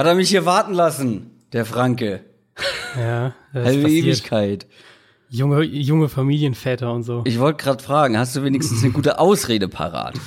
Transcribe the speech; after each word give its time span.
Hat 0.00 0.06
er 0.06 0.14
mich 0.14 0.30
hier 0.30 0.46
warten 0.46 0.72
lassen, 0.72 1.30
der 1.52 1.66
Franke. 1.66 2.24
Ja, 2.98 3.34
das 3.52 3.66
Halbe 3.66 3.82
passiert. 3.82 4.06
Ewigkeit. 4.06 4.66
Junge, 5.28 5.60
junge 5.60 6.08
Familienväter 6.08 6.90
und 6.90 7.02
so. 7.02 7.20
Ich 7.26 7.38
wollte 7.38 7.62
gerade 7.62 7.84
fragen, 7.84 8.16
hast 8.16 8.34
du 8.34 8.42
wenigstens 8.42 8.82
eine 8.82 8.92
gute 8.94 9.18
Ausrede 9.18 9.68
parat? 9.68 10.18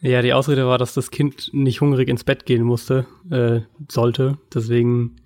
Ja, 0.00 0.22
die 0.22 0.32
Ausrede 0.32 0.66
war, 0.66 0.78
dass 0.78 0.94
das 0.94 1.10
Kind 1.10 1.50
nicht 1.52 1.82
hungrig 1.82 2.08
ins 2.08 2.24
Bett 2.24 2.46
gehen 2.46 2.62
musste, 2.62 3.04
äh, 3.30 3.60
sollte. 3.92 4.38
Deswegen 4.54 5.16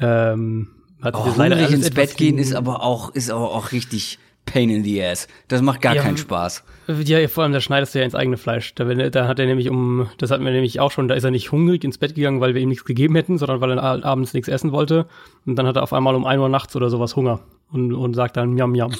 ähm, 0.00 0.68
hat 1.02 1.14
Oh, 1.14 1.26
hungrig 1.26 1.72
ins 1.72 1.90
Bett 1.90 2.16
gehen 2.16 2.38
ist 2.38 2.54
aber 2.54 2.82
auch, 2.82 3.10
ist 3.14 3.30
aber 3.30 3.50
auch 3.50 3.72
richtig 3.72 4.18
pain 4.46 4.70
in 4.70 4.82
the 4.84 5.02
ass. 5.04 5.28
Das 5.48 5.62
macht 5.62 5.80
gar 5.80 5.94
Ja, 5.94 6.02
keinen 6.02 6.16
Spaß. 6.16 6.64
Ja, 7.04 7.26
vor 7.28 7.44
allem, 7.44 7.52
da 7.52 7.60
schneidest 7.60 7.94
du 7.94 8.00
ja 8.00 8.04
ins 8.04 8.14
eigene 8.14 8.36
Fleisch. 8.36 8.74
Da, 8.74 8.84
da 8.84 9.28
hat 9.28 9.38
er 9.38 9.46
nämlich 9.46 9.70
um, 9.70 10.08
das 10.18 10.30
hatten 10.30 10.44
wir 10.44 10.50
nämlich 10.50 10.80
auch 10.80 10.90
schon, 10.90 11.06
da 11.06 11.14
ist 11.14 11.24
er 11.24 11.30
nicht 11.30 11.52
hungrig 11.52 11.84
ins 11.84 11.98
Bett 11.98 12.16
gegangen, 12.16 12.40
weil 12.40 12.54
wir 12.54 12.60
ihm 12.60 12.68
nichts 12.68 12.84
gegeben 12.84 13.14
hätten, 13.14 13.38
sondern 13.38 13.60
weil 13.60 13.78
er 13.78 14.04
abends 14.04 14.34
nichts 14.34 14.48
essen 14.48 14.72
wollte. 14.72 15.06
Und 15.46 15.56
dann 15.56 15.66
hat 15.66 15.76
er 15.76 15.82
auf 15.82 15.92
einmal 15.92 16.14
um 16.14 16.26
1 16.26 16.40
Uhr 16.40 16.48
nachts 16.48 16.74
oder 16.74 16.90
sowas 16.90 17.14
Hunger 17.14 17.40
und, 17.70 17.92
und 17.92 18.14
sagt 18.14 18.36
dann 18.36 18.54
Miam 18.54 18.72
Miam. 18.72 18.92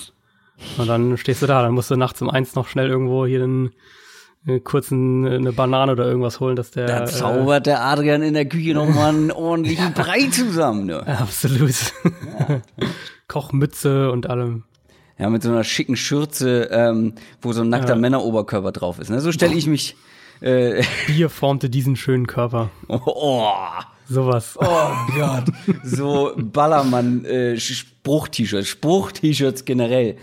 Und 0.79 0.89
dann 0.89 1.17
stehst 1.17 1.43
du 1.43 1.47
da, 1.47 1.63
dann 1.63 1.73
musst 1.73 1.91
du 1.91 1.97
nachts 1.97 2.21
um 2.23 2.31
eins 2.31 2.55
noch 2.55 2.69
schnell 2.69 2.89
irgendwo 2.89 3.27
hier 3.27 3.43
einen, 3.43 3.71
einen 4.47 4.63
kurzen, 4.63 5.27
eine 5.27 5.53
Banane 5.53 5.93
oder 5.93 6.05
irgendwas 6.05 6.39
holen, 6.39 6.55
dass 6.55 6.71
der. 6.71 6.87
Da 6.87 7.07
zaubert 7.07 7.67
der 7.67 7.83
Adrian 7.83 8.23
in 8.23 8.35
der 8.35 8.45
Küche 8.45 8.75
nochmal 8.75 9.09
einen 9.09 9.33
ordentlichen 9.33 9.93
Brei 9.95 10.29
zusammen. 10.31 10.87
Ne? 10.87 11.03
äh, 11.07 11.11
absolut. 11.13 11.75
Kochmütze 13.29 14.11
und 14.11 14.29
allem. 14.29 14.65
Ja, 15.21 15.29
mit 15.29 15.43
so 15.43 15.51
einer 15.51 15.65
schicken 15.65 15.97
Schürze, 15.97 16.71
ähm, 16.73 17.13
wo 17.43 17.53
so 17.53 17.61
ein 17.61 17.69
nackter 17.69 17.95
Männeroberkörper 17.95 18.73
drauf 18.73 18.99
ist. 18.99 19.11
Ne? 19.11 19.21
So 19.21 19.33
stelle 19.33 19.55
ich 19.55 19.67
mich. 19.67 19.95
Äh, 20.41 20.83
Bier 21.07 21.29
formte 21.29 21.69
diesen 21.69 21.95
schönen 21.95 22.27
Körper. 22.27 22.71
oh, 22.89 23.47
Sowas. 24.09 24.57
oh 24.59 24.91
Gott. 25.15 25.45
So 25.85 26.33
Ballermann 26.39 27.27
äh, 27.27 27.59
Spruch-T-Shirts, 27.59 28.67
Spruch-T-Shirts 28.69 29.67
generell. 29.67 30.17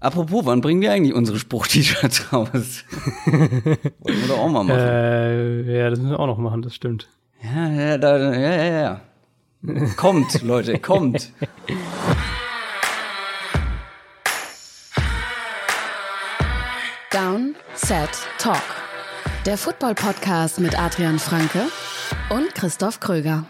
Apropos, 0.00 0.44
wann 0.44 0.60
bringen 0.60 0.80
wir 0.80 0.90
eigentlich 0.90 1.14
unsere 1.14 1.38
Spruch-T-Shirts 1.38 2.32
raus? 2.32 2.84
Wollen 3.26 3.78
wir 4.02 4.26
doch 4.26 4.38
auch 4.38 4.48
mal 4.48 4.64
machen. 4.64 4.80
Äh, 4.80 5.78
ja, 5.78 5.88
das 5.88 6.00
müssen 6.00 6.10
wir 6.10 6.18
auch 6.18 6.26
noch 6.26 6.38
machen, 6.38 6.62
das 6.62 6.74
stimmt. 6.74 7.08
Ja, 7.42 7.70
ja, 7.70 7.96
da, 7.98 8.18
ja, 8.18 8.56
ja, 8.56 9.00
ja. 9.62 9.86
Kommt, 9.96 10.42
Leute, 10.42 10.80
kommt. 10.80 11.32
Set, 17.86 18.10
Talk. 18.38 18.62
Der 19.46 19.56
Football-Podcast 19.56 20.60
mit 20.60 20.78
Adrian 20.78 21.18
Franke 21.18 21.62
und 22.28 22.54
Christoph 22.54 23.00
Kröger. 23.00 23.44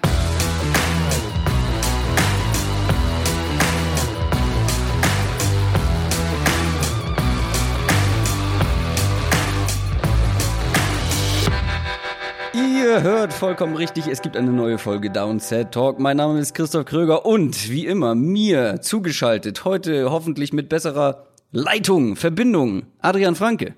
Ihr 12.55 13.03
hört 13.03 13.33
vollkommen 13.33 13.77
richtig, 13.77 14.06
es 14.06 14.23
gibt 14.23 14.36
eine 14.36 14.51
neue 14.53 14.78
Folge 14.78 15.11
Downset 15.11 15.73
Talk. 15.73 15.98
Mein 15.98 16.17
Name 16.19 16.39
ist 16.39 16.55
Christoph 16.55 16.84
Kröger 16.84 17.27
und 17.27 17.69
wie 17.69 17.86
immer 17.86 18.14
mir 18.14 18.81
zugeschaltet, 18.81 19.64
heute 19.64 20.11
hoffentlich 20.11 20.53
mit 20.53 20.69
besserer 20.69 21.27
Leitung, 21.51 22.14
Verbindung, 22.17 22.84
Adrian 23.01 23.34
Franke. 23.34 23.75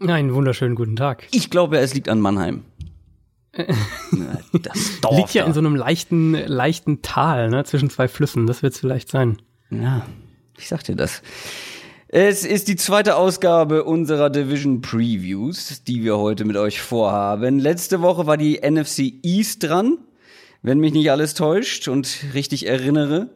Einen 0.00 0.32
wunderschönen 0.32 0.76
guten 0.76 0.96
Tag. 0.96 1.26
Ich 1.30 1.50
glaube, 1.50 1.78
es 1.78 1.92
liegt 1.94 2.08
an 2.08 2.20
Mannheim. 2.20 2.64
Na, 4.12 4.38
das 4.62 5.00
Dorf 5.02 5.16
Liegt 5.16 5.34
ja 5.34 5.42
da. 5.42 5.48
in 5.48 5.54
so 5.54 5.60
einem 5.60 5.76
leichten, 5.76 6.32
leichten 6.32 7.02
Tal, 7.02 7.50
ne, 7.50 7.64
zwischen 7.64 7.90
zwei 7.90 8.08
Flüssen. 8.08 8.46
Das 8.46 8.62
wird's 8.62 8.78
vielleicht 8.78 9.10
sein. 9.10 9.36
Ja, 9.70 10.06
ich 10.56 10.68
sag 10.68 10.84
dir 10.84 10.96
das. 10.96 11.22
Es 12.08 12.44
ist 12.46 12.68
die 12.68 12.76
zweite 12.76 13.16
Ausgabe 13.16 13.84
unserer 13.84 14.30
Division 14.30 14.80
Previews, 14.80 15.84
die 15.84 16.02
wir 16.02 16.16
heute 16.16 16.44
mit 16.44 16.56
euch 16.56 16.80
vorhaben. 16.80 17.58
Letzte 17.58 18.00
Woche 18.00 18.26
war 18.26 18.36
die 18.36 18.58
NFC 18.68 19.12
East 19.22 19.62
dran, 19.64 19.98
wenn 20.62 20.78
mich 20.78 20.92
nicht 20.92 21.10
alles 21.10 21.34
täuscht 21.34 21.88
und 21.88 22.24
richtig 22.32 22.66
erinnere. 22.66 23.28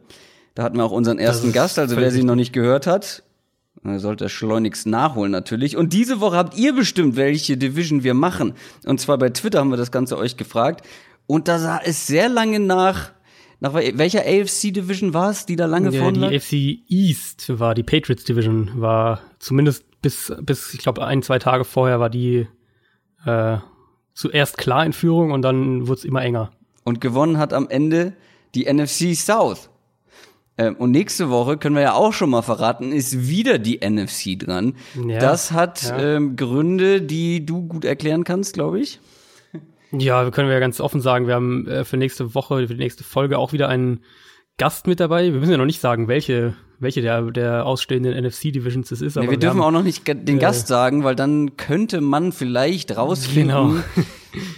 Da 0.55 0.63
hatten 0.63 0.77
wir 0.77 0.83
auch 0.85 0.91
unseren 0.91 1.19
ersten 1.19 1.53
Gast, 1.53 1.77
also 1.77 1.95
wer 1.97 2.11
sie 2.11 2.23
noch 2.23 2.35
nicht 2.35 2.53
gehört 2.53 2.87
hat, 2.87 3.23
äh, 3.85 3.99
sollte 3.99 4.25
er 4.25 4.29
schleunigst 4.29 4.87
nachholen 4.87 5.31
natürlich. 5.31 5.77
Und 5.77 5.93
diese 5.93 6.19
Woche 6.19 6.37
habt 6.37 6.57
ihr 6.57 6.73
bestimmt, 6.73 7.15
welche 7.15 7.57
Division 7.57 8.03
wir 8.03 8.13
machen. 8.13 8.53
Und 8.85 8.99
zwar 8.99 9.17
bei 9.17 9.29
Twitter 9.29 9.59
haben 9.59 9.69
wir 9.69 9.77
das 9.77 9.91
Ganze 9.91 10.17
euch 10.17 10.37
gefragt. 10.37 10.85
Und 11.27 11.47
da 11.47 11.59
sah 11.59 11.79
es 11.83 12.07
sehr 12.07 12.29
lange 12.29 12.59
nach, 12.59 13.11
nach 13.59 13.73
welcher 13.73 14.21
AFC-Division 14.21 15.13
war 15.13 15.31
es, 15.31 15.45
die 15.45 15.55
da 15.55 15.65
lange 15.65 15.91
Ja, 15.91 16.01
vorne 16.01 16.19
lag? 16.19 16.29
die 16.29 16.39
FC 16.39 16.91
East 16.91 17.59
war 17.59 17.73
die 17.73 17.83
Patriots 17.83 18.23
Division, 18.23 18.71
war 18.75 19.21
zumindest 19.39 19.85
bis, 20.01 20.31
bis 20.41 20.73
ich 20.73 20.81
glaube, 20.81 21.03
ein, 21.05 21.23
zwei 21.23 21.39
Tage 21.39 21.65
vorher 21.65 21.99
war 21.99 22.09
die 22.11 22.47
äh, 23.25 23.57
zuerst 24.13 24.57
klar 24.57 24.85
in 24.85 24.93
Führung 24.93 25.31
und 25.31 25.41
dann 25.41 25.87
wurde 25.87 25.99
es 25.99 26.05
immer 26.05 26.21
enger. 26.21 26.51
Und 26.83 27.01
gewonnen 27.01 27.39
hat 27.39 27.53
am 27.53 27.67
Ende 27.69 28.13
die 28.53 28.71
NFC 28.71 29.15
South. 29.15 29.69
Ähm, 30.57 30.75
und 30.77 30.91
nächste 30.91 31.29
Woche 31.29 31.57
können 31.57 31.75
wir 31.75 31.81
ja 31.81 31.93
auch 31.93 32.13
schon 32.13 32.29
mal 32.29 32.41
verraten, 32.41 32.91
ist 32.91 33.27
wieder 33.27 33.59
die 33.59 33.79
NFC 33.87 34.39
dran. 34.39 34.75
Ja, 35.07 35.19
das 35.19 35.51
hat 35.51 35.83
ja. 35.83 36.15
ähm, 36.15 36.35
Gründe, 36.35 37.01
die 37.01 37.45
du 37.45 37.67
gut 37.67 37.83
erklären 37.83 38.23
kannst, 38.23 38.53
glaube 38.53 38.79
ich. 38.79 38.99
Ja, 39.91 40.23
wir 40.23 40.31
können 40.31 40.47
wir 40.47 40.53
ja 40.53 40.59
ganz 40.59 40.79
offen 40.79 41.01
sagen, 41.01 41.27
wir 41.27 41.35
haben 41.35 41.67
äh, 41.67 41.83
für 41.83 41.97
nächste 41.97 42.33
Woche, 42.35 42.67
für 42.67 42.73
die 42.73 42.83
nächste 42.83 43.03
Folge 43.03 43.37
auch 43.37 43.53
wieder 43.53 43.69
einen 43.69 44.01
Gast 44.57 44.87
mit 44.87 44.99
dabei. 44.99 45.25
Wir 45.31 45.39
müssen 45.39 45.51
ja 45.51 45.57
noch 45.57 45.65
nicht 45.65 45.81
sagen, 45.81 46.07
welche, 46.07 46.55
welche 46.79 47.01
der, 47.01 47.21
der 47.31 47.65
ausstehenden 47.65 48.13
NFC-Divisions 48.13 48.91
es 48.91 49.01
ist. 49.01 49.15
Nee, 49.15 49.23
aber 49.23 49.31
wir 49.31 49.39
dürfen 49.39 49.59
haben, 49.59 49.65
auch 49.65 49.71
noch 49.71 49.83
nicht 49.83 50.07
den 50.07 50.27
äh, 50.27 50.39
Gast 50.39 50.67
sagen, 50.67 51.03
weil 51.03 51.15
dann 51.15 51.57
könnte 51.57 52.01
man 52.01 52.31
vielleicht 52.31 52.95
rausfinden, 52.97 53.83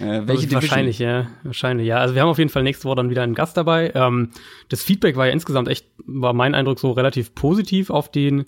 welche 0.26 0.46
Division. 0.46 0.52
Wahrscheinlich, 0.54 0.98
ja. 0.98 1.28
Wahrscheinlich, 1.44 1.86
ja. 1.86 1.98
Also 1.98 2.14
wir 2.14 2.22
haben 2.22 2.28
auf 2.28 2.38
jeden 2.38 2.50
Fall 2.50 2.62
nächste 2.62 2.84
Woche 2.84 2.96
dann 2.96 3.10
wieder 3.10 3.22
einen 3.22 3.34
Gast 3.34 3.56
dabei. 3.56 3.92
Ähm, 3.94 4.30
das 4.68 4.82
Feedback 4.82 5.16
war 5.16 5.26
ja 5.26 5.32
insgesamt 5.32 5.68
echt, 5.68 5.86
war 6.06 6.32
mein 6.32 6.54
Eindruck 6.54 6.78
so 6.78 6.92
relativ 6.92 7.34
positiv 7.34 7.90
auf 7.90 8.10
den, 8.10 8.44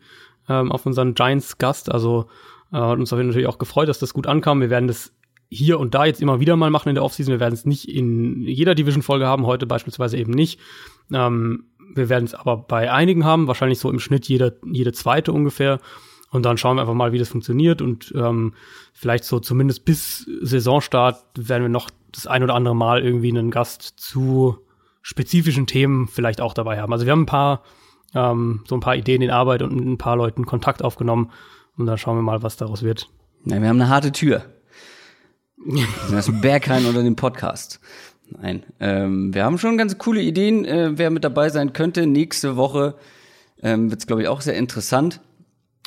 ähm, 0.49 0.73
auf 0.73 0.87
unseren 0.87 1.15
Giants-Gast. 1.15 1.93
Also 1.93 2.27
äh, 2.73 2.77
hat 2.77 2.99
uns 2.99 3.11
natürlich 3.11 3.47
auch 3.47 3.59
gefreut, 3.59 3.89
dass 3.89 3.99
das 3.99 4.15
gut 4.15 4.27
ankam. 4.27 4.61
Wir 4.61 4.71
werden 4.71 4.89
das 4.89 5.13
hier 5.51 5.81
und 5.81 5.95
da 5.95 6.05
jetzt 6.05 6.23
immer 6.23 6.39
wieder 6.39 6.57
mal 6.57 6.71
machen 6.71 6.89
in 6.89 6.95
der 6.95 7.05
Offseason. 7.05 7.33
Wir 7.33 7.41
werden 7.41 7.55
es 7.55 7.67
nicht 7.67 7.89
in 7.89 8.43
jeder 8.43 8.75
Division-Folge 8.75 9.27
haben, 9.27 9.47
heute 9.47 9.67
beispielsweise 9.67 10.17
eben 10.17 10.33
nicht. 10.33 10.61
Ähm, 11.13 11.65
wir 11.95 12.09
werden 12.09 12.25
es 12.25 12.35
aber 12.35 12.57
bei 12.57 12.91
einigen 12.93 13.25
haben, 13.25 13.47
wahrscheinlich 13.47 13.79
so 13.79 13.91
im 13.91 14.01
Schnitt 14.01 14.29
jeder, 14.29 14.53
jede 14.65 14.93
zweite 14.93 15.33
ungefähr. 15.33 15.81
Und 16.31 16.45
dann 16.45 16.59
schauen 16.59 16.77
wir 16.77 16.83
einfach 16.83 16.95
mal, 16.95 17.13
wie 17.13 17.19
das 17.19 17.29
funktioniert. 17.29 17.83
Und 17.83 18.13
ähm, 18.17 18.55
vielleicht 18.93 19.25
so 19.25 19.41
zumindest 19.41 19.85
bis 19.85 20.31
Saisonstart 20.41 21.25
werden 21.37 21.63
wir 21.63 21.69
noch 21.69 21.91
das 22.13 22.27
ein 22.27 22.43
oder 22.43 22.55
andere 22.55 22.77
Mal 22.77 23.03
irgendwie 23.03 23.31
einen 23.31 23.51
Gast 23.51 23.83
zu 23.97 24.59
spezifischen 25.03 25.67
Themen 25.67 26.09
vielleicht 26.09 26.41
auch 26.41 26.55
dabei 26.55 26.81
haben. 26.81 26.93
Also 26.93 27.05
wir 27.07 27.13
haben 27.13 27.23
ein 27.23 27.27
paar, 27.27 27.63
ähm, 28.15 28.63
so 28.69 28.77
ein 28.77 28.81
paar 28.81 28.97
Ideen 28.97 29.23
in 29.23 29.31
Arbeit 29.31 29.63
und 29.63 29.75
mit 29.75 29.85
ein 29.85 29.99
paar 29.99 30.17
Leuten 30.17 30.47
Kontakt 30.47 30.83
aufgenommen. 30.83 31.31
Und 31.77 31.87
dann 31.87 31.99
schauen 31.99 32.17
wir 32.17 32.23
mal, 32.23 32.43
was 32.43 32.57
daraus 32.57 32.83
wird. 32.83 33.09
Ja, 33.45 33.61
wir 33.61 33.69
haben 33.69 33.81
eine 33.81 33.89
harte 33.89 34.13
Tür. 34.13 34.45
Das 36.11 36.29
ist 36.29 36.41
Berghain 36.41 36.87
unter 36.87 37.03
dem 37.03 37.17
Podcast. 37.17 37.81
Nein, 38.31 38.63
ähm, 38.79 39.35
wir 39.35 39.45
haben 39.45 39.59
schon 39.59 39.77
ganz 39.77 39.99
coole 39.99 40.21
Ideen, 40.23 40.65
äh, 40.65 40.99
wer 40.99 41.11
mit 41.11 41.25
dabei 41.25 41.49
sein 41.49 41.73
könnte. 41.73 42.07
Nächste 42.07 42.57
Woche 42.57 42.95
ähm, 43.63 43.91
wird 43.91 44.01
es, 44.01 44.07
glaube 44.07 44.23
ich, 44.23 44.29
auch 44.29 44.41
sehr 44.41 44.55
interessant. 44.55 45.21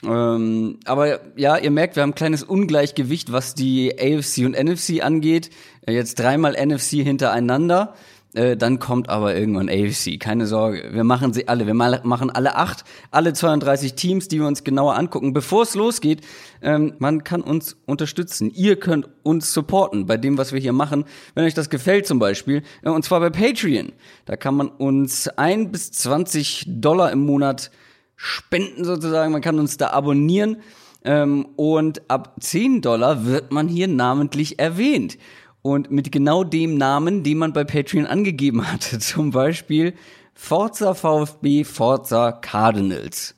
Ähm, 0.03 0.79
aber 0.85 1.19
ja, 1.37 1.57
ihr 1.57 1.71
merkt, 1.71 1.95
wir 1.95 2.03
haben 2.03 2.11
ein 2.11 2.15
kleines 2.15 2.43
Ungleichgewicht, 2.43 3.31
was 3.31 3.55
die 3.55 3.93
AFC 3.97 4.45
und 4.45 4.61
NFC 4.61 5.01
angeht. 5.01 5.49
Äh, 5.85 5.93
jetzt 5.93 6.19
dreimal 6.19 6.53
NFC 6.53 7.03
hintereinander. 7.03 7.95
Äh, 8.33 8.57
dann 8.57 8.79
kommt 8.79 9.09
aber 9.09 9.35
irgendwann 9.35 9.69
AFC, 9.69 10.19
keine 10.19 10.47
Sorge. 10.47 10.89
Wir 10.91 11.03
machen 11.03 11.33
sie 11.33 11.47
alle. 11.47 11.67
Wir 11.67 11.75
mal, 11.75 12.01
machen 12.03 12.31
alle 12.31 12.55
acht, 12.55 12.83
alle 13.11 13.33
32 13.33 13.93
Teams, 13.93 14.27
die 14.27 14.39
wir 14.39 14.47
uns 14.47 14.63
genauer 14.63 14.95
angucken. 14.95 15.33
Bevor 15.33 15.63
es 15.63 15.75
losgeht, 15.75 16.21
ähm, 16.61 16.93
man 16.97 17.23
kann 17.23 17.41
uns 17.41 17.77
unterstützen. 17.85 18.49
Ihr 18.49 18.79
könnt 18.79 19.07
uns 19.21 19.53
supporten 19.53 20.07
bei 20.07 20.17
dem, 20.17 20.37
was 20.37 20.51
wir 20.51 20.59
hier 20.59 20.73
machen. 20.73 21.05
Wenn 21.35 21.45
euch 21.45 21.53
das 21.53 21.69
gefällt 21.69 22.07
zum 22.07 22.17
Beispiel, 22.17 22.63
äh, 22.81 22.89
und 22.89 23.05
zwar 23.05 23.19
bei 23.19 23.29
Patreon. 23.29 23.91
Da 24.25 24.35
kann 24.35 24.55
man 24.55 24.69
uns 24.69 25.27
ein 25.27 25.71
bis 25.71 25.91
20 25.91 26.65
Dollar 26.67 27.11
im 27.11 27.25
Monat 27.25 27.69
spenden 28.15 28.83
sozusagen. 28.83 29.31
Man 29.31 29.41
kann 29.41 29.59
uns 29.59 29.77
da 29.77 29.91
abonnieren. 29.91 30.57
Ähm, 31.05 31.49
und 31.57 32.09
ab 32.09 32.35
10 32.39 32.81
Dollar 32.81 33.25
wird 33.25 33.51
man 33.51 33.67
hier 33.67 33.87
namentlich 33.87 34.57
erwähnt. 34.57 35.17
Und 35.63 35.89
mit 35.89 36.11
genau 36.11 36.43
dem 36.43 36.77
Namen, 36.77 37.23
den 37.23 37.39
man 37.39 37.53
bei 37.53 37.63
Patreon 37.63 38.05
angegeben 38.05 38.71
hatte. 38.71 38.99
Zum 38.99 39.31
Beispiel 39.31 39.93
Forza 40.35 40.93
VfB, 40.93 41.63
Forza 41.63 42.31
Cardinals. 42.33 43.35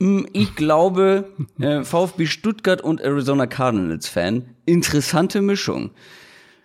Hm, 0.00 0.26
Ich 0.32 0.56
glaube, 0.56 1.30
äh, 1.60 1.84
VfB 1.84 2.26
Stuttgart 2.26 2.80
und 2.80 3.00
Arizona 3.00 3.46
Cardinals 3.46 4.08
Fan. 4.08 4.54
Interessante 4.64 5.40
Mischung. 5.42 5.90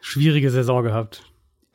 Schwierige 0.02 0.50
Saison 0.50 0.84
gehabt. 0.84 1.24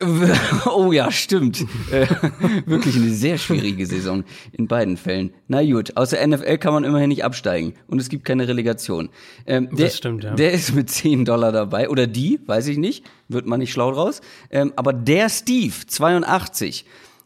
Oh 0.65 0.91
ja, 0.91 1.11
stimmt. 1.11 1.65
Äh, 1.91 2.07
wirklich 2.65 2.95
eine 2.95 3.09
sehr 3.09 3.37
schwierige 3.37 3.85
Saison 3.85 4.23
in 4.51 4.67
beiden 4.67 4.97
Fällen. 4.97 5.33
Na 5.47 5.63
gut, 5.63 5.97
aus 5.97 6.11
der 6.11 6.25
NFL 6.25 6.57
kann 6.57 6.73
man 6.73 6.83
immerhin 6.83 7.09
nicht 7.09 7.23
absteigen 7.23 7.73
und 7.87 7.99
es 7.99 8.09
gibt 8.09 8.23
keine 8.23 8.47
Relegation. 8.47 9.09
Ähm, 9.45 9.69
der, 9.71 9.87
Das 9.87 9.97
stimmt, 9.97 10.23
ja. 10.23 10.33
Der 10.35 10.51
ist 10.53 10.73
mit 10.73 10.89
10 10.89 11.25
Dollar 11.25 11.51
dabei 11.51 11.89
oder 11.89 12.07
die, 12.07 12.39
weiß 12.45 12.67
ich 12.67 12.77
nicht, 12.77 13.05
wird 13.27 13.45
man 13.45 13.59
nicht 13.59 13.73
schlau 13.73 13.91
draus. 13.91 14.21
Ähm, 14.51 14.73
aber 14.75 14.93
der 14.93 15.29
Steve, 15.29 15.73
82, 15.85 16.85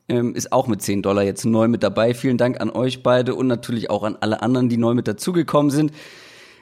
ähm, 0.10 0.36
ist 0.36 0.52
auch 0.52 0.68
mit 0.68 0.82
10 0.82 1.02
Dollar 1.02 1.24
jetzt 1.24 1.46
neu 1.46 1.68
mit 1.68 1.84
dabei. 1.84 2.14
Vielen 2.14 2.38
Dank 2.38 2.60
an 2.60 2.70
euch 2.72 3.04
beide 3.04 3.36
und 3.36 3.48
natürlich 3.48 3.90
auch 3.90 4.04
an 4.04 4.18
alle 4.20 4.42
anderen, 4.42 4.70
die 4.70 4.78
neu 4.78 4.94
mit 4.94 5.08
dazugekommen 5.08 5.72
sind. 5.72 5.92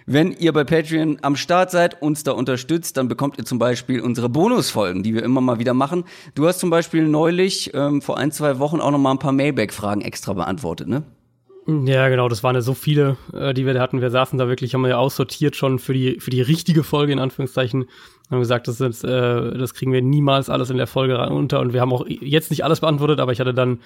Wenn 0.05 0.31
ihr 0.31 0.53
bei 0.53 0.63
Patreon 0.63 1.19
am 1.21 1.35
Start 1.35 1.71
seid, 1.71 2.01
uns 2.01 2.23
da 2.23 2.31
unterstützt, 2.31 2.97
dann 2.97 3.07
bekommt 3.07 3.37
ihr 3.37 3.45
zum 3.45 3.59
Beispiel 3.59 4.01
unsere 4.01 4.29
Bonusfolgen, 4.29 5.03
die 5.03 5.13
wir 5.13 5.23
immer 5.23 5.41
mal 5.41 5.59
wieder 5.59 5.73
machen. 5.73 6.03
Du 6.35 6.47
hast 6.47 6.59
zum 6.59 6.69
Beispiel 6.69 7.07
neulich 7.07 7.71
ähm, 7.73 8.01
vor 8.01 8.17
ein, 8.17 8.31
zwei 8.31 8.59
Wochen 8.59 8.79
auch 8.79 8.91
noch 8.91 8.97
mal 8.97 9.11
ein 9.11 9.19
paar 9.19 9.31
Mailback-Fragen 9.31 10.01
extra 10.01 10.33
beantwortet, 10.33 10.87
ne? 10.87 11.03
Ja, 11.67 12.09
genau, 12.09 12.27
das 12.27 12.43
waren 12.43 12.55
ja 12.55 12.61
so 12.61 12.73
viele, 12.73 13.17
äh, 13.33 13.53
die 13.53 13.65
wir 13.65 13.73
da 13.75 13.81
hatten. 13.81 14.01
Wir 14.01 14.09
saßen 14.09 14.37
da 14.39 14.47
wirklich, 14.47 14.73
haben 14.73 14.81
wir 14.81 14.89
ja 14.89 14.97
aussortiert 14.97 15.55
schon 15.55 15.77
für 15.77 15.93
die, 15.93 16.19
für 16.19 16.31
die 16.31 16.41
richtige 16.41 16.83
Folge, 16.83 17.13
in 17.13 17.19
Anführungszeichen. 17.19 17.85
Haben 18.31 18.39
gesagt, 18.39 18.67
das, 18.67 18.81
ist, 18.81 19.03
äh, 19.03 19.57
das 19.57 19.75
kriegen 19.75 19.93
wir 19.93 20.01
niemals 20.01 20.49
alles 20.49 20.71
in 20.71 20.77
der 20.77 20.87
Folge 20.87 21.19
unter. 21.29 21.59
Und 21.59 21.73
wir 21.73 21.81
haben 21.81 21.93
auch 21.93 22.05
jetzt 22.07 22.49
nicht 22.49 22.63
alles 22.63 22.79
beantwortet, 22.79 23.19
aber 23.19 23.31
ich 23.31 23.39
hatte 23.39 23.53
dann 23.53 23.79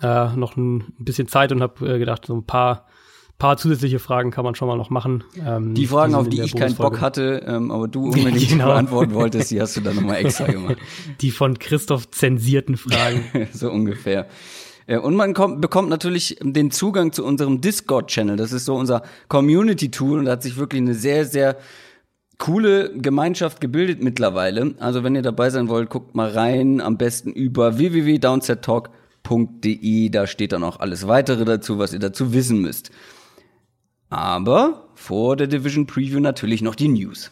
äh, 0.00 0.36
noch 0.36 0.56
ein 0.56 0.94
bisschen 0.98 1.26
Zeit 1.26 1.50
und 1.50 1.62
habe 1.62 1.94
äh, 1.94 1.98
gedacht, 1.98 2.26
so 2.26 2.34
ein 2.34 2.44
paar 2.44 2.86
paar 3.38 3.56
zusätzliche 3.56 3.98
Fragen 3.98 4.30
kann 4.30 4.44
man 4.44 4.54
schon 4.54 4.68
mal 4.68 4.76
noch 4.76 4.90
machen. 4.90 5.24
Ähm, 5.44 5.74
die 5.74 5.86
Fragen, 5.86 6.12
die 6.12 6.18
auf 6.18 6.28
die 6.28 6.40
ich 6.40 6.54
keinen 6.54 6.74
Bock 6.74 7.00
hatte, 7.00 7.42
ähm, 7.46 7.70
aber 7.70 7.88
du 7.88 8.04
unbedingt 8.04 8.48
genau. 8.48 8.66
beantworten 8.66 9.14
wolltest, 9.14 9.50
die 9.50 9.60
hast 9.60 9.76
du 9.76 9.82
dann 9.82 9.96
nochmal 9.96 10.24
extra 10.24 10.46
gemacht. 10.46 10.76
Die 11.20 11.30
von 11.30 11.58
Christoph 11.58 12.10
zensierten 12.10 12.76
Fragen. 12.76 13.48
so 13.52 13.70
ungefähr. 13.70 14.26
Und 15.02 15.16
man 15.16 15.34
kommt, 15.34 15.60
bekommt 15.60 15.88
natürlich 15.88 16.38
den 16.40 16.70
Zugang 16.70 17.12
zu 17.12 17.24
unserem 17.24 17.60
Discord-Channel. 17.60 18.36
Das 18.36 18.52
ist 18.52 18.66
so 18.66 18.76
unser 18.76 19.02
Community-Tool 19.26 20.20
und 20.20 20.26
da 20.26 20.32
hat 20.32 20.44
sich 20.44 20.58
wirklich 20.58 20.80
eine 20.80 20.94
sehr, 20.94 21.24
sehr 21.24 21.56
coole 22.38 22.96
Gemeinschaft 22.96 23.60
gebildet 23.60 24.00
mittlerweile. 24.02 24.74
Also 24.78 25.02
wenn 25.02 25.16
ihr 25.16 25.22
dabei 25.22 25.50
sein 25.50 25.68
wollt, 25.68 25.90
guckt 25.90 26.14
mal 26.14 26.30
rein. 26.30 26.80
Am 26.80 26.98
besten 26.98 27.32
über 27.32 27.78
www.downsettalk.de. 27.78 30.08
Da 30.10 30.28
steht 30.28 30.52
dann 30.52 30.62
auch 30.62 30.78
alles 30.78 31.08
weitere 31.08 31.44
dazu, 31.44 31.78
was 31.78 31.92
ihr 31.92 31.98
dazu 31.98 32.32
wissen 32.32 32.60
müsst. 32.60 32.92
Aber 34.08 34.88
vor 34.94 35.36
der 35.36 35.48
Division 35.48 35.86
Preview 35.86 36.20
natürlich 36.20 36.62
noch 36.62 36.76
die 36.76 36.88
News. 36.88 37.28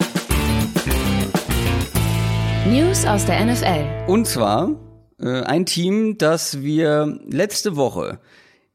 News 2.68 3.06
aus 3.06 3.24
der 3.26 3.44
NFL. 3.44 4.10
Und 4.10 4.26
zwar 4.26 4.74
äh, 5.20 5.42
ein 5.42 5.66
Team, 5.66 6.18
das 6.18 6.62
wir 6.62 7.20
letzte 7.28 7.76
Woche 7.76 8.18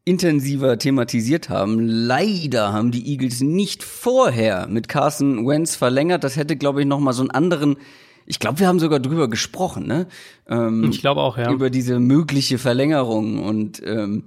intensiver 0.06 0.78
thematisiert 0.78 1.50
haben. 1.50 1.80
Leider 1.82 2.72
haben 2.72 2.92
die 2.92 3.12
Eagles 3.12 3.42
nicht 3.42 3.84
vorher 3.84 4.68
mit 4.68 4.88
Carson 4.88 5.46
Wentz 5.46 5.76
verlängert. 5.76 6.24
Das 6.24 6.38
hätte, 6.38 6.56
glaube 6.56 6.82
ich, 6.82 6.88
noch 6.88 7.00
mal 7.00 7.14
so 7.14 7.22
einen 7.22 7.32
anderen 7.32 7.78
ich 8.30 8.38
glaube, 8.38 8.60
wir 8.60 8.68
haben 8.68 8.78
sogar 8.78 9.00
drüber 9.00 9.28
gesprochen, 9.28 9.88
ne? 9.88 10.08
Ähm, 10.48 10.88
ich 10.92 11.02
glaube 11.02 11.20
auch, 11.22 11.40
ja. 11.40 11.52
Über 11.52 11.72
diese 11.72 12.00
mögliche 12.00 12.60
Verlängerung 12.60 13.44
und 13.44 13.82
ähm, 13.84 14.26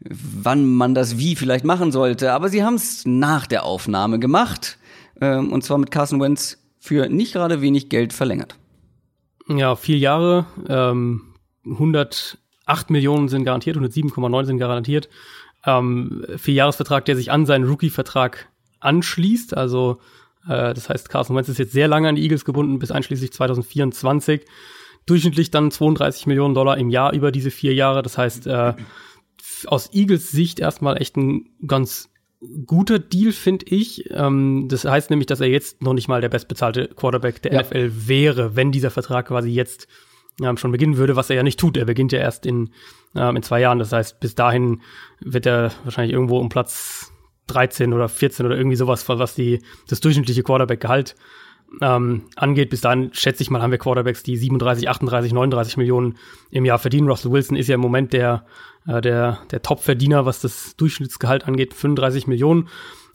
wann 0.00 0.66
man 0.66 0.94
das 0.94 1.18
wie 1.18 1.36
vielleicht 1.36 1.64
machen 1.64 1.92
sollte. 1.92 2.32
Aber 2.32 2.48
sie 2.48 2.62
haben 2.64 2.74
es 2.74 3.04
nach 3.04 3.46
der 3.46 3.64
Aufnahme 3.64 4.18
gemacht. 4.18 4.78
Ähm, 5.20 5.52
und 5.52 5.64
zwar 5.64 5.78
mit 5.78 5.90
Carson 5.90 6.20
Wentz 6.20 6.58
für 6.78 7.08
nicht 7.08 7.32
gerade 7.32 7.60
wenig 7.60 7.88
Geld 7.88 8.12
verlängert. 8.12 8.56
Ja, 9.48 9.76
vier 9.76 9.98
Jahre, 9.98 10.46
ähm, 10.68 11.34
108 11.64 12.90
Millionen 12.90 13.28
sind 13.28 13.44
garantiert, 13.44 13.76
107,9 13.76 14.44
sind 14.44 14.58
garantiert. 14.58 15.08
Ähm, 15.64 16.24
Vierjahresvertrag, 16.36 17.04
der 17.04 17.16
sich 17.16 17.30
an 17.30 17.46
seinen 17.46 17.64
Rookie-Vertrag 17.64 18.48
anschließt. 18.80 19.56
Also 19.56 19.98
äh, 20.46 20.74
das 20.74 20.88
heißt, 20.88 21.08
Carson 21.08 21.34
Wentz 21.36 21.48
ist 21.48 21.58
jetzt 21.58 21.72
sehr 21.72 21.88
lange 21.88 22.08
an 22.08 22.14
die 22.14 22.22
Eagles 22.22 22.44
gebunden, 22.44 22.78
bis 22.78 22.90
einschließlich 22.90 23.32
2024. 23.32 24.42
Durchschnittlich 25.06 25.50
dann 25.50 25.70
32 25.70 26.26
Millionen 26.26 26.54
Dollar 26.54 26.76
im 26.76 26.90
Jahr 26.90 27.12
über 27.12 27.32
diese 27.32 27.50
vier 27.50 27.74
Jahre. 27.74 28.02
Das 28.02 28.18
heißt, 28.18 28.46
äh, 28.46 28.74
aus 29.66 29.92
Eagles 29.92 30.30
Sicht 30.30 30.60
erstmal 30.60 31.00
echt 31.00 31.16
ein 31.16 31.50
ganz 31.66 32.10
guter 32.66 32.98
Deal, 32.98 33.32
finde 33.32 33.66
ich. 33.66 34.10
Ähm, 34.10 34.66
das 34.68 34.84
heißt 34.84 35.10
nämlich, 35.10 35.26
dass 35.26 35.40
er 35.40 35.48
jetzt 35.48 35.82
noch 35.82 35.94
nicht 35.94 36.08
mal 36.08 36.20
der 36.20 36.28
bestbezahlte 36.28 36.88
Quarterback 36.88 37.42
der 37.42 37.52
ja. 37.52 37.62
NFL 37.62 37.92
wäre, 38.06 38.56
wenn 38.56 38.72
dieser 38.72 38.90
Vertrag 38.90 39.28
quasi 39.28 39.50
jetzt 39.50 39.88
ähm, 40.42 40.56
schon 40.56 40.72
beginnen 40.72 40.96
würde, 40.96 41.16
was 41.16 41.30
er 41.30 41.36
ja 41.36 41.42
nicht 41.42 41.58
tut. 41.58 41.76
Er 41.76 41.84
beginnt 41.84 42.12
ja 42.12 42.20
erst 42.20 42.46
in, 42.46 42.70
ähm, 43.16 43.36
in 43.36 43.42
zwei 43.42 43.60
Jahren. 43.60 43.78
Das 43.78 43.92
heißt, 43.92 44.20
bis 44.20 44.34
dahin 44.34 44.82
wird 45.20 45.46
er 45.46 45.72
wahrscheinlich 45.84 46.12
irgendwo 46.12 46.38
um 46.38 46.48
Platz 46.48 47.12
13 47.48 47.92
oder 47.92 48.08
14 48.08 48.46
oder 48.46 48.56
irgendwie 48.56 48.76
sowas, 48.76 49.08
was 49.08 49.34
die, 49.34 49.60
das 49.88 50.00
durchschnittliche 50.00 50.42
Quarterback-Gehalt 50.42 51.16
ähm, 51.80 52.22
angeht. 52.36 52.70
Bis 52.70 52.80
dahin 52.80 53.10
schätze 53.12 53.42
ich 53.42 53.50
mal, 53.50 53.62
haben 53.62 53.70
wir 53.70 53.78
Quarterbacks, 53.78 54.22
die 54.22 54.36
37, 54.36 54.88
38, 54.88 55.32
39 55.32 55.76
Millionen 55.76 56.18
im 56.50 56.64
Jahr 56.64 56.78
verdienen. 56.78 57.08
Russell 57.08 57.32
Wilson 57.32 57.56
ist 57.56 57.68
ja 57.68 57.74
im 57.74 57.80
Moment 57.80 58.12
der, 58.12 58.46
äh, 58.86 59.00
der, 59.00 59.38
der 59.50 59.62
Top-Verdiener, 59.62 60.26
was 60.26 60.40
das 60.40 60.76
Durchschnittsgehalt 60.76 61.46
angeht, 61.46 61.74
35 61.74 62.26
Millionen. 62.26 62.68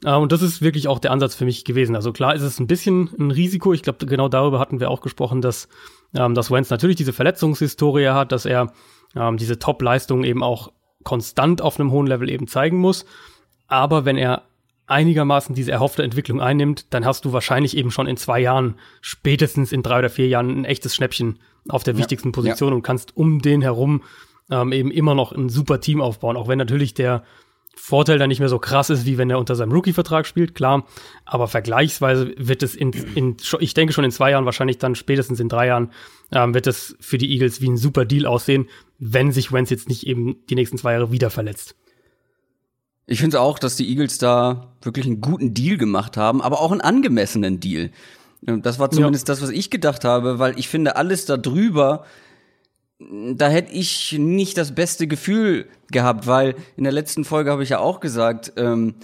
Äh, 0.03 0.15
und 0.15 0.31
das 0.31 0.41
ist 0.41 0.61
wirklich 0.61 0.87
auch 0.87 0.99
der 0.99 1.11
Ansatz 1.11 1.35
für 1.35 1.45
mich 1.45 1.65
gewesen. 1.65 1.95
Also 1.95 2.11
klar 2.11 2.35
ist 2.35 2.41
es 2.41 2.59
ein 2.59 2.67
bisschen 2.67 3.09
ein 3.17 3.31
Risiko. 3.31 3.73
Ich 3.73 3.83
glaube, 3.83 4.05
genau 4.05 4.29
darüber 4.29 4.59
hatten 4.59 4.79
wir 4.79 4.89
auch 4.89 5.01
gesprochen, 5.01 5.41
dass, 5.41 5.67
ähm, 6.15 6.35
dass 6.35 6.51
Wentz 6.51 6.69
natürlich 6.69 6.97
diese 6.97 7.13
Verletzungshistorie 7.13 8.09
hat, 8.09 8.31
dass 8.31 8.45
er 8.45 8.73
ähm, 9.15 9.37
diese 9.37 9.59
Top-Leistung 9.59 10.23
eben 10.23 10.43
auch 10.43 10.71
konstant 11.03 11.61
auf 11.61 11.79
einem 11.79 11.91
hohen 11.91 12.07
Level 12.07 12.29
eben 12.29 12.47
zeigen 12.47 12.77
muss. 12.77 13.05
Aber 13.67 14.05
wenn 14.05 14.17
er 14.17 14.43
einigermaßen 14.85 15.55
diese 15.55 15.71
erhoffte 15.71 16.03
Entwicklung 16.03 16.41
einnimmt, 16.41 16.93
dann 16.93 17.05
hast 17.05 17.25
du 17.25 17.33
wahrscheinlich 17.33 17.77
eben 17.77 17.91
schon 17.91 18.07
in 18.07 18.17
zwei 18.17 18.39
Jahren, 18.39 18.75
spätestens 19.01 19.71
in 19.71 19.81
drei 19.81 19.99
oder 19.99 20.09
vier 20.09 20.27
Jahren, 20.27 20.49
ein 20.49 20.65
echtes 20.65 20.95
Schnäppchen 20.95 21.39
auf 21.69 21.83
der 21.83 21.93
ja. 21.93 21.99
wichtigsten 21.99 22.31
Position 22.31 22.69
ja. 22.69 22.75
und 22.75 22.81
kannst 22.83 23.15
um 23.15 23.41
den 23.41 23.61
herum 23.61 24.01
ähm, 24.49 24.71
eben 24.71 24.91
immer 24.91 25.15
noch 25.15 25.31
ein 25.31 25.49
super 25.49 25.79
Team 25.79 26.01
aufbauen. 26.01 26.37
Auch 26.37 26.47
wenn 26.47 26.57
natürlich 26.57 26.93
der 26.93 27.23
Vorteil 27.75 28.19
dann 28.19 28.29
nicht 28.29 28.39
mehr 28.39 28.49
so 28.49 28.59
krass 28.59 28.89
ist, 28.89 29.05
wie 29.05 29.17
wenn 29.17 29.29
er 29.29 29.39
unter 29.39 29.55
seinem 29.55 29.71
Rookie-Vertrag 29.71 30.27
spielt, 30.27 30.53
klar. 30.53 30.85
Aber 31.25 31.47
vergleichsweise 31.47 32.33
wird 32.37 32.61
es 32.61 32.75
in, 32.75 32.91
in, 33.15 33.37
ich 33.59 33.73
denke 33.73 33.93
schon 33.93 34.03
in 34.03 34.11
zwei 34.11 34.31
Jahren, 34.31 34.45
wahrscheinlich 34.45 34.77
dann 34.77 34.95
spätestens 34.95 35.39
in 35.39 35.49
drei 35.49 35.67
Jahren, 35.67 35.91
ähm, 36.31 36.53
wird 36.53 36.67
es 36.67 36.95
für 36.99 37.17
die 37.17 37.31
Eagles 37.31 37.61
wie 37.61 37.69
ein 37.69 37.77
super 37.77 38.05
Deal 38.05 38.25
aussehen, 38.25 38.69
wenn 38.99 39.31
sich 39.31 39.51
Wentz 39.51 39.71
jetzt 39.71 39.89
nicht 39.89 40.05
eben 40.05 40.37
die 40.49 40.55
nächsten 40.55 40.77
zwei 40.77 40.93
Jahre 40.93 41.11
wieder 41.11 41.29
verletzt. 41.29 41.75
Ich 43.05 43.19
finde 43.19 43.41
auch, 43.41 43.59
dass 43.59 43.75
die 43.75 43.89
Eagles 43.89 44.17
da 44.17 44.73
wirklich 44.81 45.05
einen 45.05 45.19
guten 45.19 45.53
Deal 45.53 45.77
gemacht 45.77 46.15
haben, 46.15 46.41
aber 46.41 46.61
auch 46.61 46.71
einen 46.71 46.81
angemessenen 46.81 47.59
Deal. 47.59 47.91
Das 48.41 48.79
war 48.79 48.91
zumindest 48.91 49.27
ja. 49.27 49.33
das, 49.33 49.41
was 49.41 49.49
ich 49.49 49.69
gedacht 49.69 50.05
habe, 50.05 50.39
weil 50.39 50.57
ich 50.59 50.67
finde, 50.67 50.95
alles 50.95 51.25
da 51.25 51.37
drüber, 51.37 52.05
da 53.35 53.49
hätte 53.49 53.73
ich 53.73 54.13
nicht 54.17 54.57
das 54.57 54.75
beste 54.75 55.07
Gefühl 55.07 55.67
gehabt, 55.91 56.27
weil 56.27 56.55
in 56.77 56.83
der 56.83 56.93
letzten 56.93 57.25
Folge 57.25 57.51
habe 57.51 57.63
ich 57.63 57.69
ja 57.69 57.79
auch 57.79 57.99
gesagt, 57.99 58.53
ähm, 58.57 58.95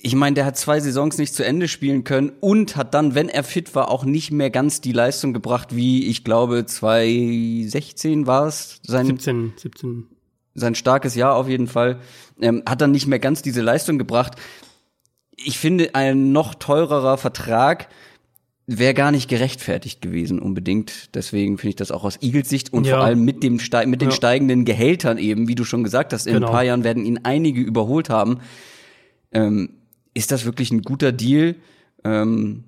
ich 0.00 0.14
meine, 0.14 0.34
der 0.34 0.44
hat 0.44 0.56
zwei 0.56 0.78
Saisons 0.78 1.18
nicht 1.18 1.34
zu 1.34 1.44
Ende 1.44 1.66
spielen 1.66 2.04
können 2.04 2.32
und 2.40 2.76
hat 2.76 2.94
dann, 2.94 3.14
wenn 3.14 3.28
er 3.28 3.42
fit 3.42 3.74
war, 3.74 3.90
auch 3.90 4.04
nicht 4.04 4.30
mehr 4.30 4.50
ganz 4.50 4.80
die 4.80 4.92
Leistung 4.92 5.32
gebracht, 5.32 5.74
wie 5.74 6.06
ich 6.06 6.22
glaube 6.22 6.64
2016 6.66 8.26
war 8.26 8.46
es. 8.46 8.80
17, 8.84 9.54
17 9.56 10.06
sein 10.58 10.74
starkes 10.74 11.14
Jahr 11.14 11.34
auf 11.34 11.48
jeden 11.48 11.66
Fall, 11.66 12.00
ähm, 12.40 12.62
hat 12.68 12.80
dann 12.80 12.90
nicht 12.90 13.06
mehr 13.06 13.18
ganz 13.18 13.42
diese 13.42 13.62
Leistung 13.62 13.98
gebracht. 13.98 14.34
Ich 15.36 15.58
finde, 15.58 15.94
ein 15.94 16.32
noch 16.32 16.54
teurerer 16.54 17.16
Vertrag 17.16 17.88
wäre 18.70 18.92
gar 18.92 19.10
nicht 19.10 19.28
gerechtfertigt 19.28 20.02
gewesen 20.02 20.38
unbedingt. 20.38 21.14
Deswegen 21.14 21.56
finde 21.56 21.70
ich 21.70 21.76
das 21.76 21.90
auch 21.90 22.04
aus 22.04 22.20
Eagles 22.20 22.50
Sicht 22.50 22.70
und 22.70 22.86
ja. 22.86 22.96
vor 22.96 23.04
allem 23.04 23.24
mit 23.24 23.42
dem 23.42 23.54
mit 23.86 24.02
den 24.02 24.10
ja. 24.10 24.14
steigenden 24.14 24.66
Gehältern 24.66 25.16
eben, 25.16 25.48
wie 25.48 25.54
du 25.54 25.64
schon 25.64 25.82
gesagt 25.82 26.12
hast, 26.12 26.26
in 26.26 26.34
genau. 26.34 26.48
ein 26.48 26.52
paar 26.52 26.64
Jahren 26.64 26.84
werden 26.84 27.04
ihn 27.06 27.20
einige 27.22 27.62
überholt 27.62 28.10
haben. 28.10 28.40
Ähm, 29.32 29.70
ist 30.12 30.32
das 30.32 30.44
wirklich 30.44 30.70
ein 30.70 30.82
guter 30.82 31.12
Deal? 31.12 31.56
Ähm, 32.04 32.64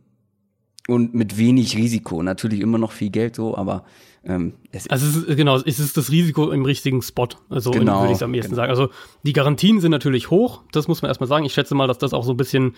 und 0.88 1.14
mit 1.14 1.36
wenig 1.36 1.76
Risiko. 1.76 2.22
Natürlich 2.22 2.60
immer 2.60 2.78
noch 2.78 2.92
viel 2.92 3.10
Geld 3.10 3.36
so, 3.36 3.56
aber 3.56 3.84
ähm, 4.24 4.54
es 4.72 4.88
also 4.88 5.06
es 5.06 5.28
ist, 5.28 5.36
genau, 5.36 5.56
es 5.56 5.78
ist 5.78 5.96
das 5.96 6.10
Risiko 6.10 6.50
im 6.50 6.64
richtigen 6.64 7.02
Spot, 7.02 7.28
also 7.50 7.70
genau, 7.70 8.00
würde 8.00 8.14
ich 8.14 8.22
am 8.22 8.34
ehesten 8.34 8.52
genau. 8.52 8.62
sagen. 8.62 8.70
Also 8.70 8.88
die 9.22 9.34
Garantien 9.34 9.80
sind 9.80 9.90
natürlich 9.90 10.30
hoch, 10.30 10.62
das 10.72 10.88
muss 10.88 11.02
man 11.02 11.10
erstmal 11.10 11.28
sagen. 11.28 11.44
Ich 11.44 11.52
schätze 11.52 11.74
mal, 11.74 11.86
dass 11.86 11.98
das 11.98 12.14
auch 12.14 12.24
so 12.24 12.32
ein 12.32 12.36
bisschen 12.38 12.74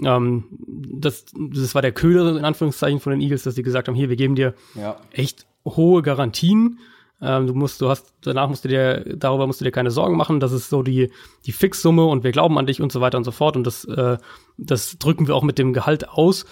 ähm, 0.00 0.44
das, 0.50 1.26
das 1.34 1.74
war 1.74 1.82
der 1.82 1.92
Köder 1.92 2.36
in 2.36 2.44
Anführungszeichen 2.44 3.00
von 3.00 3.12
den 3.12 3.20
Eagles, 3.20 3.42
dass 3.42 3.54
sie 3.54 3.62
gesagt 3.62 3.88
haben, 3.88 3.94
hier, 3.94 4.08
wir 4.08 4.16
geben 4.16 4.34
dir 4.34 4.54
ja. 4.74 5.00
echt 5.12 5.46
hohe 5.64 6.02
Garantien. 6.02 6.78
Ähm, 7.20 7.46
du 7.46 7.54
musst, 7.54 7.80
du 7.80 7.88
hast, 7.88 8.14
danach 8.22 8.48
musst 8.48 8.64
du 8.64 8.68
dir, 8.68 9.04
darüber 9.16 9.46
musst 9.46 9.60
du 9.60 9.64
dir 9.64 9.70
keine 9.70 9.90
Sorgen 9.90 10.16
machen. 10.16 10.40
Das 10.40 10.52
ist 10.52 10.70
so 10.70 10.82
die, 10.82 11.10
die 11.46 11.52
Fixsumme 11.52 12.04
und 12.04 12.24
wir 12.24 12.32
glauben 12.32 12.58
an 12.58 12.66
dich 12.66 12.80
und 12.80 12.90
so 12.90 13.00
weiter 13.00 13.18
und 13.18 13.24
so 13.24 13.30
fort. 13.30 13.56
Und 13.56 13.64
das, 13.66 13.84
äh, 13.84 14.16
das 14.56 14.98
drücken 14.98 15.28
wir 15.28 15.36
auch 15.36 15.44
mit 15.44 15.58
dem 15.58 15.72
Gehalt 15.72 16.08
aus. 16.08 16.46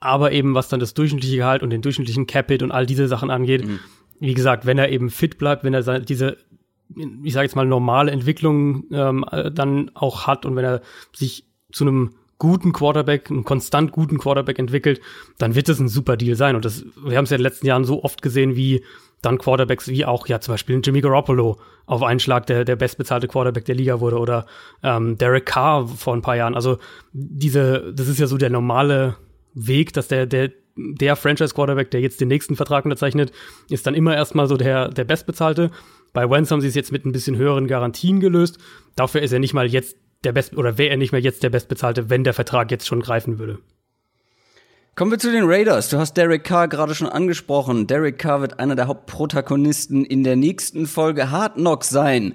Aber 0.00 0.30
eben, 0.32 0.54
was 0.54 0.68
dann 0.68 0.80
das 0.80 0.94
durchschnittliche 0.94 1.36
Gehalt 1.36 1.62
und 1.62 1.70
den 1.70 1.82
durchschnittlichen 1.82 2.26
Capit 2.26 2.62
und 2.62 2.70
all 2.70 2.86
diese 2.86 3.08
Sachen 3.08 3.30
angeht, 3.30 3.66
mhm. 3.66 3.80
wie 4.20 4.34
gesagt, 4.34 4.64
wenn 4.64 4.78
er 4.78 4.90
eben 4.90 5.10
fit 5.10 5.38
bleibt, 5.38 5.64
wenn 5.64 5.74
er 5.74 6.00
diese, 6.00 6.36
ich 7.24 7.32
sage 7.32 7.44
jetzt 7.44 7.56
mal, 7.56 7.66
normale 7.66 8.12
Entwicklung 8.12 8.84
ähm, 8.92 9.24
äh, 9.30 9.50
dann 9.50 9.90
auch 9.94 10.28
hat 10.28 10.46
und 10.46 10.54
wenn 10.54 10.64
er 10.64 10.82
sich 11.12 11.44
zu 11.72 11.84
einem 11.84 12.14
guten 12.38 12.72
Quarterback, 12.72 13.30
einen 13.30 13.44
konstant 13.44 13.92
guten 13.92 14.18
Quarterback 14.18 14.58
entwickelt, 14.58 15.00
dann 15.38 15.54
wird 15.54 15.68
es 15.68 15.80
ein 15.80 15.88
super 15.88 16.16
Deal 16.16 16.36
sein. 16.36 16.56
Und 16.56 16.64
das, 16.64 16.84
wir 17.04 17.16
haben 17.16 17.24
es 17.24 17.30
ja 17.30 17.36
in 17.36 17.40
den 17.40 17.50
letzten 17.50 17.66
Jahren 17.66 17.84
so 17.84 18.04
oft 18.04 18.22
gesehen, 18.22 18.56
wie 18.56 18.84
dann 19.22 19.38
Quarterbacks 19.38 19.88
wie 19.88 20.04
auch 20.04 20.28
ja 20.28 20.40
zum 20.40 20.54
Beispiel 20.54 20.80
Jimmy 20.82 21.00
Garoppolo 21.00 21.58
auf 21.86 22.02
einen 22.02 22.20
Schlag 22.20 22.46
der, 22.46 22.64
der 22.64 22.76
bestbezahlte 22.76 23.26
Quarterback 23.26 23.64
der 23.64 23.74
Liga 23.74 24.00
wurde 24.00 24.18
oder 24.18 24.46
ähm, 24.82 25.18
Derek 25.18 25.46
Carr 25.46 25.88
vor 25.88 26.14
ein 26.14 26.22
paar 26.22 26.36
Jahren. 26.36 26.54
Also 26.54 26.78
diese, 27.12 27.92
das 27.92 28.06
ist 28.06 28.20
ja 28.20 28.26
so 28.26 28.36
der 28.36 28.50
normale 28.50 29.16
Weg, 29.54 29.92
dass 29.92 30.06
der, 30.06 30.26
der, 30.26 30.52
der 30.76 31.16
Franchise-Quarterback, 31.16 31.90
der 31.90 32.00
jetzt 32.00 32.20
den 32.20 32.28
nächsten 32.28 32.54
Vertrag 32.54 32.84
unterzeichnet, 32.84 33.32
ist 33.68 33.86
dann 33.86 33.94
immer 33.94 34.14
erstmal 34.14 34.46
so 34.46 34.56
der, 34.56 34.88
der 34.88 35.04
bestbezahlte. 35.04 35.70
Bei 36.12 36.30
Wentz 36.30 36.50
haben 36.50 36.60
sie 36.60 36.68
es 36.68 36.74
jetzt 36.74 36.92
mit 36.92 37.04
ein 37.04 37.12
bisschen 37.12 37.36
höheren 37.36 37.66
Garantien 37.66 38.20
gelöst. 38.20 38.58
Dafür 38.94 39.22
ist 39.22 39.32
er 39.32 39.40
nicht 39.40 39.54
mal 39.54 39.66
jetzt 39.66 39.96
der 40.24 40.32
Best 40.32 40.56
oder 40.56 40.78
wäre 40.78 40.90
er 40.90 40.96
nicht 40.96 41.12
mehr 41.12 41.20
jetzt 41.20 41.42
der 41.42 41.50
Bestbezahlte, 41.50 42.10
wenn 42.10 42.24
der 42.24 42.34
Vertrag 42.34 42.70
jetzt 42.70 42.86
schon 42.86 43.00
greifen 43.00 43.38
würde. 43.38 43.58
Kommen 44.94 45.12
wir 45.12 45.18
zu 45.18 45.30
den 45.30 45.44
Raiders. 45.44 45.90
Du 45.90 45.98
hast 45.98 46.16
Derek 46.16 46.42
Carr 46.42 46.66
gerade 46.66 46.94
schon 46.94 47.08
angesprochen. 47.08 47.86
Derek 47.86 48.18
Carr 48.18 48.40
wird 48.40 48.58
einer 48.58 48.74
der 48.74 48.88
Hauptprotagonisten 48.88 50.04
in 50.04 50.24
der 50.24 50.34
nächsten 50.34 50.86
Folge 50.86 51.30
Hard 51.30 51.54
Knocks 51.54 51.88
sein. 51.88 52.34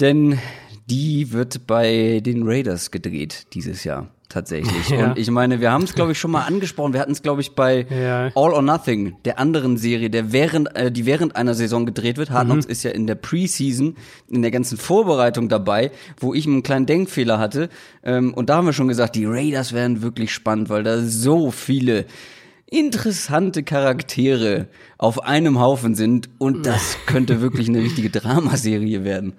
Denn 0.00 0.38
die 0.86 1.32
wird 1.32 1.66
bei 1.66 2.20
den 2.24 2.44
Raiders 2.46 2.90
gedreht 2.90 3.48
dieses 3.52 3.84
Jahr 3.84 4.08
tatsächlich. 4.36 4.90
Ja. 4.96 5.10
Und 5.10 5.18
ich 5.18 5.30
meine, 5.30 5.60
wir 5.60 5.72
haben 5.72 5.82
es, 5.82 5.94
glaube 5.94 6.12
ich, 6.12 6.18
schon 6.18 6.30
mal 6.30 6.44
angesprochen. 6.44 6.92
Wir 6.92 7.00
hatten 7.00 7.12
es, 7.12 7.20
glaube 7.20 7.40
ich, 7.40 7.54
bei 7.54 7.86
ja. 7.90 8.26
All 8.34 8.52
or 8.52 8.62
Nothing, 8.62 9.16
der 9.24 9.38
anderen 9.38 9.76
Serie, 9.76 10.10
der 10.10 10.32
während, 10.32 10.74
äh, 10.76 10.92
die 10.92 11.06
während 11.06 11.36
einer 11.36 11.54
Saison 11.54 11.84
gedreht 11.84 12.16
wird. 12.16 12.30
Hard 12.30 12.46
Knocks 12.46 12.66
mhm. 12.66 12.70
ist 12.70 12.82
ja 12.82 12.92
in 12.92 13.06
der 13.06 13.16
Preseason, 13.16 13.96
in 14.28 14.42
der 14.42 14.50
ganzen 14.50 14.78
Vorbereitung 14.78 15.48
dabei, 15.48 15.90
wo 16.18 16.34
ich 16.34 16.46
einen 16.46 16.62
kleinen 16.62 16.86
Denkfehler 16.86 17.38
hatte. 17.38 17.68
Ähm, 18.04 18.32
und 18.32 18.48
da 18.48 18.56
haben 18.56 18.66
wir 18.66 18.72
schon 18.72 18.88
gesagt, 18.88 19.16
die 19.16 19.24
Raiders 19.26 19.72
werden 19.72 20.02
wirklich 20.02 20.32
spannend, 20.32 20.70
weil 20.70 20.82
da 20.82 21.00
so 21.00 21.50
viele 21.50 22.06
interessante 22.70 23.62
Charaktere 23.62 24.68
auf 24.98 25.22
einem 25.24 25.60
Haufen 25.60 25.94
sind 25.94 26.28
und 26.38 26.64
das 26.66 26.96
könnte 27.06 27.40
wirklich 27.40 27.68
eine 27.68 27.80
richtige 27.80 28.10
Dramaserie 28.10 29.04
werden. 29.04 29.34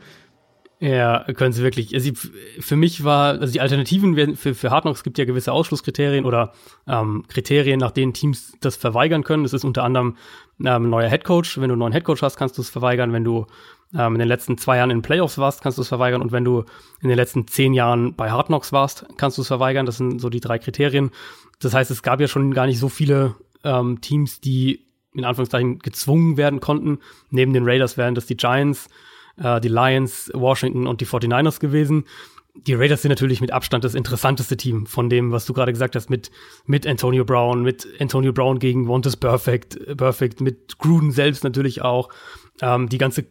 Ja, 0.79 1.23
können 1.33 1.53
sie 1.53 1.63
wirklich. 1.63 1.95
Also 1.95 2.11
für 2.59 2.75
mich 2.75 3.03
war, 3.03 3.39
also 3.39 3.51
die 3.51 3.61
Alternativen 3.61 4.35
für, 4.35 4.53
für 4.53 4.69
Hard 4.69 4.83
Knocks 4.83 5.03
gibt 5.03 5.17
ja 5.17 5.25
gewisse 5.25 5.51
Ausschlusskriterien 5.51 6.23
oder 6.23 6.53
ähm, 6.87 7.23
Kriterien, 7.27 7.79
nach 7.79 7.89
denen 7.89 8.13
Teams 8.13 8.55
das 8.61 8.75
verweigern 8.75 9.23
können. 9.23 9.41
Das 9.41 9.53
ist 9.53 9.65
unter 9.65 9.83
anderem 9.83 10.17
ähm, 10.63 10.89
neuer 10.89 11.09
Headcoach. 11.09 11.57
Wenn 11.57 11.69
du 11.69 11.73
einen 11.73 11.79
neuen 11.79 11.93
Headcoach 11.93 12.21
hast, 12.21 12.37
kannst 12.37 12.59
du 12.59 12.61
es 12.61 12.69
verweigern. 12.69 13.11
Wenn 13.11 13.23
du 13.23 13.47
ähm, 13.97 14.13
in 14.13 14.19
den 14.19 14.27
letzten 14.27 14.59
zwei 14.59 14.77
Jahren 14.77 14.91
in 14.91 15.01
Playoffs 15.01 15.39
warst, 15.39 15.63
kannst 15.63 15.79
du 15.79 15.81
es 15.81 15.87
verweigern. 15.87 16.21
Und 16.21 16.31
wenn 16.31 16.43
du 16.43 16.63
in 17.01 17.09
den 17.09 17.17
letzten 17.17 17.47
zehn 17.47 17.73
Jahren 17.73 18.15
bei 18.15 18.29
Hard 18.29 18.47
Knocks 18.47 18.71
warst, 18.71 19.07
kannst 19.17 19.39
du 19.39 19.41
es 19.41 19.47
verweigern. 19.47 19.87
Das 19.87 19.97
sind 19.97 20.19
so 20.19 20.29
die 20.29 20.41
drei 20.41 20.59
Kriterien. 20.59 21.09
Das 21.59 21.73
heißt, 21.73 21.89
es 21.89 22.03
gab 22.03 22.21
ja 22.21 22.27
schon 22.27 22.53
gar 22.53 22.67
nicht 22.67 22.77
so 22.77 22.87
viele 22.87 23.33
ähm, 23.63 23.99
Teams, 24.01 24.41
die 24.41 24.85
in 25.13 25.25
Anführungszeichen 25.25 25.79
gezwungen 25.79 26.37
werden 26.37 26.59
konnten. 26.59 26.99
Neben 27.31 27.53
den 27.53 27.67
Raiders 27.67 27.97
wären 27.97 28.13
das 28.13 28.27
die 28.27 28.37
Giants, 28.37 28.89
äh, 29.41 29.61
die 29.61 29.67
Lions, 29.67 30.31
Washington 30.33 30.87
und 30.87 31.01
die 31.01 31.05
49ers 31.05 31.59
gewesen. 31.59 32.05
Die 32.55 32.73
Raiders 32.73 33.03
sind 33.03 33.09
natürlich 33.09 33.39
mit 33.39 33.51
Abstand 33.51 33.83
das 33.83 33.93
interessanteste 33.93 34.57
Team 34.57 34.87
von 34.87 35.09
dem, 35.09 35.31
was 35.31 35.45
du 35.45 35.53
gerade 35.53 35.71
gesagt 35.71 35.95
hast, 35.95 36.09
mit, 36.09 36.31
mit 36.65 36.87
Antonio 36.87 37.23
Brown, 37.23 37.61
mit 37.61 37.87
Antonio 37.99 38.33
Brown 38.33 38.57
gegen 38.57 38.87
Wantes 38.87 39.15
Perfect, 39.15 39.77
Perfect, 39.95 40.41
mit 40.41 40.79
Gruden 40.79 41.11
selbst 41.11 41.43
natürlich 41.43 41.83
auch. 41.83 42.09
Ähm, 42.61 42.89
die 42.89 42.97
ganze 42.97 43.25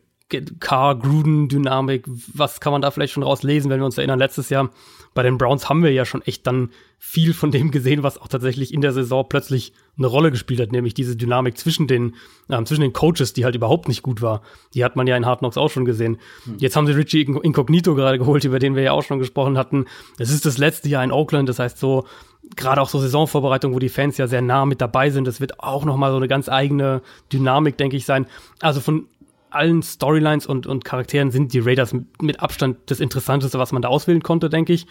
Carr-Gruden-Dynamik, 0.60 2.04
was 2.34 2.60
kann 2.60 2.72
man 2.72 2.82
da 2.82 2.90
vielleicht 2.90 3.12
schon 3.12 3.22
rauslesen, 3.22 3.70
wenn 3.70 3.80
wir 3.80 3.86
uns 3.86 3.98
erinnern, 3.98 4.18
letztes 4.18 4.48
Jahr 4.48 4.70
bei 5.16 5.22
den 5.22 5.38
Browns 5.38 5.68
haben 5.68 5.82
wir 5.82 5.90
ja 5.90 6.04
schon 6.04 6.22
echt 6.22 6.46
dann 6.46 6.70
viel 6.98 7.34
von 7.34 7.50
dem 7.50 7.70
gesehen, 7.70 8.02
was 8.02 8.20
auch 8.20 8.28
tatsächlich 8.28 8.72
in 8.72 8.82
der 8.82 8.92
Saison 8.92 9.26
plötzlich 9.28 9.72
eine 9.96 10.06
Rolle 10.06 10.30
gespielt 10.30 10.60
hat, 10.60 10.72
nämlich 10.72 10.94
diese 10.94 11.16
Dynamik 11.16 11.56
zwischen 11.58 11.86
den, 11.88 12.14
äh, 12.48 12.62
zwischen 12.64 12.82
den 12.82 12.92
Coaches, 12.92 13.32
die 13.32 13.44
halt 13.44 13.54
überhaupt 13.54 13.88
nicht 13.88 14.02
gut 14.02 14.22
war. 14.22 14.42
Die 14.74 14.84
hat 14.84 14.94
man 14.94 15.06
ja 15.06 15.16
in 15.16 15.24
Hard 15.24 15.40
Knocks 15.40 15.56
auch 15.56 15.70
schon 15.70 15.86
gesehen. 15.86 16.18
Hm. 16.44 16.58
Jetzt 16.58 16.76
haben 16.76 16.86
sie 16.86 16.92
Richie 16.92 17.22
Incognito 17.22 17.94
gerade 17.94 18.18
geholt, 18.18 18.44
über 18.44 18.58
den 18.58 18.76
wir 18.76 18.82
ja 18.82 18.92
auch 18.92 19.02
schon 19.02 19.18
gesprochen 19.18 19.58
hatten. 19.58 19.86
Es 20.18 20.30
ist 20.30 20.44
das 20.44 20.58
letzte 20.58 20.88
Jahr 20.90 21.02
in 21.02 21.12
Oakland, 21.12 21.48
das 21.48 21.58
heißt 21.58 21.78
so, 21.78 22.06
gerade 22.54 22.80
auch 22.80 22.88
so 22.88 22.98
Saisonvorbereitung, 22.98 23.74
wo 23.74 23.78
die 23.78 23.88
Fans 23.88 24.18
ja 24.18 24.26
sehr 24.26 24.42
nah 24.42 24.66
mit 24.66 24.80
dabei 24.80 25.10
sind, 25.10 25.26
das 25.26 25.40
wird 25.40 25.58
auch 25.60 25.84
nochmal 25.84 26.10
so 26.10 26.18
eine 26.18 26.28
ganz 26.28 26.48
eigene 26.48 27.02
Dynamik, 27.32 27.78
denke 27.78 27.96
ich, 27.96 28.04
sein. 28.04 28.26
Also 28.60 28.80
von 28.80 29.06
allen 29.50 29.82
Storylines 29.82 30.46
und, 30.46 30.66
und 30.66 30.84
Charakteren 30.84 31.30
sind 31.30 31.52
die 31.52 31.60
Raiders 31.60 31.94
mit 32.20 32.40
Abstand 32.40 32.78
das 32.86 33.00
Interessanteste, 33.00 33.58
was 33.58 33.72
man 33.72 33.82
da 33.82 33.88
auswählen 33.88 34.22
konnte, 34.22 34.48
denke 34.48 34.72
ich. 34.72 34.86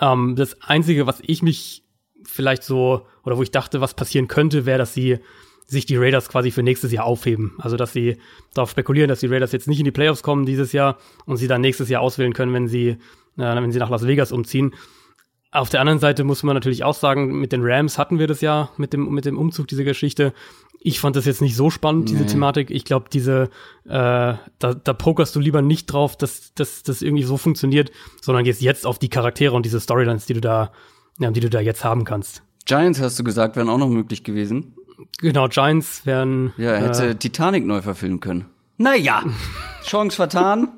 Ähm, 0.00 0.36
das 0.36 0.60
Einzige, 0.62 1.06
was 1.06 1.20
ich 1.24 1.42
mich 1.42 1.84
vielleicht 2.24 2.62
so, 2.62 3.06
oder 3.24 3.36
wo 3.36 3.42
ich 3.42 3.50
dachte, 3.50 3.80
was 3.80 3.94
passieren 3.94 4.28
könnte, 4.28 4.66
wäre, 4.66 4.78
dass 4.78 4.94
sie 4.94 5.18
sich 5.66 5.86
die 5.86 5.96
Raiders 5.96 6.28
quasi 6.28 6.50
für 6.50 6.62
nächstes 6.62 6.92
Jahr 6.92 7.04
aufheben. 7.04 7.54
Also, 7.58 7.76
dass 7.76 7.92
sie 7.92 8.18
darauf 8.54 8.70
spekulieren, 8.70 9.08
dass 9.08 9.20
die 9.20 9.26
Raiders 9.26 9.52
jetzt 9.52 9.68
nicht 9.68 9.78
in 9.78 9.84
die 9.84 9.90
Playoffs 9.90 10.22
kommen 10.22 10.44
dieses 10.44 10.72
Jahr 10.72 10.98
und 11.24 11.36
sie 11.36 11.48
dann 11.48 11.60
nächstes 11.60 11.88
Jahr 11.88 12.02
auswählen 12.02 12.32
können, 12.32 12.52
wenn 12.52 12.68
sie, 12.68 12.88
äh, 12.88 12.96
wenn 13.36 13.72
sie 13.72 13.78
nach 13.78 13.90
Las 13.90 14.06
Vegas 14.06 14.32
umziehen. 14.32 14.74
Auf 15.52 15.68
der 15.68 15.80
anderen 15.80 15.98
Seite 15.98 16.24
muss 16.24 16.42
man 16.42 16.54
natürlich 16.54 16.82
auch 16.82 16.94
sagen, 16.94 17.38
mit 17.38 17.52
den 17.52 17.60
Rams 17.62 17.98
hatten 17.98 18.18
wir 18.18 18.26
das 18.26 18.40
ja 18.40 18.70
mit 18.78 18.94
dem, 18.94 19.12
mit 19.12 19.26
dem 19.26 19.36
Umzug, 19.36 19.68
diese 19.68 19.84
Geschichte. 19.84 20.32
Ich 20.80 20.98
fand 20.98 21.14
das 21.14 21.26
jetzt 21.26 21.42
nicht 21.42 21.54
so 21.54 21.68
spannend, 21.68 22.08
diese 22.08 22.22
nee. 22.22 22.26
Thematik. 22.26 22.70
Ich 22.70 22.86
glaube, 22.86 23.10
diese, 23.12 23.50
äh, 23.84 23.88
da, 23.88 24.38
da 24.58 24.92
pokerst 24.94 25.36
du 25.36 25.40
lieber 25.40 25.60
nicht 25.60 25.86
drauf, 25.86 26.16
dass 26.16 26.54
dass 26.54 26.82
das 26.82 27.02
irgendwie 27.02 27.22
so 27.24 27.36
funktioniert, 27.36 27.92
sondern 28.22 28.44
gehst 28.44 28.62
jetzt 28.62 28.86
auf 28.86 28.98
die 28.98 29.10
Charaktere 29.10 29.54
und 29.54 29.66
diese 29.66 29.78
Storylines, 29.78 30.24
die 30.24 30.32
du 30.32 30.40
da, 30.40 30.72
ja, 31.18 31.30
die 31.30 31.40
du 31.40 31.50
da 31.50 31.60
jetzt 31.60 31.84
haben 31.84 32.04
kannst. 32.04 32.42
Giants, 32.64 33.00
hast 33.00 33.18
du 33.18 33.24
gesagt, 33.24 33.56
wären 33.56 33.68
auch 33.68 33.78
noch 33.78 33.88
möglich 33.88 34.24
gewesen. 34.24 34.74
Genau, 35.18 35.48
Giants 35.48 36.06
wären. 36.06 36.54
Ja, 36.56 36.70
er 36.70 36.88
hätte 36.88 37.08
äh, 37.08 37.14
Titanic 37.14 37.66
neu 37.66 37.82
verfilmen 37.82 38.20
können. 38.20 38.46
Naja, 38.78 39.22
Chance 39.84 40.16
vertan. 40.16 40.68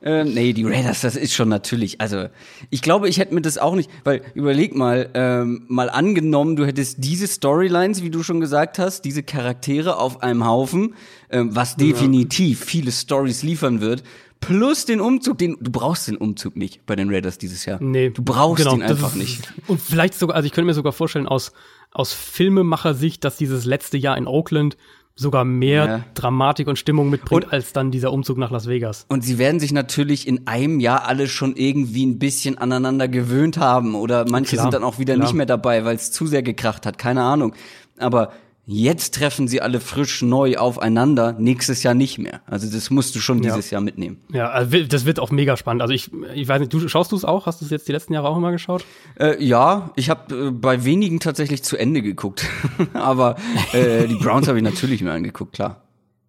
Äh, 0.00 0.24
nee, 0.24 0.52
die 0.52 0.64
Raiders, 0.64 1.00
das 1.00 1.16
ist 1.16 1.34
schon 1.34 1.48
natürlich. 1.48 2.00
Also, 2.00 2.26
ich 2.70 2.82
glaube, 2.82 3.08
ich 3.08 3.18
hätte 3.18 3.34
mir 3.34 3.40
das 3.40 3.58
auch 3.58 3.74
nicht, 3.74 3.90
weil 4.04 4.22
überleg 4.34 4.76
mal, 4.76 5.10
ähm, 5.14 5.64
mal 5.68 5.90
angenommen, 5.90 6.54
du 6.54 6.64
hättest 6.64 7.02
diese 7.02 7.26
Storylines, 7.26 8.02
wie 8.02 8.10
du 8.10 8.22
schon 8.22 8.40
gesagt 8.40 8.78
hast, 8.78 9.04
diese 9.04 9.24
Charaktere 9.24 9.96
auf 9.96 10.22
einem 10.22 10.46
Haufen, 10.46 10.94
ähm, 11.30 11.54
was 11.54 11.76
definitiv 11.76 12.60
ja. 12.60 12.66
viele 12.66 12.92
Stories 12.92 13.42
liefern 13.42 13.80
wird. 13.80 14.04
Plus 14.40 14.84
den 14.84 15.00
Umzug, 15.00 15.38
den 15.38 15.56
du 15.60 15.72
brauchst 15.72 16.06
den 16.06 16.16
Umzug 16.16 16.54
nicht 16.54 16.86
bei 16.86 16.94
den 16.94 17.12
Raiders 17.12 17.38
dieses 17.38 17.64
Jahr. 17.64 17.82
Nee, 17.82 18.10
du 18.10 18.22
brauchst 18.22 18.62
genau, 18.62 18.76
ihn 18.76 18.82
einfach 18.82 19.10
ist, 19.10 19.16
nicht. 19.16 19.52
Und 19.66 19.80
vielleicht 19.80 20.14
sogar, 20.14 20.36
also 20.36 20.46
ich 20.46 20.52
könnte 20.52 20.66
mir 20.66 20.74
sogar 20.74 20.92
vorstellen 20.92 21.26
aus 21.26 21.52
aus 21.92 22.12
Filmemacher-Sicht, 22.12 23.24
dass 23.24 23.36
dieses 23.36 23.64
letzte 23.64 23.96
Jahr 23.96 24.16
in 24.16 24.26
Oakland 24.26 24.76
sogar 25.18 25.44
mehr 25.44 25.84
ja. 25.86 26.04
Dramatik 26.14 26.68
und 26.68 26.78
Stimmung 26.78 27.10
mitbringt 27.10 27.44
und, 27.44 27.52
als 27.52 27.72
dann 27.72 27.90
dieser 27.90 28.12
Umzug 28.12 28.38
nach 28.38 28.52
Las 28.52 28.68
Vegas. 28.68 29.04
Und 29.08 29.24
sie 29.24 29.36
werden 29.36 29.58
sich 29.58 29.72
natürlich 29.72 30.28
in 30.28 30.46
einem 30.46 30.78
Jahr 30.78 31.06
alle 31.06 31.26
schon 31.26 31.56
irgendwie 31.56 32.06
ein 32.06 32.20
bisschen 32.20 32.56
aneinander 32.56 33.08
gewöhnt 33.08 33.58
haben 33.58 33.96
oder 33.96 34.26
manche 34.30 34.54
Klar. 34.54 34.62
sind 34.62 34.74
dann 34.74 34.84
auch 34.84 35.00
wieder 35.00 35.14
Klar. 35.14 35.26
nicht 35.26 35.34
mehr 35.34 35.46
dabei, 35.46 35.84
weil 35.84 35.96
es 35.96 36.12
zu 36.12 36.28
sehr 36.28 36.44
gekracht 36.44 36.86
hat, 36.86 36.98
keine 36.98 37.22
Ahnung. 37.22 37.52
Aber 37.98 38.30
Jetzt 38.70 39.14
treffen 39.14 39.48
sie 39.48 39.62
alle 39.62 39.80
frisch 39.80 40.20
neu 40.20 40.58
aufeinander, 40.58 41.34
nächstes 41.38 41.82
Jahr 41.82 41.94
nicht 41.94 42.18
mehr. 42.18 42.42
Also 42.44 42.70
das 42.70 42.90
musst 42.90 43.14
du 43.14 43.18
schon 43.18 43.40
dieses 43.40 43.70
ja. 43.70 43.76
Jahr 43.76 43.80
mitnehmen. 43.80 44.20
Ja, 44.30 44.50
also 44.50 44.84
das 44.84 45.06
wird 45.06 45.20
auch 45.20 45.30
mega 45.30 45.56
spannend. 45.56 45.80
Also 45.80 45.94
ich, 45.94 46.10
ich 46.34 46.46
weiß 46.46 46.60
nicht, 46.60 46.74
du 46.74 46.86
schaust 46.86 47.10
du 47.10 47.16
es 47.16 47.24
auch? 47.24 47.46
Hast 47.46 47.62
du 47.62 47.64
es 47.64 47.70
jetzt 47.70 47.88
die 47.88 47.92
letzten 47.92 48.12
Jahre 48.12 48.28
auch 48.28 48.36
immer 48.36 48.52
geschaut? 48.52 48.84
Äh, 49.18 49.42
ja, 49.42 49.90
ich 49.96 50.10
habe 50.10 50.48
äh, 50.48 50.50
bei 50.50 50.84
wenigen 50.84 51.18
tatsächlich 51.18 51.62
zu 51.62 51.78
Ende 51.78 52.02
geguckt, 52.02 52.44
aber 52.92 53.36
äh, 53.72 54.06
die 54.06 54.16
Browns 54.16 54.48
habe 54.48 54.58
ich 54.58 54.64
natürlich 54.64 55.00
mir 55.00 55.12
angeguckt, 55.12 55.54
klar. 55.54 55.84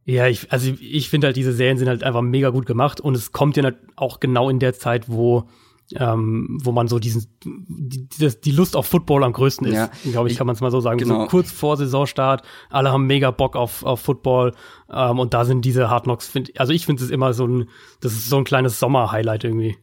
Ja, 0.05 0.27
ich, 0.27 0.50
also 0.50 0.72
ich 0.79 1.10
finde 1.10 1.27
halt 1.27 1.36
diese 1.36 1.51
Serien 1.51 1.77
sind 1.77 1.89
halt 1.89 2.03
einfach 2.03 2.22
mega 2.22 2.51
gut 2.51 2.65
gemacht 2.65 3.01
und 3.01 3.17
es 3.17 3.34
kommt 3.34 3.58
ja 3.58 3.69
auch 3.98 4.22
genau 4.22 4.50
in 4.50 4.60
der 4.60 4.74
Zeit, 4.74 5.10
wo 5.10 5.50
ähm, 5.96 6.60
wo 6.62 6.72
man 6.72 6.88
so 6.88 7.00
diesen 7.00 7.27
die, 7.43 8.08
die 8.43 8.51
Lust 8.51 8.75
auf 8.75 8.86
Football 8.86 9.24
am 9.24 9.34
größten 9.34 9.67
ist, 9.67 9.75
ja, 9.75 9.89
glaube 10.12 10.29
ich, 10.29 10.38
kann 10.38 10.46
man 10.46 10.55
es 10.55 10.62
mal 10.62 10.72
so 10.72 10.81
sagen. 10.81 11.00
Genau. 11.00 11.22
So 11.22 11.27
kurz 11.27 11.51
vor 11.51 11.77
Saisonstart, 11.77 12.43
alle 12.69 12.91
haben 12.91 13.08
mega 13.08 13.31
Bock 13.31 13.55
auf, 13.55 13.84
auf 13.84 14.01
Football 14.01 14.53
ähm, 14.91 15.19
und 15.19 15.34
da 15.34 15.46
sind 15.46 15.65
diese 15.65 15.89
Hard 15.89 16.03
Knocks, 16.03 16.27
find, 16.27 16.60
also 16.60 16.74
ich 16.74 16.86
finde 16.86 17.03
es 17.03 17.10
immer 17.10 17.34
so 17.34 17.48
ein, 17.48 17.69
das 18.01 18.13
ist 18.13 18.29
so 18.29 18.38
ein 18.38 18.43
kleines 18.43 18.79
Sommer-Highlight 18.79 19.43
irgendwie. 19.43 19.77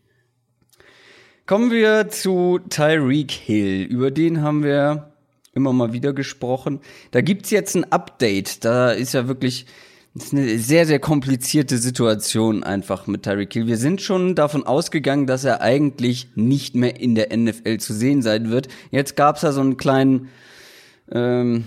Kommen 1.46 1.70
wir 1.70 2.08
zu 2.08 2.58
Tyreek 2.68 3.30
Hill. 3.30 3.82
Über 3.84 4.10
den 4.10 4.42
haben 4.42 4.64
wir 4.64 5.12
immer 5.54 5.72
mal 5.72 5.92
wieder 5.92 6.12
gesprochen. 6.12 6.80
Da 7.12 7.20
gibt's 7.20 7.50
jetzt 7.50 7.76
ein 7.76 7.90
Update. 7.92 8.64
Da 8.64 8.90
ist 8.90 9.14
ja 9.14 9.28
wirklich 9.28 9.66
das 10.16 10.28
ist 10.28 10.32
eine 10.32 10.58
sehr, 10.58 10.86
sehr 10.86 10.98
komplizierte 10.98 11.76
Situation 11.76 12.64
einfach 12.64 13.06
mit 13.06 13.24
Tyreek 13.24 13.52
Hill. 13.52 13.66
Wir 13.66 13.76
sind 13.76 14.00
schon 14.00 14.34
davon 14.34 14.64
ausgegangen, 14.64 15.26
dass 15.26 15.44
er 15.44 15.60
eigentlich 15.60 16.28
nicht 16.34 16.74
mehr 16.74 16.98
in 16.98 17.14
der 17.14 17.36
NFL 17.36 17.76
zu 17.76 17.92
sehen 17.92 18.22
sein 18.22 18.48
wird. 18.50 18.68
Jetzt 18.90 19.14
gab's 19.16 19.42
da 19.42 19.52
so 19.52 19.60
einen 19.60 19.76
kleinen, 19.76 20.28
ähm, 21.12 21.64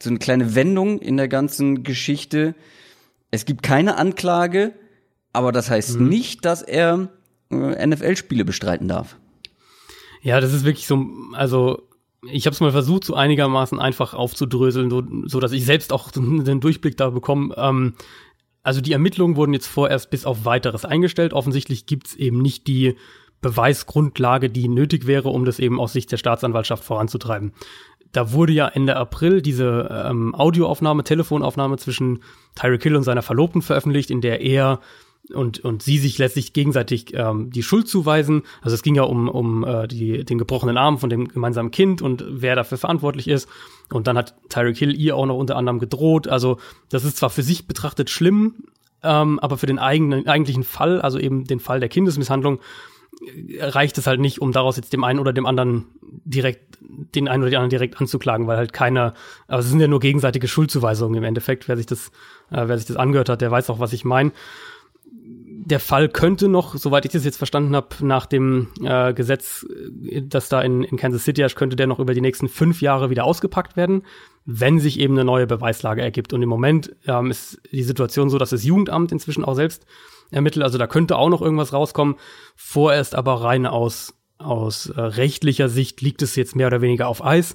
so 0.00 0.10
eine 0.10 0.20
kleine 0.20 0.54
Wendung 0.54 1.00
in 1.00 1.16
der 1.16 1.26
ganzen 1.26 1.82
Geschichte. 1.82 2.54
es 3.32 3.46
gibt 3.46 3.64
keine 3.64 3.96
Anklage, 3.96 4.74
aber 5.32 5.50
das 5.50 5.68
heißt 5.68 5.98
mhm. 5.98 6.08
nicht, 6.08 6.44
dass 6.44 6.62
er 6.62 7.08
äh, 7.50 7.84
NFL-Spiele 7.84 8.44
bestreiten 8.44 8.86
darf. 8.86 9.16
Ja, 10.22 10.40
das 10.40 10.52
ist 10.54 10.64
wirklich 10.64 10.86
so, 10.86 11.04
also 11.32 11.87
ich 12.22 12.46
habe 12.46 12.54
es 12.54 12.60
mal 12.60 12.72
versucht, 12.72 13.04
so 13.04 13.14
einigermaßen 13.14 13.78
einfach 13.78 14.14
aufzudröseln, 14.14 14.90
so, 14.90 15.02
so 15.26 15.40
dass 15.40 15.52
ich 15.52 15.64
selbst 15.64 15.92
auch 15.92 16.10
den 16.10 16.60
Durchblick 16.60 16.96
da 16.96 17.10
bekomme. 17.10 17.54
Ähm, 17.56 17.94
also 18.62 18.80
die 18.80 18.92
Ermittlungen 18.92 19.36
wurden 19.36 19.54
jetzt 19.54 19.68
vorerst 19.68 20.10
bis 20.10 20.26
auf 20.26 20.44
weiteres 20.44 20.84
eingestellt. 20.84 21.32
Offensichtlich 21.32 21.86
gibt's 21.86 22.14
eben 22.14 22.42
nicht 22.42 22.66
die 22.66 22.96
Beweisgrundlage, 23.40 24.50
die 24.50 24.68
nötig 24.68 25.06
wäre, 25.06 25.28
um 25.28 25.44
das 25.44 25.60
eben 25.60 25.78
aus 25.78 25.92
Sicht 25.92 26.10
der 26.10 26.16
Staatsanwaltschaft 26.16 26.82
voranzutreiben. 26.82 27.52
Da 28.10 28.32
wurde 28.32 28.52
ja 28.52 28.66
Ende 28.66 28.96
April 28.96 29.42
diese 29.42 29.88
ähm, 30.08 30.34
Audioaufnahme, 30.34 31.04
Telefonaufnahme 31.04 31.76
zwischen 31.76 32.22
Tyreek 32.56 32.82
Hill 32.82 32.96
und 32.96 33.04
seiner 33.04 33.22
Verlobten 33.22 33.62
veröffentlicht, 33.62 34.10
in 34.10 34.20
der 34.20 34.40
er 34.40 34.80
und, 35.34 35.60
und 35.60 35.82
sie 35.82 35.98
sich 35.98 36.18
letztlich 36.18 36.52
gegenseitig 36.52 37.12
ähm, 37.14 37.50
die 37.50 37.62
Schuld 37.62 37.88
zuweisen. 37.88 38.42
Also 38.62 38.74
es 38.74 38.82
ging 38.82 38.94
ja 38.94 39.02
um, 39.02 39.28
um 39.28 39.64
äh, 39.64 39.86
die, 39.88 40.24
den 40.24 40.38
gebrochenen 40.38 40.76
Arm 40.76 40.98
von 40.98 41.10
dem 41.10 41.28
gemeinsamen 41.28 41.70
Kind 41.70 42.02
und 42.02 42.24
wer 42.28 42.56
dafür 42.56 42.78
verantwortlich 42.78 43.28
ist. 43.28 43.48
Und 43.90 44.06
dann 44.06 44.16
hat 44.16 44.34
Tyreek 44.48 44.76
Hill 44.76 44.98
ihr 44.98 45.16
auch 45.16 45.26
noch 45.26 45.36
unter 45.36 45.56
anderem 45.56 45.78
gedroht. 45.78 46.28
Also 46.28 46.58
das 46.88 47.04
ist 47.04 47.16
zwar 47.16 47.30
für 47.30 47.42
sich 47.42 47.66
betrachtet 47.66 48.10
schlimm, 48.10 48.54
ähm, 49.02 49.38
aber 49.38 49.58
für 49.58 49.66
den 49.66 49.78
eigenen, 49.78 50.26
eigentlichen 50.26 50.64
Fall, 50.64 51.00
also 51.00 51.18
eben 51.18 51.44
den 51.44 51.60
Fall 51.60 51.80
der 51.80 51.88
Kindesmisshandlung, 51.88 52.60
reicht 53.58 53.98
es 53.98 54.06
halt 54.06 54.20
nicht, 54.20 54.40
um 54.40 54.52
daraus 54.52 54.76
jetzt 54.76 54.92
dem 54.92 55.04
einen 55.04 55.18
oder 55.18 55.32
dem 55.32 55.46
anderen 55.46 55.86
direkt, 56.00 56.78
den 56.80 57.28
einen 57.28 57.42
oder 57.42 57.50
die 57.50 57.56
anderen 57.56 57.70
direkt 57.70 58.00
anzuklagen, 58.00 58.46
weil 58.46 58.56
halt 58.56 58.72
keiner, 58.72 59.14
aber 59.46 59.60
es 59.60 59.68
sind 59.68 59.80
ja 59.80 59.88
nur 59.88 60.00
gegenseitige 60.00 60.48
Schuldzuweisungen 60.48 61.16
im 61.16 61.24
Endeffekt. 61.24 61.68
Wer 61.68 61.76
sich 61.76 61.86
das, 61.86 62.08
äh, 62.50 62.68
wer 62.68 62.78
sich 62.78 62.86
das 62.86 62.96
angehört 62.96 63.28
hat, 63.28 63.40
der 63.40 63.50
weiß 63.50 63.70
auch, 63.70 63.80
was 63.80 63.92
ich 63.92 64.04
meine. 64.04 64.32
Der 65.68 65.80
Fall 65.80 66.08
könnte 66.08 66.48
noch, 66.48 66.76
soweit 66.76 67.04
ich 67.04 67.12
das 67.12 67.26
jetzt 67.26 67.36
verstanden 67.36 67.76
habe, 67.76 67.88
nach 68.00 68.24
dem 68.24 68.68
äh, 68.82 69.12
Gesetz, 69.12 69.66
äh, 70.02 70.22
das 70.22 70.48
da 70.48 70.62
in, 70.62 70.82
in 70.82 70.96
Kansas 70.96 71.24
City 71.24 71.42
herrscht, 71.42 71.58
könnte 71.58 71.76
der 71.76 71.86
noch 71.86 71.98
über 71.98 72.14
die 72.14 72.22
nächsten 72.22 72.48
fünf 72.48 72.80
Jahre 72.80 73.10
wieder 73.10 73.24
ausgepackt 73.24 73.76
werden, 73.76 74.02
wenn 74.46 74.80
sich 74.80 74.98
eben 74.98 75.12
eine 75.12 75.26
neue 75.26 75.46
Beweislage 75.46 76.00
ergibt. 76.00 76.32
Und 76.32 76.42
im 76.42 76.48
Moment 76.48 76.96
ähm, 77.06 77.30
ist 77.30 77.60
die 77.70 77.82
Situation 77.82 78.30
so, 78.30 78.38
dass 78.38 78.48
das 78.48 78.64
Jugendamt 78.64 79.12
inzwischen 79.12 79.44
auch 79.44 79.52
selbst 79.52 79.84
ermittelt. 80.30 80.64
Also 80.64 80.78
da 80.78 80.86
könnte 80.86 81.16
auch 81.16 81.28
noch 81.28 81.42
irgendwas 81.42 81.74
rauskommen. 81.74 82.14
Vorerst 82.56 83.14
aber 83.14 83.42
rein 83.42 83.66
aus, 83.66 84.14
aus 84.38 84.86
äh, 84.86 84.98
rechtlicher 84.98 85.68
Sicht 85.68 86.00
liegt 86.00 86.22
es 86.22 86.34
jetzt 86.34 86.56
mehr 86.56 86.68
oder 86.68 86.80
weniger 86.80 87.08
auf 87.08 87.22
Eis. 87.22 87.54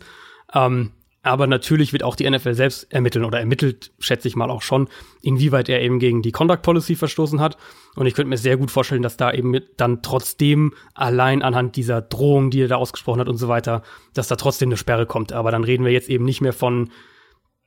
Ähm, 0.53 0.91
aber 1.23 1.47
natürlich 1.47 1.93
wird 1.93 2.03
auch 2.03 2.17
die 2.17 2.29
NFL 2.29 2.53
selbst 2.53 2.91
ermitteln 2.91 3.23
oder 3.23 3.39
ermittelt, 3.39 3.91
schätze 3.97 4.27
ich 4.27 4.35
mal 4.35 4.51
auch 4.51 4.61
schon, 4.61 4.89
inwieweit 5.21 5.69
er 5.69 5.81
eben 5.81 5.97
gegen 5.99 6.21
die 6.21 6.33
Conduct 6.33 6.63
Policy 6.63 6.97
verstoßen 6.97 7.39
hat. 7.39 7.57
Und 7.95 8.07
ich 8.07 8.13
könnte 8.13 8.29
mir 8.29 8.37
sehr 8.37 8.57
gut 8.57 8.71
vorstellen, 8.71 9.01
dass 9.01 9.15
da 9.15 9.31
eben 9.31 9.57
dann 9.77 10.01
trotzdem 10.01 10.73
allein 10.93 11.41
anhand 11.41 11.77
dieser 11.77 12.01
Drohung, 12.01 12.51
die 12.51 12.61
er 12.61 12.67
da 12.67 12.75
ausgesprochen 12.75 13.21
hat 13.21 13.29
und 13.29 13.37
so 13.37 13.47
weiter, 13.47 13.83
dass 14.13 14.27
da 14.27 14.35
trotzdem 14.35 14.67
eine 14.67 14.77
Sperre 14.77 15.05
kommt. 15.05 15.31
Aber 15.31 15.49
dann 15.49 15.63
reden 15.63 15.85
wir 15.85 15.93
jetzt 15.93 16.09
eben 16.09 16.25
nicht 16.25 16.41
mehr 16.41 16.53
von 16.53 16.89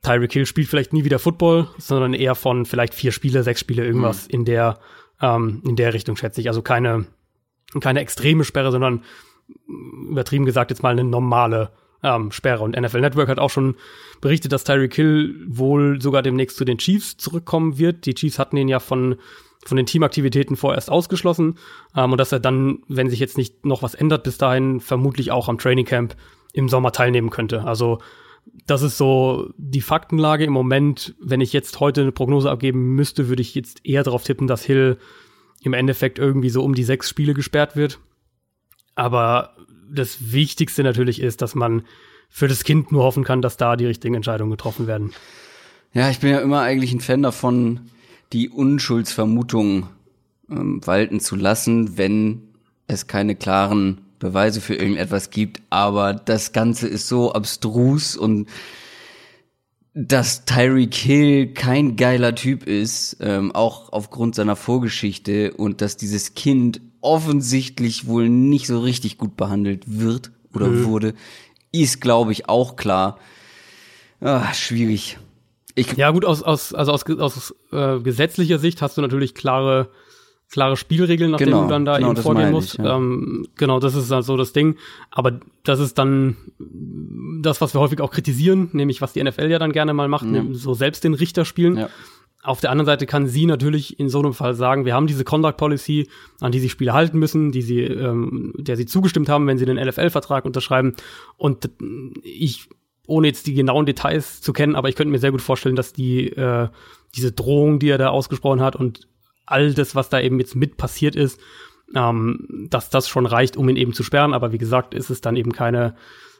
Tyreek 0.03 0.33
Hill 0.33 0.45
spielt 0.45 0.67
vielleicht 0.67 0.93
nie 0.93 1.03
wieder 1.03 1.17
Football, 1.17 1.67
sondern 1.79 2.13
eher 2.13 2.35
von 2.35 2.65
vielleicht 2.65 2.93
vier 2.93 3.11
Spiele, 3.11 3.41
sechs 3.41 3.59
Spiele, 3.59 3.83
irgendwas 3.83 4.27
mhm. 4.27 4.33
in 4.35 4.45
der 4.45 4.79
ähm, 5.19 5.63
in 5.65 5.75
der 5.75 5.95
Richtung 5.95 6.15
schätze 6.15 6.41
ich. 6.41 6.47
Also 6.47 6.61
keine 6.61 7.07
keine 7.81 8.01
extreme 8.01 8.43
Sperre, 8.43 8.71
sondern 8.71 9.03
übertrieben 9.67 10.45
gesagt 10.45 10.69
jetzt 10.69 10.83
mal 10.83 10.91
eine 10.91 11.03
normale 11.03 11.71
ähm, 12.03 12.31
Sperre. 12.31 12.63
Und 12.63 12.79
NFL 12.79 13.01
Network 13.01 13.29
hat 13.29 13.39
auch 13.39 13.49
schon 13.49 13.75
berichtet, 14.21 14.51
dass 14.51 14.63
Tyreek 14.63 14.93
Hill 14.95 15.35
wohl 15.47 16.01
sogar 16.01 16.21
demnächst 16.21 16.57
zu 16.57 16.65
den 16.65 16.77
Chiefs 16.77 17.17
zurückkommen 17.17 17.77
wird. 17.77 18.05
Die 18.05 18.13
Chiefs 18.13 18.39
hatten 18.39 18.57
ihn 18.57 18.67
ja 18.67 18.79
von 18.79 19.17
von 19.65 19.75
den 19.75 19.85
Teamaktivitäten 19.85 20.55
vorerst 20.55 20.89
ausgeschlossen 20.89 21.57
ähm, 21.95 22.11
und 22.11 22.17
dass 22.17 22.31
er 22.31 22.39
dann, 22.39 22.79
wenn 22.87 23.09
sich 23.09 23.19
jetzt 23.19 23.37
nicht 23.37 23.65
noch 23.65 23.83
was 23.83 23.95
ändert, 23.95 24.23
bis 24.23 24.37
dahin 24.37 24.79
vermutlich 24.79 25.31
auch 25.31 25.49
am 25.49 25.57
Training 25.57 25.85
Camp 25.85 26.15
im 26.53 26.69
Sommer 26.69 26.91
teilnehmen 26.91 27.29
könnte. 27.29 27.63
Also 27.63 27.99
das 28.65 28.81
ist 28.81 28.97
so 28.97 29.51
die 29.57 29.81
Faktenlage 29.81 30.45
im 30.45 30.53
Moment. 30.53 31.15
Wenn 31.19 31.41
ich 31.41 31.53
jetzt 31.53 31.79
heute 31.79 32.01
eine 32.01 32.11
Prognose 32.11 32.49
abgeben 32.49 32.95
müsste, 32.95 33.27
würde 33.27 33.41
ich 33.41 33.55
jetzt 33.55 33.85
eher 33.85 34.03
darauf 34.03 34.23
tippen, 34.23 34.47
dass 34.47 34.63
Hill 34.63 34.97
im 35.61 35.73
Endeffekt 35.73 36.17
irgendwie 36.17 36.49
so 36.49 36.63
um 36.63 36.73
die 36.73 36.83
sechs 36.83 37.09
Spiele 37.09 37.33
gesperrt 37.33 37.75
wird. 37.75 37.99
Aber 38.95 39.56
das 39.89 40.31
Wichtigste 40.31 40.83
natürlich 40.83 41.21
ist, 41.21 41.41
dass 41.41 41.55
man 41.55 41.83
für 42.29 42.47
das 42.47 42.63
Kind 42.63 42.91
nur 42.91 43.03
hoffen 43.03 43.23
kann, 43.23 43.41
dass 43.41 43.57
da 43.57 43.75
die 43.75 43.85
richtigen 43.85 44.15
Entscheidungen 44.15 44.51
getroffen 44.51 44.87
werden. 44.87 45.13
Ja, 45.93 46.09
ich 46.09 46.19
bin 46.19 46.31
ja 46.31 46.39
immer 46.39 46.61
eigentlich 46.61 46.93
ein 46.93 46.99
Fan 46.99 47.23
davon, 47.23 47.89
die 48.33 48.49
Unschuldsvermutung 48.49 49.87
ähm, 50.49 50.81
walten 50.85 51.19
zu 51.19 51.35
lassen, 51.35 51.97
wenn 51.97 52.43
es 52.87 53.07
keine 53.07 53.35
klaren 53.35 54.01
Beweise 54.19 54.61
für 54.61 54.75
irgendetwas 54.75 55.29
gibt, 55.29 55.61
aber 55.69 56.13
das 56.13 56.51
Ganze 56.51 56.87
ist 56.87 57.07
so 57.07 57.33
abstrus 57.33 58.15
und 58.15 58.49
dass 59.93 60.45
Tyreek 60.45 60.93
Hill 60.93 61.53
kein 61.53 61.95
geiler 61.95 62.35
Typ 62.35 62.67
ist, 62.67 63.17
ähm, 63.19 63.51
auch 63.51 63.91
aufgrund 63.91 64.35
seiner 64.35 64.55
Vorgeschichte 64.55 65.53
und 65.53 65.81
dass 65.81 65.97
dieses 65.97 66.35
Kind 66.35 66.81
offensichtlich 67.07 68.05
wohl 68.05 68.27
nicht 68.27 68.67
so 68.67 68.79
richtig 68.81 69.17
gut 69.17 69.37
behandelt 69.37 69.83
wird 69.87 70.31
oder 70.53 70.67
mhm. 70.67 70.83
wurde, 70.83 71.13
ist, 71.71 72.01
glaube 72.01 72.33
ich, 72.33 72.49
auch 72.49 72.75
klar. 72.75 73.17
Ah, 74.19 74.53
schwierig. 74.53 75.17
Ich 75.73 75.93
ja 75.93 76.11
gut, 76.11 76.25
aus, 76.25 76.43
aus, 76.43 76.73
also 76.73 76.91
aus, 76.91 77.05
aus 77.09 77.55
äh, 77.71 77.99
gesetzlicher 77.99 78.59
Sicht 78.59 78.81
hast 78.81 78.97
du 78.97 79.01
natürlich 79.01 79.35
klare 79.35 79.89
klare 80.49 80.77
Spielregeln, 80.77 81.31
nach 81.31 81.39
genau, 81.39 81.57
denen 81.57 81.67
du 81.67 81.73
dann 81.73 81.85
da 81.85 81.97
genau, 81.97 82.11
eben 82.11 82.21
vorgehen 82.21 82.51
musst. 82.51 82.75
Ich, 82.75 82.79
ja. 82.79 82.95
ähm, 82.95 83.47
genau, 83.55 83.79
das 83.79 83.95
ist 83.95 84.09
dann 84.09 84.23
so 84.23 84.37
das 84.37 84.53
Ding. 84.53 84.77
Aber 85.11 85.39
das 85.63 85.79
ist 85.79 85.97
dann 85.97 86.37
das, 87.41 87.59
was 87.59 87.73
wir 87.73 87.81
häufig 87.81 87.99
auch 87.99 88.11
kritisieren, 88.11 88.69
nämlich 88.71 89.01
was 89.01 89.13
die 89.13 89.23
NFL 89.23 89.49
ja 89.49 89.59
dann 89.59 89.73
gerne 89.73 89.93
mal 89.93 90.07
macht, 90.07 90.25
ja. 90.25 90.43
so 90.51 90.73
selbst 90.73 91.03
den 91.03 91.13
Richter 91.13 91.43
spielen. 91.43 91.77
Ja. 91.77 91.89
Auf 92.47 92.61
der 92.61 92.71
anderen 92.71 92.85
Seite 92.85 93.05
kann 93.05 93.27
sie 93.27 93.45
natürlich 93.45 93.99
in 93.99 94.07
so 94.07 94.19
einem 94.19 94.33
Fall 94.33 94.55
sagen, 94.55 94.85
wir 94.85 94.93
haben 94.93 95.05
diese 95.05 95.25
Conduct 95.25 95.57
Policy, 95.57 96.07
an 96.39 96.53
die 96.53 96.59
sie 96.59 96.69
Spieler 96.69 96.93
halten 96.93 97.19
müssen, 97.19 97.51
die 97.51 97.61
sie, 97.61 97.81
ähm, 97.81 98.53
der 98.57 98.77
sie 98.77 98.85
zugestimmt 98.85 99.27
haben, 99.27 99.45
wenn 99.47 99.57
sie 99.57 99.65
den 99.65 99.75
NFL-Vertrag 99.75 100.45
unterschreiben. 100.45 100.95
Und 101.35 101.69
ich, 102.23 102.69
ohne 103.05 103.27
jetzt 103.27 103.47
die 103.47 103.53
genauen 103.53 103.85
Details 103.85 104.39
zu 104.39 104.53
kennen, 104.53 104.75
aber 104.75 104.87
ich 104.87 104.95
könnte 104.95 105.11
mir 105.11 105.19
sehr 105.19 105.31
gut 105.31 105.41
vorstellen, 105.41 105.75
dass 105.75 105.91
die 105.91 106.29
äh, 106.29 106.69
diese 107.15 107.33
Drohung, 107.33 107.79
die 107.79 107.89
er 107.89 107.97
da 107.97 108.09
ausgesprochen 108.09 108.61
hat 108.61 108.77
und 108.77 109.09
all 109.45 109.73
das, 109.73 109.93
was 109.93 110.07
da 110.07 110.21
eben 110.21 110.39
jetzt 110.39 110.55
mit 110.55 110.77
passiert 110.77 111.17
ist, 111.17 111.41
ähm, 111.95 112.67
dass 112.69 112.89
das 112.89 113.09
schon 113.09 113.25
reicht, 113.25 113.57
um 113.57 113.67
ihn 113.67 113.75
eben 113.75 113.91
zu 113.91 114.03
sperren. 114.03 114.33
Aber 114.33 114.53
wie 114.53 114.57
gesagt, 114.57 114.93
ist 114.93 115.09
es 115.09 115.19
dann 115.19 115.35
eben 115.35 115.51
keine 115.51 115.95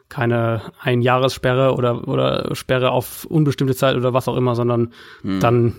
keine 0.09 0.61
Einjahressperre 0.79 1.73
oder 1.73 2.07
oder 2.07 2.55
Sperre 2.55 2.91
auf 2.91 3.25
unbestimmte 3.25 3.75
Zeit 3.75 3.95
oder 3.95 4.13
was 4.13 4.27
auch 4.27 4.37
immer, 4.37 4.55
sondern 4.55 4.93
hm. 5.21 5.39
dann 5.39 5.73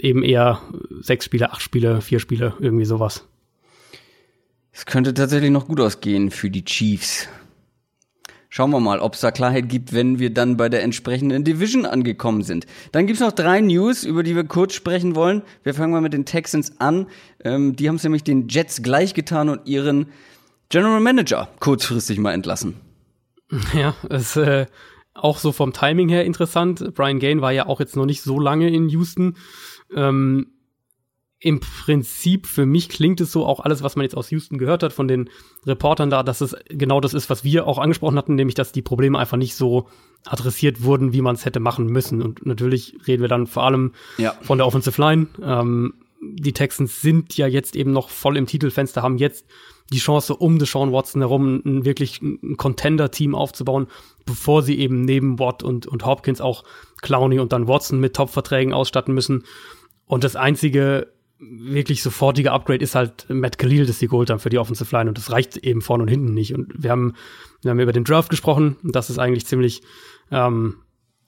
eben 0.00 0.22
eher 0.22 0.60
sechs 1.00 1.24
Spiele, 1.24 1.52
acht 1.52 1.62
Spiele, 1.62 2.00
vier 2.00 2.20
Spiele, 2.20 2.54
irgendwie 2.60 2.84
sowas. 2.84 3.26
Es 4.72 4.86
könnte 4.86 5.14
tatsächlich 5.14 5.50
noch 5.50 5.66
gut 5.66 5.80
ausgehen 5.80 6.30
für 6.30 6.50
die 6.50 6.64
Chiefs. 6.64 7.28
Schauen 8.54 8.70
wir 8.70 8.80
mal, 8.80 9.00
ob 9.00 9.14
es 9.14 9.20
da 9.20 9.30
Klarheit 9.30 9.70
gibt, 9.70 9.94
wenn 9.94 10.18
wir 10.18 10.28
dann 10.28 10.58
bei 10.58 10.68
der 10.68 10.82
entsprechenden 10.82 11.42
Division 11.42 11.86
angekommen 11.86 12.42
sind. 12.42 12.66
Dann 12.92 13.06
gibt's 13.06 13.22
noch 13.22 13.32
drei 13.32 13.62
News, 13.62 14.04
über 14.04 14.22
die 14.22 14.36
wir 14.36 14.44
kurz 14.44 14.74
sprechen 14.74 15.14
wollen. 15.14 15.40
Wir 15.62 15.72
fangen 15.72 15.90
mal 15.90 16.02
mit 16.02 16.12
den 16.12 16.26
Texans 16.26 16.78
an. 16.78 17.06
Ähm, 17.42 17.76
die 17.76 17.88
haben 17.88 17.96
es 17.96 18.02
nämlich 18.02 18.24
den 18.24 18.48
Jets 18.48 18.82
gleichgetan 18.82 19.48
und 19.48 19.66
ihren 19.66 20.08
General 20.68 21.00
Manager 21.00 21.48
kurzfristig 21.60 22.18
mal 22.18 22.32
entlassen. 22.32 22.74
Ja, 23.74 23.94
ist 24.08 24.36
äh, 24.36 24.66
auch 25.14 25.38
so 25.38 25.52
vom 25.52 25.72
Timing 25.72 26.08
her 26.08 26.24
interessant. 26.24 26.94
Brian 26.94 27.18
Gain 27.18 27.40
war 27.40 27.52
ja 27.52 27.66
auch 27.66 27.80
jetzt 27.80 27.96
noch 27.96 28.06
nicht 28.06 28.22
so 28.22 28.40
lange 28.40 28.70
in 28.70 28.88
Houston. 28.88 29.36
Ähm, 29.94 30.48
im 31.38 31.58
Prinzip 31.58 32.46
für 32.46 32.66
mich 32.66 32.88
klingt 32.88 33.20
es 33.20 33.32
so 33.32 33.44
auch 33.44 33.60
alles, 33.60 33.82
was 33.82 33.96
man 33.96 34.04
jetzt 34.04 34.16
aus 34.16 34.30
Houston 34.30 34.58
gehört 34.58 34.84
hat 34.84 34.92
von 34.92 35.08
den 35.08 35.28
Reportern 35.66 36.08
da, 36.08 36.22
dass 36.22 36.40
es 36.40 36.54
genau 36.68 37.00
das 37.00 37.14
ist, 37.14 37.30
was 37.30 37.42
wir 37.42 37.66
auch 37.66 37.78
angesprochen 37.78 38.16
hatten, 38.16 38.36
nämlich 38.36 38.54
dass 38.54 38.70
die 38.70 38.80
Probleme 38.80 39.18
einfach 39.18 39.36
nicht 39.36 39.56
so 39.56 39.88
adressiert 40.24 40.84
wurden, 40.84 41.12
wie 41.12 41.20
man 41.20 41.34
es 41.34 41.44
hätte 41.44 41.58
machen 41.58 41.86
müssen. 41.86 42.22
Und 42.22 42.46
natürlich 42.46 42.96
reden 43.08 43.22
wir 43.22 43.28
dann 43.28 43.48
vor 43.48 43.64
allem 43.64 43.92
ja. 44.18 44.36
von 44.40 44.58
der 44.58 44.68
Offensive 44.68 45.00
Line. 45.00 45.26
Ähm, 45.42 45.94
die 46.22 46.52
Texans 46.52 47.02
sind 47.02 47.36
ja 47.36 47.48
jetzt 47.48 47.74
eben 47.74 47.90
noch 47.90 48.08
voll 48.08 48.36
im 48.36 48.46
Titelfenster, 48.46 49.02
haben 49.02 49.18
jetzt 49.18 49.44
die 49.92 49.98
Chance, 49.98 50.34
um 50.34 50.58
Deshaun 50.58 50.92
Watson 50.92 51.22
herum 51.22 51.62
ein 51.64 51.84
wirklich 51.84 52.20
ein 52.22 52.56
Contender-Team 52.56 53.34
aufzubauen, 53.34 53.86
bevor 54.26 54.62
sie 54.62 54.78
eben 54.78 55.04
neben 55.04 55.38
Watt 55.38 55.62
und, 55.62 55.86
und 55.86 56.04
Hopkins 56.04 56.40
auch 56.40 56.64
Clowney 57.02 57.38
und 57.38 57.52
dann 57.52 57.68
Watson 57.68 58.00
mit 58.00 58.14
Top-Verträgen 58.14 58.72
ausstatten 58.72 59.14
müssen. 59.14 59.44
Und 60.06 60.24
das 60.24 60.36
einzige 60.36 61.12
wirklich 61.38 62.02
sofortige 62.02 62.52
Upgrade 62.52 62.82
ist 62.82 62.94
halt 62.94 63.26
Matt 63.28 63.58
Khalil, 63.58 63.86
das 63.86 63.98
sie 63.98 64.06
geholt 64.06 64.30
haben 64.30 64.38
für 64.38 64.50
die 64.50 64.58
Offensive 64.58 64.94
Line 64.94 65.10
und 65.10 65.18
das 65.18 65.30
reicht 65.30 65.56
eben 65.56 65.82
vorne 65.82 66.02
und 66.02 66.08
hinten 66.08 66.34
nicht. 66.34 66.54
Und 66.54 66.72
wir 66.76 66.90
haben, 66.90 67.14
wir 67.62 67.70
haben 67.70 67.80
über 67.80 67.92
den 67.92 68.04
Draft 68.04 68.30
gesprochen 68.30 68.76
das 68.82 69.10
ist 69.10 69.18
eigentlich 69.18 69.46
ziemlich 69.46 69.82
ähm, 70.30 70.76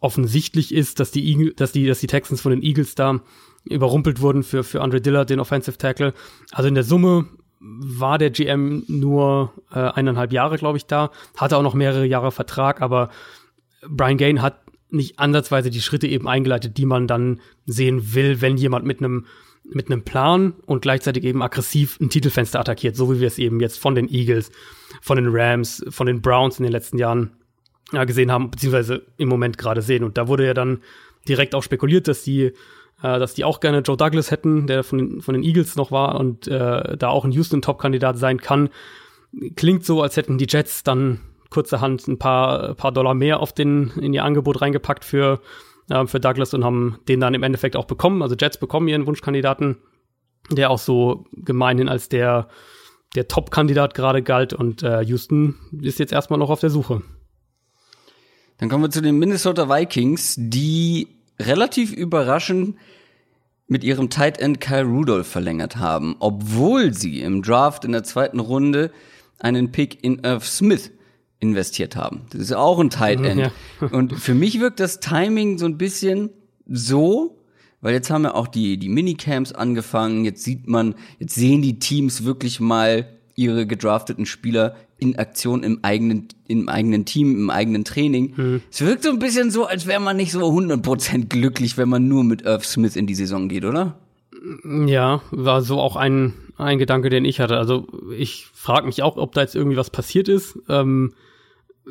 offensichtlich 0.00 0.72
ist, 0.72 1.00
dass 1.00 1.10
die, 1.10 1.26
Eagle, 1.26 1.54
dass 1.54 1.72
die, 1.72 1.86
dass 1.86 1.98
die 1.98 2.06
Texans 2.06 2.40
von 2.40 2.52
den 2.52 2.62
Eagles 2.62 2.94
da 2.94 3.20
überrumpelt 3.64 4.20
wurden 4.20 4.42
für, 4.42 4.62
für 4.62 4.82
Andre 4.82 5.00
Dillard, 5.00 5.30
den 5.30 5.40
Offensive 5.40 5.78
Tackle. 5.78 6.12
Also 6.52 6.68
in 6.68 6.74
der 6.74 6.84
Summe 6.84 7.26
war 7.64 8.18
der 8.18 8.30
GM 8.30 8.84
nur 8.88 9.52
äh, 9.72 9.78
eineinhalb 9.78 10.32
Jahre, 10.32 10.58
glaube 10.58 10.76
ich, 10.76 10.86
da, 10.86 11.10
hatte 11.36 11.56
auch 11.56 11.62
noch 11.62 11.74
mehrere 11.74 12.04
Jahre 12.04 12.30
Vertrag, 12.30 12.82
aber 12.82 13.10
Brian 13.88 14.18
Gain 14.18 14.42
hat 14.42 14.60
nicht 14.90 15.18
ansatzweise 15.18 15.70
die 15.70 15.80
Schritte 15.80 16.06
eben 16.06 16.28
eingeleitet, 16.28 16.76
die 16.76 16.86
man 16.86 17.06
dann 17.06 17.40
sehen 17.66 18.14
will, 18.14 18.40
wenn 18.40 18.56
jemand 18.56 18.84
mit 18.84 18.98
einem 18.98 19.26
mit 19.66 19.90
einem 19.90 20.02
Plan 20.02 20.52
und 20.66 20.82
gleichzeitig 20.82 21.24
eben 21.24 21.42
aggressiv 21.42 21.98
ein 21.98 22.10
Titelfenster 22.10 22.60
attackiert, 22.60 22.96
so 22.96 23.10
wie 23.10 23.20
wir 23.20 23.26
es 23.26 23.38
eben 23.38 23.60
jetzt 23.60 23.78
von 23.78 23.94
den 23.94 24.12
Eagles, 24.12 24.52
von 25.00 25.16
den 25.16 25.28
Rams, 25.30 25.82
von 25.88 26.06
den 26.06 26.20
Browns 26.20 26.58
in 26.58 26.64
den 26.64 26.72
letzten 26.72 26.98
Jahren 26.98 27.30
ja, 27.90 28.04
gesehen 28.04 28.30
haben, 28.30 28.50
beziehungsweise 28.50 29.06
im 29.16 29.28
Moment 29.28 29.56
gerade 29.56 29.80
sehen. 29.80 30.04
Und 30.04 30.18
da 30.18 30.28
wurde 30.28 30.44
ja 30.44 30.52
dann 30.52 30.82
direkt 31.26 31.54
auch 31.54 31.62
spekuliert, 31.62 32.08
dass 32.08 32.24
die 32.24 32.52
äh, 33.04 33.18
dass 33.18 33.34
die 33.34 33.44
auch 33.44 33.60
gerne 33.60 33.80
Joe 33.80 33.98
Douglas 33.98 34.30
hätten, 34.30 34.66
der 34.66 34.82
von 34.82 34.98
den, 34.98 35.20
von 35.20 35.34
den 35.34 35.42
Eagles 35.42 35.76
noch 35.76 35.92
war 35.92 36.18
und 36.18 36.48
äh, 36.48 36.96
da 36.96 37.08
auch 37.08 37.26
ein 37.26 37.32
Houston-Top-Kandidat 37.32 38.16
sein 38.16 38.40
kann. 38.40 38.70
Klingt 39.56 39.84
so, 39.84 40.00
als 40.00 40.16
hätten 40.16 40.38
die 40.38 40.46
Jets 40.48 40.84
dann 40.84 41.20
kurzerhand 41.50 42.08
ein 42.08 42.18
paar, 42.18 42.74
paar 42.74 42.92
Dollar 42.92 43.12
mehr 43.14 43.40
auf 43.40 43.52
den, 43.52 43.92
in 44.00 44.14
ihr 44.14 44.24
Angebot 44.24 44.62
reingepackt 44.62 45.04
für, 45.04 45.40
äh, 45.90 46.06
für 46.06 46.18
Douglas 46.18 46.54
und 46.54 46.64
haben 46.64 46.98
den 47.06 47.20
dann 47.20 47.34
im 47.34 47.42
Endeffekt 47.42 47.76
auch 47.76 47.84
bekommen. 47.84 48.22
Also 48.22 48.36
Jets 48.40 48.56
bekommen 48.56 48.88
ihren 48.88 49.06
Wunschkandidaten, 49.06 49.76
der 50.50 50.70
auch 50.70 50.78
so 50.78 51.26
gemeinhin 51.32 51.90
als 51.90 52.08
der, 52.08 52.48
der 53.14 53.28
Top-Kandidat 53.28 53.92
gerade 53.92 54.22
galt 54.22 54.54
und 54.54 54.82
äh, 54.82 55.02
Houston 55.02 55.56
ist 55.82 55.98
jetzt 55.98 56.12
erstmal 56.12 56.38
noch 56.38 56.48
auf 56.48 56.60
der 56.60 56.70
Suche. 56.70 57.02
Dann 58.58 58.70
kommen 58.70 58.84
wir 58.84 58.90
zu 58.90 59.02
den 59.02 59.18
Minnesota 59.18 59.68
Vikings, 59.68 60.36
die 60.38 61.13
relativ 61.38 61.92
überraschend 61.92 62.76
mit 63.66 63.82
ihrem 63.82 64.10
Tight 64.10 64.38
End 64.38 64.60
Kyle 64.60 64.84
Rudolph 64.84 65.26
verlängert 65.26 65.76
haben, 65.76 66.16
obwohl 66.20 66.92
sie 66.92 67.20
im 67.20 67.42
Draft 67.42 67.84
in 67.84 67.92
der 67.92 68.04
zweiten 68.04 68.40
Runde 68.40 68.90
einen 69.38 69.72
Pick 69.72 70.04
in 70.04 70.20
Irv 70.20 70.46
Smith 70.46 70.90
investiert 71.40 71.96
haben. 71.96 72.22
Das 72.30 72.40
ist 72.40 72.52
auch 72.52 72.78
ein 72.78 72.90
Tight 72.90 73.20
End. 73.20 73.40
Ja. 73.40 73.52
Und 73.90 74.14
für 74.14 74.34
mich 74.34 74.60
wirkt 74.60 74.80
das 74.80 75.00
Timing 75.00 75.58
so 75.58 75.66
ein 75.66 75.78
bisschen 75.78 76.30
so, 76.66 77.38
weil 77.80 77.94
jetzt 77.94 78.10
haben 78.10 78.22
wir 78.22 78.34
auch 78.34 78.48
die, 78.48 78.78
die 78.78 78.88
Minicamps 78.88 79.52
angefangen, 79.52 80.24
jetzt 80.24 80.42
sieht 80.42 80.66
man, 80.66 80.94
jetzt 81.18 81.34
sehen 81.34 81.60
die 81.60 81.78
Teams 81.78 82.24
wirklich 82.24 82.60
mal 82.60 83.08
ihre 83.34 83.66
gedrafteten 83.66 84.26
Spieler 84.26 84.76
in 85.04 85.18
Aktion 85.18 85.62
im 85.62 85.80
eigenen, 85.82 86.28
im 86.48 86.68
eigenen 86.68 87.04
Team, 87.04 87.36
im 87.36 87.50
eigenen 87.50 87.84
Training. 87.84 88.36
Hm. 88.36 88.62
Es 88.70 88.80
wirkt 88.80 89.04
so 89.04 89.10
ein 89.10 89.18
bisschen 89.18 89.50
so, 89.50 89.66
als 89.66 89.86
wäre 89.86 90.00
man 90.00 90.16
nicht 90.16 90.32
so 90.32 90.40
100% 90.40 91.26
glücklich, 91.26 91.76
wenn 91.76 91.88
man 91.88 92.08
nur 92.08 92.24
mit 92.24 92.42
Irv 92.42 92.64
Smith 92.64 92.96
in 92.96 93.06
die 93.06 93.14
Saison 93.14 93.48
geht, 93.48 93.64
oder? 93.64 93.98
Ja, 94.64 95.22
war 95.30 95.62
so 95.62 95.80
auch 95.80 95.96
ein, 95.96 96.34
ein 96.56 96.78
Gedanke, 96.78 97.08
den 97.08 97.24
ich 97.24 97.40
hatte. 97.40 97.56
Also 97.56 97.86
ich 98.16 98.46
frage 98.52 98.86
mich 98.86 99.02
auch, 99.02 99.16
ob 99.16 99.32
da 99.32 99.40
jetzt 99.40 99.54
irgendwie 99.54 99.76
was 99.76 99.90
passiert 99.90 100.28
ist. 100.28 100.58
Ähm, 100.68 101.14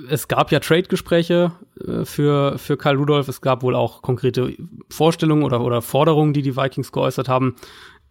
es 0.10 0.28
gab 0.28 0.52
ja 0.52 0.60
Trade-Gespräche 0.60 1.52
äh, 1.86 2.06
für, 2.06 2.58
für 2.58 2.78
Kyle 2.78 2.97
Rudolph. 2.97 3.28
Es 3.28 3.41
gab 3.41 3.63
wohl 3.63 3.76
auch 3.76 4.02
konkrete 4.02 4.54
Vorstellungen 4.89 5.43
oder, 5.43 5.62
oder 5.62 5.82
Forderungen, 5.82 6.34
die 6.34 6.41
die 6.41 6.56
Vikings 6.56 6.91
geäußert 6.91 7.30
haben. 7.30 7.56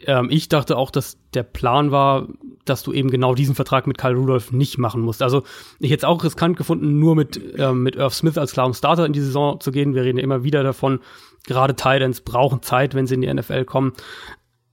Ähm, 0.07 0.29
ich 0.31 0.49
dachte 0.49 0.77
auch, 0.77 0.91
dass 0.91 1.19
der 1.35 1.43
Plan 1.43 1.91
war, 1.91 2.29
dass 2.65 2.83
du 2.83 2.93
eben 2.93 3.11
genau 3.11 3.35
diesen 3.35 3.55
Vertrag 3.55 3.87
mit 3.87 3.99
Kyle 3.99 4.15
Rudolph 4.15 4.53
nicht 4.53 4.79
machen 4.79 5.03
musst. 5.03 5.23
Also 5.23 5.43
ich 5.81 5.91
hätte 5.91 6.01
es 6.01 6.05
auch 6.05 6.23
riskant 6.23 6.57
gefunden, 6.57 6.99
nur 6.99 7.17
mit, 7.17 7.41
ähm, 7.57 7.83
mit 7.83 7.97
Irv 7.97 8.15
Smith 8.15 8.39
als 8.39 8.53
klarem 8.53 8.75
Starter 8.75 9.07
in 9.07 9.13
die 9.13 9.21
Saison 9.21 9.61
zu 9.61 9.73
gehen. 9.73 9.95
Wir 9.95 10.03
reden 10.03 10.19
ja 10.19 10.25
immer 10.25 10.45
wieder 10.45 10.63
davon, 10.63 11.01
gerade 11.47 11.75
Titans 11.75 12.21
brauchen 12.21 12.63
Zeit, 12.63 12.95
wenn 12.95 13.07
sie 13.07 13.15
in 13.15 13.23
die 13.23 13.33
NFL 13.33 13.65
kommen. 13.65 13.93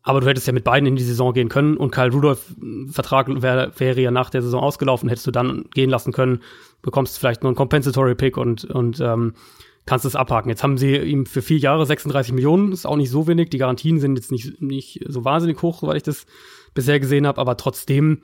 Aber 0.01 0.21
du 0.21 0.27
hättest 0.27 0.47
ja 0.47 0.53
mit 0.53 0.63
beiden 0.63 0.87
in 0.87 0.95
die 0.95 1.03
Saison 1.03 1.33
gehen 1.33 1.49
können 1.49 1.77
und 1.77 1.91
Kyle 1.91 2.11
Rudolph 2.11 2.55
Vertrag 2.89 3.27
wär, 3.41 3.71
wäre 3.77 3.99
ja 4.01 4.11
nach 4.11 4.29
der 4.29 4.41
Saison 4.41 4.61
ausgelaufen, 4.61 5.09
hättest 5.09 5.27
du 5.27 5.31
dann 5.31 5.65
gehen 5.73 5.89
lassen 5.89 6.13
können, 6.13 6.41
bekommst 6.81 7.19
vielleicht 7.19 7.43
nur 7.43 7.49
einen 7.49 7.57
Compensatory 7.57 8.15
Pick 8.15 8.37
und, 8.37 8.63
und 8.65 8.99
ähm, 9.01 9.33
kannst 9.89 10.06
es 10.06 10.15
abhaken. 10.15 10.49
Jetzt 10.49 10.63
haben 10.63 10.78
sie 10.78 10.95
ihm 10.95 11.25
für 11.25 11.41
vier 11.41 11.58
Jahre 11.58 11.86
36 11.86 12.32
Millionen, 12.32 12.71
ist 12.71 12.86
auch 12.86 12.95
nicht 12.95 13.10
so 13.10 13.28
wenig. 13.28 13.49
Die 13.49 13.58
Garantien 13.58 13.99
sind 13.99 14.15
jetzt 14.15 14.32
nicht, 14.32 14.62
nicht 14.62 15.04
so 15.08 15.25
wahnsinnig 15.25 15.62
hoch, 15.62 15.82
weil 15.84 15.97
ich 15.97 16.04
das 16.04 16.28
bisher 16.75 16.99
gesehen 16.99 17.25
habe, 17.25 17.41
aber 17.41 17.58
trotzdem 17.58 18.21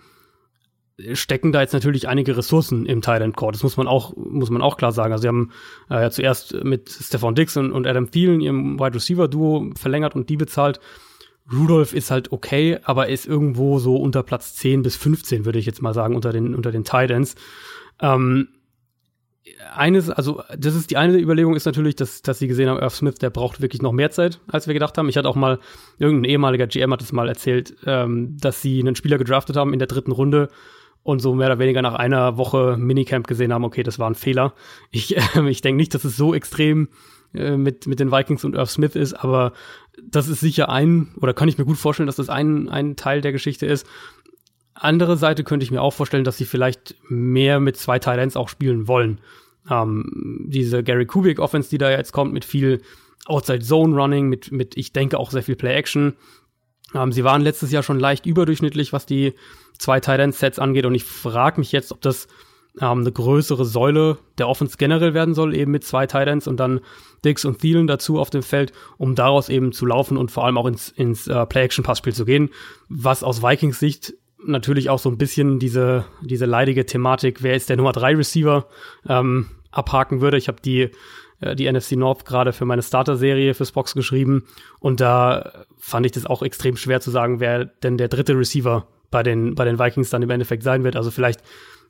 stecken 1.14 1.52
da 1.52 1.62
jetzt 1.62 1.74
natürlich 1.74 2.08
einige 2.08 2.38
Ressourcen 2.38 2.86
im 2.86 3.02
Thailand 3.02 3.36
Core. 3.36 3.52
Das 3.52 3.64
muss 3.64 3.78
man 3.78 3.88
auch, 3.88 4.16
muss 4.16 4.50
man 4.50 4.62
auch 4.62 4.78
klar 4.78 4.92
sagen. 4.92 5.12
Also 5.12 5.24
sie 5.24 5.28
haben 5.28 5.52
äh, 5.90 6.02
ja 6.04 6.12
zuerst 6.12 6.64
mit 6.64 6.90
Stefan 6.90 7.36
Dix 7.36 7.58
und, 7.58 7.72
und 7.72 7.86
Adam 7.86 8.12
Thielen 8.12 8.40
ihrem 8.40 8.80
Wide 8.80 8.96
Receiver 8.96 9.28
Duo 9.28 9.72
verlängert 9.76 10.16
und 10.16 10.30
die 10.30 10.38
bezahlt. 10.38 10.80
Rudolph 11.52 11.94
ist 11.94 12.12
halt 12.12 12.32
okay, 12.32 12.80
aber 12.84 13.10
ist 13.10 13.28
irgendwo 13.28 13.80
so 13.80 13.98
unter 13.98 14.24
Platz 14.24 14.56
10 14.56 14.84
bis 14.84 14.96
15, 14.96 15.46
würde 15.46 15.60
ich 15.60 15.66
jetzt 15.66 15.82
mal 15.82 15.94
sagen, 15.94 16.16
unter 16.16 16.32
den, 16.32 16.56
unter 16.56 16.72
den 16.72 16.86
Titans. 16.86 17.36
Ähm, 18.02 18.48
eines, 19.76 20.10
also 20.10 20.42
das 20.58 20.76
ist 20.76 20.92
die 20.92 20.98
eine 20.98 21.18
Überlegung 21.18 21.56
ist 21.56 21.66
natürlich, 21.66 21.96
dass, 21.96 22.22
dass 22.22 22.40
sie 22.40 22.48
gesehen 22.48 22.70
haben, 22.70 22.80
Irv 22.80 22.96
Smith, 22.96 23.16
der 23.16 23.30
braucht 23.30 23.62
wirklich 23.62 23.82
noch 23.82 23.92
mehr 23.92 24.12
Zeit, 24.12 24.40
als 24.48 24.68
wir 24.68 24.74
gedacht 24.74 24.98
haben. 24.98 25.10
Ich 25.10 25.18
hatte 25.18 25.30
auch 25.30 25.36
mal, 25.36 25.60
irgendein 26.00 26.30
ehemaliger 26.30 26.68
GM 26.68 26.92
hat 26.92 27.02
es 27.02 27.12
mal 27.12 27.28
erzählt, 27.28 27.76
ähm, 27.86 28.38
dass 28.40 28.62
sie 28.62 28.80
einen 28.80 28.96
Spieler 28.96 29.18
gedraftet 29.18 29.56
haben 29.56 29.74
in 29.74 29.80
der 29.80 29.88
dritten 29.88 30.12
Runde 30.12 30.50
und 31.04 31.20
so 31.20 31.36
mehr 31.36 31.48
oder 31.48 31.60
weniger 31.60 31.84
nach 31.84 31.94
einer 31.94 32.38
Woche 32.38 32.78
Minicamp 32.78 33.28
gesehen 33.28 33.54
haben, 33.54 33.64
okay, 33.64 33.84
das 33.84 34.00
war 34.00 34.10
ein 34.10 34.16
Fehler. 34.16 34.54
Ich, 34.90 35.16
äh, 35.16 35.50
ich 35.50 35.62
denke 35.62 35.78
nicht, 35.78 35.94
dass 35.94 36.04
es 36.04 36.18
so 36.18 36.34
extrem 36.34 36.90
äh, 37.34 37.58
mit, 37.58 37.86
mit 37.86 38.00
den 38.00 38.12
Vikings 38.12 38.44
und 38.44 38.56
Irv 38.56 38.72
Smith 38.72 38.96
ist, 38.96 39.14
aber 39.14 39.54
das 40.02 40.28
ist 40.28 40.40
sicher 40.40 40.70
ein, 40.70 41.10
oder 41.22 41.34
kann 41.34 41.48
ich 41.48 41.58
mir 41.58 41.66
gut 41.66 41.78
vorstellen, 41.78 42.08
dass 42.08 42.16
das 42.16 42.30
ein, 42.30 42.70
ein 42.70 42.96
Teil 42.96 43.22
der 43.22 43.32
Geschichte 43.32 43.66
ist. 43.66 43.86
Andere 44.76 45.18
Seite 45.18 45.44
könnte 45.44 45.64
ich 45.64 45.72
mir 45.72 45.82
auch 45.82 45.94
vorstellen, 45.94 46.26
dass 46.26 46.38
sie 46.38 46.46
vielleicht 46.46 46.96
mehr 47.10 47.60
mit 47.60 47.78
zwei 47.78 47.98
Titans 47.98 48.36
auch 48.36 48.50
spielen 48.50 48.88
wollen. 48.88 49.22
Ähm, 49.70 50.46
diese 50.48 50.84
Gary 50.84 51.06
Kubik 51.06 51.40
Offense, 51.40 51.70
die 51.70 51.78
da 51.78 51.90
jetzt 51.90 52.12
kommt, 52.12 52.34
mit 52.34 52.46
viel 52.46 52.82
Outside 53.26 53.62
Zone 53.62 53.96
Running, 53.96 54.28
mit, 54.28 54.52
mit, 54.52 54.78
ich 54.78 54.94
denke 54.94 55.18
auch 55.18 55.32
sehr 55.32 55.44
viel 55.44 55.56
Play 55.56 55.74
Action. 55.76 56.14
Ähm, 56.94 57.12
sie 57.12 57.24
waren 57.24 57.42
letztes 57.42 57.72
Jahr 57.72 57.84
schon 57.84 58.00
leicht 58.00 58.26
überdurchschnittlich, 58.26 58.94
was 58.94 59.06
die 59.06 59.34
zwei 59.80 60.00
Tight 60.00 60.34
Sets 60.36 60.60
angeht. 60.60 60.86
Und 60.86 60.94
ich 60.94 61.06
frage 61.06 61.60
mich 61.60 61.72
jetzt, 61.72 61.92
ob 61.92 62.02
das 62.02 62.28
ähm, 62.82 63.00
eine 63.00 63.12
größere 63.12 63.66
Säule 63.66 64.18
der 64.38 64.50
Offense 64.50 64.76
generell 64.78 65.14
werden 65.14 65.34
soll, 65.34 65.56
eben 65.56 65.72
mit 65.72 65.86
zwei 65.86 66.06
Tight 66.06 66.48
und 66.48 66.60
dann 66.60 66.82
Dix 67.24 67.46
und 67.46 67.60
Thielen 67.60 67.88
dazu 67.88 68.20
auf 68.20 68.30
dem 68.30 68.44
Feld, 68.44 68.74
um 68.98 69.16
daraus 69.16 69.50
eben 69.50 69.72
zu 69.72 69.86
laufen 69.86 70.18
und 70.18 70.32
vor 70.32 70.46
allem 70.46 70.58
auch 70.58 70.68
ins, 70.68 70.90
ins 70.90 71.28
uh, 71.28 71.46
Play-Action-Passspiel 71.46 72.14
zu 72.14 72.26
gehen, 72.26 72.50
was 72.90 73.24
aus 73.24 73.42
Vikings 73.42 73.80
Sicht 73.80 74.14
natürlich 74.48 74.90
auch 74.90 75.00
so 75.00 75.10
ein 75.10 75.18
bisschen 75.18 75.60
diese, 75.60 76.06
diese 76.22 76.46
leidige 76.46 76.86
Thematik, 76.86 77.44
wer 77.44 77.56
ist 77.56 77.70
der 77.70 77.78
Nummer 77.78 77.92
3 77.92 78.16
Receiver, 78.16 78.68
ähm, 79.08 79.48
abhaken 79.72 80.22
würde. 80.22 80.38
Ich 80.38 80.48
habe 80.48 80.62
die, 80.64 80.92
äh, 81.42 81.56
die 81.56 81.72
NFC 81.72 81.94
North 81.94 82.26
gerade 82.26 82.54
für 82.54 82.66
meine 82.66 82.82
Starter-Serie 82.82 83.54
fürs 83.54 83.72
Box 83.72 83.94
geschrieben 83.94 84.46
und 84.80 85.02
da 85.02 85.66
fand 85.78 86.06
ich 86.06 86.12
das 86.12 86.26
auch 86.26 86.42
extrem 86.42 86.78
schwer 86.78 87.02
zu 87.02 87.12
sagen, 87.12 87.40
wer 87.40 87.66
denn 87.66 87.98
der 87.98 88.08
dritte 88.08 88.38
Receiver 88.38 88.88
bei 89.12 89.24
den, 89.24 89.56
bei 89.56 89.66
den 89.66 89.80
Vikings 89.80 90.10
dann 90.10 90.24
im 90.24 90.30
Endeffekt 90.30 90.64
sein 90.64 90.84
wird. 90.84 90.96
Also 90.96 91.12
vielleicht 91.12 91.42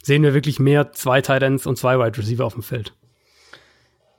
sehen 0.03 0.23
wir 0.23 0.33
wirklich 0.33 0.59
mehr 0.59 0.91
zwei 0.91 1.21
Titans 1.21 1.65
und 1.65 1.77
zwei 1.77 1.97
Wide 1.97 2.17
Receiver 2.17 2.45
auf 2.45 2.53
dem 2.53 2.63
Feld. 2.63 2.93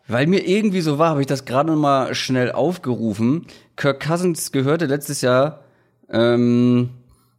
Weil 0.09 0.27
mir 0.27 0.46
irgendwie 0.46 0.81
so 0.81 0.99
war, 0.99 1.11
habe 1.11 1.20
ich 1.20 1.27
das 1.27 1.44
gerade 1.44 1.70
noch 1.70 1.79
mal 1.79 2.14
schnell 2.14 2.53
aufgerufen. 2.53 3.46
Kirk 3.77 4.01
Cousins 4.01 4.53
gehörte 4.53 4.87
letztes 4.87 5.20
Jahr 5.20 5.64
ähm, 6.11 6.90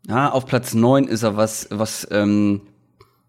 ja, 0.08 0.32
auf 0.32 0.46
Platz 0.46 0.74
neun 0.74 1.08
ist 1.08 1.24
er, 1.24 1.36
was, 1.36 1.68
was 1.70 2.08
ähm, 2.12 2.62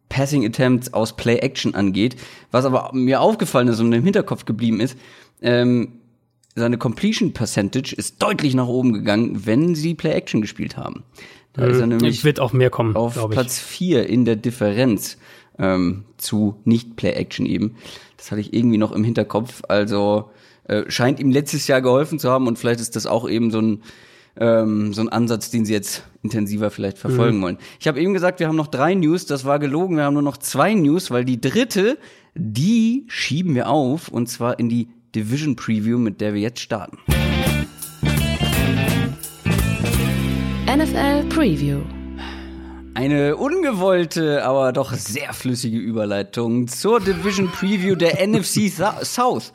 Passing 0.08 0.44
Attempts 0.46 0.92
aus 0.94 1.16
Play 1.16 1.38
Action 1.38 1.74
angeht. 1.74 2.16
Was 2.50 2.64
aber 2.64 2.90
mir 2.92 3.20
aufgefallen 3.20 3.68
ist 3.68 3.80
und 3.80 3.92
im 3.92 4.04
Hinterkopf 4.04 4.44
geblieben 4.44 4.80
ist, 4.80 4.96
ähm, 5.42 6.00
seine 6.54 6.78
Completion 6.78 7.32
Percentage 7.32 7.94
ist 7.94 8.22
deutlich 8.22 8.54
nach 8.54 8.66
oben 8.66 8.92
gegangen, 8.92 9.46
wenn 9.46 9.74
sie 9.74 9.94
Play 9.94 10.12
Action 10.12 10.40
gespielt 10.40 10.76
haben. 10.76 11.04
Da 11.52 11.64
mhm. 11.64 11.70
ist 11.70 11.80
er 11.80 11.86
mhm. 11.86 11.96
nämlich 11.96 12.24
wird 12.24 12.40
auch 12.40 12.52
mehr 12.52 12.70
kommen, 12.70 12.96
auf 12.96 13.28
Platz 13.30 13.58
vier 13.58 14.06
in 14.08 14.24
der 14.24 14.36
Differenz 14.36 15.18
ähm, 15.58 16.04
zu 16.16 16.60
nicht 16.64 16.96
Play 16.96 17.12
Action 17.12 17.46
eben. 17.46 17.76
Das 18.16 18.30
hatte 18.30 18.40
ich 18.40 18.52
irgendwie 18.52 18.78
noch 18.78 18.92
im 18.92 19.04
Hinterkopf. 19.04 19.62
Also 19.68 20.30
äh, 20.64 20.84
scheint 20.88 21.20
ihm 21.20 21.30
letztes 21.30 21.66
Jahr 21.66 21.80
geholfen 21.80 22.18
zu 22.18 22.30
haben 22.30 22.46
und 22.46 22.58
vielleicht 22.58 22.80
ist 22.80 22.96
das 22.96 23.06
auch 23.06 23.28
eben 23.28 23.50
so 23.50 23.60
ein 23.60 23.82
ähm, 24.38 24.92
so 24.92 25.00
ein 25.02 25.08
Ansatz, 25.08 25.50
den 25.50 25.64
sie 25.64 25.72
jetzt 25.72 26.04
intensiver 26.22 26.70
vielleicht 26.70 26.98
verfolgen 26.98 27.38
mhm. 27.38 27.42
wollen. 27.42 27.58
Ich 27.80 27.88
habe 27.88 28.00
eben 28.00 28.12
gesagt, 28.14 28.40
wir 28.40 28.48
haben 28.48 28.56
noch 28.56 28.68
drei 28.68 28.94
News, 28.94 29.26
das 29.26 29.44
war 29.44 29.58
gelogen, 29.58 29.96
wir 29.96 30.04
haben 30.04 30.14
nur 30.14 30.22
noch 30.22 30.36
zwei 30.36 30.74
News, 30.74 31.10
weil 31.10 31.24
die 31.24 31.40
dritte, 31.40 31.98
die 32.34 33.04
schieben 33.08 33.54
wir 33.54 33.68
auf 33.68 34.08
und 34.08 34.28
zwar 34.28 34.58
in 34.58 34.68
die 34.68 34.88
Division 35.14 35.56
Preview, 35.56 35.98
mit 35.98 36.20
der 36.20 36.34
wir 36.34 36.40
jetzt 36.40 36.60
starten. 36.60 36.98
NFL 40.66 41.24
Preview. 41.28 41.80
Eine 42.94 43.36
ungewollte, 43.36 44.44
aber 44.44 44.72
doch 44.72 44.92
sehr 44.92 45.32
flüssige 45.32 45.78
Überleitung 45.78 46.68
zur 46.68 47.00
Division 47.00 47.48
Preview 47.48 47.94
der 47.94 48.26
NFC 48.26 48.70
South. 49.02 49.52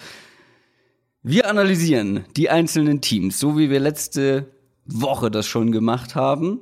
Wir 1.21 1.49
analysieren 1.49 2.25
die 2.35 2.49
einzelnen 2.49 2.99
Teams, 3.01 3.39
so 3.39 3.57
wie 3.57 3.69
wir 3.69 3.79
letzte 3.79 4.47
Woche 4.85 5.31
das 5.31 5.47
schon 5.47 5.71
gemacht 5.71 6.15
haben. 6.15 6.59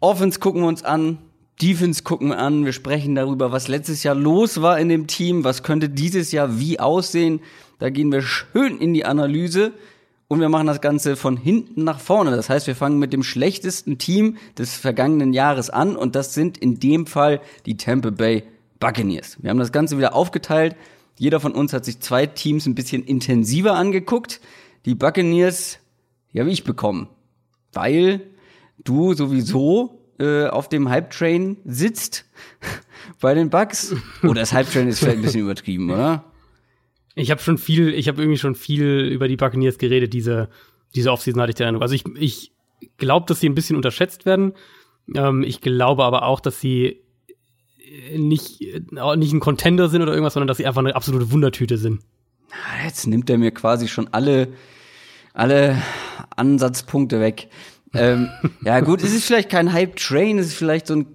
Offense 0.00 0.40
gucken 0.40 0.62
wir 0.62 0.68
uns 0.68 0.82
an, 0.82 1.18
Defense 1.60 2.02
gucken 2.02 2.28
wir 2.28 2.38
an, 2.38 2.64
wir 2.64 2.72
sprechen 2.72 3.14
darüber, 3.14 3.52
was 3.52 3.68
letztes 3.68 4.02
Jahr 4.02 4.14
los 4.14 4.62
war 4.62 4.78
in 4.78 4.88
dem 4.88 5.06
Team, 5.06 5.44
was 5.44 5.62
könnte 5.62 5.90
dieses 5.90 6.32
Jahr 6.32 6.58
wie 6.58 6.80
aussehen. 6.80 7.40
Da 7.78 7.90
gehen 7.90 8.10
wir 8.10 8.22
schön 8.22 8.78
in 8.78 8.94
die 8.94 9.04
Analyse 9.04 9.72
und 10.28 10.40
wir 10.40 10.48
machen 10.48 10.68
das 10.68 10.80
Ganze 10.80 11.16
von 11.16 11.36
hinten 11.36 11.84
nach 11.84 12.00
vorne. 12.00 12.30
Das 12.30 12.48
heißt, 12.48 12.66
wir 12.66 12.76
fangen 12.76 12.98
mit 12.98 13.12
dem 13.12 13.22
schlechtesten 13.22 13.98
Team 13.98 14.36
des 14.56 14.76
vergangenen 14.76 15.32
Jahres 15.32 15.70
an 15.70 15.96
und 15.96 16.14
das 16.14 16.34
sind 16.34 16.56
in 16.56 16.80
dem 16.80 17.06
Fall 17.06 17.40
die 17.66 17.76
Tampa 17.76 18.10
Bay 18.10 18.44
Buccaneers. 18.78 19.36
Wir 19.42 19.50
haben 19.50 19.58
das 19.58 19.72
Ganze 19.72 19.98
wieder 19.98 20.14
aufgeteilt. 20.14 20.76
Jeder 21.18 21.40
von 21.40 21.52
uns 21.52 21.72
hat 21.72 21.84
sich 21.84 22.00
zwei 22.00 22.26
Teams 22.26 22.64
ein 22.64 22.74
bisschen 22.74 23.04
intensiver 23.04 23.74
angeguckt. 23.74 24.40
Die 24.86 24.94
Buccaneers, 24.94 25.78
die 26.32 26.40
habe 26.40 26.50
ich 26.50 26.64
bekommen, 26.64 27.08
weil 27.72 28.20
du 28.82 29.14
sowieso 29.14 30.00
äh, 30.18 30.46
auf 30.46 30.68
dem 30.68 30.88
Hype-Train 30.88 31.58
sitzt 31.64 32.26
bei 33.20 33.34
den 33.34 33.50
Bugs. 33.50 33.94
Oder 34.22 34.40
das 34.40 34.52
Hype-Train 34.52 34.88
ist 34.88 35.00
vielleicht 35.00 35.18
ein 35.18 35.22
bisschen 35.22 35.42
übertrieben, 35.42 35.90
oder? 35.90 36.24
Ich 37.14 37.30
habe 37.30 37.40
schon 37.40 37.58
viel, 37.58 37.92
ich 37.92 38.08
habe 38.08 38.22
irgendwie 38.22 38.38
schon 38.38 38.54
viel 38.54 39.08
über 39.12 39.28
die 39.28 39.36
Buccaneers 39.36 39.78
geredet, 39.78 40.12
diese, 40.12 40.48
diese 40.94 41.10
Offseason 41.10 41.40
hatte 41.40 41.50
ich 41.50 41.56
den 41.56 41.66
Eindruck. 41.66 41.82
Also 41.82 41.94
ich, 41.94 42.04
ich 42.16 42.52
glaube, 42.96 43.26
dass 43.26 43.40
sie 43.40 43.48
ein 43.48 43.54
bisschen 43.54 43.76
unterschätzt 43.76 44.26
werden. 44.26 44.52
Ähm, 45.14 45.42
ich 45.42 45.60
glaube 45.60 46.04
aber 46.04 46.24
auch, 46.24 46.40
dass 46.40 46.60
sie 46.60 47.02
nicht, 48.16 48.60
nicht 48.60 49.32
ein 49.32 49.40
Contender 49.40 49.88
sind 49.88 50.02
oder 50.02 50.12
irgendwas, 50.12 50.34
sondern 50.34 50.48
dass 50.48 50.58
sie 50.58 50.66
einfach 50.66 50.80
eine 50.80 50.94
absolute 50.94 51.32
Wundertüte 51.32 51.76
sind. 51.76 52.02
Jetzt 52.84 53.06
nimmt 53.06 53.28
er 53.30 53.38
mir 53.38 53.50
quasi 53.50 53.88
schon 53.88 54.08
alle, 54.12 54.48
alle 55.32 55.80
Ansatzpunkte 56.36 57.20
weg. 57.20 57.48
ähm, 57.94 58.28
ja, 58.64 58.80
gut, 58.80 59.02
es 59.02 59.12
ist 59.14 59.24
vielleicht 59.24 59.50
kein 59.50 59.72
Hype-Train, 59.72 60.38
es 60.38 60.48
ist 60.48 60.54
vielleicht 60.54 60.86
so 60.86 60.96
ein, 60.96 61.06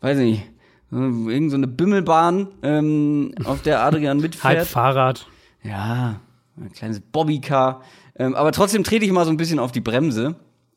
weiß 0.00 0.18
nicht, 0.18 0.42
irgend 0.90 1.50
so 1.50 1.56
eine 1.56 1.66
Bimmelbahn, 1.66 2.48
ähm, 2.62 3.34
auf 3.44 3.62
der 3.62 3.82
Adrian 3.82 4.18
mitfährt. 4.18 4.58
Hype-Fahrrad. 4.58 5.26
Ja, 5.62 6.20
ein 6.56 6.72
kleines 6.72 7.00
Bobbycar. 7.00 7.82
Ähm, 8.16 8.34
aber 8.34 8.52
trotzdem 8.52 8.84
trete 8.84 9.04
ich 9.04 9.12
mal 9.12 9.24
so 9.24 9.30
ein 9.30 9.36
bisschen 9.36 9.58
auf 9.58 9.72
die 9.72 9.80
Bremse. 9.80 10.36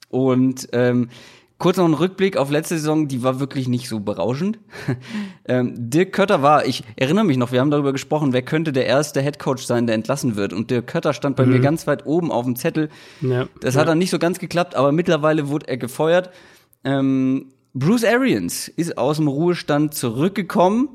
Und 0.10 0.70
ähm, 0.72 1.10
kurz 1.58 1.78
noch 1.78 1.86
ein 1.86 1.94
Rückblick 1.94 2.38
auf 2.38 2.52
letzte 2.52 2.78
Saison, 2.78 3.08
die 3.08 3.24
war 3.24 3.40
wirklich 3.40 3.68
nicht 3.68 3.90
so 3.90 4.00
berauschend. 4.00 4.60
ähm, 5.46 5.74
Dirk 5.76 6.14
Kötter 6.14 6.42
war, 6.42 6.66
ich 6.66 6.84
erinnere 6.96 7.26
mich 7.26 7.38
noch, 7.38 7.52
wir 7.52 7.60
haben 7.60 7.72
darüber 7.72 7.94
gesprochen, 7.94 8.34
wer 8.34 8.42
könnte 8.44 8.72
der 8.72 8.86
erste 8.86 9.22
Headcoach 9.22 9.66
sein, 9.66 9.88
der 9.88 9.96
entlassen 9.96 10.36
wird. 10.36 10.54
Und 10.54 10.70
Dirk 10.70 10.88
Kötter 10.88 11.14
stand 11.14 11.36
bei 11.36 11.46
mhm. 11.46 11.54
mir 11.54 11.60
ganz 11.60 11.88
weit 11.88 12.06
oben 12.06 12.32
auf 12.32 12.46
dem 12.46 12.56
Zettel. 12.56 12.90
Ja. 13.22 13.48
Das 13.62 13.76
hat 13.76 13.88
dann 13.88 13.98
nicht 13.98 14.12
so 14.12 14.20
ganz 14.20 14.40
geklappt, 14.40 14.76
aber 14.76 14.92
mittlerweile 14.92 15.50
wurde 15.50 15.68
er 15.68 15.78
gefeuert. 15.78 16.32
Ähm, 16.84 17.48
Bruce 17.74 18.06
Arians 18.06 18.68
ist 18.68 18.98
aus 18.98 19.18
dem 19.18 19.28
Ruhestand 19.28 19.94
zurückgekommen. 19.94 20.90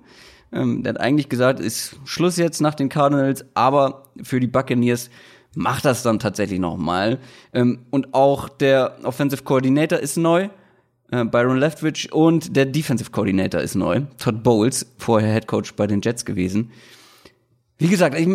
Ähm, 0.53 0.83
der 0.83 0.95
hat 0.95 1.01
eigentlich 1.01 1.29
gesagt, 1.29 1.61
ist 1.61 1.97
Schluss 2.05 2.37
jetzt 2.37 2.61
nach 2.61 2.75
den 2.75 2.89
Cardinals, 2.89 3.45
aber 3.55 4.05
für 4.23 4.41
die 4.41 4.47
Buccaneers 4.47 5.11
macht 5.55 5.85
das 5.85 6.03
dann 6.03 6.19
tatsächlich 6.19 6.61
nochmal. 6.61 7.19
Ähm, 7.53 7.81
und 7.91 8.15
auch 8.15 8.49
der 8.49 8.99
Offensive 9.05 9.43
Coordinator 9.43 9.99
ist 9.99 10.17
neu, 10.17 10.49
äh, 11.11 11.25
Byron 11.25 11.59
Leftwich, 11.59 12.13
und 12.13 12.57
der 12.57 12.67
Defensive 12.67 13.11
Coordinator 13.11 13.61
ist 13.61 13.75
neu, 13.75 14.03
Todd 14.19 14.43
Bowles, 14.43 14.87
vorher 14.99 15.33
Head 15.33 15.47
Coach 15.47 15.75
bei 15.75 15.87
den 15.87 16.01
Jets 16.01 16.25
gewesen. 16.25 16.71
Wie 17.79 17.89
gesagt, 17.89 18.19
ich, 18.19 18.29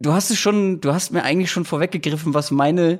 du 0.00 0.12
hast 0.12 0.30
es 0.30 0.38
schon, 0.38 0.80
du 0.80 0.92
hast 0.92 1.12
mir 1.12 1.22
eigentlich 1.22 1.50
schon 1.50 1.64
vorweggegriffen, 1.64 2.34
was 2.34 2.50
meine 2.50 2.98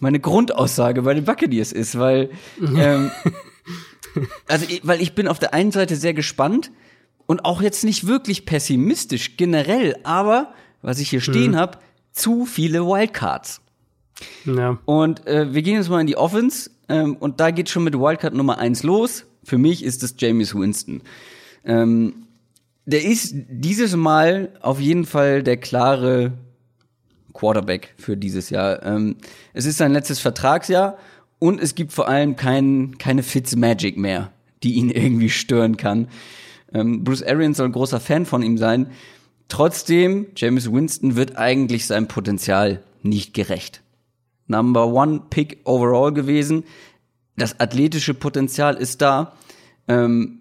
meine 0.00 0.20
Grundaussage 0.20 1.02
bei 1.02 1.14
den 1.14 1.24
Buccaneers 1.24 1.72
ist, 1.72 1.98
weil 1.98 2.30
ähm, 2.60 3.10
also 4.48 4.66
weil 4.82 5.00
ich 5.00 5.14
bin 5.14 5.28
auf 5.28 5.38
der 5.38 5.54
einen 5.54 5.72
Seite 5.72 5.96
sehr 5.96 6.14
gespannt 6.14 6.70
und 7.26 7.44
auch 7.44 7.62
jetzt 7.62 7.84
nicht 7.84 8.06
wirklich 8.06 8.46
pessimistisch 8.46 9.36
generell, 9.36 9.96
aber 10.04 10.54
was 10.82 11.00
ich 11.00 11.10
hier 11.10 11.20
stehen 11.20 11.52
mhm. 11.52 11.56
habe, 11.56 11.78
zu 12.12 12.46
viele 12.46 12.84
Wildcards. 12.86 13.60
Ja. 14.44 14.78
Und 14.84 15.26
äh, 15.26 15.52
wir 15.54 15.62
gehen 15.62 15.76
jetzt 15.76 15.88
mal 15.88 16.00
in 16.00 16.06
die 16.06 16.16
Offense 16.16 16.70
ähm, 16.88 17.16
und 17.16 17.40
da 17.40 17.50
geht 17.50 17.68
schon 17.68 17.84
mit 17.84 17.94
Wildcard 17.94 18.34
Nummer 18.34 18.58
eins 18.58 18.82
los. 18.82 19.24
Für 19.44 19.58
mich 19.58 19.84
ist 19.84 20.02
es 20.02 20.14
James 20.18 20.54
Winston. 20.54 21.02
Ähm, 21.64 22.26
der 22.86 23.04
ist 23.04 23.34
dieses 23.48 23.94
Mal 23.96 24.50
auf 24.60 24.80
jeden 24.80 25.04
Fall 25.04 25.42
der 25.42 25.58
klare 25.58 26.32
Quarterback 27.34 27.94
für 27.98 28.16
dieses 28.16 28.50
Jahr. 28.50 28.82
Ähm, 28.84 29.16
es 29.52 29.66
ist 29.66 29.78
sein 29.78 29.92
letztes 29.92 30.20
Vertragsjahr 30.20 30.96
und 31.38 31.60
es 31.60 31.74
gibt 31.74 31.92
vor 31.92 32.08
allem 32.08 32.36
kein, 32.36 32.96
keine 32.98 33.22
Fitzmagic 33.22 33.96
mehr, 33.96 34.32
die 34.62 34.74
ihn 34.74 34.90
irgendwie 34.90 35.30
stören 35.30 35.76
kann. 35.76 36.08
Ähm, 36.72 37.04
Bruce 37.04 37.22
Arians 37.22 37.58
soll 37.58 37.68
ein 37.68 37.72
großer 37.72 38.00
Fan 38.00 38.26
von 38.26 38.42
ihm 38.42 38.58
sein. 38.58 38.90
Trotzdem, 39.48 40.26
James 40.36 40.70
Winston 40.70 41.16
wird 41.16 41.36
eigentlich 41.36 41.86
seinem 41.86 42.06
Potenzial 42.06 42.82
nicht 43.02 43.32
gerecht. 43.32 43.82
Number 44.46 44.86
one 44.86 45.22
Pick 45.30 45.60
overall 45.64 46.12
gewesen. 46.12 46.64
Das 47.36 47.58
athletische 47.60 48.14
Potenzial 48.14 48.76
ist 48.76 49.00
da. 49.00 49.32
Ähm, 49.86 50.40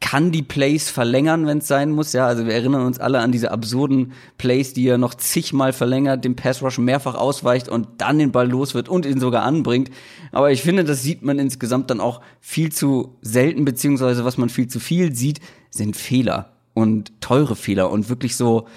kann 0.00 0.30
die 0.30 0.42
Plays 0.42 0.90
verlängern, 0.90 1.46
wenn 1.46 1.58
es 1.58 1.68
sein 1.68 1.90
muss. 1.90 2.12
Ja, 2.12 2.26
also 2.26 2.46
wir 2.46 2.52
erinnern 2.52 2.84
uns 2.84 2.98
alle 2.98 3.20
an 3.20 3.32
diese 3.32 3.50
absurden 3.50 4.12
Plays, 4.38 4.72
die 4.72 4.86
er 4.86 4.98
noch 4.98 5.14
zigmal 5.14 5.72
verlängert, 5.72 6.24
dem 6.24 6.36
Pass 6.36 6.62
Rush 6.62 6.78
mehrfach 6.78 7.14
ausweicht 7.14 7.68
und 7.68 7.88
dann 7.98 8.18
den 8.18 8.32
Ball 8.32 8.48
los 8.48 8.74
wird 8.74 8.88
und 8.88 9.06
ihn 9.06 9.20
sogar 9.20 9.42
anbringt. 9.42 9.90
Aber 10.32 10.50
ich 10.50 10.62
finde, 10.62 10.84
das 10.84 11.02
sieht 11.02 11.22
man 11.22 11.38
insgesamt 11.38 11.90
dann 11.90 12.00
auch 12.00 12.20
viel 12.40 12.70
zu 12.70 13.16
selten, 13.22 13.64
beziehungsweise 13.64 14.24
was 14.24 14.36
man 14.36 14.48
viel 14.48 14.68
zu 14.68 14.80
viel 14.80 15.14
sieht, 15.14 15.40
sind 15.70 15.96
Fehler 15.96 16.55
und 16.76 17.22
teure 17.22 17.56
Fehler 17.56 17.90
und 17.90 18.10
wirklich 18.10 18.36
so 18.36 18.68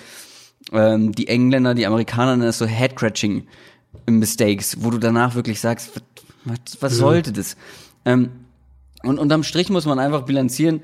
ähm, 0.71 1.11
die 1.11 1.27
Engländer, 1.27 1.75
die 1.75 1.85
Amerikaner 1.85 2.31
nennen 2.31 2.47
das 2.47 2.57
so 2.57 2.65
Head-Cratching 2.65 3.45
Mistakes, 4.09 4.77
wo 4.79 4.89
du 4.89 4.99
danach 4.99 5.35
wirklich 5.35 5.59
sagst, 5.59 6.01
was, 6.45 6.59
was 6.79 6.95
sollte 6.95 7.33
das? 7.33 7.57
Ähm, 8.05 8.29
und 9.03 9.19
unterm 9.19 9.43
Strich 9.43 9.69
muss 9.69 9.85
man 9.85 9.99
einfach 9.99 10.23
bilanzieren, 10.23 10.81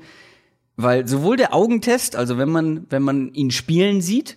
weil 0.76 1.08
sowohl 1.08 1.38
der 1.38 1.54
Augentest, 1.54 2.16
also 2.16 2.36
wenn 2.36 2.50
man, 2.50 2.86
wenn 2.90 3.02
man 3.02 3.32
ihn 3.32 3.50
spielen 3.50 4.02
sieht, 4.02 4.36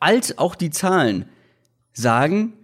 als 0.00 0.38
auch 0.38 0.54
die 0.54 0.70
Zahlen 0.70 1.26
sagen, 1.92 2.54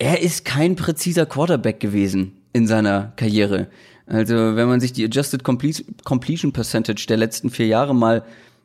er 0.00 0.20
ist 0.20 0.44
kein 0.44 0.74
präziser 0.74 1.26
Quarterback 1.26 1.78
gewesen 1.78 2.40
in 2.52 2.66
seiner 2.66 3.12
Karriere. 3.14 3.68
Also 4.06 4.34
wenn 4.34 4.66
man 4.66 4.80
sich 4.80 4.92
die 4.92 5.04
Adjusted 5.04 5.44
Completion 5.44 6.52
Percentage 6.52 7.06
der 7.08 7.18
letzten 7.18 7.50
vier 7.50 7.68
Jahre 7.68 7.94
mal 7.94 8.24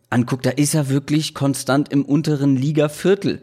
anguckt, 0.09 0.45
da 0.45 0.51
ist 0.51 0.73
er 0.73 0.89
wirklich 0.89 1.33
konstant 1.33 1.91
im 1.91 2.03
unteren 2.03 2.55
Liga-Viertel. 2.55 3.41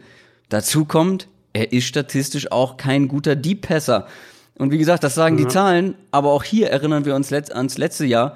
Dazu 0.49 0.85
kommt, 0.85 1.27
er 1.53 1.73
ist 1.73 1.85
statistisch 1.85 2.51
auch 2.51 2.77
kein 2.77 3.07
guter 3.07 3.35
Deep-Passer. 3.35 4.07
Und 4.55 4.71
wie 4.71 4.77
gesagt, 4.77 5.03
das 5.03 5.15
sagen 5.15 5.37
ja. 5.37 5.45
die 5.45 5.51
Zahlen, 5.51 5.95
aber 6.11 6.31
auch 6.31 6.43
hier 6.43 6.69
erinnern 6.69 7.05
wir 7.05 7.15
uns 7.15 7.29
letzt, 7.29 7.53
ans 7.53 7.77
letzte 7.77 8.05
Jahr 8.05 8.35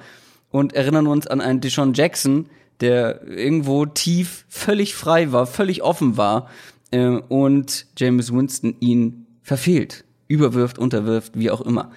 und 0.50 0.74
erinnern 0.74 1.08
uns 1.08 1.28
an 1.28 1.42
einen 1.42 1.62
Deshaun 1.62 1.94
Jackson, 1.94 2.48
der 2.80 3.28
irgendwo 3.28 3.86
tief 3.86 4.46
völlig 4.50 4.96
frei 4.96 5.32
war, 5.32 5.46
völlig 5.46 5.84
offen 5.84 6.18
war 6.18 6.50
äh, 6.92 7.08
und 7.08 7.86
James 7.98 8.34
Winston 8.34 8.76
ihn 8.80 9.28
verfehlt, 9.44 10.04
überwirft, 10.28 10.78
unterwirft, 10.78 11.34
wie 11.38 11.52
auch 11.52 11.62
immer. 11.62 11.92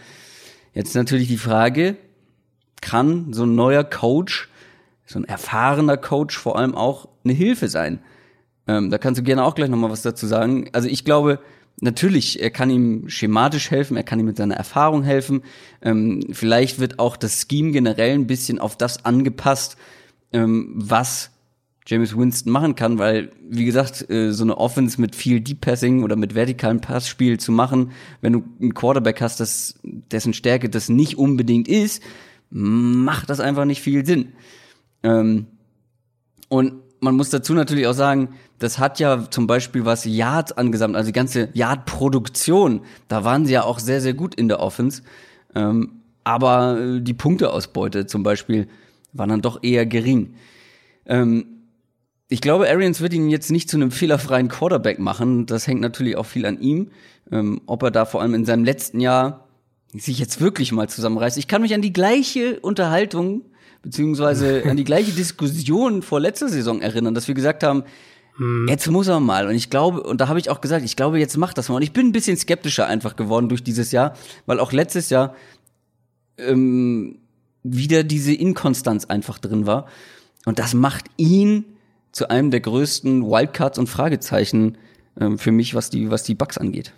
Jetzt 0.72 0.94
natürlich 0.94 1.28
die 1.28 1.38
Frage, 1.38 1.96
kann 2.80 3.32
so 3.32 3.44
ein 3.44 3.54
neuer 3.54 3.84
Coach 3.84 4.48
so 5.06 5.18
ein 5.18 5.24
erfahrener 5.24 5.96
Coach 5.96 6.36
vor 6.36 6.58
allem 6.58 6.74
auch 6.74 7.08
eine 7.24 7.32
Hilfe 7.32 7.68
sein. 7.68 8.00
Ähm, 8.66 8.90
da 8.90 8.98
kannst 8.98 9.18
du 9.18 9.24
gerne 9.24 9.44
auch 9.44 9.54
gleich 9.54 9.68
nochmal 9.68 9.90
was 9.90 10.02
dazu 10.02 10.26
sagen. 10.26 10.68
Also 10.72 10.88
ich 10.88 11.04
glaube, 11.04 11.40
natürlich, 11.80 12.42
er 12.42 12.50
kann 12.50 12.70
ihm 12.70 13.08
schematisch 13.08 13.70
helfen, 13.70 13.96
er 13.96 14.02
kann 14.02 14.18
ihm 14.18 14.26
mit 14.26 14.36
seiner 14.36 14.54
Erfahrung 14.54 15.02
helfen. 15.02 15.42
Ähm, 15.82 16.20
vielleicht 16.32 16.78
wird 16.78 16.98
auch 16.98 17.16
das 17.16 17.46
Scheme 17.48 17.72
generell 17.72 18.14
ein 18.14 18.26
bisschen 18.26 18.58
auf 18.58 18.76
das 18.76 19.04
angepasst, 19.04 19.76
ähm, 20.32 20.72
was 20.74 21.30
James 21.86 22.16
Winston 22.16 22.50
machen 22.50 22.76
kann, 22.76 22.98
weil, 22.98 23.30
wie 23.46 23.66
gesagt, 23.66 24.08
äh, 24.08 24.32
so 24.32 24.42
eine 24.42 24.56
Offense 24.56 24.98
mit 24.98 25.14
viel 25.14 25.40
Deep 25.40 25.60
Passing 25.60 26.02
oder 26.02 26.16
mit 26.16 26.34
vertikalem 26.34 26.80
Passspiel 26.80 27.38
zu 27.38 27.52
machen, 27.52 27.92
wenn 28.22 28.32
du 28.32 28.44
einen 28.58 28.72
Quarterback 28.72 29.20
hast, 29.20 29.40
das, 29.40 29.78
dessen 29.82 30.32
Stärke 30.32 30.70
das 30.70 30.88
nicht 30.88 31.18
unbedingt 31.18 31.68
ist, 31.68 32.02
macht 32.48 33.28
das 33.28 33.40
einfach 33.40 33.66
nicht 33.66 33.82
viel 33.82 34.06
Sinn. 34.06 34.32
Ähm, 35.04 35.46
und 36.48 36.72
man 37.00 37.14
muss 37.14 37.30
dazu 37.30 37.54
natürlich 37.54 37.86
auch 37.86 37.94
sagen, 37.94 38.30
das 38.58 38.78
hat 38.78 38.98
ja 38.98 39.30
zum 39.30 39.46
Beispiel 39.46 39.84
was 39.84 40.04
Yards 40.04 40.52
angesammelt, 40.52 40.96
also 40.96 41.08
die 41.08 41.12
ganze 41.12 41.50
Yard-Produktion, 41.52 42.80
da 43.08 43.24
waren 43.24 43.46
sie 43.46 43.52
ja 43.52 43.64
auch 43.64 43.78
sehr, 43.78 44.00
sehr 44.00 44.14
gut 44.14 44.34
in 44.34 44.48
der 44.48 44.60
Offense. 44.60 45.02
Ähm, 45.54 46.00
aber 46.24 46.80
äh, 46.80 47.00
die 47.00 47.14
Punkteausbeute 47.14 48.06
zum 48.06 48.22
Beispiel 48.22 48.66
war 49.12 49.26
dann 49.26 49.42
doch 49.42 49.62
eher 49.62 49.86
gering. 49.86 50.34
Ähm, 51.06 51.46
ich 52.28 52.40
glaube, 52.40 52.68
Arians 52.68 53.00
wird 53.02 53.12
ihn 53.12 53.28
jetzt 53.28 53.50
nicht 53.50 53.68
zu 53.68 53.76
einem 53.76 53.90
fehlerfreien 53.90 54.48
Quarterback 54.48 54.98
machen. 54.98 55.46
Das 55.46 55.66
hängt 55.66 55.82
natürlich 55.82 56.16
auch 56.16 56.26
viel 56.26 56.46
an 56.46 56.58
ihm. 56.58 56.90
Ähm, 57.30 57.60
ob 57.66 57.82
er 57.82 57.90
da 57.90 58.06
vor 58.06 58.22
allem 58.22 58.34
in 58.34 58.44
seinem 58.44 58.64
letzten 58.64 59.00
Jahr 59.00 59.46
sich 59.92 60.18
jetzt 60.18 60.40
wirklich 60.40 60.72
mal 60.72 60.88
zusammenreißt. 60.88 61.36
Ich 61.36 61.46
kann 61.46 61.62
mich 61.62 61.74
an 61.74 61.82
die 61.82 61.92
gleiche 61.92 62.58
Unterhaltung 62.60 63.42
beziehungsweise 63.84 64.64
an 64.68 64.76
die 64.76 64.84
gleiche 64.84 65.12
Diskussion 65.12 66.02
vor 66.02 66.18
letzter 66.18 66.48
Saison 66.48 66.80
erinnern, 66.80 67.14
dass 67.14 67.28
wir 67.28 67.34
gesagt 67.34 67.62
haben, 67.62 67.84
hm. 68.36 68.66
jetzt 68.68 68.90
muss 68.90 69.06
er 69.06 69.20
mal. 69.20 69.46
Und 69.46 69.54
ich 69.54 69.70
glaube, 69.70 70.02
und 70.02 70.20
da 70.20 70.28
habe 70.28 70.38
ich 70.38 70.50
auch 70.50 70.60
gesagt, 70.60 70.84
ich 70.84 70.96
glaube, 70.96 71.18
jetzt 71.18 71.36
macht 71.36 71.56
das 71.58 71.68
mal. 71.68 71.76
Und 71.76 71.82
ich 71.82 71.92
bin 71.92 72.08
ein 72.08 72.12
bisschen 72.12 72.36
skeptischer 72.36 72.86
einfach 72.86 73.14
geworden 73.14 73.48
durch 73.48 73.62
dieses 73.62 73.92
Jahr, 73.92 74.16
weil 74.46 74.58
auch 74.58 74.72
letztes 74.72 75.10
Jahr 75.10 75.34
ähm, 76.38 77.18
wieder 77.62 78.02
diese 78.02 78.34
Inkonstanz 78.34 79.04
einfach 79.04 79.38
drin 79.38 79.66
war. 79.66 79.86
Und 80.46 80.58
das 80.58 80.74
macht 80.74 81.04
ihn 81.16 81.64
zu 82.12 82.28
einem 82.28 82.50
der 82.50 82.60
größten 82.60 83.22
Wildcards 83.22 83.78
und 83.78 83.88
Fragezeichen 83.88 84.78
ähm, 85.20 85.38
für 85.38 85.52
mich, 85.52 85.74
was 85.74 85.90
die, 85.90 86.10
was 86.10 86.22
die 86.22 86.34
Bugs 86.34 86.58
angeht. 86.58 86.92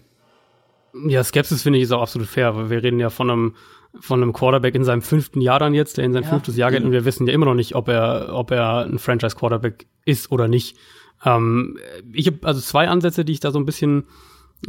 Ja, 1.07 1.23
Skepsis 1.25 1.63
finde 1.63 1.79
ich 1.79 1.85
ist 1.85 1.93
auch 1.93 2.03
absolut 2.03 2.29
fair, 2.29 2.57
weil 2.57 2.71
wir 2.71 2.83
reden 2.83 3.01
ja 3.01 3.11
von 3.11 3.31
einem 3.31 3.55
von 3.99 4.23
einem 4.23 4.35
Quarterback 4.35 4.75
in 4.75 4.85
seinem 4.85 5.01
fünften 5.01 5.41
Jahr 5.41 5.59
dann 5.59 5.73
jetzt, 5.73 5.97
der 5.97 6.05
in 6.05 6.13
sein 6.13 6.25
ja, 6.25 6.29
fünftes 6.29 6.57
Jahr 6.57 6.71
geht 6.71 6.85
und 6.85 6.93
wir 6.93 7.07
wissen 7.07 7.27
ja 7.27 7.33
immer 7.33 7.47
noch 7.47 7.55
nicht, 7.55 7.75
ob 7.75 7.89
er 7.89 8.29
ob 8.33 8.51
er 8.51 8.85
ein 8.85 8.99
Franchise 8.99 9.37
Quarterback 9.37 9.87
ist 10.05 10.31
oder 10.31 10.49
nicht. 10.49 10.77
Ähm, 11.25 11.79
ich 12.13 12.27
habe 12.27 12.39
also 12.43 12.61
zwei 12.61 12.89
Ansätze, 12.89 13.25
die 13.25 13.33
ich 13.33 13.41
da 13.41 13.51
so 13.51 13.59
ein 13.59 13.65
bisschen 13.65 14.05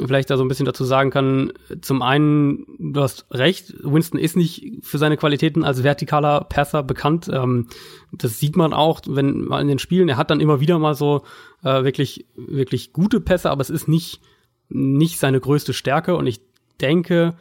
vielleicht 0.05 0.29
da 0.29 0.37
so 0.37 0.43
ein 0.43 0.47
bisschen 0.47 0.65
dazu 0.65 0.83
sagen 0.83 1.11
kann. 1.11 1.53
Zum 1.81 2.01
einen, 2.01 2.65
du 2.77 3.01
hast 3.01 3.25
recht, 3.31 3.73
Winston 3.83 4.19
ist 4.19 4.35
nicht 4.35 4.79
für 4.81 4.97
seine 4.97 5.17
Qualitäten 5.17 5.63
als 5.63 5.81
vertikaler 5.81 6.41
Passer 6.41 6.83
bekannt. 6.83 7.29
Ähm, 7.31 7.67
das 8.11 8.39
sieht 8.39 8.55
man 8.55 8.73
auch, 8.73 9.01
wenn 9.07 9.45
man 9.45 9.61
in 9.61 9.67
den 9.67 9.79
Spielen, 9.79 10.09
er 10.09 10.17
hat 10.17 10.29
dann 10.29 10.41
immer 10.41 10.59
wieder 10.59 10.77
mal 10.77 10.93
so 10.93 11.23
äh, 11.63 11.83
wirklich, 11.83 12.25
wirklich 12.35 12.93
gute 12.93 13.21
Pässe, 13.21 13.49
aber 13.49 13.61
es 13.61 13.69
ist 13.69 13.87
nicht, 13.87 14.21
nicht 14.69 15.19
seine 15.19 15.39
größte 15.39 15.73
Stärke 15.73 16.15
und 16.15 16.27
ich 16.27 16.41
denke, 16.81 17.35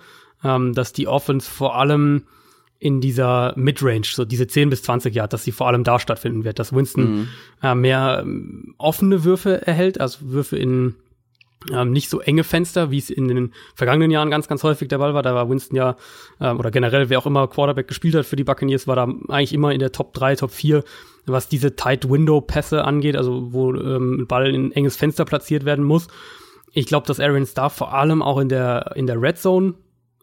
ähm, 0.44 0.72
dass 0.72 0.92
die 0.92 1.08
Offense 1.08 1.50
vor 1.50 1.76
allem 1.76 2.24
in 2.78 3.00
dieser 3.00 3.54
Midrange, 3.56 4.04
so 4.04 4.24
diese 4.24 4.46
10 4.46 4.70
bis 4.70 4.82
20 4.82 5.14
Yard, 5.14 5.32
dass 5.32 5.44
sie 5.44 5.52
vor 5.52 5.66
allem 5.66 5.82
da 5.82 5.98
stattfinden 5.98 6.44
wird, 6.44 6.58
dass 6.58 6.74
Winston 6.74 7.04
mhm. 7.04 7.28
äh, 7.62 7.74
mehr 7.74 8.20
ähm, 8.22 8.74
offene 8.78 9.24
Würfe 9.24 9.66
erhält, 9.66 10.00
also 10.00 10.18
Würfe 10.22 10.56
in 10.58 10.94
ähm, 11.72 11.90
nicht 11.90 12.10
so 12.10 12.20
enge 12.20 12.44
Fenster, 12.44 12.90
wie 12.90 12.98
es 12.98 13.10
in 13.10 13.28
den 13.28 13.52
vergangenen 13.74 14.10
Jahren 14.10 14.30
ganz, 14.30 14.46
ganz 14.46 14.62
häufig 14.62 14.88
der 14.88 14.98
Ball 14.98 15.14
war. 15.14 15.22
Da 15.22 15.34
war 15.34 15.48
Winston 15.48 15.76
ja, 15.76 15.96
ähm, 16.40 16.58
oder 16.58 16.70
generell, 16.70 17.08
wer 17.08 17.18
auch 17.18 17.26
immer 17.26 17.48
Quarterback 17.48 17.88
gespielt 17.88 18.14
hat 18.14 18.26
für 18.26 18.36
die 18.36 18.44
Buccaneers, 18.44 18.86
war 18.86 18.96
da 18.96 19.08
eigentlich 19.28 19.54
immer 19.54 19.72
in 19.72 19.80
der 19.80 19.90
Top 19.90 20.12
3, 20.14 20.36
Top 20.36 20.50
4, 20.50 20.84
was 21.24 21.48
diese 21.48 21.74
Tight-Window-Pässe 21.74 22.84
angeht, 22.84 23.16
also 23.16 23.52
wo 23.52 23.74
ähm, 23.74 24.20
ein 24.20 24.26
Ball 24.26 24.54
in 24.54 24.66
ein 24.66 24.72
enges 24.72 24.96
Fenster 24.96 25.24
platziert 25.24 25.64
werden 25.64 25.84
muss. 25.84 26.08
Ich 26.76 26.86
glaube, 26.86 27.06
dass 27.06 27.20
Aaron 27.20 27.46
Starr 27.46 27.70
vor 27.70 27.94
allem 27.94 28.22
auch 28.22 28.38
in 28.38 28.48
der, 28.48 28.92
in 28.96 29.06
der 29.06 29.20
Red 29.20 29.38
Zone 29.38 29.74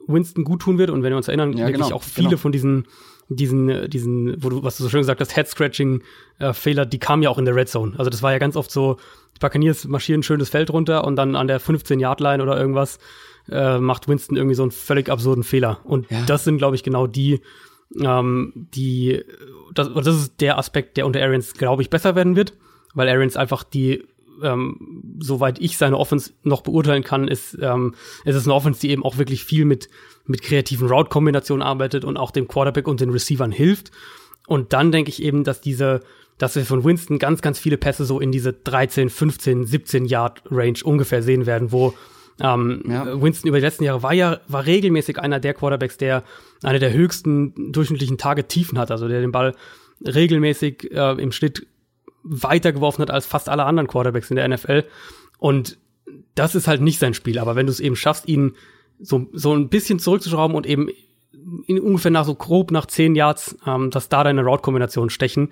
Winston 0.08 0.44
gut 0.44 0.62
tun 0.62 0.78
wird. 0.78 0.90
Und 0.90 1.02
wenn 1.04 1.12
wir 1.12 1.18
uns 1.18 1.28
erinnern, 1.28 1.54
ja, 1.54 1.66
wirklich 1.66 1.84
genau, 1.84 1.96
auch 1.96 2.04
viele 2.04 2.30
genau. 2.30 2.40
von 2.40 2.52
diesen 2.52 2.86
diesen, 3.30 3.90
diesen, 3.90 4.44
wo 4.44 4.50
du, 4.50 4.64
was 4.64 4.78
du 4.78 4.84
so 4.84 4.90
schön 4.90 5.00
gesagt 5.00 5.22
hast, 5.22 5.34
Head-Scratching-Fehler, 5.34 6.84
äh, 6.84 6.88
die 6.88 7.00
kamen 7.00 7.24
ja 7.24 7.30
auch 7.30 7.38
in 7.38 7.46
der 7.46 7.56
Red 7.56 7.70
Zone. 7.70 7.94
Also 7.98 8.10
das 8.10 8.22
war 8.22 8.32
ja 8.32 8.38
ganz 8.38 8.56
oft 8.56 8.70
so, 8.70 8.98
die 9.36 9.40
Buccaneers 9.40 9.86
marschieren 9.86 10.20
ein 10.20 10.24
schönes 10.24 10.50
Feld 10.50 10.72
runter 10.72 11.06
und 11.06 11.16
dann 11.16 11.36
an 11.36 11.48
der 11.48 11.62
15-Yard-Line 11.62 12.44
oder 12.44 12.60
irgendwas 12.60 13.00
äh, 13.50 13.80
macht 13.80 14.08
Winston 14.08 14.38
irgendwie 14.38 14.56
so 14.56 14.64
einen 14.64 14.72
völlig 14.72 15.10
absurden 15.10 15.44
Fehler. 15.44 15.80
Und 15.84 16.10
ja. 16.12 16.24
das 16.26 16.44
sind, 16.44 16.58
glaube 16.58 16.76
ich, 16.76 16.84
genau 16.84 17.08
die, 17.08 17.42
ähm, 18.00 18.52
die, 18.56 19.24
das, 19.74 19.92
das 19.94 20.16
ist 20.16 20.42
der 20.42 20.58
Aspekt, 20.58 20.98
der 20.98 21.06
unter 21.06 21.22
Arians, 21.22 21.54
glaube 21.54 21.82
ich, 21.82 21.90
besser 21.90 22.16
werden 22.16 22.36
wird, 22.36 22.54
weil 22.94 23.10
Arians 23.10 23.38
einfach 23.38 23.64
die 23.64 24.06
ähm, 24.42 25.18
soweit 25.20 25.60
ich 25.60 25.78
seine 25.78 25.98
Offense 25.98 26.34
noch 26.44 26.62
beurteilen 26.62 27.04
kann, 27.04 27.28
ist, 27.28 27.58
ähm, 27.62 27.96
ist 28.26 28.36
es 28.36 28.46
eine 28.46 28.54
Offense, 28.54 28.80
die 28.82 28.90
eben 28.90 29.04
auch 29.04 29.18
wirklich 29.18 29.44
viel 29.44 29.66
mit, 29.66 29.90
mit 30.26 30.42
kreativen 30.42 30.88
Route-Kombinationen 30.88 31.62
arbeitet 31.62 32.06
und 32.06 32.18
auch 32.18 32.32
dem 32.32 32.48
Quarterback 32.48 32.88
und 32.88 33.02
den 33.02 33.10
Receivern 33.10 33.52
hilft. 33.52 33.92
Und 34.48 34.74
dann 34.74 34.92
denke 34.92 35.10
ich 35.10 35.22
eben, 35.22 35.44
dass 35.44 35.62
diese, 35.62 36.02
dass 36.38 36.56
wir 36.56 36.66
von 36.66 36.84
Winston 36.84 37.20
ganz, 37.20 37.42
ganz 37.42 37.60
viele 37.60 37.78
Pässe 37.78 38.06
so 38.06 38.20
in 38.20 38.32
diese 38.32 38.54
13, 38.54 39.10
15, 39.10 39.66
17 39.66 40.06
Yard 40.06 40.44
Range 40.50 40.80
ungefähr 40.84 41.24
sehen 41.24 41.46
werden, 41.46 41.72
wo 41.72 41.94
ähm, 42.42 42.84
ja. 42.88 43.22
Winston 43.22 43.50
über 43.50 43.60
die 43.60 43.66
letzten 43.66 43.84
Jahre 43.84 44.02
war 44.02 44.14
ja 44.14 44.40
war 44.48 44.66
regelmäßig 44.66 45.20
einer 45.20 45.40
der 45.40 45.54
Quarterbacks, 45.54 45.98
der 45.98 46.24
eine 46.64 46.80
der 46.80 46.92
höchsten 46.92 47.72
durchschnittlichen 47.72 48.18
Tage 48.18 48.48
Tiefen 48.48 48.80
hat, 48.80 48.90
also 48.90 49.08
der 49.08 49.22
den 49.22 49.32
Ball 49.32 49.54
regelmäßig 50.04 50.92
äh, 50.92 51.22
im 51.22 51.32
Schnitt 51.32 51.68
weitergeworfen 52.24 53.02
hat 53.02 53.12
als 53.12 53.26
fast 53.26 53.50
alle 53.50 53.66
anderen 53.66 53.88
Quarterbacks 53.88 54.30
in 54.30 54.38
der 54.38 54.48
NFL. 54.48 54.86
Und 55.38 55.78
das 56.36 56.56
ist 56.56 56.68
halt 56.68 56.82
nicht 56.82 57.00
sein 57.00 57.14
Spiel. 57.14 57.40
Aber 57.40 57.56
wenn 57.56 57.66
du 57.66 57.72
es 57.72 57.80
eben 57.80 57.96
schaffst, 57.96 58.28
ihn 58.28 58.56
so, 59.00 59.28
so 59.34 59.54
ein 59.54 59.70
bisschen 59.70 60.00
zurückzuschrauben 60.00 60.56
und 60.56 60.66
eben 60.66 60.90
in 61.68 61.80
ungefähr 61.80 62.12
nach 62.12 62.26
so 62.26 62.36
grob 62.36 62.72
nach 62.72 62.86
zehn 62.86 63.16
Yards, 63.16 63.58
ähm, 63.66 63.90
dass 63.90 64.10
da 64.10 64.24
deine 64.24 64.44
Route-Kombinationen 64.44 65.10
stechen, 65.10 65.52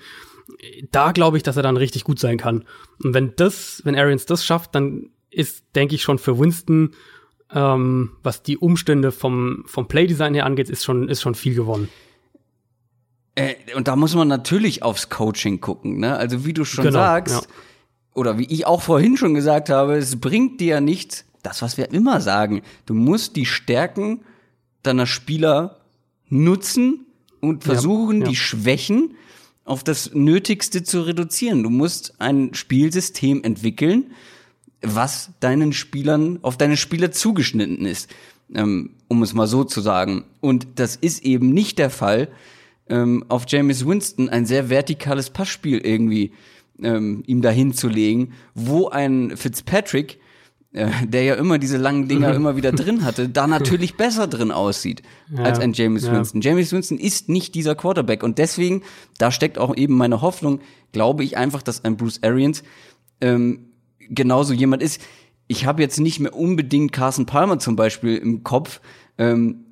da 0.91 1.11
glaube 1.11 1.37
ich, 1.37 1.43
dass 1.43 1.57
er 1.57 1.63
dann 1.63 1.77
richtig 1.77 2.03
gut 2.03 2.19
sein 2.19 2.37
kann. 2.37 2.65
Und 3.03 3.13
wenn 3.13 3.33
das, 3.35 3.81
wenn 3.83 3.95
Arians 3.95 4.25
das 4.25 4.45
schafft, 4.45 4.75
dann 4.75 5.09
ist, 5.29 5.63
denke 5.75 5.95
ich, 5.95 6.01
schon 6.01 6.19
für 6.19 6.39
Winston, 6.39 6.91
ähm, 7.53 8.11
was 8.23 8.43
die 8.43 8.57
Umstände 8.57 9.11
vom, 9.11 9.63
vom 9.65 9.87
Playdesign 9.87 10.33
her 10.33 10.45
angeht, 10.45 10.69
ist 10.69 10.83
schon, 10.83 11.09
ist 11.09 11.21
schon 11.21 11.35
viel 11.35 11.55
gewonnen. 11.55 11.89
Äh, 13.35 13.55
und 13.75 13.87
da 13.87 13.95
muss 13.95 14.15
man 14.15 14.27
natürlich 14.27 14.83
aufs 14.83 15.09
Coaching 15.09 15.61
gucken, 15.61 15.99
ne? 15.99 16.17
Also 16.17 16.45
wie 16.45 16.53
du 16.53 16.65
schon 16.65 16.85
genau, 16.85 16.99
sagst, 16.99 17.35
ja. 17.35 17.47
oder 18.13 18.37
wie 18.37 18.45
ich 18.45 18.65
auch 18.65 18.81
vorhin 18.81 19.17
schon 19.17 19.33
gesagt 19.33 19.69
habe, 19.69 19.95
es 19.97 20.19
bringt 20.19 20.59
dir 20.59 20.67
ja 20.67 20.81
nichts, 20.81 21.25
das, 21.43 21.61
was 21.61 21.77
wir 21.77 21.91
immer 21.91 22.21
sagen. 22.21 22.61
Du 22.85 22.93
musst 22.93 23.35
die 23.35 23.45
Stärken 23.45 24.21
deiner 24.83 25.07
Spieler 25.07 25.77
nutzen 26.29 27.05
und 27.39 27.63
versuchen, 27.63 28.19
ja, 28.19 28.23
ja. 28.25 28.29
die 28.29 28.35
Schwächen 28.35 29.15
auf 29.63 29.83
das 29.83 30.13
Nötigste 30.13 30.83
zu 30.83 31.01
reduzieren. 31.01 31.63
Du 31.63 31.69
musst 31.69 32.19
ein 32.19 32.53
Spielsystem 32.53 33.43
entwickeln, 33.43 34.11
was 34.81 35.31
deinen 35.39 35.73
Spielern, 35.73 36.39
auf 36.41 36.57
deine 36.57 36.77
Spieler 36.77 37.11
zugeschnitten 37.11 37.85
ist, 37.85 38.09
ähm, 38.53 38.91
um 39.07 39.23
es 39.23 39.33
mal 39.33 39.47
so 39.47 39.63
zu 39.63 39.81
sagen. 39.81 40.25
Und 40.39 40.67
das 40.75 40.95
ist 40.95 41.23
eben 41.23 41.51
nicht 41.51 41.77
der 41.79 41.89
Fall, 41.89 42.29
ähm, 42.89 43.25
auf 43.29 43.45
James 43.47 43.85
Winston 43.85 44.29
ein 44.29 44.45
sehr 44.45 44.69
vertikales 44.69 45.29
Passspiel 45.29 45.79
irgendwie 45.79 46.31
ähm, 46.81 47.23
ihm 47.27 47.41
dahin 47.41 47.73
zu 47.73 47.87
legen, 47.87 48.33
wo 48.53 48.89
ein 48.89 49.37
Fitzpatrick, 49.37 50.19
äh, 50.73 50.89
der 51.05 51.23
ja 51.23 51.35
immer 51.35 51.57
diese 51.57 51.77
langen 51.77 52.07
Dinger 52.07 52.33
immer 52.35 52.55
wieder 52.55 52.71
drin 52.71 53.03
hatte, 53.03 53.29
da 53.29 53.47
natürlich 53.47 53.95
besser 53.95 54.27
drin 54.27 54.51
aussieht 54.51 55.01
ja, 55.29 55.43
als 55.43 55.59
ein 55.59 55.73
James 55.73 56.05
ja. 56.05 56.13
Winston. 56.13 56.41
James 56.41 56.71
Winston 56.71 56.97
ist 56.97 57.29
nicht 57.29 57.55
dieser 57.55 57.75
Quarterback 57.75 58.23
und 58.23 58.37
deswegen, 58.37 58.83
da 59.17 59.31
steckt 59.31 59.57
auch 59.57 59.75
eben 59.75 59.95
meine 59.95 60.21
Hoffnung, 60.21 60.59
glaube 60.91 61.23
ich 61.23 61.37
einfach, 61.37 61.61
dass 61.61 61.83
ein 61.83 61.97
Bruce 61.97 62.23
Arians 62.23 62.63
ähm, 63.19 63.71
genauso 63.99 64.53
jemand 64.53 64.81
ist. 64.81 65.01
Ich 65.47 65.65
habe 65.65 65.81
jetzt 65.81 65.99
nicht 65.99 66.19
mehr 66.19 66.35
unbedingt 66.35 66.93
Carson 66.93 67.25
Palmer 67.25 67.59
zum 67.59 67.75
Beispiel 67.75 68.17
im 68.17 68.43
Kopf, 68.43 68.81
ähm, 69.17 69.65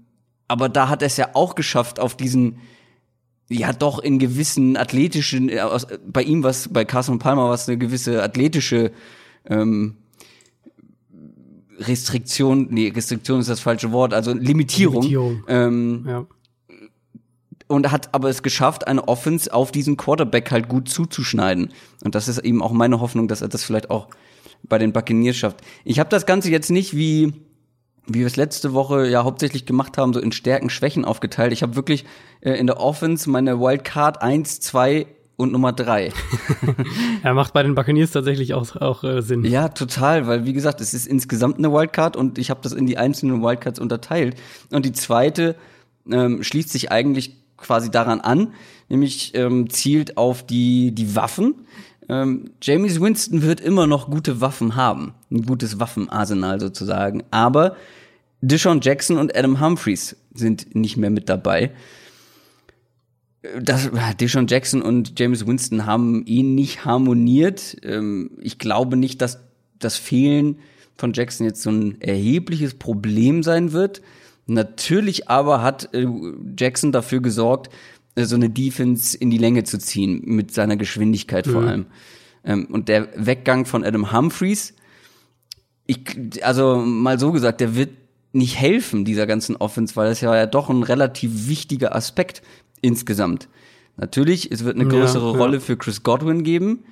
aber 0.47 0.67
da 0.67 0.89
hat 0.89 1.01
er 1.01 1.07
es 1.07 1.17
ja 1.17 1.29
auch 1.33 1.55
geschafft, 1.55 1.99
auf 1.99 2.17
diesen 2.17 2.57
ja 3.49 3.73
doch 3.73 3.99
in 3.99 4.19
gewissen 4.19 4.77
athletischen, 4.77 5.49
äh, 5.49 5.61
bei 6.07 6.23
ihm 6.23 6.43
was, 6.43 6.69
bei 6.69 6.85
Carson 6.85 7.19
Palmer 7.19 7.49
was 7.49 7.67
eine 7.67 7.77
gewisse 7.77 8.23
athletische 8.23 8.91
ähm, 9.45 9.97
Restriktion, 11.79 12.67
nee, 12.69 12.91
Restriktion 12.93 13.39
ist 13.39 13.49
das 13.49 13.59
falsche 13.59 13.91
Wort, 13.91 14.13
also 14.13 14.33
Limitierung. 14.33 15.01
Limitierung. 15.01 15.43
Ähm, 15.47 16.05
ja. 16.07 16.27
Und 17.67 17.91
hat 17.91 18.13
aber 18.13 18.29
es 18.29 18.41
geschafft, 18.41 18.87
eine 18.87 19.07
Offense 19.07 19.53
auf 19.53 19.71
diesen 19.71 19.95
Quarterback 19.95 20.51
halt 20.51 20.67
gut 20.69 20.89
zuzuschneiden. 20.89 21.71
Und 22.03 22.15
das 22.15 22.27
ist 22.27 22.39
eben 22.39 22.63
auch 22.63 22.71
meine 22.71 22.99
Hoffnung, 22.99 23.27
dass 23.27 23.41
er 23.41 23.47
das 23.47 23.63
vielleicht 23.63 23.91
auch 23.91 24.07
bei 24.63 24.77
den 24.77 24.91
Buccaneers 24.91 25.37
schafft. 25.37 25.61
Ich 25.85 25.99
habe 25.99 26.09
das 26.09 26.25
Ganze 26.25 26.49
jetzt 26.49 26.71
nicht 26.71 26.95
wie 26.95 27.33
wie 28.09 28.19
wir 28.19 28.27
es 28.27 28.35
letzte 28.35 28.73
Woche 28.73 29.07
ja 29.07 29.23
hauptsächlich 29.23 29.65
gemacht 29.65 29.97
haben, 29.97 30.13
so 30.13 30.19
in 30.19 30.31
Stärken, 30.31 30.69
Schwächen 30.69 31.05
aufgeteilt. 31.05 31.53
Ich 31.53 31.63
habe 31.63 31.75
wirklich 31.75 32.05
äh, 32.41 32.53
in 32.53 32.67
der 32.67 32.79
Offense 32.79 33.29
meine 33.29 33.59
Wildcard 33.59 34.21
1, 34.21 34.59
2 34.59 35.05
und 35.37 35.53
Nummer 35.53 35.71
3. 35.71 36.11
er 37.23 37.33
macht 37.33 37.53
bei 37.53 37.63
den 37.63 37.73
Buccaneers 37.73 38.11
tatsächlich 38.11 38.53
auch, 38.53 38.75
auch 38.75 39.03
äh, 39.05 39.21
Sinn. 39.21 39.45
Ja, 39.45 39.69
total, 39.69 40.27
weil 40.27 40.45
wie 40.45 40.51
gesagt, 40.51 40.81
es 40.81 40.93
ist 40.93 41.07
insgesamt 41.07 41.59
eine 41.59 41.71
Wildcard 41.71 42.17
und 42.17 42.37
ich 42.37 42.49
habe 42.49 42.59
das 42.61 42.73
in 42.73 42.85
die 42.85 42.97
einzelnen 42.97 43.41
Wildcards 43.41 43.79
unterteilt. 43.79 44.35
Und 44.69 44.85
die 44.85 44.91
zweite 44.91 45.55
ähm, 46.11 46.43
schließt 46.43 46.69
sich 46.69 46.91
eigentlich 46.91 47.37
quasi 47.55 47.89
daran 47.89 48.19
an, 48.19 48.53
nämlich 48.89 49.33
ähm, 49.35 49.69
zielt 49.69 50.17
auf 50.17 50.45
die, 50.45 50.93
die 50.93 51.15
Waffen. 51.15 51.55
Ähm, 52.09 52.51
James 52.61 52.99
Winston 52.99 53.41
wird 53.43 53.61
immer 53.61 53.87
noch 53.87 54.09
gute 54.09 54.41
Waffen 54.41 54.75
haben, 54.75 55.13
ein 55.31 55.43
gutes 55.43 55.79
Waffenarsenal 55.79 56.59
sozusagen, 56.59 57.23
aber 57.31 57.75
Dishon 58.41 58.79
Jackson 58.81 59.17
und 59.17 59.35
Adam 59.35 59.59
Humphreys 59.59 60.15
sind 60.33 60.75
nicht 60.75 60.97
mehr 60.97 61.09
mit 61.09 61.29
dabei. 61.29 61.71
das, 63.61 63.89
Deshaun 64.19 64.47
Jackson 64.47 64.81
und 64.81 65.19
James 65.19 65.45
Winston 65.45 65.85
haben 65.85 66.25
ihn 66.25 66.55
nicht 66.55 66.85
harmoniert. 66.85 67.77
Ähm, 67.83 68.31
ich 68.41 68.59
glaube 68.59 68.97
nicht, 68.97 69.21
dass 69.21 69.39
das 69.79 69.97
Fehlen 69.97 70.59
von 70.97 71.13
Jackson 71.13 71.45
jetzt 71.47 71.61
so 71.61 71.71
ein 71.71 72.01
erhebliches 72.01 72.73
Problem 72.73 73.43
sein 73.43 73.71
wird. 73.71 74.01
Natürlich 74.47 75.29
aber 75.29 75.61
hat 75.61 75.93
äh, 75.93 76.05
Jackson 76.57 76.91
dafür 76.91 77.21
gesorgt, 77.21 77.69
äh, 78.15 78.25
so 78.25 78.35
eine 78.35 78.49
Defense 78.49 79.17
in 79.17 79.29
die 79.29 79.37
Länge 79.37 79.63
zu 79.63 79.77
ziehen, 79.77 80.21
mit 80.25 80.53
seiner 80.53 80.75
Geschwindigkeit 80.75 81.47
vor 81.47 81.61
mhm. 81.61 81.67
allem. 81.67 81.85
Ähm, 82.43 82.65
und 82.65 82.89
der 82.89 83.09
Weggang 83.15 83.65
von 83.65 83.83
Adam 83.83 84.11
Humphreys, 84.11 84.73
ich, 85.85 86.43
also 86.43 86.77
mal 86.77 87.19
so 87.19 87.31
gesagt, 87.31 87.61
der 87.61 87.75
wird 87.75 87.89
nicht 88.31 88.59
helfen, 88.59 89.05
dieser 89.05 89.27
ganzen 89.27 89.55
Offense, 89.55 89.95
weil 89.95 90.09
das 90.09 90.21
ja, 90.21 90.35
ja 90.35 90.45
doch 90.45 90.69
ein 90.69 90.83
relativ 90.83 91.47
wichtiger 91.47 91.95
Aspekt 91.95 92.41
insgesamt. 92.81 93.47
Natürlich, 93.97 94.51
es 94.51 94.63
wird 94.63 94.75
eine 94.75 94.87
größere 94.87 95.27
ja, 95.27 95.33
ja. 95.33 95.37
Rolle 95.37 95.59
für 95.59 95.77
Chris 95.77 96.03
Godwin 96.03 96.43
geben, 96.43 96.83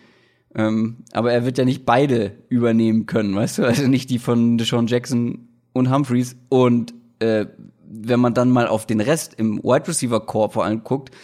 ähm, 0.56 0.98
aber 1.12 1.32
er 1.32 1.46
wird 1.46 1.58
ja 1.58 1.66
nicht 1.66 1.86
beide 1.86 2.34
übernehmen 2.50 3.06
können, 3.06 3.36
weißt 3.36 3.60
du? 3.60 3.64
Also 3.66 3.88
nicht 3.88 4.10
die 4.10 4.20
von 4.20 4.58
Deshaun 4.58 4.88
Jackson 4.88 5.48
und 5.74 5.92
Humphreys. 5.92 6.36
Und 6.50 6.94
äh, 7.20 7.46
wenn 7.86 8.20
man 8.20 8.34
dann 8.34 8.50
mal 8.50 8.68
auf 8.68 8.86
den 8.86 9.00
Rest 9.00 9.36
im 9.36 9.60
Wide 9.64 9.88
Receiver 9.88 10.20
Core 10.26 10.50
vor 10.50 10.66
allem 10.66 10.84
guckt, 10.84 11.16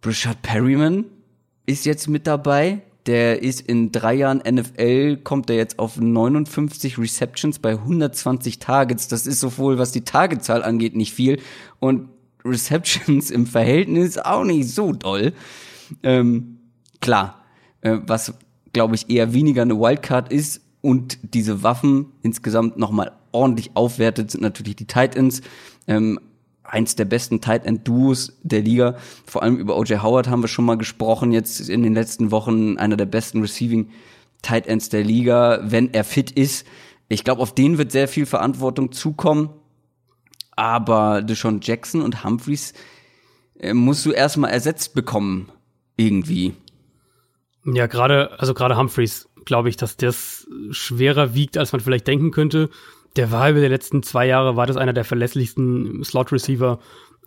Brashad 0.00 0.42
Perryman 0.42 1.04
ist 1.66 1.84
jetzt 1.84 2.08
mit 2.08 2.26
dabei. 2.26 2.82
Der 3.06 3.42
ist 3.42 3.60
in 3.60 3.92
drei 3.92 4.14
Jahren 4.14 4.38
NFL, 4.38 5.18
kommt 5.18 5.48
er 5.48 5.56
jetzt 5.56 5.78
auf 5.78 5.98
59 5.98 6.98
Receptions 6.98 7.60
bei 7.60 7.72
120 7.72 8.58
Targets. 8.58 9.08
Das 9.08 9.26
ist 9.26 9.40
sowohl, 9.40 9.78
was 9.78 9.92
die 9.92 10.02
Targetzahl 10.02 10.64
angeht, 10.64 10.96
nicht 10.96 11.14
viel. 11.14 11.40
Und 11.78 12.08
Receptions 12.44 13.30
im 13.30 13.46
Verhältnis 13.46 14.18
auch 14.18 14.44
nicht 14.44 14.68
so 14.68 14.92
doll. 14.92 15.32
Ähm, 16.02 16.58
klar, 17.00 17.44
äh, 17.80 17.98
was 18.06 18.34
glaube 18.72 18.94
ich 18.94 19.08
eher 19.08 19.32
weniger 19.32 19.62
eine 19.62 19.78
Wildcard 19.78 20.32
ist 20.32 20.60
und 20.82 21.18
diese 21.22 21.62
Waffen 21.62 22.06
insgesamt 22.22 22.76
nochmal 22.76 23.12
ordentlich 23.32 23.70
aufwertet, 23.74 24.30
sind 24.30 24.42
natürlich 24.42 24.76
die 24.76 24.86
Titans. 24.86 25.42
Ähm, 25.86 26.18
eins 26.68 26.96
der 26.96 27.04
besten 27.04 27.40
Tight 27.40 27.64
End 27.64 27.86
Duos 27.86 28.38
der 28.42 28.62
Liga. 28.62 28.96
Vor 29.24 29.42
allem 29.42 29.56
über 29.56 29.76
OJ 29.76 29.96
Howard 30.02 30.28
haben 30.28 30.42
wir 30.42 30.48
schon 30.48 30.64
mal 30.64 30.76
gesprochen. 30.76 31.32
Jetzt 31.32 31.68
in 31.68 31.82
den 31.82 31.94
letzten 31.94 32.30
Wochen 32.30 32.76
einer 32.78 32.96
der 32.96 33.06
besten 33.06 33.40
Receiving 33.40 33.90
Tight 34.42 34.66
Ends 34.66 34.88
der 34.88 35.04
Liga, 35.04 35.60
wenn 35.62 35.92
er 35.92 36.04
fit 36.04 36.30
ist. 36.30 36.66
Ich 37.08 37.24
glaube, 37.24 37.42
auf 37.42 37.54
den 37.54 37.78
wird 37.78 37.92
sehr 37.92 38.08
viel 38.08 38.26
Verantwortung 38.26 38.92
zukommen. 38.92 39.50
Aber 40.56 41.22
Deshaun 41.22 41.60
Jackson 41.62 42.00
und 42.00 42.24
Humphreys 42.24 42.72
äh, 43.58 43.74
musst 43.74 44.06
du 44.06 44.12
erstmal 44.12 44.50
ersetzt 44.50 44.94
bekommen. 44.94 45.50
Irgendwie. 45.96 46.54
Ja, 47.64 47.86
gerade, 47.86 48.38
also 48.38 48.54
gerade 48.54 48.76
Humphreys, 48.76 49.28
glaube 49.44 49.68
ich, 49.68 49.76
dass 49.76 49.96
das 49.96 50.46
schwerer 50.70 51.34
wiegt, 51.34 51.56
als 51.56 51.72
man 51.72 51.80
vielleicht 51.80 52.06
denken 52.06 52.30
könnte. 52.30 52.70
Der 53.16 53.30
war 53.30 53.50
über 53.50 53.60
die 53.60 53.68
letzten 53.68 54.02
zwei 54.02 54.26
Jahre, 54.26 54.56
war 54.56 54.66
das 54.66 54.76
einer 54.76 54.92
der 54.92 55.04
verlässlichsten 55.04 56.04
Slot-Receiver 56.04 56.78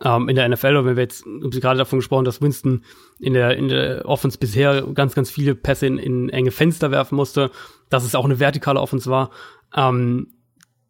ähm, 0.02 0.28
in 0.28 0.36
der 0.36 0.48
NFL. 0.48 0.76
Und 0.76 0.86
wenn 0.86 0.96
wir 0.96 1.02
jetzt 1.02 1.24
gerade 1.24 1.78
davon 1.78 1.98
gesprochen, 1.98 2.24
dass 2.24 2.40
Winston 2.40 2.84
in 3.18 3.34
der, 3.34 3.56
in 3.56 3.68
der 3.68 4.06
Offense 4.06 4.38
bisher 4.38 4.82
ganz, 4.94 5.14
ganz 5.14 5.30
viele 5.30 5.54
Pässe 5.54 5.86
in, 5.86 5.98
in 5.98 6.28
enge 6.28 6.50
Fenster 6.50 6.90
werfen 6.90 7.16
musste, 7.16 7.50
dass 7.88 8.04
es 8.04 8.14
auch 8.14 8.24
eine 8.24 8.38
vertikale 8.38 8.80
Offense 8.80 9.10
war. 9.10 9.30
Ähm, 9.74 10.28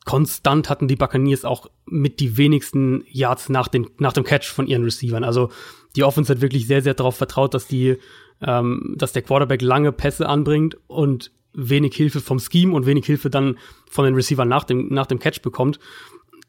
konstant 0.04 0.68
hatten 0.68 0.88
die 0.88 0.96
Buccaneers 0.96 1.44
auch 1.44 1.70
mit 1.86 2.20
die 2.20 2.36
wenigsten 2.36 3.04
Yards 3.08 3.48
nach, 3.48 3.68
den, 3.68 3.88
nach 3.98 4.12
dem 4.12 4.24
Catch 4.24 4.48
von 4.48 4.66
ihren 4.66 4.84
Receivern. 4.84 5.24
Also 5.24 5.50
die 5.96 6.04
Offense 6.04 6.32
hat 6.32 6.40
wirklich 6.40 6.66
sehr, 6.66 6.82
sehr 6.82 6.94
darauf 6.94 7.16
vertraut, 7.16 7.54
dass 7.54 7.66
die, 7.66 7.96
ähm, 8.42 8.94
dass 8.96 9.12
der 9.12 9.22
Quarterback 9.22 9.62
lange 9.62 9.92
Pässe 9.92 10.28
anbringt 10.28 10.76
und 10.86 11.32
wenig 11.52 11.94
Hilfe 11.94 12.20
vom 12.20 12.38
Scheme 12.38 12.74
und 12.74 12.86
wenig 12.86 13.06
Hilfe 13.06 13.30
dann 13.30 13.58
von 13.88 14.04
den 14.04 14.14
Receivern 14.14 14.48
nach 14.48 14.64
dem, 14.64 14.88
nach 14.88 15.06
dem 15.06 15.18
Catch 15.18 15.42
bekommt. 15.42 15.78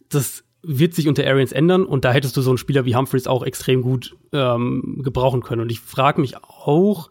Das 0.10 0.43
wird 0.64 0.93
sich 0.93 1.08
unter 1.08 1.26
Arians 1.26 1.52
ändern 1.52 1.86
und 1.86 2.06
da 2.06 2.12
hättest 2.12 2.38
du 2.38 2.41
so 2.41 2.52
einen 2.52 2.58
Spieler 2.58 2.86
wie 2.86 2.95
Humphreys 2.95 3.28
auch 3.28 3.43
extrem 3.43 3.82
gut 3.82 4.16
ähm, 4.32 5.02
gebrauchen 5.04 5.41
können. 5.41 5.62
Und 5.62 5.72
ich 5.72 5.80
frage 5.80 6.22
mich 6.22 6.38
auch, 6.43 7.10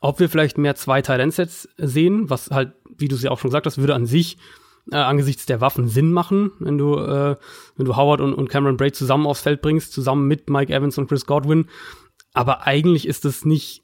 ob 0.00 0.20
wir 0.20 0.28
vielleicht 0.28 0.58
mehr 0.58 0.74
zwei 0.74 1.00
Tight-End-Sets 1.00 1.68
sehen, 1.78 2.28
was 2.28 2.50
halt, 2.50 2.72
wie 2.98 3.08
du 3.08 3.16
es 3.16 3.22
ja 3.22 3.30
auch 3.30 3.38
schon 3.38 3.48
gesagt 3.48 3.66
hast, 3.66 3.78
würde 3.78 3.94
an 3.94 4.04
sich 4.04 4.36
äh, 4.92 4.96
angesichts 4.96 5.46
der 5.46 5.62
Waffen 5.62 5.88
Sinn 5.88 6.12
machen, 6.12 6.52
wenn 6.58 6.76
du, 6.76 6.98
äh, 6.98 7.36
wenn 7.76 7.86
du 7.86 7.96
Howard 7.96 8.20
und, 8.20 8.34
und 8.34 8.50
Cameron 8.50 8.76
Braid 8.76 8.94
zusammen 8.94 9.26
aufs 9.26 9.40
Feld 9.40 9.62
bringst, 9.62 9.92
zusammen 9.92 10.28
mit 10.28 10.50
Mike 10.50 10.72
Evans 10.72 10.98
und 10.98 11.08
Chris 11.08 11.24
Godwin. 11.24 11.66
Aber 12.34 12.66
eigentlich 12.66 13.08
ist 13.08 13.24
es 13.24 13.46
nicht 13.46 13.83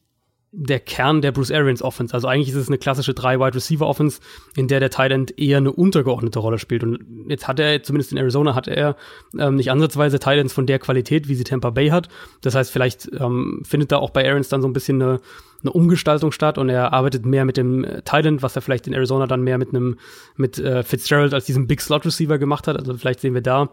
der 0.52 0.80
Kern 0.80 1.22
der 1.22 1.30
Bruce 1.30 1.52
Arians 1.52 1.80
Offense. 1.80 2.12
Also 2.12 2.26
eigentlich 2.26 2.48
ist 2.48 2.56
es 2.56 2.68
eine 2.68 2.78
klassische 2.78 3.14
drei 3.14 3.38
Wide 3.38 3.54
Receiver 3.54 3.86
Offense, 3.86 4.20
in 4.56 4.66
der 4.66 4.80
der 4.80 4.90
Tight 4.90 5.12
End 5.12 5.38
eher 5.38 5.58
eine 5.58 5.72
untergeordnete 5.72 6.40
Rolle 6.40 6.58
spielt. 6.58 6.82
Und 6.82 6.98
jetzt 7.28 7.46
hat 7.46 7.60
er, 7.60 7.82
zumindest 7.84 8.10
in 8.10 8.18
Arizona, 8.18 8.56
hat 8.56 8.66
er 8.66 8.96
ähm, 9.38 9.56
nicht 9.56 9.70
ansatzweise 9.70 10.18
Tight 10.18 10.38
Ends 10.38 10.52
von 10.52 10.66
der 10.66 10.80
Qualität, 10.80 11.28
wie 11.28 11.36
sie 11.36 11.44
Tampa 11.44 11.70
Bay 11.70 11.90
hat. 11.90 12.08
Das 12.40 12.56
heißt, 12.56 12.72
vielleicht 12.72 13.08
ähm, 13.18 13.62
findet 13.64 13.92
da 13.92 13.98
auch 13.98 14.10
bei 14.10 14.28
Arians 14.28 14.48
dann 14.48 14.60
so 14.60 14.66
ein 14.66 14.72
bisschen 14.72 15.00
eine, 15.00 15.20
eine 15.62 15.72
Umgestaltung 15.72 16.32
statt 16.32 16.58
und 16.58 16.68
er 16.68 16.92
arbeitet 16.92 17.24
mehr 17.24 17.44
mit 17.44 17.56
dem 17.56 17.84
äh, 17.84 18.02
Tight 18.02 18.26
End, 18.26 18.42
was 18.42 18.56
er 18.56 18.62
vielleicht 18.62 18.88
in 18.88 18.92
Arizona 18.92 19.28
dann 19.28 19.42
mehr 19.42 19.58
mit 19.58 19.68
einem 19.68 19.98
mit 20.36 20.58
äh, 20.58 20.82
Fitzgerald 20.82 21.32
als 21.32 21.44
diesem 21.44 21.68
Big 21.68 21.80
Slot 21.80 22.04
Receiver 22.04 22.38
gemacht 22.38 22.66
hat. 22.66 22.76
Also 22.76 22.96
vielleicht 22.96 23.20
sehen 23.20 23.34
wir 23.34 23.42
da 23.42 23.70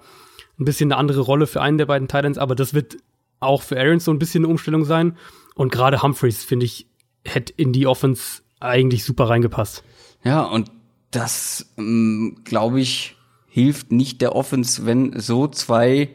ein 0.60 0.66
bisschen 0.66 0.92
eine 0.92 1.00
andere 1.00 1.22
Rolle 1.22 1.48
für 1.48 1.62
einen 1.62 1.80
der 1.80 1.88
beiden 1.88 2.08
Tight 2.08 2.26
Ends, 2.26 2.38
aber 2.38 2.54
das 2.54 2.76
wird 2.76 2.98
auch 3.40 3.64
für 3.64 3.80
Arians 3.80 4.06
so 4.06 4.12
ein 4.12 4.20
bisschen 4.20 4.44
eine 4.44 4.52
Umstellung 4.52 4.86
sein. 4.86 5.18
Und 5.58 5.72
gerade 5.72 6.04
Humphreys, 6.04 6.44
finde 6.44 6.68
ich, 6.68 6.88
hätte 7.26 7.52
in 7.58 7.74
die 7.74 7.88
Offense 7.88 8.44
eigentlich 8.60 9.04
super 9.04 9.28
reingepasst. 9.28 9.84
Ja, 10.24 10.44
und 10.44 10.72
das, 11.12 11.74
ähm, 11.78 12.38
glaube 12.44 12.80
ich, 12.80 13.16
hilft 13.48 13.92
nicht 13.92 14.22
der 14.22 14.36
Offense, 14.36 14.86
wenn 14.86 15.20
so 15.20 15.48
zwei, 15.48 16.10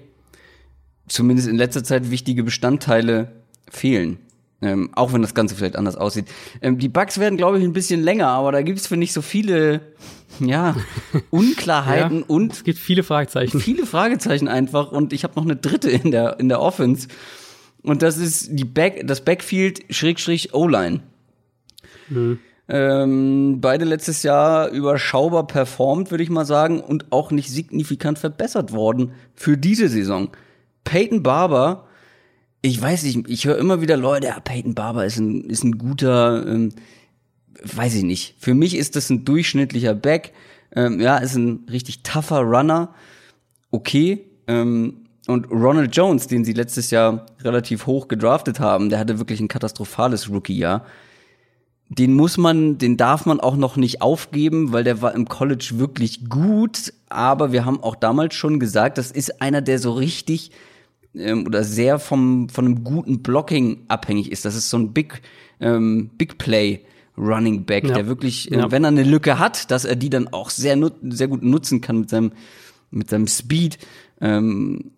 zumindest 1.09 1.49
in 1.49 1.57
letzter 1.57 1.83
Zeit, 1.83 2.11
wichtige 2.11 2.45
Bestandteile 2.45 3.43
fehlen. 3.69 4.19
Ähm, 4.61 4.91
auch 4.95 5.13
wenn 5.13 5.23
das 5.23 5.35
Ganze 5.35 5.57
vielleicht 5.57 5.75
anders 5.75 5.97
aussieht. 5.97 6.27
Ähm, 6.61 6.79
die 6.79 6.89
Bugs 6.89 7.19
werden, 7.19 7.37
glaube 7.37 7.59
ich, 7.59 7.65
ein 7.65 7.73
bisschen 7.73 8.01
länger, 8.01 8.29
aber 8.29 8.53
da 8.53 8.63
gibt 8.63 8.79
es 8.79 8.87
für 8.87 8.97
nicht 8.97 9.13
so 9.13 9.21
viele, 9.21 9.81
ja, 10.39 10.77
Unklarheiten 11.31 12.21
ja, 12.21 12.25
und 12.29 12.53
es 12.53 12.63
gibt 12.63 12.79
viele 12.79 13.03
Fragezeichen. 13.03 13.59
Viele 13.59 13.87
Fragezeichen 13.87 14.47
einfach. 14.47 14.93
Und 14.93 15.13
ich 15.13 15.25
habe 15.25 15.35
noch 15.35 15.43
eine 15.43 15.57
dritte 15.57 15.91
in 15.91 16.13
der 16.13 16.39
in 16.39 16.49
der 16.49 16.61
Offense. 16.61 17.09
Und 17.83 18.03
das 18.03 18.17
ist 18.17 18.49
die 18.53 18.65
Back, 18.65 19.07
das 19.07 19.25
Backfield 19.25 19.83
Schrägstrich 19.91 20.55
O-Line. 20.55 21.01
Mhm. 22.09 22.39
Ähm, 22.69 23.61
beide 23.61 23.85
letztes 23.85 24.23
Jahr 24.23 24.69
überschaubar 24.69 25.47
performt, 25.47 26.11
würde 26.11 26.23
ich 26.23 26.31
mal 26.31 26.45
sagen, 26.45 26.81
und 26.81 27.11
auch 27.11 27.31
nicht 27.31 27.51
signifikant 27.51 28.19
verbessert 28.19 28.73
worden 28.73 29.13
für 29.35 29.59
diese 29.59 29.89
Saison. 29.89 30.31
Peyton 30.85 31.23
Barber, 31.23 31.87
ich 32.63 32.81
weiß 32.81 33.03
nicht, 33.03 33.29
ich 33.29 33.45
höre 33.47 33.59
immer 33.59 33.81
wieder 33.81 33.97
Leute, 33.97 34.29
ja, 34.29 34.39
Peyton 34.39 34.75
Barber 34.75 35.05
ist 35.05 35.19
ein, 35.19 35.51
ist 35.51 35.65
ein 35.65 35.77
guter, 35.77 36.47
ähm, 36.47 36.71
weiß 37.63 37.95
ich 37.97 38.05
nicht. 38.05 38.37
Für 38.39 38.55
mich 38.55 38.77
ist 38.77 38.95
das 38.95 39.11
ein 39.11 39.25
durchschnittlicher 39.25 39.95
Back. 39.95 40.33
Ähm, 40.75 41.01
ja, 41.01 41.19
ist 41.19 41.35
ein 41.35 41.67
richtig 41.71 42.03
tougher 42.03 42.41
Runner. 42.41 42.95
Okay. 43.71 44.25
Ähm, 44.47 45.02
und 45.27 45.51
Ronald 45.51 45.95
Jones, 45.95 46.27
den 46.27 46.45
sie 46.45 46.53
letztes 46.53 46.91
Jahr 46.91 47.27
relativ 47.43 47.87
hoch 47.87 48.09
gedraftet 48.09 48.59
haben, 48.59 48.89
der 48.89 48.99
hatte 48.99 49.19
wirklich 49.19 49.41
ein 49.41 49.49
katastrophales 49.49 50.29
Rookie-Jahr. 50.29 50.85
Den 51.89 52.15
muss 52.15 52.39
man, 52.39 52.79
den 52.79 52.97
darf 52.97 53.27
man 53.27 53.39
auch 53.39 53.57
noch 53.57 53.77
nicht 53.77 54.03
aufgeben, 54.03 54.73
weil 54.73 54.83
der 54.83 55.03
war 55.03 55.15
im 55.15 55.29
College 55.29 55.73
wirklich 55.75 56.29
gut. 56.29 56.93
Aber 57.09 57.53
wir 57.53 57.65
haben 57.65 57.83
auch 57.83 57.95
damals 57.95 58.35
schon 58.35 58.59
gesagt, 58.59 58.99
das 58.99 59.11
ist 59.11 59.43
einer, 59.43 59.61
der 59.61 59.79
so 59.79 59.93
richtig 59.93 60.51
ähm, 61.15 61.47
oder 61.47 61.65
sehr 61.65 61.99
vom 61.99 62.49
von 62.49 62.65
einem 62.65 62.85
guten 62.85 63.23
Blocking 63.23 63.85
abhängig 63.89 64.33
ist. 64.33 64.45
Das 64.45 64.57
ist 64.57 64.71
so 64.71 64.79
ein 64.79 64.93
Big 64.93 65.23
ähm, 65.61 66.11
Big 66.17 66.39
Play 66.39 66.81
Running 67.17 67.65
Back, 67.65 67.85
ja. 67.85 67.95
der 67.95 68.07
wirklich, 68.07 68.51
äh, 68.51 68.57
ja. 68.57 68.71
wenn 68.71 68.85
er 68.85 68.89
eine 68.89 69.05
Lücke 69.05 69.39
hat, 69.39 69.71
dass 69.71 69.85
er 69.85 69.97
die 69.97 70.11
dann 70.11 70.29
auch 70.29 70.51
sehr 70.51 70.79
sehr 71.03 71.29
gut 71.29 71.43
nutzen 71.43 71.81
kann 71.81 72.01
mit 72.01 72.11
seinem 72.11 72.33
mit 72.91 73.11
seinem 73.11 73.27
Speed. 73.27 73.79
Ähm, 74.21 74.93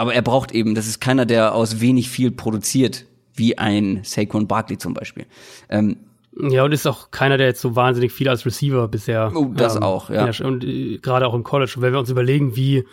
aber 0.00 0.14
er 0.14 0.22
braucht 0.22 0.52
eben, 0.52 0.74
das 0.74 0.86
ist 0.86 0.98
keiner, 0.98 1.26
der 1.26 1.54
aus 1.54 1.82
wenig 1.82 2.08
viel 2.08 2.30
produziert, 2.30 3.04
wie 3.34 3.58
ein 3.58 4.00
Saquon 4.02 4.46
Barkley 4.46 4.78
zum 4.78 4.94
Beispiel. 4.94 5.26
Ähm, 5.68 5.98
ja, 6.40 6.64
und 6.64 6.72
ist 6.72 6.86
auch 6.86 7.10
keiner, 7.10 7.36
der 7.36 7.48
jetzt 7.48 7.60
so 7.60 7.76
wahnsinnig 7.76 8.10
viel 8.10 8.26
als 8.26 8.46
Receiver 8.46 8.88
bisher. 8.88 9.30
Oh, 9.34 9.52
das 9.54 9.76
ähm, 9.76 9.82
auch, 9.82 10.08
ja. 10.08 10.30
Und 10.42 10.64
äh, 10.64 10.96
gerade 10.96 11.26
auch 11.26 11.34
im 11.34 11.44
College. 11.44 11.74
Und 11.76 11.82
wenn 11.82 11.92
wir 11.92 11.98
uns 11.98 12.08
überlegen, 12.08 12.56
wie, 12.56 12.86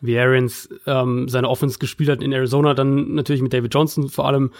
wie 0.00 0.16
Arians 0.16 0.68
ähm, 0.86 1.28
seine 1.28 1.48
Offense 1.48 1.80
gespielt 1.80 2.08
hat 2.08 2.22
in 2.22 2.30
Arizona, 2.30 2.74
dann 2.74 3.12
natürlich 3.12 3.42
mit 3.42 3.52
David 3.52 3.74
Johnson 3.74 4.08
vor 4.08 4.28
allem, 4.28 4.52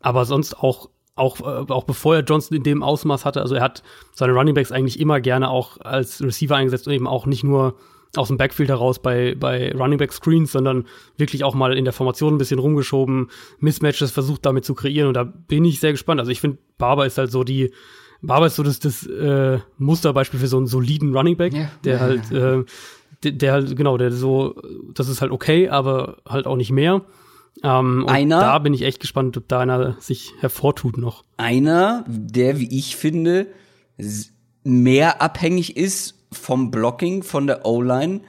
aber 0.00 0.24
sonst 0.24 0.54
auch 0.54 0.88
auch, 1.14 1.40
äh, 1.40 1.70
auch 1.70 1.84
bevor 1.84 2.14
er 2.16 2.22
Johnson 2.22 2.56
in 2.56 2.62
dem 2.62 2.82
Ausmaß 2.82 3.26
hatte, 3.26 3.42
also 3.42 3.54
er 3.54 3.62
hat 3.62 3.82
seine 4.12 4.32
Runningbacks 4.32 4.72
eigentlich 4.72 4.98
immer 4.98 5.20
gerne 5.20 5.50
auch 5.50 5.78
als 5.82 6.22
Receiver 6.22 6.56
eingesetzt 6.56 6.86
und 6.86 6.94
eben 6.94 7.06
auch 7.06 7.26
nicht 7.26 7.44
nur 7.44 7.74
aus 8.16 8.28
dem 8.28 8.36
Backfield 8.36 8.68
heraus 8.68 9.00
bei, 9.00 9.34
bei 9.38 9.72
Running 9.72 9.98
Back 9.98 10.12
Screens, 10.12 10.52
sondern 10.52 10.86
wirklich 11.16 11.44
auch 11.44 11.54
mal 11.54 11.76
in 11.76 11.84
der 11.84 11.92
Formation 11.92 12.34
ein 12.34 12.38
bisschen 12.38 12.58
rumgeschoben, 12.58 13.30
Mismatches 13.58 14.10
versucht 14.10 14.44
damit 14.46 14.64
zu 14.64 14.74
kreieren 14.74 15.08
und 15.08 15.14
da 15.14 15.24
bin 15.24 15.64
ich 15.64 15.80
sehr 15.80 15.92
gespannt. 15.92 16.20
Also 16.20 16.32
ich 16.32 16.40
finde, 16.40 16.58
Barber 16.78 17.06
ist 17.06 17.18
halt 17.18 17.30
so 17.30 17.44
die, 17.44 17.72
Barber 18.22 18.46
ist 18.46 18.56
so 18.56 18.62
das, 18.62 18.80
das 18.80 19.06
äh, 19.06 19.58
Musterbeispiel 19.78 20.40
für 20.40 20.48
so 20.48 20.56
einen 20.56 20.66
soliden 20.66 21.16
Running 21.16 21.36
Back, 21.36 21.54
ja. 21.54 21.70
der 21.84 22.00
halt, 22.00 22.32
äh, 22.32 22.64
der, 23.22 23.32
der 23.32 23.52
halt, 23.52 23.76
genau, 23.76 23.96
der 23.96 24.10
so, 24.10 24.60
das 24.92 25.08
ist 25.08 25.20
halt 25.20 25.30
okay, 25.30 25.68
aber 25.68 26.18
halt 26.28 26.46
auch 26.46 26.56
nicht 26.56 26.72
mehr. 26.72 27.02
Ähm, 27.62 28.06
einer, 28.08 28.40
da 28.40 28.58
bin 28.58 28.74
ich 28.74 28.82
echt 28.82 29.00
gespannt, 29.00 29.36
ob 29.36 29.48
da 29.48 29.60
einer 29.60 29.96
sich 30.00 30.32
hervortut 30.40 30.96
noch. 30.98 31.24
Einer, 31.36 32.04
der, 32.08 32.58
wie 32.58 32.76
ich 32.76 32.96
finde, 32.96 33.48
mehr 34.64 35.20
abhängig 35.20 35.76
ist 35.76 36.19
vom 36.32 36.70
Blocking, 36.70 37.22
von 37.22 37.46
der 37.46 37.66
O-Line, 37.66 38.20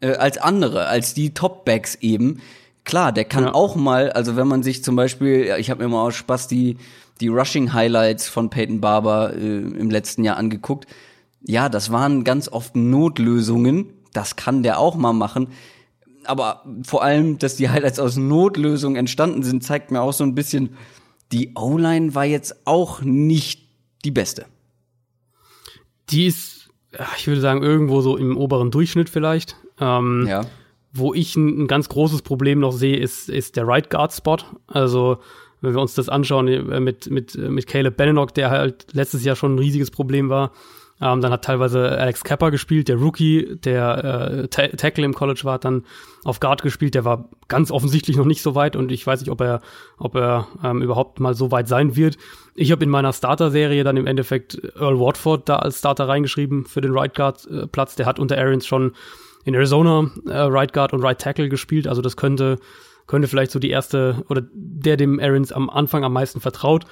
äh, 0.00 0.14
als 0.14 0.38
andere, 0.38 0.86
als 0.86 1.14
die 1.14 1.34
Top-Backs 1.34 1.96
eben. 1.96 2.40
Klar, 2.84 3.12
der 3.12 3.24
kann 3.24 3.44
ja. 3.44 3.54
auch 3.54 3.76
mal, 3.76 4.10
also 4.10 4.36
wenn 4.36 4.48
man 4.48 4.62
sich 4.62 4.82
zum 4.82 4.96
Beispiel, 4.96 5.54
ich 5.58 5.70
habe 5.70 5.82
mir 5.82 5.88
mal 5.88 6.06
aus 6.06 6.14
Spaß 6.14 6.48
die, 6.48 6.76
die 7.20 7.28
Rushing-Highlights 7.28 8.28
von 8.28 8.50
Peyton 8.50 8.80
Barber 8.80 9.34
äh, 9.34 9.38
im 9.38 9.90
letzten 9.90 10.24
Jahr 10.24 10.36
angeguckt. 10.36 10.86
Ja, 11.42 11.68
das 11.68 11.90
waren 11.90 12.24
ganz 12.24 12.48
oft 12.48 12.76
Notlösungen. 12.76 13.92
Das 14.12 14.36
kann 14.36 14.62
der 14.62 14.78
auch 14.78 14.96
mal 14.96 15.12
machen 15.12 15.48
aber 16.24 16.64
vor 16.84 17.02
allem, 17.02 17.38
dass 17.38 17.56
die 17.56 17.68
Highlights 17.68 17.98
aus 17.98 18.16
Notlösungen 18.16 18.96
entstanden 18.96 19.42
sind, 19.42 19.64
zeigt 19.64 19.90
mir 19.90 20.00
auch 20.00 20.12
so 20.12 20.24
ein 20.24 20.34
bisschen, 20.34 20.76
die 21.32 21.52
O-Line 21.54 22.14
war 22.14 22.24
jetzt 22.24 22.66
auch 22.66 23.02
nicht 23.02 23.68
die 24.04 24.10
beste. 24.10 24.46
Die 26.10 26.26
ist, 26.26 26.59
ich 27.16 27.26
würde 27.26 27.40
sagen, 27.40 27.62
irgendwo 27.62 28.00
so 28.00 28.16
im 28.16 28.36
oberen 28.36 28.70
Durchschnitt 28.70 29.08
vielleicht. 29.08 29.56
Ähm, 29.80 30.26
ja. 30.28 30.42
Wo 30.92 31.14
ich 31.14 31.36
ein, 31.36 31.62
ein, 31.62 31.66
ganz 31.68 31.88
großes 31.88 32.22
Problem 32.22 32.58
noch 32.58 32.72
sehe, 32.72 32.96
ist, 32.96 33.28
ist 33.28 33.56
der 33.56 33.66
Right 33.66 33.90
Guard 33.90 34.12
Spot. 34.12 34.38
Also, 34.66 35.18
wenn 35.60 35.74
wir 35.74 35.80
uns 35.80 35.94
das 35.94 36.08
anschauen 36.08 36.48
äh, 36.48 36.80
mit, 36.80 37.10
mit, 37.10 37.36
mit 37.36 37.66
Caleb 37.66 37.96
Benenock, 37.96 38.34
der 38.34 38.50
halt 38.50 38.86
letztes 38.92 39.24
Jahr 39.24 39.36
schon 39.36 39.54
ein 39.54 39.58
riesiges 39.58 39.90
Problem 39.90 40.28
war, 40.28 40.52
ähm, 41.00 41.20
dann 41.20 41.32
hat 41.32 41.44
teilweise 41.44 41.98
Alex 41.98 42.24
Kepper 42.24 42.50
gespielt, 42.50 42.88
der 42.88 42.96
Rookie, 42.96 43.56
der 43.56 44.04
äh, 44.04 44.48
Ta 44.48 44.68
Tackle 44.68 45.04
im 45.04 45.14
College 45.14 45.40
war, 45.44 45.54
hat 45.54 45.64
dann 45.64 45.84
auf 46.24 46.40
Guard 46.40 46.62
gespielt. 46.62 46.94
Der 46.94 47.04
war 47.04 47.28
ganz 47.48 47.70
offensichtlich 47.70 48.16
noch 48.16 48.26
nicht 48.26 48.42
so 48.42 48.54
weit 48.54 48.76
und 48.76 48.92
ich 48.92 49.06
weiß 49.06 49.20
nicht, 49.20 49.30
ob 49.30 49.40
er, 49.40 49.60
ob 49.98 50.14
er 50.14 50.48
ähm, 50.62 50.82
überhaupt 50.82 51.18
mal 51.20 51.34
so 51.34 51.50
weit 51.50 51.68
sein 51.68 51.96
wird. 51.96 52.18
Ich 52.54 52.70
habe 52.70 52.84
in 52.84 52.90
meiner 52.90 53.12
Starter-Serie 53.12 53.84
dann 53.84 53.96
im 53.96 54.06
Endeffekt 54.06 54.60
Earl 54.78 55.00
Watford 55.00 55.48
da 55.48 55.56
als 55.56 55.78
Starter 55.78 56.08
reingeschrieben 56.08 56.66
für 56.66 56.80
den 56.80 56.92
Right 56.92 57.14
Guard-Platz. 57.14 57.94
Äh, 57.94 57.96
der 57.96 58.06
hat 58.06 58.18
unter 58.18 58.36
Arians 58.36 58.66
schon 58.66 58.92
in 59.44 59.54
Arizona 59.54 60.10
äh, 60.26 60.36
Right 60.36 60.72
Guard 60.72 60.92
und 60.92 61.02
Right 61.02 61.18
Tackle 61.18 61.48
gespielt. 61.48 61.86
Also 61.88 62.02
das 62.02 62.16
könnte, 62.16 62.58
könnte 63.10 63.26
vielleicht 63.26 63.50
so 63.50 63.58
die 63.58 63.70
erste 63.70 64.24
oder 64.28 64.42
der 64.54 64.96
dem 64.96 65.18
Arians 65.18 65.50
am 65.50 65.68
Anfang 65.68 66.04
am 66.04 66.12
meisten 66.12 66.40
vertraut. 66.40 66.84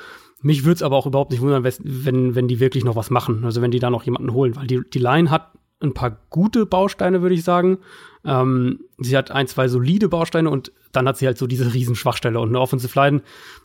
Mich 0.43 0.65
würde 0.65 0.75
es 0.75 0.83
aber 0.83 0.97
auch 0.97 1.07
überhaupt 1.07 1.31
nicht 1.31 1.41
wundern, 1.41 1.63
wenn, 1.63 2.35
wenn 2.35 2.49
die 2.49 2.59
wirklich 2.59 2.85
noch 2.85 2.97
was 2.97 3.09
machen. 3.09 3.45
Also 3.45 3.63
wenn 3.63 3.71
die 3.71 3.79
da 3.79 3.89
noch 3.89 4.03
jemanden 4.03 4.33
holen, 4.33 4.57
weil 4.57 4.67
die, 4.67 4.81
die 4.93 4.99
Line 4.99 5.31
hat 5.31 5.53
ein 5.81 5.95
paar 5.95 6.19
gute 6.31 6.67
Bausteine, 6.67 7.23
würde 7.23 7.37
ich 7.37 7.45
sagen. 7.45 7.79
Ähm, 8.25 8.81
sie 8.99 9.17
hat 9.17 9.31
ein, 9.31 9.47
zwei 9.47 9.69
solide 9.69 10.09
Bausteine 10.09 10.51
und 10.51 10.73
dann 10.91 11.07
hat 11.07 11.19
sie 11.19 11.27
halt 11.27 11.39
so 11.39 11.47
diese 11.47 11.73
riesen 11.73 11.95
Schwachstelle. 11.95 12.41
Und 12.41 12.49
eine 12.49 12.59
Offensive 12.59 12.99
Line, 12.99 13.23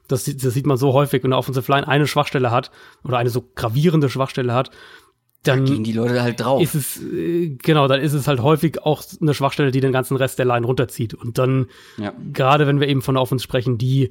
das, 0.07 0.25
das 0.25 0.53
sieht 0.53 0.67
man 0.67 0.77
so 0.77 0.93
häufig, 0.93 1.23
wenn 1.23 1.33
eine 1.33 1.39
Offensive 1.39 1.71
Line 1.71 1.87
eine 1.87 2.05
Schwachstelle 2.05 2.51
hat 2.51 2.69
oder 3.03 3.17
eine 3.17 3.31
so 3.31 3.43
gravierende 3.55 4.11
Schwachstelle 4.11 4.53
hat, 4.53 4.69
dann 5.43 5.65
da 5.65 5.73
gehen 5.73 5.83
die 5.83 5.91
Leute 5.91 6.23
halt 6.23 6.39
drauf. 6.39 6.61
Ist 6.61 6.75
es, 6.75 7.01
äh, 7.01 7.49
genau, 7.61 7.87
dann 7.87 8.01
ist 8.01 8.13
es 8.13 8.27
halt 8.27 8.41
häufig 8.41 8.81
auch 8.81 9.03
eine 9.21 9.33
Schwachstelle, 9.33 9.71
die 9.71 9.81
den 9.81 9.91
ganzen 9.91 10.17
Rest 10.17 10.39
der 10.39 10.45
Line 10.45 10.65
runterzieht. 10.65 11.13
Und 11.13 11.37
dann, 11.37 11.67
ja. 11.97 12.13
gerade 12.31 12.65
wenn 12.65 12.79
wir 12.79 12.87
eben 12.87 13.01
von 13.01 13.17
Offense 13.17 13.43
sprechen, 13.43 13.77
die 13.77 14.09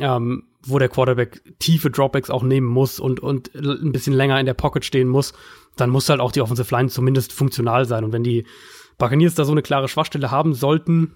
ähm, 0.00 0.44
wo 0.66 0.78
der 0.78 0.88
Quarterback 0.88 1.42
tiefe 1.58 1.90
Dropbacks 1.90 2.30
auch 2.30 2.42
nehmen 2.42 2.66
muss 2.66 3.00
und, 3.00 3.20
und 3.20 3.54
ein 3.54 3.92
bisschen 3.92 4.12
länger 4.12 4.38
in 4.38 4.46
der 4.46 4.54
Pocket 4.54 4.84
stehen 4.84 5.08
muss, 5.08 5.32
dann 5.76 5.90
muss 5.90 6.08
halt 6.08 6.20
auch 6.20 6.32
die 6.32 6.40
Offensive 6.40 6.74
Line 6.74 6.88
zumindest 6.88 7.32
funktional 7.32 7.84
sein. 7.84 8.04
Und 8.04 8.12
wenn 8.12 8.24
die 8.24 8.44
Buccaneers 8.98 9.34
da 9.34 9.44
so 9.44 9.52
eine 9.52 9.62
klare 9.62 9.88
Schwachstelle 9.88 10.30
haben 10.30 10.54
sollten, 10.54 11.12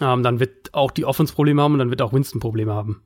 ähm, 0.00 0.22
dann 0.22 0.40
wird 0.40 0.74
auch 0.74 0.90
die 0.90 1.04
Offense 1.04 1.34
Probleme 1.34 1.62
haben 1.62 1.72
und 1.72 1.78
dann 1.78 1.90
wird 1.90 2.02
auch 2.02 2.12
Winston 2.12 2.40
Probleme 2.40 2.74
haben. 2.74 3.02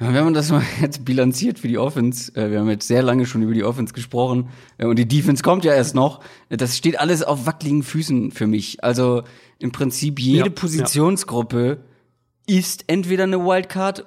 Ja, 0.00 0.14
wenn 0.14 0.24
man 0.24 0.34
das 0.34 0.50
mal 0.50 0.62
jetzt 0.80 1.04
bilanziert 1.04 1.58
für 1.58 1.68
die 1.68 1.78
Offense, 1.78 2.34
äh, 2.36 2.50
wir 2.50 2.60
haben 2.60 2.68
jetzt 2.68 2.86
sehr 2.86 3.02
lange 3.02 3.26
schon 3.26 3.42
über 3.42 3.54
die 3.54 3.64
Offense 3.64 3.92
gesprochen 3.92 4.48
äh, 4.78 4.86
und 4.86 4.98
die 4.98 5.08
Defense 5.08 5.42
kommt 5.42 5.64
ja 5.64 5.74
erst 5.74 5.94
noch, 5.94 6.20
äh, 6.48 6.56
das 6.56 6.76
steht 6.76 7.00
alles 7.00 7.22
auf 7.22 7.46
wackeligen 7.46 7.82
Füßen 7.82 8.30
für 8.30 8.46
mich. 8.46 8.82
Also 8.84 9.22
im 9.58 9.72
Prinzip 9.72 10.20
jede 10.20 10.46
ja, 10.46 10.50
Positionsgruppe 10.50 11.78
ja. 12.48 12.58
ist 12.58 12.84
entweder 12.86 13.24
eine 13.24 13.44
Wildcard 13.44 14.06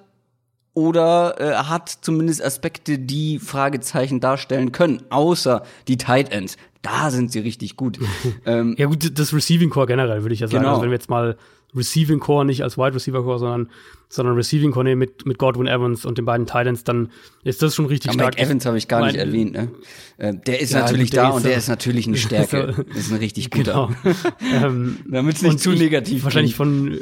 oder 0.74 1.36
äh, 1.40 1.54
hat 1.66 1.90
zumindest 1.90 2.44
Aspekte, 2.44 2.98
die 2.98 3.40
Fragezeichen 3.40 4.22
darstellen 4.22 4.72
können, 4.72 5.02
außer 5.10 5.64
die 5.90 5.98
Tight 5.98 6.32
Ends. 6.32 6.56
Da 6.82 7.12
sind 7.12 7.32
sie 7.32 7.40
richtig 7.40 7.76
gut. 7.76 8.00
ähm, 8.46 8.76
ja 8.78 8.88
gut, 8.88 9.20
das 9.20 9.34
Receiving 9.34 9.70
Core 9.70 9.88
generell 9.88 10.22
würde 10.24 10.34
ich 10.34 10.40
ja 10.40 10.48
sagen. 10.48 10.60
Genau. 10.60 10.72
Also 10.72 10.84
wenn 10.84 10.90
wir 10.90 10.96
jetzt 10.96 11.10
mal 11.10 11.38
Receiving 11.76 12.20
Core 12.20 12.46
nicht 12.46 12.64
als 12.64 12.78
Wide 12.78 12.94
Receiver 12.94 13.24
Core, 13.24 13.40
sondern 13.40 13.70
sondern 14.10 14.36
Receiving 14.36 14.72
Core 14.72 14.84
nehmen 14.84 15.00
mit 15.00 15.26
mit 15.26 15.38
Godwin 15.38 15.68
Evans 15.68 16.06
und 16.06 16.18
den 16.18 16.26
beiden 16.26 16.46
Titans, 16.46 16.84
dann 16.84 17.12
ist 17.44 17.62
das 17.62 17.76
schon 17.76 17.86
richtig 17.86 18.12
Aber 18.12 18.20
stark. 18.20 18.36
Mike 18.36 18.46
Evans 18.46 18.66
habe 18.66 18.78
ich 18.78 18.88
gar 18.88 19.06
nicht 19.06 19.16
erwähnt. 19.16 19.54
Ne? 19.54 19.72
Äh, 20.18 20.34
der 20.46 20.60
ist 20.60 20.74
ja, 20.74 20.82
natürlich 20.82 21.10
der 21.12 21.24
da 21.24 21.30
ist 21.30 21.36
und 21.36 21.46
der 21.46 21.56
ist 21.56 21.68
natürlich 21.70 22.08
eine 22.08 22.18
Stärke. 22.18 22.86
das 22.90 22.98
ist 22.98 23.12
ein 23.12 23.20
richtig 23.20 23.50
guter. 23.52 23.90
Genau. 24.04 24.14
ähm, 24.66 24.98
Damit 25.08 25.38
es 25.38 25.42
nicht 25.42 25.60
zu 25.60 25.72
negativ. 25.72 26.24
Wahrscheinlich 26.24 26.56
von 26.56 27.00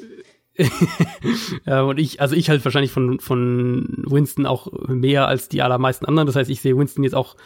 ja, 1.65 1.84
und 1.84 1.99
ich, 1.99 2.22
also 2.22 2.36
ich 2.36 2.49
halt 2.49 2.63
wahrscheinlich 2.65 2.91
von, 2.91 3.20
von 3.20 4.03
Winston 4.05 4.45
auch 4.45 4.67
mehr 4.88 5.28
als 5.28 5.47
die 5.47 5.61
allermeisten 5.61 6.05
anderen. 6.05 6.28
Das 6.28 6.36
heißt, 6.36 6.49
ich 6.49 6.61
sehe 6.61 6.78
Winston 6.78 7.03
jetzt 7.03 7.15
auch 7.15 7.38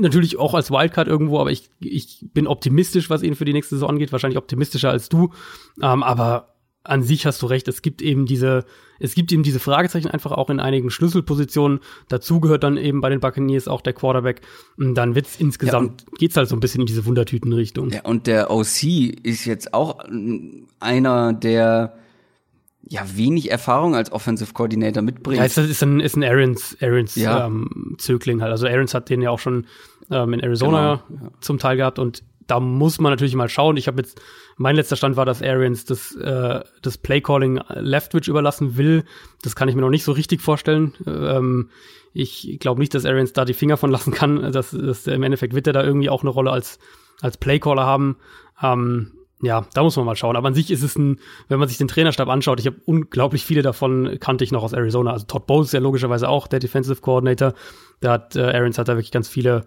natürlich 0.00 0.38
auch 0.38 0.54
als 0.54 0.70
Wildcard 0.70 1.08
irgendwo, 1.08 1.38
aber 1.38 1.50
ich, 1.50 1.70
ich 1.80 2.24
bin 2.32 2.46
optimistisch, 2.46 3.10
was 3.10 3.22
ihn 3.22 3.34
für 3.34 3.44
die 3.44 3.52
nächste 3.52 3.76
Saison 3.76 3.90
angeht, 3.90 4.12
wahrscheinlich 4.12 4.38
optimistischer 4.38 4.90
als 4.90 5.08
du. 5.08 5.32
Ähm, 5.82 6.02
aber 6.02 6.56
an 6.88 7.02
sich 7.02 7.26
hast 7.26 7.42
du 7.42 7.46
recht, 7.46 7.68
es 7.68 7.82
gibt 7.82 8.00
eben 8.00 8.26
diese, 8.26 8.64
es 8.98 9.14
gibt 9.14 9.32
eben 9.32 9.42
diese 9.42 9.58
Fragezeichen 9.58 10.08
einfach 10.08 10.32
auch 10.32 10.50
in 10.50 10.60
einigen 10.60 10.90
Schlüsselpositionen. 10.90 11.80
Dazu 12.08 12.40
gehört 12.40 12.62
dann 12.62 12.76
eben 12.76 13.00
bei 13.00 13.10
den 13.10 13.20
Buccaneers 13.20 13.68
auch 13.68 13.80
der 13.80 13.92
Quarterback. 13.92 14.40
Und 14.76 14.94
dann 14.94 15.14
wird's 15.14 15.36
insgesamt, 15.36 16.02
ja, 16.02 16.08
geht's 16.18 16.36
halt 16.36 16.48
so 16.48 16.56
ein 16.56 16.60
bisschen 16.60 16.80
in 16.80 16.86
diese 16.86 17.04
Wundertütenrichtung. 17.04 17.90
Ja, 17.90 18.02
und 18.02 18.26
der 18.26 18.50
OC 18.50 18.84
ist 19.22 19.44
jetzt 19.44 19.74
auch 19.74 19.98
einer, 20.80 21.32
der 21.32 21.96
ja 22.88 23.02
wenig 23.14 23.50
Erfahrung 23.50 23.94
als 23.94 24.12
Offensive 24.12 24.52
Coordinator 24.52 25.02
mitbringt. 25.02 25.38
Ja, 25.38 25.44
ist, 25.44 25.58
ist 25.58 25.82
ein, 25.82 26.00
ist 26.00 26.16
ein 26.16 26.24
Aarons, 26.24 26.76
Aarons 26.80 27.16
ja. 27.16 27.46
ähm, 27.46 27.96
Zögling 27.98 28.42
halt. 28.42 28.52
Also 28.52 28.66
Aarons 28.66 28.94
hat 28.94 29.10
den 29.10 29.22
ja 29.22 29.30
auch 29.30 29.38
schon 29.38 29.66
ähm, 30.10 30.32
in 30.32 30.40
Arizona 30.40 31.02
genau, 31.08 31.24
ja. 31.24 31.30
zum 31.40 31.58
Teil 31.58 31.76
gehabt 31.76 31.98
und 31.98 32.22
da 32.46 32.60
muss 32.60 33.00
man 33.00 33.12
natürlich 33.12 33.34
mal 33.34 33.48
schauen. 33.48 33.76
Ich 33.76 33.88
habe 33.88 34.00
jetzt, 34.00 34.20
mein 34.56 34.76
letzter 34.76 34.96
Stand 34.96 35.16
war, 35.16 35.24
dass 35.24 35.42
Arians 35.42 35.84
das, 35.84 36.14
äh, 36.14 36.60
das 36.80 36.98
Playcalling 36.98 37.60
Leftwich 37.74 38.28
überlassen 38.28 38.76
will. 38.76 39.04
Das 39.42 39.56
kann 39.56 39.68
ich 39.68 39.74
mir 39.74 39.80
noch 39.80 39.90
nicht 39.90 40.04
so 40.04 40.12
richtig 40.12 40.40
vorstellen. 40.40 40.94
Ähm, 41.06 41.70
ich 42.12 42.58
glaube 42.60 42.80
nicht, 42.80 42.94
dass 42.94 43.04
Arians 43.04 43.32
da 43.32 43.44
die 43.44 43.54
Finger 43.54 43.76
von 43.76 43.90
lassen 43.90 44.12
kann. 44.12 44.52
Das, 44.52 44.70
das, 44.70 45.06
Im 45.06 45.22
Endeffekt 45.22 45.54
wird 45.54 45.66
er 45.66 45.72
da 45.72 45.82
irgendwie 45.82 46.08
auch 46.08 46.22
eine 46.22 46.30
Rolle 46.30 46.50
als, 46.50 46.78
als 47.20 47.36
Playcaller 47.36 47.84
haben. 47.84 48.16
Ähm, 48.62 49.12
ja, 49.42 49.66
da 49.74 49.82
muss 49.82 49.96
man 49.96 50.06
mal 50.06 50.16
schauen. 50.16 50.36
Aber 50.36 50.48
an 50.48 50.54
sich 50.54 50.70
ist 50.70 50.82
es 50.82 50.96
ein, 50.96 51.18
wenn 51.48 51.58
man 51.58 51.68
sich 51.68 51.78
den 51.78 51.88
Trainerstab 51.88 52.28
anschaut, 52.28 52.58
ich 52.58 52.66
habe 52.66 52.76
unglaublich 52.86 53.44
viele 53.44 53.62
davon 53.62 54.16
kannte 54.18 54.44
ich 54.44 54.52
noch 54.52 54.62
aus 54.62 54.72
Arizona. 54.72 55.12
Also 55.12 55.26
Todd 55.26 55.46
Bowles 55.46 55.68
ist 55.68 55.72
ja 55.72 55.80
logischerweise 55.80 56.28
auch 56.28 56.46
der 56.46 56.58
Defensive 56.58 57.00
Coordinator. 57.00 57.52
Da 58.00 58.12
hat 58.12 58.36
äh, 58.36 58.40
Arians 58.40 58.78
hat 58.78 58.88
da 58.88 58.94
wirklich 58.94 59.12
ganz 59.12 59.28
viele 59.28 59.66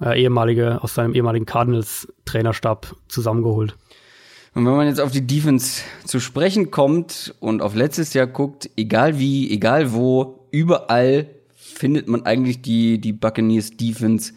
äh, 0.00 0.20
ehemalige 0.20 0.82
aus 0.82 0.94
seinem 0.94 1.14
ehemaligen 1.14 1.46
Cardinals 1.46 2.08
Trainerstab 2.24 2.94
zusammengeholt. 3.08 3.76
Und 4.54 4.66
wenn 4.66 4.74
man 4.74 4.88
jetzt 4.88 5.00
auf 5.00 5.12
die 5.12 5.26
Defense 5.26 5.82
zu 6.04 6.18
sprechen 6.18 6.70
kommt 6.70 7.34
und 7.40 7.62
auf 7.62 7.74
letztes 7.74 8.14
Jahr 8.14 8.26
guckt, 8.26 8.68
egal 8.76 9.18
wie, 9.18 9.50
egal 9.50 9.92
wo, 9.92 10.48
überall 10.50 11.28
findet 11.54 12.08
man 12.08 12.26
eigentlich 12.26 12.62
die, 12.62 13.00
die 13.00 13.12
Buccaneers 13.12 13.76
Defense 13.76 14.32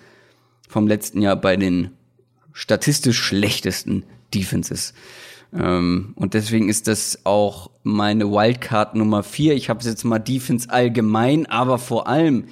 vom 0.70 0.88
letzten 0.88 1.22
Jahr 1.22 1.36
bei 1.36 1.56
den 1.56 1.92
statistisch 2.52 3.20
schlechtesten 3.20 4.04
Defenses. 4.34 4.94
Ähm, 5.54 6.14
und 6.16 6.34
deswegen 6.34 6.70
ist 6.70 6.88
das 6.88 7.26
auch 7.26 7.70
meine 7.84 8.32
Wildcard 8.32 8.96
Nummer 8.96 9.24
vier. 9.24 9.54
Ich 9.56 9.70
habe 9.70 9.80
es 9.80 9.86
jetzt 9.86 10.04
mal 10.04 10.20
Defense 10.20 10.70
allgemein, 10.70 11.46
aber 11.46 11.78
vor 11.78 12.08
allem 12.08 12.46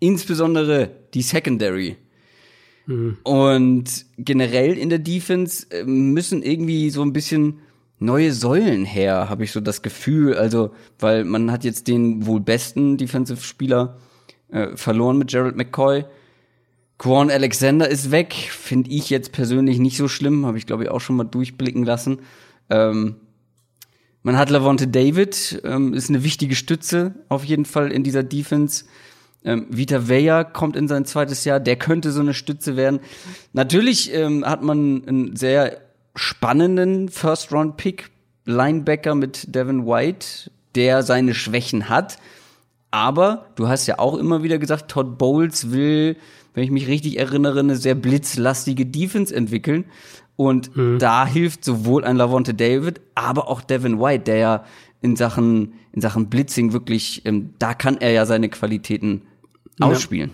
insbesondere 0.00 0.90
die 1.14 1.22
Secondary. 1.22 1.96
Mhm. 2.86 3.18
Und 3.22 4.06
generell 4.18 4.76
in 4.76 4.88
der 4.88 4.98
Defense 4.98 5.66
äh, 5.70 5.84
müssen 5.84 6.42
irgendwie 6.42 6.90
so 6.90 7.02
ein 7.02 7.12
bisschen 7.12 7.60
neue 8.00 8.32
Säulen 8.32 8.84
her, 8.84 9.28
habe 9.28 9.44
ich 9.44 9.52
so 9.52 9.60
das 9.60 9.82
Gefühl. 9.82 10.34
Also, 10.34 10.72
weil 10.98 11.24
man 11.24 11.52
hat 11.52 11.62
jetzt 11.62 11.86
den 11.86 12.26
wohl 12.26 12.40
besten 12.40 12.96
Defensive-Spieler 12.96 13.98
äh, 14.50 14.76
verloren 14.76 15.18
mit 15.18 15.30
Gerald 15.30 15.56
McCoy. 15.56 16.04
Quan 17.02 17.32
Alexander 17.32 17.88
ist 17.88 18.12
weg, 18.12 18.32
finde 18.32 18.88
ich 18.90 19.10
jetzt 19.10 19.32
persönlich 19.32 19.80
nicht 19.80 19.96
so 19.96 20.06
schlimm, 20.06 20.46
habe 20.46 20.56
ich 20.56 20.66
glaube 20.66 20.84
ich 20.84 20.88
auch 20.88 21.00
schon 21.00 21.16
mal 21.16 21.24
durchblicken 21.24 21.82
lassen. 21.82 22.20
Ähm, 22.70 23.16
man 24.22 24.38
hat 24.38 24.50
Lavonte 24.50 24.86
David, 24.86 25.60
ähm, 25.64 25.94
ist 25.94 26.10
eine 26.10 26.22
wichtige 26.22 26.54
Stütze 26.54 27.12
auf 27.28 27.42
jeden 27.42 27.64
Fall 27.64 27.90
in 27.90 28.04
dieser 28.04 28.22
Defense. 28.22 28.84
Ähm, 29.44 29.66
Vita 29.68 30.08
Vea 30.08 30.44
kommt 30.44 30.76
in 30.76 30.86
sein 30.86 31.04
zweites 31.04 31.44
Jahr, 31.44 31.58
der 31.58 31.74
könnte 31.74 32.12
so 32.12 32.20
eine 32.20 32.34
Stütze 32.34 32.76
werden. 32.76 33.00
Natürlich 33.52 34.14
ähm, 34.14 34.46
hat 34.46 34.62
man 34.62 35.02
einen 35.04 35.34
sehr 35.34 35.78
spannenden 36.14 37.08
First-Round-Pick, 37.08 38.10
Linebacker 38.44 39.16
mit 39.16 39.52
Devin 39.52 39.86
White, 39.86 40.52
der 40.76 41.02
seine 41.02 41.34
Schwächen 41.34 41.88
hat. 41.88 42.18
Aber 42.92 43.46
du 43.56 43.66
hast 43.66 43.88
ja 43.88 43.98
auch 43.98 44.16
immer 44.16 44.44
wieder 44.44 44.58
gesagt, 44.58 44.88
Todd 44.88 45.18
Bowles 45.18 45.72
will, 45.72 46.16
wenn 46.54 46.64
ich 46.64 46.70
mich 46.70 46.86
richtig 46.86 47.18
erinnere, 47.18 47.60
eine 47.60 47.76
sehr 47.76 47.94
blitzlastige 47.94 48.86
Defense 48.86 49.34
entwickeln. 49.34 49.84
Und 50.36 50.76
mhm. 50.76 50.98
da 50.98 51.26
hilft 51.26 51.64
sowohl 51.64 52.04
ein 52.04 52.16
Lavonte 52.16 52.54
David, 52.54 53.00
aber 53.14 53.48
auch 53.48 53.60
Devin 53.60 54.00
White, 54.00 54.24
der 54.24 54.36
ja 54.36 54.64
in 55.00 55.16
Sachen, 55.16 55.74
in 55.92 56.00
Sachen 56.00 56.30
Blitzing 56.30 56.72
wirklich, 56.72 57.24
ähm, 57.26 57.54
da 57.58 57.74
kann 57.74 57.98
er 57.98 58.12
ja 58.12 58.24
seine 58.24 58.48
Qualitäten 58.48 59.22
ausspielen. 59.80 60.30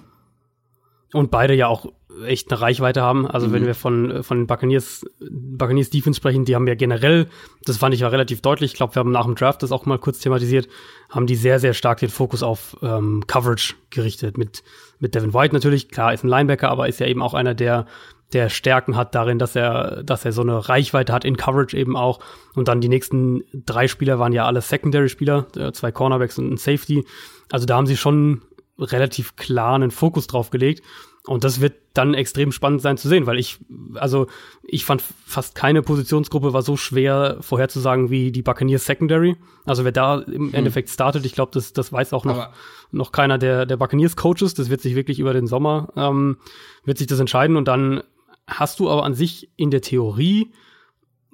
Ja. 1.12 1.20
Und 1.20 1.30
beide 1.30 1.54
ja 1.54 1.68
auch 1.68 1.86
echt 2.24 2.50
eine 2.50 2.60
Reichweite 2.60 3.02
haben. 3.02 3.26
Also 3.26 3.48
mhm. 3.48 3.52
wenn 3.52 3.66
wir 3.66 3.74
von, 3.74 4.22
von 4.22 4.46
Buccaneers, 4.46 5.04
Buccaneers 5.30 5.90
Defense 5.90 6.16
sprechen, 6.16 6.44
die 6.44 6.54
haben 6.54 6.66
ja 6.66 6.74
generell, 6.74 7.28
das 7.64 7.76
fand 7.78 7.94
ich 7.94 8.00
ja 8.00 8.08
relativ 8.08 8.40
deutlich, 8.40 8.72
ich 8.72 8.76
glaube, 8.76 8.94
wir 8.94 9.00
haben 9.00 9.12
nach 9.12 9.24
dem 9.24 9.34
Draft 9.34 9.62
das 9.62 9.72
auch 9.72 9.86
mal 9.86 9.98
kurz 9.98 10.18
thematisiert, 10.18 10.68
haben 11.10 11.26
die 11.26 11.36
sehr, 11.36 11.58
sehr 11.58 11.74
stark 11.74 11.98
den 11.98 12.10
Fokus 12.10 12.42
auf 12.42 12.76
ähm, 12.82 13.24
Coverage 13.26 13.74
gerichtet. 13.90 14.38
Mit, 14.38 14.62
mit 14.98 15.14
Devin 15.14 15.34
White 15.34 15.54
natürlich, 15.54 15.90
klar, 15.90 16.12
ist 16.12 16.24
ein 16.24 16.28
Linebacker, 16.28 16.70
aber 16.70 16.88
ist 16.88 17.00
ja 17.00 17.06
eben 17.06 17.22
auch 17.22 17.34
einer, 17.34 17.54
der 17.54 17.86
der 18.32 18.50
Stärken 18.50 18.96
hat 18.96 19.14
darin, 19.14 19.38
dass 19.38 19.56
er, 19.56 20.02
dass 20.02 20.24
er 20.24 20.32
so 20.32 20.42
eine 20.42 20.68
Reichweite 20.68 21.12
hat 21.12 21.24
in 21.24 21.36
Coverage 21.36 21.76
eben 21.76 21.96
auch. 21.96 22.20
Und 22.54 22.68
dann 22.68 22.80
die 22.80 22.88
nächsten 22.88 23.42
drei 23.54 23.88
Spieler 23.88 24.18
waren 24.18 24.32
ja 24.32 24.44
alle 24.44 24.60
Secondary-Spieler, 24.60 25.46
äh, 25.56 25.72
zwei 25.72 25.92
Cornerbacks 25.92 26.38
und 26.38 26.52
ein 26.52 26.56
Safety. 26.58 27.06
Also 27.50 27.64
da 27.64 27.76
haben 27.76 27.86
sie 27.86 27.96
schon 27.96 28.42
relativ 28.78 29.36
klar 29.36 29.74
einen 29.74 29.90
Fokus 29.90 30.26
drauf 30.26 30.50
gelegt. 30.50 30.84
Und 31.26 31.44
das 31.44 31.60
wird 31.60 31.74
dann 31.92 32.14
extrem 32.14 32.52
spannend 32.52 32.80
sein 32.80 32.96
zu 32.96 33.08
sehen, 33.08 33.26
weil 33.26 33.38
ich, 33.38 33.58
also 33.94 34.28
ich 34.62 34.84
fand 34.84 35.02
fast 35.26 35.54
keine 35.54 35.82
Positionsgruppe 35.82 36.52
war 36.52 36.62
so 36.62 36.76
schwer 36.76 37.36
vorherzusagen 37.40 38.08
wie 38.08 38.32
die 38.32 38.42
Buccaneers 38.42 38.86
Secondary. 38.86 39.36
Also 39.66 39.84
wer 39.84 39.92
da 39.92 40.20
im 40.20 40.48
hm. 40.48 40.54
Endeffekt 40.54 40.88
startet, 40.88 41.26
ich 41.26 41.34
glaube, 41.34 41.50
das, 41.52 41.72
das 41.72 41.92
weiß 41.92 42.12
auch 42.14 42.24
noch, 42.24 42.48
noch 42.92 43.12
keiner 43.12 43.36
der, 43.36 43.66
der 43.66 43.76
Buccaneers 43.76 44.16
Coaches. 44.16 44.54
Das 44.54 44.70
wird 44.70 44.80
sich 44.80 44.94
wirklich 44.94 45.18
über 45.18 45.34
den 45.34 45.46
Sommer, 45.46 45.92
ähm, 45.96 46.38
wird 46.84 46.98
sich 46.98 47.06
das 47.06 47.20
entscheiden. 47.20 47.56
Und 47.56 47.68
dann 47.68 48.02
hast 48.46 48.80
du 48.80 48.88
aber 48.88 49.04
an 49.04 49.14
sich 49.14 49.50
in 49.56 49.70
der 49.70 49.82
Theorie 49.82 50.52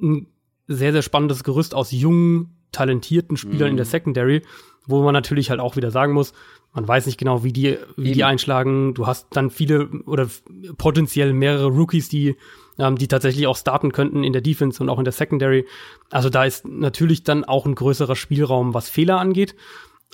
ein 0.03 0.27
sehr, 0.67 0.93
sehr 0.93 1.03
spannendes 1.03 1.45
Gerüst 1.45 1.75
aus 1.75 1.93
jungen, 1.93 2.57
talentierten 2.73 3.37
Spielern 3.37 3.69
mhm. 3.69 3.73
in 3.73 3.77
der 3.77 3.87
mhm. 3.87 3.91
Secondary, 3.91 4.43
wo 4.87 5.03
man 5.03 5.13
natürlich 5.13 5.51
halt 5.51 5.61
auch 5.61 5.77
wieder 5.77 5.91
sagen 5.91 6.13
muss, 6.13 6.33
man 6.75 6.89
weiß 6.89 7.07
nicht 7.07 7.19
genau, 7.19 7.45
wie 7.45 7.53
die, 7.53 7.79
wie 7.97 8.13
die 8.13 8.25
einschlagen. 8.25 8.95
Du 8.95 9.07
hast 9.07 9.29
dann 9.31 9.51
viele 9.51 9.89
oder 10.07 10.29
potenziell 10.77 11.33
mehrere 11.33 11.69
Rookies, 11.69 12.09
die, 12.09 12.37
ähm, 12.79 12.97
die 12.97 13.07
tatsächlich 13.07 13.47
auch 13.47 13.57
starten 13.57 13.93
könnten 13.93 14.25
in 14.25 14.33
der 14.33 14.43
Defense 14.43 14.83
und 14.83 14.89
auch 14.89 14.99
in 14.99 15.05
der 15.05 15.13
Secondary. 15.13 15.67
Also 16.11 16.31
da 16.31 16.45
ist 16.45 16.67
natürlich 16.67 17.23
dann 17.23 17.45
auch 17.45 17.65
ein 17.65 17.77
größerer 17.77 18.17
Spielraum, 18.17 18.75
was 18.75 18.89
Fehler 18.89 19.21
angeht. 19.21 19.55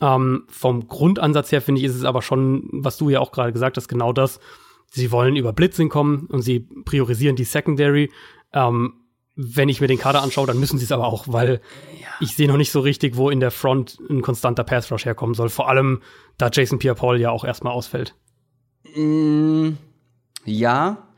Ähm, 0.03 0.45
vom 0.49 0.87
Grundansatz 0.87 1.51
her 1.51 1.63
finde 1.63 1.81
ich, 1.81 1.87
ist 1.87 1.97
es 1.97 2.05
aber 2.05 2.21
schon, 2.21 2.69
was 2.73 2.99
du 2.99 3.09
ja 3.09 3.21
auch 3.21 3.33
gerade 3.33 3.55
gesagt 3.55 3.79
hast, 3.79 3.89
genau 3.89 4.13
das, 4.13 4.39
sie 4.91 5.11
wollen 5.13 5.37
über 5.37 5.55
Blitzing 5.55 5.89
kommen 5.89 6.27
und 6.27 6.43
sie 6.43 6.61
priorisieren 6.85 7.37
die 7.37 7.45
Secondary. 7.45 8.11
Ähm, 8.53 9.00
wenn 9.37 9.69
ich 9.69 9.81
mir 9.81 9.87
den 9.87 9.99
Kader 9.99 10.23
anschaue, 10.23 10.47
dann 10.47 10.61
müssen 10.61 10.79
sie 10.79 10.85
es 10.85 10.93
aber 10.93 11.07
auch, 11.07 11.27
weil 11.29 11.61
ja. 12.01 12.09
ich 12.21 12.37
sehe 12.37 12.49
noch 12.49 12.57
nicht 12.57 12.73
so 12.73 12.81
richtig, 12.81 13.17
wo 13.17 13.31
in 13.31 13.41
der 13.41 13.51
Front 13.51 13.99
ein 14.11 14.23
konstanter 14.23 14.65
Pass 14.65 14.91
Rush 14.91 15.05
herkommen 15.05 15.35
soll. 15.35 15.49
Vor 15.49 15.69
allem, 15.69 16.03
da 16.37 16.51
Jason 16.53 16.79
Pierre-Paul 16.79 17.21
ja 17.21 17.31
auch 17.31 17.45
erstmal 17.45 17.73
ausfällt. 17.73 18.15
Mm, 18.95 19.71
ja, 20.45 21.09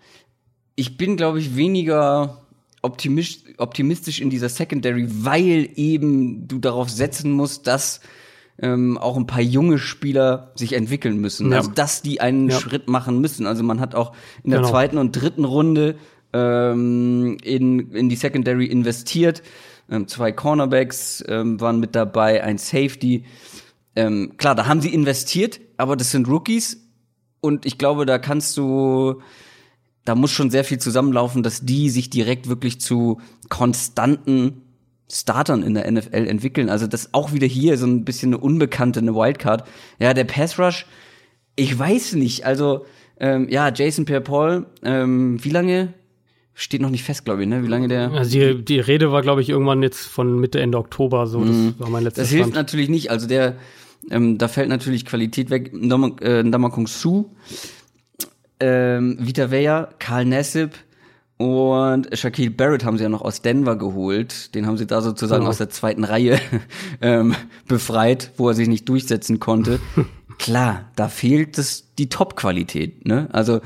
ich 0.74 0.96
bin, 0.96 1.16
glaube 1.16 1.38
ich, 1.38 1.56
weniger 1.56 2.42
optimistisch 2.82 4.20
in 4.20 4.30
dieser 4.30 4.48
Secondary, 4.48 5.06
weil 5.08 5.70
eben 5.76 6.48
du 6.48 6.58
darauf 6.58 6.90
setzen 6.90 7.30
musst, 7.30 7.66
dass 7.68 8.00
ähm, 8.58 8.98
auch 8.98 9.16
ein 9.16 9.26
paar 9.26 9.40
junge 9.40 9.78
Spieler 9.78 10.52
sich 10.54 10.72
entwickeln 10.72 11.18
müssen. 11.18 11.50
Ja. 11.50 11.58
Also 11.58 11.70
dass 11.70 12.02
die 12.02 12.20
einen 12.20 12.50
ja. 12.50 12.58
Schritt 12.58 12.88
machen 12.88 13.20
müssen. 13.20 13.46
Also 13.46 13.62
man 13.62 13.80
hat 13.80 13.94
auch 13.94 14.14
in 14.42 14.50
der 14.50 14.60
genau. 14.60 14.70
zweiten 14.70 14.98
und 14.98 15.12
dritten 15.12 15.44
Runde 15.44 15.96
ähm, 16.32 17.36
in, 17.42 17.92
in 17.92 18.08
die 18.08 18.16
Secondary 18.16 18.66
investiert. 18.66 19.42
Ähm, 19.90 20.08
zwei 20.08 20.32
Cornerbacks 20.32 21.22
ähm, 21.28 21.60
waren 21.60 21.80
mit 21.80 21.94
dabei, 21.94 22.42
ein 22.42 22.58
Safety. 22.58 23.24
Ähm, 23.94 24.34
klar, 24.36 24.54
da 24.54 24.66
haben 24.66 24.80
sie 24.80 24.94
investiert, 24.94 25.60
aber 25.76 25.96
das 25.96 26.10
sind 26.10 26.28
Rookies. 26.28 26.78
Und 27.40 27.66
ich 27.66 27.76
glaube, 27.76 28.06
da 28.06 28.18
kannst 28.18 28.56
du, 28.56 29.20
da 30.04 30.14
muss 30.14 30.30
schon 30.30 30.50
sehr 30.50 30.64
viel 30.64 30.78
zusammenlaufen, 30.78 31.42
dass 31.42 31.62
die 31.62 31.90
sich 31.90 32.08
direkt 32.08 32.48
wirklich 32.48 32.80
zu 32.80 33.20
konstanten 33.48 34.62
Startern 35.10 35.62
in 35.62 35.74
der 35.74 35.90
NFL 35.90 36.26
entwickeln. 36.26 36.70
Also 36.70 36.86
das 36.86 37.12
auch 37.12 37.32
wieder 37.32 37.46
hier 37.46 37.76
so 37.76 37.86
ein 37.86 38.04
bisschen 38.04 38.32
eine 38.32 38.42
unbekannte, 38.42 39.00
eine 39.00 39.14
Wildcard. 39.14 39.68
Ja, 39.98 40.14
der 40.14 40.24
Pass 40.24 40.58
Rush, 40.58 40.86
ich 41.54 41.78
weiß 41.78 42.14
nicht. 42.14 42.46
Also 42.46 42.86
ähm, 43.20 43.48
ja, 43.50 43.70
Jason 43.70 44.04
Pierre-Paul, 44.04 44.66
ähm, 44.82 45.44
wie 45.44 45.50
lange? 45.50 45.92
Steht 46.54 46.82
noch 46.82 46.90
nicht 46.90 47.02
fest, 47.04 47.24
glaube 47.24 47.42
ich, 47.42 47.48
ne? 47.48 47.62
Wie 47.62 47.68
lange 47.68 47.88
der? 47.88 48.10
Also 48.12 48.30
die, 48.30 48.62
die 48.62 48.80
Rede 48.80 49.10
war, 49.10 49.22
glaube 49.22 49.40
ich, 49.40 49.48
irgendwann 49.48 49.82
jetzt 49.82 50.06
von 50.06 50.38
Mitte, 50.38 50.60
Ende 50.60 50.78
Oktober. 50.78 51.26
So, 51.26 51.44
das 51.44 51.56
mm, 51.56 51.68
war 51.78 51.88
mein 51.88 52.04
letzter 52.04 52.22
Das 52.22 52.30
hilft 52.30 52.54
natürlich 52.54 52.88
nicht. 52.88 53.10
Also 53.10 53.26
der, 53.26 53.56
ähm, 54.10 54.36
da 54.36 54.48
fällt 54.48 54.68
natürlich 54.68 55.06
Qualität 55.06 55.50
weg. 55.50 55.72
Ndamakong 55.72 56.84
äh, 56.84 56.88
Su, 56.88 57.30
ähm, 58.60 59.16
Vita 59.18 59.50
Vea, 59.50 59.88
Karl 59.98 60.26
Nassib, 60.26 60.72
und 61.42 62.16
Shaquille 62.16 62.52
Barrett 62.52 62.84
haben 62.84 62.98
sie 62.98 63.02
ja 63.02 63.08
noch 63.08 63.22
aus 63.22 63.42
Denver 63.42 63.74
geholt. 63.74 64.54
Den 64.54 64.64
haben 64.66 64.76
sie 64.76 64.86
da 64.86 65.02
sozusagen 65.02 65.40
genau. 65.40 65.50
aus 65.50 65.58
der 65.58 65.70
zweiten 65.70 66.04
Reihe 66.04 66.38
ähm, 67.00 67.34
befreit, 67.66 68.30
wo 68.36 68.48
er 68.48 68.54
sich 68.54 68.68
nicht 68.68 68.88
durchsetzen 68.88 69.40
konnte. 69.40 69.80
Klar, 70.38 70.90
da 70.94 71.08
fehlt 71.08 71.58
es 71.58 71.94
die 71.98 72.08
Top-Qualität. 72.08 73.06
Ne? 73.06 73.28
Also 73.32 73.60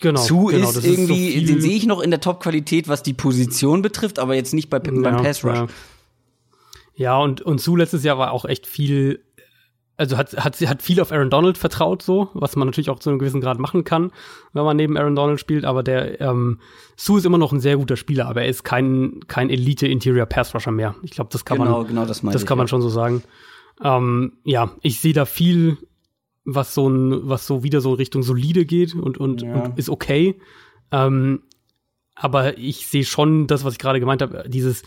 genau, 0.00 0.20
Zu 0.20 0.46
genau, 0.46 0.70
ist 0.70 0.84
irgendwie, 0.84 1.28
ist 1.28 1.46
so 1.46 1.52
den 1.54 1.60
sehe 1.60 1.76
ich 1.76 1.86
noch 1.86 2.00
in 2.00 2.10
der 2.10 2.20
Top-Qualität, 2.20 2.88
was 2.88 3.02
die 3.02 3.14
Position 3.14 3.82
betrifft, 3.82 4.18
aber 4.18 4.34
jetzt 4.34 4.54
nicht 4.54 4.70
bei, 4.70 4.78
ja, 4.78 4.90
beim 4.90 5.16
Pass 5.16 5.44
Rush. 5.44 5.58
Ja. 5.58 5.66
ja, 6.94 7.18
und, 7.18 7.42
und 7.42 7.60
Zu 7.60 7.76
letztes 7.76 8.04
Jahr 8.04 8.18
war 8.18 8.32
auch 8.32 8.44
echt 8.44 8.66
viel 8.66 9.20
also 9.96 10.16
hat, 10.16 10.32
hat, 10.36 10.60
hat 10.60 10.82
viel 10.82 11.00
auf 11.00 11.12
Aaron 11.12 11.30
Donald 11.30 11.56
vertraut, 11.56 12.02
so, 12.02 12.28
was 12.34 12.56
man 12.56 12.66
natürlich 12.66 12.90
auch 12.90 12.98
zu 12.98 13.10
einem 13.10 13.18
gewissen 13.18 13.40
Grad 13.40 13.58
machen 13.58 13.84
kann, 13.84 14.10
wenn 14.52 14.64
man 14.64 14.76
neben 14.76 14.96
Aaron 14.96 15.14
Donald 15.14 15.38
spielt, 15.38 15.64
aber 15.64 15.82
der 15.82 16.20
ähm, 16.20 16.58
Sue 16.96 17.18
ist 17.18 17.26
immer 17.26 17.38
noch 17.38 17.52
ein 17.52 17.60
sehr 17.60 17.76
guter 17.76 17.96
Spieler, 17.96 18.26
aber 18.26 18.42
er 18.42 18.48
ist 18.48 18.64
kein, 18.64 19.20
kein 19.28 19.50
Elite-Interior-Pass-Rusher 19.50 20.72
mehr. 20.72 20.96
Ich 21.02 21.12
glaube, 21.12 21.30
das 21.32 21.44
kann 21.44 21.58
genau, 21.58 21.78
man, 21.78 21.86
genau 21.86 22.06
das, 22.06 22.22
das 22.22 22.42
ich, 22.42 22.46
kann 22.46 22.58
man 22.58 22.68
schon 22.68 22.82
so 22.82 22.88
sagen. 22.88 23.22
Ähm, 23.82 24.32
ja, 24.44 24.72
ich 24.82 25.00
sehe 25.00 25.12
da 25.12 25.24
viel, 25.26 25.78
was 26.44 26.74
so 26.74 26.88
ein, 26.88 27.28
was 27.28 27.46
so 27.46 27.62
wieder 27.62 27.80
so 27.80 27.94
Richtung 27.94 28.22
solide 28.22 28.64
geht 28.66 28.94
und, 28.94 29.18
und, 29.18 29.42
ja. 29.42 29.54
und 29.54 29.78
ist 29.78 29.88
okay. 29.88 30.36
Ähm, 30.92 31.42
aber 32.14 32.58
ich 32.58 32.86
sehe 32.86 33.04
schon 33.04 33.46
das, 33.46 33.64
was 33.64 33.74
ich 33.74 33.78
gerade 33.78 34.00
gemeint 34.00 34.22
habe, 34.22 34.44
dieses 34.48 34.82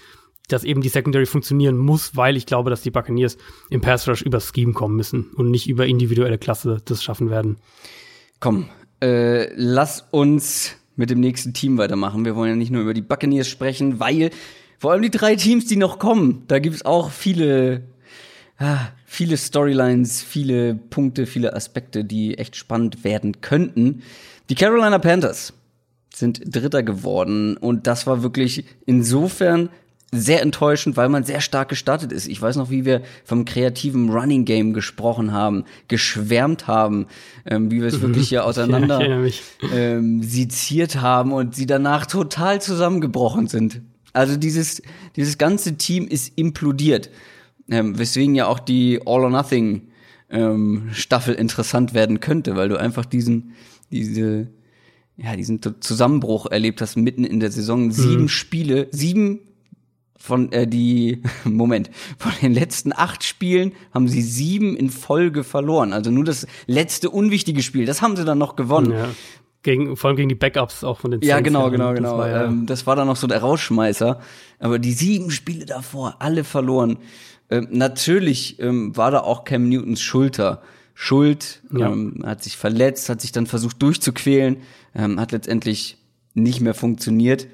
dass 0.47 0.64
eben 0.64 0.82
die 0.82 0.89
Secondary 0.89 1.26
funktionieren 1.26 1.78
muss, 1.78 2.16
weil 2.16 2.38
ich 2.38 2.45
glaube, 2.45 2.70
dass 2.70 2.82
die 2.82 2.91
Buccaneers 2.91 3.38
im 3.70 3.82
Pass 3.82 4.08
Rush 4.08 4.22
über 4.22 4.39
Scheme 4.39 4.74
kommen 4.74 4.95
müssen 4.95 5.32
und 5.36 5.51
nicht 5.51 5.68
über 5.68 5.86
individuelle 5.86 6.38
Klasse 6.38 6.78
das 6.86 7.03
schaffen 7.03 7.30
werden. 7.30 7.58
Komm, 8.39 8.70
äh, 9.01 9.53
lass 9.55 10.08
uns 10.12 10.76
mit 10.95 11.10
dem 11.10 11.20
nächsten 11.20 11.53
Team 11.53 11.78
weitermachen. 11.78 12.26
Wir 12.26 12.36
wollen 12.36 12.51
ja 12.51 12.55
nicht 12.55 12.72
nur 12.72 12.82
über 12.82 12.93
die 12.93 13.01
Buccaneers 13.01 13.47
sprechen, 13.47 13.99
weil 13.99 14.32
vor 14.80 14.91
allem 14.91 15.01
die 15.01 15.12
drei 15.12 15.36
Teams, 15.36 15.66
die 15.66 15.76
noch 15.76 15.99
kommen, 15.99 16.43
da 16.47 16.60
gibt 16.60 16.76
es 16.76 16.86
auch 16.86 17.12
viele, 17.12 17.84
ah, 18.58 18.88
viele 19.05 19.38
Storylines, 19.38 20.22
viele 20.22 20.76
Punkte, 20.76 21.26
viele 21.26 21.55
Aspekte, 21.55 22.03
die 22.03 22.38
echt 22.38 22.55
spannend 22.55 23.03
werden 23.03 23.41
könnten. 23.41 24.03
Die 24.49 24.55
Carolina 24.55 24.99
Panthers 24.99 25.53
sind 26.14 26.41
Dritter 26.45 26.84
geworden 26.84 27.58
und 27.58 27.88
das 27.88 28.08
war 28.08 28.24
wirklich 28.24 28.66
insofern 28.86 29.70
sehr 30.12 30.41
enttäuschend, 30.41 30.95
weil 30.95 31.10
man 31.10 31.26
sehr 31.26 31.41
stark 31.41 31.68
gestartet 31.70 32.14
ist. 32.14 32.28
Ich 32.28 32.41
weiß 32.41 32.55
noch, 32.55 32.70
wie 32.70 32.86
wir 32.86 33.01
vom 33.26 33.43
kreativen 33.43 34.10
Running 34.10 34.45
Game 34.45 34.74
gesprochen 34.74 35.34
haben, 35.34 35.66
geschwärmt 35.89 36.68
haben, 36.68 37.08
ähm, 37.45 37.70
wie 37.72 37.82
wir 37.82 37.88
es 37.88 38.01
wirklich 38.01 38.30
hier 38.30 38.45
auseinander 38.45 39.05
ja, 39.05 39.30
ähm, 39.74 40.24
seziert 40.24 41.01
haben 41.01 41.34
und 41.34 41.55
sie 41.55 41.66
danach 41.66 42.05
total 42.05 42.62
zusammengebrochen 42.62 43.47
sind. 43.47 43.82
Also 44.14 44.38
dieses, 44.38 44.82
dieses 45.18 45.38
ganze 45.38 45.76
Team 45.76 46.08
ist 46.08 46.32
implodiert. 46.38 47.10
Ähm, 47.70 47.97
weswegen 47.99 48.36
ja 48.36 48.47
auch 48.47 48.59
die 48.59 49.01
All 49.05 49.24
or 49.24 49.30
Nothing 49.30 49.89
ähm, 50.30 50.89
Staffel 50.91 51.36
interessant 51.36 51.93
werden 51.93 52.20
könnte, 52.20 52.55
weil 52.55 52.70
du 52.70 52.80
einfach 52.80 53.05
diesen, 53.05 53.53
diese, 53.91 54.47
ja, 55.18 55.36
diesen 55.36 55.61
Zusammenbruch 55.82 56.45
erlebt 56.45 56.82
hast 56.82 56.95
mitten 56.95 57.24
in 57.24 57.39
der 57.39 57.51
Saison. 57.51 57.91
Sieben 57.91 58.24
mhm. 58.24 58.30
Spiele, 58.30 58.88
sieben 58.91 59.39
von 60.18 60.51
äh, 60.51 60.68
die 60.68 61.22
Moment 61.45 61.89
von 62.18 62.32
den 62.41 62.53
letzten 62.53 62.91
acht 62.93 63.24
Spielen 63.24 63.72
haben 63.93 64.07
sie 64.07 64.22
sieben 64.22 64.76
in 64.76 64.89
Folge 64.89 65.43
verloren. 65.43 65.93
Also 65.93 66.11
nur 66.11 66.24
das 66.24 66.47
letzte 66.65 67.09
unwichtige 67.09 67.63
Spiel, 67.63 67.86
das 67.86 68.01
haben 68.01 68.15
sie 68.15 68.26
dann 68.26 68.38
noch 68.38 68.55
gewonnen. 68.55 68.91
Ja. 68.91 69.09
Gegen, 69.63 69.97
vor 69.97 70.09
allem 70.09 70.18
gegen 70.18 70.30
die 70.30 70.36
Backups 70.36 70.84
auch 70.84 70.99
von 70.99 71.11
den 71.11 71.20
Saints. 71.20 71.30
Ja, 71.30 71.41
genau, 71.41 71.70
genau, 71.70 71.93
genau. 71.93 72.11
Das 72.11 72.18
war, 72.18 72.30
ja 72.30 72.45
ähm, 72.45 72.65
das 72.68 72.88
war 72.88 72.95
dann 72.95 73.07
noch 73.07 73.18
so 73.18 73.28
der 73.28 73.39
Rausschmeißer. 73.39 74.20
Aber 74.59 74.80
die 74.80 74.93
sieben 74.93 75.30
Spiele 75.30 75.65
davor, 75.65 76.15
alle 76.20 76.43
verloren. 76.43 76.99
Ähm, 77.50 77.68
natürlich 77.72 78.60
ähm, 78.60 78.95
war 78.95 79.12
da 79.12 79.22
auch 79.22 79.43
Cam 79.43 79.70
Newtons 79.70 80.02
Schulter. 80.02 80.62
Schuld, 81.00 81.62
ja. 81.72 81.91
ähm, 81.91 82.24
hat 82.26 82.41
sich 82.41 82.58
verletzt, 82.58 83.08
hat 83.10 83.22
sich 83.22 83.32
dann 83.32 83.45
versucht 83.45 83.80
durchzuquälen, 83.84 84.58
ähm, 84.95 85.20
hat 85.20 85.32
letztendlich 85.32 86.00
nicht 86.34 86.60
mehr 86.60 86.74
funktioniert. 86.74 87.45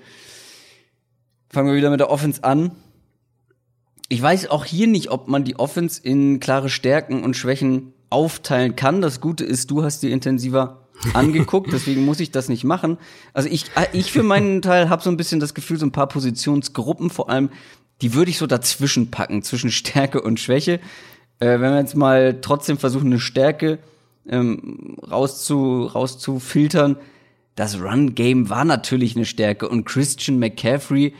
Fangen 1.50 1.68
wir 1.68 1.76
wieder 1.76 1.90
mit 1.90 2.00
der 2.00 2.10
Offense 2.10 2.42
an. 2.46 2.72
Ich 4.08 4.22
weiß 4.22 4.50
auch 4.50 4.64
hier 4.64 4.88
nicht, 4.88 5.12
ob 5.12 5.28
man 5.28 5.44
die 5.44 5.60
Offense 5.60 6.02
in 6.02 6.40
klare 6.40 6.70
Stärken 6.70 7.22
und 7.22 7.36
Schwächen 7.36 7.92
aufteilen 8.10 8.78
kann. 8.78 9.02
Das 9.02 9.20
Gute 9.20 9.44
ist, 9.44 9.70
du 9.72 9.84
hast 9.84 10.04
die 10.04 10.12
intensiver 10.12 10.88
angeguckt, 11.14 11.74
deswegen 11.74 12.06
muss 12.06 12.22
ich 12.22 12.32
das 12.32 12.48
nicht 12.48 12.64
machen. 12.64 12.98
Also 13.34 13.50
ich, 13.50 13.66
äh, 13.76 13.88
ich 13.92 14.14
für 14.14 14.24
meinen 14.24 14.62
Teil 14.62 14.90
habe 14.90 15.04
so 15.04 15.10
ein 15.10 15.18
bisschen 15.18 15.42
das 15.42 15.54
Gefühl, 15.54 15.78
so 15.78 15.86
ein 15.86 15.92
paar 15.92 16.08
Positionsgruppen 16.08 17.10
vor 17.10 17.30
allem, 17.30 17.50
die 18.02 18.14
würde 18.14 18.32
ich 18.32 18.38
so 18.38 18.48
dazwischen 18.48 19.12
packen, 19.12 19.44
zwischen 19.44 19.72
Stärke 19.72 20.22
und 20.22 20.40
Schwäche. 20.40 20.80
Äh, 21.40 21.60
wenn 21.60 21.72
wir 21.72 21.80
jetzt 21.80 21.96
mal 21.96 22.40
trotzdem 22.42 22.78
versuchen, 22.78 23.08
eine 23.08 23.20
Stärke 23.20 23.80
ähm, 24.28 24.98
rauszu, 25.10 25.86
rauszufiltern, 25.86 26.98
das 27.56 27.80
Run-Game 27.80 28.50
war 28.50 28.66
natürlich 28.66 29.16
eine 29.16 29.26
Stärke 29.26 29.70
und 29.70 29.86
Christian 29.86 30.40
McCaffrey 30.40 31.14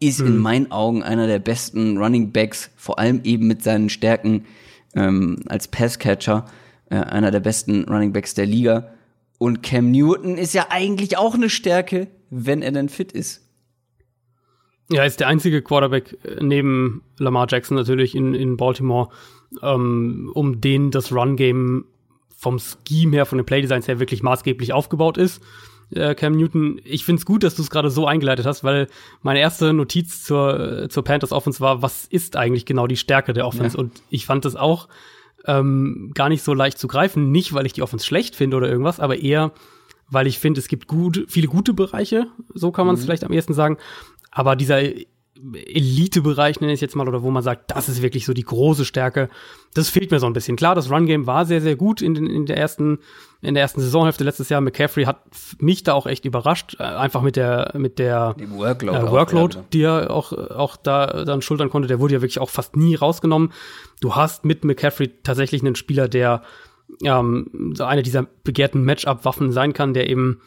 ist 0.00 0.20
mhm. 0.20 0.26
in 0.26 0.38
meinen 0.38 0.72
Augen 0.72 1.02
einer 1.02 1.26
der 1.26 1.38
besten 1.38 1.96
Running 1.96 2.32
Backs, 2.32 2.70
vor 2.76 2.98
allem 2.98 3.22
eben 3.24 3.46
mit 3.46 3.62
seinen 3.62 3.88
Stärken 3.88 4.44
ähm, 4.94 5.40
als 5.48 5.68
Passcatcher, 5.68 6.46
äh, 6.90 6.96
einer 6.96 7.30
der 7.30 7.40
besten 7.40 7.84
Running 7.84 8.12
Backs 8.12 8.34
der 8.34 8.46
Liga. 8.46 8.92
Und 9.38 9.62
Cam 9.62 9.90
Newton 9.90 10.36
ist 10.36 10.54
ja 10.54 10.66
eigentlich 10.70 11.16
auch 11.16 11.34
eine 11.34 11.50
Stärke, 11.50 12.08
wenn 12.30 12.62
er 12.62 12.72
denn 12.72 12.88
fit 12.88 13.12
ist. 13.12 13.42
Ja, 14.88 15.04
ist 15.04 15.20
der 15.20 15.28
einzige 15.28 15.62
Quarterback 15.62 16.16
äh, 16.24 16.42
neben 16.42 17.02
Lamar 17.18 17.46
Jackson 17.48 17.76
natürlich 17.76 18.14
in, 18.14 18.34
in 18.34 18.56
Baltimore, 18.56 19.08
ähm, 19.62 20.30
um 20.34 20.60
den 20.60 20.90
das 20.90 21.12
Run-Game 21.12 21.84
vom 22.36 22.58
Scheme 22.58 23.16
her, 23.16 23.26
von 23.26 23.38
den 23.38 23.46
Playdesigns 23.46 23.88
her 23.88 23.98
wirklich 23.98 24.22
maßgeblich 24.22 24.72
aufgebaut 24.72 25.18
ist 25.18 25.42
äh, 25.90 26.14
Cam 26.14 26.32
Newton. 26.36 26.80
Ich 26.84 27.04
finde 27.04 27.20
es 27.20 27.26
gut, 27.26 27.42
dass 27.42 27.54
du 27.54 27.62
es 27.62 27.70
gerade 27.70 27.90
so 27.90 28.06
eingeleitet 28.06 28.46
hast, 28.46 28.64
weil 28.64 28.88
meine 29.22 29.40
erste 29.40 29.72
Notiz 29.72 30.24
zur, 30.24 30.82
äh, 30.82 30.88
zur 30.88 31.04
Panthers 31.04 31.32
Offense 31.32 31.60
war, 31.60 31.82
was 31.82 32.06
ist 32.06 32.36
eigentlich 32.36 32.66
genau 32.66 32.86
die 32.86 32.96
Stärke 32.96 33.32
der 33.32 33.46
Offense? 33.46 33.76
Ja. 33.76 33.82
Und 33.82 34.02
ich 34.10 34.26
fand 34.26 34.44
das 34.44 34.56
auch 34.56 34.88
ähm, 35.46 36.10
gar 36.14 36.28
nicht 36.28 36.42
so 36.42 36.54
leicht 36.54 36.78
zu 36.78 36.88
greifen. 36.88 37.30
Nicht, 37.30 37.52
weil 37.52 37.66
ich 37.66 37.72
die 37.72 37.82
Offense 37.82 38.04
schlecht 38.04 38.34
finde 38.34 38.56
oder 38.56 38.68
irgendwas, 38.68 39.00
aber 39.00 39.18
eher, 39.18 39.52
weil 40.08 40.26
ich 40.26 40.38
finde, 40.38 40.60
es 40.60 40.68
gibt 40.68 40.86
gut, 40.86 41.24
viele 41.28 41.48
gute 41.48 41.72
Bereiche, 41.72 42.26
so 42.54 42.72
kann 42.72 42.86
man 42.86 42.94
es 42.94 43.02
mhm. 43.02 43.06
vielleicht 43.06 43.24
am 43.24 43.32
ehesten 43.32 43.54
sagen. 43.54 43.78
Aber 44.30 44.56
dieser 44.56 44.80
Elite-Bereich, 45.54 46.60
nenne 46.60 46.72
ich 46.72 46.78
es 46.78 46.80
jetzt 46.80 46.96
mal, 46.96 47.08
oder 47.08 47.22
wo 47.22 47.30
man 47.30 47.42
sagt, 47.42 47.70
das 47.70 47.88
ist 47.88 48.02
wirklich 48.02 48.24
so 48.24 48.32
die 48.32 48.42
große 48.42 48.84
Stärke. 48.84 49.28
Das 49.74 49.88
fehlt 49.88 50.10
mir 50.10 50.18
so 50.18 50.26
ein 50.26 50.32
bisschen. 50.32 50.56
Klar, 50.56 50.74
das 50.74 50.90
Run-Game 50.90 51.26
war 51.26 51.44
sehr, 51.44 51.60
sehr 51.60 51.76
gut 51.76 52.00
in, 52.00 52.14
den, 52.14 52.26
in 52.26 52.46
der 52.46 52.56
ersten, 52.56 52.98
in 53.42 53.54
der 53.54 53.62
ersten 53.62 53.80
Saisonhälfte 53.80 54.24
letztes 54.24 54.48
Jahr. 54.48 54.60
McCaffrey 54.60 55.04
hat 55.04 55.20
mich 55.58 55.82
da 55.82 55.92
auch 55.92 56.06
echt 56.06 56.24
überrascht, 56.24 56.76
äh, 56.78 56.84
einfach 56.84 57.22
mit 57.22 57.36
der, 57.36 57.72
mit 57.76 57.98
der 57.98 58.34
Workload, 58.38 58.98
äh, 58.98 59.10
Workload 59.10 59.58
die 59.72 59.82
er 59.82 60.10
auch, 60.10 60.32
auch 60.32 60.76
da 60.76 61.24
dann 61.24 61.42
schultern 61.42 61.70
konnte. 61.70 61.88
Der 61.88 62.00
wurde 62.00 62.14
ja 62.14 62.22
wirklich 62.22 62.40
auch 62.40 62.50
fast 62.50 62.76
nie 62.76 62.94
rausgenommen. 62.94 63.52
Du 64.00 64.14
hast 64.14 64.44
mit 64.44 64.64
McCaffrey 64.64 65.10
tatsächlich 65.22 65.62
einen 65.62 65.76
Spieler, 65.76 66.08
der 66.08 66.42
ähm, 67.02 67.72
so 67.76 67.84
eine 67.84 68.02
dieser 68.02 68.26
begehrten 68.44 68.82
Matchup-Waffen 68.84 69.52
sein 69.52 69.72
kann, 69.72 69.92
der 69.92 70.08
eben 70.08 70.40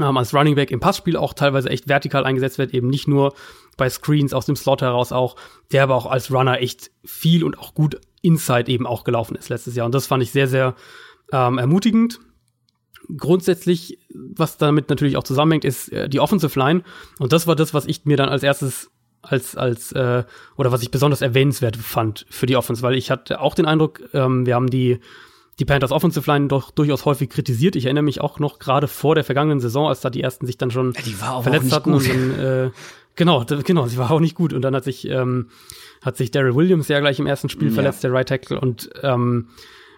ähm, 0.00 0.16
als 0.16 0.34
Running 0.34 0.54
Back 0.54 0.70
im 0.70 0.80
Passspiel 0.80 1.16
auch 1.16 1.34
teilweise 1.34 1.68
echt 1.68 1.88
vertikal 1.88 2.24
eingesetzt 2.24 2.58
wird, 2.58 2.72
eben 2.72 2.88
nicht 2.88 3.08
nur 3.08 3.34
bei 3.76 3.88
Screens 3.88 4.32
aus 4.32 4.46
dem 4.46 4.56
Slot 4.56 4.82
heraus 4.82 5.12
auch, 5.12 5.36
der 5.70 5.84
aber 5.84 5.96
auch 5.96 6.06
als 6.06 6.30
Runner 6.30 6.60
echt 6.60 6.90
viel 7.04 7.44
und 7.44 7.58
auch 7.58 7.74
gut 7.74 8.00
Inside 8.22 8.70
eben 8.70 8.86
auch 8.86 9.04
gelaufen 9.04 9.36
ist 9.36 9.48
letztes 9.48 9.74
Jahr. 9.74 9.86
Und 9.86 9.94
das 9.94 10.06
fand 10.06 10.22
ich 10.22 10.30
sehr, 10.30 10.48
sehr 10.48 10.74
ähm, 11.32 11.58
ermutigend. 11.58 12.20
Grundsätzlich, 13.16 13.98
was 14.14 14.58
damit 14.58 14.88
natürlich 14.88 15.16
auch 15.16 15.24
zusammenhängt, 15.24 15.64
ist 15.64 15.92
äh, 15.92 16.08
die 16.08 16.20
Offensive 16.20 16.58
Line. 16.58 16.82
Und 17.18 17.32
das 17.32 17.46
war 17.46 17.56
das, 17.56 17.74
was 17.74 17.86
ich 17.86 18.04
mir 18.04 18.16
dann 18.16 18.28
als 18.28 18.42
erstes 18.42 18.90
als 19.22 19.56
als 19.56 19.92
äh, 19.92 20.24
oder 20.56 20.72
was 20.72 20.82
ich 20.82 20.90
besonders 20.90 21.20
erwähnenswert 21.20 21.76
fand 21.76 22.26
für 22.28 22.46
die 22.46 22.56
Offense, 22.56 22.82
weil 22.82 22.96
ich 22.96 23.10
hatte 23.10 23.40
auch 23.40 23.54
den 23.54 23.66
Eindruck, 23.66 24.02
ähm, 24.14 24.46
wir 24.46 24.56
haben 24.56 24.68
die 24.68 24.98
die 25.58 25.64
Panthers 25.64 25.92
Offensive 25.92 26.30
Line 26.30 26.48
doch 26.48 26.70
durchaus 26.70 27.04
häufig 27.04 27.28
kritisiert. 27.28 27.76
Ich 27.76 27.84
erinnere 27.84 28.04
mich 28.04 28.20
auch 28.20 28.38
noch 28.38 28.58
gerade 28.58 28.88
vor 28.88 29.14
der 29.14 29.24
vergangenen 29.24 29.60
Saison, 29.60 29.88
als 29.88 30.00
da 30.00 30.10
die 30.10 30.22
ersten 30.22 30.46
sich 30.46 30.58
dann 30.58 30.70
schon 30.70 30.94
ja, 31.20 31.42
verletzt 31.42 31.72
hatten 31.72 31.92
gut. 31.92 32.02
und 32.02 32.08
dann, 32.08 32.40
äh, 32.40 32.70
genau, 33.16 33.44
genau, 33.44 33.86
sie 33.86 33.98
war 33.98 34.10
auch 34.10 34.20
nicht 34.20 34.34
gut 34.34 34.52
und 34.52 34.62
dann 34.62 34.74
hat 34.74 34.84
sich 34.84 35.08
ähm, 35.08 35.48
hat 36.00 36.16
sich 36.16 36.30
Daryl 36.30 36.54
Williams 36.54 36.88
ja 36.88 37.00
gleich 37.00 37.18
im 37.18 37.26
ersten 37.26 37.48
Spiel 37.48 37.68
ja. 37.68 37.74
verletzt, 37.74 38.02
der 38.02 38.12
Right 38.12 38.28
Tackle 38.28 38.58
und 38.58 38.90
ähm, 39.02 39.48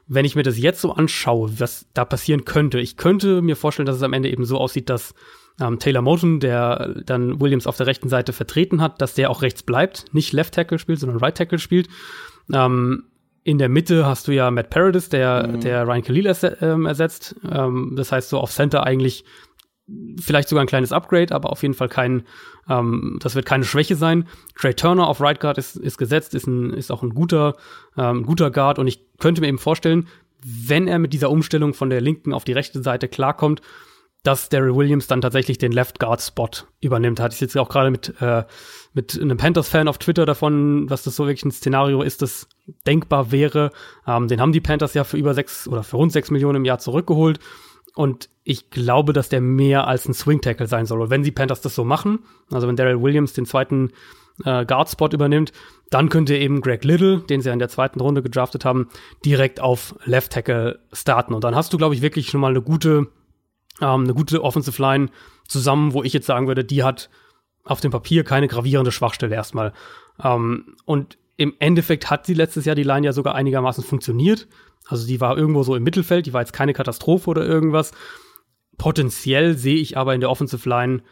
wenn 0.07 0.25
ich 0.25 0.37
mir 0.37 0.43
das 0.43 0.59
jetzt 0.59 0.81
so 0.81 0.93
anschaue, 0.93 1.51
was 1.59 1.87
da 1.95 2.05
passieren 2.05 2.45
könnte, 2.45 2.79
ich 2.79 2.97
könnte 2.97 3.41
mir 3.41 3.57
vorstellen, 3.57 3.87
dass 3.87 3.97
es 3.97 4.03
am 4.03 4.13
Ende 4.13 4.31
eben 4.31 4.45
so 4.45 4.59
aussieht, 4.59 4.91
dass 4.91 5.15
ähm, 5.61 5.79
Taylor 5.79 6.03
Moton, 6.03 6.41
der 6.41 6.95
dann 7.07 7.41
Williams 7.41 7.67
auf 7.67 7.77
der 7.77 7.87
rechten 7.87 8.09
Seite 8.09 8.33
vertreten 8.33 8.83
hat, 8.83 9.01
dass 9.01 9.15
der 9.15 9.31
auch 9.31 9.41
rechts 9.41 9.63
bleibt, 9.63 10.07
nicht 10.13 10.33
Left 10.33 10.55
Tackle 10.55 10.79
spielt, 10.79 11.01
sondern 11.01 11.19
Right 11.19 11.37
Tackle 11.37 11.59
spielt. 11.59 11.89
Ähm, 12.53 13.05
in 13.45 13.59
der 13.59 13.69
Mitte 13.69 14.07
hast 14.07 14.27
du 14.27 14.33
ja 14.33 14.51
Matt 14.51 14.71
Paradis, 14.71 15.11
der, 15.11 15.47
mhm. 15.47 15.61
der 15.61 15.87
Ryan 15.87 16.03
Khalil 16.03 16.27
ers 16.27 16.47
ähm, 16.61 16.87
ersetzt. 16.87 17.37
Ähm, 17.49 17.93
das 17.95 18.11
heißt, 18.11 18.31
so 18.31 18.41
auf 18.41 18.51
Center 18.51 18.85
eigentlich 18.85 19.25
vielleicht 20.19 20.49
sogar 20.49 20.65
ein 20.65 20.69
kleines 20.69 20.93
Upgrade, 20.93 21.35
aber 21.35 21.51
auf 21.51 21.63
jeden 21.63 21.75
Fall 21.75 21.91
kein, 21.91 22.23
ähm, 22.71 23.19
das 23.23 23.35
wird 23.35 23.45
keine 23.45 23.65
Schwäche 23.65 23.97
sein. 23.97 24.27
Trey 24.57 24.73
Turner 24.73 25.07
auf 25.07 25.21
Right 25.21 25.41
Guard 25.41 25.59
ist, 25.59 25.77
ist 25.77 25.99
gesetzt, 25.99 26.35
ist, 26.35 26.47
ein, 26.47 26.73
ist 26.73 26.91
auch 26.91 27.03
ein 27.03 27.11
guter, 27.11 27.57
ähm, 27.99 28.25
guter 28.25 28.51
Guard 28.51 28.79
und 28.79 28.87
ich 28.87 29.05
könnte 29.19 29.43
mir 29.43 29.49
eben 29.49 29.59
vorstellen, 29.59 30.09
wenn 30.43 30.89
er 30.89 30.99
mit 30.99 31.13
dieser 31.13 31.31
Umstellung 31.31 31.75
von 31.75 31.91
der 31.91 32.01
linken 32.01 32.33
auf 32.33 32.45
die 32.45 32.53
rechte 32.53 32.83
Seite 32.83 33.09
klarkommt, 33.09 33.61
dass 34.25 34.49
Daryl 34.49 34.75
Williams 34.75 35.07
dann 35.07 35.21
tatsächlich 35.21 35.59
den 35.59 35.71
Left 35.71 36.01
Guard 36.01 36.21
Spot 36.21 36.49
übernimmt. 36.81 37.21
Hatte 37.21 37.35
ich 37.35 37.41
jetzt 37.43 37.57
auch 37.59 37.69
gerade 37.69 37.91
mit, 37.91 38.15
äh, 38.21 38.45
mit 38.95 39.21
einem 39.21 39.37
Panthers-Fan 39.37 39.87
auf 39.87 39.99
Twitter 39.99 40.25
davon, 40.25 40.89
was 40.89 41.03
das 41.03 41.15
so 41.15 41.27
wirklich 41.27 41.45
ein 41.45 41.51
Szenario 41.53 42.03
ist, 42.03 42.23
das 42.23 42.49
denkbar 42.87 43.31
wäre. 43.33 43.71
Ähm, 44.07 44.27
den 44.27 44.41
haben 44.41 44.53
die 44.53 44.63
Panthers 44.63 44.95
ja 44.95 45.05
für 45.05 45.19
über 45.19 45.35
sechs 45.35 45.69
oder 45.69 45.83
für 45.83 45.99
rund 45.99 46.11
sechs 46.11 46.31
Millionen 46.31 46.57
im 46.57 46.65
Jahr 46.65 46.79
zurückgeholt. 46.79 47.39
Und 47.95 48.31
ich 48.45 48.71
glaube, 48.71 49.13
dass 49.13 49.29
der 49.29 49.43
mehr 49.43 49.87
als 49.87 50.09
ein 50.09 50.15
Swing 50.15 50.41
Tackle 50.41 50.67
sein 50.67 50.87
soll. 50.87 51.03
Und 51.03 51.11
wenn 51.11 51.23
die 51.23 51.31
Panthers 51.31 51.61
das 51.61 51.75
so 51.75 51.85
machen, 51.85 52.21
also 52.51 52.67
wenn 52.67 52.77
Daryl 52.77 53.03
Williams 53.03 53.35
den 53.35 53.45
zweiten 53.45 53.93
äh, 54.43 54.65
Guard 54.65 54.89
Spot 54.89 55.09
übernimmt, 55.09 55.53
dann 55.91 56.09
könnte 56.09 56.35
eben 56.35 56.63
Greg 56.63 56.83
Little, 56.83 57.21
den 57.21 57.43
sie 57.43 57.49
ja 57.49 57.53
in 57.53 57.59
der 57.59 57.69
zweiten 57.69 58.01
Runde 58.01 58.23
gedraftet 58.23 58.65
haben, 58.65 58.89
direkt 59.23 59.61
auf 59.61 59.95
Left 60.07 60.33
Tackle 60.33 60.81
starten. 60.95 61.35
Und 61.35 61.45
dann 61.45 61.55
hast 61.55 61.75
du, 61.75 61.77
glaube 61.77 61.95
ich, 61.95 62.01
wirklich 62.01 62.31
schon 62.31 62.41
mal 62.41 62.49
eine 62.49 62.63
gute 62.63 63.09
ähm, 63.81 64.05
eine 64.05 64.15
gute 64.15 64.43
Offensive 64.43 64.81
Line 64.81 65.09
zusammen, 65.49 65.93
wo 65.93 66.03
ich 66.03 66.13
jetzt 66.13 66.27
sagen 66.27 66.47
würde, 66.47 66.65
die 66.65 66.83
hat 66.83 67.11
auf 67.65 67.81
dem 67.81 67.91
Papier 67.91 68.25
keine 68.25 68.49
gravierende 68.49 68.93
Schwachstelle 68.93 69.35
erstmal. 69.35 69.73
Ähm, 70.23 70.77
und 70.85 71.19
im 71.37 71.55
Endeffekt 71.59 72.11
hat 72.11 72.27
sie 72.27 72.35
letztes 72.35 72.65
Jahr 72.65 72.77
die 72.77 72.83
Line 72.83 73.07
ja 73.07 73.13
sogar 73.13 73.35
einigermaßen 73.35 73.83
funktioniert. 73.83 74.47
Also 74.87 75.07
die 75.07 75.21
war 75.21 75.37
irgendwo 75.37 75.63
so 75.63 75.75
im 75.75 75.83
Mittelfeld, 75.83 76.27
die 76.27 76.33
war 76.33 76.43
jetzt 76.43 76.53
keine 76.53 76.75
Katastrophe 76.75 77.31
oder 77.31 77.45
irgendwas. 77.45 77.93
Potenziell 78.77 79.57
sehe 79.57 79.77
ich 79.77 79.97
aber 79.97 80.15
in 80.15 80.21
der 80.21 80.31
Offensive 80.31 80.69
Line 80.69 81.03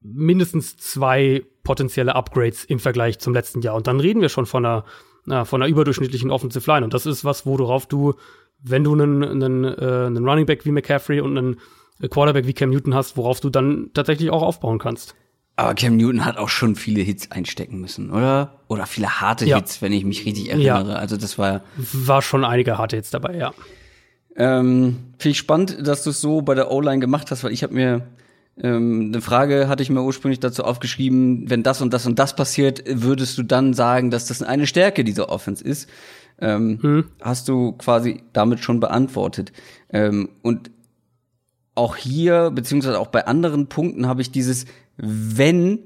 mindestens 0.00 0.76
zwei 0.76 1.44
potenzielle 1.64 2.14
Upgrades 2.14 2.64
im 2.64 2.78
Vergleich 2.78 3.18
zum 3.18 3.34
letzten 3.34 3.60
Jahr. 3.60 3.74
Und 3.74 3.86
dann 3.88 3.98
reden 3.98 4.20
wir 4.20 4.28
schon 4.28 4.46
von 4.46 4.64
einer, 4.64 4.84
na, 5.24 5.44
von 5.44 5.60
einer 5.60 5.70
überdurchschnittlichen 5.70 6.30
Offensive 6.30 6.70
Line. 6.70 6.84
Und 6.84 6.94
das 6.94 7.06
ist 7.06 7.24
was, 7.24 7.44
worauf 7.44 7.86
du 7.86 8.14
wenn 8.68 8.84
du 8.84 8.92
einen, 8.92 9.22
einen, 9.22 9.64
äh, 9.64 10.06
einen 10.06 10.28
Running 10.28 10.46
Back 10.46 10.64
wie 10.64 10.70
McCaffrey 10.70 11.20
und 11.20 11.36
einen 11.36 11.56
Quarterback 12.10 12.46
wie 12.46 12.52
Cam 12.52 12.70
Newton 12.70 12.94
hast, 12.94 13.16
worauf 13.16 13.40
du 13.40 13.50
dann 13.50 13.90
tatsächlich 13.94 14.30
auch 14.30 14.42
aufbauen 14.42 14.78
kannst. 14.78 15.14
Aber 15.56 15.74
Cam 15.74 15.96
Newton 15.96 16.24
hat 16.24 16.36
auch 16.36 16.50
schon 16.50 16.76
viele 16.76 17.00
Hits 17.00 17.30
einstecken 17.30 17.80
müssen, 17.80 18.10
oder? 18.10 18.60
Oder 18.68 18.84
viele 18.84 19.20
harte 19.20 19.46
ja. 19.46 19.56
Hits, 19.56 19.80
wenn 19.80 19.92
ich 19.92 20.04
mich 20.04 20.26
richtig 20.26 20.50
erinnere. 20.50 20.90
Ja. 20.90 20.96
Also 20.96 21.16
das 21.16 21.38
war 21.38 21.62
war 21.76 22.20
schon 22.20 22.44
einige 22.44 22.76
harte 22.76 22.96
Hits 22.96 23.10
dabei, 23.10 23.36
ja. 23.36 23.54
Ähm, 24.36 24.98
Finde 25.18 25.30
ich 25.30 25.38
spannend, 25.38 25.78
dass 25.86 26.02
du 26.02 26.10
es 26.10 26.20
so 26.20 26.42
bei 26.42 26.54
der 26.54 26.70
O-Line 26.70 26.98
gemacht 26.98 27.30
hast, 27.30 27.42
weil 27.42 27.52
ich 27.52 27.62
habe 27.62 27.72
mir 27.72 28.06
ähm, 28.62 29.10
eine 29.12 29.22
Frage 29.22 29.68
hatte 29.68 29.82
ich 29.82 29.88
mir 29.88 30.02
ursprünglich 30.02 30.40
dazu 30.40 30.64
aufgeschrieben, 30.64 31.48
wenn 31.48 31.62
das 31.62 31.80
und 31.80 31.92
das 31.94 32.06
und 32.06 32.18
das 32.18 32.36
passiert, 32.36 32.82
würdest 32.86 33.38
du 33.38 33.42
dann 33.42 33.72
sagen, 33.72 34.10
dass 34.10 34.26
das 34.26 34.42
eine 34.42 34.66
Stärke 34.66 35.04
dieser 35.04 35.30
Offense 35.30 35.64
ist? 35.64 35.88
Ähm, 36.40 36.78
hm. 36.80 37.04
hast 37.20 37.48
du 37.48 37.72
quasi 37.72 38.22
damit 38.32 38.60
schon 38.60 38.80
beantwortet. 38.80 39.52
Ähm, 39.90 40.28
und 40.42 40.70
auch 41.74 41.96
hier, 41.96 42.50
beziehungsweise 42.50 42.98
auch 42.98 43.08
bei 43.08 43.26
anderen 43.26 43.68
Punkten 43.68 44.06
habe 44.06 44.22
ich 44.22 44.30
dieses, 44.30 44.64
wenn, 44.96 45.80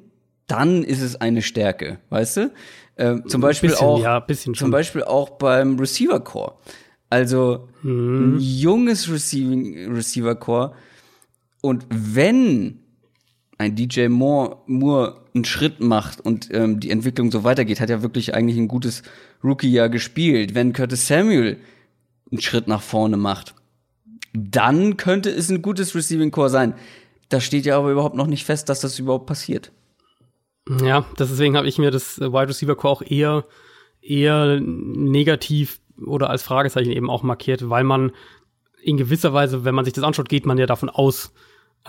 dann 0.47 0.85
ist 0.85 1.01
es 1.01 1.21
eine 1.21 1.43
Stärke, 1.43 1.99
weißt 2.11 2.37
du? 2.37 2.53
Äh, 2.97 3.17
zum 3.27 3.41
Beispiel 3.41 3.71
bisschen, 3.71 3.87
auch, 3.87 4.03
ja, 4.03 4.27
zum 4.55 4.71
Beispiel 4.71 5.05
auch 5.05 5.31
beim 5.31 5.79
Receiver 5.79 6.21
Core. 6.21 6.55
Also 7.09 7.69
Mhm. 7.83 8.37
ein 8.37 8.39
junges 8.39 9.11
Receiving 9.11 9.93
Receiver 9.93 10.35
Core. 10.35 10.73
Und 11.63 11.87
wenn 11.91 12.81
ein 13.61 13.77
DJ 13.77 14.09
Moore, 14.09 14.57
Moore 14.67 15.21
einen 15.35 15.45
Schritt 15.45 15.81
macht 15.81 16.19
und 16.19 16.49
ähm, 16.51 16.81
die 16.81 16.91
Entwicklung 16.91 17.31
so 17.31 17.45
weitergeht, 17.45 17.79
hat 17.79 17.91
ja 17.91 18.01
wirklich 18.01 18.35
eigentlich 18.35 18.57
ein 18.57 18.69
gutes 18.69 19.03
Rookie-Jahr 19.45 19.91
gespielt. 19.91 20.55
Wenn 20.55 20.73
Curtis 20.73 21.07
Samuel 21.07 21.59
einen 22.33 22.41
Schritt 22.41 22.69
nach 22.69 22.81
vorne 22.81 23.19
macht, 23.19 23.55
dann 24.33 24.97
könnte 24.97 25.29
es 25.29 25.51
ein 25.51 25.61
gutes 25.61 25.95
Receiving 25.95 26.31
Core 26.31 26.49
sein. 26.49 26.75
Da 27.29 27.39
steht 27.39 27.67
ja 27.67 27.77
aber 27.77 27.91
überhaupt 27.91 28.17
noch 28.17 28.29
nicht 28.29 28.47
fest, 28.47 28.71
dass 28.71 28.81
das 28.81 28.99
überhaupt 28.99 29.27
passiert. 29.27 29.73
Ja, 30.83 31.05
deswegen 31.19 31.55
habe 31.59 31.69
ich 31.69 31.77
mir 31.77 31.91
das 31.91 32.17
äh, 32.17 32.33
Wide 32.33 32.49
Receiver 32.49 32.77
Core 32.77 32.93
auch 32.95 33.03
eher, 33.03 33.45
eher 34.01 34.59
negativ 34.59 35.81
oder 36.07 36.31
als 36.31 36.43
Fragezeichen 36.43 36.93
eben 36.93 37.11
auch 37.11 37.23
markiert, 37.23 37.69
weil 37.69 37.85
man 37.85 38.13
in 38.83 38.97
gewisser 38.97 39.35
Weise, 39.35 39.67
wenn 39.67 39.75
man 39.75 39.85
sich 39.85 39.93
das 39.93 40.05
anschaut, 40.05 40.31
geht 40.31 40.47
man 40.47 40.57
ja 40.57 40.65
davon 40.65 40.89
aus, 40.89 41.35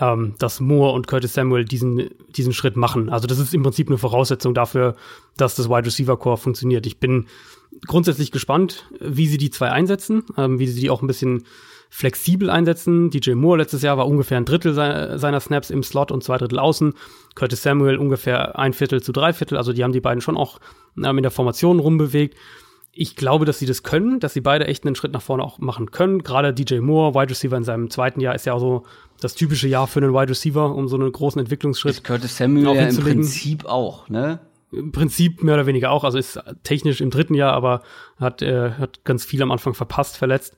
ähm, 0.00 0.34
dass 0.38 0.60
Moore 0.60 0.92
und 0.92 1.06
Curtis 1.06 1.34
Samuel 1.34 1.64
diesen, 1.64 2.10
diesen 2.34 2.52
Schritt 2.52 2.76
machen. 2.76 3.10
Also 3.10 3.26
das 3.26 3.38
ist 3.38 3.54
im 3.54 3.62
Prinzip 3.62 3.88
eine 3.88 3.98
Voraussetzung 3.98 4.54
dafür, 4.54 4.96
dass 5.36 5.54
das 5.54 5.68
Wide 5.68 5.86
Receiver 5.86 6.16
Core 6.16 6.38
funktioniert. 6.38 6.86
Ich 6.86 6.98
bin 6.98 7.26
grundsätzlich 7.86 8.30
gespannt, 8.30 8.86
wie 9.00 9.26
sie 9.26 9.38
die 9.38 9.50
zwei 9.50 9.70
einsetzen, 9.70 10.24
ähm, 10.36 10.58
wie 10.58 10.66
sie 10.66 10.80
die 10.80 10.90
auch 10.90 11.02
ein 11.02 11.06
bisschen 11.06 11.44
flexibel 11.90 12.48
einsetzen. 12.48 13.10
DJ 13.10 13.32
Moore 13.32 13.58
letztes 13.58 13.82
Jahr 13.82 13.98
war 13.98 14.06
ungefähr 14.06 14.38
ein 14.38 14.46
Drittel 14.46 14.72
se 14.72 15.18
seiner 15.18 15.40
Snaps 15.40 15.68
im 15.68 15.82
Slot 15.82 16.10
und 16.10 16.24
zwei 16.24 16.38
Drittel 16.38 16.58
außen. 16.58 16.94
Curtis 17.34 17.62
Samuel 17.62 17.98
ungefähr 17.98 18.58
ein 18.58 18.72
Viertel 18.72 19.02
zu 19.02 19.12
drei 19.12 19.34
Viertel. 19.34 19.58
Also 19.58 19.74
die 19.74 19.84
haben 19.84 19.92
die 19.92 20.00
beiden 20.00 20.22
schon 20.22 20.38
auch 20.38 20.58
ähm, 20.96 21.18
in 21.18 21.22
der 21.22 21.30
Formation 21.30 21.80
rumbewegt. 21.80 22.36
Ich 22.94 23.16
glaube, 23.16 23.46
dass 23.46 23.58
sie 23.58 23.66
das 23.66 23.82
können, 23.82 24.20
dass 24.20 24.34
sie 24.34 24.42
beide 24.42 24.66
echt 24.66 24.84
einen 24.84 24.94
Schritt 24.94 25.12
nach 25.12 25.22
vorne 25.22 25.42
auch 25.42 25.58
machen 25.58 25.90
können. 25.90 26.22
Gerade 26.22 26.52
DJ 26.52 26.80
Moore, 26.80 27.14
Wide 27.14 27.30
Receiver 27.30 27.56
in 27.56 27.64
seinem 27.64 27.88
zweiten 27.88 28.20
Jahr, 28.20 28.34
ist 28.34 28.44
ja 28.44 28.52
auch 28.52 28.60
so 28.60 28.82
das 29.18 29.34
typische 29.34 29.66
Jahr 29.66 29.86
für 29.86 30.00
einen 30.00 30.12
Wide 30.12 30.28
Receiver, 30.28 30.74
um 30.74 30.88
so 30.88 30.96
einen 30.96 31.10
großen 31.10 31.40
Entwicklungsschritt. 31.40 31.92
Ist 31.92 32.04
Curtis 32.04 32.36
Samuel 32.36 32.66
auch 32.66 32.74
ja 32.74 32.88
im. 32.88 32.96
Prinzip 32.98 33.64
auch, 33.64 34.08
ne? 34.08 34.40
Im 34.72 34.92
Prinzip 34.92 35.42
mehr 35.42 35.54
oder 35.54 35.66
weniger 35.66 35.90
auch, 35.90 36.04
also 36.04 36.18
ist 36.18 36.38
technisch 36.64 37.00
im 37.00 37.10
dritten 37.10 37.34
Jahr, 37.34 37.52
aber 37.52 37.82
hat, 38.18 38.42
äh, 38.42 38.72
hat 38.72 39.04
ganz 39.04 39.24
viel 39.24 39.42
am 39.42 39.50
Anfang 39.50 39.74
verpasst, 39.74 40.16
verletzt. 40.16 40.56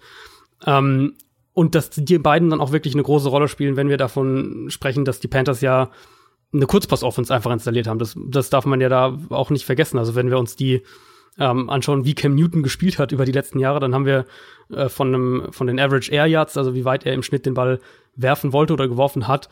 Ähm, 0.64 1.14
und 1.52 1.74
dass 1.74 1.90
die 1.90 2.18
beiden 2.18 2.50
dann 2.50 2.60
auch 2.60 2.72
wirklich 2.72 2.94
eine 2.94 3.02
große 3.04 3.28
Rolle 3.28 3.48
spielen, 3.48 3.76
wenn 3.76 3.88
wir 3.88 3.96
davon 3.96 4.66
sprechen, 4.70 5.04
dass 5.04 5.20
die 5.20 5.28
Panthers 5.28 5.60
ja 5.60 5.90
eine 6.52 6.66
Kurzpass-Offense 6.66 7.34
einfach 7.34 7.52
installiert 7.52 7.86
haben. 7.86 7.98
Das, 7.98 8.16
das 8.16 8.50
darf 8.50 8.66
man 8.66 8.80
ja 8.80 8.88
da 8.88 9.18
auch 9.30 9.50
nicht 9.50 9.64
vergessen. 9.64 9.98
Also 9.98 10.14
wenn 10.14 10.30
wir 10.30 10.38
uns 10.38 10.56
die 10.56 10.82
ähm, 11.38 11.68
anschauen, 11.70 12.04
wie 12.04 12.14
Cam 12.14 12.34
Newton 12.34 12.62
gespielt 12.62 12.98
hat 12.98 13.12
über 13.12 13.24
die 13.24 13.32
letzten 13.32 13.58
Jahre, 13.58 13.80
dann 13.80 13.94
haben 13.94 14.06
wir 14.06 14.24
äh, 14.70 14.88
von, 14.88 15.08
einem, 15.08 15.52
von 15.52 15.66
den 15.66 15.80
Average 15.80 16.12
Air 16.12 16.26
Yards, 16.26 16.56
also 16.56 16.74
wie 16.74 16.84
weit 16.84 17.06
er 17.06 17.14
im 17.14 17.22
Schnitt 17.22 17.46
den 17.46 17.54
Ball 17.54 17.80
werfen 18.16 18.52
wollte 18.52 18.72
oder 18.72 18.88
geworfen 18.88 19.26
hat, 19.26 19.48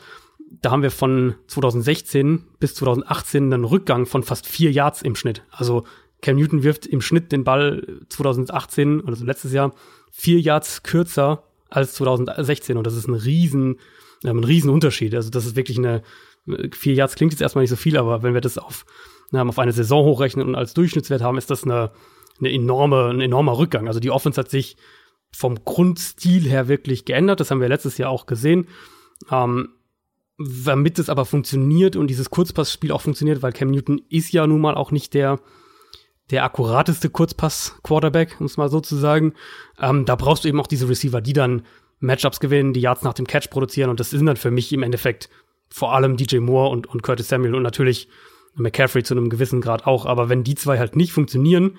da 0.61 0.71
haben 0.71 0.83
wir 0.83 0.91
von 0.91 1.35
2016 1.47 2.45
bis 2.61 2.75
2018 2.75 3.53
einen 3.53 3.65
Rückgang 3.65 4.07
von 4.07 4.23
fast 4.23 4.47
vier 4.47 4.71
Yards 4.71 5.03
im 5.03 5.17
Schnitt. 5.17 5.43
Also 5.51 5.85
Cam 6.21 6.37
Newton 6.37 6.63
wirft 6.63 6.87
im 6.87 7.01
Schnitt 7.01 7.33
den 7.33 7.45
Ball 7.45 8.01
2018, 8.09 9.03
also 9.07 9.25
letztes 9.25 9.53
Jahr, 9.53 9.75
vier 10.11 10.41
Yards 10.41 10.83
kürzer 10.83 11.45
als 11.69 11.95
2016 11.95 12.77
und 12.77 12.87
das 12.87 12.97
ist 12.97 13.09
ein 13.09 13.15
riesen, 13.15 13.79
ähm, 14.25 14.39
ein 14.39 14.45
riesen 14.45 14.71
Unterschied. 14.71 15.15
Also 15.15 15.31
das 15.31 15.47
ist 15.47 15.57
wirklich 15.57 15.79
eine, 15.79 16.03
vier 16.73 16.95
Yards 16.95 17.15
klingt 17.15 17.33
jetzt 17.33 17.41
erstmal 17.41 17.63
nicht 17.63 17.71
so 17.71 17.77
viel, 17.77 17.97
aber 17.97 18.23
wenn 18.23 18.35
wir 18.35 18.41
das 18.41 18.59
auf, 18.59 18.85
ähm, 19.33 19.49
auf 19.49 19.59
eine 19.59 19.73
Saison 19.73 20.05
hochrechnen 20.05 20.47
und 20.47 20.55
als 20.55 20.75
Durchschnittswert 20.75 21.23
haben, 21.23 21.39
ist 21.39 21.51
das 21.51 21.65
eine, 21.65 21.91
eine 22.39 22.53
enorme, 22.53 23.11
ein 23.11 23.21
enormer 23.21 23.59
Rückgang. 23.59 23.89
Also 23.89 24.01
die 24.01 24.11
Offense 24.11 24.41
hat 24.41 24.51
sich 24.51 24.77
vom 25.35 25.65
Grundstil 25.65 26.49
her 26.49 26.69
wirklich 26.69 27.05
geändert. 27.05 27.41
Das 27.41 27.51
haben 27.51 27.61
wir 27.61 27.69
letztes 27.69 27.99
Jahr 27.99 28.11
auch 28.11 28.27
gesehen. 28.27 28.69
Ähm, 29.31 29.71
damit 30.39 30.99
es 30.99 31.09
aber 31.09 31.25
funktioniert 31.25 31.97
und 31.97 32.09
dieses 32.09 32.31
Kurzpassspiel 32.31 32.93
auch 32.93 33.03
funktioniert, 33.03 33.43
weil 33.43 33.53
Cam 33.53 33.71
Newton 33.71 34.01
ist 34.09 34.33
ja 34.33 34.47
nun 34.47 34.61
mal 34.61 34.75
auch 34.75 34.91
nicht 34.91 35.15
der, 35.15 35.41
der 36.31 36.45
akkurateste 36.45 37.11
Kurzpass-Quarterback, 37.11 38.37
um 38.41 38.47
es 38.47 38.57
mal 38.57 38.69
so 38.69 38.81
zu 38.81 38.97
sagen. 38.97 39.35
Ähm, 39.79 40.05
da 40.05 40.17
brauchst 40.17 40.45
du 40.45 40.49
eben 40.49 40.61
auch 40.61 40.67
diese 40.67 40.89
Receiver, 40.89 41.21
die 41.21 41.33
dann 41.33 41.63
Matchups 42.01 42.41
gewinnen, 42.41 42.73
die 42.73 42.81
Yards 42.81 43.03
nach 43.03 43.15
dem 43.15 43.27
Catch 43.27 43.51
produzieren. 43.51 43.91
Und 43.91 44.01
das 44.01 44.11
sind 44.11 44.27
dann 44.27 44.37
für 44.37 44.51
mich 44.51 44.73
im 44.73 44.83
Endeffekt 44.83 45.29
vor 45.71 45.95
allem 45.95 46.17
DJ 46.17 46.39
Moore 46.39 46.71
und, 46.71 46.87
und 46.87 47.03
Curtis 47.03 47.29
Samuel 47.29 47.55
und 47.55 47.63
natürlich 47.63 48.09
McCaffrey 48.55 49.03
zu 49.03 49.15
einem 49.15 49.31
gewissen 49.31 49.61
Grad 49.61 49.87
auch. 49.87 50.07
Aber 50.07 50.29
wenn 50.29 50.45
die 50.45 50.55
zwei 50.55 50.79
halt 50.79 50.97
nicht 50.97 51.13
funktionieren, 51.13 51.79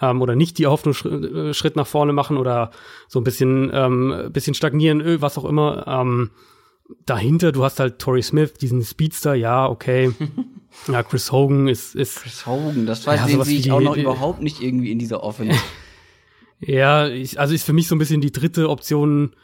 ähm, 0.00 0.22
oder 0.22 0.36
nicht 0.36 0.58
die 0.58 0.66
Hoffnung 0.66 0.94
Schritt, 0.94 1.56
Schritt 1.56 1.76
nach 1.76 1.86
vorne 1.86 2.12
machen 2.12 2.36
oder 2.36 2.70
so 3.08 3.20
ein 3.20 3.24
bisschen, 3.24 3.70
ähm, 3.72 4.30
bisschen 4.32 4.54
stagnieren, 4.54 5.00
ö, 5.00 5.20
was 5.20 5.38
auch 5.38 5.44
immer, 5.44 5.86
ähm, 5.86 6.30
dahinter, 7.04 7.52
du 7.52 7.64
hast 7.64 7.80
halt 7.80 7.98
Torrey 7.98 8.22
Smith, 8.22 8.54
diesen 8.54 8.82
Speedster, 8.82 9.34
ja, 9.34 9.68
okay. 9.68 10.12
ja, 10.88 11.02
Chris 11.02 11.32
Hogan 11.32 11.68
ist, 11.68 11.94
ist 11.94 12.22
Chris 12.22 12.46
Hogan, 12.46 12.86
das 12.86 13.06
war, 13.06 13.16
Ja, 13.16 13.26
den 13.26 13.42
sehe 13.42 13.58
ich 13.58 13.72
auch 13.72 13.80
noch 13.80 13.96
überhaupt 13.96 14.40
nicht 14.40 14.62
irgendwie 14.62 14.92
in 14.92 14.98
dieser 14.98 15.22
Offense. 15.22 15.58
Ja, 16.60 17.06
ich, 17.06 17.38
also 17.38 17.54
ist 17.54 17.62
für 17.62 17.72
mich 17.72 17.86
so 17.86 17.94
ein 17.94 17.98
bisschen 17.98 18.20
die 18.20 18.32
dritte 18.32 18.68
Option 18.68 19.36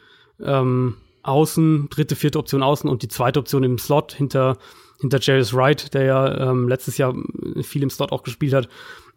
ähm, 0.43 0.97
außen, 1.23 1.87
dritte, 1.89 2.17
vierte 2.17 2.39
Option 2.39 2.61
außen 2.61 2.89
und 2.89 3.03
die 3.03 3.07
zweite 3.07 3.39
Option 3.39 3.63
im 3.63 3.77
Slot 3.77 4.11
hinter, 4.11 4.57
hinter 5.05 5.19
Jarius 5.21 5.53
Wright, 5.53 5.93
der 5.93 6.03
ja 6.03 6.49
ähm, 6.51 6.67
letztes 6.67 6.97
Jahr 6.97 7.13
viel 7.61 7.83
im 7.83 7.89
Slot 7.89 8.11
auch 8.11 8.23
gespielt 8.23 8.53
hat. 8.53 8.67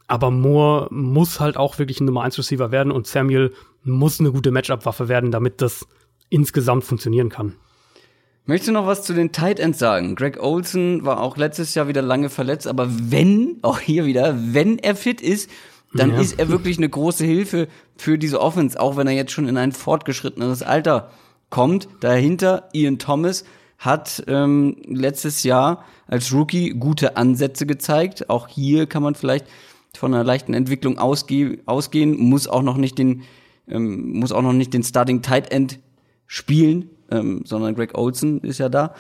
Aber 0.07 0.31
Moore 0.31 0.89
muss 0.91 1.39
halt 1.41 1.57
auch 1.57 1.79
wirklich 1.79 2.01
ein 2.01 2.05
Nummer 2.07 2.23
1 2.23 2.39
Receiver 2.39 2.71
werden 2.71 2.93
und 2.93 3.07
Samuel 3.07 3.53
muss 3.85 4.21
eine 4.21 4.33
gute 4.33 4.51
Matchup-Waffe 4.51 5.09
werden, 5.09 5.31
damit 5.31 5.61
das 5.61 5.87
insgesamt 6.31 6.85
funktionieren 6.85 7.29
kann. 7.29 7.55
Möchtest 8.47 8.69
du 8.69 8.73
noch 8.73 8.87
was 8.87 9.03
zu 9.03 9.13
den 9.13 9.33
Tight 9.33 9.61
Ends 9.61 9.79
sagen? 9.79 10.15
Greg 10.15 10.43
Olson 10.43 11.05
war 11.05 11.21
auch 11.21 11.37
letztes 11.37 11.75
Jahr 11.75 11.89
wieder 11.89 12.01
lange 12.01 12.31
verletzt, 12.31 12.67
aber 12.67 12.89
wenn, 12.89 13.59
auch 13.61 13.79
hier 13.79 14.07
wieder, 14.07 14.35
wenn 14.39 14.79
er 14.79 14.97
fit 14.97 15.21
ist, 15.21 15.51
dann 15.93 16.13
Ja. 16.13 16.21
ist 16.21 16.39
er 16.39 16.49
wirklich 16.49 16.79
eine 16.79 16.89
große 16.89 17.25
Hilfe 17.25 17.69
für 17.97 18.17
diese 18.19 18.41
Offense, 18.41 18.81
auch 18.81 18.97
wenn 18.97 19.07
er 19.07 19.13
jetzt 19.15 19.33
schon 19.33 19.49
in 19.49 19.57
ein 19.59 19.73
fortgeschrittenes 19.73 20.63
Alter 20.63 21.11
kommt. 21.51 21.89
Dahinter 22.01 22.69
Ian 22.73 22.99
Thomas 22.99 23.45
hat 23.79 24.25
ähm, 24.27 24.77
letztes 24.87 25.45
Jahr 25.45 25.85
als 26.07 26.33
Rookie 26.33 26.71
gute 26.71 27.17
Ansätze 27.17 27.65
gezeigt. 27.65 28.29
Auch 28.29 28.49
hier 28.49 28.87
kann 28.87 29.03
man 29.03 29.15
vielleicht 29.15 29.47
von 29.97 30.13
einer 30.13 30.25
leichten 30.25 30.53
Entwicklung 30.55 30.99
ausge 30.99 31.61
ausgehen, 31.67 32.19
muss 32.19 32.47
auch 32.47 32.63
noch 32.63 32.77
nicht 32.77 32.99
den 32.99 33.23
ähm, 33.69 34.19
muss 34.19 34.33
auch 34.33 34.43
noch 34.43 34.53
nicht 34.53 34.75
den 34.75 34.83
Starting 34.83 35.23
Tight 35.23 35.53
End 35.53 35.79
spielen, 36.27 36.91
ähm, 37.11 37.43
sondern 37.45 37.75
Greg 37.75 37.97
Olson 37.97 38.41
ist 38.41 38.59
ja 38.59 38.69
da. 38.69 38.95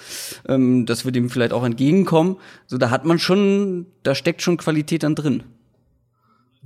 Ähm, 0.46 0.86
das 0.86 1.04
wird 1.04 1.16
ihm 1.16 1.30
vielleicht 1.30 1.52
auch 1.52 1.64
entgegenkommen. 1.64 2.36
So, 2.66 2.78
da 2.78 2.90
hat 2.90 3.04
man 3.04 3.18
schon, 3.18 3.86
da 4.02 4.14
steckt 4.14 4.42
schon 4.42 4.56
Qualität 4.56 5.02
dann 5.02 5.14
drin. 5.14 5.42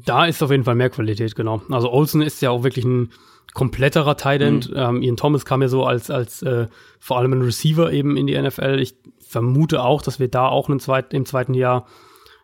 Da 0.05 0.27
ist 0.27 0.43
auf 0.43 0.51
jeden 0.51 0.65
Fall 0.65 0.75
mehr 0.75 0.91
Qualität, 0.91 1.35
genau. 1.35 1.63
Also 1.69 1.91
Olsen 1.91 2.23
ist 2.23 2.41
ja 2.43 2.51
auch 2.51 2.65
wirklich 2.65 2.85
ein 2.85 3.11
kompletterer 3.55 4.17
Tight 4.17 4.41
End. 4.41 4.71
Mhm. 4.71 4.77
Ähm, 4.77 5.03
Ian 5.03 5.17
Thomas 5.17 5.45
kam 5.45 5.63
ja 5.63 5.69
so 5.69 5.85
als, 5.85 6.11
als 6.11 6.43
äh, 6.43 6.69
vor 6.99 7.19
allem 7.19 7.33
ein 7.33 7.43
Receiver 7.43 7.93
eben 7.93 8.17
in 8.17 8.27
die 8.27 8.41
NFL. 8.41 8.79
Ich 8.81 8.97
vermute 9.21 9.83
auch, 9.83 10.03
dass 10.03 10.19
wir 10.19 10.29
da 10.29 10.49
auch 10.49 10.69
einen 10.69 10.81
zweit, 10.81 11.13
im 11.15 11.27
zweiten 11.27 11.55
Jahr 11.55 11.87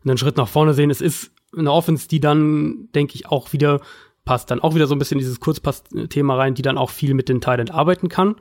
einen 0.05 0.19
Schritt 0.19 0.37
nach 0.37 0.49
vorne 0.49 0.75
sehen. 0.75 0.91
Es 0.91 1.01
ist 1.01 1.33
eine 1.57 1.73
Offense, 1.73 2.09
die 2.09 2.21
dann, 2.21 2.89
denke 2.95 3.15
ich, 3.15 3.27
auch 3.27 3.53
wieder 3.53 3.81
passt 4.25 4.51
dann 4.51 4.61
auch 4.61 4.75
wieder 4.75 4.87
so 4.87 4.95
ein 4.95 4.99
bisschen 4.99 5.17
in 5.17 5.21
dieses 5.21 5.41
Kurzpass-Thema 5.41 6.37
rein, 6.37 6.55
die 6.55 6.61
dann 6.61 6.77
auch 6.77 6.91
viel 6.91 7.15
mit 7.15 7.31
den 7.31 7.41
Tight 7.41 7.61
End 7.61 7.71
arbeiten 7.71 8.11
kann. 8.11 8.37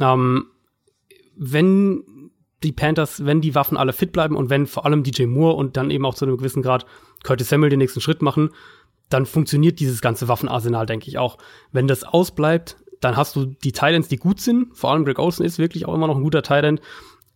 Ähm, 0.00 0.46
wenn 1.36 2.32
die 2.64 2.72
Panthers, 2.72 3.24
wenn 3.24 3.40
die 3.40 3.54
Waffen 3.54 3.76
alle 3.76 3.92
fit 3.92 4.10
bleiben 4.10 4.36
und 4.36 4.50
wenn 4.50 4.66
vor 4.66 4.84
allem 4.84 5.04
DJ 5.04 5.26
Moore 5.26 5.54
und 5.54 5.76
dann 5.76 5.92
eben 5.92 6.04
auch 6.04 6.14
zu 6.14 6.24
einem 6.24 6.36
gewissen 6.36 6.62
Grad 6.62 6.84
Curtis 7.22 7.48
Samuel 7.48 7.70
den 7.70 7.78
nächsten 7.78 8.00
Schritt 8.00 8.22
machen, 8.22 8.50
dann 9.10 9.26
funktioniert 9.26 9.80
dieses 9.80 10.00
ganze 10.00 10.28
Waffenarsenal, 10.28 10.86
denke 10.86 11.08
ich 11.08 11.18
auch. 11.18 11.36
Wenn 11.72 11.86
das 11.86 12.04
ausbleibt, 12.04 12.76
dann 13.00 13.16
hast 13.16 13.36
du 13.36 13.46
die 13.46 13.72
Titans, 13.72 14.08
die 14.08 14.16
gut 14.16 14.40
sind. 14.40 14.76
Vor 14.76 14.92
allem 14.92 15.04
Greg 15.04 15.18
Olsen 15.18 15.44
ist 15.44 15.58
wirklich 15.58 15.86
auch 15.86 15.94
immer 15.94 16.06
noch 16.06 16.16
ein 16.16 16.22
guter 16.22 16.42
Titan. 16.42 16.80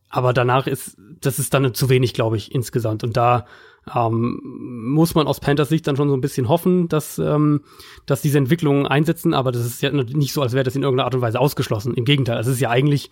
Aber 0.09 0.33
danach 0.33 0.67
ist, 0.67 0.97
das 1.21 1.39
ist 1.39 1.53
dann 1.55 1.75
zu 1.75 1.89
wenig, 1.89 2.15
glaube 2.15 2.37
ich, 2.37 2.55
insgesamt. 2.55 3.03
Und 3.03 3.17
da 3.17 3.47
ähm, 3.93 4.41
muss 4.45 5.15
man 5.15 5.27
aus 5.27 5.41
Panthers 5.41 5.69
Sicht 5.69 5.87
dann 5.87 5.97
schon 5.97 6.09
so 6.09 6.15
ein 6.15 6.21
bisschen 6.21 6.49
hoffen, 6.49 6.89
dass, 6.89 7.19
ähm, 7.19 7.63
dass 8.07 8.23
diese 8.23 8.39
Entwicklungen 8.39 8.87
einsetzen. 8.87 9.35
Aber 9.35 9.51
das 9.51 9.67
ist 9.67 9.83
ja 9.83 9.91
nicht 9.91 10.33
so, 10.33 10.43
als 10.43 10.53
wäre 10.53 10.65
das 10.65 10.77
in 10.77 10.83
irgendeiner 10.83 11.07
Art 11.07 11.15
und 11.15 11.21
Weise 11.23 11.41
ausgeschlossen. 11.41 11.95
Im 11.95 12.05
Gegenteil, 12.05 12.39
es 12.39 12.47
ist 12.47 12.61
ja 12.61 12.71
eigentlich, 12.71 13.11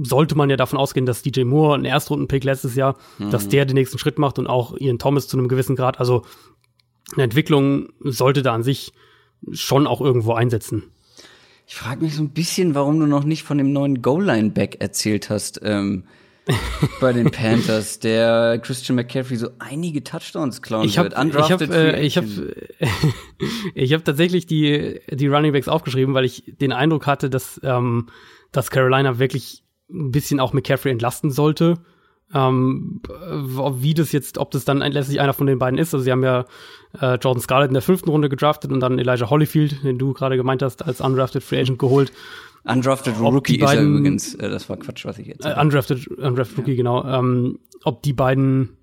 sollte 0.00 0.36
man 0.36 0.48
ja 0.48 0.56
davon 0.56 0.78
ausgehen, 0.78 1.06
dass 1.06 1.22
DJ 1.22 1.44
Moore, 1.44 1.76
ein 1.76 1.84
Erstrundenpick 1.84 2.44
letztes 2.44 2.74
Jahr, 2.74 2.96
dass 3.30 3.48
der 3.48 3.66
den 3.66 3.74
nächsten 3.74 3.98
Schritt 3.98 4.18
macht 4.18 4.38
und 4.38 4.46
auch 4.46 4.76
Ian 4.78 4.98
Thomas 4.98 5.28
zu 5.28 5.36
einem 5.36 5.48
gewissen 5.48 5.76
Grad. 5.76 6.00
Also 6.00 6.22
eine 7.14 7.24
Entwicklung 7.24 7.88
sollte 8.00 8.42
da 8.42 8.54
an 8.54 8.62
sich 8.62 8.92
schon 9.52 9.86
auch 9.86 10.00
irgendwo 10.00 10.32
einsetzen. 10.32 10.84
Ich 11.66 11.76
frage 11.76 12.02
mich 12.02 12.14
so 12.14 12.22
ein 12.22 12.30
bisschen, 12.30 12.74
warum 12.74 13.00
du 13.00 13.06
noch 13.06 13.24
nicht 13.24 13.42
von 13.42 13.58
dem 13.58 13.72
neuen 13.72 14.02
Goal-Line-Back 14.02 14.80
erzählt 14.80 15.30
hast. 15.30 15.60
Ähm, 15.62 16.04
bei 17.00 17.12
den 17.14 17.30
Panthers, 17.30 18.00
der 18.00 18.58
Christian 18.58 18.96
McCaffrey 18.96 19.36
so 19.36 19.48
einige 19.58 20.04
Touchdowns 20.04 20.60
klauen 20.60 20.84
ich 20.84 20.98
hab, 20.98 21.04
wird. 21.04 21.18
Undrafted 21.18 21.70
ich 21.70 21.76
habe 21.76 21.96
äh, 21.96 22.06
ich 22.06 22.18
hab, 22.18 22.24
ich 23.74 23.92
hab 23.94 24.04
tatsächlich 24.04 24.46
die, 24.46 25.00
die 25.10 25.26
Running 25.26 25.52
Backs 25.52 25.68
aufgeschrieben, 25.68 26.14
weil 26.14 26.26
ich 26.26 26.44
den 26.60 26.72
Eindruck 26.72 27.06
hatte, 27.06 27.30
dass, 27.30 27.58
ähm, 27.64 28.08
dass 28.52 28.70
Carolina 28.70 29.18
wirklich 29.18 29.64
ein 29.90 30.10
bisschen 30.10 30.38
auch 30.38 30.52
McCaffrey 30.52 30.92
entlasten 30.92 31.30
sollte. 31.30 31.78
Ähm, 32.34 33.00
wie 33.06 33.94
das 33.94 34.12
jetzt, 34.12 34.38
ob 34.38 34.50
das 34.50 34.64
dann 34.64 34.78
letztlich 34.78 35.20
einer 35.20 35.34
von 35.34 35.46
den 35.46 35.58
beiden 35.58 35.78
ist. 35.78 35.94
Also 35.94 36.04
sie 36.04 36.10
haben 36.10 36.24
ja 36.24 36.46
äh, 37.00 37.14
Jordan 37.14 37.40
Scarlett 37.40 37.68
in 37.68 37.74
der 37.74 37.82
fünften 37.82 38.10
Runde 38.10 38.28
gedraftet 38.28 38.72
und 38.72 38.80
dann 38.80 38.98
Elijah 38.98 39.30
Holyfield, 39.30 39.82
den 39.84 39.98
du 39.98 40.12
gerade 40.12 40.36
gemeint 40.36 40.62
hast, 40.62 40.84
als 40.84 41.00
undrafted 41.00 41.42
Free 41.42 41.60
Agent 41.60 41.78
geholt. 41.78 42.12
Undrafted 42.64 43.14
ob 43.20 43.34
Rookie 43.34 43.58
beiden, 43.58 43.66
ist 43.66 43.74
er 43.74 43.82
übrigens, 43.82 44.34
äh, 44.36 44.48
das 44.48 44.68
war 44.68 44.76
Quatsch, 44.78 45.04
was 45.04 45.18
ich 45.18 45.26
jetzt. 45.26 45.44
Äh, 45.44 45.54
undrafted, 45.60 46.06
undrafted 46.08 46.56
ja. 46.56 46.62
Rookie, 46.62 46.76
genau. 46.76 47.04
Ähm, 47.04 47.58
ob 47.84 48.02
die 48.02 48.14
beiden 48.14 48.76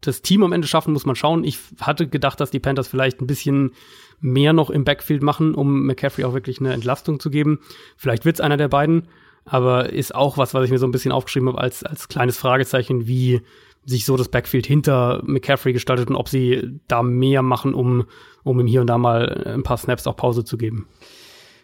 das 0.00 0.22
Team 0.22 0.44
am 0.44 0.52
Ende 0.52 0.68
schaffen, 0.68 0.92
muss 0.92 1.06
man 1.06 1.16
schauen. 1.16 1.42
Ich 1.42 1.58
hatte 1.80 2.06
gedacht, 2.06 2.40
dass 2.40 2.50
die 2.50 2.60
Panthers 2.60 2.86
vielleicht 2.86 3.20
ein 3.20 3.26
bisschen 3.26 3.72
mehr 4.20 4.52
noch 4.52 4.70
im 4.70 4.84
Backfield 4.84 5.22
machen, 5.22 5.54
um 5.54 5.86
McCaffrey 5.86 6.24
auch 6.24 6.34
wirklich 6.34 6.60
eine 6.60 6.72
Entlastung 6.72 7.18
zu 7.18 7.30
geben. 7.30 7.60
Vielleicht 7.96 8.24
wird's 8.24 8.40
einer 8.40 8.56
der 8.56 8.68
beiden, 8.68 9.08
aber 9.44 9.92
ist 9.92 10.14
auch 10.14 10.38
was, 10.38 10.54
was 10.54 10.64
ich 10.64 10.70
mir 10.70 10.78
so 10.78 10.86
ein 10.86 10.92
bisschen 10.92 11.12
aufgeschrieben 11.12 11.48
habe 11.48 11.60
als, 11.60 11.82
als 11.82 12.08
kleines 12.08 12.38
Fragezeichen, 12.38 13.06
wie 13.06 13.42
sich 13.86 14.04
so 14.04 14.16
das 14.16 14.28
Backfield 14.28 14.66
hinter 14.66 15.22
McCaffrey 15.24 15.72
gestaltet 15.72 16.10
und 16.10 16.16
ob 16.16 16.28
sie 16.28 16.80
da 16.88 17.02
mehr 17.02 17.42
machen, 17.42 17.72
um, 17.72 18.06
um 18.42 18.60
ihm 18.60 18.66
hier 18.66 18.80
und 18.80 18.88
da 18.88 18.98
mal 18.98 19.44
ein 19.46 19.62
paar 19.62 19.76
Snaps 19.76 20.06
auch 20.06 20.16
Pause 20.16 20.44
zu 20.44 20.58
geben. 20.58 20.88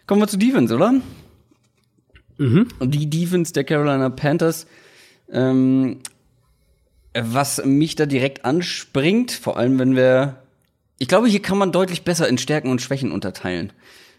Kommen 0.07 0.23
wir 0.23 0.29
zu 0.29 0.39
Defense, 0.39 0.75
oder? 0.75 0.95
Mhm. 2.39 2.68
Und 2.79 2.95
die 2.95 3.11
Defense 3.11 3.53
der 3.53 3.64
Carolina 3.64 4.09
Panthers, 4.09 4.66
ähm, 5.31 5.99
was 7.14 7.64
mich 7.64 7.97
da 7.97 8.07
direkt 8.07 8.45
anspringt, 8.45 9.33
vor 9.33 9.57
allem 9.57 9.79
wenn 9.79 9.97
wir, 9.97 10.43
ich 10.99 11.09
glaube, 11.09 11.29
hier 11.29 11.43
kann 11.43 11.59
man 11.59 11.73
deutlich 11.73 12.05
besser 12.05 12.29
in 12.29 12.39
Stärken 12.39 12.70
und 12.70 12.81
Schwächen 12.81 13.11
unterteilen. 13.11 13.73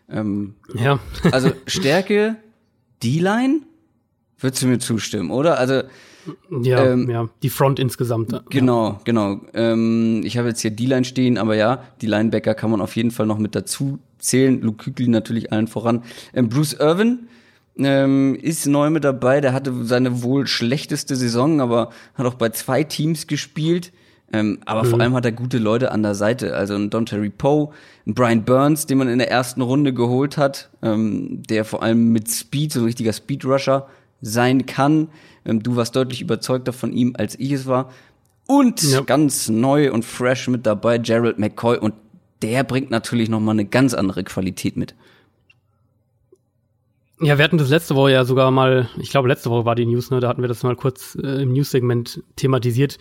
Ähm, 0.09 0.55
ja. 0.73 0.99
also 1.31 1.53
Stärke, 1.67 2.35
D-Line, 3.01 3.61
würdest 4.39 4.61
du 4.61 4.67
mir 4.67 4.79
zustimmen, 4.79 5.31
oder? 5.31 5.57
Also 5.57 5.83
ja, 6.61 6.85
ähm, 6.85 7.09
ja, 7.09 7.29
die 7.41 7.49
Front 7.49 7.79
insgesamt. 7.79 8.41
Genau, 8.49 8.87
ja. 8.87 8.99
genau. 9.03 9.41
Ähm, 9.53 10.21
ich 10.23 10.37
habe 10.37 10.49
jetzt 10.49 10.61
hier 10.61 10.71
D-Line 10.71 11.05
stehen, 11.05 11.37
aber 11.37 11.55
ja, 11.55 11.83
die 12.01 12.07
Linebacker 12.07 12.53
kann 12.55 12.71
man 12.71 12.81
auf 12.81 12.95
jeden 12.95 13.11
Fall 13.11 13.25
noch 13.25 13.37
mit 13.37 13.55
dazu 13.55 13.99
zählen. 14.19 14.61
Luke 14.61 14.83
Kügli 14.83 15.07
natürlich 15.07 15.51
allen 15.51 15.67
voran. 15.67 16.03
Ähm, 16.33 16.49
Bruce 16.49 16.73
Irvin 16.73 17.27
ähm, 17.77 18.35
ist 18.35 18.65
neu 18.67 18.89
mit 18.89 19.03
dabei. 19.03 19.41
Der 19.41 19.53
hatte 19.53 19.73
seine 19.83 20.23
wohl 20.23 20.47
schlechteste 20.47 21.15
Saison, 21.15 21.61
aber 21.61 21.89
hat 22.15 22.25
auch 22.25 22.35
bei 22.35 22.49
zwei 22.49 22.83
Teams 22.83 23.27
gespielt. 23.27 23.91
Ähm, 24.31 24.59
aber 24.65 24.83
mhm. 24.83 24.87
vor 24.87 24.99
allem 24.99 25.13
hat 25.13 25.25
er 25.25 25.31
gute 25.31 25.59
Leute 25.59 25.91
an 25.91 26.01
der 26.01 26.15
Seite. 26.15 26.55
Also 26.55 26.73
ein 26.73 26.89
Don 26.89 27.05
Terry 27.05 27.29
Poe, 27.29 27.69
ein 28.07 28.15
Brian 28.15 28.43
Burns, 28.43 28.87
den 28.87 28.97
man 28.97 29.07
in 29.07 29.19
der 29.19 29.29
ersten 29.29 29.61
Runde 29.61 29.93
geholt 29.93 30.37
hat, 30.37 30.69
ähm, 30.81 31.43
der 31.43 31.65
vor 31.65 31.83
allem 31.83 32.11
mit 32.11 32.31
Speed, 32.31 32.71
so 32.71 32.79
ein 32.79 32.85
richtiger 32.85 33.13
Speedrusher 33.13 33.87
sein 34.23 34.65
kann. 34.65 35.09
Ähm, 35.45 35.61
du 35.61 35.75
warst 35.75 35.95
deutlich 35.95 36.21
überzeugter 36.21 36.73
von 36.73 36.91
ihm, 36.91 37.15
als 37.17 37.37
ich 37.39 37.51
es 37.51 37.67
war. 37.67 37.91
Und 38.47 38.81
ja. 38.83 39.01
ganz 39.01 39.49
neu 39.49 39.91
und 39.91 40.03
fresh 40.03 40.47
mit 40.47 40.65
dabei 40.65 40.97
Gerald 40.97 41.39
McCoy 41.39 41.77
und 41.77 41.93
der 42.41 42.63
bringt 42.63 42.91
natürlich 42.91 43.29
noch 43.29 43.39
mal 43.39 43.51
eine 43.51 43.65
ganz 43.65 43.93
andere 43.93 44.23
Qualität 44.23 44.75
mit. 44.75 44.95
Ja, 47.21 47.37
wir 47.37 47.43
hatten 47.45 47.57
das 47.57 47.69
letzte 47.69 47.95
Woche 47.95 48.11
ja 48.11 48.25
sogar 48.25 48.51
mal, 48.51 48.89
ich 48.97 49.11
glaube 49.11 49.29
letzte 49.29 49.49
Woche 49.49 49.63
war 49.65 49.75
die 49.75 49.85
News, 49.85 50.11
ne, 50.11 50.19
da 50.19 50.27
hatten 50.27 50.41
wir 50.41 50.49
das 50.49 50.63
mal 50.63 50.75
kurz 50.75 51.15
äh, 51.21 51.43
im 51.43 51.53
News-Segment 51.53 52.21
thematisiert. 52.35 52.97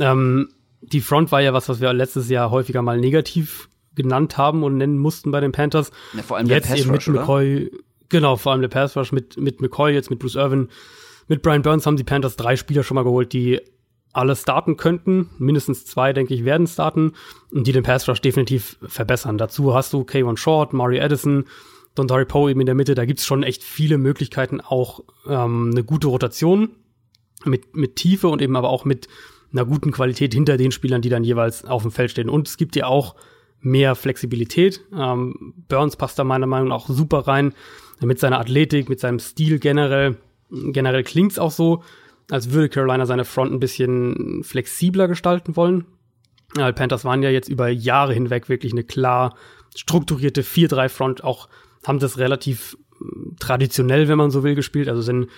Ähm, 0.00 0.48
die 0.80 1.00
Front 1.00 1.30
war 1.30 1.42
ja 1.42 1.52
was, 1.52 1.68
was 1.68 1.80
wir 1.80 1.92
letztes 1.92 2.30
Jahr 2.30 2.50
häufiger 2.50 2.80
mal 2.80 2.98
negativ 2.98 3.68
genannt 3.94 4.38
haben 4.38 4.62
und 4.62 4.76
nennen 4.78 4.98
mussten 4.98 5.30
bei 5.30 5.40
den 5.40 5.52
Panthers. 5.52 5.90
Ja, 6.14 6.22
vor 6.22 6.36
allem 6.38 6.46
jetzt 6.46 6.68
der 6.68 6.74
Pass 6.74 6.80
eben 6.80 6.92
mit 6.92 7.06
McCoy, 7.06 7.66
oder? 7.66 7.78
Genau, 8.08 8.36
vor 8.36 8.52
allem 8.52 8.60
der 8.60 8.68
Pass 8.68 8.96
Rush 8.96 9.12
mit, 9.12 9.36
mit 9.36 9.60
McCoy, 9.60 9.92
jetzt 9.92 10.10
mit 10.10 10.18
Bruce 10.18 10.36
Irvin, 10.36 10.68
mit 11.28 11.42
Brian 11.42 11.62
Burns 11.62 11.86
haben 11.86 11.96
die 11.96 12.04
Panthers 12.04 12.36
drei 12.36 12.56
Spieler 12.56 12.82
schon 12.82 12.94
mal 12.94 13.04
geholt, 13.04 13.32
die 13.32 13.60
alle 14.12 14.34
starten 14.34 14.76
könnten. 14.76 15.28
Mindestens 15.38 15.84
zwei, 15.84 16.12
denke 16.12 16.34
ich, 16.34 16.44
werden 16.44 16.66
starten 16.66 17.12
und 17.52 17.66
die 17.66 17.72
den 17.72 17.82
Pass 17.82 18.08
Rush 18.08 18.20
definitiv 18.20 18.78
verbessern. 18.86 19.36
Dazu 19.36 19.74
hast 19.74 19.92
du 19.92 20.02
K1 20.02 20.38
Short, 20.38 20.72
Mari 20.72 21.00
Addison, 21.00 21.44
Don 21.94 22.06
Dontari 22.06 22.24
Poe 22.24 22.50
eben 22.50 22.60
in 22.60 22.66
der 22.66 22.74
Mitte, 22.74 22.94
da 22.94 23.04
gibt's 23.04 23.26
schon 23.26 23.42
echt 23.42 23.62
viele 23.62 23.98
Möglichkeiten, 23.98 24.60
auch 24.60 25.00
ähm, 25.26 25.70
eine 25.72 25.84
gute 25.84 26.08
Rotation 26.08 26.70
mit, 27.44 27.76
mit 27.76 27.96
Tiefe 27.96 28.28
und 28.28 28.40
eben 28.42 28.56
aber 28.56 28.70
auch 28.70 28.84
mit 28.84 29.08
einer 29.52 29.64
guten 29.64 29.92
Qualität 29.92 30.34
hinter 30.34 30.56
den 30.56 30.72
Spielern, 30.72 31.02
die 31.02 31.08
dann 31.08 31.24
jeweils 31.24 31.64
auf 31.64 31.82
dem 31.82 31.90
Feld 31.90 32.10
stehen. 32.10 32.28
Und 32.28 32.48
es 32.48 32.56
gibt 32.56 32.76
ja 32.76 32.86
auch 32.86 33.16
mehr 33.60 33.94
Flexibilität. 33.94 34.82
Ähm, 34.94 35.54
Burns 35.68 35.96
passt 35.96 36.18
da 36.18 36.24
meiner 36.24 36.46
Meinung 36.46 36.68
nach 36.68 36.76
auch 36.76 36.88
super 36.88 37.20
rein 37.26 37.54
mit 38.00 38.18
seiner 38.18 38.38
Athletik, 38.38 38.88
mit 38.88 39.00
seinem 39.00 39.18
Stil 39.18 39.58
generell. 39.58 40.16
Generell 40.50 41.02
klingt's 41.02 41.38
auch 41.38 41.50
so, 41.50 41.82
als 42.30 42.50
würde 42.50 42.68
Carolina 42.68 43.06
seine 43.06 43.24
Front 43.24 43.52
ein 43.52 43.60
bisschen 43.60 44.42
flexibler 44.42 45.08
gestalten 45.08 45.56
wollen. 45.56 45.86
Ja, 46.56 46.70
Panthers 46.72 47.04
waren 47.04 47.22
ja 47.22 47.30
jetzt 47.30 47.48
über 47.48 47.68
Jahre 47.68 48.14
hinweg 48.14 48.48
wirklich 48.48 48.72
eine 48.72 48.84
klar 48.84 49.34
strukturierte 49.74 50.42
4-3-Front, 50.42 51.24
auch 51.24 51.48
haben 51.86 51.98
das 51.98 52.18
relativ 52.18 52.76
hm, 52.98 53.36
traditionell, 53.38 54.08
wenn 54.08 54.18
man 54.18 54.30
so 54.30 54.42
will, 54.42 54.54
gespielt. 54.54 54.88
Also 54.88 55.02
sind, 55.02 55.28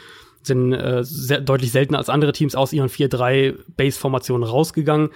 sind 0.42 0.72
äh, 0.72 1.02
sehr, 1.02 1.40
deutlich 1.40 1.72
seltener 1.72 1.98
als 1.98 2.08
andere 2.08 2.32
Teams 2.32 2.54
aus 2.54 2.72
ihren 2.72 2.88
4-3-Base-Formationen 2.88 4.48
rausgegangen. 4.48 5.10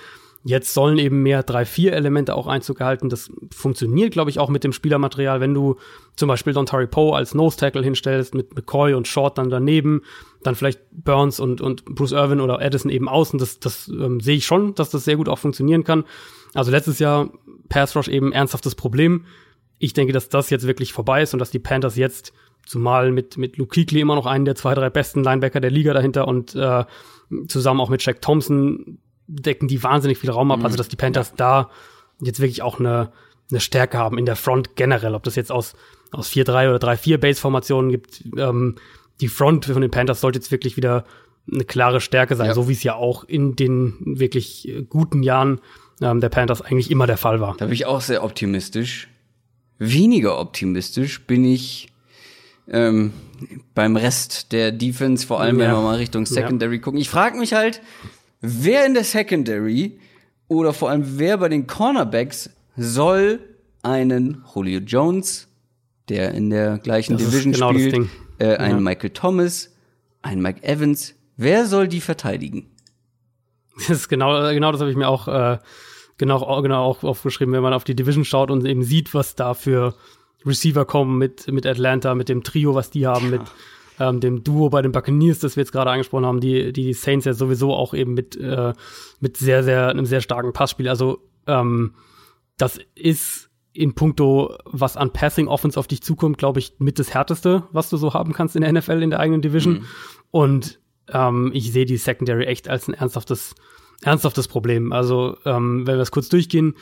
Jetzt 0.45 0.75
sollen 0.75 0.99
eben 0.99 1.23
mehr 1.23 1.47
3-4-Elemente 1.47 2.35
auch 2.35 2.47
Einzug 2.47 2.79
gehalten. 2.79 3.09
Das 3.09 3.31
funktioniert, 3.55 4.13
glaube 4.13 4.31
ich, 4.31 4.41
auch 4.41 4.49
mit 4.49 4.65
dem 4.65 4.73
Spielermaterial. 4.73 5.41
Wenn 5.41 5.55
du 5.55 5.77
zum 6.17 6.29
Beispiel 6.29 6.53
Dontari 6.53 6.87
Poe 6.87 7.15
als 7.15 7.35
Nose-Tackle 7.35 7.83
hinstellst, 7.83 8.35
mit 8.35 8.55
McCoy 8.55 8.95
und 8.95 9.07
Short 9.07 9.39
dann 9.39 9.51
daneben, 9.51 10.03
dann 10.43 10.57
vielleicht 10.57 10.81
Burns 10.91 11.39
und, 11.39 11.61
und 11.61 11.85
Bruce 11.85 12.13
Irvin 12.13 12.41
oder 12.41 12.61
Addison 12.61 12.91
eben 12.91 13.09
außen. 13.09 13.39
Das, 13.39 13.61
das 13.61 13.89
ähm, 13.89 14.21
sehe 14.21 14.37
ich 14.37 14.47
schon, 14.47 14.75
dass 14.75 14.91
das 14.91 15.05
sehr 15.05 15.17
gut 15.17 15.29
auch 15.29 15.39
funktionieren 15.39 15.85
kann. 15.85 16.05
Also 16.55 16.71
letztes 16.71 16.99
Jahr 16.99 17.31
Pass 17.69 17.95
Rush 17.95 18.09
eben 18.09 18.33
ernsthaftes 18.33 18.75
Problem 18.75 19.25
ich 19.83 19.95
denke, 19.95 20.13
dass 20.13 20.29
das 20.29 20.49
jetzt 20.51 20.67
wirklich 20.67 20.93
vorbei 20.93 21.23
ist 21.23 21.33
und 21.35 21.41
dass 21.41 21.51
die 21.51 21.59
Panthers 21.59 21.97
jetzt, 21.97 22.33
zumal 22.65 23.11
mit, 23.11 23.37
mit 23.37 23.57
Luke 23.57 23.75
Kuechly 23.75 24.01
immer 24.01 24.15
noch 24.15 24.27
einen 24.27 24.45
der 24.45 24.55
zwei, 24.55 24.75
drei 24.77 24.89
besten 24.89 25.25
Linebacker 25.25 25.61
der 25.61 25.73
Liga 25.73 25.93
dahinter 25.93 26.29
und 26.29 26.55
äh, 26.55 26.85
zusammen 27.49 27.81
auch 27.81 27.89
mit 27.89 28.05
Jack 28.07 28.23
Thompson 28.23 28.99
decken 29.41 29.69
die 29.69 29.83
wahnsinnig 29.83 30.19
viel 30.19 30.31
Raum 30.31 30.51
ab. 30.51 30.61
Mhm. 30.61 30.65
Also, 30.65 30.77
dass 30.77 30.89
die 30.89 30.97
Panthers 30.97 31.35
da 31.35 31.71
jetzt 32.21 32.41
wirklich 32.41 32.63
auch 32.63 32.79
eine, 32.79 33.13
eine 33.51 33.61
Stärke 33.61 33.99
haben 33.99 34.19
in 34.19 34.27
der 34.27 34.37
Front 34.37 34.77
generell. 34.77 35.15
Ob 35.15 35.23
das 35.23 35.37
jetzt 35.37 35.51
aus, 35.51 35.75
aus 36.11 36.31
4-3 36.31 36.75
oder 36.75 36.93
3-4 36.93 37.19
Base-Formationen 37.19 37.91
gibt. 37.91 38.25
Ähm, 38.37 38.77
die 39.21 39.29
Front 39.29 39.67
von 39.67 39.81
den 39.81 39.91
Panthers 39.91 40.21
sollte 40.21 40.39
jetzt 40.39 40.51
wirklich 40.51 40.77
wieder 40.77 41.05
eine 41.51 41.65
klare 41.65 42.01
Stärke 42.01 42.37
sein, 42.37 42.49
ja. 42.49 42.55
so 42.55 42.69
wie 42.69 42.73
es 42.73 42.83
ja 42.83 42.95
auch 42.95 43.25
in 43.25 43.57
den 43.57 43.97
wirklich 44.01 44.73
guten 44.89 45.23
Jahren 45.23 45.61
ähm, 46.01 46.21
der 46.21 46.29
Panthers 46.29 46.63
eigentlich 46.63 46.91
immer 46.91 47.07
der 47.07 47.17
Fall 47.17 47.41
war. 47.41 47.57
Da 47.59 47.67
bin 47.67 47.75
ich 47.75 47.87
auch 47.87 48.01
sehr 48.01 48.25
optimistisch. 48.25 49.09
Weniger 49.79 50.39
optimistisch 50.39 51.27
bin 51.27 51.45
ich 51.45 51.89
ähm, 52.69 53.13
beim 53.75 53.97
Rest 53.97 54.53
der 54.53 54.71
Defense, 54.73 55.27
vor 55.27 55.41
allem 55.41 55.59
ja. 55.59 55.67
wenn 55.67 55.73
wir 55.73 55.83
mal 55.83 55.97
Richtung 55.97 56.27
Secondary 56.27 56.77
ja. 56.77 56.81
gucken. 56.81 57.01
Ich 57.01 57.11
frage 57.11 57.39
mich 57.39 57.55
halt, 57.55 57.81
wer 58.43 58.85
in 58.85 58.95
der 58.95 59.05
Secondary 59.05 59.99
oder 60.49 60.75
vor 60.75 60.91
allem 60.91 61.19
wer 61.19 61.39
bei 61.39 61.49
den 61.49 61.67
Cornerbacks 61.67 62.51
soll 62.77 63.41
einen 63.83 64.45
Julio 64.55 64.81
Jones, 64.81 65.49
der 66.09 66.33
in 66.35 66.51
der 66.51 66.79
gleichen 66.79 67.17
das 67.17 67.31
Division 67.31 67.53
genau 67.53 67.73
spielt, 67.73 68.09
äh, 68.39 68.57
einen 68.57 68.79
ja. 68.79 68.81
Michael 68.81 69.11
Thomas, 69.11 69.71
einen 70.21 70.43
Mike 70.43 70.63
Evans, 70.63 71.15
wer 71.37 71.67
soll 71.67 71.89
die 71.89 72.01
verteidigen? 72.01 72.69
Das 73.77 73.91
ist 73.91 74.09
genau, 74.09 74.53
genau 74.53 74.71
das 74.71 74.81
habe 74.83 74.91
ich 74.91 74.97
mir 74.97 75.09
auch 75.09 75.29
äh, 75.29 75.59
genau, 76.19 76.61
genau 76.63 76.85
auch 76.85 77.03
aufgeschrieben, 77.03 77.55
wenn 77.55 77.63
man 77.63 77.73
auf 77.73 77.85
die 77.85 77.97
Division 77.97 78.25
schaut 78.25 78.51
und 78.51 78.67
eben 78.67 78.83
sieht, 78.83 79.15
was 79.15 79.35
da 79.35 79.55
für 79.55 79.95
Receiver 80.45 80.85
kommen 80.85 81.19
mit, 81.19 81.51
mit 81.51 81.67
Atlanta, 81.67 82.15
mit 82.15 82.29
dem 82.29 82.43
Trio, 82.43 82.75
was 82.75 82.91
die 82.91 83.07
haben, 83.07 83.33
ja. 83.33 83.39
mit 83.39 83.43
ähm, 84.03 84.21
dem 84.21 84.43
Duo 84.43 84.69
bei 84.69 84.83
den 84.83 84.93
Buccaneers, 84.93 85.39
das 85.39 85.57
wir 85.57 85.63
jetzt 85.63 85.73
gerade 85.73 85.91
angesprochen 85.91 86.27
haben, 86.27 86.41
die, 86.41 86.73
die 86.73 86.93
Saints 86.93 87.25
ja 87.25 87.35
sowieso 87.35 87.73
auch 87.73 87.95
eben 87.95 88.15
mit, 88.15 88.37
äh, 88.37 88.73
mit 89.21 89.37
sehr, 89.37 89.63
sehr, 89.63 89.89
einem 89.89 90.07
sehr 90.07 90.21
starken 90.21 90.53
Passspiel. 90.53 90.89
Also, 90.89 91.19
ähm, 91.47 91.95
das 92.59 92.79
ist 92.95 93.51
in 93.73 93.95
puncto, 93.95 94.57
was 94.65 94.97
an 94.97 95.13
Passing 95.13 95.49
Offense 95.49 95.79
auf 95.79 95.87
dich 95.87 96.03
zukommt, 96.03 96.37
glaube 96.37 96.61
ich, 96.61 96.75
mit 96.79 96.99
das 96.99 97.15
härteste, 97.15 97.65
was 97.73 97.89
du 97.89 97.97
so 97.97 98.13
haben 98.13 98.33
kannst 98.33 98.57
in 98.57 98.63
der 98.63 98.73
NFL, 98.73 99.03
in 99.03 99.11
der 99.11 99.21
eigenen 99.21 99.41
Division. 99.41 99.75
Mhm. 99.75 99.85
Und 100.31 100.81
ähm, 101.09 101.51
ich 101.55 101.73
sehe 101.73 101.87
die 101.87 101.97
Secondary 101.97 102.45
echt 102.45 102.69
als 102.69 102.89
ein 102.89 102.95
ernsthaftes 102.95 103.55
ernsthaftes 104.05 104.49
Problem. 104.49 104.93
Also, 104.93 105.37
ähm, 105.45 105.87
wenn 105.87 105.97
wir 105.97 106.03
es 106.03 106.11
kurz 106.11 106.29
durchgehen, 106.29 106.75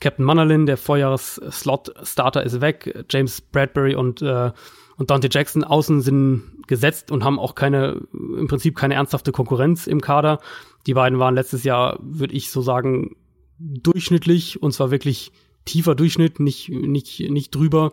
Captain 0.00 0.24
Mannerlin, 0.24 0.66
der 0.66 0.76
Vorjahres-Slot-Starter 0.76 2.44
ist 2.44 2.60
weg, 2.60 3.04
James 3.10 3.40
Bradbury 3.40 3.96
und 3.96 4.22
äh, 4.22 4.52
und 4.98 5.10
Dante 5.10 5.28
Jackson 5.30 5.64
außen 5.64 6.02
sind 6.02 6.66
gesetzt 6.66 7.10
und 7.10 7.24
haben 7.24 7.38
auch 7.38 7.54
keine, 7.54 8.02
im 8.12 8.48
Prinzip 8.48 8.76
keine 8.76 8.94
ernsthafte 8.94 9.32
Konkurrenz 9.32 9.86
im 9.86 10.00
Kader. 10.00 10.40
Die 10.86 10.94
beiden 10.94 11.18
waren 11.20 11.36
letztes 11.36 11.62
Jahr, 11.62 11.98
würde 12.02 12.34
ich 12.34 12.50
so 12.50 12.60
sagen, 12.60 13.16
durchschnittlich 13.58 14.60
und 14.60 14.72
zwar 14.72 14.90
wirklich 14.90 15.32
tiefer 15.64 15.94
Durchschnitt, 15.94 16.40
nicht, 16.40 16.68
nicht, 16.68 17.20
nicht 17.30 17.54
drüber. 17.54 17.92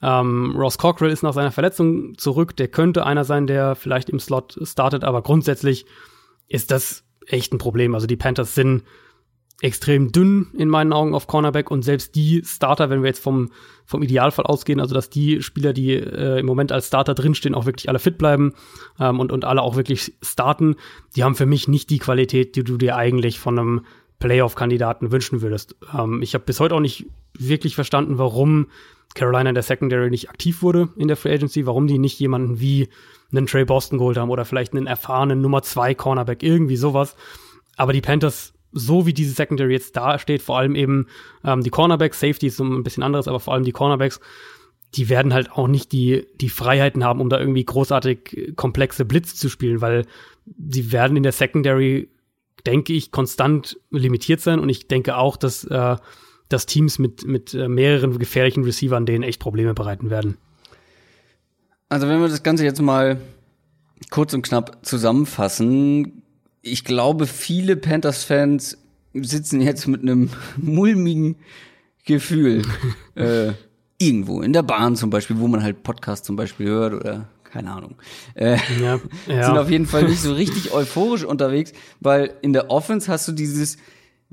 Ähm, 0.00 0.56
Ross 0.56 0.78
Cockrell 0.78 1.10
ist 1.10 1.22
nach 1.22 1.34
seiner 1.34 1.52
Verletzung 1.52 2.16
zurück. 2.16 2.56
Der 2.56 2.68
könnte 2.68 3.04
einer 3.04 3.24
sein, 3.24 3.46
der 3.46 3.74
vielleicht 3.74 4.08
im 4.08 4.18
Slot 4.18 4.58
startet, 4.62 5.04
aber 5.04 5.22
grundsätzlich 5.22 5.84
ist 6.48 6.70
das 6.70 7.04
echt 7.26 7.52
ein 7.52 7.58
Problem. 7.58 7.94
Also 7.94 8.06
die 8.06 8.16
Panthers 8.16 8.54
sind 8.54 8.84
extrem 9.60 10.10
dünn 10.10 10.48
in 10.56 10.68
meinen 10.68 10.92
Augen 10.92 11.14
auf 11.14 11.26
Cornerback 11.26 11.70
und 11.70 11.82
selbst 11.82 12.14
die 12.16 12.42
Starter, 12.44 12.90
wenn 12.90 13.02
wir 13.02 13.08
jetzt 13.08 13.22
vom, 13.22 13.50
vom 13.86 14.02
Idealfall 14.02 14.44
ausgehen, 14.44 14.80
also 14.80 14.94
dass 14.94 15.08
die 15.08 15.40
Spieler, 15.40 15.72
die 15.72 15.92
äh, 15.92 16.40
im 16.40 16.46
Moment 16.46 16.72
als 16.72 16.88
Starter 16.88 17.14
drinstehen, 17.14 17.54
auch 17.54 17.66
wirklich 17.66 17.88
alle 17.88 18.00
fit 18.00 18.18
bleiben 18.18 18.54
ähm, 18.98 19.20
und, 19.20 19.30
und 19.30 19.44
alle 19.44 19.62
auch 19.62 19.76
wirklich 19.76 20.14
starten, 20.20 20.76
die 21.14 21.22
haben 21.22 21.36
für 21.36 21.46
mich 21.46 21.68
nicht 21.68 21.90
die 21.90 21.98
Qualität, 21.98 22.56
die 22.56 22.64
du 22.64 22.76
dir 22.76 22.96
eigentlich 22.96 23.38
von 23.38 23.58
einem 23.58 23.80
Playoff-Kandidaten 24.18 25.12
wünschen 25.12 25.42
würdest. 25.42 25.76
Ähm, 25.96 26.22
ich 26.22 26.34
habe 26.34 26.44
bis 26.44 26.58
heute 26.58 26.74
auch 26.74 26.80
nicht 26.80 27.06
wirklich 27.38 27.74
verstanden, 27.76 28.18
warum 28.18 28.66
Carolina 29.14 29.50
in 29.50 29.54
der 29.54 29.62
Secondary 29.62 30.10
nicht 30.10 30.30
aktiv 30.30 30.62
wurde 30.62 30.88
in 30.96 31.08
der 31.08 31.16
Free 31.16 31.34
Agency, 31.34 31.66
warum 31.66 31.86
die 31.86 31.98
nicht 31.98 32.18
jemanden 32.18 32.60
wie 32.60 32.88
einen 33.30 33.46
Trey 33.46 33.64
Boston 33.64 33.98
geholt 33.98 34.16
haben 34.16 34.30
oder 34.30 34.44
vielleicht 34.44 34.74
einen 34.74 34.86
erfahrenen 34.86 35.40
Nummer 35.40 35.62
zwei 35.62 35.94
Cornerback, 35.94 36.42
irgendwie 36.42 36.76
sowas. 36.76 37.16
Aber 37.76 37.92
die 37.92 38.00
Panthers, 38.00 38.52
so 38.72 39.06
wie 39.06 39.12
diese 39.12 39.34
Secondary 39.34 39.72
jetzt 39.72 39.96
da 39.96 40.18
steht, 40.18 40.42
vor 40.42 40.58
allem 40.58 40.74
eben 40.74 41.06
ähm, 41.44 41.62
die 41.62 41.70
Cornerbacks, 41.70 42.20
Safety 42.20 42.46
ist 42.46 42.56
so 42.56 42.64
ein 42.64 42.82
bisschen 42.82 43.02
anderes, 43.02 43.28
aber 43.28 43.40
vor 43.40 43.54
allem 43.54 43.64
die 43.64 43.72
Cornerbacks, 43.72 44.20
die 44.94 45.08
werden 45.08 45.32
halt 45.32 45.52
auch 45.52 45.68
nicht 45.68 45.92
die, 45.92 46.26
die 46.40 46.48
Freiheiten 46.48 47.04
haben, 47.04 47.20
um 47.20 47.28
da 47.28 47.38
irgendwie 47.38 47.64
großartig 47.64 48.54
komplexe 48.56 49.04
Blitz 49.04 49.34
zu 49.34 49.48
spielen, 49.48 49.80
weil 49.80 50.06
sie 50.68 50.92
werden 50.92 51.16
in 51.16 51.22
der 51.22 51.32
Secondary, 51.32 52.10
denke 52.66 52.92
ich, 52.92 53.10
konstant 53.10 53.78
limitiert 53.90 54.40
sein 54.40 54.58
und 54.58 54.68
ich 54.68 54.88
denke 54.88 55.16
auch, 55.16 55.36
dass 55.36 55.64
äh, 55.64 55.96
dass 56.52 56.66
Teams 56.66 56.98
mit, 56.98 57.26
mit 57.26 57.54
äh, 57.54 57.68
mehreren 57.68 58.18
gefährlichen 58.18 58.64
Receivern 58.64 59.06
denen 59.06 59.24
echt 59.24 59.40
Probleme 59.40 59.74
bereiten 59.74 60.10
werden. 60.10 60.36
Also 61.88 62.08
wenn 62.08 62.20
wir 62.20 62.28
das 62.28 62.42
Ganze 62.42 62.64
jetzt 62.64 62.80
mal 62.80 63.20
kurz 64.10 64.34
und 64.34 64.42
knapp 64.42 64.84
zusammenfassen, 64.84 66.21
ich 66.62 66.84
glaube, 66.84 67.26
viele 67.26 67.76
Panthers-Fans 67.76 68.78
sitzen 69.14 69.60
jetzt 69.60 69.86
mit 69.86 70.02
einem 70.02 70.30
mulmigen 70.56 71.36
Gefühl 72.04 72.62
äh, 73.14 73.52
irgendwo 73.98 74.40
in 74.40 74.52
der 74.52 74.62
Bahn 74.62 74.96
zum 74.96 75.10
Beispiel, 75.10 75.38
wo 75.38 75.48
man 75.48 75.62
halt 75.62 75.82
Podcast 75.82 76.24
zum 76.24 76.36
Beispiel 76.36 76.66
hört 76.66 76.94
oder 76.94 77.28
keine 77.44 77.70
Ahnung. 77.70 77.96
Äh, 78.34 78.56
ja, 78.80 78.98
ja. 79.26 79.46
Sind 79.46 79.58
auf 79.58 79.70
jeden 79.70 79.86
Fall 79.86 80.04
nicht 80.04 80.22
so 80.22 80.32
richtig 80.32 80.72
euphorisch 80.72 81.24
unterwegs, 81.24 81.72
weil 82.00 82.34
in 82.40 82.52
der 82.52 82.70
Offense 82.70 83.10
hast 83.10 83.28
du 83.28 83.32
dieses 83.32 83.76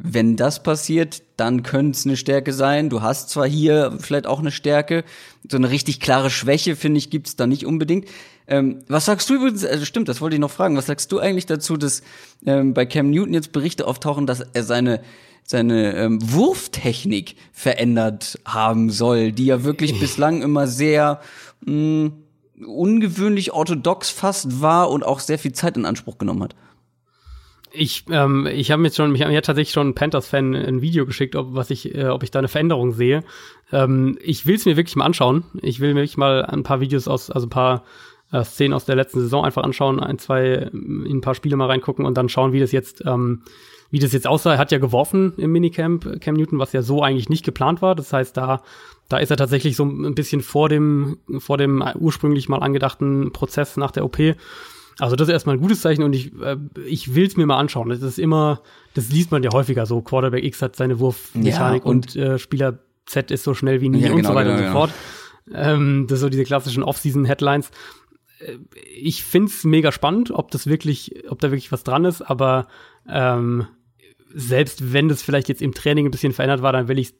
wenn 0.02 0.38
das 0.38 0.64
passiert, 0.64 1.24
dann 1.36 1.62
könnte 1.62 1.92
es 1.92 2.06
eine 2.06 2.16
Stärke 2.16 2.54
sein. 2.54 2.90
Du 2.90 3.02
hast 3.02 3.30
zwar 3.32 3.46
hier 3.46 3.98
vielleicht 4.00 4.28
auch 4.28 4.40
eine 4.40 4.52
Stärke, 4.52 5.04
so 5.50 5.58
eine 5.58 5.70
richtig 5.72 6.00
klare 6.00 6.30
Schwäche, 6.30 6.78
finde 6.78 7.00
ich, 7.00 7.10
gibt's 7.10 7.36
da 7.36 7.48
nicht 7.48 7.66
unbedingt. 7.66 8.08
Ähm, 8.50 8.80
was 8.88 9.06
sagst 9.06 9.30
du 9.30 9.36
übrigens, 9.36 9.64
also 9.64 9.86
stimmt, 9.86 10.10
das 10.10 10.22
wollte 10.22 10.36
ich 10.36 10.40
noch 10.40 10.52
fragen, 10.52 10.76
was 10.76 10.88
sagst 10.88 11.12
du 11.12 11.20
eigentlich 11.20 11.46
dazu, 11.46 11.78
dass 11.78 12.02
ähm, 12.46 12.74
bei 12.74 12.86
Cam 12.86 13.12
Newton 13.12 13.34
jetzt 13.34 13.52
Berichte 13.52 13.88
auftauchen, 13.88 14.26
dass 14.26 14.42
er 14.42 14.64
seine 14.64 15.02
seine 15.44 15.96
ähm, 15.96 16.20
Wurftechnik 16.22 17.36
verändert 17.52 18.40
haben 18.46 18.92
soll, 18.92 19.32
die 19.32 19.48
ja 19.48 19.64
wirklich 19.64 20.00
bislang 20.00 20.44
immer 20.44 20.68
sehr 20.68 21.22
mh, 21.66 22.12
ungewöhnlich 22.66 23.52
orthodox 23.52 24.12
fast 24.12 24.62
war 24.62 24.92
und 24.92 25.04
auch 25.04 25.20
sehr 25.20 25.40
viel 25.40 25.54
Zeit 25.54 25.76
in 25.76 25.86
Anspruch 25.86 26.20
genommen 26.20 26.44
hat. 26.44 26.56
Ich, 27.72 28.06
ähm, 28.10 28.48
ich 28.48 28.72
habe 28.72 28.82
mir 28.82 28.92
schon, 28.92 29.12
mich 29.12 29.24
hat 29.24 29.46
tatsächlich 29.46 29.74
schon 29.74 29.90
ein 29.90 29.96
Panthers-Fan 29.96 30.56
ein 30.56 30.82
Video 30.82 31.06
geschickt, 31.06 31.36
ob 31.36 31.54
was 31.54 31.70
ich, 31.70 31.96
äh, 31.96 32.08
ob 32.08 32.24
ich 32.24 32.32
da 32.32 32.40
eine 32.40 32.48
Veränderung 32.48 32.94
sehe. 32.94 33.24
Ähm, 33.72 34.18
ich 34.22 34.46
will 34.46 34.56
es 34.56 34.66
mir 34.66 34.76
wirklich 34.76 34.96
mal 34.96 35.06
anschauen. 35.06 35.44
Ich 35.62 35.80
will 35.80 35.94
mir 35.94 36.02
wirklich 36.02 36.18
mal 36.18 36.46
ein 36.46 36.64
paar 36.64 36.80
Videos 36.80 37.08
aus, 37.08 37.30
also 37.30 37.48
ein 37.48 37.52
paar 37.52 37.84
äh, 38.32 38.44
Szenen 38.44 38.74
aus 38.74 38.86
der 38.86 38.96
letzten 38.96 39.20
Saison 39.22 39.44
einfach 39.44 39.64
anschauen, 39.64 40.00
ein, 40.00 40.20
zwei, 40.20 40.70
in 40.72 41.18
ein 41.18 41.22
paar 41.22 41.36
Spiele 41.36 41.56
mal 41.56 41.68
reingucken 41.68 42.06
und 42.06 42.18
dann 42.18 42.30
schauen, 42.30 42.54
wie 42.54 42.60
das 42.60 42.72
jetzt, 42.72 43.04
ähm, 43.06 43.44
wie 43.92 44.00
das 44.00 44.14
jetzt 44.14 44.28
aussah. 44.28 44.54
Er 44.54 44.58
hat 44.60 44.72
ja 44.72 44.78
geworfen 44.78 45.34
im 45.38 45.52
Minicamp, 45.52 46.22
Cam 46.22 46.36
Newton, 46.36 46.60
was 46.60 46.74
ja 46.74 46.82
so 46.82 47.02
eigentlich 47.02 47.30
nicht 47.30 47.44
geplant 47.44 47.82
war. 47.82 47.96
Das 47.96 48.14
heißt, 48.14 48.38
da, 48.38 48.62
da 49.08 49.18
ist 49.18 49.32
er 49.32 49.38
tatsächlich 49.38 49.76
so 49.76 49.84
ein 49.84 50.14
bisschen 50.14 50.42
vor 50.42 50.70
dem, 50.70 51.18
vor 51.40 51.58
dem 51.58 51.84
ursprünglich 51.96 52.50
mal 52.50 52.60
angedachten 52.60 53.32
Prozess 53.32 53.78
nach 53.78 53.92
der 53.92 54.06
OP. 54.06 54.20
Also 55.00 55.16
das 55.16 55.30
ist 55.30 55.32
erstmal 55.32 55.56
ein 55.56 55.62
gutes 55.62 55.82
Zeichen 55.82 56.04
und 56.04 56.14
ich, 56.14 56.34
äh, 56.42 56.58
ich 56.86 57.16
will 57.16 57.26
es 57.26 57.38
mir 57.38 57.46
mal 57.46 57.58
anschauen. 57.58 57.90
Das 57.90 58.02
ist 58.02 58.20
immer, 58.20 58.62
das 58.94 59.10
liest 59.10 59.32
man 59.32 59.42
ja 59.42 59.52
häufiger 59.54 59.86
so. 59.86 60.02
Quarterback 60.02 60.44
X 60.44 60.62
hat 60.62 60.76
seine 60.76 61.00
Wurfmechanik 61.00 61.84
ja, 61.84 61.90
und, 61.90 62.16
und 62.16 62.16
äh, 62.16 62.38
Spieler 62.38 62.80
Z 63.06 63.32
ist 63.32 63.44
so 63.44 63.54
schnell 63.54 63.82
wie 63.82 63.90
nie 63.90 64.02
ja, 64.02 64.12
und 64.12 64.18
genau, 64.18 64.30
so 64.30 64.36
weiter 64.36 64.56
genau, 64.56 64.60
und 64.60 64.68
so 64.68 64.74
fort. 64.74 64.92
Ähm, 65.52 66.06
das 66.08 66.20
sind 66.20 66.28
so 66.28 66.30
diese 66.30 66.44
klassischen 66.44 66.84
Off-Season-Headlines. 66.84 67.72
Äh, 68.40 68.58
ich 68.96 69.24
find's 69.24 69.64
mega 69.64 69.92
spannend, 69.92 70.32
ob 70.32 70.52
das 70.52 70.68
wirklich, 70.68 71.24
ob 71.30 71.40
da 71.40 71.52
wirklich 71.52 71.72
was 71.72 71.84
dran 71.84 72.06
ist, 72.06 72.22
aber 72.22 72.68
ähm, 73.08 73.68
selbst 74.34 74.94
wenn 74.94 75.10
das 75.10 75.22
vielleicht 75.22 75.50
jetzt 75.50 75.62
im 75.62 75.74
Training 75.74 76.06
ein 76.06 76.12
bisschen 76.12 76.34
verändert 76.34 76.62
war, 76.62 76.72
dann 76.74 76.88
will 76.88 77.00
ich 77.00 77.14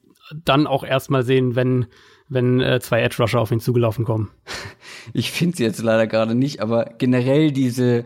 dann 0.44 0.66
auch 0.66 0.84
erstmal 0.84 1.22
sehen, 1.24 1.56
wenn 1.56 1.86
wenn 2.32 2.60
äh, 2.60 2.78
zwei 2.78 3.02
Edge 3.02 3.16
Rusher 3.18 3.40
auf 3.40 3.50
ihn 3.50 3.60
zugelaufen 3.60 4.04
kommen. 4.04 4.30
Ich 5.12 5.32
finde 5.32 5.56
sie 5.56 5.64
jetzt 5.64 5.82
leider 5.82 6.06
gerade 6.06 6.34
nicht, 6.34 6.60
aber 6.60 6.84
generell 6.98 7.50
diese 7.50 8.04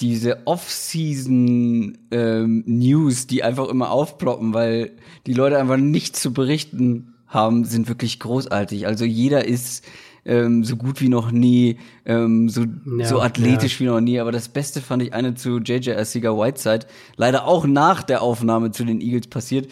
diese 0.00 0.46
Off-Season 0.46 1.96
ähm, 2.10 2.64
die 2.66 3.42
einfach 3.42 3.68
immer 3.68 3.90
aufploppen, 3.90 4.52
weil 4.52 4.96
die 5.26 5.34
Leute 5.34 5.58
einfach 5.58 5.76
nichts 5.76 6.20
zu 6.20 6.32
berichten 6.32 7.14
haben, 7.26 7.64
sind 7.64 7.88
wirklich 7.88 8.18
großartig. 8.18 8.86
Also 8.86 9.04
jeder 9.04 9.46
ist 9.46 9.84
ähm, 10.24 10.64
so 10.64 10.76
gut 10.76 11.00
wie 11.00 11.08
noch 11.08 11.30
nie, 11.30 11.78
ähm, 12.04 12.48
so, 12.48 12.64
ja, 12.98 13.06
so 13.06 13.20
athletisch 13.20 13.74
ja. 13.74 13.80
wie 13.80 13.90
noch 13.90 14.00
nie. 14.00 14.20
Aber 14.20 14.32
das 14.32 14.48
Beste 14.48 14.80
fand 14.80 15.02
ich 15.02 15.14
eine 15.14 15.34
zu 15.34 15.58
JJ 15.58 15.92
Arcega 15.92 16.30
Whiteside, 16.30 16.86
leider 17.16 17.46
auch 17.46 17.66
nach 17.66 18.02
der 18.02 18.22
Aufnahme 18.22 18.70
zu 18.70 18.84
den 18.84 19.00
Eagles 19.00 19.28
passiert, 19.28 19.70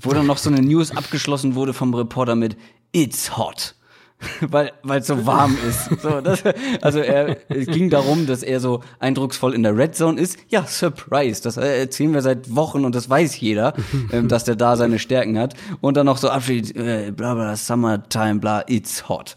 wo 0.00 0.10
dann 0.10 0.26
noch 0.26 0.38
so 0.38 0.50
eine 0.50 0.62
News 0.62 0.96
abgeschlossen 0.96 1.54
wurde 1.54 1.72
vom 1.72 1.94
Reporter 1.94 2.34
mit 2.34 2.56
It's 2.92 3.36
hot. 3.36 3.76
weil 4.40 4.72
weil 4.82 5.00
es 5.00 5.06
so 5.06 5.26
warm 5.26 5.56
ist. 5.68 6.00
So, 6.00 6.20
das, 6.20 6.42
also 6.80 7.00
er, 7.00 7.36
es 7.50 7.66
ging 7.66 7.90
darum, 7.90 8.26
dass 8.26 8.42
er 8.42 8.60
so 8.60 8.82
eindrucksvoll 8.98 9.54
in 9.54 9.62
der 9.62 9.76
Red 9.76 9.94
Zone 9.94 10.20
ist. 10.20 10.38
Ja, 10.48 10.64
Surprise, 10.66 11.42
das 11.42 11.56
erzählen 11.56 12.14
wir 12.14 12.22
seit 12.22 12.54
Wochen 12.54 12.84
und 12.84 12.94
das 12.94 13.10
weiß 13.10 13.38
jeder, 13.40 13.74
ähm, 14.12 14.28
dass 14.28 14.44
der 14.44 14.56
da 14.56 14.76
seine 14.76 14.98
Stärken 14.98 15.38
hat. 15.38 15.54
Und 15.80 15.96
dann 15.96 16.06
noch 16.06 16.16
so 16.16 16.30
Abschied, 16.30 16.74
äh, 16.76 17.12
bla 17.14 17.34
bla, 17.34 17.56
Summertime, 17.56 18.40
bla, 18.40 18.64
it's 18.66 19.08
hot. 19.08 19.36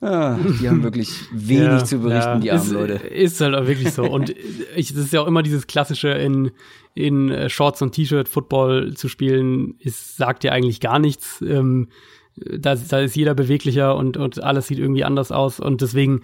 Ah, 0.00 0.38
die 0.60 0.68
haben 0.68 0.84
wirklich 0.84 1.10
wenig 1.32 1.66
ja, 1.66 1.84
zu 1.84 1.98
berichten, 1.98 2.28
ja, 2.28 2.38
die 2.38 2.50
armen 2.52 2.62
ist, 2.62 2.72
Leute. 2.72 2.92
Ist 2.92 3.40
halt 3.40 3.54
auch 3.56 3.66
wirklich 3.66 3.92
so. 3.92 4.04
Und 4.04 4.30
ich, 4.76 4.94
das 4.94 5.04
ist 5.04 5.12
ja 5.12 5.20
auch 5.20 5.26
immer 5.26 5.42
dieses 5.42 5.66
klassische 5.66 6.10
in, 6.10 6.52
in 6.94 7.30
äh, 7.30 7.50
Shorts 7.50 7.82
und 7.82 7.92
T-Shirt 7.92 8.28
Football 8.28 8.94
zu 8.94 9.08
spielen, 9.08 9.74
ist, 9.80 10.16
sagt 10.16 10.44
ja 10.44 10.52
eigentlich 10.52 10.80
gar 10.80 11.00
nichts. 11.00 11.42
Ähm, 11.42 11.88
da, 12.36 12.76
da 12.76 13.00
ist 13.00 13.16
jeder 13.16 13.34
beweglicher 13.34 13.96
und, 13.96 14.16
und 14.16 14.42
alles 14.42 14.68
sieht 14.68 14.78
irgendwie 14.78 15.02
anders 15.02 15.32
aus. 15.32 15.58
Und 15.58 15.80
deswegen, 15.80 16.20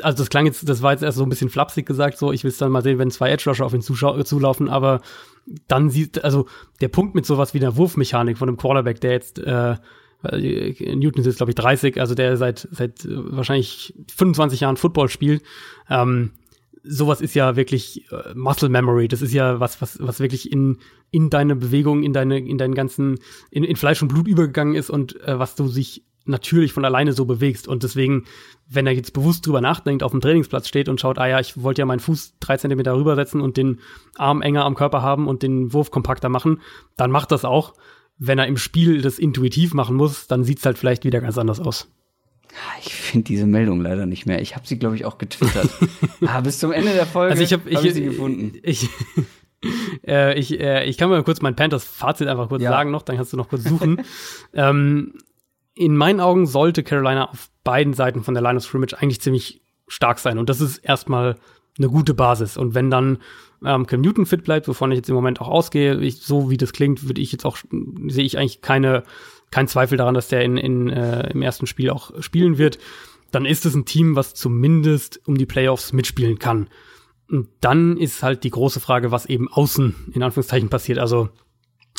also 0.00 0.18
das 0.18 0.30
klang 0.30 0.46
jetzt, 0.46 0.66
das 0.66 0.80
war 0.80 0.92
jetzt 0.92 1.02
erst 1.02 1.18
so 1.18 1.24
ein 1.24 1.28
bisschen 1.28 1.50
flapsig 1.50 1.84
gesagt, 1.84 2.16
so, 2.16 2.32
ich 2.32 2.44
will 2.44 2.50
es 2.50 2.56
dann 2.56 2.72
mal 2.72 2.82
sehen, 2.82 2.98
wenn 2.98 3.10
zwei 3.10 3.30
Edge 3.30 3.50
Rusher 3.50 3.66
auf 3.66 3.74
ihn 3.74 3.82
zulaufen, 3.82 4.70
aber 4.70 5.02
dann 5.68 5.90
sieht, 5.90 6.24
also 6.24 6.46
der 6.80 6.88
Punkt 6.88 7.14
mit 7.14 7.26
sowas 7.26 7.52
wie 7.52 7.58
der 7.58 7.76
Wurfmechanik 7.76 8.38
von 8.38 8.48
einem 8.48 8.56
Quarterback, 8.56 9.00
der 9.00 9.12
jetzt, 9.12 9.38
äh, 9.38 9.76
Newton 10.22 11.24
ist 11.24 11.36
glaube 11.36 11.50
ich, 11.50 11.56
30, 11.56 12.00
also 12.00 12.14
der 12.14 12.36
seit, 12.36 12.68
seit 12.70 13.06
wahrscheinlich 13.08 13.94
25 14.14 14.60
Jahren 14.60 14.76
Football 14.76 15.08
spielt, 15.08 15.42
ähm, 15.88 16.32
sowas 16.82 17.20
ist 17.20 17.34
ja 17.34 17.56
wirklich 17.56 18.10
äh, 18.10 18.34
Muscle 18.34 18.68
Memory. 18.68 19.08
Das 19.08 19.22
ist 19.22 19.32
ja 19.32 19.60
was, 19.60 19.80
was, 19.82 19.98
was 20.00 20.20
wirklich 20.20 20.50
in, 20.50 20.78
in 21.10 21.30
deine 21.30 21.56
Bewegung, 21.56 22.02
in 22.02 22.12
deine, 22.12 22.38
in 22.38 22.58
deinen 22.58 22.74
ganzen, 22.74 23.18
in, 23.50 23.64
in 23.64 23.76
Fleisch 23.76 24.02
und 24.02 24.08
Blut 24.08 24.28
übergegangen 24.28 24.74
ist 24.74 24.90
und 24.90 25.20
äh, 25.22 25.38
was 25.38 25.54
du 25.54 25.68
sich 25.68 26.04
natürlich 26.26 26.72
von 26.72 26.84
alleine 26.84 27.12
so 27.12 27.24
bewegst. 27.24 27.66
Und 27.66 27.82
deswegen, 27.82 28.24
wenn 28.68 28.86
er 28.86 28.92
jetzt 28.92 29.12
bewusst 29.12 29.46
drüber 29.46 29.60
nachdenkt, 29.60 30.02
auf 30.02 30.12
dem 30.12 30.20
Trainingsplatz 30.20 30.68
steht 30.68 30.88
und 30.88 31.00
schaut, 31.00 31.18
ah 31.18 31.26
ja, 31.26 31.40
ich 31.40 31.62
wollte 31.62 31.82
ja 31.82 31.86
meinen 31.86 32.00
Fuß 32.00 32.34
drei 32.40 32.56
Zentimeter 32.56 32.94
rübersetzen 32.94 33.40
und 33.40 33.56
den 33.56 33.80
Arm 34.16 34.42
enger 34.42 34.64
am 34.64 34.74
Körper 34.74 35.02
haben 35.02 35.28
und 35.28 35.42
den 35.42 35.72
Wurf 35.72 35.90
kompakter 35.90 36.28
machen, 36.28 36.60
dann 36.96 37.10
macht 37.10 37.32
das 37.32 37.44
auch. 37.44 37.74
Wenn 38.22 38.38
er 38.38 38.46
im 38.46 38.58
Spiel 38.58 39.00
das 39.00 39.18
intuitiv 39.18 39.72
machen 39.72 39.96
muss, 39.96 40.26
dann 40.26 40.44
sieht's 40.44 40.64
halt 40.66 40.76
vielleicht 40.76 41.04
wieder 41.04 41.20
ganz 41.20 41.38
anders 41.38 41.58
aus. 41.58 41.90
Ich 42.84 42.94
finde 42.94 43.24
diese 43.24 43.46
Meldung 43.46 43.80
leider 43.80 44.04
nicht 44.04 44.26
mehr. 44.26 44.42
Ich 44.42 44.54
habe 44.54 44.66
sie, 44.66 44.78
glaube 44.78 44.94
ich, 44.96 45.06
auch 45.06 45.16
getwittert. 45.16 45.70
ah, 46.26 46.40
bis 46.40 46.58
zum 46.58 46.70
Ende 46.70 46.92
der 46.92 47.06
Folge 47.06 47.32
also 47.32 47.42
ich 47.42 47.52
hab, 47.52 47.64
hab 47.64 47.84
ich, 47.84 47.94
sie 47.94 48.04
gefunden. 48.04 48.58
Ich, 48.62 48.88
äh, 50.06 50.38
ich, 50.38 50.60
äh, 50.60 50.84
ich 50.84 50.98
kann 50.98 51.08
mal 51.08 51.22
kurz 51.22 51.40
mein 51.40 51.56
Panthers-Fazit 51.56 52.28
einfach 52.28 52.48
kurz 52.48 52.62
ja. 52.62 52.70
sagen 52.70 52.90
noch, 52.90 53.02
dann 53.02 53.16
kannst 53.16 53.32
du 53.32 53.38
noch 53.38 53.48
kurz 53.48 53.64
suchen. 53.64 54.02
ähm, 54.52 55.14
in 55.74 55.96
meinen 55.96 56.20
Augen 56.20 56.46
sollte 56.46 56.82
Carolina 56.82 57.30
auf 57.30 57.48
beiden 57.64 57.94
Seiten 57.94 58.22
von 58.22 58.34
der 58.34 58.42
Line 58.42 58.58
of 58.58 58.64
Scrimmage 58.64 58.94
eigentlich 58.98 59.22
ziemlich 59.22 59.62
stark 59.88 60.18
sein. 60.18 60.38
Und 60.38 60.50
das 60.50 60.60
ist 60.60 60.78
erstmal 60.78 61.36
eine 61.80 61.90
gute 61.90 62.14
Basis. 62.14 62.56
Und 62.56 62.74
wenn 62.74 62.90
dann 62.90 63.18
ähm, 63.64 63.86
Cam 63.86 64.00
Newton 64.00 64.26
fit 64.26 64.44
bleibt, 64.44 64.68
wovon 64.68 64.92
ich 64.92 64.96
jetzt 64.96 65.08
im 65.08 65.14
Moment 65.14 65.40
auch 65.40 65.48
ausgehe, 65.48 65.98
ich, 66.00 66.20
so 66.20 66.50
wie 66.50 66.56
das 66.56 66.72
klingt, 66.72 67.06
würde 67.06 67.20
ich 67.20 67.32
jetzt 67.32 67.44
auch, 67.44 67.58
sehe 68.08 68.24
ich 68.24 68.38
eigentlich 68.38 68.60
keine, 68.60 69.02
keinen 69.50 69.68
Zweifel 69.68 69.98
daran, 69.98 70.14
dass 70.14 70.28
der 70.28 70.42
in, 70.42 70.56
in, 70.56 70.88
äh, 70.88 71.30
im 71.30 71.42
ersten 71.42 71.66
Spiel 71.66 71.90
auch 71.90 72.12
spielen 72.22 72.58
wird, 72.58 72.78
dann 73.32 73.46
ist 73.46 73.66
es 73.66 73.74
ein 73.74 73.84
Team, 73.84 74.16
was 74.16 74.34
zumindest 74.34 75.20
um 75.26 75.36
die 75.36 75.46
Playoffs 75.46 75.92
mitspielen 75.92 76.38
kann. 76.38 76.68
Und 77.28 77.48
dann 77.60 77.96
ist 77.96 78.22
halt 78.22 78.42
die 78.44 78.50
große 78.50 78.80
Frage, 78.80 79.12
was 79.12 79.26
eben 79.26 79.48
außen 79.48 79.94
in 80.12 80.22
Anführungszeichen 80.22 80.68
passiert. 80.68 80.98
Also 80.98 81.28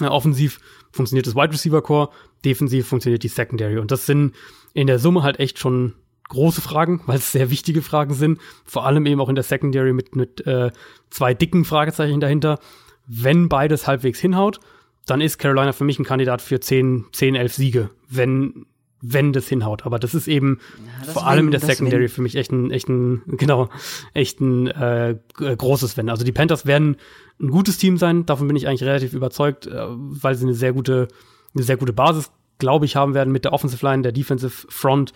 äh, 0.01 0.05
offensiv 0.05 0.59
funktioniert 0.91 1.27
das 1.27 1.35
Wide 1.35 1.53
Receiver 1.53 1.81
Core, 1.81 2.09
defensiv 2.43 2.87
funktioniert 2.87 3.23
die 3.23 3.29
Secondary. 3.29 3.77
Und 3.77 3.91
das 3.91 4.05
sind 4.05 4.33
in 4.73 4.87
der 4.87 4.99
Summe 4.99 5.23
halt 5.23 5.39
echt 5.39 5.59
schon 5.59 5.93
große 6.31 6.61
Fragen, 6.61 7.01
weil 7.05 7.17
es 7.17 7.31
sehr 7.31 7.51
wichtige 7.51 7.81
Fragen 7.81 8.13
sind. 8.13 8.39
Vor 8.65 8.85
allem 8.85 9.05
eben 9.05 9.21
auch 9.21 9.29
in 9.29 9.35
der 9.35 9.43
Secondary 9.43 9.93
mit, 9.93 10.15
mit 10.15 10.45
äh, 10.47 10.71
zwei 11.09 11.33
dicken 11.33 11.65
Fragezeichen 11.65 12.19
dahinter. 12.19 12.59
Wenn 13.05 13.49
beides 13.49 13.87
halbwegs 13.87 14.19
hinhaut, 14.19 14.59
dann 15.05 15.21
ist 15.21 15.37
Carolina 15.37 15.73
für 15.73 15.83
mich 15.83 15.99
ein 15.99 16.05
Kandidat 16.05 16.41
für 16.41 16.59
10, 16.59 17.05
10 17.11 17.35
11 17.35 17.53
Siege, 17.53 17.89
wenn, 18.09 18.65
wenn 19.01 19.33
das 19.33 19.47
hinhaut. 19.47 19.85
Aber 19.85 19.99
das 19.99 20.15
ist 20.15 20.27
eben 20.27 20.59
ja, 21.05 21.11
vor 21.11 21.27
allem 21.27 21.45
in 21.45 21.51
der 21.51 21.59
Secondary 21.59 22.07
für 22.07 22.21
mich 22.21 22.35
echt 22.35 22.51
ein, 22.51 22.71
echt 22.71 22.87
ein, 22.87 23.21
genau, 23.25 23.69
echt 24.13 24.39
ein 24.39 24.67
äh, 24.67 25.17
großes 25.37 25.97
Wenn. 25.97 26.09
Also 26.09 26.23
die 26.23 26.31
Panthers 26.31 26.65
werden 26.65 26.97
ein 27.41 27.49
gutes 27.49 27.77
Team 27.77 27.97
sein, 27.97 28.25
davon 28.25 28.47
bin 28.47 28.55
ich 28.55 28.67
eigentlich 28.67 28.83
relativ 28.83 29.13
überzeugt, 29.13 29.67
äh, 29.67 29.85
weil 29.87 30.35
sie 30.35 30.45
eine 30.45 30.53
sehr 30.53 30.73
gute, 30.73 31.07
eine 31.53 31.63
sehr 31.63 31.77
gute 31.77 31.93
Basis, 31.93 32.31
glaube 32.59 32.85
ich, 32.85 32.95
haben 32.95 33.13
werden 33.13 33.33
mit 33.33 33.43
der 33.43 33.53
Offensive 33.53 33.85
Line, 33.85 34.03
der 34.03 34.11
Defensive 34.11 34.67
Front 34.69 35.13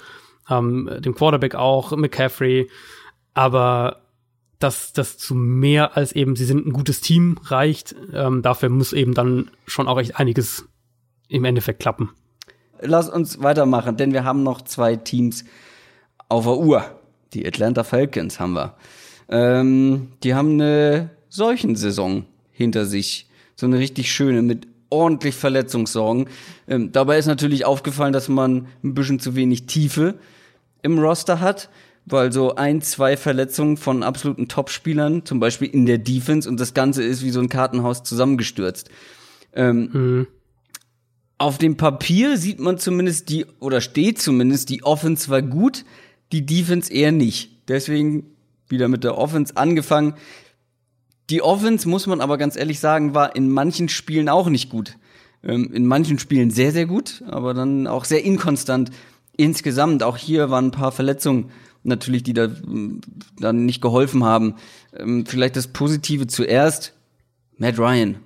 ähm, 0.50 0.90
dem 1.00 1.16
Quarterback 1.16 1.56
auch, 1.56 1.96
McCaffrey. 1.96 2.70
Aber 3.34 4.02
dass 4.60 4.94
das 4.94 5.18
zu 5.18 5.36
mehr 5.36 5.98
als 5.98 6.14
eben, 6.14 6.36
sie 6.36 6.46
sind 6.46 6.66
ein 6.66 6.74
gutes 6.74 7.02
Team 7.02 7.38
reicht, 7.44 7.96
ähm, 8.14 8.42
dafür 8.42 8.70
muss 8.70 8.94
eben 8.94 9.14
dann 9.14 9.52
schon 9.68 9.88
auch 9.88 10.00
echt 10.00 10.18
einiges 10.18 10.66
im 11.28 11.44
Endeffekt 11.46 11.80
klappen. 11.80 12.12
Lass 12.82 13.10
uns 13.10 13.42
weitermachen, 13.42 13.98
denn 13.98 14.14
wir 14.14 14.24
haben 14.24 14.44
noch 14.44 14.62
zwei 14.62 14.96
Teams 14.96 15.46
auf 16.30 16.46
der 16.46 16.58
Uhr. 16.58 16.86
Die 17.34 17.46
Atlanta 17.46 17.84
Falcons 17.84 18.40
haben 18.40 18.54
wir. 18.54 18.76
Ähm, 19.30 20.14
die 20.24 20.36
haben 20.36 20.54
eine 20.54 21.10
solchen 21.30 21.76
Saison 21.76 22.26
hinter 22.52 22.86
sich. 22.86 23.30
So 23.56 23.66
eine 23.66 23.80
richtig 23.80 24.12
schöne 24.12 24.42
mit 24.42 24.68
ordentlich 24.90 25.36
Verletzungssorgen. 25.36 26.28
Ähm, 26.68 26.92
dabei 26.92 27.18
ist 27.18 27.26
natürlich 27.26 27.66
aufgefallen, 27.66 28.14
dass 28.14 28.30
man 28.30 28.68
ein 28.84 28.94
bisschen 28.94 29.20
zu 29.20 29.36
wenig 29.36 29.66
Tiefe 29.66 30.16
im 30.86 31.00
Roster 31.00 31.42
hat, 31.42 31.70
weil 32.06 32.32
so 32.32 32.56
ein, 32.56 32.82
zwei 32.82 33.18
Verletzungen 33.18 33.78
von 33.78 34.04
absoluten 34.04 34.48
Topspielern, 34.48 35.26
zum 35.26 35.40
Beispiel 35.40 35.68
in 35.68 35.86
der 35.86 35.98
Defense, 35.98 36.48
und 36.48 36.60
das 36.60 36.74
Ganze 36.74 37.04
ist 37.04 37.24
wie 37.24 37.32
so 37.32 37.40
ein 37.40 37.50
Kartenhaus 37.50 38.04
zusammengestürzt. 38.04 38.90
Ähm, 39.54 39.90
mhm. 39.92 40.28
Auf 41.38 41.58
dem 41.58 41.76
Papier 41.76 42.38
sieht 42.38 42.60
man 42.60 42.78
zumindest 42.78 43.30
die, 43.30 43.46
oder 43.60 43.82
steht 43.82 44.20
zumindest, 44.22 44.70
die 44.70 44.84
Offense 44.84 45.30
war 45.30 45.42
gut, 45.42 45.84
die 46.32 46.46
Defense 46.46 46.94
eher 46.94 47.12
nicht. 47.12 47.52
Deswegen 47.68 48.28
wieder 48.70 48.88
mit 48.88 49.04
der 49.04 49.18
Offense 49.18 49.58
angefangen. 49.58 50.14
Die 51.30 51.42
Offense, 51.42 51.90
muss 51.90 52.08
man 52.08 52.22
aber 52.22 52.38
ganz 52.38 52.56
ehrlich 52.56 52.80
sagen, 52.80 53.16
war 53.16 53.36
in 53.36 53.50
manchen 53.50 53.90
Spielen 53.90 54.30
auch 54.30 54.48
nicht 54.48 54.70
gut. 54.70 54.98
Ähm, 55.44 55.74
in 55.74 55.88
manchen 55.88 56.20
Spielen 56.20 56.52
sehr, 56.52 56.72
sehr 56.72 56.86
gut, 56.86 57.24
aber 57.28 57.54
dann 57.54 57.88
auch 57.88 58.06
sehr 58.06 58.24
inkonstant 58.24 58.92
insgesamt, 59.38 60.04
auch 60.04 60.18
hier 60.18 60.50
waren 60.50 60.68
ein 60.68 60.72
paar 60.72 60.92
Verletzungen 60.92 61.52
natürlich, 61.84 62.24
die 62.24 62.34
da 62.34 62.50
dann 63.40 63.66
nicht 63.66 63.82
geholfen 63.82 64.24
haben. 64.24 64.56
Ähm, 64.98 65.26
vielleicht 65.26 65.56
das 65.56 65.68
Positive 65.68 66.28
zuerst. 66.28 66.94
Matt 67.58 67.80
Ryan 67.80 68.18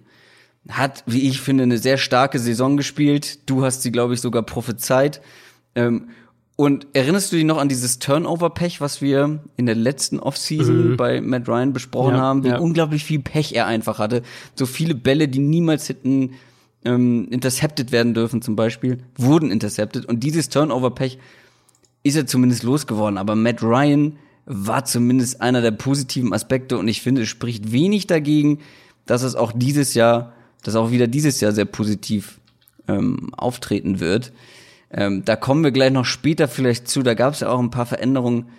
hat, 0.70 1.04
wie 1.06 1.28
ich 1.28 1.42
finde, 1.42 1.64
eine 1.64 1.78
sehr 1.78 1.98
starke 1.98 2.40
Saison 2.40 2.78
gespielt. 2.78 3.50
Du 3.50 3.64
hast 3.64 3.82
sie, 3.82 3.92
glaube 3.92 4.14
ich, 4.14 4.22
sogar 4.22 4.44
prophezeit. 4.44 5.22
Ähm, 5.76 6.10
und 6.56 6.88
erinnerst 6.92 7.32
du 7.32 7.38
dich 7.38 7.46
noch 7.46 7.58
an 7.58 7.70
dieses 7.70 8.00
Turnover-Pech, 8.00 8.82
was 8.82 9.02
wir 9.02 9.40
in 9.56 9.66
der 9.66 9.76
letzten 9.76 10.20
Offseason 10.20 10.92
mhm. 10.92 10.98
bei 10.98 11.22
Matt 11.22 11.48
Ryan 11.48 11.72
besprochen 11.72 12.16
ja, 12.16 12.22
haben, 12.22 12.44
wie 12.44 12.50
ja. 12.50 12.60
unglaublich 12.60 13.06
viel 13.06 13.20
Pech 13.20 13.54
er 13.54 13.66
einfach 13.66 13.98
hatte. 13.98 14.24
So 14.56 14.66
viele 14.66 14.94
Bälle, 14.94 15.30
die 15.30 15.40
niemals 15.40 15.88
hätten 15.88 16.34
ähm, 16.86 17.28
intercepted 17.30 17.92
werden 17.92 18.14
dürfen 18.14 18.42
zum 18.42 18.56
Beispiel, 18.56 19.00
wurden 19.16 19.52
intercepted 19.52 20.06
und 20.06 20.24
dieses 20.24 20.50
Turnover-Pech 20.50 21.20
ist 22.04 22.16
er 22.16 22.28
zumindest 22.28 22.64
losgeworden. 22.64 23.18
Aber 23.18 23.36
Matt 23.36 23.62
Ryan 23.62 24.18
war 24.46 24.86
zumindest 24.86 25.42
einer 25.42 25.62
der 25.62 25.72
positiven 25.72 26.34
Aspekte 26.34 26.78
und 26.78 26.88
ich 26.88 27.02
finde, 27.02 27.24
es 27.24 27.30
spricht 27.30 27.72
wenig 27.72 28.08
dagegen, 28.08 28.60
dass 29.06 29.24
es 29.24 29.36
auch 29.36 29.52
dieses 29.54 29.94
Jahr, 29.94 30.34
dass 30.64 30.76
auch 30.76 30.92
wieder 30.92 31.08
dieses 31.08 31.42
Jahr 31.42 31.52
sehr 31.52 31.66
positiv 31.66 32.40
ähm, 32.88 33.34
auftreten 33.36 34.00
wird. 34.00 34.32
Ähm, 34.92 35.24
da 35.24 35.36
kommen 35.36 35.64
wir 35.64 35.72
gleich 35.72 35.92
noch 35.92 36.06
später 36.06 36.48
vielleicht 36.48 36.88
zu. 36.88 37.04
Da 37.04 37.14
gab 37.14 37.34
es 37.34 37.42
ja 37.42 37.50
auch 37.50 37.60
ein 37.60 37.70
paar 37.70 37.86
Veränderungen 37.86 38.50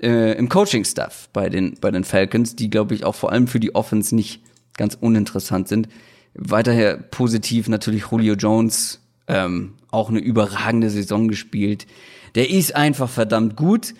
äh, 0.00 0.36
im 0.36 0.48
Coaching-Staff 0.48 1.30
bei 1.32 1.48
den, 1.48 1.76
bei 1.80 1.90
den 1.90 2.04
Falcons, 2.04 2.56
die, 2.56 2.68
glaube 2.68 2.94
ich, 2.94 3.04
auch 3.04 3.14
vor 3.14 3.32
allem 3.32 3.46
für 3.46 3.60
die 3.60 3.74
Offense 3.74 4.14
nicht 4.14 4.42
ganz 4.76 4.96
uninteressant 5.00 5.68
sind. 5.68 5.88
Weiterher 6.34 6.96
positiv 6.96 7.68
natürlich 7.68 8.04
Julio 8.10 8.34
Jones, 8.34 9.00
ähm, 9.26 9.74
auch 9.90 10.10
eine 10.10 10.20
überragende 10.20 10.90
Saison 10.90 11.28
gespielt. 11.28 11.86
Der 12.34 12.50
ist 12.50 12.74
einfach 12.76 13.08
verdammt 13.08 13.56
gut, 13.56 13.94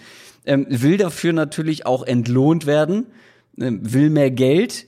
ähm, 0.45 0.67
will 0.69 0.97
dafür 0.97 1.33
natürlich 1.33 1.87
auch 1.87 2.03
entlohnt 2.03 2.67
werden, 2.67 3.07
ähm, 3.61 3.81
will 3.83 4.11
mehr 4.11 4.31
Geld. 4.31 4.87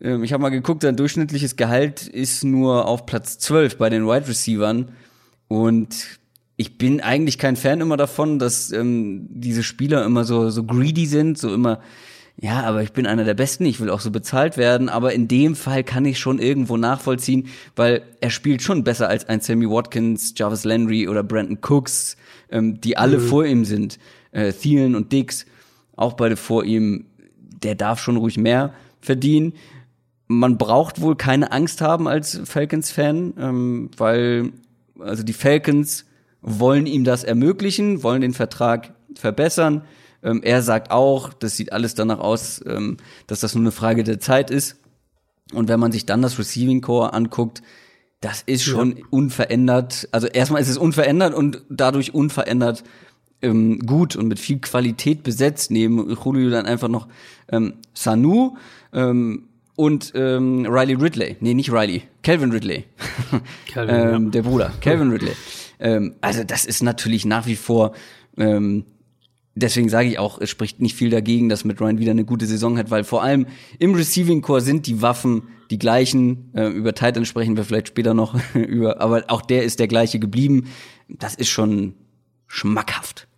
Ähm, 0.00 0.24
ich 0.24 0.32
habe 0.32 0.42
mal 0.42 0.50
geguckt, 0.50 0.82
sein 0.82 0.96
durchschnittliches 0.96 1.56
Gehalt 1.56 2.06
ist 2.06 2.44
nur 2.44 2.86
auf 2.86 3.06
Platz 3.06 3.38
12 3.38 3.78
bei 3.78 3.90
den 3.90 4.06
Wide 4.06 4.28
Receivern. 4.28 4.92
Und 5.48 6.18
ich 6.56 6.78
bin 6.78 7.00
eigentlich 7.00 7.38
kein 7.38 7.56
Fan 7.56 7.80
immer 7.80 7.96
davon, 7.96 8.38
dass 8.38 8.72
ähm, 8.72 9.26
diese 9.30 9.62
Spieler 9.62 10.04
immer 10.04 10.24
so, 10.24 10.50
so 10.50 10.64
greedy 10.64 11.06
sind, 11.06 11.38
so 11.38 11.52
immer 11.52 11.80
ja, 12.36 12.62
aber 12.64 12.82
ich 12.82 12.92
bin 12.92 13.06
einer 13.06 13.24
der 13.24 13.34
Besten, 13.34 13.64
ich 13.64 13.78
will 13.78 13.90
auch 13.90 14.00
so 14.00 14.10
bezahlt 14.10 14.56
werden, 14.56 14.88
aber 14.88 15.12
in 15.12 15.28
dem 15.28 15.54
Fall 15.54 15.84
kann 15.84 16.04
ich 16.04 16.18
schon 16.18 16.40
irgendwo 16.40 16.76
nachvollziehen, 16.76 17.46
weil 17.76 18.02
er 18.20 18.30
spielt 18.30 18.60
schon 18.60 18.82
besser 18.82 19.08
als 19.08 19.28
ein 19.28 19.40
Sammy 19.40 19.70
Watkins, 19.70 20.34
Jarvis 20.36 20.64
Landry 20.64 21.08
oder 21.08 21.22
Brandon 21.22 21.58
Cooks, 21.62 22.16
ähm, 22.50 22.80
die 22.80 22.96
alle 22.96 23.18
mhm. 23.18 23.28
vor 23.28 23.44
ihm 23.46 23.64
sind. 23.64 23.98
Äh, 24.32 24.52
Thielen 24.52 24.96
und 24.96 25.12
Dix, 25.12 25.46
auch 25.96 26.14
beide 26.14 26.36
vor 26.36 26.64
ihm, 26.64 27.06
der 27.38 27.76
darf 27.76 28.00
schon 28.00 28.16
ruhig 28.16 28.36
mehr 28.36 28.74
verdienen. 29.00 29.52
Man 30.26 30.58
braucht 30.58 31.00
wohl 31.00 31.14
keine 31.14 31.52
Angst 31.52 31.80
haben 31.80 32.08
als 32.08 32.40
Falcons-Fan, 32.44 33.34
ähm, 33.38 33.90
weil 33.96 34.50
also 34.98 35.22
die 35.22 35.32
Falcons 35.32 36.04
wollen 36.42 36.86
ihm 36.86 37.04
das 37.04 37.22
ermöglichen, 37.22 38.02
wollen 38.02 38.22
den 38.22 38.34
Vertrag 38.34 38.92
verbessern 39.14 39.82
ähm, 40.24 40.42
er 40.42 40.62
sagt 40.62 40.90
auch, 40.90 41.32
das 41.32 41.56
sieht 41.56 41.72
alles 41.72 41.94
danach 41.94 42.18
aus, 42.18 42.62
ähm, 42.66 42.96
dass 43.26 43.40
das 43.40 43.54
nur 43.54 43.62
eine 43.62 43.72
Frage 43.72 44.02
der 44.02 44.18
Zeit 44.18 44.50
ist. 44.50 44.76
Und 45.52 45.68
wenn 45.68 45.78
man 45.78 45.92
sich 45.92 46.06
dann 46.06 46.22
das 46.22 46.38
Receiving 46.38 46.80
Core 46.80 47.12
anguckt, 47.12 47.62
das 48.20 48.42
ist 48.46 48.64
schon 48.64 48.96
ja. 48.96 49.04
unverändert. 49.10 50.08
Also 50.10 50.26
erstmal 50.26 50.62
ist 50.62 50.70
es 50.70 50.78
unverändert 50.78 51.34
und 51.34 51.62
dadurch 51.68 52.14
unverändert 52.14 52.82
ähm, 53.42 53.80
gut 53.80 54.16
und 54.16 54.28
mit 54.28 54.38
viel 54.38 54.60
Qualität 54.60 55.22
besetzt. 55.22 55.70
Neben 55.70 56.16
Julio 56.16 56.48
dann 56.48 56.64
einfach 56.64 56.88
noch 56.88 57.06
ähm, 57.52 57.74
Sanu 57.92 58.56
ähm, 58.94 59.48
und 59.76 60.12
ähm, 60.14 60.64
Riley 60.66 60.94
Ridley. 60.94 61.36
Nee, 61.40 61.52
nicht 61.52 61.70
Riley. 61.70 62.04
Calvin 62.22 62.50
Ridley. 62.50 62.84
Calvin, 63.70 63.94
ähm, 63.94 64.24
ja. 64.24 64.30
Der 64.30 64.42
Bruder. 64.42 64.72
Calvin 64.80 65.10
Ridley. 65.10 65.32
Ähm, 65.78 66.14
also 66.22 66.44
das 66.44 66.64
ist 66.64 66.82
natürlich 66.82 67.26
nach 67.26 67.44
wie 67.44 67.56
vor 67.56 67.92
ähm, 68.38 68.86
deswegen 69.54 69.88
sage 69.88 70.08
ich 70.08 70.18
auch, 70.18 70.40
es 70.40 70.50
spricht 70.50 70.80
nicht 70.80 70.94
viel 70.94 71.10
dagegen, 71.10 71.48
dass 71.48 71.64
Matt 71.64 71.80
Ryan 71.80 71.98
wieder 71.98 72.10
eine 72.10 72.24
gute 72.24 72.46
Saison 72.46 72.78
hat, 72.78 72.90
weil 72.90 73.04
vor 73.04 73.22
allem 73.22 73.46
im 73.78 73.94
Receiving 73.94 74.42
Core 74.42 74.60
sind 74.60 74.86
die 74.86 75.02
Waffen 75.02 75.44
die 75.70 75.78
gleichen. 75.78 76.50
Äh, 76.54 76.68
über 76.68 76.94
Titan 76.94 77.24
sprechen 77.24 77.56
wir 77.56 77.64
vielleicht 77.64 77.88
später 77.88 78.14
noch 78.14 78.36
über, 78.54 79.00
aber 79.00 79.24
auch 79.28 79.42
der 79.42 79.64
ist 79.64 79.80
der 79.80 79.88
gleiche 79.88 80.18
geblieben. 80.18 80.68
Das 81.08 81.34
ist 81.34 81.48
schon 81.48 81.94
schmackhaft. 82.46 83.28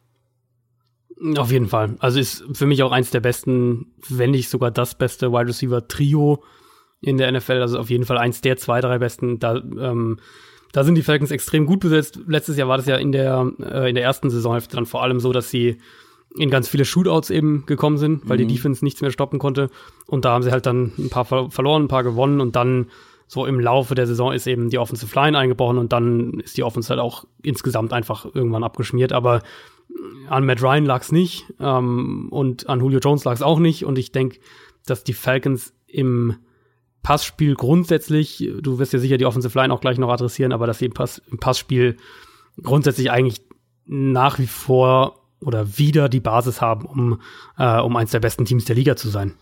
Auf 1.37 1.51
jeden 1.51 1.69
Fall. 1.69 1.97
Also 1.99 2.21
ist 2.21 2.45
für 2.53 2.67
mich 2.67 2.83
auch 2.83 2.93
eins 2.93 3.11
der 3.11 3.21
besten, 3.21 3.87
wenn 4.09 4.33
nicht 4.33 4.51
sogar 4.51 4.71
das 4.71 4.97
beste 4.97 5.33
Wide 5.33 5.49
Receiver 5.49 5.89
Trio 5.89 6.43
in 7.01 7.17
der 7.17 7.33
NFL. 7.33 7.63
Also 7.63 7.79
auf 7.79 7.89
jeden 7.89 8.05
Fall 8.05 8.19
eins 8.19 8.43
der 8.43 8.59
zwei, 8.59 8.83
drei 8.83 8.99
besten. 8.99 9.39
Da, 9.39 9.57
ähm, 9.57 10.19
da 10.73 10.85
sind 10.85 10.95
die 10.95 11.03
Falcons 11.03 11.31
extrem 11.31 11.65
gut 11.65 11.81
besetzt. 11.81 12.21
Letztes 12.27 12.59
Jahr 12.59 12.69
war 12.69 12.77
das 12.77 12.87
ja 12.87 12.97
in 12.97 13.13
der, 13.13 13.51
äh, 13.61 13.89
in 13.89 13.95
der 13.95 14.05
ersten 14.05 14.29
Saisonhälfte 14.29 14.77
dann 14.77 14.85
vor 14.85 15.03
allem 15.03 15.21
so, 15.21 15.33
dass 15.33 15.49
sie 15.49 15.79
in 16.35 16.51
ganz 16.51 16.69
viele 16.69 16.85
Shootouts 16.85 17.31
eben 17.31 17.65
gekommen 17.67 17.99
sind, 17.99 18.29
weil 18.29 18.39
mhm. 18.39 18.49
die 18.49 18.55
Defense 18.55 18.85
nichts 18.85 19.01
mehr 19.01 19.11
stoppen 19.11 19.39
konnte. 19.39 19.71
Und 20.07 20.25
da 20.25 20.33
haben 20.33 20.43
sie 20.43 20.51
halt 20.51 20.67
dann 20.67 20.93
ein 20.99 21.09
paar 21.09 21.25
ver 21.25 21.51
verloren, 21.51 21.85
ein 21.85 21.89
paar 21.89 22.03
gewonnen 22.03 22.41
und 22.41 22.57
dann 22.57 22.87
so 23.29 23.45
im 23.45 23.59
Laufe 23.59 23.95
der 23.95 24.07
Saison 24.07 24.33
ist 24.33 24.47
eben 24.47 24.71
die 24.71 24.79
Offensive 24.79 25.13
Line 25.19 25.37
eingebrochen 25.37 25.79
und 25.79 25.93
dann 25.93 26.35
ist 26.41 26.57
die 26.57 26.63
Offense 26.63 26.91
halt 26.91 27.01
auch 27.01 27.25
insgesamt 27.43 27.93
einfach 27.93 28.27
irgendwann 28.35 28.63
abgeschmiert. 28.63 29.13
Aber 29.13 29.43
an 30.29 30.47
Matt 30.47 30.63
Ryan 30.63 30.85
lag 30.85 31.03
es 31.03 31.13
nicht 31.13 31.53
ähm, 31.59 32.29
und 32.31 32.69
an 32.69 32.81
Julio 32.81 33.01
Jones 33.01 33.25
lag 33.25 33.35
es 33.35 33.43
auch 33.43 33.59
nicht. 33.59 33.85
Und 33.85 33.99
ich 33.99 34.13
denke, 34.13 34.39
dass 34.85 35.03
die 35.03 35.13
Falcons 35.13 35.75
im 35.87 36.37
Passspiel 37.03 37.55
grundsätzlich, 37.55 38.49
du 38.61 38.79
wirst 38.79 38.93
ja 38.93 38.99
sicher 38.99 39.17
die 39.17 39.27
Offensive 39.27 39.59
Line 39.59 39.73
auch 39.73 39.81
gleich 39.81 39.99
noch 39.99 40.11
adressieren, 40.11 40.53
aber 40.53 40.67
dass 40.67 40.79
sie 40.79 40.87
im, 40.87 40.93
Pass, 40.93 41.21
im 41.31 41.39
Passspiel 41.39 41.97
grundsätzlich 42.63 43.11
eigentlich 43.11 43.43
nach 43.87 44.39
wie 44.39 44.47
vor 44.47 45.26
oder 45.41 45.79
wieder 45.79 46.09
die 46.09 46.21
Basis 46.21 46.61
haben, 46.61 46.87
um, 46.87 47.21
äh, 47.59 47.81
um 47.81 47.97
eins 47.97 48.11
der 48.11 48.21
besten 48.21 48.45
Teams 48.45 48.65
der 48.65 48.77
Liga 48.77 48.97
zu 48.97 49.09
sein. 49.09 49.35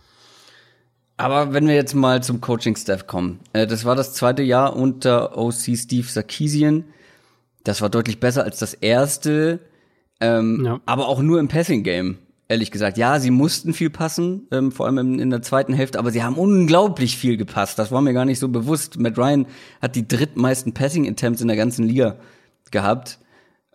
Aber 1.17 1.53
wenn 1.53 1.67
wir 1.67 1.75
jetzt 1.75 1.93
mal 1.93 2.21
zum 2.21 2.41
Coaching-Staff 2.41 3.07
kommen. 3.07 3.39
Äh, 3.53 3.67
das 3.67 3.85
war 3.85 3.95
das 3.95 4.13
zweite 4.13 4.43
Jahr 4.43 4.75
unter 4.75 5.37
OC 5.37 5.77
Steve 5.77 6.07
Sarkisian. 6.07 6.85
Das 7.63 7.81
war 7.81 7.89
deutlich 7.89 8.19
besser 8.19 8.43
als 8.43 8.59
das 8.59 8.73
erste, 8.73 9.59
ähm, 10.19 10.63
ja. 10.65 10.81
aber 10.85 11.07
auch 11.07 11.21
nur 11.21 11.39
im 11.39 11.47
Passing-Game. 11.47 12.17
Ehrlich 12.47 12.69
gesagt, 12.69 12.97
ja, 12.99 13.19
sie 13.19 13.31
mussten 13.31 13.73
viel 13.73 13.89
passen, 13.89 14.47
ähm, 14.51 14.71
vor 14.71 14.85
allem 14.85 14.99
in, 14.99 15.19
in, 15.19 15.29
der 15.31 15.41
zweiten 15.41 15.73
Hälfte, 15.73 15.97
aber 15.97 16.11
sie 16.11 16.21
haben 16.21 16.35
unglaublich 16.35 17.17
viel 17.17 17.37
gepasst. 17.37 17.79
Das 17.79 17.91
war 17.91 18.01
mir 18.01 18.13
gar 18.13 18.25
nicht 18.25 18.37
so 18.37 18.49
bewusst. 18.49 18.99
Matt 18.99 19.17
Ryan 19.17 19.47
hat 19.81 19.95
die 19.95 20.07
drittmeisten 20.07 20.73
Passing-Attempts 20.73 21.41
in 21.41 21.47
der 21.47 21.57
ganzen 21.57 21.87
Liga 21.87 22.17
gehabt. 22.69 23.17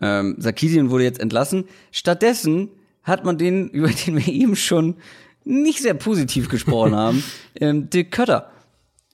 Ähm, 0.01 0.35
Sarkisian 0.37 0.89
wurde 0.89 1.03
jetzt 1.03 1.19
entlassen. 1.19 1.65
Stattdessen 1.91 2.69
hat 3.03 3.23
man 3.23 3.37
den, 3.37 3.69
über 3.69 3.89
den 3.89 4.17
wir 4.17 4.33
eben 4.33 4.55
schon 4.55 4.95
nicht 5.43 5.81
sehr 5.81 5.93
positiv 5.93 6.49
gesprochen 6.49 6.95
haben, 6.95 7.23
ähm, 7.59 7.89
Dick 7.89 8.11
Cutter 8.11 8.51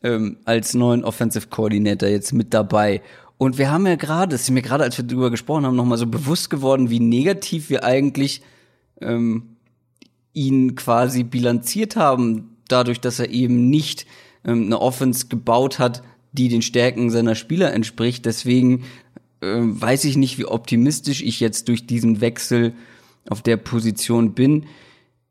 ähm, 0.03 0.37
als 0.45 0.73
neuen 0.73 1.03
Offensive 1.03 1.47
Coordinator 1.47 2.09
jetzt 2.09 2.33
mit 2.33 2.53
dabei. 2.53 3.01
Und 3.37 3.57
wir 3.57 3.71
haben 3.71 3.85
ja 3.85 3.95
gerade, 3.95 4.35
es 4.35 4.43
ist 4.43 4.51
mir 4.51 4.61
gerade, 4.61 4.83
als 4.83 4.97
wir 4.97 5.05
darüber 5.05 5.29
gesprochen 5.29 5.65
haben, 5.65 5.75
nochmal 5.75 5.97
so 5.97 6.07
bewusst 6.07 6.49
geworden, 6.49 6.89
wie 6.89 6.99
negativ 6.99 7.69
wir 7.69 7.83
eigentlich 7.83 8.41
ähm, 8.99 9.57
ihn 10.33 10.75
quasi 10.75 11.23
bilanziert 11.23 11.95
haben, 11.95 12.57
dadurch, 12.67 12.99
dass 12.99 13.19
er 13.19 13.29
eben 13.29 13.69
nicht 13.69 14.05
ähm, 14.43 14.65
eine 14.65 14.81
Offense 14.81 15.27
gebaut 15.27 15.79
hat, 15.79 16.03
die 16.31 16.49
den 16.49 16.61
Stärken 16.61 17.09
seiner 17.09 17.35
Spieler 17.35 17.73
entspricht. 17.73 18.25
Deswegen 18.25 18.83
weiß 19.55 20.05
ich 20.05 20.17
nicht, 20.17 20.37
wie 20.37 20.45
optimistisch 20.45 21.21
ich 21.21 21.39
jetzt 21.39 21.67
durch 21.67 21.87
diesen 21.87 22.21
Wechsel 22.21 22.73
auf 23.29 23.41
der 23.41 23.57
Position 23.57 24.33
bin. 24.33 24.65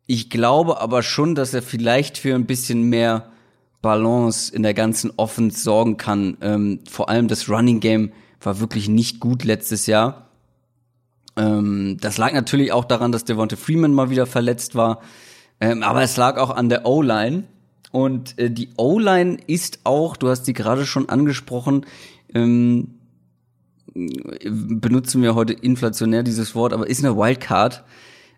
Ich 0.06 0.30
glaube 0.30 0.80
aber 0.80 1.02
schon, 1.02 1.34
dass 1.34 1.54
er 1.54 1.62
vielleicht 1.62 2.18
für 2.18 2.34
ein 2.34 2.46
bisschen 2.46 2.82
mehr 2.84 3.30
Balance 3.82 4.54
in 4.54 4.62
der 4.62 4.74
ganzen 4.74 5.12
Offense 5.16 5.60
sorgen 5.60 5.96
kann. 5.96 6.36
Ähm, 6.40 6.80
vor 6.88 7.08
allem 7.08 7.28
das 7.28 7.48
Running 7.48 7.80
Game 7.80 8.12
war 8.40 8.60
wirklich 8.60 8.88
nicht 8.88 9.20
gut 9.20 9.44
letztes 9.44 9.86
Jahr. 9.86 10.30
Ähm, 11.36 11.96
das 12.00 12.18
lag 12.18 12.32
natürlich 12.32 12.72
auch 12.72 12.84
daran, 12.84 13.12
dass 13.12 13.24
Devonta 13.24 13.56
Freeman 13.56 13.94
mal 13.94 14.10
wieder 14.10 14.26
verletzt 14.26 14.74
war. 14.74 15.00
Ähm, 15.60 15.82
aber 15.82 16.02
es 16.02 16.16
lag 16.16 16.38
auch 16.38 16.50
an 16.50 16.68
der 16.68 16.86
O-Line. 16.86 17.44
Und 17.92 18.38
äh, 18.38 18.50
die 18.50 18.70
O-Line 18.76 19.38
ist 19.46 19.80
auch, 19.84 20.16
du 20.16 20.28
hast 20.28 20.44
die 20.44 20.52
gerade 20.52 20.86
schon 20.86 21.08
angesprochen, 21.08 21.86
ähm, 22.34 22.95
benutzen 24.44 25.22
wir 25.22 25.34
heute 25.34 25.52
inflationär 25.52 26.22
dieses 26.22 26.54
Wort, 26.54 26.72
aber 26.72 26.88
ist 26.88 27.04
eine 27.04 27.16
Wildcard, 27.16 27.84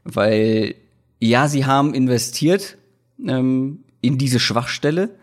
weil 0.05 0.75
ja, 1.19 1.49
sie 1.49 1.67
haben 1.67 1.95
investiert 1.95 2.79
ähm, 3.27 3.81
in 4.01 4.19
diese 4.19 4.39
Schwachstelle. 4.39 5.17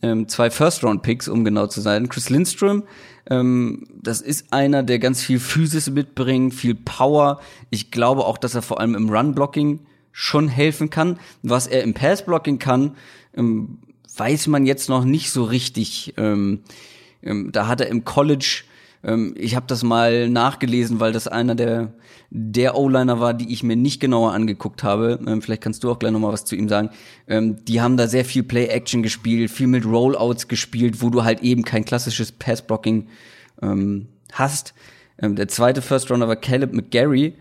Ähm, 0.00 0.28
zwei 0.28 0.50
First-Round-Picks, 0.50 1.28
um 1.28 1.44
genau 1.44 1.66
zu 1.66 1.80
sein. 1.80 2.08
Chris 2.08 2.30
Lindstrom, 2.30 2.84
ähm, 3.28 3.86
das 3.94 4.20
ist 4.20 4.52
einer, 4.52 4.82
der 4.82 4.98
ganz 4.98 5.22
viel 5.22 5.38
Physis 5.38 5.90
mitbringt, 5.90 6.54
viel 6.54 6.74
Power. 6.74 7.40
Ich 7.70 7.90
glaube 7.90 8.24
auch, 8.24 8.38
dass 8.38 8.54
er 8.54 8.62
vor 8.62 8.80
allem 8.80 8.94
im 8.94 9.10
Run-Blocking 9.10 9.80
schon 10.10 10.48
helfen 10.48 10.90
kann. 10.90 11.18
Was 11.42 11.66
er 11.66 11.82
im 11.82 11.94
Pass-Blocking 11.94 12.58
kann, 12.58 12.96
ähm, 13.34 13.78
weiß 14.16 14.46
man 14.48 14.66
jetzt 14.66 14.88
noch 14.88 15.04
nicht 15.04 15.30
so 15.30 15.44
richtig. 15.44 16.14
Ähm, 16.16 16.60
ähm, 17.22 17.50
da 17.52 17.66
hat 17.66 17.80
er 17.80 17.88
im 17.88 18.04
College 18.04 18.64
ähm, 19.04 19.34
ich 19.36 19.56
habe 19.56 19.66
das 19.66 19.82
mal 19.82 20.28
nachgelesen, 20.28 21.00
weil 21.00 21.12
das 21.12 21.28
einer 21.28 21.54
der 21.54 21.94
der 22.34 22.78
O-Liner 22.78 23.20
war, 23.20 23.34
die 23.34 23.52
ich 23.52 23.62
mir 23.62 23.76
nicht 23.76 24.00
genauer 24.00 24.32
angeguckt 24.32 24.82
habe. 24.82 25.20
Ähm, 25.26 25.42
vielleicht 25.42 25.62
kannst 25.62 25.84
du 25.84 25.90
auch 25.90 25.98
gleich 25.98 26.12
noch 26.12 26.20
mal 26.20 26.32
was 26.32 26.46
zu 26.46 26.56
ihm 26.56 26.66
sagen. 26.66 26.88
Ähm, 27.28 27.62
die 27.66 27.82
haben 27.82 27.98
da 27.98 28.08
sehr 28.08 28.24
viel 28.24 28.42
Play-Action 28.42 29.02
gespielt, 29.02 29.50
viel 29.50 29.66
mit 29.66 29.84
Rollouts 29.84 30.48
gespielt, 30.48 31.02
wo 31.02 31.10
du 31.10 31.24
halt 31.24 31.42
eben 31.42 31.62
kein 31.62 31.84
klassisches 31.84 32.32
Pass-Blocking 32.32 33.08
ähm, 33.60 34.08
hast. 34.32 34.72
Ähm, 35.18 35.36
der 35.36 35.48
zweite 35.48 35.82
First 35.82 36.10
Runner 36.10 36.26
war 36.26 36.36
Caleb 36.36 36.72
McGarry. 36.72 37.34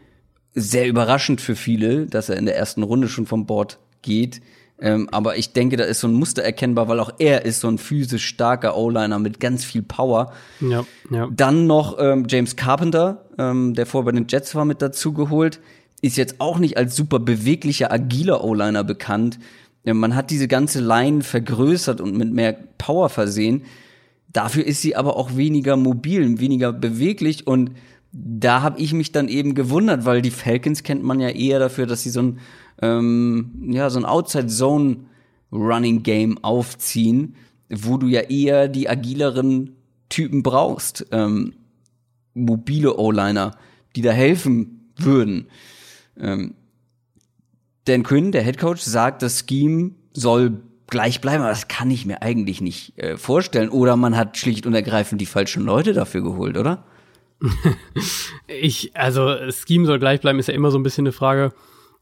Sehr 0.54 0.88
überraschend 0.88 1.40
für 1.40 1.56
viele, 1.56 2.06
dass 2.08 2.28
er 2.28 2.36
in 2.36 2.46
der 2.46 2.58
ersten 2.58 2.84
Runde 2.84 3.08
schon 3.08 3.26
vom 3.26 3.46
Board 3.46 3.80
geht. 4.02 4.42
Ähm, 4.82 5.08
aber 5.12 5.38
ich 5.38 5.54
denke, 5.54 5.78
da 5.78 5.84
ist 5.84 6.00
so 6.00 6.08
ein 6.08 6.14
Muster 6.14 6.42
erkennbar, 6.42 6.88
weil 6.88 7.00
auch 7.00 7.14
er 7.20 7.46
ist 7.46 7.60
so 7.60 7.68
ein 7.68 7.78
physisch 7.78 8.26
starker 8.26 8.76
O-Liner 8.76 9.20
mit 9.20 9.40
ganz 9.40 9.64
viel 9.64 9.84
Power. 9.84 10.34
Ja, 10.60 10.86
ja. 11.12 11.30
Dann 11.32 11.68
noch 11.68 11.98
ähm, 12.00 12.26
James 12.28 12.56
Carpenter, 12.56 13.26
ähm, 13.38 13.76
der 13.76 13.86
vorher 13.86 14.12
bei 14.12 14.18
den 14.18 14.26
Jets 14.28 14.56
war, 14.56 14.66
mit 14.66 14.82
dazu 14.82 15.14
geholt. 15.14 15.60
Ist 16.02 16.18
jetzt 16.18 16.36
auch 16.40 16.58
nicht 16.58 16.78
als 16.78 16.96
super 16.96 17.20
beweglicher, 17.20 17.92
agiler 17.92 18.44
O-Liner 18.44 18.84
bekannt. 18.84 19.38
Ja, 19.84 19.94
man 19.94 20.16
hat 20.16 20.32
diese 20.32 20.48
ganze 20.48 20.80
Line 20.80 21.22
vergrößert 21.22 22.02
und 22.02 22.18
mit 22.18 22.34
mehr 22.34 22.58
Power 22.80 23.10
versehen. 23.10 23.64
Dafür 24.34 24.66
ist 24.66 24.82
sie 24.82 24.96
aber 24.96 25.16
auch 25.16 25.36
weniger 25.36 25.76
mobil, 25.76 26.40
weniger 26.40 26.74
beweglich 26.74 27.46
und 27.46 27.72
da 28.14 28.62
habe 28.62 28.80
ich 28.80 28.94
mich 28.94 29.12
dann 29.12 29.28
eben 29.28 29.56
gewundert, 29.56 30.06
weil 30.06 30.22
die 30.22 30.32
Falcons 30.32 30.84
kennt 30.84 31.04
man 31.04 31.20
ja 31.20 31.30
eher 31.30 31.60
dafür, 31.60 31.86
dass 31.86 32.04
sie 32.04 32.10
so 32.10 32.22
ein 32.22 32.40
ähm, 32.82 33.52
ja, 33.68 33.90
so 33.90 34.00
ein 34.00 34.06
Outside-Zone-Running-Game 34.06 36.44
aufziehen, 36.44 37.36
wo 37.70 37.98
du 37.98 38.08
ja 38.08 38.22
eher 38.22 38.68
die 38.68 38.90
agileren 38.90 39.76
Typen 40.10 40.44
brauchst. 40.44 41.08
Ähm, 41.12 41.54
mobile 42.34 42.98
O-Liner, 42.98 43.52
die 43.96 44.02
da 44.02 44.12
helfen 44.12 44.92
würden. 44.98 45.48
Ähm, 46.20 46.56
Dan 47.86 48.04
Quinn, 48.04 48.32
der 48.32 48.44
Head 48.44 48.58
Coach, 48.58 48.82
sagt, 48.82 49.22
das 49.22 49.46
Scheme 49.48 49.92
soll 50.14 50.62
gleich 50.88 51.22
bleiben, 51.22 51.42
aber 51.42 51.50
das 51.50 51.68
kann 51.68 51.90
ich 51.90 52.06
mir 52.06 52.22
eigentlich 52.22 52.62
nicht 52.62 52.98
äh, 52.98 53.18
vorstellen. 53.18 53.70
Oder 53.70 53.96
man 53.96 54.18
hat 54.18 54.38
schlicht 54.38 54.66
und 54.66 54.74
ergreifend 54.74 55.22
die 55.22 55.26
falschen 55.26 55.64
Leute 55.64 55.94
dafür 55.94 56.22
geholt, 56.22 56.58
oder? 56.58 56.84
ich, 58.48 58.96
also 58.96 59.36
Scheme 59.52 59.86
soll 59.86 60.00
gleich 60.00 60.22
bleiben, 60.22 60.38
ist 60.38 60.48
ja 60.48 60.54
immer 60.54 60.70
so 60.70 60.78
ein 60.78 60.84
bisschen 60.84 61.06
eine 61.06 61.12
Frage, 61.12 61.54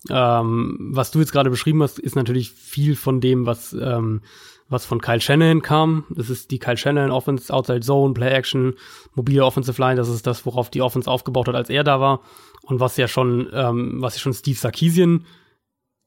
ähm, 0.09 0.77
was 0.80 1.11
du 1.11 1.19
jetzt 1.19 1.31
gerade 1.31 1.49
beschrieben 1.49 1.84
hast, 1.84 1.99
ist 1.99 2.15
natürlich 2.15 2.51
viel 2.51 2.95
von 2.95 3.19
dem, 3.19 3.45
was, 3.45 3.73
ähm, 3.73 4.21
was 4.69 4.85
von 4.85 5.01
Kyle 5.01 5.19
Shanahan 5.19 5.61
kam. 5.61 6.05
Das 6.09 6.30
ist 6.30 6.51
die 6.51 6.59
Kyle 6.59 6.77
Shanahan 6.77 7.11
Offense, 7.11 7.53
Outside 7.53 7.81
Zone, 7.81 8.13
Play 8.13 8.30
Action, 8.30 8.76
mobile 9.15 9.43
Offensive 9.43 9.81
Line. 9.81 9.95
Das 9.95 10.07
ist 10.07 10.26
das, 10.26 10.45
worauf 10.45 10.69
die 10.69 10.81
Offense 10.81 11.09
aufgebaut 11.09 11.47
hat, 11.47 11.55
als 11.55 11.69
er 11.69 11.84
da 11.84 11.99
war. 11.99 12.21
Und 12.61 12.80
was 12.80 12.97
ja 12.97 13.07
schon, 13.07 13.49
ähm, 13.51 14.01
was 14.01 14.15
ja 14.15 14.21
schon 14.21 14.34
Steve 14.34 14.57
Sarkisian 14.57 15.26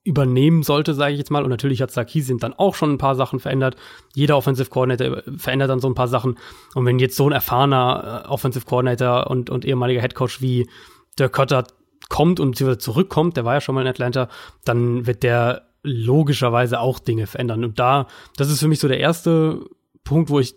übernehmen 0.04 0.62
sollte, 0.62 0.94
sage 0.94 1.12
ich 1.12 1.18
jetzt 1.18 1.30
mal. 1.30 1.44
Und 1.44 1.50
natürlich 1.50 1.82
hat 1.82 1.90
Sarkisian 1.90 2.38
dann 2.38 2.54
auch 2.54 2.74
schon 2.74 2.92
ein 2.92 2.98
paar 2.98 3.14
Sachen 3.14 3.40
verändert. 3.40 3.76
Jeder 4.14 4.36
Offensive 4.36 4.70
Coordinator 4.70 5.22
verändert 5.36 5.70
dann 5.70 5.80
so 5.80 5.88
ein 5.88 5.94
paar 5.94 6.08
Sachen. 6.08 6.38
Und 6.74 6.86
wenn 6.86 6.98
jetzt 6.98 7.16
so 7.16 7.28
ein 7.28 7.32
erfahrener 7.32 8.24
äh, 8.24 8.28
Offensive 8.28 8.64
Coordinator 8.64 9.28
und, 9.28 9.50
und 9.50 9.64
ehemaliger 9.64 10.00
Head 10.00 10.14
Coach 10.14 10.40
wie 10.40 10.68
Dirk 11.18 11.32
Cotter 11.32 11.66
kommt 12.12 12.40
und 12.40 12.56
zurückkommt, 12.56 13.38
der 13.38 13.46
war 13.46 13.54
ja 13.54 13.60
schon 13.62 13.74
mal 13.74 13.80
in 13.80 13.88
Atlanta, 13.88 14.28
dann 14.66 15.06
wird 15.06 15.22
der 15.22 15.62
logischerweise 15.82 16.78
auch 16.78 16.98
Dinge 16.98 17.26
verändern. 17.26 17.64
Und 17.64 17.78
da, 17.78 18.06
das 18.36 18.50
ist 18.50 18.60
für 18.60 18.68
mich 18.68 18.80
so 18.80 18.86
der 18.86 19.00
erste 19.00 19.64
Punkt, 20.04 20.28
wo 20.28 20.38
ich 20.38 20.54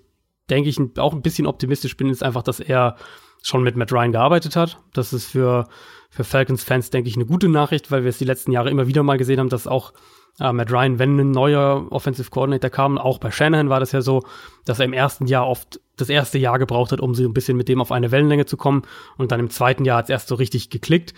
denke 0.49 0.69
ich 0.69 0.77
auch 0.99 1.14
ein 1.14 1.22
bisschen 1.22 1.48
optimistisch 1.48 1.95
bin, 1.95 2.10
ist 2.10 2.23
einfach, 2.23 2.44
dass 2.44 2.60
er 2.60 2.98
schon 3.41 3.64
mit 3.64 3.77
Matt 3.77 3.94
Ryan 3.94 4.11
gearbeitet 4.11 4.56
hat. 4.57 4.80
Das 4.94 5.14
ist 5.14 5.27
für, 5.27 5.68
für 6.10 6.26
Falcons-Fans, 6.26 6.90
denke 6.90 7.10
ich, 7.10 7.15
eine 7.15 7.26
gute 7.26 7.48
Nachricht, 7.48 7.90
weil 7.90 8.03
wir 8.03 8.10
es 8.10 8.18
die 8.18 8.26
letzten 8.26 8.52
Jahre 8.52 8.69
immer 8.69 8.88
wieder 8.88 9.02
mal 9.02 9.18
gesehen 9.18 9.40
haben, 9.40 9.49
dass 9.49 9.65
auch 9.65 9.94
äh, 10.40 10.52
Matt 10.52 10.72
Ryan, 10.72 10.99
wenn 10.99 11.18
ein 11.18 11.32
neuer 11.32 11.88
Offensive 11.91 12.30
Coordinator 12.30 12.69
kam, 12.69 12.98
auch 12.98 13.18
bei 13.19 13.32
Shanahan 13.32 13.69
war 13.69 13.80
das 13.80 13.91
ja 13.94 14.02
so, 14.02 14.23
dass 14.65 14.80
er 14.80 14.86
im 14.86 14.94
ersten 14.94 15.27
Jahr 15.27 15.48
oft 15.48 15.80
das 15.95 16.10
erste 16.10 16.38
Jahr 16.38 16.60
gebraucht 16.60 16.91
hat, 16.91 16.99
um 16.99 17.15
so 17.15 17.23
ein 17.23 17.34
bisschen 17.34 17.57
mit 17.57 17.69
dem 17.69 17.82
auf 17.82 17.91
eine 17.91 18.11
Wellenlänge 18.11 18.45
zu 18.45 18.57
kommen. 18.57 18.84
Und 19.18 19.32
dann 19.32 19.40
im 19.40 19.49
zweiten 19.49 19.86
Jahr 19.86 19.99
hat 19.99 20.06
es 20.06 20.10
erst 20.10 20.27
so 20.27 20.36
richtig 20.36 20.69
geklickt. 20.69 21.14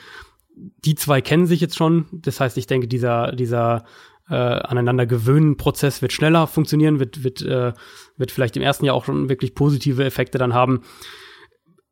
Die 0.85 0.95
zwei 0.95 1.21
kennen 1.21 1.45
sich 1.45 1.61
jetzt 1.61 1.75
schon. 1.75 2.05
Das 2.11 2.39
heißt, 2.39 2.57
ich 2.57 2.67
denke, 2.67 2.87
dieser, 2.87 3.31
dieser 3.33 3.85
äh, 4.29 4.35
aneinander 4.35 5.05
gewöhnen 5.05 5.57
Prozess 5.57 6.01
wird 6.01 6.13
schneller 6.13 6.47
funktionieren, 6.47 6.99
wird, 6.99 7.23
wird, 7.23 7.41
äh, 7.41 7.73
wird 8.17 8.31
vielleicht 8.31 8.57
im 8.57 8.63
ersten 8.63 8.85
Jahr 8.85 8.95
auch 8.95 9.05
schon 9.05 9.29
wirklich 9.29 9.55
positive 9.55 10.03
Effekte 10.03 10.37
dann 10.37 10.53
haben 10.53 10.81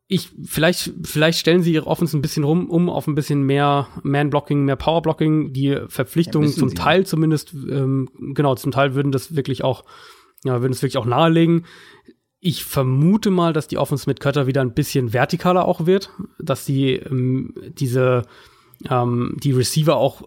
ich, 0.08 0.30
vielleicht, 0.44 0.92
vielleicht 1.02 1.40
stellen 1.40 1.62
sie 1.62 1.72
ihre 1.72 1.88
Offense 1.88 2.16
ein 2.16 2.22
bisschen 2.22 2.44
rum, 2.44 2.70
um 2.70 2.88
auf 2.88 3.08
ein 3.08 3.16
bisschen 3.16 3.42
mehr 3.42 3.88
Man-Blocking, 4.04 4.64
mehr 4.64 4.76
Power-Blocking. 4.76 5.52
Die 5.52 5.80
Verpflichtungen 5.88 6.48
ja, 6.48 6.54
zum 6.54 6.76
Teil 6.76 7.04
zumindest, 7.04 7.52
ähm, 7.54 8.08
genau, 8.34 8.54
zum 8.54 8.70
Teil 8.70 8.94
würden 8.94 9.10
das 9.10 9.34
wirklich 9.34 9.64
auch 9.64 9.84
ja, 10.44 10.60
würden 10.60 10.72
es 10.72 10.82
wirklich 10.82 10.98
auch 10.98 11.06
nahelegen. 11.06 11.66
Ich 12.38 12.64
vermute 12.64 13.30
mal, 13.30 13.52
dass 13.52 13.66
die 13.66 13.78
Offense 13.78 14.08
mit 14.08 14.20
Cutter 14.20 14.46
wieder 14.46 14.60
ein 14.60 14.74
bisschen 14.74 15.10
vertikaler 15.10 15.66
auch 15.66 15.86
wird, 15.86 16.10
dass 16.38 16.64
sie 16.64 16.92
ähm, 16.92 17.54
diese 17.78 18.22
ähm, 18.88 19.36
die 19.42 19.52
Receiver 19.52 19.96
auch 19.96 20.22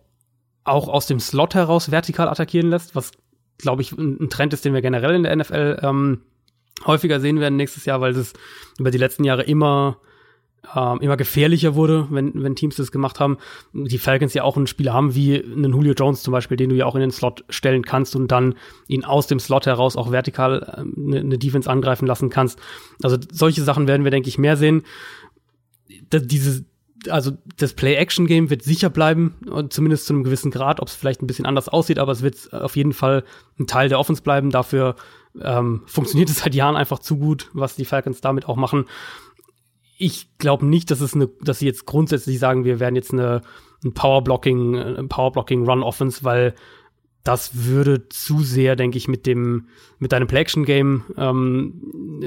auch 0.63 0.87
aus 0.87 1.07
dem 1.07 1.19
Slot 1.19 1.55
heraus 1.55 1.91
vertikal 1.91 2.27
attackieren 2.27 2.69
lässt, 2.69 2.95
was 2.95 3.11
glaube 3.57 3.81
ich 3.81 3.91
ein, 3.91 4.29
Trend 4.29 4.53
ist, 4.53 4.65
den 4.65 4.73
wir 4.73 4.81
generell 4.81 5.15
in 5.15 5.23
der 5.23 5.35
NFL 5.35 5.79
ähm, 5.81 6.21
häufiger 6.85 7.19
sehen 7.19 7.39
werden 7.39 7.55
nächstes 7.55 7.85
Jahr, 7.85 8.01
weil 8.01 8.15
es 8.15 8.33
über 8.77 8.91
die 8.91 8.97
letzten 8.97 9.23
Jahre 9.23 9.43
immer 9.43 9.97
ähm, 10.75 10.99
immer 10.99 11.17
gefährlicher 11.17 11.75
wurde, 11.75 12.07
wenn, 12.11 12.43
wenn 12.43 12.55
Teams 12.55 12.75
das 12.75 12.91
gemacht 12.91 13.19
haben. 13.19 13.37
Die 13.73 13.97
Falcons 13.97 14.33
ja 14.33 14.43
auch 14.43 14.57
einen 14.57 14.67
Spieler 14.67 14.93
haben 14.93 15.15
wie 15.15 15.41
einen 15.41 15.71
Julio 15.71 15.93
Jones 15.93 16.21
zum 16.21 16.31
Beispiel, 16.31 16.57
den 16.57 16.69
du 16.69 16.75
ja 16.75 16.85
auch 16.85 16.95
in 16.95 17.01
den 17.01 17.11
Slot 17.11 17.45
stellen 17.49 17.83
kannst 17.83 18.15
und 18.15 18.29
dann 18.29 18.55
ihn 18.87 19.05
aus 19.05 19.27
dem 19.27 19.39
Slot 19.39 19.65
heraus 19.65 19.95
auch 19.95 20.11
vertikal 20.11 20.75
ähm, 20.77 20.93
eine, 21.07 21.19
eine 21.19 21.37
Defense 21.37 21.69
angreifen 21.69 22.05
lassen 22.05 22.29
kannst. 22.29 22.59
Also 23.01 23.17
solche 23.31 23.63
Sachen 23.63 23.87
werden 23.87 24.03
wir, 24.03 24.11
denke 24.11 24.29
ich, 24.29 24.37
mehr 24.37 24.57
sehen. 24.57 24.83
Da, 26.09 26.19
diese, 26.19 26.65
also 27.07 27.31
das 27.57 27.73
Play-Action-Game 27.73 28.49
wird 28.49 28.63
sicher 28.63 28.89
bleiben, 28.89 29.35
zumindest 29.69 30.05
zu 30.05 30.13
einem 30.13 30.23
gewissen 30.23 30.51
Grad, 30.51 30.81
ob 30.81 30.87
es 30.87 30.95
vielleicht 30.95 31.21
ein 31.21 31.27
bisschen 31.27 31.45
anders 31.45 31.69
aussieht, 31.69 31.99
aber 31.99 32.11
es 32.11 32.21
wird 32.21 32.53
auf 32.53 32.75
jeden 32.75 32.93
Fall 32.93 33.23
ein 33.59 33.67
Teil 33.67 33.89
der 33.89 33.99
Offense 33.99 34.21
bleiben. 34.21 34.49
Dafür 34.49 34.95
ähm, 35.41 35.83
funktioniert 35.87 36.29
es 36.29 36.39
seit 36.39 36.55
Jahren 36.55 36.75
einfach 36.75 36.99
zu 36.99 37.17
gut, 37.17 37.49
was 37.53 37.75
die 37.75 37.85
Falcons 37.85 38.21
damit 38.21 38.47
auch 38.47 38.55
machen 38.55 38.85
ich 40.01 40.37
glaube 40.37 40.65
nicht, 40.65 40.91
dass 40.91 41.01
es 41.01 41.13
eine, 41.13 41.27
dass 41.41 41.59
sie 41.59 41.65
jetzt 41.65 41.85
grundsätzlich 41.85 42.39
sagen, 42.39 42.63
wir 42.63 42.79
werden 42.79 42.95
jetzt 42.95 43.11
eine 43.11 43.41
ein 43.83 43.93
Powerblocking, 43.93 44.75
ein 44.75 45.09
Powerblocking 45.09 45.65
Run 45.65 45.83
Offense, 45.83 46.23
weil 46.23 46.53
das 47.23 47.65
würde 47.65 48.07
zu 48.07 48.41
sehr, 48.41 48.75
denke 48.75 48.97
ich, 48.97 49.07
mit 49.07 49.25
dem 49.25 49.67
mit 49.99 50.13
deinem 50.13 50.27
Play-Action-Game 50.27 51.03
ähm, 51.17 51.73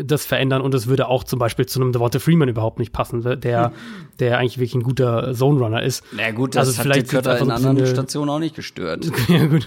das 0.04 0.26
verändern 0.26 0.60
und 0.60 0.74
es 0.74 0.86
würde 0.86 1.08
auch 1.08 1.24
zum 1.24 1.38
Beispiel 1.38 1.64
zu 1.64 1.80
einem 1.80 1.92
Devonta 1.92 2.18
Freeman 2.18 2.48
überhaupt 2.48 2.78
nicht 2.78 2.92
passen, 2.92 3.22
der 3.40 3.66
hm. 3.66 3.72
der 4.20 4.38
eigentlich 4.38 4.58
wirklich 4.58 4.74
ein 4.74 4.82
guter 4.82 5.32
Zone-Runner 5.34 5.82
ist. 5.82 6.04
Na 6.12 6.30
gut, 6.30 6.54
das 6.54 6.68
also 6.68 6.82
vielleicht 6.82 7.12
hat 7.14 7.24
die 7.24 7.42
in 7.42 7.50
anderen 7.50 7.78
eine, 7.78 7.86
Stationen 7.86 8.28
auch 8.28 8.38
nicht 8.38 8.54
gestört. 8.54 9.10
ja 9.28 9.46
gut, 9.46 9.66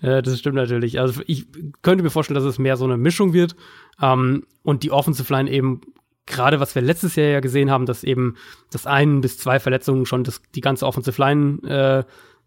ja, 0.00 0.22
das 0.22 0.38
stimmt 0.38 0.56
natürlich. 0.56 1.00
Also 1.00 1.22
ich 1.26 1.46
könnte 1.82 2.04
mir 2.04 2.10
vorstellen, 2.10 2.36
dass 2.36 2.44
es 2.44 2.58
mehr 2.58 2.76
so 2.76 2.84
eine 2.84 2.96
Mischung 2.96 3.32
wird 3.32 3.56
ähm, 4.00 4.44
und 4.62 4.84
die 4.84 4.92
Offensive 4.92 5.32
Line 5.32 5.50
eben 5.50 5.80
gerade 6.26 6.60
was 6.60 6.74
wir 6.74 6.82
letztes 6.82 7.16
Jahr 7.16 7.28
ja 7.28 7.40
gesehen 7.40 7.70
haben, 7.70 7.86
dass 7.86 8.04
eben 8.04 8.36
das 8.70 8.86
ein 8.86 9.20
bis 9.20 9.38
zwei 9.38 9.60
Verletzungen 9.60 10.06
schon 10.06 10.24
das, 10.24 10.42
die 10.54 10.60
ganze 10.60 10.86
Offensive 10.86 11.20
Line 11.20 11.62
äh, 11.62 12.04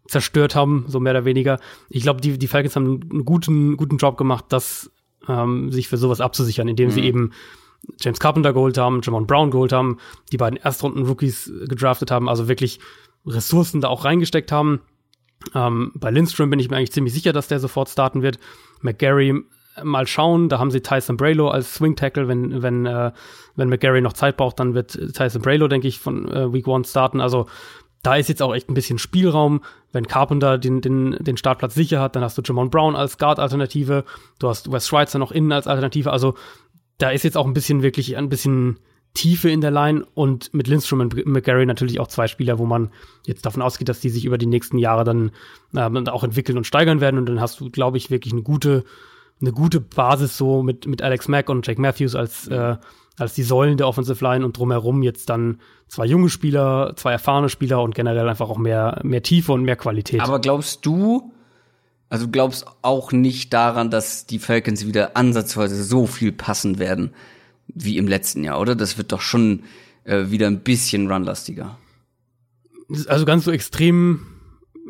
zerstört 0.08 0.54
haben, 0.54 0.84
so 0.88 1.00
mehr 1.00 1.12
oder 1.12 1.24
weniger. 1.24 1.58
Ich 1.88 2.02
glaube, 2.02 2.20
die, 2.20 2.38
die 2.38 2.46
Falcons 2.46 2.76
haben 2.76 3.00
einen 3.10 3.24
guten, 3.24 3.76
guten 3.76 3.96
Job 3.96 4.16
gemacht, 4.16 4.46
das 4.48 4.90
ähm, 5.28 5.70
sich 5.70 5.88
für 5.88 5.96
sowas 5.96 6.20
abzusichern, 6.20 6.68
indem 6.68 6.88
mhm. 6.88 6.92
sie 6.92 7.04
eben 7.04 7.32
James 8.00 8.20
Carpenter 8.20 8.52
geholt 8.52 8.78
haben, 8.78 9.00
Jamon 9.02 9.26
Brown 9.26 9.50
geholt 9.50 9.72
haben, 9.72 9.98
die 10.32 10.36
beiden 10.36 10.58
Erstrunden-Rookies 10.58 11.52
gedraftet 11.68 12.10
haben, 12.10 12.28
also 12.28 12.48
wirklich 12.48 12.80
Ressourcen 13.26 13.80
da 13.80 13.88
auch 13.88 14.04
reingesteckt 14.04 14.52
haben. 14.52 14.80
Ähm, 15.54 15.92
bei 15.94 16.10
Lindstrom 16.10 16.50
bin 16.50 16.58
ich 16.58 16.68
mir 16.70 16.76
eigentlich 16.76 16.92
ziemlich 16.92 17.14
sicher, 17.14 17.32
dass 17.32 17.48
der 17.48 17.60
sofort 17.60 17.88
starten 17.88 18.22
wird. 18.22 18.38
McGarry 18.82 19.42
mal 19.82 20.06
schauen. 20.06 20.48
Da 20.48 20.58
haben 20.58 20.70
sie 20.70 20.80
Tyson 20.80 21.16
Braylo 21.16 21.48
als 21.48 21.74
Swing 21.74 21.96
Tackle. 21.96 22.28
Wenn, 22.28 22.62
wenn, 22.62 22.86
äh, 22.86 23.12
wenn 23.56 23.68
McGarry 23.68 24.00
noch 24.00 24.12
Zeit 24.12 24.36
braucht, 24.36 24.60
dann 24.60 24.74
wird 24.74 24.92
Tyson 25.14 25.42
Braylo, 25.42 25.68
denke 25.68 25.88
ich, 25.88 25.98
von 25.98 26.28
äh, 26.30 26.52
Week 26.52 26.66
One 26.66 26.84
starten. 26.84 27.20
Also 27.20 27.46
da 28.02 28.16
ist 28.16 28.28
jetzt 28.28 28.42
auch 28.42 28.54
echt 28.54 28.68
ein 28.68 28.74
bisschen 28.74 28.98
Spielraum. 28.98 29.62
Wenn 29.92 30.06
Carpenter 30.06 30.58
den, 30.58 30.80
den, 30.80 31.16
den 31.20 31.36
Startplatz 31.36 31.74
sicher 31.74 32.00
hat, 32.00 32.16
dann 32.16 32.22
hast 32.22 32.38
du 32.38 32.42
Jamon 32.42 32.70
Brown 32.70 32.96
als 32.96 33.18
Guard-Alternative. 33.18 34.04
Du 34.38 34.48
hast 34.48 34.72
Wes 34.72 34.88
Schweitzer 34.88 35.18
noch 35.18 35.32
innen 35.32 35.52
als 35.52 35.66
Alternative. 35.66 36.10
Also 36.10 36.34
da 36.98 37.10
ist 37.10 37.24
jetzt 37.24 37.36
auch 37.36 37.46
ein 37.46 37.54
bisschen 37.54 37.82
wirklich 37.82 38.16
ein 38.16 38.28
bisschen 38.28 38.78
Tiefe 39.12 39.50
in 39.50 39.60
der 39.60 39.72
Line 39.72 40.06
und 40.14 40.54
mit 40.54 40.68
Lindstrom 40.68 41.00
und 41.00 41.26
McGarry 41.26 41.66
natürlich 41.66 41.98
auch 41.98 42.06
zwei 42.06 42.28
Spieler, 42.28 42.58
wo 42.58 42.66
man 42.66 42.90
jetzt 43.26 43.44
davon 43.44 43.60
ausgeht, 43.60 43.88
dass 43.88 44.00
die 44.00 44.08
sich 44.08 44.24
über 44.24 44.38
die 44.38 44.46
nächsten 44.46 44.78
Jahre 44.78 45.04
dann 45.04 45.32
äh, 45.74 46.10
auch 46.10 46.24
entwickeln 46.24 46.56
und 46.56 46.66
steigern 46.66 47.00
werden. 47.00 47.18
Und 47.18 47.26
dann 47.26 47.40
hast 47.40 47.60
du, 47.60 47.70
glaube 47.70 47.96
ich, 47.96 48.10
wirklich 48.10 48.32
eine 48.32 48.42
gute 48.42 48.84
eine 49.40 49.52
gute 49.52 49.80
Basis 49.80 50.36
so 50.36 50.62
mit, 50.62 50.86
mit 50.86 51.02
Alex 51.02 51.28
Mack 51.28 51.48
und 51.48 51.66
Jack 51.66 51.78
Matthews 51.78 52.14
als, 52.14 52.46
äh, 52.48 52.76
als 53.16 53.34
die 53.34 53.42
Säulen 53.42 53.76
der 53.76 53.88
Offensive 53.88 54.22
Line 54.24 54.44
und 54.44 54.56
drumherum 54.56 55.02
jetzt 55.02 55.30
dann 55.30 55.60
zwei 55.88 56.06
junge 56.06 56.28
Spieler, 56.28 56.94
zwei 56.96 57.12
erfahrene 57.12 57.48
Spieler 57.48 57.82
und 57.82 57.94
generell 57.94 58.28
einfach 58.28 58.50
auch 58.50 58.58
mehr, 58.58 59.00
mehr 59.02 59.22
Tiefe 59.22 59.52
und 59.52 59.62
mehr 59.62 59.76
Qualität. 59.76 60.20
Aber 60.20 60.40
glaubst 60.40 60.84
du, 60.84 61.32
also 62.08 62.26
du 62.26 62.32
glaubst 62.32 62.66
auch 62.82 63.12
nicht 63.12 63.52
daran, 63.52 63.90
dass 63.90 64.26
die 64.26 64.38
Falcons 64.38 64.86
wieder 64.86 65.16
ansatzweise 65.16 65.82
so 65.82 66.06
viel 66.06 66.32
passen 66.32 66.78
werden 66.78 67.12
wie 67.66 67.98
im 67.98 68.08
letzten 68.08 68.44
Jahr, 68.44 68.60
oder? 68.60 68.74
Das 68.74 68.98
wird 68.98 69.12
doch 69.12 69.20
schon 69.20 69.62
äh, 70.04 70.30
wieder 70.30 70.46
ein 70.46 70.60
bisschen 70.60 71.10
runlastiger. 71.10 71.78
Also 73.06 73.24
ganz 73.24 73.44
so 73.44 73.52
extrem 73.52 74.26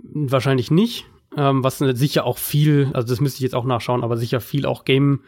wahrscheinlich 0.03 0.71
nicht 0.71 1.10
ähm, 1.37 1.63
was 1.63 1.79
sicher 1.79 2.25
auch 2.25 2.39
viel, 2.39 2.91
also 2.93 3.07
das 3.09 3.21
müsste 3.21 3.39
ich 3.39 3.43
jetzt 3.43 3.55
auch 3.55 3.65
nachschauen, 3.65 4.03
aber 4.03 4.17
sicher 4.17 4.41
viel 4.41 4.67
auch 4.67 4.85
Game 4.85 5.21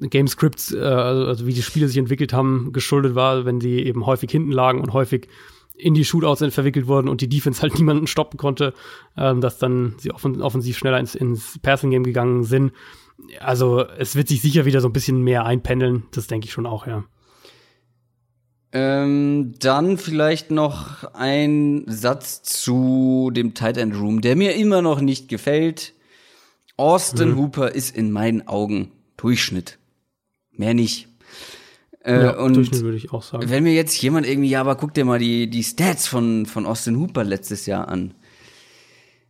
Game 0.00 0.28
Scripts, 0.28 0.72
äh, 0.72 0.78
also, 0.78 1.26
also 1.26 1.46
wie 1.46 1.54
die 1.54 1.62
Spiele 1.62 1.88
sich 1.88 1.98
entwickelt 1.98 2.32
haben, 2.32 2.72
geschuldet 2.72 3.14
war, 3.14 3.44
wenn 3.44 3.60
sie 3.60 3.80
eben 3.80 4.06
häufig 4.06 4.30
hinten 4.30 4.52
lagen 4.52 4.80
und 4.80 4.92
häufig 4.92 5.28
in 5.76 5.94
die 5.94 6.04
Shootouts 6.04 6.54
verwickelt 6.54 6.86
wurden 6.86 7.08
und 7.08 7.20
die 7.20 7.28
Defense 7.28 7.62
halt 7.62 7.78
niemanden 7.78 8.06
stoppen 8.06 8.38
konnte, 8.38 8.74
ähm, 9.16 9.40
dass 9.40 9.58
dann 9.58 9.94
sie 9.98 10.12
offen 10.12 10.40
offensiv 10.42 10.78
schneller 10.78 10.98
ins, 10.98 11.14
ins 11.14 11.58
Passing 11.60 11.90
Game 11.90 12.04
gegangen 12.04 12.44
sind. 12.44 12.72
Also 13.40 13.84
es 13.98 14.14
wird 14.14 14.28
sich 14.28 14.40
sicher 14.40 14.64
wieder 14.64 14.80
so 14.80 14.88
ein 14.88 14.92
bisschen 14.92 15.22
mehr 15.22 15.44
einpendeln, 15.44 16.04
das 16.12 16.28
denke 16.28 16.46
ich 16.46 16.52
schon 16.52 16.66
auch, 16.66 16.86
ja. 16.86 17.04
Ähm, 18.70 19.54
dann 19.60 19.96
vielleicht 19.96 20.50
noch 20.50 21.14
ein 21.14 21.84
Satz 21.86 22.42
zu 22.42 23.30
dem 23.32 23.54
Tight 23.54 23.78
End 23.78 23.94
Room, 23.96 24.20
der 24.20 24.36
mir 24.36 24.56
immer 24.56 24.82
noch 24.82 25.00
nicht 25.00 25.28
gefällt. 25.28 25.94
Austin 26.76 27.30
mhm. 27.30 27.38
Hooper 27.38 27.74
ist 27.74 27.96
in 27.96 28.10
meinen 28.10 28.46
Augen 28.46 28.92
Durchschnitt. 29.16 29.78
Mehr 30.52 30.74
nicht. 30.74 31.08
Äh, 32.04 32.24
ja, 32.24 32.38
und 32.38 32.54
Durchschnitt 32.54 32.82
würde 32.82 32.98
ich 32.98 33.10
auch 33.10 33.22
sagen. 33.22 33.48
Wenn 33.48 33.62
mir 33.62 33.72
jetzt 33.72 34.00
jemand 34.02 34.26
irgendwie, 34.26 34.50
ja, 34.50 34.60
aber 34.60 34.76
guck 34.76 34.92
dir 34.92 35.06
mal 35.06 35.18
die, 35.18 35.48
die 35.48 35.64
Stats 35.64 36.06
von, 36.06 36.44
von 36.44 36.66
Austin 36.66 36.98
Hooper 36.98 37.24
letztes 37.24 37.64
Jahr 37.64 37.88
an. 37.88 38.14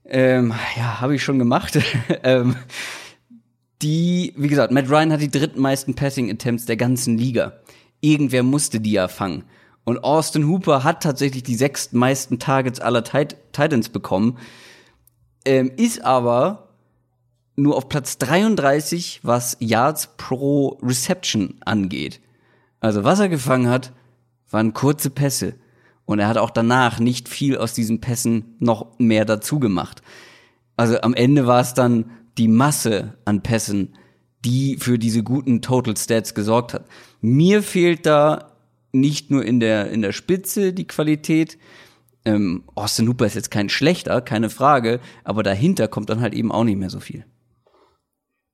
Ähm, 0.04 0.52
ja, 0.76 1.00
habe 1.00 1.14
ich 1.14 1.22
schon 1.22 1.38
gemacht. 1.38 1.78
ähm, 2.24 2.56
die, 3.82 4.34
wie 4.36 4.48
gesagt, 4.48 4.72
Matt 4.72 4.90
Ryan 4.90 5.12
hat 5.12 5.20
die 5.20 5.30
drittmeisten 5.30 5.94
Passing 5.94 6.28
Attempts 6.28 6.66
der 6.66 6.76
ganzen 6.76 7.16
Liga 7.16 7.60
irgendwer 8.00 8.42
musste 8.42 8.80
die 8.80 8.92
ja 8.92 9.08
fangen. 9.08 9.44
Und 9.84 10.04
Austin 10.04 10.46
Hooper 10.46 10.84
hat 10.84 11.02
tatsächlich 11.02 11.42
die 11.42 11.54
sechstmeisten 11.54 12.38
Targets 12.38 12.80
aller 12.80 13.04
Tit 13.04 13.36
Titans 13.52 13.88
bekommen, 13.88 14.38
ähm, 15.44 15.72
ist 15.76 16.04
aber 16.04 16.68
nur 17.56 17.76
auf 17.76 17.88
Platz 17.88 18.18
33, 18.18 19.20
was 19.22 19.56
Yards 19.60 20.10
pro 20.16 20.78
Reception 20.82 21.56
angeht. 21.64 22.20
Also 22.80 23.02
was 23.04 23.18
er 23.18 23.28
gefangen 23.28 23.68
hat, 23.68 23.92
waren 24.50 24.74
kurze 24.74 25.10
Pässe. 25.10 25.54
Und 26.04 26.20
er 26.20 26.28
hat 26.28 26.38
auch 26.38 26.50
danach 26.50 27.00
nicht 27.00 27.28
viel 27.28 27.58
aus 27.58 27.74
diesen 27.74 28.00
Pässen 28.00 28.56
noch 28.60 28.98
mehr 28.98 29.24
dazu 29.24 29.58
gemacht. 29.58 30.02
Also 30.76 31.00
am 31.00 31.14
Ende 31.14 31.46
war 31.46 31.60
es 31.60 31.74
dann 31.74 32.10
die 32.38 32.48
Masse 32.48 33.18
an 33.24 33.42
Pässen, 33.42 33.94
die 34.44 34.76
für 34.76 34.98
diese 34.98 35.22
guten 35.22 35.60
Total 35.60 35.96
Stats 35.96 36.34
gesorgt 36.34 36.72
hat. 36.72 36.84
Mir 37.20 37.62
fehlt 37.62 38.06
da 38.06 38.52
nicht 38.92 39.30
nur 39.30 39.44
in 39.44 39.60
der, 39.60 39.90
in 39.90 40.02
der 40.02 40.12
Spitze 40.12 40.72
die 40.72 40.86
Qualität. 40.86 41.58
Ähm, 42.24 42.64
Austin 42.74 43.08
Hooper 43.08 43.26
ist 43.26 43.34
jetzt 43.34 43.50
kein 43.50 43.68
schlechter, 43.68 44.20
keine 44.20 44.50
Frage, 44.50 45.00
aber 45.24 45.42
dahinter 45.42 45.88
kommt 45.88 46.10
dann 46.10 46.20
halt 46.20 46.34
eben 46.34 46.52
auch 46.52 46.64
nicht 46.64 46.78
mehr 46.78 46.90
so 46.90 47.00
viel. 47.00 47.24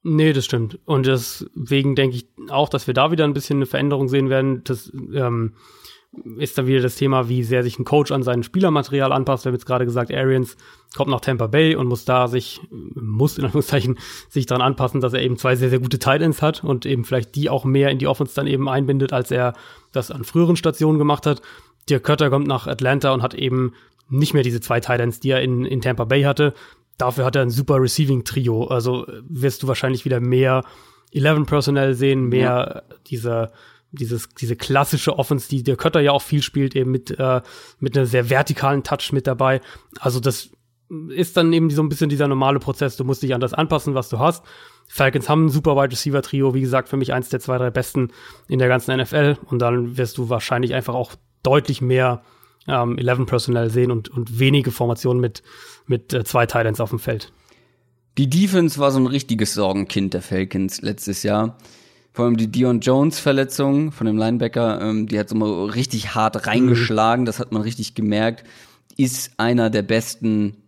Nee, 0.03 0.35
das 0.35 0.45
stimmt. 0.45 0.79
Und 0.85 1.07
deswegen 1.07 1.95
denke 1.95 2.17
ich 2.17 2.29
auch, 2.51 2.69
dass 2.69 2.87
wir 2.87 2.93
da 2.93 3.11
wieder 3.11 3.25
ein 3.25 3.33
bisschen 3.33 3.57
eine 3.57 3.67
Veränderung 3.67 4.09
sehen 4.09 4.29
werden. 4.29 4.63
Das 4.65 4.93
ähm, 5.15 5.55
ist 6.37 6.57
dann 6.59 6.67
wieder 6.67 6.81
das 6.81 6.97
Thema, 6.97 7.29
wie 7.29 7.43
sehr 7.43 7.63
sich 7.63 7.79
ein 7.79 7.85
Coach 7.85 8.13
an 8.13 8.23
sein 8.23 8.43
Spielermaterial 8.43 9.13
anpasst. 9.13 9.45
Wir 9.45 9.51
haben 9.51 9.57
jetzt 9.57 9.67
gerade 9.67 9.85
gesagt, 9.85 10.13
Arians 10.13 10.57
kommt 10.97 11.11
nach 11.11 11.21
Tampa 11.21 11.47
Bay 11.47 11.75
und 11.75 11.87
muss 11.87 12.05
da 12.05 12.29
sich, 12.29 12.61
muss 12.71 13.39
in 13.39 13.45
Anführungszeichen, 13.45 13.99
sich 14.29 14.47
daran 14.47 14.63
anpassen, 14.63 15.01
dass 15.01 15.13
er 15.13 15.23
eben 15.23 15.37
zwei 15.37 15.57
sehr, 15.57 15.71
sehr 15.71 15.81
gute 15.81 15.99
Titans 15.99 16.43
hat 16.43 16.63
und 16.65 16.87
eben 16.87 17.05
vielleicht 17.05 17.35
die 17.35 17.51
auch 17.51 17.65
mehr 17.65 17.91
in 17.91 17.99
die 17.99 18.07
Offense 18.07 18.35
dann 18.35 18.47
eben 18.47 18.69
einbindet, 18.69 19.13
als 19.13 19.31
er 19.31 19.55
das 19.93 20.11
an 20.11 20.25
früheren 20.25 20.57
Stationen 20.57 20.99
gemacht 20.99 21.27
hat. 21.27 21.43
Dirk 21.89 22.05
Kötter 22.05 22.31
kommt 22.31 22.47
nach 22.47 22.67
Atlanta 22.67 23.13
und 23.13 23.23
hat 23.23 23.35
eben 23.35 23.73
nicht 24.09 24.35
mehr 24.35 24.43
diese 24.43 24.61
zwei 24.61 24.81
Titans, 24.81 25.21
die 25.21 25.31
er 25.31 25.43
in, 25.43 25.65
in 25.65 25.81
Tampa 25.81 26.05
Bay 26.05 26.23
hatte. 26.23 26.55
Dafür 26.99 27.25
hat 27.25 27.37
er 27.37 27.43
ein 27.43 27.51
super 27.51 27.81
Receiving-Trio. 27.81 28.67
Also 28.67 29.07
wirst 29.29 29.63
du 29.63 29.69
wahrscheinlich 29.69 30.05
wieder 30.05 30.21
mehr 30.21 30.65
11 31.13 31.47
Personnel 31.47 31.95
sehen, 31.95 32.29
mehr 32.29 32.85
ja. 32.89 32.97
diese 33.07 33.53
dieses, 33.95 34.29
diese 34.31 34.57
klassische 34.57 35.19
Offense, 35.19 35.49
die 35.49 35.63
der 35.63 35.77
Kötter 35.77 36.01
ja 36.01 36.13
auch 36.13 36.23
viel 36.23 36.43
spielt, 36.43 36.77
eben 36.77 36.91
mit, 36.91 37.19
äh, 37.19 37.41
mit 37.81 37.97
einer 37.97 38.07
sehr 38.07 38.31
vertikalen 38.31 38.83
Touch 38.83 39.13
mit 39.13 39.27
dabei. 39.27 39.61
Also 40.01 40.21
das 40.21 40.51
ist 41.09 41.37
dann 41.37 41.53
eben 41.53 41.71
so 41.71 41.83
ein 41.83 41.89
bisschen 41.89 42.11
dieser 42.11 42.29
normale 42.29 42.59
Prozess. 42.59 42.97
Du 42.97 43.05
musst 43.05 43.23
dich 43.23 43.35
an 43.35 43.41
das 43.41 43.55
anpassen, 43.55 43.95
was 43.95 44.09
du 44.09 44.19
hast. 44.19 44.45
Falcons 44.87 45.29
haben 45.29 45.47
ein 45.47 45.51
super 45.51 45.77
Wide 45.77 45.93
Receiver 45.93 46.23
Trio, 46.23 46.55
wie 46.55 46.61
gesagt, 46.61 46.89
für 46.89 46.97
mich 46.97 47.13
eins 47.13 47.31
der 47.31 47.41
zwei, 47.41 47.59
drei 47.59 47.71
besten 47.71 48.11
in 48.49 48.59
der 48.59 48.69
ganzen 48.69 48.97
NFL. 48.97 49.39
Und 49.47 49.61
dann 49.61 49.97
wirst 49.97 50.19
du 50.19 50.29
wahrscheinlich 50.29 50.75
einfach 50.75 50.95
auch 50.95 51.15
deutlich 51.43 51.81
mehr 51.81 52.23
ähm, 52.69 52.99
11 52.99 53.27
Personnel 53.27 53.71
sehen 53.71 53.91
und, 53.91 54.09
und 54.09 54.39
wenige 54.39 54.71
Formationen 54.71 55.21
mit, 55.21 55.43
mit 55.87 56.13
äh, 56.13 56.25
zwei 56.25 56.47
Titans 56.47 56.81
auf 56.81 56.91
dem 56.91 56.99
Feld. 56.99 57.33
Die 58.17 58.31
Defense 58.31 58.79
war 58.79 58.91
so 58.91 59.01
ein 59.01 59.07
richtiges 59.07 59.55
Sorgenkind 59.55 60.15
der 60.15 60.23
Falcons 60.23 60.83
letztes 60.83 61.23
Jahr. 61.23 61.59
Vor 62.15 62.27
allem 62.27 62.37
die 62.37 62.47
Dion 62.47 62.79
Jones 62.79 63.19
Verletzung 63.19 63.91
von 63.91 64.07
dem 64.07 64.17
Linebacker, 64.17 64.81
ähm, 64.81 65.09
die 65.09 65.19
hat 65.19 65.29
so 65.29 65.35
mal 65.35 65.65
richtig 65.71 66.15
hart 66.15 66.47
reingeschlagen, 66.47 67.25
mhm. 67.25 67.27
das 67.27 67.41
hat 67.41 67.51
man 67.51 67.63
richtig 67.63 67.97
gemerkt. 67.97 68.45
Ist 68.97 69.33
einer 69.37 69.69
der 69.69 69.83
besten 69.83 70.59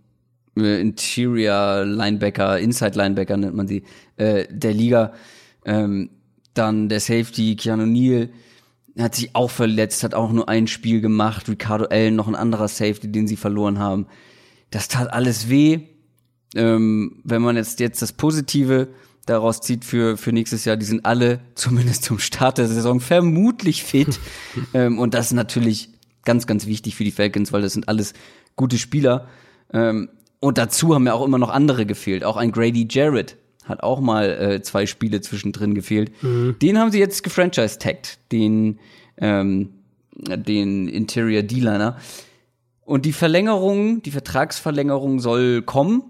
äh, 0.56 0.80
Interior 0.80 1.84
Linebacker, 1.84 2.58
Inside 2.58 2.98
Linebacker 2.98 3.36
nennt 3.36 3.54
man 3.54 3.68
sie, 3.68 3.84
äh, 4.16 4.46
der 4.50 4.74
Liga. 4.74 5.12
Ähm, 5.64 6.10
dann 6.52 6.88
der 6.88 6.98
Safety, 6.98 7.54
Keanu 7.54 7.86
Neal, 7.86 8.28
hat 8.98 9.14
sich 9.14 9.36
auch 9.36 9.50
verletzt, 9.50 10.02
hat 10.02 10.14
auch 10.14 10.32
nur 10.32 10.48
ein 10.48 10.66
Spiel 10.66 11.00
gemacht. 11.00 11.48
Ricardo 11.48 11.84
Allen, 11.84 12.16
noch 12.16 12.26
ein 12.26 12.34
anderer 12.34 12.66
Safety, 12.66 13.12
den 13.12 13.28
sie 13.28 13.36
verloren 13.36 13.78
haben. 13.78 14.08
Das 14.70 14.88
tat 14.88 15.12
alles 15.12 15.48
weh. 15.48 15.78
Ähm, 16.56 17.20
wenn 17.22 17.42
man 17.42 17.54
jetzt, 17.54 17.78
jetzt 17.78 18.02
das 18.02 18.12
Positive 18.12 18.88
daraus 19.26 19.60
zieht 19.60 19.84
für, 19.84 20.16
für 20.16 20.32
nächstes 20.32 20.64
Jahr, 20.64 20.76
die 20.76 20.86
sind 20.86 21.04
alle 21.04 21.40
zumindest 21.54 22.04
zum 22.04 22.18
Start 22.18 22.58
der 22.58 22.68
Saison 22.68 23.00
vermutlich 23.00 23.84
fit. 23.84 24.18
ähm, 24.74 24.98
und 24.98 25.14
das 25.14 25.26
ist 25.26 25.32
natürlich 25.32 25.90
ganz, 26.24 26.46
ganz 26.46 26.66
wichtig 26.66 26.96
für 26.96 27.04
die 27.04 27.10
Falcons, 27.10 27.52
weil 27.52 27.62
das 27.62 27.74
sind 27.74 27.88
alles 27.88 28.14
gute 28.56 28.78
Spieler. 28.78 29.28
Ähm, 29.72 30.08
und 30.40 30.58
dazu 30.58 30.94
haben 30.94 31.06
ja 31.06 31.14
auch 31.14 31.24
immer 31.24 31.38
noch 31.38 31.50
andere 31.50 31.86
gefehlt. 31.86 32.24
Auch 32.24 32.36
ein 32.36 32.52
Grady 32.52 32.86
Jarrett 32.90 33.36
hat 33.64 33.82
auch 33.82 34.00
mal 34.00 34.30
äh, 34.30 34.62
zwei 34.62 34.86
Spiele 34.86 35.20
zwischendrin 35.20 35.74
gefehlt. 35.74 36.12
Mhm. 36.22 36.56
Den 36.60 36.78
haben 36.78 36.92
sie 36.92 36.98
jetzt 36.98 37.22
gefranchise-tagged, 37.24 38.18
den, 38.30 38.78
ähm, 39.18 39.70
den 40.14 40.88
Interior 40.88 41.42
D-Liner. 41.42 41.96
Und 42.84 43.04
die 43.04 43.12
Verlängerung, 43.12 44.02
die 44.02 44.12
Vertragsverlängerung 44.12 45.18
soll 45.18 45.62
kommen, 45.62 46.04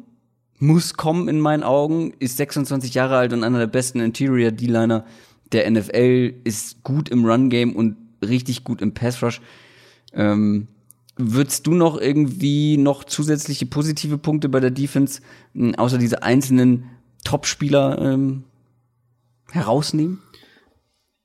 muss 0.58 0.94
kommen 0.94 1.28
in 1.28 1.40
meinen 1.40 1.62
Augen, 1.62 2.12
ist 2.18 2.36
26 2.36 2.94
Jahre 2.94 3.16
alt 3.16 3.32
und 3.32 3.44
einer 3.44 3.58
der 3.58 3.66
besten 3.66 4.00
Interior 4.00 4.50
D-Liner 4.50 5.04
der 5.52 5.70
NFL, 5.70 6.34
ist 6.44 6.82
gut 6.82 7.08
im 7.08 7.24
Run-Game 7.24 7.76
und 7.76 7.96
richtig 8.24 8.64
gut 8.64 8.80
im 8.80 8.94
Pass-Rush. 8.94 9.40
Ähm, 10.12 10.68
Würdest 11.18 11.66
du 11.66 11.72
noch 11.72 11.98
irgendwie 11.98 12.76
noch 12.76 13.02
zusätzliche 13.02 13.64
positive 13.64 14.18
Punkte 14.18 14.50
bei 14.50 14.60
der 14.60 14.70
Defense, 14.70 15.22
hm, 15.54 15.74
außer 15.74 15.96
diese 15.96 16.22
einzelnen 16.22 16.90
Top-Spieler, 17.24 17.98
ähm, 17.98 18.44
herausnehmen? 19.50 20.20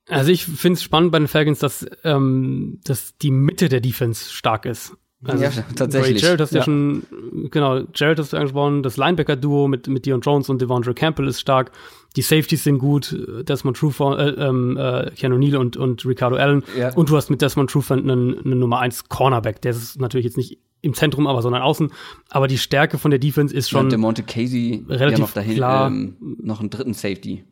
Also 0.08 0.32
ich 0.32 0.46
finde 0.46 0.78
es 0.78 0.84
spannend 0.84 1.12
bei 1.12 1.20
den 1.20 1.28
Falcons, 1.28 1.60
dass, 1.60 1.86
ähm, 2.04 2.80
dass 2.86 3.18
die 3.18 3.32
Mitte 3.32 3.68
der 3.68 3.82
Defense 3.82 4.32
stark 4.32 4.66
ist. 4.66 4.94
Also 5.24 5.44
ja, 5.44 5.52
tatsächlich. 5.76 6.22
Jared 6.22 6.42
hast 6.42 6.52
ja. 6.52 6.60
ja 6.60 6.64
schon, 6.64 7.04
genau, 7.52 7.82
Jared 7.94 8.18
hast 8.18 8.34
du 8.34 8.38
angesprochen, 8.38 8.82
das 8.82 8.98
Linebacker-Duo 8.98 9.68
mit, 9.68 9.88
mit 9.88 10.06
Dion 10.06 10.22
Jones 10.22 10.50
und 10.50 10.62
Devondre 10.62 10.96
Campbell 10.96 11.28
ist 11.28 11.40
stark. 11.40 11.72
Die 12.16 12.24
Safeties 12.24 12.64
sind 12.64 12.80
gut, 12.80 13.16
Desmond 13.48 13.78
Trufant, 13.78 14.20
äh, 14.20 14.30
ähm, 14.32 14.78
äh, 14.78 15.12
Keanu 15.12 15.38
Neal 15.38 15.58
und, 15.58 15.78
und 15.78 16.04
Ricardo 16.06 16.38
Allen. 16.38 16.64
Ja. 16.78 16.94
Und 16.96 17.10
du 17.10 17.18
hast 17.18 17.30
mit 17.30 17.42
Desmond 17.42 17.70
Trufant 17.70 18.02
einen, 18.02 18.38
einen 18.40 18.60
Nummer 18.60 18.80
1 18.80 19.10
Cornerback. 19.10 19.62
Der 19.62 19.72
ist 19.72 20.02
natürlich 20.02 20.26
jetzt 20.26 20.38
nicht 20.38 20.60
im 20.82 20.96
Zentrum, 20.96 21.28
aber 21.28 21.42
sondern 21.42 21.62
außen. 21.62 21.92
Aber 22.30 22.48
die 22.48 22.58
Stärke 22.58 22.98
von 22.98 23.12
der 23.12 23.20
Defense 23.20 23.56
ist 23.56 23.70
schon. 23.70 23.86
Und 23.86 23.92
der 23.92 24.00
Monte 24.00 24.24
Casey 24.24 24.84
relativ 24.90 25.20
ja 25.20 25.26
noch 25.26 25.34
dahin, 25.34 25.56
klar. 25.56 25.88
Ähm, 25.88 26.18
noch 26.42 26.60
einen 26.60 26.72
dritten 26.72 26.94
Safety. 26.94 27.46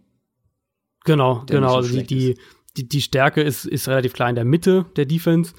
Genau, 1.05 1.43
genau. 1.47 1.75
Also 1.75 1.95
die, 1.95 2.05
die, 2.05 2.37
die, 2.75 2.89
die 2.89 3.01
Stärke 3.01 3.41
ist, 3.41 3.65
ist 3.65 3.87
relativ 3.87 4.13
klar 4.13 4.29
in 4.29 4.35
der 4.35 4.45
Mitte 4.45 4.85
der 4.95 5.05
Defense. 5.05 5.53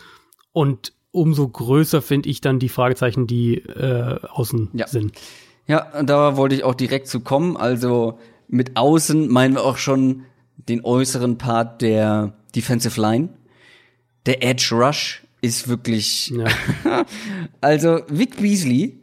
Und 0.52 0.92
umso 1.12 1.48
größer 1.48 2.02
finde 2.02 2.28
ich 2.28 2.40
dann 2.40 2.58
die 2.58 2.68
Fragezeichen, 2.68 3.26
die 3.26 3.56
äh, 3.58 4.18
außen 4.28 4.70
ja. 4.74 4.86
sind. 4.86 5.12
Ja, 5.66 6.02
da 6.02 6.36
wollte 6.36 6.54
ich 6.54 6.64
auch 6.64 6.74
direkt 6.74 7.06
zu 7.08 7.20
kommen. 7.20 7.56
Also 7.56 8.18
mit 8.48 8.76
außen 8.76 9.28
meinen 9.28 9.54
wir 9.54 9.64
auch 9.64 9.76
schon 9.76 10.24
den 10.56 10.84
äußeren 10.84 11.38
Part 11.38 11.82
der 11.82 12.34
Defensive 12.54 13.00
Line. 13.00 13.30
Der 14.26 14.42
Edge 14.42 14.70
Rush 14.72 15.22
ist 15.40 15.68
wirklich. 15.68 16.30
Ja. 16.30 16.46
also 17.60 18.00
Vic 18.08 18.36
Beasley 18.36 19.00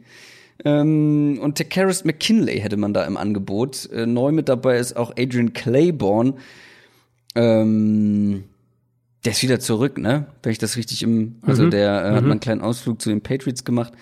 ähm, 0.64 1.38
und 1.40 1.58
Takaris 1.58 2.04
McKinley 2.04 2.60
hätte 2.60 2.76
man 2.76 2.94
da 2.94 3.04
im 3.04 3.16
Angebot. 3.16 3.90
Äh, 3.92 4.06
neu 4.06 4.32
mit 4.32 4.48
dabei 4.48 4.78
ist 4.78 4.96
auch 4.96 5.12
Adrian 5.16 5.52
Claiborne. 5.52 6.34
Ähm, 7.34 8.44
der 9.28 9.32
ist 9.32 9.42
wieder 9.42 9.60
zurück, 9.60 9.98
ne? 9.98 10.26
Wenn 10.42 10.52
ich 10.52 10.58
das 10.58 10.78
richtig 10.78 11.02
im, 11.02 11.36
also 11.42 11.64
mhm. 11.64 11.70
der 11.70 12.02
äh, 12.02 12.14
hat 12.14 12.22
mhm. 12.22 12.28
mal 12.28 12.30
einen 12.32 12.40
kleinen 12.40 12.60
Ausflug 12.62 13.02
zu 13.02 13.10
den 13.10 13.20
Patriots 13.20 13.62
gemacht. 13.62 13.92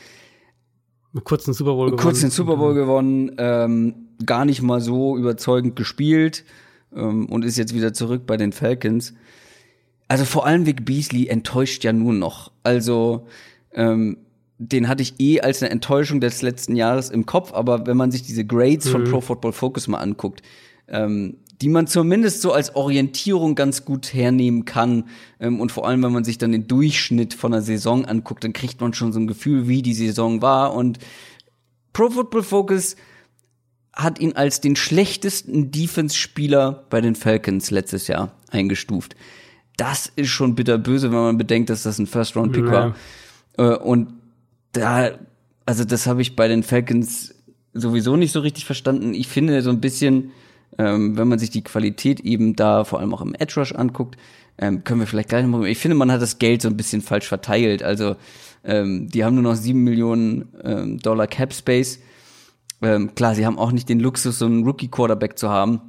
Kurz 1.25 1.47
den 1.47 1.55
Super 1.55 1.73
Bowl 1.73 1.87
gewonnen. 1.87 2.01
Kurz 2.01 2.21
den 2.21 2.31
Super 2.31 2.57
Bowl 2.57 2.75
gewonnen, 2.75 3.33
ähm, 3.39 3.95
gar 4.25 4.45
nicht 4.45 4.63
mal 4.63 4.81
so 4.81 5.17
überzeugend 5.17 5.75
gespielt 5.75 6.45
ähm, 6.95 7.27
und 7.27 7.45
ist 7.45 7.59
jetzt 7.59 7.75
wieder 7.75 7.93
zurück 7.93 8.23
bei 8.25 8.37
den 8.37 8.53
Falcons. 8.53 9.15
Also 10.07 10.25
vor 10.25 10.47
allem 10.47 10.65
Vic 10.65 10.85
Beasley 10.85 11.27
enttäuscht 11.27 11.83
ja 11.83 11.93
nun 11.93 12.21
noch. 12.21 12.53
Also 12.63 13.27
ähm, 13.73 14.19
den 14.59 14.87
hatte 14.87 15.03
ich 15.03 15.15
eh 15.19 15.41
als 15.41 15.61
eine 15.61 15.73
Enttäuschung 15.73 16.21
des 16.21 16.41
letzten 16.43 16.77
Jahres 16.77 17.11
im 17.11 17.27
Kopf, 17.27 17.53
aber 17.53 17.85
wenn 17.89 17.97
man 17.97 18.13
sich 18.13 18.23
diese 18.23 18.45
Grades 18.45 18.87
mhm. 18.87 18.91
von 18.91 19.05
Pro 19.05 19.21
Football 19.21 19.53
Focus 19.53 19.89
mal 19.89 19.99
anguckt, 19.99 20.43
ähm, 20.87 21.39
die 21.63 21.69
man 21.69 21.87
zumindest 21.87 22.43
so 22.43 22.53
als 22.53 22.75
Orientierung 22.75 23.55
ganz 23.55 23.85
gut 23.85 24.13
hernehmen 24.13 24.65
kann. 24.65 25.05
Ähm, 25.41 25.61
und 25.61 25.73
vor 25.73 25.87
allem, 25.87 26.03
wenn 26.03 26.13
man 26.13 26.25
sich 26.25 26.39
dann 26.39 26.53
den 26.53 26.69
Durchschnitt 26.69 27.35
von 27.35 27.53
der 27.53 27.63
Saison 27.63 28.05
anguckt, 28.05 28.45
dann 28.45 28.53
kriegt 28.53 28.81
man 28.81 28.93
schon 28.93 29.13
so 29.13 29.21
ein 29.21 29.27
Gefühl, 29.27 29.69
wie 29.69 29.83
die 29.83 29.95
Saison 29.95 30.43
war. 30.43 30.75
Und 30.75 30.99
Pro 31.93 32.11
Football 32.11 32.43
Focus 32.43 32.97
hat 33.95 34.21
ihn 34.21 34.35
als 34.35 34.61
den 34.61 34.77
schlechtesten 34.77 35.71
Defense-Spieler 35.71 36.85
bei 36.91 37.01
den 37.01 37.15
Falcons 37.15 37.71
letztes 37.71 38.09
Jahr 38.09 38.33
eingestuft. 38.51 39.17
Das 39.79 40.13
ist 40.15 40.29
schon 40.29 40.55
bitterböse, 40.55 41.11
wenn 41.11 41.19
man 41.19 41.39
bedenkt, 41.39 41.71
dass 41.71 41.83
das 41.83 41.99
ein 41.99 42.07
First-Round-Pick 42.07 42.67
ja. 42.67 42.73
war. 42.73 42.97
Äh, 43.57 43.77
und 43.79 44.13
da, 44.73 45.13
also 45.65 45.85
das 45.85 46.07
habe 46.07 46.21
ich 46.21 46.37
bei 46.37 46.49
den 46.49 46.63
Falcons 46.63 47.35
sowieso 47.73 48.17
nicht 48.17 48.33
so 48.33 48.41
richtig 48.41 48.67
verstanden. 48.67 49.15
Ich 49.15 49.29
finde 49.29 49.63
so 49.63 49.71
ein 49.71 49.81
bisschen, 49.81 50.33
ähm, 50.79 51.17
wenn 51.17 51.29
man 51.29 51.39
sich 51.39 51.51
die 51.51 51.65
Qualität 51.65 52.21
eben 52.21 52.57
da 52.57 52.85
vor 52.85 53.01
allem 53.01 53.15
auch 53.15 53.23
im 53.23 53.35
Edge 53.35 53.55
Rush 53.57 53.73
anguckt, 53.73 54.17
ähm, 54.59 54.85
können 54.85 55.01
wir 55.01 55.07
vielleicht 55.07 55.29
gleich 55.29 55.45
nochmal. 55.45 55.67
Ich 55.69 55.79
finde, 55.79 55.97
man 55.97 56.11
hat 56.11 56.23
das 56.23 56.39
Geld 56.39 56.63
so 56.63 56.69
ein 56.69 56.77
bisschen 56.77 57.03
falsch 57.03 57.27
verteilt. 57.27 57.83
Also 57.83 58.17
ähm, 58.65 59.09
die 59.09 59.25
haben 59.25 59.35
nur 59.35 59.43
noch 59.43 59.55
sieben 59.55 59.85
Millionen 59.85 60.49
ähm, 60.63 60.99
Dollar 60.99 61.27
Cap 61.27 61.53
Space. 61.53 62.01
Ähm, 62.83 63.15
klar, 63.15 63.35
sie 63.35 63.47
haben 63.47 63.59
auch 63.59 63.73
nicht 63.73 63.89
den 63.89 64.01
Luxus, 64.01 64.39
so 64.39 64.47
einen 64.47 64.65
Rookie 64.65 64.89
Quarterback 64.89 65.39
zu 65.39 65.49
haben. 65.49 65.81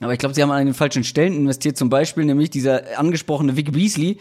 Aber 0.00 0.12
ich 0.12 0.18
glaube, 0.18 0.34
sie 0.34 0.42
haben 0.42 0.50
an 0.50 0.64
den 0.64 0.74
falschen 0.74 1.04
Stellen 1.04 1.34
investiert. 1.34 1.76
Zum 1.76 1.90
Beispiel 1.90 2.24
nämlich 2.24 2.50
dieser 2.50 2.98
angesprochene 2.98 3.56
Vic 3.56 3.72
Beasley, 3.72 4.18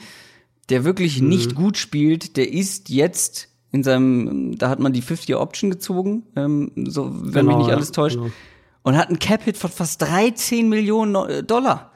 der 0.69 0.83
wirklich 0.83 1.21
mhm. 1.21 1.29
nicht 1.29 1.55
gut 1.55 1.77
spielt. 1.77 2.37
Der 2.37 2.51
ist 2.51 2.89
jetzt 2.89 3.49
in 3.71 3.83
seinem, 3.83 4.57
da 4.57 4.69
hat 4.69 4.79
man 4.79 4.93
die 4.93 5.03
50-Option 5.03 5.69
gezogen, 5.69 6.23
ähm, 6.35 6.71
so 6.87 7.09
wenn 7.11 7.45
genau, 7.45 7.57
mich 7.57 7.67
nicht 7.67 7.75
alles 7.75 7.91
täuscht. 7.91 8.17
Genau 8.17 8.31
und 8.83 8.97
hat 8.97 9.09
einen 9.09 9.19
Cap-Hit 9.19 9.57
von 9.57 9.69
fast 9.69 10.01
13 10.01 10.69
Millionen 10.69 11.15
äh, 11.15 11.43
Dollar. 11.43 11.91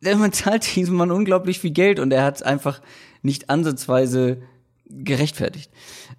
Man 0.00 0.32
zahlt 0.32 0.74
diesem 0.76 0.96
Mann 0.96 1.10
unglaublich 1.10 1.58
viel 1.58 1.72
Geld 1.72 1.98
und 1.98 2.12
er 2.12 2.24
hat 2.24 2.36
es 2.36 2.42
einfach 2.42 2.80
nicht 3.22 3.50
ansatzweise 3.50 4.42
gerechtfertigt. 4.88 5.70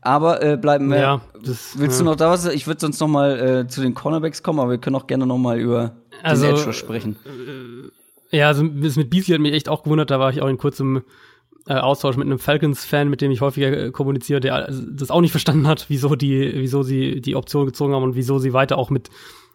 Aber 0.02 0.44
äh, 0.44 0.58
bleiben 0.58 0.90
wir. 0.90 1.00
Ja, 1.00 1.22
das, 1.44 1.78
willst 1.78 2.00
ja. 2.00 2.04
du 2.04 2.12
noch 2.12 2.16
da 2.16 2.30
was? 2.30 2.46
Ich 2.46 2.68
würde 2.68 2.80
sonst 2.80 3.00
noch 3.00 3.08
mal 3.08 3.40
äh, 3.40 3.68
zu 3.68 3.82
den 3.82 3.96
Cornerbacks 3.96 4.44
kommen, 4.44 4.60
aber 4.60 4.72
wir 4.72 4.78
können 4.78 4.96
auch 4.96 5.08
gerne 5.08 5.26
noch 5.26 5.38
mal 5.38 5.60
über 5.60 5.96
also, 6.24 6.46
den 6.46 6.56
Edge 6.56 6.74
sprechen. 6.74 7.16
Äh, 8.32 8.38
ja, 8.38 8.48
also 8.48 8.64
das 8.68 8.96
mit 8.96 9.10
Beasley 9.10 9.34
hat 9.34 9.42
mich 9.42 9.54
echt 9.54 9.70
auch 9.70 9.84
gewundert. 9.84 10.12
Da 10.12 10.20
war 10.20 10.30
ich 10.30 10.42
auch 10.42 10.48
in 10.48 10.58
kurzem 10.58 11.02
äh, 11.68 11.74
Austausch 11.74 12.16
mit 12.16 12.28
einem 12.28 12.40
Falcons-Fan, 12.40 13.10
mit 13.10 13.22
dem 13.22 13.32
ich 13.32 13.42
häufiger 13.42 13.72
äh, 13.72 13.92
kommuniziere, 13.92 14.40
der 14.40 14.72
das 14.92 15.10
auch 15.10 15.22
nicht 15.22 15.32
verstanden 15.32 15.68
hat, 15.68 15.86
wieso 15.90 16.16
die, 16.16 16.54
wieso 16.56 16.84
sie 16.84 17.22
die 17.22 17.36
Option 17.36 17.66
gezogen 17.66 17.94
haben 17.94 18.04
und 18.04 18.16
wieso 18.16 18.40
sie 18.40 18.54
weiter 18.54 18.78
auch 18.78 18.90
mit 18.90 19.10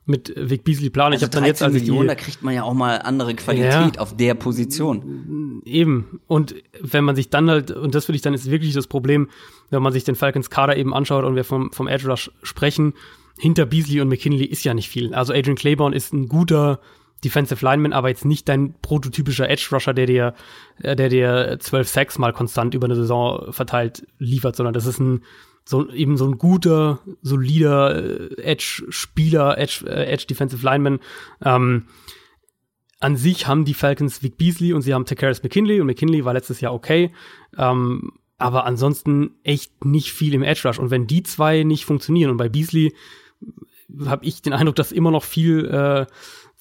mit 0.06 0.32
Vic 0.36 0.64
Beasley 0.64 0.90
planen. 0.90 1.14
Also 1.14 1.24
ich 1.24 1.28
habe 1.28 1.40
dann 1.40 1.47
jetzt 1.47 1.62
also 1.62 1.78
Millionen, 1.78 2.09
da 2.09 2.14
kriegt 2.14 2.43
man 2.43 2.55
ja 2.55 2.62
auch 2.62 2.74
mal 2.74 2.98
andere 2.98 3.35
Qualität 3.35 3.97
ja, 3.97 4.01
auf 4.01 4.16
der 4.16 4.35
Position. 4.35 5.62
Eben. 5.64 6.20
Und 6.26 6.55
wenn 6.81 7.05
man 7.05 7.16
sich 7.16 7.31
dann 7.31 7.48
halt, 7.48 7.70
und 7.70 7.94
das 7.94 8.05
finde 8.05 8.16
ich 8.16 8.22
dann 8.22 8.35
ist 8.35 8.51
wirklich 8.51 8.74
das 8.74 8.86
Problem, 8.86 9.28
wenn 9.70 9.82
man 9.82 9.93
sich 9.93 10.05
den 10.05 10.14
Falcons 10.14 10.51
Kader 10.51 10.76
eben 10.76 10.93
anschaut 10.93 11.24
und 11.24 11.36
wir 11.36 11.44
vom, 11.44 11.72
vom 11.72 11.89
Edge 11.89 12.09
Rush 12.09 12.31
sprechen, 12.43 12.93
hinter 13.39 13.66
Beasley 13.66 14.01
und 14.01 14.09
McKinley 14.09 14.44
ist 14.44 14.64
ja 14.64 14.74
nicht 14.74 14.89
viel. 14.89 15.14
Also 15.14 15.32
Adrian 15.32 15.56
Claiborne 15.56 15.97
ist 15.97 16.12
ein 16.12 16.28
guter 16.28 16.81
Defensive 17.24 17.64
Lineman, 17.64 17.93
aber 17.93 18.10
jetzt 18.10 18.26
nicht 18.26 18.48
dein 18.48 18.74
prototypischer 18.82 19.48
Edge 19.48 19.68
Rusher, 19.72 19.94
der 19.94 20.06
dir, 20.06 20.35
der 20.82 21.09
dir 21.09 21.56
zwölf 21.60 21.89
Sacks 21.89 22.18
mal 22.18 22.32
konstant 22.32 22.74
über 22.74 22.85
eine 22.85 22.94
Saison 22.94 23.51
verteilt 23.51 24.06
liefert, 24.18 24.55
sondern 24.56 24.74
das 24.74 24.86
ist 24.86 25.01
ein 25.01 25.22
so 25.65 25.91
eben 25.91 26.16
so 26.16 26.27
ein 26.27 26.39
guter, 26.39 27.01
solider 27.23 27.97
äh, 27.97 28.43
Edge-Spieler, 28.43 29.59
Edge, 29.59 29.85
äh, 29.86 30.12
Edge 30.12 30.27
Defensive 30.27 30.65
Lineman. 30.65 31.01
Ähm, 31.43 31.86
an 33.01 33.16
sich 33.16 33.47
haben 33.47 33.65
die 33.65 33.74
Falcons 33.74 34.23
Vic 34.23 34.36
Beasley 34.36 34.73
und 34.73 34.82
sie 34.82 34.95
haben 34.95 35.05
Takaris 35.05 35.43
McKinley 35.43 35.81
und 35.81 35.86
McKinley 35.86 36.24
war 36.24 36.32
letztes 36.32 36.61
Jahr 36.61 36.73
okay. 36.73 37.12
Ähm, 37.57 38.12
aber 38.39 38.66
ansonsten 38.66 39.36
echt 39.43 39.85
nicht 39.85 40.12
viel 40.12 40.35
im 40.35 40.43
Edge 40.43 40.62
Rush. 40.65 40.78
Und 40.78 40.91
wenn 40.91 41.07
die 41.07 41.23
zwei 41.23 41.62
nicht 41.62 41.85
funktionieren 41.85 42.31
und 42.31 42.36
bei 42.36 42.49
Beasley 42.49 42.95
habe 44.07 44.24
ich 44.24 44.43
den 44.43 44.53
Eindruck, 44.53 44.77
dass 44.77 44.93
immer 44.93 45.11
noch 45.11 45.24
viel 45.24 45.66
äh, 45.66 46.07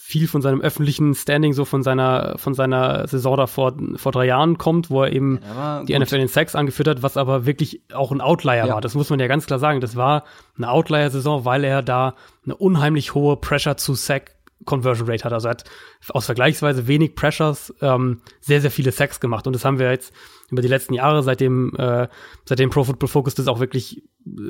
viel 0.06 0.28
von 0.28 0.42
seinem 0.42 0.60
öffentlichen 0.60 1.16
Standing 1.16 1.54
so 1.54 1.64
von 1.64 1.82
seiner 1.82 2.38
von 2.38 2.54
seiner 2.54 3.08
Saison 3.08 3.38
da 3.38 3.48
vor, 3.48 3.74
vor 3.96 4.12
drei 4.12 4.26
Jahren 4.26 4.58
kommt, 4.58 4.90
wo 4.90 5.02
er 5.02 5.14
eben 5.14 5.40
ja, 5.42 5.82
die 5.86 5.98
NFL 5.98 6.18
in 6.18 6.28
Sacks 6.28 6.56
angeführt 6.56 6.90
hat, 6.90 7.04
was 7.04 7.16
aber 7.16 7.46
wirklich 7.46 7.84
auch 7.94 8.12
ein 8.12 8.20
Outlier 8.20 8.66
ja. 8.66 8.74
war. 8.74 8.82
Das 8.82 8.96
muss 8.96 9.10
man 9.10 9.22
ja 9.22 9.28
ganz 9.28 9.46
klar 9.46 9.60
sagen. 9.60 9.80
Das 9.80 9.96
war 9.96 10.26
eine 10.58 10.70
Outlier-Saison, 10.70 11.46
weil 11.46 11.64
er 11.64 11.82
da 11.82 12.16
eine 12.44 12.54
unheimlich 12.58 13.14
hohe 13.14 13.38
Pressure 13.38 13.78
zu 13.78 13.94
Sack 13.94 14.36
Conversion 14.66 15.10
Rate 15.10 15.24
hat. 15.24 15.32
Also 15.32 15.48
er 15.48 15.52
hat 15.52 15.64
aus 16.10 16.26
vergleichsweise 16.26 16.86
wenig 16.86 17.16
Pressures 17.16 17.74
ähm, 17.82 18.22
sehr, 18.42 18.60
sehr 18.60 18.72
viele 18.72 18.92
Sacks 18.92 19.22
gemacht. 19.22 19.48
Und 19.48 19.54
das 19.54 19.64
haben 19.64 19.80
wir 19.80 19.90
jetzt 19.90 20.14
über 20.52 20.62
die 20.62 20.68
letzten 20.68 20.94
Jahre, 20.94 21.24
seitdem, 21.24 21.74
äh, 21.78 22.10
seitdem 22.44 22.70
Pro 22.70 22.84
Football 22.84 23.10
Focus 23.10 23.36
das 23.36 23.48
auch 23.48 23.62
wirklich 23.62 24.04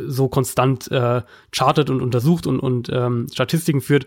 so 0.08 0.30
konstant 0.30 0.90
äh, 0.92 1.22
chartet 1.52 1.92
und 1.92 2.02
untersucht 2.02 2.48
und, 2.48 2.60
und 2.60 2.90
ähm, 2.92 3.28
Statistiken 3.32 3.82
führt, 3.82 4.06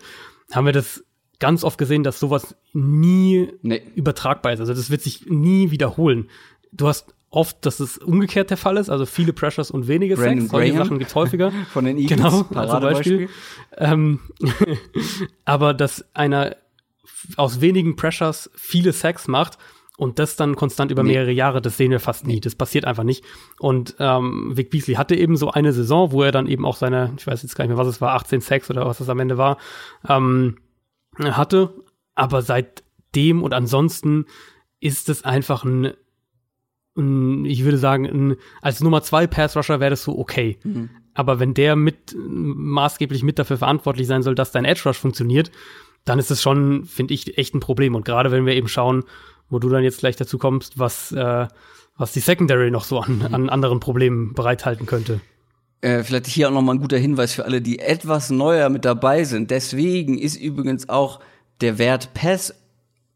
haben 0.51 0.65
wir 0.65 0.73
das 0.73 1.03
ganz 1.39 1.63
oft 1.63 1.77
gesehen, 1.77 2.03
dass 2.03 2.19
sowas 2.19 2.55
nie 2.73 3.49
nee. 3.61 3.81
übertragbar 3.95 4.53
ist. 4.53 4.59
Also 4.59 4.73
das 4.73 4.89
wird 4.89 5.01
sich 5.01 5.27
nie 5.27 5.71
wiederholen. 5.71 6.29
Du 6.71 6.87
hast 6.87 7.13
oft, 7.29 7.65
dass 7.65 7.79
es 7.79 7.97
umgekehrt 7.97 8.49
der 8.49 8.57
Fall 8.57 8.77
ist, 8.77 8.89
also 8.89 9.05
viele 9.05 9.33
Pressures 9.33 9.69
und 9.69 9.87
wenige 9.87 10.15
Brandon 10.15 10.41
Sacks. 10.41 10.51
Solche 10.51 10.73
Sachen 10.73 10.99
gibt's 10.99 11.15
häufiger. 11.15 11.51
Von 11.71 11.85
den 11.85 11.97
Eagles, 11.97 12.17
genau, 12.17 12.43
zum 12.43 12.81
Beispiel. 12.81 13.29
Ähm, 13.77 14.19
aber 15.45 15.73
dass 15.73 16.05
einer 16.13 16.55
aus 17.35 17.61
wenigen 17.61 17.95
Pressures 17.95 18.49
viele 18.55 18.93
Sacks 18.93 19.27
macht 19.27 19.57
und 19.97 20.19
das 20.19 20.35
dann 20.35 20.55
konstant 20.55 20.91
über 20.91 21.03
nee. 21.03 21.13
mehrere 21.13 21.31
Jahre, 21.31 21.61
das 21.61 21.75
sehen 21.75 21.91
wir 21.91 21.99
fast 21.99 22.25
nie. 22.25 22.39
Das 22.39 22.55
passiert 22.55 22.85
einfach 22.85 23.03
nicht. 23.03 23.25
Und 23.59 23.95
ähm, 23.99 24.51
Vic 24.55 24.69
Beasley 24.69 24.95
hatte 24.95 25.15
eben 25.15 25.35
so 25.35 25.51
eine 25.51 25.73
Saison, 25.73 26.11
wo 26.11 26.23
er 26.23 26.31
dann 26.31 26.47
eben 26.47 26.65
auch 26.65 26.75
seine, 26.77 27.13
ich 27.17 27.27
weiß 27.27 27.41
jetzt 27.41 27.55
gar 27.55 27.65
nicht 27.65 27.75
mehr, 27.75 27.77
was 27.83 27.87
es 27.87 27.99
war, 27.99 28.13
18 28.13 28.41
Sacks 28.41 28.69
oder 28.69 28.85
was 28.85 28.99
es 28.99 29.09
am 29.09 29.19
Ende 29.19 29.37
war, 29.37 29.57
ähm, 30.07 30.57
hatte. 31.19 31.73
Aber 32.15 32.41
seitdem 32.41 33.43
und 33.43 33.53
ansonsten 33.53 34.25
ist 34.79 35.09
es 35.09 35.23
einfach 35.23 35.63
ein 35.63 35.93
ich 36.97 37.63
würde 37.63 37.77
sagen, 37.77 38.07
ein, 38.07 38.35
als 38.61 38.81
Nummer 38.81 39.03
zwei 39.03 39.27
Pass 39.27 39.55
Rusher 39.55 39.79
wäre 39.79 39.91
das 39.91 40.03
so 40.03 40.17
okay. 40.17 40.57
Mhm. 40.63 40.89
Aber 41.13 41.39
wenn 41.39 41.53
der 41.53 41.75
mit 41.75 42.15
maßgeblich 42.17 43.23
mit 43.23 43.37
dafür 43.37 43.57
verantwortlich 43.57 44.07
sein 44.07 44.23
soll, 44.23 44.35
dass 44.35 44.51
dein 44.51 44.65
Edge 44.65 44.81
Rush 44.85 44.97
funktioniert, 44.97 45.51
dann 46.05 46.19
ist 46.19 46.31
es 46.31 46.41
schon, 46.41 46.85
finde 46.85 47.13
ich, 47.13 47.37
echt 47.37 47.53
ein 47.53 47.59
Problem. 47.59 47.95
Und 47.95 48.05
gerade 48.05 48.31
wenn 48.31 48.45
wir 48.45 48.55
eben 48.55 48.67
schauen, 48.67 49.03
wo 49.49 49.59
du 49.59 49.69
dann 49.69 49.83
jetzt 49.83 49.99
gleich 49.99 50.15
dazu 50.15 50.37
kommst, 50.37 50.79
was, 50.79 51.11
äh, 51.11 51.47
was 51.97 52.13
die 52.13 52.19
Secondary 52.19 52.71
noch 52.71 52.83
so 52.83 52.99
an, 52.99 53.19
mhm. 53.19 53.33
an 53.33 53.49
anderen 53.49 53.79
Problemen 53.79 54.33
bereithalten 54.33 54.85
könnte. 54.85 55.21
Äh, 55.81 56.03
vielleicht 56.03 56.27
hier 56.27 56.47
auch 56.47 56.53
nochmal 56.53 56.75
ein 56.75 56.81
guter 56.81 56.97
Hinweis 56.97 57.33
für 57.33 57.45
alle, 57.45 57.61
die 57.61 57.79
etwas 57.79 58.29
neuer 58.29 58.69
mit 58.69 58.83
dabei 58.83 59.23
sind. 59.23 59.51
Deswegen 59.51 60.17
ist 60.17 60.35
übrigens 60.35 60.89
auch 60.89 61.19
der 61.61 61.77
Wert 61.77 62.13
Pass 62.13 62.53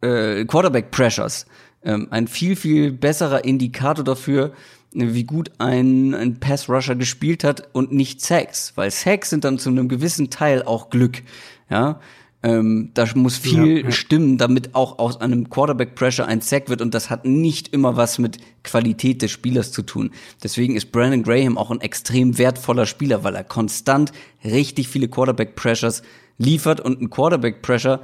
äh, 0.01 0.45
Quarterback 0.45 0.91
Pressures 0.91 1.45
ähm, 1.83 2.07
ein 2.11 2.27
viel, 2.27 2.55
viel 2.55 2.91
besserer 2.91 3.43
Indikator 3.45 4.03
dafür, 4.03 4.53
wie 4.93 5.23
gut 5.23 5.51
ein, 5.57 6.13
ein 6.13 6.39
Pass-Rusher 6.39 6.95
gespielt 6.95 7.43
hat 7.43 7.69
und 7.71 7.93
nicht 7.93 8.21
Sacks, 8.21 8.73
weil 8.75 8.91
Sacks 8.91 9.29
sind 9.29 9.45
dann 9.45 9.57
zu 9.57 9.69
einem 9.69 9.87
gewissen 9.87 10.29
Teil 10.29 10.63
auch 10.63 10.89
Glück, 10.89 11.23
ja. 11.69 11.99
Ähm, 12.43 12.89
da 12.95 13.05
muss 13.13 13.37
viel 13.37 13.77
ja, 13.77 13.83
ja. 13.83 13.91
stimmen, 13.91 14.39
damit 14.39 14.73
auch 14.73 14.97
aus 14.97 15.21
einem 15.21 15.49
Quarterback-Pressure 15.49 16.25
ein 16.25 16.41
Sack 16.41 16.69
wird 16.69 16.81
und 16.81 16.95
das 16.95 17.11
hat 17.11 17.23
nicht 17.23 17.67
immer 17.67 17.97
was 17.97 18.17
mit 18.17 18.39
Qualität 18.63 19.21
des 19.21 19.29
Spielers 19.29 19.71
zu 19.71 19.83
tun. 19.83 20.09
Deswegen 20.43 20.75
ist 20.75 20.91
Brandon 20.91 21.21
Graham 21.21 21.57
auch 21.57 21.69
ein 21.69 21.81
extrem 21.81 22.39
wertvoller 22.39 22.87
Spieler, 22.87 23.23
weil 23.23 23.35
er 23.35 23.43
konstant 23.43 24.11
richtig 24.43 24.87
viele 24.87 25.07
Quarterback-Pressures 25.07 26.01
liefert 26.39 26.81
und 26.81 26.99
ein 26.99 27.11
Quarterback-Pressure 27.11 28.01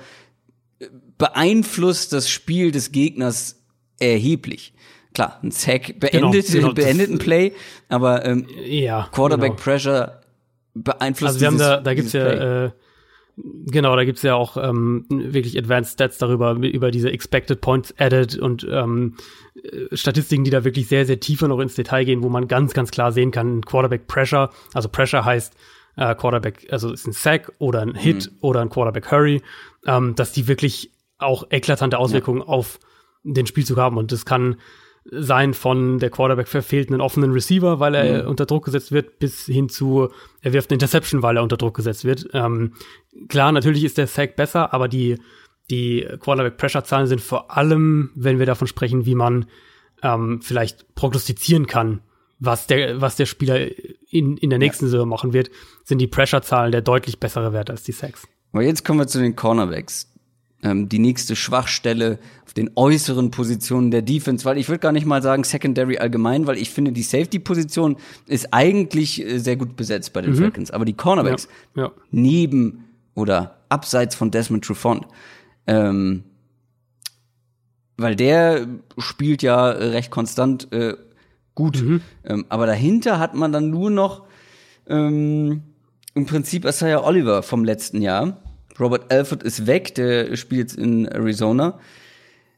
beeinflusst 1.17 2.13
das 2.13 2.29
Spiel 2.29 2.71
des 2.71 2.91
Gegners 2.91 3.55
erheblich. 3.99 4.73
Klar, 5.15 5.39
ein 5.41 5.49
Sack 5.49 5.99
beendet, 5.99 6.45
genau, 6.47 6.69
genau, 6.69 6.73
beendet 6.73 7.09
ein 7.09 7.17
Play, 7.17 7.53
aber 7.89 8.23
ähm, 8.23 8.45
ja, 8.63 9.09
Quarterback 9.11 9.53
genau. 9.53 9.63
Pressure 9.63 10.21
beeinflusst 10.75 11.35
Also 11.35 11.39
wir 11.39 11.47
haben 11.47 11.57
da, 11.57 11.77
da 11.81 11.95
gibt's 11.95 12.13
ja 12.13 12.65
äh, 12.65 12.71
Genau, 13.39 13.95
da 13.95 14.03
gibt's 14.03 14.23
ja 14.23 14.33
auch 14.33 14.57
ähm, 14.57 15.05
wirklich 15.09 15.59
Advanced 15.59 15.93
Stats 15.93 16.17
darüber, 16.17 16.53
über 16.53 16.89
diese 16.89 17.11
Expected 17.11 17.61
Points 17.61 17.93
Added 17.99 18.35
und 18.39 18.65
ähm, 18.69 19.15
äh, 19.53 19.95
Statistiken, 19.95 20.43
die 20.43 20.49
da 20.49 20.63
wirklich 20.63 20.87
sehr, 20.87 21.05
sehr 21.05 21.19
tiefer 21.19 21.47
noch 21.47 21.59
ins 21.59 21.75
Detail 21.75 22.03
gehen, 22.03 22.23
wo 22.23 22.29
man 22.29 22.47
ganz, 22.47 22.73
ganz 22.73 22.89
klar 22.89 23.11
sehen 23.11 23.29
kann, 23.29 23.61
Quarterback 23.61 24.07
Pressure, 24.07 24.49
also 24.73 24.89
Pressure 24.89 25.23
heißt 25.23 25.55
äh, 25.97 26.15
Quarterback, 26.15 26.67
also 26.71 26.91
ist 26.91 27.05
ein 27.05 27.11
Sack 27.11 27.51
oder 27.59 27.81
ein 27.81 27.93
Hit 27.93 28.31
mhm. 28.31 28.37
oder 28.41 28.61
ein 28.61 28.69
Quarterback 28.69 29.11
Hurry, 29.11 29.43
ähm, 29.85 30.15
dass 30.15 30.31
die 30.31 30.47
wirklich 30.47 30.89
auch 31.19 31.45
eklatante 31.51 31.99
Auswirkungen 31.99 32.41
ja. 32.41 32.47
auf 32.47 32.79
den 33.23 33.45
Spielzug 33.45 33.77
haben. 33.77 33.97
Und 33.97 34.11
das 34.11 34.25
kann 34.25 34.55
sein 35.11 35.53
von 35.53 35.99
der 35.99 36.09
Quarterback 36.09 36.47
verfehlt 36.47 36.89
einen 36.89 37.01
offenen 37.01 37.31
Receiver, 37.31 37.79
weil 37.79 37.95
er 37.95 38.23
mhm. 38.23 38.29
unter 38.29 38.45
Druck 38.45 38.65
gesetzt 38.65 38.91
wird, 38.91 39.19
bis 39.19 39.45
hin 39.45 39.69
zu 39.69 40.09
er 40.41 40.53
wirft 40.53 40.69
eine 40.69 40.75
Interception, 40.75 41.23
weil 41.23 41.37
er 41.37 41.43
unter 41.43 41.57
Druck 41.57 41.75
gesetzt 41.75 42.03
wird. 42.05 42.27
Ähm, 42.33 42.73
klar, 43.29 43.51
natürlich 43.51 43.83
ist 43.83 43.97
der 43.97 44.07
Sack 44.07 44.35
besser, 44.35 44.73
aber 44.73 44.87
die 44.87 45.17
die 45.69 46.07
Quarterback-Pressure-Zahlen 46.19 47.07
sind 47.07 47.21
vor 47.21 47.55
allem, 47.55 48.11
wenn 48.15 48.39
wir 48.39 48.45
davon 48.45 48.67
sprechen, 48.67 49.05
wie 49.05 49.15
man 49.15 49.47
ähm, 50.01 50.41
vielleicht 50.41 50.95
prognostizieren 50.95 51.67
kann, 51.67 52.01
was 52.39 52.67
der, 52.67 53.01
was 53.01 53.15
der 53.15 53.25
Spieler 53.25 53.59
in, 54.09 54.37
in 54.37 54.49
der 54.49 54.59
nächsten 54.59 54.85
ja. 54.85 54.91
Saison 54.91 55.09
machen 55.09 55.33
wird, 55.33 55.49
sind 55.83 55.99
die 55.99 56.07
Pressure-Zahlen 56.07 56.71
der 56.71 56.81
deutlich 56.81 57.19
bessere 57.19 57.51
Wert 57.51 57.69
als 57.69 57.83
die 57.83 57.91
Sacks. 57.91 58.27
Aber 58.53 58.63
jetzt 58.63 58.85
kommen 58.85 58.99
wir 58.99 59.07
zu 59.07 59.19
den 59.19 59.35
Cornerbacks 59.35 60.13
ähm, 60.63 60.89
die 60.89 60.99
nächste 60.99 61.35
Schwachstelle 61.35 62.19
auf 62.45 62.53
den 62.53 62.71
äußeren 62.75 63.31
Positionen 63.31 63.91
der 63.91 64.01
Defense, 64.01 64.45
weil 64.45 64.57
ich 64.57 64.69
würde 64.69 64.79
gar 64.79 64.91
nicht 64.91 65.05
mal 65.05 65.21
sagen 65.21 65.43
Secondary 65.43 65.97
allgemein, 65.97 66.47
weil 66.47 66.57
ich 66.57 66.71
finde, 66.71 66.91
die 66.91 67.03
Safety-Position 67.03 67.97
ist 68.25 68.53
eigentlich 68.53 69.23
äh, 69.23 69.37
sehr 69.37 69.55
gut 69.55 69.75
besetzt 69.75 70.13
bei 70.13 70.21
den 70.21 70.31
mhm. 70.31 70.37
Falcons, 70.37 70.71
aber 70.71 70.85
die 70.85 70.93
Cornerbacks 70.93 71.47
ja, 71.75 71.83
ja. 71.83 71.91
neben 72.11 72.85
oder 73.13 73.57
abseits 73.69 74.15
von 74.15 74.31
Desmond 74.31 74.65
Trufant, 74.65 75.05
ähm, 75.67 76.23
weil 77.97 78.15
der 78.15 78.67
spielt 78.97 79.43
ja 79.43 79.69
recht 79.69 80.11
konstant 80.11 80.71
äh, 80.71 80.95
gut, 81.55 81.81
mhm. 81.81 82.01
ähm, 82.23 82.45
aber 82.49 82.65
dahinter 82.65 83.19
hat 83.19 83.35
man 83.35 83.51
dann 83.51 83.69
nur 83.69 83.89
noch 83.89 84.23
ähm, 84.87 85.63
im 86.13 86.25
Prinzip 86.25 86.65
Isaiah 86.65 87.03
Oliver 87.03 87.43
vom 87.43 87.63
letzten 87.63 88.01
Jahr, 88.01 88.41
Robert 88.79 89.11
Alford 89.11 89.43
ist 89.43 89.67
weg, 89.67 89.95
der 89.95 90.35
spielt 90.35 90.69
jetzt 90.69 90.77
in 90.77 91.05
Arizona. 91.05 91.79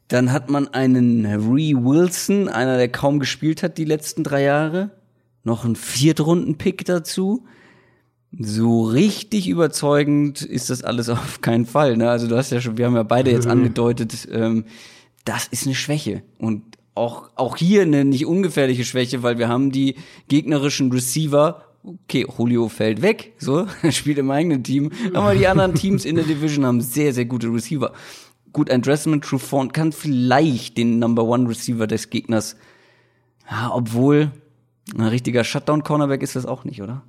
Dann 0.08 0.32
hat 0.32 0.50
man 0.50 0.68
einen 0.68 1.24
Ree 1.24 1.74
Wilson, 1.74 2.48
einer, 2.48 2.76
der 2.76 2.88
kaum 2.88 3.20
gespielt 3.20 3.62
hat 3.62 3.78
die 3.78 3.84
letzten 3.84 4.24
drei 4.24 4.42
Jahre. 4.42 4.90
Noch 5.44 5.64
ein 5.64 5.76
Viertrunden-Pick 5.76 6.84
dazu. 6.84 7.46
So 8.38 8.82
richtig 8.82 9.48
überzeugend 9.48 10.42
ist 10.42 10.68
das 10.70 10.82
alles 10.82 11.08
auf 11.08 11.40
keinen 11.40 11.66
Fall. 11.66 11.96
Ne? 11.96 12.10
Also 12.10 12.26
du 12.26 12.36
hast 12.36 12.50
ja 12.50 12.60
schon, 12.60 12.76
wir 12.76 12.86
haben 12.86 12.96
ja 12.96 13.02
beide 13.02 13.30
jetzt 13.30 13.46
mhm. 13.46 13.52
angedeutet, 13.52 14.28
ähm, 14.32 14.64
das 15.24 15.46
ist 15.46 15.66
eine 15.66 15.74
Schwäche. 15.74 16.22
Und 16.38 16.62
auch, 16.94 17.30
auch 17.36 17.56
hier 17.56 17.82
eine 17.82 18.04
nicht 18.04 18.26
ungefährliche 18.26 18.84
Schwäche, 18.84 19.22
weil 19.22 19.38
wir 19.38 19.48
haben 19.48 19.70
die 19.70 19.94
gegnerischen 20.28 20.90
Receiver 20.90 21.64
okay, 21.82 22.26
Julio 22.36 22.68
fällt 22.68 23.02
weg, 23.02 23.32
so, 23.38 23.66
spielt 23.90 24.18
im 24.18 24.30
eigenen 24.30 24.62
Team, 24.62 24.90
aber 25.14 25.34
die 25.34 25.46
anderen 25.46 25.74
Teams 25.74 26.04
in 26.04 26.16
der 26.16 26.24
Division 26.24 26.66
haben 26.66 26.80
sehr, 26.80 27.12
sehr 27.12 27.24
gute 27.24 27.48
Receiver. 27.48 27.92
Gut, 28.52 28.70
ein 28.70 28.82
Dressman 28.82 29.20
Trufant 29.20 29.72
kann 29.72 29.92
vielleicht 29.92 30.76
den 30.76 30.98
Number 30.98 31.24
One 31.24 31.48
Receiver 31.48 31.86
des 31.86 32.10
Gegners, 32.10 32.56
ja, 33.50 33.70
obwohl 33.72 34.32
ein 34.96 35.06
richtiger 35.06 35.44
Shutdown-Cornerback 35.44 36.22
ist 36.22 36.36
das 36.36 36.46
auch 36.46 36.64
nicht, 36.64 36.82
oder? 36.82 37.02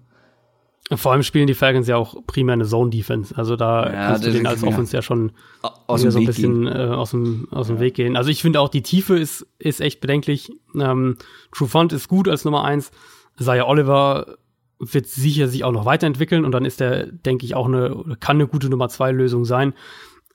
Vor 0.94 1.14
allem 1.14 1.24
spielen 1.24 1.48
die 1.48 1.54
Falcons 1.54 1.88
ja 1.88 1.96
auch 1.96 2.16
primär 2.28 2.54
eine 2.54 2.66
Zone-Defense. 2.66 3.38
Also 3.38 3.56
da 3.56 3.86
ja, 3.86 4.08
kannst 4.08 4.26
du 4.26 4.32
den 4.32 4.46
als 4.46 4.62
Offense 4.64 4.94
ja 4.94 5.02
schon 5.02 5.32
aus 5.62 6.02
so 6.02 6.20
ein 6.20 6.26
bisschen 6.26 6.68
äh, 6.68 6.72
aus 6.72 7.12
dem, 7.12 7.48
aus 7.52 7.68
dem 7.68 7.78
ja. 7.78 7.82
Weg 7.84 7.94
gehen. 7.94 8.18
Also 8.18 8.30
ich 8.30 8.42
finde 8.42 8.60
auch 8.60 8.68
die 8.68 8.82
Tiefe 8.82 9.18
ist, 9.18 9.48
ist 9.58 9.80
echt 9.80 10.02
bedenklich. 10.02 10.52
Ähm, 10.76 11.16
Trufant 11.54 11.94
ist 11.94 12.10
gut 12.10 12.28
als 12.28 12.44
Nummer 12.44 12.66
eins. 12.66 12.92
Saya 13.38 13.68
Oliver 13.68 14.38
wird 14.82 15.08
sicher 15.08 15.48
sich 15.48 15.64
auch 15.64 15.72
noch 15.72 15.86
weiterentwickeln 15.86 16.44
und 16.46 16.52
dann 16.52 16.66
ist 16.66 16.80
der, 16.80 17.06
denke 17.06 17.46
ich, 17.46 17.56
auch 17.56 17.68
eine, 17.68 18.18
kann 18.20 18.38
eine 18.38 18.48
gute 18.48 18.70
Nummer 18.70 18.90
zwei 18.90 19.12
Lösung 19.12 19.46
sein. 19.46 19.74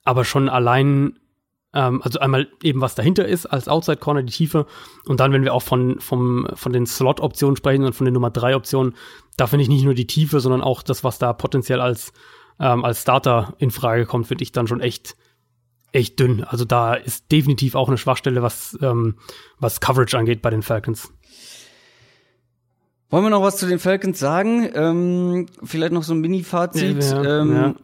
Aber 0.05 0.25
schon 0.25 0.49
allein 0.49 1.19
Ähm, 1.75 2.01
also 2.03 2.21
einmal 2.21 2.49
eben, 2.63 2.81
was 2.81 2.95
dahinter 2.95 3.27
ist, 3.27 3.45
als 3.45 3.69
Outside 3.69 3.99
Corner, 3.99 4.23
die 4.23 4.33
Tiefe. 4.33 4.67
Und 5.07 5.21
dann, 5.21 5.33
wenn 5.33 5.45
wir 5.45 5.53
auch 5.53 5.63
von, 5.63 6.01
vom, 6.01 6.47
von 6.55 6.73
den 6.73 6.87
Slot-Optionen 6.87 7.57
sprechen 7.57 7.85
und 7.85 7.95
von 7.95 8.07
den 8.07 8.15
Nummer 8.15 8.31
3 8.31 8.57
Optionen, 8.57 8.95
da 9.37 9.47
finde 9.47 9.65
ich 9.65 9.69
nicht 9.69 9.85
nur 9.85 9.95
die 9.95 10.07
Tiefe, 10.07 10.41
sondern 10.41 10.63
auch 10.63 10.83
das, 10.83 11.05
was 11.05 11.19
da 11.19 11.33
potenziell 11.35 11.81
als, 11.81 12.13
ähm, 12.61 12.85
als 12.85 13.03
Starter 13.03 13.55
in 13.59 13.71
Frage 13.71 14.07
kommt, 14.07 14.29
finde 14.29 14.43
ich 14.45 14.53
dann 14.53 14.67
schon 14.69 14.81
echt, 14.81 15.17
echt 15.93 16.19
dünn. 16.19 16.45
Also 16.45 16.65
da 16.65 16.95
ist 16.95 17.31
definitiv 17.31 17.75
auch 17.75 17.89
eine 17.89 17.99
Schwachstelle, 17.99 18.43
was, 18.43 18.79
ähm, 18.81 19.17
was 19.59 19.81
Coverage 19.81 20.17
angeht 20.17 20.41
bei 20.41 20.51
den 20.51 20.63
Falcons. 20.63 21.13
Wollen 23.11 23.25
wir 23.25 23.31
noch 23.31 23.43
was 23.43 23.57
zu 23.57 23.67
den 23.67 23.79
Falcons 23.79 24.19
sagen? 24.19 24.69
Ähm, 24.75 25.47
vielleicht 25.63 25.93
noch 25.93 26.03
so 26.03 26.13
ein 26.15 26.21
Mini-Fazit. 26.21 27.03
Ja, 27.03 27.41
ähm, 27.41 27.55
ja. 27.55 27.75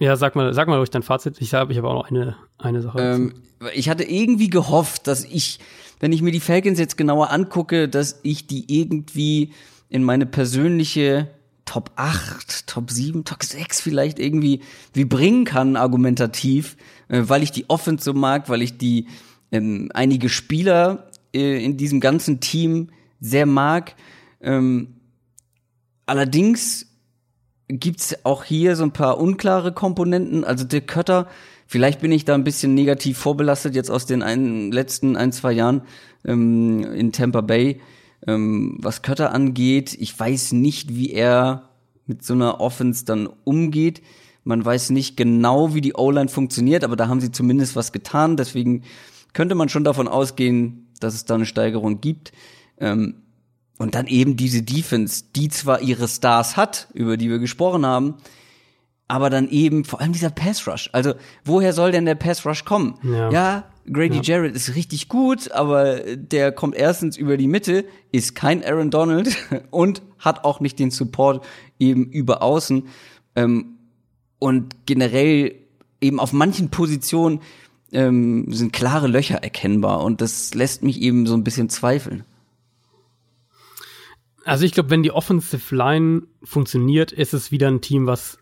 Ja, 0.00 0.16
sag 0.16 0.34
mal, 0.34 0.54
sag 0.54 0.66
mal 0.66 0.78
ruhig 0.78 0.90
dein 0.90 1.02
Fazit. 1.02 1.36
Ich 1.40 1.52
habe 1.52 1.72
ich 1.72 1.78
hab 1.78 1.84
auch 1.84 1.94
noch 1.94 2.10
eine, 2.10 2.36
eine 2.58 2.80
Sache. 2.80 2.98
Ähm, 2.98 3.34
ich 3.74 3.88
hatte 3.88 4.02
irgendwie 4.02 4.48
gehofft, 4.48 5.06
dass 5.06 5.24
ich, 5.24 5.60
wenn 6.00 6.12
ich 6.12 6.22
mir 6.22 6.32
die 6.32 6.40
Falcons 6.40 6.78
jetzt 6.78 6.96
genauer 6.96 7.30
angucke, 7.30 7.88
dass 7.88 8.20
ich 8.22 8.46
die 8.46 8.64
irgendwie 8.78 9.52
in 9.90 10.02
meine 10.02 10.24
persönliche 10.24 11.28
Top 11.66 11.90
8, 11.96 12.66
Top 12.66 12.90
7, 12.90 13.24
Top 13.24 13.42
6 13.42 13.80
vielleicht 13.80 14.18
irgendwie 14.18 14.60
wie 14.94 15.04
bringen 15.04 15.44
kann, 15.44 15.76
argumentativ, 15.76 16.76
äh, 17.08 17.22
weil 17.26 17.42
ich 17.42 17.52
die 17.52 17.68
Offense 17.68 18.04
so 18.04 18.14
mag, 18.14 18.48
weil 18.48 18.62
ich 18.62 18.78
die 18.78 19.06
ähm, 19.52 19.90
einige 19.94 20.28
Spieler 20.28 21.10
äh, 21.34 21.62
in 21.62 21.76
diesem 21.76 22.00
ganzen 22.00 22.40
Team 22.40 22.88
sehr 23.20 23.46
mag. 23.46 23.94
Ähm, 24.42 24.96
allerdings 26.06 26.86
gibt's 27.68 28.24
auch 28.24 28.44
hier 28.44 28.76
so 28.76 28.84
ein 28.84 28.92
paar 28.92 29.18
unklare 29.18 29.72
Komponenten. 29.72 30.44
Also 30.44 30.64
der 30.64 30.82
Kötter, 30.82 31.28
vielleicht 31.66 32.00
bin 32.00 32.12
ich 32.12 32.24
da 32.24 32.34
ein 32.34 32.44
bisschen 32.44 32.74
negativ 32.74 33.18
vorbelastet 33.18 33.74
jetzt 33.74 33.90
aus 33.90 34.06
den 34.06 34.22
ein, 34.22 34.70
letzten 34.72 35.16
ein, 35.16 35.32
zwei 35.32 35.52
Jahren 35.52 35.82
ähm, 36.24 36.84
in 36.84 37.12
Tampa 37.12 37.40
Bay. 37.40 37.80
Ähm, 38.26 38.76
was 38.80 39.02
Kötter 39.02 39.32
angeht, 39.32 39.96
ich 39.98 40.18
weiß 40.18 40.52
nicht, 40.52 40.94
wie 40.94 41.10
er 41.10 41.70
mit 42.06 42.24
so 42.24 42.34
einer 42.34 42.60
Offense 42.60 43.04
dann 43.04 43.28
umgeht. 43.44 44.02
Man 44.44 44.64
weiß 44.64 44.90
nicht 44.90 45.16
genau, 45.16 45.74
wie 45.74 45.80
die 45.80 45.94
O-Line 45.94 46.28
funktioniert, 46.28 46.84
aber 46.84 46.96
da 46.96 47.08
haben 47.08 47.20
sie 47.20 47.30
zumindest 47.30 47.76
was 47.76 47.92
getan. 47.92 48.36
Deswegen 48.36 48.82
könnte 49.32 49.54
man 49.54 49.68
schon 49.68 49.84
davon 49.84 50.08
ausgehen, 50.08 50.88
dass 51.00 51.14
es 51.14 51.24
da 51.24 51.34
eine 51.34 51.46
Steigerung 51.46 52.00
gibt. 52.00 52.32
Ähm, 52.78 53.21
und 53.82 53.96
dann 53.96 54.06
eben 54.06 54.36
diese 54.36 54.62
Defense, 54.62 55.24
die 55.34 55.48
zwar 55.48 55.80
ihre 55.80 56.06
Stars 56.06 56.56
hat, 56.56 56.86
über 56.94 57.16
die 57.16 57.28
wir 57.28 57.40
gesprochen 57.40 57.84
haben, 57.84 58.14
aber 59.08 59.28
dann 59.28 59.48
eben 59.48 59.84
vor 59.84 60.00
allem 60.00 60.12
dieser 60.12 60.30
Pass 60.30 60.68
Rush. 60.68 60.88
Also, 60.92 61.14
woher 61.44 61.72
soll 61.72 61.90
denn 61.90 62.06
der 62.06 62.14
Pass 62.14 62.46
Rush 62.46 62.64
kommen? 62.64 62.94
Ja, 63.02 63.30
ja 63.30 63.64
Grady 63.92 64.18
ja. 64.18 64.22
Jarrett 64.22 64.54
ist 64.54 64.76
richtig 64.76 65.08
gut, 65.08 65.50
aber 65.50 65.96
der 66.16 66.52
kommt 66.52 66.76
erstens 66.76 67.16
über 67.16 67.36
die 67.36 67.48
Mitte, 67.48 67.84
ist 68.12 68.36
kein 68.36 68.64
Aaron 68.64 68.92
Donald 68.92 69.36
und 69.70 70.02
hat 70.20 70.44
auch 70.44 70.60
nicht 70.60 70.78
den 70.78 70.92
Support 70.92 71.44
eben 71.80 72.04
über 72.04 72.40
außen. 72.40 72.84
Ähm, 73.34 73.78
und 74.38 74.86
generell 74.86 75.56
eben 76.00 76.20
auf 76.20 76.32
manchen 76.32 76.70
Positionen 76.70 77.40
ähm, 77.90 78.46
sind 78.52 78.72
klare 78.72 79.08
Löcher 79.08 79.42
erkennbar 79.42 80.04
und 80.04 80.20
das 80.20 80.54
lässt 80.54 80.84
mich 80.84 81.02
eben 81.02 81.26
so 81.26 81.34
ein 81.34 81.42
bisschen 81.42 81.68
zweifeln. 81.68 82.22
Also 84.44 84.64
ich 84.64 84.72
glaube, 84.72 84.90
wenn 84.90 85.02
die 85.02 85.12
Offensive 85.12 85.74
Line 85.74 86.22
funktioniert, 86.42 87.12
ist 87.12 87.34
es 87.34 87.50
wieder 87.50 87.68
ein 87.68 87.80
Team, 87.80 88.06
was 88.06 88.38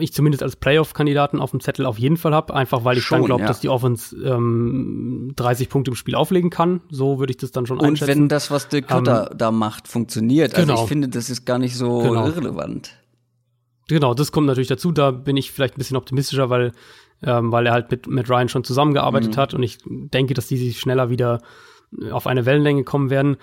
ich 0.00 0.14
zumindest 0.14 0.42
als 0.42 0.56
Playoff-Kandidaten 0.56 1.40
auf 1.40 1.50
dem 1.50 1.60
Zettel 1.60 1.84
auf 1.84 1.98
jeden 1.98 2.16
Fall 2.16 2.34
habe, 2.34 2.54
einfach 2.54 2.84
weil 2.84 2.96
ich 2.96 3.04
schon, 3.04 3.18
dann 3.18 3.26
glaube, 3.26 3.42
ja. 3.42 3.48
dass 3.48 3.60
die 3.60 3.68
Offense 3.68 4.16
ähm, 4.16 5.32
30 5.36 5.68
Punkte 5.68 5.90
im 5.90 5.94
Spiel 5.94 6.14
auflegen 6.14 6.48
kann. 6.48 6.80
So 6.90 7.18
würde 7.18 7.32
ich 7.32 7.36
das 7.36 7.50
dann 7.50 7.66
schon 7.66 7.78
Und 7.78 7.84
einschätzen. 7.84 8.12
Und 8.12 8.18
wenn 8.18 8.28
das, 8.28 8.50
was 8.50 8.68
der 8.68 8.82
Cutter 8.82 9.28
ähm, 9.30 9.38
da 9.38 9.50
macht, 9.50 9.86
funktioniert. 9.86 10.54
Also 10.54 10.66
genau. 10.66 10.82
ich 10.82 10.88
finde, 10.88 11.08
das 11.08 11.28
ist 11.28 11.44
gar 11.44 11.58
nicht 11.58 11.76
so 11.76 11.98
genau. 11.98 12.26
irrelevant. 12.26 12.96
Genau, 13.88 14.14
das 14.14 14.32
kommt 14.32 14.46
natürlich 14.46 14.68
dazu. 14.68 14.90
Da 14.90 15.10
bin 15.10 15.36
ich 15.36 15.52
vielleicht 15.52 15.74
ein 15.74 15.78
bisschen 15.78 15.96
optimistischer, 15.98 16.48
weil, 16.48 16.72
ähm, 17.22 17.52
weil 17.52 17.66
er 17.66 17.72
halt 17.72 17.90
mit, 17.90 18.06
mit 18.06 18.30
Ryan 18.30 18.48
schon 18.48 18.64
zusammengearbeitet 18.64 19.36
mhm. 19.36 19.40
hat 19.40 19.52
und 19.52 19.62
ich 19.62 19.78
denke, 19.84 20.32
dass 20.32 20.46
die 20.46 20.56
sich 20.56 20.78
schneller 20.78 21.10
wieder 21.10 21.42
auf 22.10 22.26
eine 22.26 22.46
Wellenlänge 22.46 22.84
kommen 22.84 23.10
werden. 23.10 23.36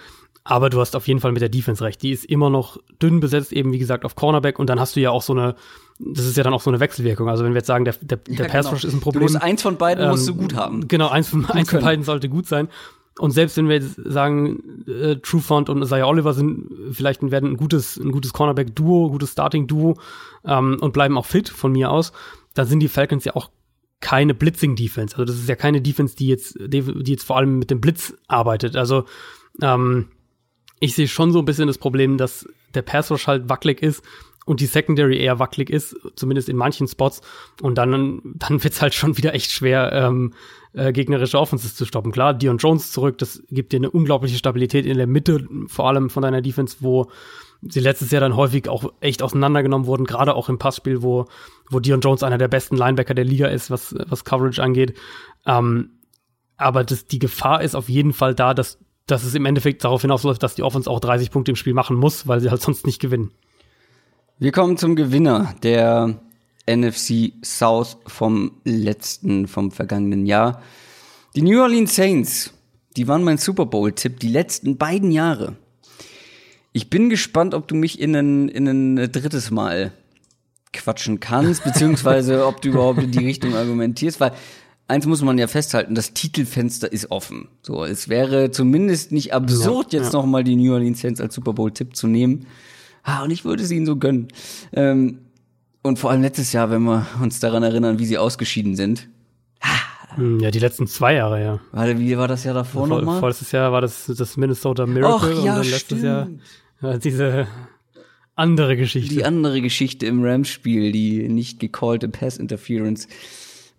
Aber 0.47 0.69
du 0.69 0.79
hast 0.79 0.95
auf 0.95 1.07
jeden 1.07 1.19
Fall 1.19 1.31
mit 1.31 1.41
der 1.41 1.49
Defense 1.49 1.83
recht. 1.83 2.03
Die 2.03 2.11
ist 2.11 2.23
immer 2.23 2.51
noch 2.51 2.77
dünn 3.01 3.19
besetzt, 3.19 3.51
eben 3.51 3.73
wie 3.73 3.79
gesagt 3.79 4.05
auf 4.05 4.15
Cornerback. 4.15 4.59
Und 4.59 4.69
dann 4.69 4.79
hast 4.79 4.95
du 4.95 4.99
ja 4.99 5.09
auch 5.09 5.23
so 5.23 5.33
eine, 5.33 5.55
das 5.99 6.25
ist 6.25 6.37
ja 6.37 6.43
dann 6.43 6.53
auch 6.53 6.61
so 6.61 6.69
eine 6.69 6.79
Wechselwirkung. 6.79 7.27
Also 7.27 7.43
wenn 7.43 7.53
wir 7.53 7.57
jetzt 7.57 7.67
sagen, 7.67 7.83
der, 7.83 7.95
der, 7.99 8.19
ja, 8.29 8.43
der 8.43 8.45
Pass 8.45 8.71
Rush 8.71 8.81
genau. 8.81 8.89
ist 8.89 8.93
ein 8.93 9.01
Problem. 9.01 9.25
Du 9.25 9.33
musst 9.33 9.43
eins 9.43 9.63
von 9.63 9.77
beiden 9.77 10.03
ähm, 10.03 10.11
musst 10.11 10.29
du 10.29 10.35
gut 10.35 10.53
haben. 10.53 10.87
Genau, 10.87 11.07
eins 11.09 11.29
von, 11.29 11.45
eins 11.47 11.71
von 11.71 11.81
beiden 11.81 12.05
sollte 12.05 12.29
gut 12.29 12.45
sein. 12.45 12.69
Und 13.17 13.31
selbst 13.31 13.57
wenn 13.57 13.67
wir 13.69 13.77
jetzt 13.77 13.95
sagen, 14.05 14.85
äh, 14.87 15.15
Trufant 15.15 15.69
und 15.69 15.81
Isaiah 15.81 16.05
Oliver 16.05 16.33
sind 16.33 16.69
vielleicht 16.91 17.23
werden 17.31 17.51
ein 17.51 17.57
gutes, 17.57 17.97
ein 17.97 18.11
gutes 18.11 18.31
Cornerback-Duo, 18.33 19.09
gutes 19.09 19.31
Starting-Duo 19.31 19.97
ähm, 20.45 20.77
und 20.79 20.93
bleiben 20.93 21.17
auch 21.17 21.25
fit 21.25 21.49
von 21.49 21.71
mir 21.71 21.89
aus, 21.89 22.11
dann 22.53 22.67
sind 22.67 22.81
die 22.81 22.87
Falcons 22.87 23.25
ja 23.25 23.35
auch 23.35 23.49
keine 23.99 24.35
Blitzing-Defense. 24.35 25.15
Also 25.15 25.25
das 25.25 25.37
ist 25.37 25.49
ja 25.49 25.55
keine 25.55 25.81
Defense, 25.81 26.15
die 26.15 26.27
jetzt, 26.27 26.55
die, 26.59 26.81
die 26.81 27.11
jetzt 27.11 27.23
vor 27.23 27.37
allem 27.37 27.57
mit 27.57 27.71
dem 27.71 27.81
Blitz 27.81 28.13
arbeitet. 28.27 28.75
Also 28.75 29.05
ähm, 29.61 30.09
ich 30.79 30.95
sehe 30.95 31.07
schon 31.07 31.31
so 31.31 31.39
ein 31.39 31.45
bisschen 31.45 31.67
das 31.67 31.77
Problem, 31.77 32.17
dass 32.17 32.47
der 32.73 32.81
Pass 32.81 33.11
Rush 33.11 33.27
halt 33.27 33.49
wackelig 33.49 33.81
ist 33.81 34.03
und 34.45 34.59
die 34.59 34.65
Secondary 34.65 35.17
eher 35.17 35.39
wackelig 35.39 35.69
ist, 35.69 35.95
zumindest 36.15 36.49
in 36.49 36.55
manchen 36.55 36.87
Spots. 36.87 37.21
Und 37.61 37.75
dann, 37.77 38.21
dann 38.23 38.63
wird's 38.63 38.81
halt 38.81 38.93
schon 38.93 39.17
wieder 39.17 39.33
echt 39.33 39.51
schwer, 39.51 39.91
ähm, 39.91 40.33
äh, 40.73 40.91
gegnerische 40.91 41.39
Offenses 41.39 41.75
zu 41.75 41.85
stoppen. 41.85 42.11
Klar, 42.11 42.33
Dion 42.33 42.57
Jones 42.57 42.91
zurück, 42.91 43.17
das 43.17 43.43
gibt 43.49 43.73
dir 43.73 43.77
eine 43.77 43.89
unglaubliche 43.89 44.37
Stabilität 44.37 44.85
in 44.85 44.97
der 44.97 45.07
Mitte, 45.07 45.47
vor 45.67 45.87
allem 45.87 46.09
von 46.09 46.21
deiner 46.21 46.41
Defense, 46.41 46.77
wo 46.81 47.09
sie 47.61 47.79
letztes 47.79 48.11
Jahr 48.11 48.21
dann 48.21 48.35
häufig 48.35 48.69
auch 48.69 48.93
echt 48.99 49.23
auseinandergenommen 49.23 49.87
wurden, 49.87 50.05
gerade 50.05 50.35
auch 50.35 50.49
im 50.49 50.59
Passspiel, 50.59 51.01
wo, 51.01 51.25
wo 51.69 51.79
Dion 51.79 52.01
Jones 52.01 52.21
einer 52.21 52.37
der 52.37 52.47
besten 52.47 52.77
Linebacker 52.77 53.15
der 53.15 53.25
Liga 53.25 53.47
ist, 53.47 53.71
was, 53.71 53.95
was 54.07 54.25
Coverage 54.25 54.61
angeht. 54.61 54.95
Ähm, 55.47 55.91
aber 56.57 56.83
das, 56.83 57.05
die 57.05 57.19
Gefahr 57.19 57.63
ist 57.63 57.75
auf 57.75 57.89
jeden 57.89 58.13
Fall 58.13 58.35
da, 58.35 58.53
dass 58.53 58.79
dass 59.07 59.23
es 59.23 59.35
im 59.35 59.45
Endeffekt 59.45 59.83
darauf 59.83 60.01
hinausläuft, 60.01 60.41
dass 60.41 60.55
die 60.55 60.63
Offense 60.63 60.89
auch 60.89 60.99
30 60.99 61.31
Punkte 61.31 61.51
im 61.51 61.55
Spiel 61.55 61.73
machen 61.73 61.95
muss, 61.95 62.27
weil 62.27 62.39
sie 62.39 62.49
halt 62.49 62.61
sonst 62.61 62.85
nicht 62.85 62.99
gewinnen. 62.99 63.31
Wir 64.39 64.51
kommen 64.51 64.77
zum 64.77 64.95
Gewinner 64.95 65.55
der 65.63 66.19
NFC 66.69 67.33
South 67.43 67.97
vom 68.07 68.59
letzten, 68.63 69.47
vom 69.47 69.71
vergangenen 69.71 70.25
Jahr. 70.25 70.61
Die 71.35 71.41
New 71.41 71.61
Orleans 71.61 71.95
Saints, 71.95 72.53
die 72.97 73.07
waren 73.07 73.23
mein 73.23 73.37
Super 73.37 73.65
Bowl-Tipp 73.65 74.19
die 74.19 74.29
letzten 74.29 74.77
beiden 74.77 75.11
Jahre. 75.11 75.55
Ich 76.73 76.89
bin 76.89 77.09
gespannt, 77.09 77.53
ob 77.53 77.67
du 77.67 77.75
mich 77.75 77.99
in 77.99 78.15
ein, 78.15 78.49
in 78.49 78.67
ein 78.67 79.11
drittes 79.11 79.51
Mal 79.51 79.93
quatschen 80.73 81.19
kannst, 81.19 81.63
beziehungsweise 81.63 82.45
ob 82.45 82.61
du 82.61 82.69
überhaupt 82.69 83.01
in 83.01 83.11
die 83.11 83.25
Richtung 83.25 83.55
argumentierst, 83.55 84.19
weil 84.19 84.33
eins 84.87 85.05
muss 85.05 85.21
man 85.21 85.37
ja 85.37 85.47
festhalten, 85.47 85.95
das 85.95 86.13
Titelfenster 86.13 86.91
ist 86.91 87.11
offen. 87.11 87.47
So, 87.61 87.83
es 87.83 88.09
wäre 88.09 88.51
zumindest 88.51 89.11
nicht 89.11 89.33
absurd, 89.33 89.93
ja, 89.93 89.99
jetzt 89.99 90.13
ja. 90.13 90.19
noch 90.19 90.25
mal 90.25 90.43
die 90.43 90.55
New 90.55 90.73
Orleans 90.73 91.01
Saints 91.01 91.21
als 91.21 91.35
Super 91.35 91.53
Bowl-Tipp 91.53 91.95
zu 91.95 92.07
nehmen. 92.07 92.47
Ah, 93.03 93.23
und 93.23 93.31
ich 93.31 93.45
würde 93.45 93.63
es 93.63 93.71
ihnen 93.71 93.85
so 93.85 93.97
gönnen. 93.97 94.29
Ähm, 94.73 95.19
und 95.81 95.99
vor 95.99 96.09
allem 96.09 96.21
letztes 96.21 96.51
Jahr, 96.53 96.71
wenn 96.71 96.83
wir 96.83 97.05
uns 97.21 97.39
daran 97.39 97.61
erinnern, 97.61 97.99
wie 97.99 98.05
sie 98.05 98.17
ausgeschieden 98.17 98.75
sind. 98.75 99.07
Hm, 100.15 100.39
ja, 100.39 100.49
die 100.49 100.59
letzten 100.59 100.87
zwei 100.87 101.15
Jahre, 101.15 101.41
ja. 101.43 101.59
Warte, 101.71 101.99
wie 101.99 102.17
war 102.17 102.27
das 102.27 102.43
Jahr 102.43 102.53
davor 102.53 102.87
Vor, 102.87 102.99
nochmal? 102.99 103.19
Vorletztes 103.19 103.51
Jahr 103.51 103.71
war 103.71 103.81
das 103.81 104.05
das 104.05 104.37
Minnesota 104.37 104.85
Miracle 104.85 105.37
Och, 105.37 105.45
ja, 105.45 105.51
und 105.53 105.59
dann 105.59 105.69
letztes 105.69 105.81
stimmt. 105.81 106.03
Jahr 106.03 106.27
ja, 106.81 106.97
diese 106.97 107.47
andere 108.35 108.77
Geschichte. 108.77 109.13
Die 109.13 109.25
andere 109.25 109.61
Geschichte 109.61 110.05
im 110.05 110.23
Rams-Spiel, 110.23 110.91
die 110.91 111.27
nicht 111.29 111.59
gecallte 111.59 112.09
Pass-Interference 112.09 113.07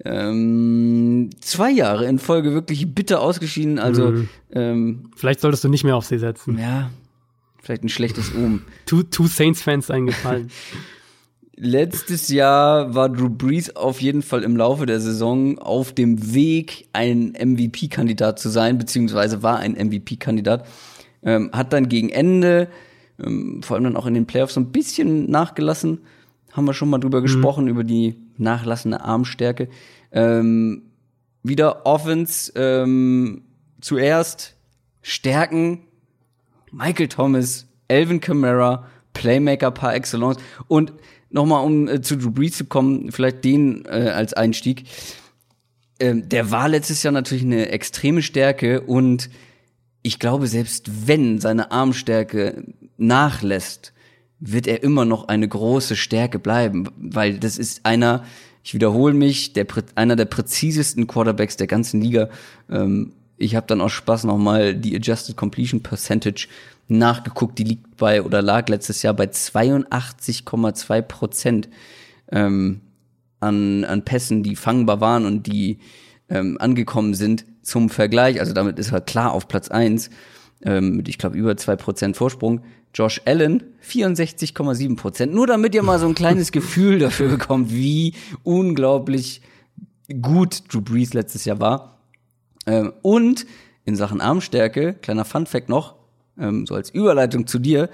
ähm, 0.04 1.30
zwei 1.40 1.70
Jahre 1.70 2.06
in 2.06 2.18
Folge 2.18 2.52
wirklich 2.52 2.94
bitter 2.94 3.20
ausgeschieden. 3.20 3.78
Also 3.78 4.10
mhm. 4.10 4.28
ähm, 4.52 5.10
vielleicht 5.16 5.40
solltest 5.40 5.64
du 5.64 5.68
nicht 5.68 5.84
mehr 5.84 5.96
auf 5.96 6.06
sie 6.06 6.18
setzen. 6.18 6.58
Ja, 6.58 6.90
vielleicht 7.62 7.84
ein 7.84 7.88
schlechtes 7.88 8.30
Um. 8.30 8.62
two, 8.84 9.02
two 9.02 9.26
Saints-Fans 9.26 9.90
eingefallen. 9.90 10.50
Letztes 11.58 12.28
Jahr 12.28 12.94
war 12.94 13.08
Drew 13.08 13.30
Brees 13.30 13.74
auf 13.74 14.02
jeden 14.02 14.20
Fall 14.20 14.42
im 14.42 14.58
Laufe 14.58 14.84
der 14.84 15.00
Saison 15.00 15.58
auf 15.58 15.94
dem 15.94 16.34
Weg, 16.34 16.86
ein 16.92 17.32
MVP-Kandidat 17.32 18.38
zu 18.38 18.50
sein, 18.50 18.76
beziehungsweise 18.76 19.42
war 19.42 19.58
ein 19.58 19.72
MVP-Kandidat. 19.72 20.66
Ähm, 21.22 21.50
hat 21.54 21.72
dann 21.72 21.88
gegen 21.88 22.10
Ende, 22.10 22.68
ähm, 23.18 23.62
vor 23.62 23.74
allem 23.76 23.84
dann 23.84 23.96
auch 23.96 24.04
in 24.04 24.12
den 24.12 24.26
Playoffs, 24.26 24.52
so 24.52 24.60
ein 24.60 24.70
bisschen 24.70 25.30
nachgelassen. 25.30 26.00
Haben 26.56 26.66
wir 26.66 26.72
schon 26.72 26.88
mal 26.88 26.98
drüber 26.98 27.20
mhm. 27.20 27.24
gesprochen, 27.24 27.68
über 27.68 27.84
die 27.84 28.16
nachlassende 28.38 29.02
Armstärke. 29.02 29.68
Ähm, 30.10 30.82
wieder 31.42 31.84
Offense 31.84 32.50
ähm, 32.56 33.42
zuerst 33.80 34.56
Stärken, 35.02 35.82
Michael 36.72 37.08
Thomas, 37.08 37.66
Elvin 37.88 38.20
Kamara, 38.20 38.86
Playmaker 39.12 39.70
par 39.70 39.94
excellence 39.94 40.38
und 40.66 40.94
nochmal 41.30 41.64
um 41.64 41.88
äh, 41.88 42.00
zu 42.00 42.16
Drew 42.16 42.30
Brees 42.30 42.56
zu 42.56 42.64
kommen, 42.64 43.12
vielleicht 43.12 43.44
den 43.44 43.84
äh, 43.84 44.10
als 44.14 44.32
Einstieg. 44.32 44.84
ähm, 46.00 46.28
der 46.28 46.50
war 46.50 46.68
letztes 46.68 47.02
Jahr 47.02 47.12
natürlich 47.12 47.44
eine 47.44 47.68
extreme 47.68 48.22
Stärke 48.22 48.80
und 48.80 49.30
ich 50.02 50.18
glaube, 50.18 50.46
selbst 50.46 51.06
wenn 51.06 51.38
seine 51.38 51.70
Armstärke 51.70 52.64
nachlässt, 52.96 53.92
wird 54.38 54.66
er 54.66 54.82
immer 54.82 55.04
noch 55.04 55.28
eine 55.28 55.48
große 55.48 55.96
Stärke 55.96 56.38
bleiben, 56.38 56.88
weil 56.98 57.38
das 57.38 57.58
ist 57.58 57.86
einer, 57.86 58.24
ich 58.62 58.74
wiederhole 58.74 59.14
mich, 59.14 59.52
der, 59.54 59.66
einer 59.94 60.16
der 60.16 60.26
präzisesten 60.26 61.06
Quarterbacks 61.06 61.56
der 61.56 61.66
ganzen 61.66 62.00
Liga. 62.00 62.28
Ähm, 62.70 63.12
ich 63.38 63.54
habe 63.54 63.66
dann 63.66 63.80
aus 63.80 63.92
Spaß 63.92 64.24
nochmal 64.24 64.74
die 64.74 64.96
Adjusted 64.96 65.36
Completion 65.36 65.82
Percentage 65.82 66.48
nachgeguckt. 66.88 67.58
Die 67.58 67.64
liegt 67.64 67.96
bei 67.96 68.22
oder 68.22 68.42
lag 68.42 68.68
letztes 68.68 69.02
Jahr 69.02 69.14
bei 69.14 69.24
82,2 69.24 71.02
Prozent 71.02 71.68
ähm, 72.30 72.80
an, 73.40 73.84
an 73.84 74.04
Pässen, 74.04 74.42
die 74.42 74.56
fangbar 74.56 75.00
waren 75.00 75.26
und 75.26 75.46
die 75.46 75.78
ähm, 76.28 76.56
angekommen 76.60 77.14
sind 77.14 77.44
zum 77.62 77.90
Vergleich. 77.90 78.40
Also 78.40 78.52
damit 78.52 78.78
ist 78.78 78.92
er 78.92 79.00
klar 79.00 79.32
auf 79.32 79.48
Platz 79.48 79.68
eins 79.68 80.10
ähm, 80.62 80.96
mit, 80.96 81.08
ich 81.08 81.18
glaube, 81.18 81.36
über 81.36 81.56
zwei 81.56 81.76
Prozent 81.76 82.16
Vorsprung. 82.16 82.62
Josh 82.96 83.20
Allen 83.26 83.62
64,7 83.86 84.96
Prozent. 84.96 85.34
Nur 85.34 85.46
damit 85.46 85.74
ihr 85.74 85.82
mal 85.82 85.98
so 85.98 86.06
ein 86.06 86.14
kleines 86.14 86.50
Gefühl 86.52 86.98
dafür 86.98 87.28
bekommt, 87.28 87.70
wie 87.70 88.14
unglaublich 88.42 89.42
gut 90.22 90.72
Drew 90.72 90.80
Brees 90.80 91.12
letztes 91.12 91.44
Jahr 91.44 91.60
war. 91.60 91.98
Ähm, 92.66 92.94
und 93.02 93.44
in 93.84 93.96
Sachen 93.96 94.22
Armstärke, 94.22 94.94
kleiner 94.94 95.26
Fun 95.26 95.44
Fact 95.44 95.68
noch, 95.68 95.96
ähm, 96.38 96.64
so 96.66 96.74
als 96.74 96.88
Überleitung 96.88 97.46
zu 97.46 97.58
dir, 97.58 97.90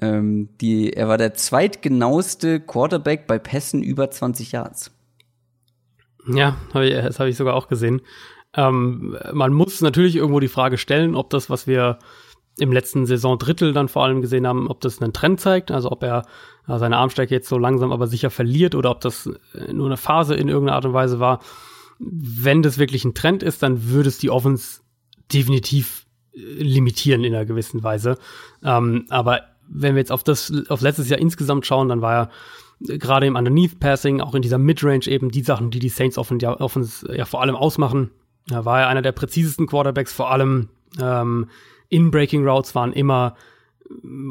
ähm, 0.00 0.50
die, 0.60 0.92
er 0.92 1.08
war 1.08 1.18
der 1.18 1.34
zweitgenaueste 1.34 2.60
Quarterback 2.60 3.26
bei 3.26 3.40
Pässen 3.40 3.82
über 3.82 4.08
20 4.08 4.52
Yards. 4.52 4.92
Ja, 6.32 6.56
hab 6.72 6.82
ich, 6.82 6.94
das 6.94 7.18
habe 7.18 7.28
ich 7.28 7.36
sogar 7.36 7.54
auch 7.54 7.66
gesehen. 7.66 8.02
Ähm, 8.56 9.18
man 9.32 9.52
muss 9.52 9.80
natürlich 9.80 10.14
irgendwo 10.14 10.38
die 10.38 10.48
Frage 10.48 10.78
stellen, 10.78 11.16
ob 11.16 11.30
das, 11.30 11.50
was 11.50 11.66
wir 11.66 11.98
im 12.58 12.72
letzten 12.72 13.06
Saisondrittel 13.06 13.72
dann 13.72 13.88
vor 13.88 14.04
allem 14.04 14.20
gesehen 14.20 14.46
haben, 14.46 14.68
ob 14.68 14.80
das 14.80 15.00
einen 15.02 15.12
Trend 15.12 15.40
zeigt, 15.40 15.70
also 15.70 15.90
ob 15.90 16.02
er 16.02 16.22
äh, 16.68 16.78
seine 16.78 16.96
Armstärke 16.96 17.34
jetzt 17.34 17.48
so 17.48 17.58
langsam 17.58 17.92
aber 17.92 18.06
sicher 18.06 18.30
verliert 18.30 18.74
oder 18.74 18.90
ob 18.90 19.00
das 19.00 19.28
äh, 19.54 19.72
nur 19.72 19.86
eine 19.86 19.96
Phase 19.96 20.34
in 20.34 20.48
irgendeiner 20.48 20.76
Art 20.76 20.84
und 20.84 20.92
Weise 20.92 21.18
war. 21.20 21.40
Wenn 21.98 22.62
das 22.62 22.78
wirklich 22.78 23.04
ein 23.04 23.14
Trend 23.14 23.42
ist, 23.42 23.62
dann 23.62 23.88
würde 23.88 24.08
es 24.08 24.18
die 24.18 24.30
Offense 24.30 24.80
definitiv 25.32 26.06
äh, 26.32 26.38
limitieren 26.38 27.24
in 27.24 27.34
einer 27.34 27.44
gewissen 27.44 27.82
Weise. 27.82 28.18
Ähm, 28.62 29.06
aber 29.08 29.42
wenn 29.68 29.94
wir 29.94 30.00
jetzt 30.00 30.12
auf 30.12 30.22
das, 30.22 30.52
auf 30.68 30.80
letztes 30.80 31.08
Jahr 31.08 31.18
insgesamt 31.18 31.66
schauen, 31.66 31.88
dann 31.88 32.02
war 32.02 32.14
er 32.14 32.30
gerade 32.98 33.26
im 33.26 33.36
Underneath 33.36 33.80
Passing, 33.80 34.20
auch 34.20 34.34
in 34.34 34.42
dieser 34.42 34.58
Midrange 34.58 35.06
eben 35.06 35.30
die 35.30 35.42
Sachen, 35.42 35.70
die 35.70 35.78
die 35.78 35.88
Saints 35.88 36.18
offen, 36.18 36.38
ja, 36.38 36.60
offen, 36.60 36.88
ja 37.08 37.24
vor 37.24 37.40
allem 37.42 37.56
ausmachen. 37.56 38.10
Da 38.46 38.64
war 38.64 38.80
er 38.80 38.88
einer 38.88 39.02
der 39.02 39.12
präzisesten 39.12 39.66
Quarterbacks, 39.66 40.12
vor 40.12 40.30
allem 40.30 40.68
ähm, 41.00 41.48
in 41.94 42.10
Breaking 42.10 42.44
Routes 42.46 42.74
waren 42.74 42.92
immer 42.92 43.36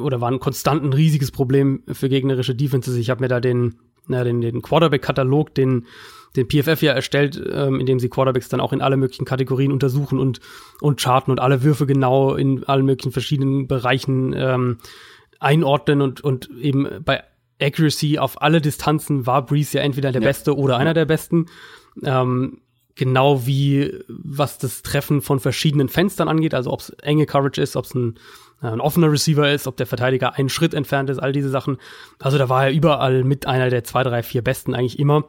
oder 0.02 0.20
waren 0.20 0.40
konstant 0.40 0.84
ein 0.84 0.92
riesiges 0.92 1.32
Problem 1.32 1.84
für 1.88 2.10
gegnerische 2.10 2.56
Defenses. 2.56 2.98
Ich 2.98 3.10
habe 3.10 3.22
mir 3.22 3.30
da 3.30 3.40
den, 3.40 3.76
na, 4.08 4.26
den, 4.26 4.42
den 4.42 4.62
Quarterback-Katalog, 4.62 5.56
den, 5.56 5.86
den 6.36 6.50
PFF 6.50 6.82
ja 6.82 6.92
erstellt, 6.92 7.42
ähm, 7.54 7.80
in 7.80 7.86
dem 7.86 8.00
sie 8.00 8.10
Quarterbacks 8.10 8.50
dann 8.50 8.60
auch 8.60 8.74
in 8.74 8.82
alle 8.82 8.98
möglichen 8.98 9.24
Kategorien 9.24 9.72
untersuchen 9.72 10.20
und, 10.20 10.42
und 10.82 11.00
charten 11.00 11.32
und 11.32 11.40
alle 11.40 11.64
Würfe 11.64 11.86
genau 11.86 12.36
in 12.36 12.66
allen 12.66 12.86
möglichen 12.86 13.14
verschiedenen 13.14 13.68
Bereichen 13.68 14.34
ähm, 14.36 14.80
einordnen 15.40 16.02
und, 16.02 16.22
und 16.22 16.50
eben 16.60 16.88
bei 17.06 17.24
Accuracy 17.62 18.18
auf 18.18 18.42
alle 18.42 18.60
Distanzen 18.60 19.26
war 19.26 19.46
Breeze 19.46 19.78
ja 19.78 19.84
entweder 19.84 20.12
der 20.12 20.22
ja. 20.22 20.28
Beste 20.28 20.58
oder 20.58 20.78
einer 20.78 20.94
der 20.94 21.06
Besten. 21.06 21.46
Ähm, 22.04 22.58
genau 22.96 23.46
wie 23.46 24.00
was 24.08 24.58
das 24.58 24.82
Treffen 24.82 25.22
von 25.22 25.40
verschiedenen 25.40 25.90
Fenstern 25.90 26.28
angeht, 26.28 26.54
also 26.54 26.72
ob 26.72 26.82
es 26.82 26.90
enge 27.02 27.26
Coverage 27.26 27.62
ist, 27.62 27.76
ob 27.76 27.86
es 27.86 27.96
ein, 27.96 28.20
äh, 28.62 28.68
ein 28.68 28.82
offener 28.82 29.12
Receiver 29.12 29.52
ist, 29.52 29.68
ob 29.68 29.78
der 29.78 29.88
Verteidiger 29.88 30.36
einen 30.36 30.50
Schritt 30.50 30.74
entfernt 30.74 31.10
ist, 31.10 31.20
all 31.20 31.32
diese 31.32 31.50
Sachen. 31.50 31.78
Also 32.20 32.38
da 32.38 32.50
war 32.50 32.66
er 32.66 32.72
überall 32.72 33.24
mit 33.24 33.48
einer 33.48 33.70
der 33.70 33.84
zwei, 33.84 34.04
drei, 34.04 34.24
vier 34.24 34.44
Besten 34.44 34.76
eigentlich 34.76 35.00
immer. 35.00 35.26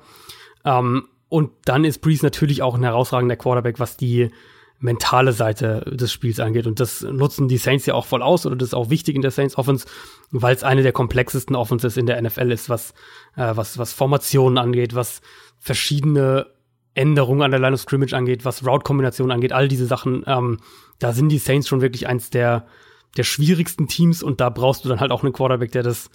Ähm, 0.64 1.08
und 1.28 1.50
dann 1.64 1.84
ist 1.84 1.98
Breeze 1.98 2.24
natürlich 2.24 2.62
auch 2.62 2.74
ein 2.74 2.84
herausragender 2.84 3.36
Quarterback, 3.36 3.80
was 3.80 3.96
die 3.96 4.30
mentale 4.78 5.32
Seite 5.32 5.80
des 5.90 6.12
Spiels 6.12 6.40
angeht. 6.40 6.66
Und 6.66 6.78
das 6.78 7.00
nutzen 7.00 7.48
die 7.48 7.56
Saints 7.56 7.86
ja 7.86 7.94
auch 7.94 8.04
voll 8.04 8.22
aus, 8.22 8.44
oder 8.44 8.56
das 8.56 8.68
ist 8.68 8.74
auch 8.74 8.90
wichtig 8.90 9.16
in 9.16 9.22
der 9.22 9.30
Saints 9.30 9.56
Offense, 9.56 9.86
weil 10.30 10.54
es 10.54 10.62
eine 10.62 10.82
der 10.82 10.92
komplexesten 10.92 11.56
Offenses 11.56 11.96
in 11.96 12.06
der 12.06 12.20
NFL 12.20 12.52
ist, 12.52 12.68
was, 12.68 12.90
äh, 13.36 13.56
was, 13.56 13.78
was 13.78 13.94
Formationen 13.94 14.58
angeht, 14.58 14.94
was 14.94 15.22
verschiedene 15.58 16.46
Änderungen 16.94 17.42
an 17.42 17.50
der 17.50 17.60
Line 17.60 17.74
of 17.74 17.80
Scrimmage 17.80 18.14
angeht, 18.14 18.44
was 18.44 18.66
Route-Kombinationen 18.66 19.32
angeht, 19.32 19.52
all 19.52 19.68
diese 19.68 19.86
Sachen, 19.86 20.24
ähm, 20.26 20.58
da 20.98 21.12
sind 21.12 21.28
die 21.28 21.38
Saints 21.38 21.68
schon 21.68 21.80
wirklich 21.80 22.06
eins 22.06 22.30
der, 22.30 22.66
der 23.16 23.24
schwierigsten 23.24 23.88
Teams 23.88 24.22
und 24.22 24.40
da 24.40 24.50
brauchst 24.50 24.84
du 24.84 24.88
dann 24.88 25.00
halt 25.00 25.10
auch 25.10 25.22
einen 25.22 25.32
Quarterback, 25.32 25.72
der 25.72 25.82
das, 25.82 26.10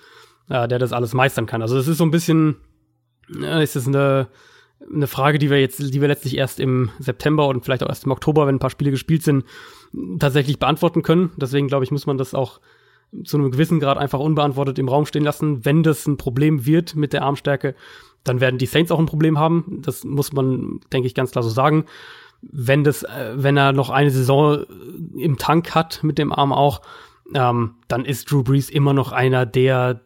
äh, 0.49 0.67
der 0.67 0.79
das 0.79 0.93
alles 0.93 1.13
meistern 1.13 1.45
kann. 1.45 1.61
Also 1.61 1.77
es 1.77 1.87
ist 1.87 1.97
so 1.97 2.05
ein 2.05 2.11
bisschen, 2.11 2.57
äh, 3.41 3.63
ist 3.63 3.75
es 3.75 3.87
eine, 3.87 4.27
eine 4.93 5.07
Frage, 5.07 5.39
die 5.39 5.49
wir 5.49 5.59
jetzt, 5.59 5.79
die 5.79 6.01
wir 6.01 6.07
letztlich 6.07 6.37
erst 6.37 6.59
im 6.59 6.91
September 6.99 7.47
und 7.47 7.65
vielleicht 7.65 7.83
auch 7.83 7.89
erst 7.89 8.05
im 8.05 8.11
Oktober, 8.11 8.47
wenn 8.47 8.55
ein 8.55 8.59
paar 8.59 8.69
Spiele 8.69 8.91
gespielt 8.91 9.23
sind, 9.23 9.43
tatsächlich 10.19 10.59
beantworten 10.59 11.03
können. 11.03 11.31
Deswegen 11.35 11.67
glaube 11.67 11.83
ich, 11.83 11.91
muss 11.91 12.05
man 12.05 12.17
das 12.17 12.33
auch 12.33 12.61
zu 13.23 13.37
einem 13.37 13.51
gewissen 13.51 13.79
Grad 13.79 13.97
einfach 13.97 14.19
unbeantwortet 14.19 14.79
im 14.79 14.89
Raum 14.89 15.05
stehen 15.05 15.23
lassen. 15.23 15.65
Wenn 15.65 15.83
das 15.83 16.05
ein 16.07 16.17
Problem 16.17 16.65
wird 16.65 16.95
mit 16.95 17.13
der 17.13 17.23
Armstärke, 17.23 17.75
dann 18.23 18.39
werden 18.39 18.57
die 18.57 18.65
Saints 18.65 18.91
auch 18.91 18.99
ein 18.99 19.05
Problem 19.05 19.39
haben. 19.39 19.81
Das 19.83 20.03
muss 20.03 20.33
man, 20.33 20.79
denke 20.91 21.07
ich, 21.07 21.15
ganz 21.15 21.31
klar 21.31 21.43
so 21.43 21.49
sagen. 21.49 21.85
Wenn 22.41 22.83
das, 22.83 23.03
äh, 23.03 23.33
wenn 23.35 23.57
er 23.57 23.73
noch 23.73 23.89
eine 23.89 24.11
Saison 24.11 24.65
im 25.17 25.37
Tank 25.37 25.75
hat 25.75 26.03
mit 26.03 26.17
dem 26.17 26.31
Arm 26.31 26.53
auch, 26.53 26.81
ähm, 27.33 27.75
dann 27.87 28.05
ist 28.05 28.31
Drew 28.31 28.43
Brees 28.43 28.69
immer 28.69 28.93
noch 28.93 29.11
einer 29.11 29.45
der 29.45 30.01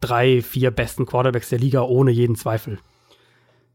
drei, 0.00 0.42
vier 0.42 0.70
besten 0.70 1.06
Quarterbacks 1.06 1.48
der 1.48 1.58
Liga 1.58 1.82
ohne 1.82 2.10
jeden 2.10 2.36
Zweifel. 2.36 2.78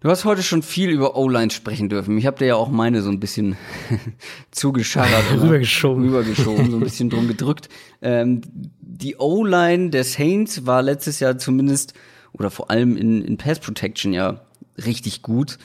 Du 0.02 0.10
hast 0.10 0.24
heute 0.24 0.44
schon 0.44 0.64
viel 0.64 0.90
über 0.90 1.18
O-Line 1.18 1.52
sprechen 1.52 1.90
dürfen. 1.90 2.18
Ich 2.18 2.26
habe 2.26 2.38
dir 2.38 2.46
ja 2.46 2.56
auch 2.56 2.70
meine 2.70 3.02
so 3.02 3.10
ein 3.10 3.20
bisschen 3.20 3.58
zugescharrt. 4.52 5.10
rübergeschoben. 5.34 6.06
Rübergeschoben, 6.06 6.72
so 6.72 6.78
ein 6.78 6.84
bisschen 6.84 7.10
drum 7.10 7.28
gedrückt. 7.28 7.68
Ähm, 8.02 8.42
die 8.80 9.18
O-Line 9.18 9.90
der 9.90 10.06
Saints 10.06 10.66
war 10.66 10.82
letztes 10.82 11.20
Jahr 11.20 11.38
zumindest 11.38 11.96
oder 12.32 12.50
vor 12.50 12.72
allem 12.72 12.96
in, 12.96 13.26
in 13.26 13.36
Pass 13.36 13.60
Protection 13.60 14.14
ja 14.14 14.40
richtig 14.86 15.22
gut. 15.22 15.58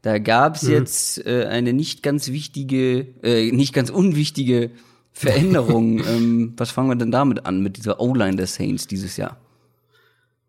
Da 0.00 0.18
gab 0.18 0.56
es 0.56 0.62
mhm. 0.62 0.72
jetzt 0.72 1.26
äh, 1.26 1.44
eine 1.44 1.74
nicht 1.74 2.02
ganz 2.02 2.28
wichtige, 2.28 3.06
äh, 3.22 3.52
nicht 3.52 3.74
ganz 3.74 3.90
unwichtige 3.90 4.70
Veränderung. 5.12 5.98
ähm, 6.06 6.54
was 6.56 6.70
fangen 6.70 6.88
wir 6.88 6.96
denn 6.96 7.10
damit 7.10 7.44
an, 7.44 7.60
mit 7.60 7.76
dieser 7.76 8.00
O-Line 8.00 8.36
der 8.36 8.46
Saints 8.46 8.86
dieses 8.86 9.18
Jahr? 9.18 9.36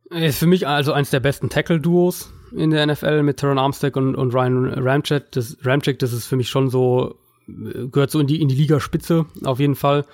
Ist 0.09 0.37
für 0.37 0.47
mich 0.47 0.67
also 0.67 0.93
eins 0.93 1.09
der 1.09 1.19
besten 1.19 1.49
Tackle-Duos 1.49 2.31
in 2.55 2.71
der 2.71 2.85
NFL 2.85 3.23
mit 3.23 3.37
Teron 3.37 3.57
Armstead 3.57 3.97
und, 3.97 4.15
und 4.15 4.33
Ryan 4.33 4.65
Ramchick. 4.73 5.31
Das, 5.31 5.57
Ramchick, 5.63 5.99
das 5.99 6.13
ist 6.13 6.25
für 6.25 6.35
mich 6.35 6.49
schon 6.49 6.69
so, 6.69 7.15
gehört 7.47 8.11
so 8.11 8.19
in 8.19 8.27
die, 8.27 8.41
in 8.41 8.47
die 8.47 8.55
Ligaspitze 8.55 9.25
auf 9.43 9.59
jeden 9.59 9.75
Fall. 9.75 10.05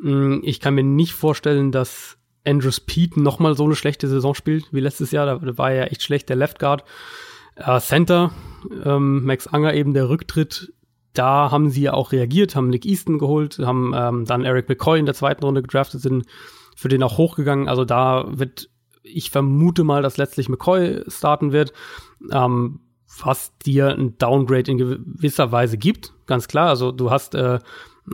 Mm, 0.00 0.38
ich 0.42 0.60
kann 0.60 0.74
mir 0.74 0.84
nicht 0.84 1.12
vorstellen, 1.12 1.72
dass 1.72 2.18
Andrews 2.44 2.80
Pete 2.80 3.20
nochmal 3.20 3.56
so 3.56 3.64
eine 3.64 3.76
schlechte 3.76 4.08
Saison 4.08 4.34
spielt 4.34 4.72
wie 4.72 4.80
letztes 4.80 5.10
Jahr. 5.10 5.26
Da 5.26 5.58
war 5.58 5.70
er 5.70 5.76
ja 5.76 5.84
echt 5.84 6.02
schlecht, 6.02 6.28
der 6.28 6.36
Left 6.36 6.58
Guard. 6.58 6.84
Äh, 7.56 7.80
Center, 7.80 8.30
ähm, 8.84 9.24
Max 9.24 9.46
Anger 9.46 9.74
eben 9.74 9.94
der 9.94 10.08
Rücktritt. 10.08 10.72
Da 11.14 11.50
haben 11.50 11.70
sie 11.70 11.82
ja 11.82 11.94
auch 11.94 12.12
reagiert, 12.12 12.54
haben 12.54 12.70
Nick 12.70 12.86
Easton 12.86 13.18
geholt, 13.18 13.58
haben 13.58 13.92
ähm, 13.94 14.24
dann 14.24 14.44
Eric 14.44 14.68
McCoy 14.68 15.00
in 15.00 15.06
der 15.06 15.16
zweiten 15.16 15.44
Runde 15.44 15.62
gedraftet, 15.62 16.00
sind 16.00 16.26
für 16.76 16.88
den 16.88 17.02
auch 17.02 17.18
hochgegangen. 17.18 17.68
Also 17.68 17.84
da 17.84 18.26
wird, 18.28 18.70
ich 19.12 19.30
vermute 19.30 19.84
mal, 19.84 20.02
dass 20.02 20.16
letztlich 20.16 20.48
McCoy 20.48 21.02
starten 21.08 21.52
wird. 21.52 21.72
Ähm, 22.30 22.80
was 23.24 23.56
dir 23.58 23.88
ein 23.88 24.18
Downgrade 24.18 24.70
in 24.70 24.78
gewisser 24.78 25.50
Weise 25.50 25.78
gibt, 25.78 26.12
ganz 26.26 26.46
klar. 26.46 26.68
Also 26.68 26.92
du 26.92 27.10
hast 27.10 27.34
äh, 27.34 27.58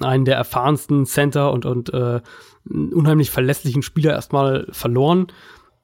einen 0.01 0.25
der 0.25 0.37
erfahrensten 0.37 1.07
Center 1.07 1.53
und, 1.53 1.67
und 1.67 1.93
äh, 1.93 2.21
unheimlich 2.65 3.31
verlässlichen 3.31 3.83
Spieler 3.83 4.13
erstmal 4.13 4.67
verloren. 4.71 5.27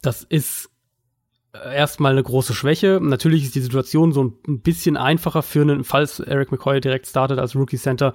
Das 0.00 0.22
ist 0.22 0.70
erstmal 1.52 2.12
eine 2.12 2.22
große 2.22 2.54
Schwäche. 2.54 3.00
Natürlich 3.02 3.44
ist 3.44 3.54
die 3.54 3.60
Situation 3.60 4.12
so 4.12 4.24
ein 4.24 4.60
bisschen 4.60 4.96
einfacher 4.96 5.42
für 5.42 5.62
einen, 5.62 5.84
falls 5.84 6.20
Eric 6.20 6.52
McCoy 6.52 6.80
direkt 6.80 7.06
startet 7.06 7.38
als 7.38 7.56
Rookie 7.56 7.76
Center, 7.76 8.14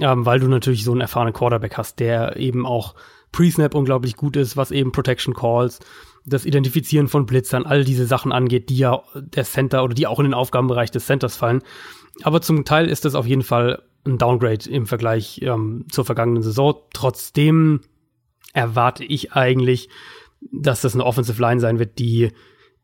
ähm, 0.00 0.26
weil 0.26 0.40
du 0.40 0.48
natürlich 0.48 0.84
so 0.84 0.92
einen 0.92 1.00
erfahrenen 1.00 1.32
Quarterback 1.34 1.76
hast, 1.78 2.00
der 2.00 2.36
eben 2.36 2.66
auch 2.66 2.94
Pre-Snap 3.32 3.74
unglaublich 3.74 4.16
gut 4.16 4.36
ist, 4.36 4.56
was 4.56 4.70
eben 4.70 4.92
Protection 4.92 5.34
Calls, 5.34 5.80
das 6.26 6.46
Identifizieren 6.46 7.08
von 7.08 7.26
Blitzern, 7.26 7.66
all 7.66 7.84
diese 7.84 8.06
Sachen 8.06 8.32
angeht, 8.32 8.70
die 8.70 8.78
ja 8.78 9.02
der 9.14 9.44
Center 9.44 9.84
oder 9.84 9.94
die 9.94 10.06
auch 10.06 10.18
in 10.18 10.24
den 10.24 10.34
Aufgabenbereich 10.34 10.90
des 10.90 11.06
Centers 11.06 11.36
fallen. 11.36 11.62
Aber 12.22 12.40
zum 12.40 12.64
Teil 12.64 12.88
ist 12.88 13.04
das 13.04 13.14
auf 13.14 13.26
jeden 13.26 13.42
Fall 13.42 13.82
ein 14.06 14.18
Downgrade 14.18 14.68
im 14.70 14.86
Vergleich 14.86 15.40
ähm, 15.42 15.86
zur 15.90 16.04
vergangenen 16.04 16.42
Saison. 16.42 16.76
Trotzdem 16.92 17.80
erwarte 18.52 19.04
ich 19.04 19.32
eigentlich, 19.32 19.88
dass 20.52 20.82
das 20.82 20.94
eine 20.94 21.04
Offensive 21.04 21.40
Line 21.40 21.60
sein 21.60 21.78
wird, 21.78 21.98
die 21.98 22.30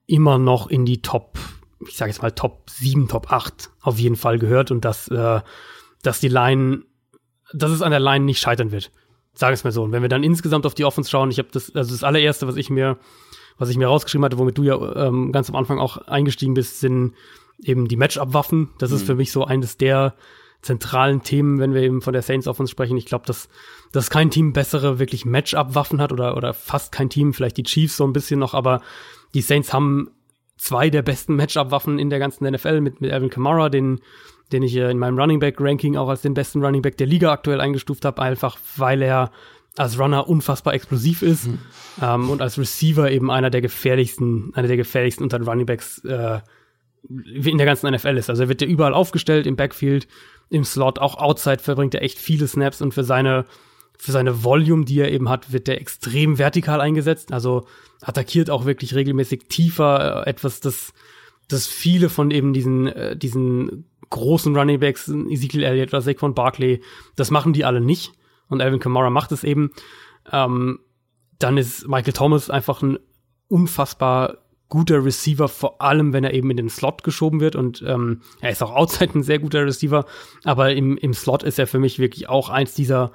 immer 0.07 0.39
noch 0.39 0.69
in 0.69 0.85
die 0.85 1.03
Top 1.03 1.39
ich 1.87 1.97
sage 1.97 2.11
jetzt 2.11 2.23
mal 2.23 2.33
Top 2.33 2.69
7, 2.69 3.09
Top 3.09 3.33
8 3.33 3.71
auf 3.81 3.99
jeden 3.99 4.17
Fall 4.17 4.39
gehört 4.39 4.71
und 4.71 4.85
dass, 4.85 5.09
äh, 5.09 5.41
dass 6.03 6.21
die 6.21 6.29
Line, 6.29 6.83
dass 7.53 7.71
es 7.71 7.83
an 7.83 7.91
der 7.91 8.01
Line 8.01 8.25
nicht 8.25 8.41
scheitern 8.41 8.71
wird. 8.71 8.91
Sagen 9.33 9.55
es 9.55 9.65
mal 9.65 9.73
so. 9.73 9.83
Und 9.83 9.93
wenn 9.93 10.03
wir 10.03 10.09
dann 10.09 10.25
insgesamt 10.25 10.67
auf 10.67 10.75
die 10.75 10.85
Offense 10.85 11.09
schauen, 11.09 11.31
ich 11.31 11.39
habe 11.39 11.49
das, 11.53 11.75
also 11.75 11.93
das 11.93 12.05
allererste, 12.05 12.47
was 12.47 12.57
ich 12.57 12.69
mir, 12.69 12.99
was 13.61 13.69
ich 13.69 13.77
mir 13.77 13.87
rausgeschrieben 13.87 14.25
hatte, 14.25 14.39
womit 14.39 14.57
du 14.57 14.63
ja 14.63 15.07
ähm, 15.07 15.33
ganz 15.33 15.51
am 15.51 15.55
Anfang 15.55 15.79
auch 15.79 15.99
eingestiegen 16.09 16.55
bist, 16.55 16.81
sind 16.81 17.13
eben 17.63 17.89
die 17.89 17.97
Matchup-Waffen. 17.97 18.71
Das 18.79 18.91
mhm. 18.91 18.97
ist 18.97 19.03
für 19.05 19.15
mich 19.15 19.33
so 19.33 19.45
eines 19.45 19.77
der 19.77 20.15
zentralen 20.63 21.23
Themen, 21.23 21.59
wenn 21.59 21.75
wir 21.75 21.83
eben 21.83 22.01
von 22.01 22.15
der 22.15 22.23
Saints 22.23 22.49
Offense 22.49 22.71
sprechen. 22.71 22.97
Ich 22.97 23.05
glaube, 23.05 23.27
dass, 23.27 23.51
dass 23.93 24.09
kein 24.09 24.31
Team 24.31 24.55
bessere 24.55 24.99
wirklich 24.99 25.27
Matchup-Waffen 25.27 26.01
hat 26.01 26.11
oder, 26.11 26.39
oder 26.39 26.55
fast 26.55 26.91
kein 26.91 27.11
Team, 27.11 27.35
vielleicht 27.35 27.59
die 27.59 27.63
Chiefs 27.63 27.99
so 27.99 28.05
ein 28.05 28.15
bisschen 28.15 28.41
noch, 28.41 28.55
aber 28.55 28.81
die 29.35 29.43
Saints 29.43 29.75
haben 29.75 30.11
zwei 30.57 30.89
der 30.89 31.03
besten 31.03 31.37
Matchup-Waffen 31.37 31.99
in 31.99 32.09
der 32.09 32.19
ganzen 32.19 32.51
NFL 32.51 32.81
mit, 32.81 33.03
mit 33.03 33.13
Alvin 33.13 33.29
Kamara, 33.29 33.69
den, 33.69 34.01
den 34.53 34.63
ich 34.63 34.75
in 34.75 34.99
meinem 34.99 35.19
Running 35.19 35.39
Back-Ranking 35.39 35.97
auch 35.97 36.09
als 36.09 36.23
den 36.23 36.33
besten 36.33 36.65
Running 36.65 36.81
Back 36.81 36.97
der 36.97 37.07
Liga 37.07 37.31
aktuell 37.31 37.61
eingestuft 37.61 38.07
habe, 38.07 38.23
einfach 38.23 38.59
weil 38.77 39.03
er 39.03 39.31
als 39.77 39.99
Runner 39.99 40.29
unfassbar 40.29 40.75
explosiv 40.75 41.23
ist 41.23 41.47
mhm. 41.47 41.59
ähm, 42.03 42.31
und 42.31 42.43
als 42.43 42.59
Receiver 42.59 43.11
eben 43.11 43.31
einer 43.31 43.51
der 43.51 43.61
gefährlichsten, 43.61 44.53
einer 44.55 44.69
der 44.69 44.77
gefährlichsten 44.77 45.23
unter 45.23 45.39
den 45.39 45.49
Running 45.49 45.67
Backs 45.67 45.99
äh, 46.05 46.41
in 47.09 47.57
der 47.57 47.67
ganzen 47.67 47.91
NFL 47.91 48.19
ist. 48.19 48.29
Also 48.29 48.43
er 48.43 48.49
wird 48.49 48.61
ja 48.61 48.69
überall 48.69 48.93
aufgestellt 48.95 49.47
im 49.47 49.57
Backfield, 49.57 50.07
im 50.51 50.65
Slot, 50.65 50.99
auch 50.99 51.17
outside 51.17 51.59
verbringt 51.59 51.95
er 51.95 52.03
echt 52.03 52.19
viele 52.19 52.47
Snaps 52.47 52.83
und 52.83 52.93
für 52.93 53.05
seine 53.05 53.47
für 54.01 54.13
seine 54.13 54.43
Volume, 54.45 54.87
die 54.87 54.99
er 54.99 55.13
eben 55.13 55.29
hat, 55.29 55.53
wird 55.53 55.69
er 55.69 55.79
extrem 55.79 56.39
vertikal 56.39 56.81
eingesetzt. 56.81 57.35
Also 57.35 57.67
attackiert 58.01 58.49
auch 58.49 58.65
wirklich 58.65 58.95
regelmäßig 58.95 59.43
tiefer, 59.51 60.25
äh, 60.25 60.31
etwas, 60.31 60.61
das, 60.61 60.95
das 61.49 61.67
viele 61.67 62.09
von 62.09 62.31
eben 62.31 62.55
diesen, 62.55 62.87
äh, 62.87 63.15
diesen 63.15 63.85
großen 64.09 64.57
Running 64.57 64.81
Backs, 64.81 65.07
Ezekiel 65.09 65.65
Elliott 65.65 65.91
oder 65.91 66.01
Saquon 66.01 66.35
Barkley, 66.35 66.81
das 67.15 67.31
machen 67.31 67.53
die 67.53 67.67
alle 67.67 67.83
nicht. 67.83 68.13
Und 68.51 68.61
Alvin 68.61 68.81
Kamara 68.81 69.09
macht 69.09 69.33
es 69.33 69.45
eben. 69.45 69.71
Ähm, 70.31 70.81
dann 71.39 71.57
ist 71.57 71.89
Michael 71.89 72.13
Thomas 72.13 72.51
einfach 72.51 72.83
ein 72.83 72.99
unfassbar 73.49 74.39
guter 74.69 75.05
Receiver, 75.05 75.49
vor 75.49 75.81
allem 75.81 76.13
wenn 76.13 76.25
er 76.25 76.35
eben 76.35 76.51
in 76.51 76.57
den 76.57 76.69
Slot 76.69 77.03
geschoben 77.03 77.41
wird. 77.41 77.57
Und 77.57 77.83
ähm, 77.87 78.21
er 78.41 78.51
ist 78.51 78.63
auch 78.63 78.75
outside 78.75 79.19
ein 79.19 79.23
sehr 79.23 79.39
guter 79.39 79.65
Receiver, 79.65 80.05
aber 80.45 80.73
im, 80.73 80.99
im 80.99 81.15
Slot 81.15 81.43
ist 81.43 81.59
er 81.59 81.67
für 81.67 81.79
mich 81.79 81.99
wirklich 81.99 82.29
auch 82.29 82.51
eins 82.51 82.75
dieser 82.75 83.13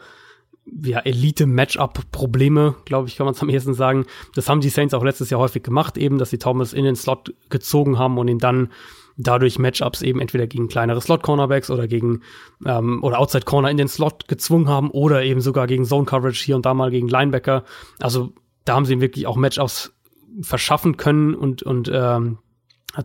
ja, 0.83 0.99
Elite-Matchup-Probleme, 0.99 2.75
glaube 2.85 3.07
ich, 3.07 3.15
kann 3.15 3.25
man 3.25 3.35
es 3.35 3.41
am 3.41 3.49
ehesten 3.49 3.73
sagen. 3.73 4.05
Das 4.33 4.49
haben 4.49 4.61
die 4.61 4.69
Saints 4.69 4.93
auch 4.93 5.03
letztes 5.03 5.29
Jahr 5.29 5.39
häufig 5.39 5.63
gemacht, 5.63 5.97
eben, 5.97 6.17
dass 6.17 6.31
sie 6.31 6.39
Thomas 6.39 6.73
in 6.73 6.83
den 6.83 6.95
Slot 6.95 7.33
gezogen 7.49 7.99
haben 7.99 8.17
und 8.17 8.27
ihn 8.27 8.39
dann 8.39 8.71
dadurch 9.17 9.59
Matchups 9.59 10.01
eben 10.01 10.19
entweder 10.19 10.47
gegen 10.47 10.67
kleinere 10.67 11.01
Slot-Cornerbacks 11.01 11.69
oder 11.69 11.87
gegen 11.87 12.21
ähm, 12.65 13.03
oder 13.03 13.19
Outside-Corner 13.19 13.69
in 13.69 13.77
den 13.77 13.87
Slot 13.87 14.27
gezwungen 14.27 14.67
haben 14.67 14.89
oder 14.91 15.23
eben 15.23 15.41
sogar 15.41 15.67
gegen 15.67 15.85
Zone-Coverage 15.85 16.43
hier 16.43 16.55
und 16.55 16.65
da 16.65 16.73
mal 16.73 16.91
gegen 16.91 17.07
Linebacker. 17.07 17.63
Also 17.99 18.33
da 18.65 18.75
haben 18.75 18.85
sie 18.85 18.93
ihm 18.93 19.01
wirklich 19.01 19.27
auch 19.27 19.37
Matchups 19.37 19.93
verschaffen 20.41 20.97
können 20.97 21.33
und, 21.33 21.63
und 21.63 21.89
ähm, 21.93 22.39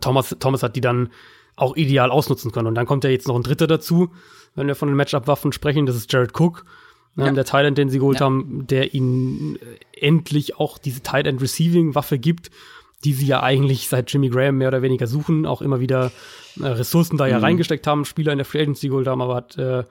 Thomas, 0.01 0.35
Thomas 0.39 0.63
hat 0.63 0.75
die 0.75 0.81
dann 0.81 1.09
auch 1.55 1.75
ideal 1.75 2.11
ausnutzen 2.11 2.51
können. 2.51 2.67
Und 2.67 2.75
dann 2.75 2.85
kommt 2.85 3.03
ja 3.03 3.09
jetzt 3.09 3.27
noch 3.27 3.35
ein 3.35 3.43
dritter 3.43 3.67
dazu, 3.67 4.09
wenn 4.55 4.67
wir 4.67 4.75
von 4.75 4.89
den 4.89 4.97
Matchup-Waffen 4.97 5.51
sprechen, 5.51 5.85
das 5.85 5.95
ist 5.95 6.11
Jared 6.11 6.37
Cook. 6.39 6.65
Ähm, 7.17 7.25
ja. 7.25 7.31
der 7.33 7.45
Tight 7.45 7.77
den 7.77 7.89
sie 7.89 7.99
geholt 7.99 8.21
ja. 8.21 8.25
haben, 8.25 8.65
der 8.67 8.93
ihnen 8.93 9.59
endlich 9.91 10.57
auch 10.57 10.77
diese 10.77 11.01
Tight 11.01 11.27
End 11.27 11.41
Receiving 11.41 11.93
Waffe 11.93 12.17
gibt, 12.17 12.51
die 13.03 13.13
sie 13.13 13.25
ja 13.25 13.41
eigentlich 13.41 13.87
seit 13.87 14.11
Jimmy 14.11 14.29
Graham 14.29 14.57
mehr 14.57 14.67
oder 14.67 14.81
weniger 14.81 15.07
suchen, 15.07 15.45
auch 15.45 15.61
immer 15.61 15.79
wieder 15.79 16.11
äh, 16.59 16.67
Ressourcen 16.67 17.17
da 17.17 17.27
ja 17.27 17.37
mhm. 17.37 17.43
reingesteckt 17.43 17.87
haben, 17.87 18.05
Spieler 18.05 18.31
in 18.31 18.37
der 18.37 18.45
Free 18.45 18.61
Agency 18.61 18.89
geholt 18.89 19.07
haben, 19.07 19.21
aber 19.21 19.35
hat, 19.35 19.57
äh, 19.57 19.83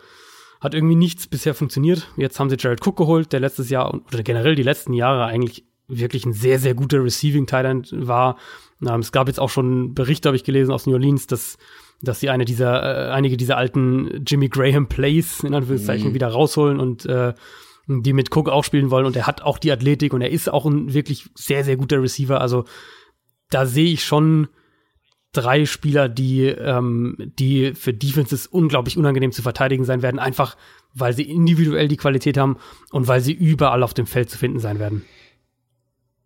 hat 0.60 0.74
irgendwie 0.74 0.96
nichts 0.96 1.26
bisher 1.26 1.54
funktioniert. 1.54 2.08
Jetzt 2.16 2.38
haben 2.38 2.50
sie 2.50 2.56
Jared 2.58 2.86
Cook 2.86 2.96
geholt, 2.96 3.32
der 3.32 3.40
letztes 3.40 3.70
Jahr 3.70 3.92
oder 3.92 4.22
generell 4.22 4.54
die 4.54 4.62
letzten 4.62 4.92
Jahre 4.92 5.24
eigentlich 5.24 5.64
wirklich 5.88 6.24
ein 6.24 6.32
sehr, 6.32 6.58
sehr 6.58 6.74
guter 6.74 7.02
Receiving 7.02 7.48
End 7.48 7.92
war. 7.92 8.36
Ähm, 8.80 9.00
es 9.00 9.12
gab 9.12 9.26
jetzt 9.26 9.40
auch 9.40 9.50
schon 9.50 9.94
Berichte, 9.94 10.28
habe 10.28 10.36
ich 10.36 10.44
gelesen, 10.44 10.72
aus 10.72 10.86
New 10.86 10.94
Orleans, 10.94 11.26
dass 11.26 11.58
dass 12.02 12.20
sie 12.20 12.30
eine 12.30 12.44
dieser, 12.44 13.08
äh, 13.08 13.10
einige 13.10 13.36
dieser 13.36 13.56
alten 13.56 14.24
Jimmy 14.26 14.48
Graham 14.48 14.86
Plays 14.88 15.44
in 15.44 15.54
Anführungszeichen 15.54 16.10
mhm. 16.10 16.14
wieder 16.14 16.28
rausholen 16.28 16.80
und 16.80 17.04
äh, 17.06 17.34
die 17.86 18.12
mit 18.12 18.34
Cook 18.34 18.48
auch 18.48 18.64
spielen 18.64 18.90
wollen 18.90 19.06
und 19.06 19.16
er 19.16 19.26
hat 19.26 19.42
auch 19.42 19.58
die 19.58 19.72
Athletik 19.72 20.12
und 20.14 20.22
er 20.22 20.30
ist 20.30 20.50
auch 20.50 20.64
ein 20.64 20.94
wirklich 20.94 21.28
sehr, 21.34 21.64
sehr 21.64 21.76
guter 21.76 22.00
Receiver. 22.00 22.40
Also 22.40 22.64
da 23.50 23.66
sehe 23.66 23.92
ich 23.92 24.04
schon 24.04 24.48
drei 25.32 25.64
Spieler, 25.66 26.08
die, 26.08 26.46
ähm, 26.46 27.16
die 27.38 27.74
für 27.74 27.92
Defenses 27.92 28.46
unglaublich 28.46 28.96
unangenehm 28.96 29.32
zu 29.32 29.42
verteidigen 29.42 29.84
sein 29.84 30.02
werden, 30.02 30.18
einfach 30.18 30.56
weil 30.92 31.12
sie 31.12 31.22
individuell 31.22 31.86
die 31.86 31.96
Qualität 31.96 32.36
haben 32.36 32.56
und 32.90 33.06
weil 33.06 33.20
sie 33.20 33.32
überall 33.32 33.82
auf 33.82 33.94
dem 33.94 34.06
Feld 34.06 34.28
zu 34.28 34.38
finden 34.38 34.58
sein 34.58 34.78
werden. 34.78 35.04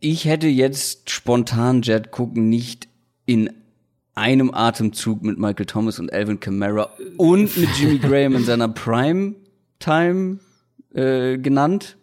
Ich 0.01 0.25
hätte 0.25 0.49
jetzt 0.49 1.11
spontan 1.11 1.83
Jet 1.83 2.11
Cook 2.19 2.37
nicht 2.37 2.89
in 3.27 3.51
einem 4.15 4.53
Atemzug 4.55 5.23
mit 5.23 5.39
Michael 5.39 5.67
Thomas 5.67 5.99
und 5.99 6.13
Alvin 6.13 6.41
Kamara 6.41 6.91
und 7.17 7.57
mit 7.57 7.69
Jimmy 7.79 7.99
Graham 7.99 8.37
in 8.37 8.45
seiner 8.45 8.69
Prime 8.69 9.35
Time 9.81 10.39
äh, 10.95 11.39
genannt. 11.39 11.97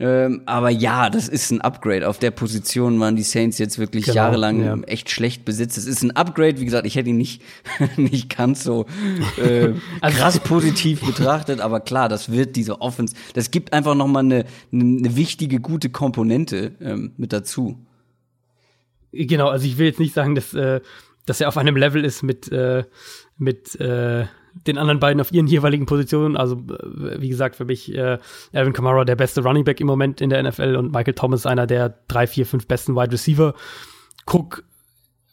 Ähm, 0.00 0.42
aber 0.46 0.70
ja, 0.70 1.10
das 1.10 1.28
ist 1.28 1.50
ein 1.50 1.60
Upgrade. 1.60 2.08
Auf 2.08 2.20
der 2.20 2.30
Position 2.30 3.00
waren 3.00 3.16
die 3.16 3.24
Saints 3.24 3.58
jetzt 3.58 3.80
wirklich 3.80 4.04
genau, 4.04 4.16
jahrelang 4.16 4.64
ja. 4.64 4.78
echt 4.82 5.10
schlecht 5.10 5.44
besetzt. 5.44 5.76
Es 5.76 5.86
ist 5.86 6.02
ein 6.02 6.12
Upgrade, 6.12 6.60
wie 6.60 6.64
gesagt, 6.64 6.86
ich 6.86 6.94
hätte 6.94 7.10
ihn 7.10 7.16
nicht, 7.16 7.42
nicht 7.96 8.34
ganz 8.36 8.62
so 8.62 8.86
äh, 9.38 9.72
also, 10.00 10.18
krass 10.18 10.38
positiv 10.38 11.00
betrachtet, 11.00 11.60
aber 11.60 11.80
klar, 11.80 12.08
das 12.08 12.30
wird 12.30 12.54
diese 12.54 12.80
Offense, 12.80 13.16
das 13.34 13.50
gibt 13.50 13.72
einfach 13.72 13.96
nochmal 13.96 14.22
eine, 14.22 14.44
eine 14.72 15.16
wichtige, 15.16 15.58
gute 15.58 15.90
Komponente 15.90 16.72
ähm, 16.80 17.12
mit 17.16 17.32
dazu. 17.32 17.84
Genau, 19.10 19.48
also 19.48 19.66
ich 19.66 19.78
will 19.78 19.86
jetzt 19.86 19.98
nicht 19.98 20.14
sagen, 20.14 20.36
dass, 20.36 20.54
äh, 20.54 20.80
dass 21.26 21.40
er 21.40 21.48
auf 21.48 21.56
einem 21.56 21.76
Level 21.76 22.04
ist 22.04 22.22
mit, 22.22 22.52
äh, 22.52 22.84
mit 23.36 23.74
äh, 23.80 24.26
den 24.66 24.78
anderen 24.78 25.00
beiden 25.00 25.20
auf 25.20 25.32
ihren 25.32 25.46
jeweiligen 25.46 25.86
Positionen. 25.86 26.36
Also, 26.36 26.56
äh, 26.56 27.20
wie 27.20 27.28
gesagt, 27.28 27.56
für 27.56 27.64
mich 27.64 27.94
äh, 27.94 28.18
Alvin 28.52 28.72
Kamara 28.72 29.04
der 29.04 29.16
beste 29.16 29.42
Running 29.42 29.64
Back 29.64 29.80
im 29.80 29.86
Moment 29.86 30.20
in 30.20 30.30
der 30.30 30.42
NFL 30.42 30.76
und 30.76 30.92
Michael 30.92 31.14
Thomas 31.14 31.46
einer 31.46 31.66
der 31.66 31.94
drei, 32.08 32.26
vier, 32.26 32.46
fünf 32.46 32.66
besten 32.66 32.96
Wide 32.96 33.12
Receiver. 33.12 33.54
Cook 34.26 34.64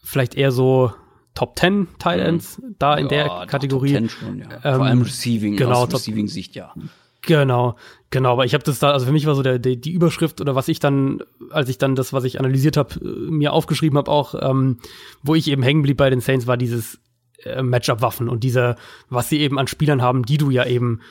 vielleicht 0.03 0.35
eher 0.35 0.51
so 0.51 0.93
Top 1.33 1.59
10 1.59 1.87
Tight 1.99 2.19
Ends 2.19 2.59
mhm. 2.59 2.75
da 2.79 2.95
in 2.95 3.09
ja, 3.09 3.09
der 3.09 3.47
Kategorie. 3.47 3.93
Top 3.93 4.01
10 4.01 4.09
schon, 4.09 4.39
ja. 4.39 4.47
Ähm, 4.63 4.75
Vor 4.75 4.85
allem 4.85 5.01
Receiving, 5.01 5.57
genau, 5.57 5.83
aus 5.83 5.93
Receiving-Sicht, 5.93 6.55
ja. 6.55 6.73
Genau, 7.21 7.75
genau. 8.11 8.33
Aber 8.33 8.45
ich 8.45 8.53
habe 8.53 8.63
das 8.63 8.79
da, 8.79 8.91
also 8.91 9.07
für 9.07 9.11
mich 9.11 9.25
war 9.25 9.35
so 9.35 9.41
der, 9.41 9.59
der, 9.59 9.75
die 9.75 9.91
Überschrift 9.91 10.39
oder 10.41 10.55
was 10.55 10.67
ich 10.67 10.79
dann, 10.79 11.21
als 11.49 11.69
ich 11.69 11.77
dann 11.77 11.95
das, 11.95 12.13
was 12.13 12.23
ich 12.23 12.39
analysiert 12.39 12.77
habe, 12.77 12.99
äh, 13.01 13.31
mir 13.31 13.51
aufgeschrieben 13.51 13.97
habe, 13.97 14.11
auch, 14.11 14.35
ähm, 14.39 14.79
wo 15.23 15.35
ich 15.35 15.47
eben 15.49 15.63
hängen 15.63 15.81
blieb 15.81 15.97
bei 15.97 16.09
den 16.09 16.21
Saints, 16.21 16.47
war 16.47 16.55
dieses 16.57 16.99
äh, 17.45 17.63
Matchup-Waffen 17.63 18.29
und 18.29 18.43
dieser, 18.43 18.75
was 19.09 19.29
sie 19.29 19.39
eben 19.39 19.57
an 19.57 19.67
Spielern 19.67 20.01
haben, 20.01 20.23
die 20.23 20.37
du 20.37 20.49
ja 20.49 20.65
eben, 20.65 21.01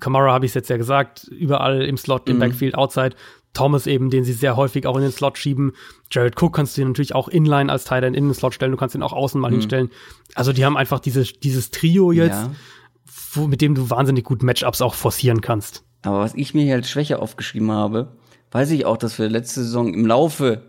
Kamara 0.00 0.32
habe 0.32 0.46
ich 0.46 0.54
jetzt 0.54 0.70
ja 0.70 0.76
gesagt, 0.76 1.24
überall 1.24 1.82
im 1.82 1.96
Slot, 1.96 2.28
im 2.28 2.36
mhm. 2.36 2.40
Backfield, 2.40 2.74
Outside. 2.74 3.16
Thomas 3.54 3.86
eben, 3.86 4.08
den 4.08 4.24
sie 4.24 4.32
sehr 4.32 4.56
häufig 4.56 4.86
auch 4.86 4.96
in 4.96 5.02
den 5.02 5.12
Slot 5.12 5.36
schieben. 5.36 5.72
Jared 6.10 6.40
Cook 6.40 6.56
kannst 6.56 6.74
du 6.74 6.80
dir 6.80 6.86
natürlich 6.86 7.14
auch 7.14 7.28
inline 7.28 7.70
als 7.70 7.84
Tight 7.84 8.02
End 8.02 8.16
in 8.16 8.24
den 8.24 8.32
Slot 8.32 8.54
stellen. 8.54 8.72
Du 8.72 8.78
kannst 8.78 8.94
ihn 8.94 9.02
auch 9.02 9.12
außen 9.12 9.38
mal 9.38 9.50
mhm. 9.50 9.56
hinstellen. 9.56 9.90
Also 10.34 10.54
die 10.54 10.64
haben 10.64 10.78
einfach 10.78 11.00
dieses, 11.00 11.38
dieses 11.38 11.70
Trio 11.70 12.12
jetzt. 12.12 12.44
Ja 12.44 12.50
wo, 13.32 13.46
mit 13.46 13.60
dem 13.60 13.74
du 13.74 13.90
wahnsinnig 13.90 14.24
gut 14.24 14.42
Matchups 14.42 14.82
auch 14.82 14.94
forcieren 14.94 15.40
kannst. 15.40 15.84
Aber 16.02 16.20
was 16.20 16.34
ich 16.34 16.54
mir 16.54 16.64
hier 16.64 16.74
als 16.74 16.90
Schwäche 16.90 17.20
aufgeschrieben 17.20 17.70
habe, 17.70 18.16
weiß 18.50 18.70
ich 18.70 18.86
auch, 18.86 18.96
dass 18.96 19.18
wir 19.18 19.28
letzte 19.28 19.62
Saison 19.62 19.92
im 19.94 20.06
Laufe 20.06 20.62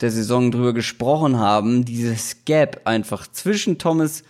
der 0.00 0.10
Saison 0.10 0.50
drüber 0.50 0.72
gesprochen 0.72 1.38
haben, 1.38 1.84
dieses 1.84 2.44
Gap 2.44 2.82
einfach 2.84 3.26
zwischen 3.26 3.78
Thomas 3.78 4.22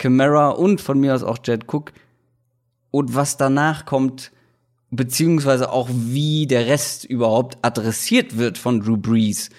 Camara 0.00 0.48
und 0.48 0.80
von 0.80 0.98
mir 0.98 1.14
aus 1.14 1.22
auch 1.22 1.38
Jed 1.44 1.72
Cook 1.72 1.92
und 2.90 3.14
was 3.14 3.36
danach 3.36 3.84
kommt, 3.84 4.32
beziehungsweise 4.90 5.70
auch 5.70 5.88
wie 5.92 6.48
der 6.48 6.66
Rest 6.66 7.04
überhaupt 7.04 7.58
adressiert 7.62 8.36
wird 8.36 8.58
von 8.58 8.80
Drew 8.80 8.96
Brees. 8.96 9.50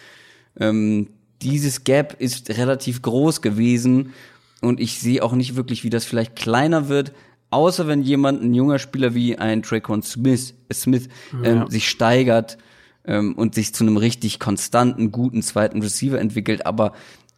Ähm, 0.60 1.08
dieses 1.42 1.86
Gap 1.86 2.18
ist 2.20 2.50
relativ 2.50 3.02
groß 3.02 3.42
gewesen 3.42 4.14
und 4.62 4.82
ich 4.82 5.00
sehe 5.00 5.24
auch 5.24 5.32
nicht 5.32 5.56
wirklich, 5.56 5.86
wie 5.86 5.90
das 5.90 6.04
vielleicht 6.04 6.36
kleiner 6.36 6.90
wird, 6.90 7.14
Außer 7.52 7.86
wenn 7.86 8.02
jemand, 8.02 8.42
ein 8.42 8.54
junger 8.54 8.80
Spieler 8.80 9.14
wie 9.14 9.38
ein 9.38 9.62
Traycon 9.62 10.02
Smith, 10.02 10.56
Smith 10.74 11.10
ähm, 11.44 11.58
ja. 11.58 11.70
sich 11.70 11.90
steigert 11.90 12.58
ähm, 13.06 13.36
und 13.36 13.56
sich 13.56 13.76
zu 13.76 13.84
einem 13.84 13.98
richtig 13.98 14.40
konstanten, 14.40 15.12
guten 15.12 15.42
zweiten 15.42 15.82
Receiver 15.82 16.18
entwickelt. 16.18 16.66
Aber 16.66 16.94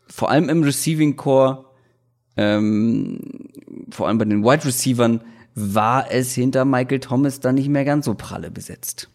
vor 0.06 0.30
allem 0.30 0.50
im 0.50 0.62
Receiving 0.62 1.16
Core, 1.16 1.66
ähm, 2.38 3.50
vor 3.92 4.08
allem 4.08 4.18
bei 4.18 4.26
den 4.26 4.44
Wide 4.44 4.66
Receivern, 4.66 5.22
war 5.56 6.12
es 6.12 6.34
hinter 6.34 6.66
Michael 6.66 7.00
Thomas 7.00 7.40
dann 7.40 7.56
nicht 7.56 7.70
mehr 7.70 7.86
ganz 7.86 8.06
so 8.06 8.16
pralle 8.16 8.50
besetzt. 8.50 9.10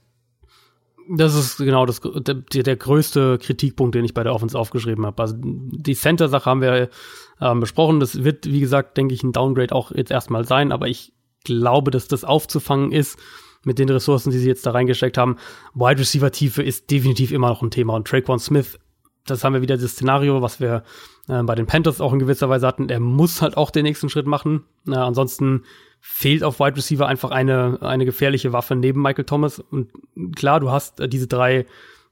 Das 1.11 1.35
ist 1.35 1.57
genau 1.57 1.87
das, 1.87 2.01
der, 2.03 2.35
der 2.35 2.77
größte 2.77 3.39
Kritikpunkt, 3.39 3.95
den 3.95 4.05
ich 4.05 4.15
bei 4.15 4.23
der 4.23 4.35
Offense 4.35 4.59
aufgeschrieben 4.59 5.07
habe. 5.07 5.23
Also 5.23 5.37
die 5.39 5.95
Center-Sache 5.95 6.45
haben 6.45 6.61
wir 6.61 6.91
ähm, 7.41 7.61
besprochen. 7.61 7.99
Das 7.99 8.25
wird, 8.25 8.47
wie 8.47 8.61
gesagt, 8.61 8.97
denke 8.99 9.15
ich, 9.15 9.23
ein 9.23 9.33
Downgrade 9.33 9.75
auch 9.75 9.91
jetzt 9.91 10.11
erstmal 10.11 10.45
sein, 10.45 10.71
aber 10.71 10.87
ich 10.87 11.13
glaube, 11.45 11.91
dass 11.91 12.09
das 12.09 12.25
aufzufangen 12.25 12.93
ist 12.93 13.19
mit 13.65 13.79
den 13.79 13.89
Ressourcen, 13.89 14.31
die 14.31 14.39
sie 14.39 14.49
jetzt 14.49 14.67
da 14.67 14.73
reingesteckt 14.73 15.17
haben. 15.17 15.37
Wide 15.75 16.01
Receiver 16.01 16.31
Tiefe 16.31 16.63
ist 16.63 16.91
definitiv 16.91 17.33
immer 17.33 17.49
noch 17.49 17.63
ein 17.63 17.71
Thema 17.71 17.95
und 17.95 18.07
Traquan 18.07 18.39
Smith, 18.39 18.79
das 19.31 19.45
haben 19.45 19.55
wir 19.55 19.63
wieder 19.63 19.77
das 19.77 19.93
Szenario, 19.93 20.43
was 20.43 20.61
wir 20.61 20.83
äh, 21.29 21.43
bei 21.43 21.55
den 21.55 21.67
Panthers 21.67 22.01
auch 22.01 22.13
in 22.13 22.19
gewisser 22.19 22.49
Weise 22.49 22.67
hatten. 22.67 22.89
Er 22.89 23.01
muss 23.01 23.43
halt 23.43 23.57
auch 23.57 23.71
den 23.71 23.85
nächsten 23.85 24.09
Schritt 24.09 24.27
machen. 24.27 24.65
Äh, 24.87 24.95
ansonsten 24.95 25.65
fehlt 26.01 26.45
auf 26.45 26.61
Wide 26.61 26.77
Receiver 26.77 27.07
einfach 27.07 27.31
eine, 27.31 27.79
eine 27.83 28.05
gefährliche 28.05 28.53
Waffe 28.53 28.77
neben 28.77 29.03
Michael 29.03 29.25
Thomas. 29.25 29.59
Und 29.59 29.91
klar, 30.37 30.61
du 30.61 30.71
hast 30.71 31.01
äh, 31.01 31.09
diese 31.09 31.27
drei, 31.27 31.67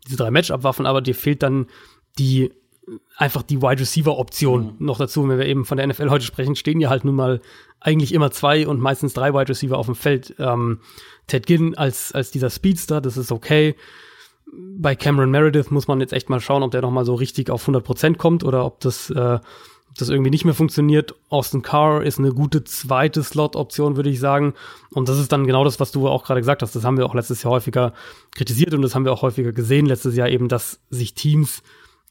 diese 0.06 0.16
drei 0.16 0.30
Matchup-Waffen, 0.30 0.86
aber 0.86 1.02
dir 1.02 1.14
fehlt 1.14 1.42
dann 1.42 1.66
die 2.18 2.52
einfach 3.16 3.42
die 3.42 3.62
Wide 3.62 3.80
Receiver 3.80 4.16
Option 4.16 4.76
mhm. 4.78 4.86
noch 4.86 4.98
dazu. 4.98 5.28
Wenn 5.28 5.38
wir 5.38 5.46
eben 5.46 5.64
von 5.64 5.76
der 5.76 5.86
NFL 5.86 6.10
heute 6.10 6.24
sprechen, 6.24 6.56
stehen 6.56 6.80
ja 6.80 6.90
halt 6.90 7.04
nun 7.04 7.14
mal 7.14 7.40
eigentlich 7.80 8.14
immer 8.14 8.30
zwei 8.30 8.66
und 8.66 8.80
meistens 8.80 9.12
drei 9.12 9.32
Wide 9.32 9.48
Receiver 9.48 9.76
auf 9.76 9.86
dem 9.86 9.94
Feld. 9.94 10.34
Ähm, 10.38 10.80
Ted 11.26 11.46
Ginn 11.46 11.76
als, 11.76 12.12
als 12.12 12.30
dieser 12.30 12.50
Speedster, 12.50 13.00
das 13.00 13.16
ist 13.16 13.32
okay. 13.32 13.74
Bei 14.52 14.94
Cameron 14.94 15.30
Meredith 15.30 15.70
muss 15.70 15.88
man 15.88 16.00
jetzt 16.00 16.12
echt 16.12 16.30
mal 16.30 16.40
schauen, 16.40 16.62
ob 16.62 16.70
der 16.70 16.82
noch 16.82 16.90
mal 16.90 17.04
so 17.04 17.14
richtig 17.14 17.50
auf 17.50 17.62
100 17.62 17.84
Prozent 17.84 18.18
kommt 18.18 18.44
oder 18.44 18.64
ob 18.64 18.80
das 18.80 19.10
äh, 19.10 19.38
das 20.00 20.08
irgendwie 20.08 20.30
nicht 20.30 20.44
mehr 20.44 20.54
funktioniert. 20.54 21.14
Austin 21.28 21.62
Carr 21.62 22.02
ist 22.02 22.18
eine 22.18 22.32
gute 22.32 22.64
zweite 22.64 23.22
Slot-Option, 23.22 23.96
würde 23.96 24.10
ich 24.10 24.20
sagen. 24.20 24.54
Und 24.90 25.08
das 25.08 25.18
ist 25.18 25.32
dann 25.32 25.46
genau 25.46 25.64
das, 25.64 25.80
was 25.80 25.92
du 25.92 26.08
auch 26.08 26.24
gerade 26.24 26.40
gesagt 26.40 26.62
hast. 26.62 26.74
Das 26.76 26.84
haben 26.84 26.98
wir 26.98 27.06
auch 27.06 27.14
letztes 27.14 27.42
Jahr 27.42 27.52
häufiger 27.52 27.92
kritisiert 28.34 28.74
und 28.74 28.82
das 28.82 28.94
haben 28.94 29.04
wir 29.04 29.12
auch 29.12 29.22
häufiger 29.22 29.52
gesehen 29.52 29.86
letztes 29.86 30.16
Jahr 30.16 30.28
eben, 30.28 30.48
dass 30.48 30.80
sich 30.90 31.14
Teams 31.14 31.62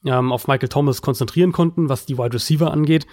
ähm, 0.04 0.32
auf 0.32 0.48
Michael 0.48 0.68
Thomas 0.68 1.02
konzentrieren 1.02 1.52
konnten, 1.52 1.88
was 1.88 2.06
die 2.06 2.18
Wide 2.18 2.34
Receiver 2.34 2.70
angeht. 2.70 3.06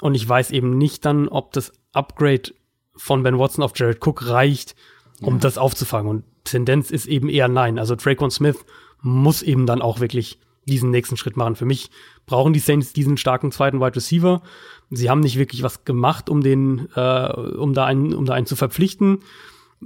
Und 0.00 0.14
ich 0.14 0.28
weiß 0.28 0.50
eben 0.50 0.76
nicht 0.78 1.04
dann, 1.04 1.28
ob 1.28 1.52
das 1.52 1.72
Upgrade 1.92 2.52
von 2.94 3.22
Ben 3.22 3.38
Watson 3.38 3.64
auf 3.64 3.72
Jared 3.74 4.06
Cook 4.06 4.28
reicht, 4.28 4.74
um 5.20 5.34
ja. 5.34 5.40
das 5.40 5.58
aufzufangen. 5.58 6.10
Und 6.10 6.24
Tendenz 6.44 6.90
ist 6.90 7.06
eben 7.06 7.28
eher 7.28 7.48
nein. 7.48 7.78
Also 7.78 7.96
Traquan 7.96 8.30
Smith 8.30 8.64
muss 9.02 9.42
eben 9.42 9.66
dann 9.66 9.82
auch 9.82 10.00
wirklich 10.00 10.38
diesen 10.66 10.90
nächsten 10.90 11.16
Schritt 11.16 11.36
machen. 11.36 11.56
Für 11.56 11.64
mich 11.64 11.90
brauchen 12.26 12.52
die 12.52 12.58
Saints 12.60 12.92
diesen 12.92 13.16
starken 13.16 13.52
zweiten 13.52 13.80
Wide 13.80 13.96
Receiver. 13.96 14.42
Sie 14.90 15.10
haben 15.10 15.20
nicht 15.20 15.38
wirklich 15.38 15.62
was 15.62 15.84
gemacht, 15.84 16.28
um 16.28 16.42
den, 16.42 16.88
äh, 16.94 17.32
um 17.32 17.74
da 17.74 17.86
einen, 17.86 18.14
um 18.14 18.24
da 18.24 18.34
einen 18.34 18.46
zu 18.46 18.56
verpflichten, 18.56 19.20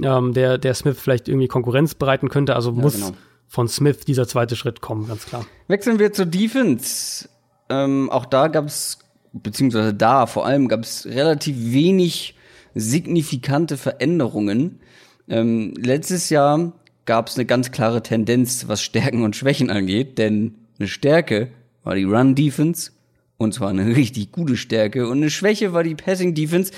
ähm, 0.02 0.32
der, 0.32 0.59
der 0.59 0.74
Smith 0.74 0.98
vielleicht 1.01 1.28
irgendwie 1.28 1.48
Konkurrenz 1.48 1.94
bereiten 1.94 2.28
könnte. 2.28 2.56
Also 2.56 2.70
ja, 2.70 2.77
muss 2.77 2.94
genau. 2.94 3.12
von 3.47 3.69
Smith 3.69 4.01
dieser 4.01 4.27
zweite 4.27 4.56
Schritt 4.56 4.81
kommen, 4.81 5.06
ganz 5.06 5.27
klar. 5.27 5.47
Wechseln 5.69 5.98
wir 5.98 6.12
zur 6.12 6.27
Defense. 6.27 7.28
Ähm, 7.69 8.11
auch 8.11 8.27
da 8.27 8.48
gab 8.48 8.66
es, 8.66 8.98
beziehungsweise 9.32 9.94
da 9.94 10.27
vor 10.27 10.47
allem 10.47 10.69
gab 10.69 10.81
es 10.81 11.06
relativ 11.06 11.56
wenig 11.59 12.35
signifikante 12.74 13.77
Veränderungen. 13.77 14.81
Ähm, 15.29 15.75
letztes 15.77 16.31
Jahr 16.31 16.73
gab 17.07 17.29
es 17.29 17.37
eine 17.37 17.47
ganz 17.47 17.71
klare 17.71 18.03
Tendenz, 18.03 18.69
was 18.69 18.83
Stärken 18.83 19.23
und 19.23 19.37
Schwächen 19.37 19.71
angeht, 19.71 20.19
denn 20.19 20.55
eine 20.79 20.89
Stärke 20.89 21.49
war 21.83 21.95
die 21.95 22.05
Run 22.05 22.35
Defense 22.35 22.93
und 23.37 23.55
zwar 23.55 23.71
eine 23.71 23.87
richtig 23.97 24.33
gute 24.33 24.57
Stärke 24.57 25.09
und 25.09 25.19
eine 25.19 25.31
Schwäche 25.31 25.73
war 25.73 25.83
die 25.83 25.95
Passing 25.95 26.35
Defense. 26.35 26.73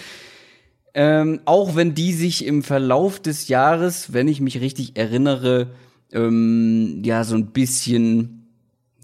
Ähm, 0.94 1.40
auch 1.44 1.76
wenn 1.76 1.94
die 1.94 2.14
sich 2.14 2.46
im 2.46 2.62
Verlauf 2.62 3.20
des 3.20 3.48
Jahres, 3.48 4.14
wenn 4.14 4.28
ich 4.28 4.40
mich 4.40 4.60
richtig 4.62 4.96
erinnere, 4.96 5.72
ähm, 6.10 7.02
ja 7.04 7.22
so 7.22 7.34
ein 7.36 7.48
bisschen 7.48 8.48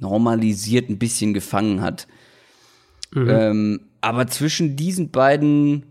normalisiert, 0.00 0.88
ein 0.88 0.98
bisschen 0.98 1.34
gefangen 1.34 1.82
hat. 1.82 2.06
Mhm. 3.14 3.28
Ähm, 3.28 3.80
aber 4.00 4.26
zwischen 4.26 4.74
diesen 4.74 5.10
beiden 5.10 5.84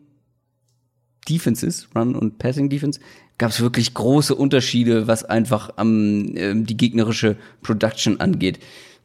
Defenses, 1.30 1.88
Run 1.96 2.16
und 2.16 2.40
Passing 2.40 2.70
Defense, 2.70 3.00
gab 3.42 3.50
es 3.50 3.60
wirklich 3.60 3.96
große 3.96 4.36
Unterschiede, 4.36 5.08
was 5.08 5.24
einfach 5.24 5.72
am 5.78 6.32
ähm, 6.36 6.68
die 6.68 6.78
gegnerische 6.78 7.38
Production 7.64 8.20
angeht. 8.20 8.60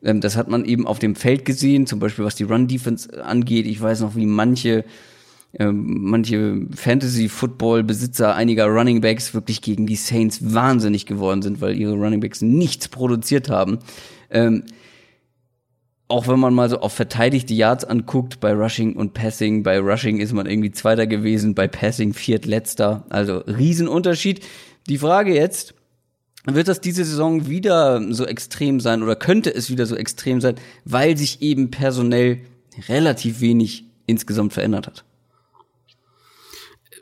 Ähm, 0.05 0.21
das 0.21 0.37
hat 0.37 0.49
man 0.49 0.67
eben 0.67 0.87
auf 0.87 0.99
dem 0.99 1.17
Feld 1.17 1.47
gesehen, 1.47 1.87
zum 1.87 2.01
Beispiel 2.01 2.27
was 2.27 2.35
die 2.35 2.45
Run 2.45 2.69
Defense 2.69 3.25
angeht. 3.25 3.67
Ich 3.67 3.81
weiß 3.81 4.03
noch, 4.03 4.15
wie 4.15 4.27
manche 4.27 4.85
ähm, 5.59 6.03
manche 6.03 6.67
Fantasy-Football-Besitzer 6.71 8.35
einiger 8.35 8.67
Running 8.67 9.01
Backs 9.01 9.33
wirklich 9.33 9.63
gegen 9.63 9.87
die 9.87 9.97
Saints 9.97 10.53
wahnsinnig 10.53 11.07
geworden 11.07 11.41
sind, 11.41 11.63
weil 11.63 11.75
ihre 11.75 11.95
Running 11.95 12.21
Backs 12.21 12.43
nichts 12.43 12.89
produziert 12.89 13.49
haben. 13.49 13.79
Ähm, 14.29 14.65
auch 16.09 16.29
wenn 16.29 16.39
man 16.39 16.55
mal 16.55 16.71
so 16.71 16.79
auf 16.79 16.93
verteidigte 16.93 17.53
Yards 17.55 17.85
anguckt, 17.85 18.39
bei 18.41 18.53
Rushing 18.53 18.95
und 18.95 19.15
Passing, 19.15 19.63
bei 19.63 19.79
Rushing 19.81 20.19
ist 20.19 20.33
man 20.33 20.47
irgendwie 20.47 20.71
Zweiter 20.71 21.07
gewesen, 21.07 21.55
bei 21.55 21.67
Passing 21.67 22.13
Viertletzter. 22.13 23.05
Also 23.09 23.39
Riesenunterschied. 23.39 24.45
Die 24.89 24.99
Frage 24.99 25.35
jetzt, 25.35 25.75
wird 26.45 26.69
das 26.69 26.81
diese 26.81 27.05
Saison 27.05 27.49
wieder 27.49 28.01
so 28.13 28.25
extrem 28.25 28.79
sein 28.79 29.03
oder 29.03 29.17
könnte 29.17 29.53
es 29.53 29.69
wieder 29.69 29.85
so 29.87 29.97
extrem 29.97 30.41
sein, 30.41 30.55
weil 30.85 31.17
sich 31.17 31.43
eben 31.43 31.73
personell 31.73 32.41
relativ 32.89 33.41
wenig 33.41 33.85
insgesamt 34.07 34.53
verändert 34.53 34.87
hat? 34.87 35.05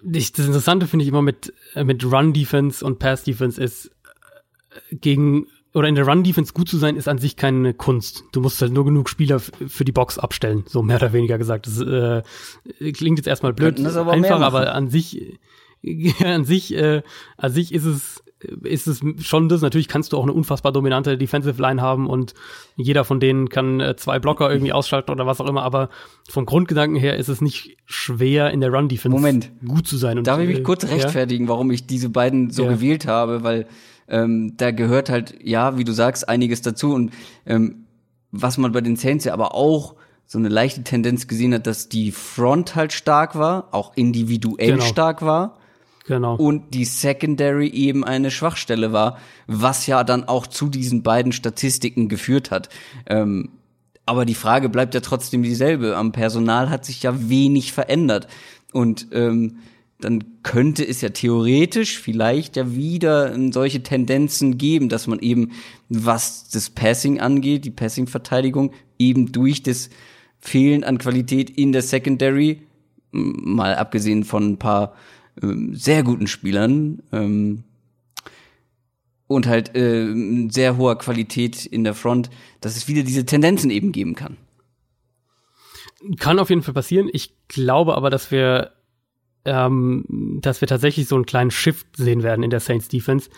Das 0.02 0.30
Interessante 0.30 0.86
finde 0.86 1.02
ich 1.02 1.10
immer 1.10 1.22
mit, 1.22 1.52
mit 1.82 2.04
Run-Defense 2.04 2.84
und 2.84 2.98
Pass-Defense 2.98 3.62
ist, 3.62 3.86
äh, 4.90 4.96
gegen 4.96 5.46
oder 5.74 5.88
in 5.88 5.96
der 5.96 6.06
Run-Defense 6.06 6.52
gut 6.52 6.68
zu 6.68 6.78
sein, 6.78 6.96
ist 6.96 7.08
an 7.08 7.18
sich 7.18 7.36
keine 7.36 7.74
Kunst. 7.74 8.24
Du 8.32 8.40
musst 8.40 8.62
halt 8.62 8.72
nur 8.72 8.84
genug 8.84 9.08
Spieler 9.08 9.40
für 9.40 9.84
die 9.84 9.92
Box 9.92 10.18
abstellen, 10.18 10.64
so 10.66 10.82
mehr 10.82 10.96
oder 10.96 11.12
weniger 11.12 11.36
gesagt. 11.36 11.66
Das 11.66 11.80
äh, 11.80 12.22
klingt 12.92 13.18
jetzt 13.18 13.26
erstmal 13.26 13.52
blöd, 13.52 13.84
aber 13.84 14.12
einfach, 14.12 14.40
aber 14.40 14.72
an 14.72 14.88
sich, 14.88 15.38
an 16.24 16.44
sich, 16.44 16.74
äh, 16.74 17.02
an 17.36 17.52
sich 17.52 17.74
ist 17.74 17.84
es 17.84 18.24
ist 18.62 18.86
es 18.86 19.00
schon 19.20 19.48
das. 19.48 19.62
Natürlich 19.62 19.88
kannst 19.88 20.12
du 20.12 20.18
auch 20.18 20.22
eine 20.22 20.32
unfassbar 20.32 20.70
dominante 20.70 21.16
Defensive 21.16 21.60
Line 21.60 21.80
haben 21.80 22.08
und 22.08 22.34
jeder 22.76 23.04
von 23.04 23.18
denen 23.18 23.48
kann 23.48 23.80
äh, 23.80 23.96
zwei 23.96 24.18
Blocker 24.18 24.50
irgendwie 24.50 24.72
ausschalten 24.72 25.10
oder 25.10 25.26
was 25.26 25.40
auch 25.40 25.48
immer, 25.48 25.62
aber 25.62 25.88
vom 26.28 26.44
Grundgedanken 26.44 26.98
her 26.98 27.16
ist 27.16 27.28
es 27.28 27.40
nicht 27.40 27.78
schwer 27.86 28.50
in 28.50 28.60
der 28.60 28.70
Run 28.70 28.88
Defense 28.88 29.16
Moment. 29.16 29.52
gut 29.66 29.86
zu 29.86 29.96
sein. 29.96 30.18
Und, 30.18 30.26
Darf 30.26 30.40
ich 30.40 30.48
mich 30.48 30.58
äh, 30.58 30.62
kurz 30.62 30.84
rechtfertigen, 30.84 31.46
ja? 31.46 31.50
warum 31.50 31.70
ich 31.70 31.86
diese 31.86 32.10
beiden 32.10 32.50
so 32.50 32.64
ja. 32.64 32.72
gewählt 32.72 33.06
habe, 33.06 33.42
weil 33.42 33.66
ähm, 34.08 34.56
da 34.56 34.70
gehört 34.70 35.08
halt, 35.08 35.34
ja, 35.42 35.78
wie 35.78 35.84
du 35.84 35.92
sagst, 35.92 36.28
einiges 36.28 36.62
dazu. 36.62 36.92
Und 36.92 37.12
ähm, 37.46 37.86
was 38.30 38.58
man 38.58 38.72
bei 38.72 38.80
den 38.80 38.96
Saints 38.96 39.24
ja 39.24 39.32
aber 39.32 39.54
auch 39.54 39.94
so 40.26 40.38
eine 40.38 40.48
leichte 40.48 40.82
Tendenz 40.82 41.26
gesehen 41.26 41.54
hat, 41.54 41.66
dass 41.66 41.88
die 41.88 42.10
Front 42.10 42.74
halt 42.74 42.92
stark 42.92 43.36
war, 43.36 43.68
auch 43.72 43.92
individuell 43.94 44.72
genau. 44.72 44.84
stark 44.84 45.22
war. 45.22 45.58
Genau. 46.06 46.36
Und 46.36 46.74
die 46.74 46.84
Secondary 46.84 47.68
eben 47.68 48.04
eine 48.04 48.30
Schwachstelle 48.30 48.92
war, 48.92 49.18
was 49.46 49.86
ja 49.86 50.04
dann 50.04 50.24
auch 50.24 50.46
zu 50.46 50.68
diesen 50.68 51.02
beiden 51.02 51.32
Statistiken 51.32 52.08
geführt 52.08 52.50
hat. 52.50 52.68
Ähm, 53.06 53.50
aber 54.06 54.26
die 54.26 54.34
Frage 54.34 54.68
bleibt 54.68 54.94
ja 54.94 55.00
trotzdem 55.00 55.42
dieselbe. 55.42 55.96
Am 55.96 56.12
Personal 56.12 56.68
hat 56.68 56.84
sich 56.84 57.02
ja 57.02 57.28
wenig 57.28 57.72
verändert. 57.72 58.28
Und 58.72 59.08
ähm, 59.12 59.58
dann 60.00 60.24
könnte 60.42 60.86
es 60.86 61.00
ja 61.00 61.10
theoretisch 61.10 61.98
vielleicht 61.98 62.56
ja 62.56 62.74
wieder 62.74 63.34
solche 63.52 63.82
Tendenzen 63.82 64.58
geben, 64.58 64.88
dass 64.88 65.06
man 65.06 65.20
eben, 65.20 65.52
was 65.88 66.48
das 66.50 66.70
Passing 66.70 67.20
angeht, 67.20 67.64
die 67.64 67.70
Passing-Verteidigung, 67.70 68.72
eben 68.98 69.32
durch 69.32 69.62
das 69.62 69.90
Fehlen 70.38 70.84
an 70.84 70.98
Qualität 70.98 71.48
in 71.50 71.72
der 71.72 71.82
Secondary, 71.82 72.62
mal 73.12 73.76
abgesehen 73.76 74.24
von 74.24 74.52
ein 74.52 74.58
paar 74.58 74.94
ähm, 75.42 75.74
sehr 75.74 76.02
guten 76.02 76.26
Spielern, 76.26 77.02
ähm, 77.12 77.64
und 79.26 79.46
halt 79.46 79.74
äh, 79.74 80.48
sehr 80.50 80.76
hoher 80.76 80.98
Qualität 80.98 81.64
in 81.66 81.84
der 81.84 81.94
Front, 81.94 82.30
dass 82.60 82.76
es 82.76 82.88
wieder 82.88 83.02
diese 83.02 83.24
Tendenzen 83.24 83.70
eben 83.70 83.92
geben 83.92 84.14
kann. 84.14 84.36
Kann 86.18 86.38
auf 86.38 86.50
jeden 86.50 86.62
Fall 86.62 86.74
passieren. 86.74 87.08
Ich 87.12 87.34
glaube 87.48 87.96
aber, 87.96 88.10
dass 88.10 88.30
wir 88.30 88.72
ähm, 89.44 90.04
dass 90.40 90.60
wir 90.60 90.68
tatsächlich 90.68 91.08
so 91.08 91.14
einen 91.14 91.26
kleinen 91.26 91.50
Shift 91.50 91.96
sehen 91.96 92.22
werden 92.22 92.42
in 92.42 92.50
der 92.50 92.60
Saints 92.60 92.88
Defense. 92.88 93.30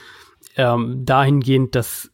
Ähm, 0.56 1.04
dahingehend, 1.04 1.74
dass 1.74 2.10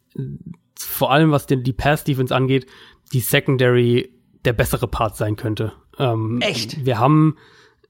vor 0.78 1.12
allem 1.12 1.30
was 1.30 1.46
den, 1.46 1.62
die 1.62 1.72
Pass 1.72 2.04
Defense 2.04 2.34
angeht, 2.34 2.66
die 3.12 3.20
Secondary 3.20 4.12
der 4.44 4.52
bessere 4.52 4.88
Part 4.88 5.16
sein 5.16 5.36
könnte. 5.36 5.72
Ähm, 5.98 6.40
Echt? 6.40 6.84
Wir 6.84 6.98
haben, 6.98 7.36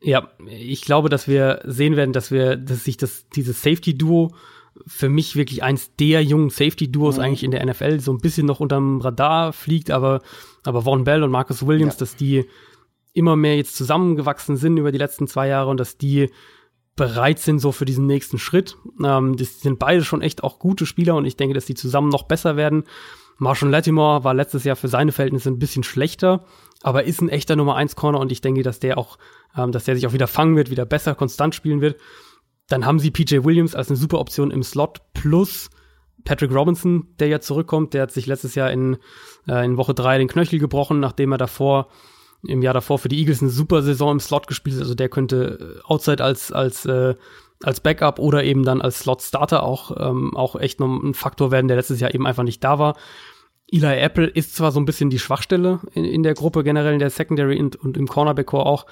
ja, 0.01 0.29
ich 0.47 0.83
glaube, 0.83 1.09
dass 1.09 1.29
wir 1.29 1.61
sehen 1.65 1.97
werden, 1.97 2.13
dass 2.13 2.31
wir, 2.31 2.57
dass 2.57 2.85
sich 2.85 2.97
das, 2.97 3.29
dieses 3.31 3.63
Safety 3.63 3.97
Duo 3.97 4.33
für 4.87 5.09
mich 5.09 5.37
wirklich 5.37 5.63
eins 5.63 5.95
der 5.97 6.23
jungen 6.25 6.51
Safety-Duos 6.51 7.17
mhm. 7.17 7.23
eigentlich 7.23 7.45
in 7.45 7.51
der 7.51 7.65
NFL 7.65 8.01
so 8.01 8.13
ein 8.13 8.19
bisschen 8.19 8.47
noch 8.47 8.61
unterm 8.61 9.01
Radar 9.01 9.53
fliegt, 9.53 9.91
aber, 9.91 10.23
aber 10.65 10.83
Von 10.83 11.05
Bell 11.05 11.23
und 11.23 11.31
Marcus 11.31 11.67
Williams, 11.67 11.95
ja. 11.95 11.99
dass 12.01 12.17
die 12.17 12.47
immer 13.13 13.37
mehr 13.37 13.57
jetzt 13.57 13.77
zusammengewachsen 13.77 14.57
sind 14.57 14.77
über 14.77 14.93
die 14.93 14.99
letzten 14.99 15.27
zwei 15.27 15.49
Jahre 15.49 15.71
und 15.71 15.79
dass 15.79 15.99
die 15.99 16.31
bereit 16.97 17.39
sind 17.39 17.59
so 17.59 17.73
für 17.73 17.85
diesen 17.85 18.07
nächsten 18.07 18.39
Schritt. 18.39 18.77
Ähm, 19.03 19.37
das 19.37 19.61
sind 19.61 19.79
beide 19.79 20.05
schon 20.05 20.23
echt 20.23 20.45
auch 20.45 20.59
gute 20.59 20.87
Spieler 20.87 21.15
und 21.15 21.25
ich 21.25 21.37
denke, 21.37 21.55
dass 21.55 21.65
die 21.65 21.75
zusammen 21.75 22.09
noch 22.09 22.25
besser 22.25 22.57
werden. 22.57 22.85
Marshall 23.39 23.71
Latimore 23.71 24.25
war 24.25 24.35
letztes 24.35 24.65
Jahr 24.65 24.77
für 24.77 24.89
seine 24.89 25.13
Verhältnisse 25.13 25.51
ein 25.51 25.59
bisschen 25.59 25.83
schlechter, 25.83 26.45
aber 26.83 27.05
ist 27.05 27.21
ein 27.21 27.29
echter 27.29 27.57
Nummer 27.57 27.77
1 27.77 27.97
Corner 27.97 28.21
und 28.21 28.31
ich 28.31 28.41
denke, 28.41 28.63
dass 28.63 28.79
der 28.79 28.99
auch, 28.99 29.19
ähm, 29.57 29.73
dass 29.73 29.85
der 29.85 29.95
sich 29.95 30.07
auch 30.07 30.13
wieder 30.13 30.27
fangen 30.27 30.57
wird, 30.57 30.71
wieder 30.71 30.85
besser 30.85 31.15
konstant 31.15 31.55
spielen 31.55 31.81
wird. 31.81 31.99
Dann 32.69 32.87
haben 32.87 32.99
sie 32.99 33.11
PJ 33.11 33.45
Williams 33.45 33.75
als 33.75 33.89
eine 33.89 33.97
super 33.97 34.21
Option 34.21 34.51
im 34.51 34.63
Slot 34.63 35.01
plus 35.15 35.71
Patrick 36.25 36.53
Robinson, 36.53 37.09
der 37.19 37.29
ja 37.29 37.41
zurückkommt. 37.41 37.95
Der 37.95 38.03
hat 38.03 38.13
sich 38.13 38.27
letztes 38.27 38.55
Jahr 38.55 38.71
in, 38.71 38.99
äh, 39.49 39.65
in 39.65 39.77
Woche 39.77 39.95
3 39.95 40.19
den 40.19 40.29
Knöchel 40.29 40.59
gebrochen, 40.59 41.01
nachdem 41.01 41.33
er 41.33 41.39
davor 41.39 41.89
im 42.47 42.63
Jahr 42.63 42.75
davor 42.75 42.99
für 42.99 43.09
die 43.09 43.19
Eagles 43.19 43.43
eine 43.43 43.51
super 43.51 43.83
Saison 43.83 44.13
im 44.13 44.21
Slot 44.21 44.47
gespielt. 44.47 44.79
Also 44.79 44.95
der 44.95 45.09
könnte 45.09 45.81
äh, 45.81 45.87
outside 45.87 46.23
als, 46.23 46.53
als, 46.53 46.85
äh, 46.87 47.15
als 47.63 47.81
Backup 47.81 48.19
oder 48.19 48.45
eben 48.45 48.65
dann 48.65 48.83
als 48.83 49.01
Slot-Starter 49.01 49.63
auch, 49.63 49.97
ähm, 49.99 50.37
auch 50.37 50.57
echt 50.57 50.81
noch 50.81 50.89
ein 50.89 51.15
Faktor 51.15 51.51
werden, 51.51 51.69
der 51.69 51.77
letztes 51.77 52.01
Jahr 52.01 52.15
eben 52.15 52.27
einfach 52.27 52.43
nicht 52.43 52.63
da 52.65 52.79
war. 52.79 52.97
Eli 53.71 53.99
Apple 53.99 54.27
ist 54.27 54.55
zwar 54.55 54.71
so 54.71 54.81
ein 54.81 54.85
bisschen 54.85 55.09
die 55.09 55.19
Schwachstelle 55.19 55.81
in, 55.95 56.05
in 56.05 56.23
der 56.23 56.35
Gruppe, 56.35 56.63
generell 56.63 56.93
in 56.93 56.99
der 56.99 57.11
Secondary 57.11 57.59
und, 57.59 57.77
und 57.77 57.97
im 57.97 58.07
Cornerback-Core 58.07 58.67
auch. 58.67 58.87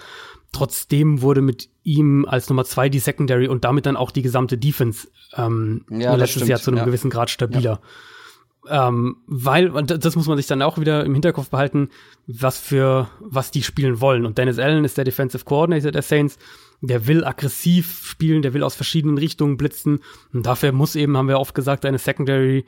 Trotzdem 0.53 1.23
wurde 1.23 1.43
mit 1.43 1.69
ihm 1.85 2.25
als 2.27 2.49
Nummer 2.49 2.65
zwei 2.65 2.89
die 2.89 2.99
Secondary 2.99 3.47
und 3.47 3.65
damit 3.65 3.87
dann 3.87 3.97
auch 3.97 4.11
die 4.11 4.23
gesamte 4.23 4.59
Defense 4.59 5.09
ähm, 5.37 5.85
ja, 5.91 6.15
letztes 6.15 6.37
stimmt, 6.37 6.49
Jahr 6.49 6.61
zu 6.61 6.71
einem 6.71 6.79
ja. 6.79 6.85
gewissen 6.85 7.11
Grad 7.11 7.31
stabiler. 7.31 7.61
Ja. 7.63 7.81
Ähm, 8.71 9.17
weil, 9.27 9.71
das 9.71 10.15
muss 10.15 10.29
man 10.29 10.37
sich 10.37 10.47
dann 10.47 10.63
auch 10.63 10.79
wieder 10.79 11.05
im 11.05 11.13
Hinterkopf 11.13 11.51
behalten, 11.51 11.89
was 12.27 12.59
für, 12.59 13.09
was 13.19 13.51
die 13.51 13.63
spielen 13.63 14.01
wollen. 14.01 14.25
Und 14.25 14.39
Dennis 14.39 14.59
Allen 14.59 14.85
ist 14.85 14.97
der 14.97 15.05
Defensive 15.05 15.45
Coordinator 15.45 15.91
der 15.91 16.03
Saints. 16.03 16.39
Der 16.81 17.07
will 17.07 17.25
aggressiv 17.25 18.07
spielen, 18.07 18.43
der 18.43 18.55
will 18.55 18.63
aus 18.63 18.75
verschiedenen 18.75 19.19
Richtungen 19.19 19.57
blitzen. 19.57 20.01
Und 20.33 20.47
dafür 20.47 20.73
muss 20.73 20.97
eben, 20.97 21.17
haben 21.17 21.29
wir 21.29 21.41
oft 21.41 21.55
gesagt, 21.55 21.85
eine 21.85 21.99
Secondary 21.99 22.65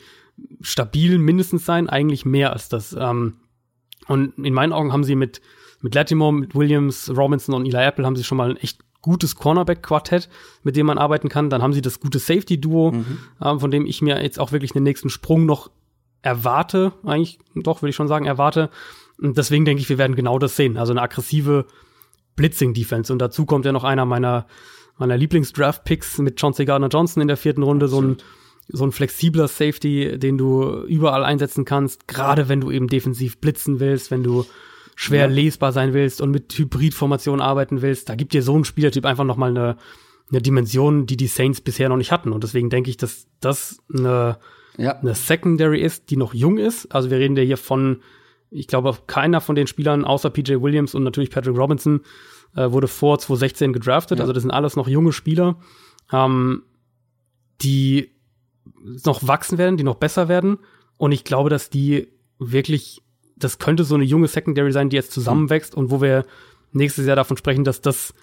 stabil 0.60 1.18
mindestens 1.18 1.64
sein, 1.64 1.88
eigentlich 1.88 2.24
mehr 2.24 2.52
als 2.52 2.68
das. 2.68 2.96
Ähm, 2.98 3.34
und 4.08 4.36
in 4.38 4.54
meinen 4.54 4.72
Augen 4.72 4.92
haben 4.92 5.04
sie 5.04 5.14
mit, 5.14 5.40
mit 5.80 5.94
Latimore, 5.94 6.32
mit 6.32 6.54
Williams, 6.54 7.12
Robinson 7.16 7.54
und 7.54 7.64
Eli 7.64 7.76
Apple 7.76 8.04
haben 8.04 8.16
sie 8.16 8.24
schon 8.24 8.38
mal 8.38 8.50
ein 8.50 8.56
echt 8.56 8.80
gutes 9.02 9.36
Cornerback-Quartett, 9.36 10.28
mit 10.62 10.76
dem 10.76 10.86
man 10.86 10.98
arbeiten 10.98 11.28
kann. 11.28 11.50
Dann 11.50 11.62
haben 11.62 11.72
sie 11.72 11.82
das 11.82 12.00
gute 12.00 12.18
Safety-Duo, 12.18 12.92
mhm. 12.92 13.18
äh, 13.40 13.58
von 13.58 13.70
dem 13.70 13.86
ich 13.86 14.02
mir 14.02 14.22
jetzt 14.22 14.38
auch 14.38 14.52
wirklich 14.52 14.72
den 14.72 14.84
nächsten 14.84 15.10
Sprung 15.10 15.46
noch 15.46 15.70
erwarte, 16.22 16.92
eigentlich 17.04 17.38
doch, 17.54 17.82
würde 17.82 17.90
ich 17.90 17.96
schon 17.96 18.08
sagen, 18.08 18.24
erwarte. 18.24 18.70
Und 19.20 19.36
deswegen 19.36 19.64
denke 19.64 19.82
ich, 19.82 19.88
wir 19.88 19.98
werden 19.98 20.16
genau 20.16 20.38
das 20.38 20.56
sehen. 20.56 20.76
Also 20.76 20.92
eine 20.92 21.02
aggressive 21.02 21.66
Blitzing-Defense. 22.36 23.12
Und 23.12 23.18
dazu 23.18 23.44
kommt 23.44 23.64
ja 23.64 23.72
noch 23.72 23.84
einer 23.84 24.04
meiner, 24.04 24.46
meiner 24.96 25.16
Lieblings-Draft-Picks 25.16 26.18
mit 26.18 26.40
John 26.40 26.54
C. 26.54 26.64
Gardner-Johnson 26.64 27.20
in 27.20 27.28
der 27.28 27.36
vierten 27.36 27.62
Runde, 27.62 27.88
so 27.88 28.00
ein 28.00 28.16
so 28.68 28.84
ein 28.84 28.92
flexibler 28.92 29.48
Safety, 29.48 30.18
den 30.18 30.38
du 30.38 30.84
überall 30.84 31.24
einsetzen 31.24 31.64
kannst, 31.64 32.08
gerade 32.08 32.48
wenn 32.48 32.60
du 32.60 32.70
eben 32.70 32.88
defensiv 32.88 33.38
blitzen 33.38 33.80
willst, 33.80 34.10
wenn 34.10 34.22
du 34.22 34.46
schwer 34.94 35.22
ja. 35.22 35.26
lesbar 35.26 35.72
sein 35.72 35.92
willst 35.94 36.20
und 36.20 36.30
mit 36.30 36.52
Hybridformationen 36.56 37.40
arbeiten 37.40 37.82
willst, 37.82 38.08
da 38.08 38.14
gibt 38.14 38.32
dir 38.32 38.42
so 38.42 38.56
ein 38.56 38.64
Spielertyp 38.64 39.04
einfach 39.04 39.24
noch 39.24 39.36
mal 39.36 39.50
eine, 39.50 39.76
eine 40.30 40.40
Dimension, 40.40 41.06
die 41.06 41.16
die 41.16 41.26
Saints 41.26 41.60
bisher 41.60 41.88
noch 41.88 41.96
nicht 41.96 42.12
hatten. 42.12 42.32
Und 42.32 42.44
deswegen 42.44 42.70
denke 42.70 42.90
ich, 42.90 42.96
dass 42.96 43.26
das 43.40 43.78
eine, 43.92 44.38
ja. 44.76 44.98
eine 44.98 45.14
Secondary 45.14 45.80
ist, 45.80 46.10
die 46.10 46.16
noch 46.16 46.34
jung 46.34 46.58
ist. 46.58 46.86
Also 46.94 47.10
wir 47.10 47.18
reden 47.18 47.36
ja 47.36 47.42
hier 47.42 47.56
von, 47.56 48.02
ich 48.50 48.66
glaube, 48.66 48.96
keiner 49.06 49.40
von 49.40 49.54
den 49.54 49.66
Spielern 49.66 50.04
außer 50.04 50.30
PJ 50.30 50.60
Williams 50.60 50.94
und 50.94 51.02
natürlich 51.02 51.30
Patrick 51.30 51.56
Robinson 51.56 52.00
äh, 52.56 52.70
wurde 52.70 52.88
vor 52.88 53.18
2016 53.18 53.72
gedraftet. 53.72 54.18
Ja. 54.18 54.22
Also 54.22 54.32
das 54.32 54.42
sind 54.42 54.50
alles 54.50 54.76
noch 54.76 54.88
junge 54.88 55.12
Spieler, 55.12 55.56
ähm, 56.12 56.62
die 57.60 58.10
noch 59.04 59.26
wachsen 59.26 59.58
werden, 59.58 59.76
die 59.76 59.84
noch 59.84 59.96
besser 59.96 60.28
werden. 60.28 60.58
Und 60.96 61.12
ich 61.12 61.24
glaube, 61.24 61.50
dass 61.50 61.70
die 61.70 62.08
wirklich, 62.38 63.02
das 63.36 63.58
könnte 63.58 63.84
so 63.84 63.94
eine 63.94 64.04
junge 64.04 64.28
Secondary 64.28 64.72
sein, 64.72 64.88
die 64.88 64.96
jetzt 64.96 65.12
zusammenwächst 65.12 65.74
und 65.74 65.90
wo 65.90 66.00
wir 66.00 66.24
nächstes 66.72 67.06
Jahr 67.06 67.16
davon 67.16 67.36
sprechen, 67.36 67.64
dass 67.64 67.80
das 67.80 68.14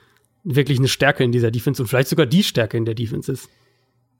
wirklich 0.44 0.80
eine 0.80 0.88
Stärke 0.88 1.24
in 1.24 1.32
dieser 1.32 1.52
Defense 1.52 1.82
und 1.82 1.88
vielleicht 1.88 2.10
sogar 2.10 2.26
die 2.26 2.44
Stärke 2.44 2.78
in 2.78 2.86
der 2.86 2.96
Defense 2.96 3.32
ist. 3.32 3.50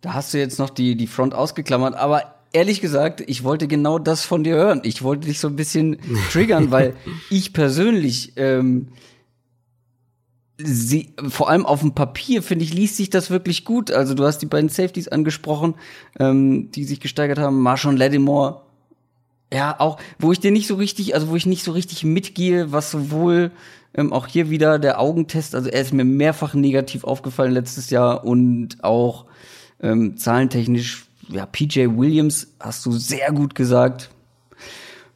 Da 0.02 0.14
hast 0.14 0.34
du 0.34 0.38
jetzt 0.38 0.60
noch 0.60 0.70
die, 0.70 0.96
die 0.96 1.08
Front 1.08 1.34
ausgeklammert, 1.34 1.96
aber 1.96 2.36
ehrlich 2.54 2.82
gesagt, 2.82 3.22
ich 3.28 3.44
wollte 3.44 3.68
genau 3.68 4.00
das 4.00 4.24
von 4.24 4.44
dir 4.44 4.56
hören. 4.56 4.82
Ich 4.84 5.04
wollte 5.04 5.28
dich 5.28 5.40
so 5.40 5.48
ein 5.48 5.56
bisschen 5.56 5.98
triggern, 6.32 6.72
weil 6.72 6.96
ich 7.30 7.54
persönlich 7.54 8.34
ähm, 8.38 8.88
sie, 10.58 11.14
vor 11.28 11.50
allem 11.50 11.66
auf 11.66 11.82
dem 11.82 11.94
Papier, 11.94 12.44
finde 12.44 12.66
ich, 12.66 12.74
liest 12.74 12.98
sich 12.98 13.10
das 13.10 13.30
wirklich 13.30 13.66
gut. 13.66 13.92
Also 13.92 14.14
du 14.14 14.26
hast 14.26 14.40
die 14.40 14.46
beiden 14.46 14.70
Safeties 14.70 15.08
angesprochen, 15.08 15.76
ähm, 16.20 16.72
die 16.72 16.84
sich 16.84 17.00
gesteigert 17.00 17.40
haben. 17.40 17.62
Marshawn 17.62 17.98
Lattimore, 17.98 18.62
ja, 19.52 19.80
auch, 19.80 19.98
wo 20.20 20.32
ich 20.32 20.40
dir 20.40 20.52
nicht 20.52 20.68
so 20.68 20.76
richtig, 20.76 21.16
also 21.16 21.30
wo 21.30 21.36
ich 21.36 21.46
nicht 21.46 21.64
so 21.64 21.72
richtig 21.72 22.04
mitgehe, 22.04 22.72
was 22.72 22.92
sowohl 22.92 23.52
ähm, 23.96 24.14
auch 24.14 24.28
hier 24.28 24.50
wieder 24.50 24.78
der 24.78 25.00
Augentest, 25.00 25.56
also 25.56 25.70
er 25.70 25.82
ist 25.82 25.94
mir 25.94 26.06
mehrfach 26.06 26.54
negativ 26.54 27.04
aufgefallen 27.04 27.54
letztes 27.54 27.90
Jahr 27.90 28.24
und 28.26 28.84
auch 28.84 29.26
ähm, 29.82 30.18
zahlentechnisch, 30.18 31.06
ja, 31.28 31.46
PJ 31.46 31.88
Williams 31.96 32.56
hast 32.60 32.86
du 32.86 32.92
sehr 32.92 33.32
gut 33.32 33.56
gesagt. 33.56 34.10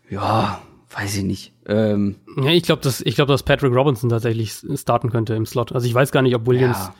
Ja, 0.09 0.61
weiß 0.91 1.17
ich 1.17 1.23
nicht. 1.23 1.53
Ähm, 1.65 2.15
ja, 2.37 2.51
ich 2.51 2.63
glaube, 2.63 2.81
dass 2.81 3.01
ich 3.01 3.15
glaube, 3.15 3.31
dass 3.31 3.43
Patrick 3.43 3.73
Robinson 3.73 4.09
tatsächlich 4.09 4.53
starten 4.75 5.09
könnte 5.09 5.33
im 5.33 5.45
Slot. 5.45 5.71
Also 5.71 5.87
ich 5.87 5.93
weiß 5.93 6.11
gar 6.11 6.21
nicht, 6.21 6.35
ob 6.35 6.45
Williams, 6.45 6.91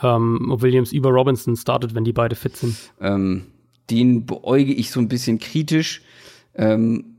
ja. 0.00 0.16
ähm, 0.16 0.50
ob 0.50 0.62
Williams 0.62 0.92
über 0.92 1.10
Robinson 1.10 1.56
startet, 1.56 1.94
wenn 1.94 2.04
die 2.04 2.12
beide 2.12 2.36
fit 2.36 2.56
sind. 2.56 2.76
Ähm, 3.00 3.46
den 3.90 4.26
beäuge 4.26 4.72
ich 4.72 4.90
so 4.90 5.00
ein 5.00 5.08
bisschen 5.08 5.38
kritisch. 5.38 6.02
Ähm, 6.54 7.15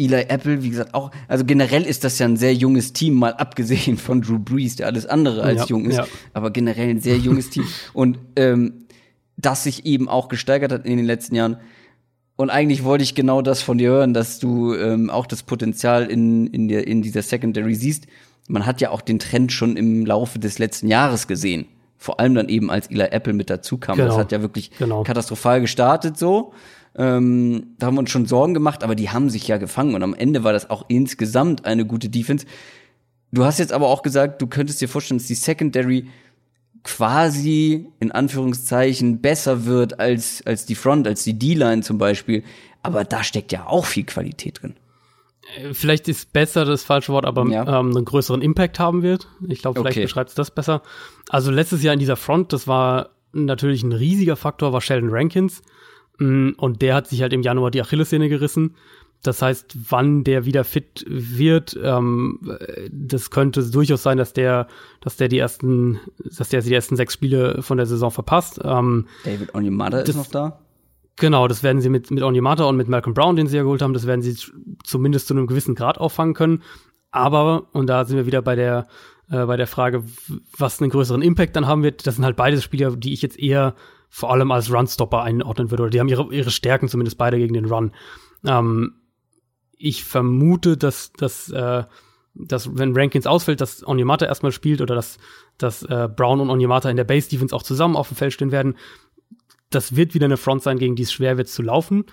Eli 0.00 0.24
Apple, 0.28 0.62
wie 0.62 0.70
gesagt, 0.70 0.94
auch, 0.94 1.10
also 1.28 1.44
generell 1.44 1.82
ist 1.82 2.04
das 2.04 2.18
ja 2.18 2.26
ein 2.26 2.36
sehr 2.36 2.54
junges 2.54 2.92
Team, 2.92 3.14
mal 3.14 3.34
abgesehen 3.34 3.96
von 3.98 4.22
Drew 4.22 4.38
Brees, 4.38 4.76
der 4.76 4.86
alles 4.86 5.06
andere 5.06 5.42
als 5.42 5.60
ja, 5.60 5.66
jung 5.66 5.84
ist, 5.84 5.96
ja. 5.96 6.06
aber 6.32 6.50
generell 6.50 6.88
ein 6.88 7.00
sehr 7.00 7.18
junges 7.18 7.50
Team. 7.50 7.64
Und 7.92 8.18
ähm, 8.36 8.86
das 9.36 9.64
sich 9.64 9.86
eben 9.86 10.08
auch 10.08 10.28
gesteigert 10.28 10.72
hat 10.72 10.86
in 10.86 10.96
den 10.96 11.06
letzten 11.06 11.34
Jahren. 11.34 11.58
Und 12.36 12.48
eigentlich 12.48 12.84
wollte 12.84 13.04
ich 13.04 13.14
genau 13.14 13.42
das 13.42 13.60
von 13.60 13.76
dir 13.76 13.90
hören, 13.90 14.14
dass 14.14 14.38
du 14.38 14.74
ähm, 14.74 15.10
auch 15.10 15.26
das 15.26 15.42
Potenzial 15.42 16.06
in, 16.06 16.46
in, 16.46 16.68
der, 16.68 16.86
in 16.86 17.02
dieser 17.02 17.22
Secondary 17.22 17.74
siehst. 17.74 18.06
Man 18.48 18.64
hat 18.64 18.80
ja 18.80 18.90
auch 18.90 19.02
den 19.02 19.18
Trend 19.18 19.52
schon 19.52 19.76
im 19.76 20.06
Laufe 20.06 20.38
des 20.38 20.58
letzten 20.58 20.88
Jahres 20.88 21.26
gesehen. 21.26 21.66
Vor 21.98 22.18
allem 22.18 22.34
dann 22.34 22.48
eben, 22.48 22.70
als 22.70 22.86
Eli 22.86 23.08
Apple 23.10 23.34
mit 23.34 23.50
dazu 23.50 23.76
kam. 23.76 23.96
Genau. 23.96 24.08
Das 24.08 24.16
hat 24.16 24.32
ja 24.32 24.40
wirklich 24.40 24.70
genau. 24.78 25.02
katastrophal 25.02 25.60
gestartet 25.60 26.16
so. 26.16 26.54
Ähm, 27.00 27.76
da 27.78 27.86
haben 27.86 27.94
wir 27.94 28.00
uns 28.00 28.10
schon 28.10 28.26
Sorgen 28.26 28.52
gemacht, 28.52 28.84
aber 28.84 28.94
die 28.94 29.08
haben 29.08 29.30
sich 29.30 29.48
ja 29.48 29.56
gefangen. 29.56 29.94
Und 29.94 30.02
am 30.02 30.12
Ende 30.12 30.44
war 30.44 30.52
das 30.52 30.68
auch 30.68 30.84
insgesamt 30.88 31.64
eine 31.64 31.86
gute 31.86 32.10
Defense. 32.10 32.44
Du 33.32 33.44
hast 33.46 33.58
jetzt 33.58 33.72
aber 33.72 33.88
auch 33.88 34.02
gesagt, 34.02 34.42
du 34.42 34.46
könntest 34.46 34.82
dir 34.82 34.88
vorstellen, 34.88 35.16
dass 35.16 35.26
die 35.26 35.34
Secondary 35.34 36.08
quasi 36.82 37.88
in 38.00 38.12
Anführungszeichen 38.12 39.22
besser 39.22 39.64
wird 39.64 39.98
als, 39.98 40.42
als 40.44 40.66
die 40.66 40.74
Front, 40.74 41.08
als 41.08 41.24
die 41.24 41.38
D-Line 41.38 41.80
zum 41.80 41.96
Beispiel. 41.96 42.44
Aber 42.82 43.04
da 43.04 43.24
steckt 43.24 43.50
ja 43.50 43.66
auch 43.66 43.86
viel 43.86 44.04
Qualität 44.04 44.60
drin. 44.60 44.74
Äh, 45.56 45.72
vielleicht 45.72 46.06
ist 46.06 46.34
besser 46.34 46.66
das 46.66 46.84
falsche 46.84 47.14
Wort, 47.14 47.24
aber 47.24 47.46
ja. 47.48 47.80
ähm, 47.80 47.96
einen 47.96 48.04
größeren 48.04 48.42
Impact 48.42 48.78
haben 48.78 49.02
wird. 49.02 49.26
Ich 49.48 49.62
glaube, 49.62 49.80
vielleicht 49.80 49.96
okay. 49.96 50.04
beschreibt 50.04 50.28
es 50.28 50.34
das 50.34 50.50
besser. 50.50 50.82
Also 51.30 51.50
letztes 51.50 51.82
Jahr 51.82 51.94
in 51.94 52.00
dieser 52.00 52.16
Front, 52.16 52.52
das 52.52 52.66
war 52.66 53.08
natürlich 53.32 53.82
ein 53.82 53.92
riesiger 53.92 54.36
Faktor, 54.36 54.74
war 54.74 54.82
Sheldon 54.82 55.08
Rankins. 55.10 55.62
Mm, 56.20 56.50
und 56.56 56.82
der 56.82 56.94
hat 56.94 57.08
sich 57.08 57.22
halt 57.22 57.32
im 57.32 57.42
Januar 57.42 57.70
die 57.70 57.80
Achillessehne 57.80 58.28
gerissen. 58.28 58.76
Das 59.22 59.42
heißt, 59.42 59.76
wann 59.90 60.24
der 60.24 60.44
wieder 60.44 60.64
fit 60.64 61.04
wird, 61.08 61.78
ähm, 61.82 62.38
das 62.90 63.30
könnte 63.30 63.68
durchaus 63.70 64.02
sein, 64.02 64.16
dass 64.16 64.32
der, 64.32 64.66
dass 65.00 65.16
der 65.16 65.28
die 65.28 65.38
ersten, 65.38 66.00
dass 66.38 66.48
der 66.48 66.62
die 66.62 66.72
ersten 66.72 66.96
sechs 66.96 67.14
Spiele 67.14 67.62
von 67.62 67.76
der 67.76 67.86
Saison 67.86 68.10
verpasst. 68.10 68.60
Ähm, 68.62 69.06
David 69.24 69.54
Onyemata 69.54 70.00
ist 70.00 70.16
noch 70.16 70.28
da. 70.28 70.60
Genau, 71.16 71.48
das 71.48 71.62
werden 71.62 71.82
sie 71.82 71.90
mit, 71.90 72.10
mit 72.10 72.22
Onyemata 72.22 72.64
und 72.64 72.76
mit 72.76 72.88
Malcolm 72.88 73.12
Brown, 73.12 73.36
den 73.36 73.46
sie 73.46 73.58
ja 73.58 73.62
geholt 73.62 73.82
haben, 73.82 73.92
das 73.92 74.06
werden 74.06 74.22
sie 74.22 74.36
zumindest 74.84 75.26
zu 75.26 75.34
einem 75.34 75.46
gewissen 75.46 75.74
Grad 75.74 75.98
auffangen 75.98 76.32
können. 76.32 76.62
Aber, 77.10 77.66
und 77.72 77.88
da 77.88 78.06
sind 78.06 78.16
wir 78.16 78.24
wieder 78.24 78.40
bei 78.40 78.54
der, 78.54 78.86
äh, 79.30 79.44
bei 79.44 79.58
der 79.58 79.66
Frage, 79.66 80.02
was 80.56 80.80
einen 80.80 80.90
größeren 80.90 81.20
Impact 81.20 81.56
dann 81.56 81.66
haben 81.66 81.82
wird, 81.82 82.06
das 82.06 82.16
sind 82.16 82.24
halt 82.24 82.36
beides 82.36 82.64
Spieler, 82.64 82.96
die 82.96 83.12
ich 83.12 83.20
jetzt 83.20 83.38
eher 83.38 83.74
vor 84.10 84.32
allem 84.32 84.50
als 84.50 84.72
Runstopper 84.72 85.22
einordnen 85.22 85.70
würde, 85.70 85.84
oder 85.84 85.90
die 85.90 86.00
haben 86.00 86.08
ihre, 86.08 86.34
ihre 86.34 86.50
Stärken 86.50 86.88
zumindest 86.88 87.16
beide 87.16 87.38
gegen 87.38 87.54
den 87.54 87.64
Run. 87.64 87.92
Ähm, 88.44 88.94
ich 89.78 90.04
vermute, 90.04 90.76
dass, 90.76 91.12
dass, 91.12 91.48
äh, 91.50 91.84
dass 92.34 92.76
wenn 92.76 92.96
Rankins 92.96 93.26
ausfällt, 93.26 93.60
dass 93.60 93.86
Onyemata 93.86 94.26
erstmal 94.26 94.52
spielt 94.52 94.80
oder 94.80 94.94
dass, 94.94 95.18
dass 95.56 95.84
äh, 95.84 96.08
Brown 96.14 96.40
und 96.40 96.50
Onyemata 96.50 96.90
in 96.90 96.96
der 96.96 97.04
Base 97.04 97.30
Defense 97.30 97.54
auch 97.54 97.62
zusammen 97.62 97.96
auf 97.96 98.08
dem 98.08 98.16
Feld 98.16 98.32
stehen 98.32 98.52
werden. 98.52 98.76
Das 99.70 99.94
wird 99.94 100.14
wieder 100.14 100.26
eine 100.26 100.36
Front 100.36 100.64
sein, 100.64 100.78
gegen 100.78 100.96
die 100.96 101.04
es 101.04 101.12
schwer 101.12 101.38
wird 101.38 101.48
zu 101.48 101.62
laufen. 101.62 102.04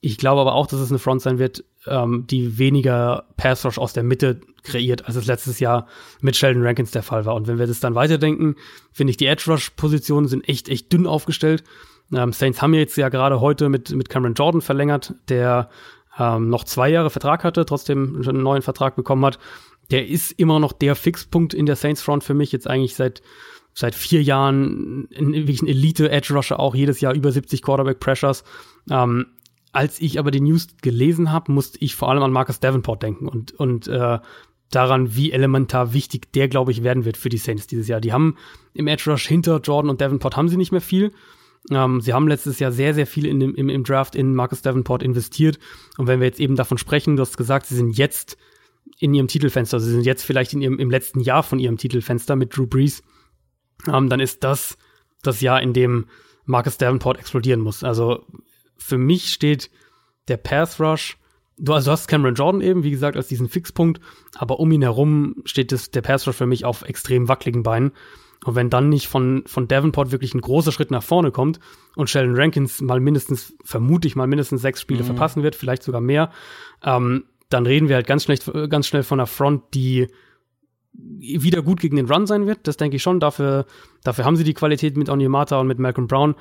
Ich 0.00 0.18
glaube 0.18 0.40
aber 0.40 0.54
auch, 0.54 0.66
dass 0.66 0.80
es 0.80 0.90
eine 0.90 0.98
Front 0.98 1.22
sein 1.22 1.38
wird, 1.38 1.64
ähm, 1.86 2.26
die 2.28 2.58
weniger 2.58 3.24
Pass 3.36 3.64
Rush 3.64 3.78
aus 3.78 3.92
der 3.92 4.02
Mitte 4.02 4.40
kreiert, 4.62 5.06
als 5.06 5.16
es 5.16 5.26
letztes 5.26 5.60
Jahr 5.60 5.86
mit 6.20 6.36
Sheldon 6.36 6.64
Rankins 6.64 6.90
der 6.90 7.02
Fall 7.02 7.26
war. 7.26 7.34
Und 7.34 7.46
wenn 7.46 7.58
wir 7.58 7.66
das 7.66 7.80
dann 7.80 7.94
weiterdenken, 7.94 8.56
finde 8.92 9.10
ich, 9.10 9.16
die 9.16 9.26
Edge 9.26 9.44
Rush 9.50 9.70
Positionen 9.70 10.26
sind 10.26 10.48
echt, 10.48 10.68
echt 10.68 10.92
dünn 10.92 11.06
aufgestellt. 11.06 11.64
Ähm, 12.12 12.32
Saints 12.32 12.62
haben 12.62 12.74
jetzt 12.74 12.96
ja 12.96 13.08
gerade 13.08 13.40
heute 13.40 13.68
mit, 13.68 13.90
mit 13.90 14.08
Cameron 14.08 14.34
Jordan 14.34 14.60
verlängert, 14.60 15.14
der 15.28 15.70
ähm, 16.18 16.48
noch 16.48 16.64
zwei 16.64 16.88
Jahre 16.88 17.10
Vertrag 17.10 17.44
hatte, 17.44 17.64
trotzdem 17.66 18.22
einen 18.26 18.42
neuen 18.42 18.62
Vertrag 18.62 18.96
bekommen 18.96 19.24
hat. 19.24 19.38
Der 19.90 20.08
ist 20.08 20.32
immer 20.32 20.60
noch 20.60 20.72
der 20.72 20.96
Fixpunkt 20.96 21.52
in 21.52 21.66
der 21.66 21.76
Saints 21.76 22.02
Front 22.02 22.24
für 22.24 22.34
mich, 22.34 22.52
jetzt 22.52 22.68
eigentlich 22.68 22.94
seit 22.94 23.22
seit 23.74 23.94
vier 23.96 24.22
Jahren 24.22 25.08
wirklich 25.10 25.60
ein 25.60 25.66
Elite-Edge-Rusher, 25.66 26.60
auch 26.60 26.76
jedes 26.76 27.00
Jahr 27.00 27.12
über 27.12 27.32
70 27.32 27.60
Quarterback-Pressures. 27.60 28.44
Ähm, 28.88 29.26
als 29.74 30.00
ich 30.00 30.18
aber 30.18 30.30
die 30.30 30.40
News 30.40 30.68
gelesen 30.82 31.32
habe, 31.32 31.52
musste 31.52 31.78
ich 31.80 31.96
vor 31.96 32.10
allem 32.10 32.22
an 32.22 32.32
Marcus 32.32 32.60
Davenport 32.60 33.02
denken 33.02 33.28
und, 33.28 33.52
und 33.52 33.88
äh, 33.88 34.18
daran, 34.70 35.14
wie 35.14 35.32
elementar 35.32 35.92
wichtig 35.92 36.32
der, 36.32 36.48
glaube 36.48 36.72
ich, 36.72 36.82
werden 36.82 37.04
wird 37.04 37.16
für 37.16 37.28
die 37.28 37.38
Saints 37.38 37.66
dieses 37.66 37.88
Jahr. 37.88 38.00
Die 38.00 38.12
haben 38.12 38.36
im 38.72 38.86
Edge 38.86 39.10
Rush 39.10 39.26
hinter 39.26 39.60
Jordan 39.60 39.90
und 39.90 40.00
Davenport 40.00 40.36
haben 40.36 40.48
sie 40.48 40.56
nicht 40.56 40.72
mehr 40.72 40.80
viel. 40.80 41.12
Ähm, 41.70 42.00
sie 42.00 42.12
haben 42.12 42.28
letztes 42.28 42.58
Jahr 42.58 42.72
sehr, 42.72 42.94
sehr 42.94 43.06
viel 43.06 43.26
in 43.26 43.40
dem, 43.40 43.54
im, 43.54 43.68
im 43.68 43.84
Draft 43.84 44.14
in 44.14 44.34
Marcus 44.34 44.62
Davenport 44.62 45.02
investiert. 45.02 45.58
Und 45.96 46.06
wenn 46.06 46.20
wir 46.20 46.26
jetzt 46.26 46.40
eben 46.40 46.56
davon 46.56 46.78
sprechen, 46.78 47.16
du 47.16 47.22
hast 47.22 47.36
gesagt, 47.36 47.66
sie 47.66 47.76
sind 47.76 47.96
jetzt 47.96 48.36
in 48.98 49.14
ihrem 49.14 49.28
Titelfenster, 49.28 49.76
also 49.76 49.86
sie 49.86 49.92
sind 49.94 50.06
jetzt 50.06 50.24
vielleicht 50.24 50.52
in 50.52 50.62
ihrem, 50.62 50.78
im 50.78 50.90
letzten 50.90 51.20
Jahr 51.20 51.42
von 51.42 51.58
ihrem 51.58 51.78
Titelfenster 51.78 52.36
mit 52.36 52.56
Drew 52.56 52.66
Brees, 52.66 53.02
ähm, 53.92 54.08
dann 54.08 54.20
ist 54.20 54.44
das 54.44 54.76
das 55.22 55.40
Jahr, 55.40 55.62
in 55.62 55.72
dem 55.72 56.06
Marcus 56.44 56.76
Davenport 56.76 57.18
explodieren 57.18 57.60
muss. 57.60 57.82
Also 57.82 58.24
für 58.84 58.98
mich 58.98 59.32
steht 59.32 59.70
der 60.28 60.36
Path 60.36 60.78
Rush, 60.78 61.16
du, 61.56 61.72
also 61.72 61.86
du 61.86 61.92
hast 61.92 62.06
Cameron 62.06 62.34
Jordan 62.34 62.60
eben, 62.60 62.84
wie 62.84 62.90
gesagt, 62.90 63.16
als 63.16 63.28
diesen 63.28 63.48
Fixpunkt, 63.48 63.98
aber 64.34 64.60
um 64.60 64.70
ihn 64.72 64.82
herum 64.82 65.36
steht 65.46 65.72
das, 65.72 65.90
der 65.90 66.02
Path 66.02 66.26
Rush 66.26 66.36
für 66.36 66.46
mich 66.46 66.66
auf 66.66 66.82
extrem 66.82 67.26
wackeligen 67.26 67.62
Beinen. 67.62 67.92
Und 68.44 68.56
wenn 68.56 68.68
dann 68.68 68.90
nicht 68.90 69.08
von, 69.08 69.44
von 69.46 69.68
Davenport 69.68 70.12
wirklich 70.12 70.34
ein 70.34 70.42
großer 70.42 70.70
Schritt 70.70 70.90
nach 70.90 71.02
vorne 71.02 71.30
kommt 71.30 71.60
und 71.96 72.10
Sheldon 72.10 72.36
Rankins 72.36 72.82
mal 72.82 73.00
mindestens, 73.00 73.54
vermute 73.64 74.06
ich 74.06 74.16
mal 74.16 74.26
mindestens 74.26 74.60
sechs 74.60 74.82
Spiele 74.82 75.02
mhm. 75.02 75.06
verpassen 75.06 75.42
wird, 75.42 75.56
vielleicht 75.56 75.82
sogar 75.82 76.02
mehr, 76.02 76.30
ähm, 76.82 77.24
dann 77.48 77.64
reden 77.64 77.88
wir 77.88 77.96
halt 77.96 78.06
ganz 78.06 78.24
schnell, 78.24 78.68
ganz 78.68 78.86
schnell 78.86 79.02
von 79.02 79.18
einer 79.18 79.26
Front, 79.26 79.62
die 79.72 80.08
wieder 80.92 81.62
gut 81.62 81.80
gegen 81.80 81.96
den 81.96 82.10
Run 82.10 82.26
sein 82.26 82.46
wird. 82.46 82.66
Das 82.66 82.76
denke 82.76 82.96
ich 82.96 83.02
schon. 83.02 83.18
Dafür, 83.18 83.66
dafür 84.02 84.24
haben 84.24 84.36
sie 84.36 84.44
die 84.44 84.54
Qualität 84.54 84.96
mit 84.96 85.08
Onyemata 85.08 85.58
und 85.58 85.66
mit 85.66 85.78
Malcolm 85.78 86.06
Brown 86.06 86.34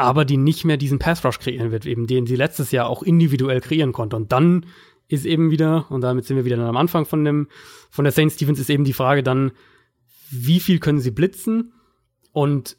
aber 0.00 0.24
die 0.24 0.36
nicht 0.36 0.64
mehr 0.64 0.76
diesen 0.76 0.98
Pass 0.98 1.24
Rush 1.24 1.38
kreieren 1.38 1.70
wird, 1.70 1.86
eben 1.86 2.06
den 2.06 2.26
sie 2.26 2.36
letztes 2.36 2.70
Jahr 2.70 2.88
auch 2.88 3.02
individuell 3.02 3.60
kreieren 3.60 3.92
konnte. 3.92 4.16
Und 4.16 4.32
dann 4.32 4.66
ist 5.08 5.26
eben 5.26 5.50
wieder, 5.50 5.90
und 5.90 6.00
damit 6.00 6.24
sind 6.24 6.36
wir 6.36 6.44
wieder 6.44 6.58
am 6.58 6.76
Anfang 6.76 7.04
von 7.04 7.24
dem, 7.24 7.48
von 7.90 8.04
der 8.04 8.12
Saints 8.12 8.36
Stevens, 8.36 8.58
ist 8.58 8.70
eben 8.70 8.84
die 8.84 8.92
Frage 8.92 9.22
dann, 9.22 9.52
wie 10.30 10.60
viel 10.60 10.78
können 10.78 11.00
sie 11.00 11.10
blitzen? 11.10 11.72
Und 12.32 12.76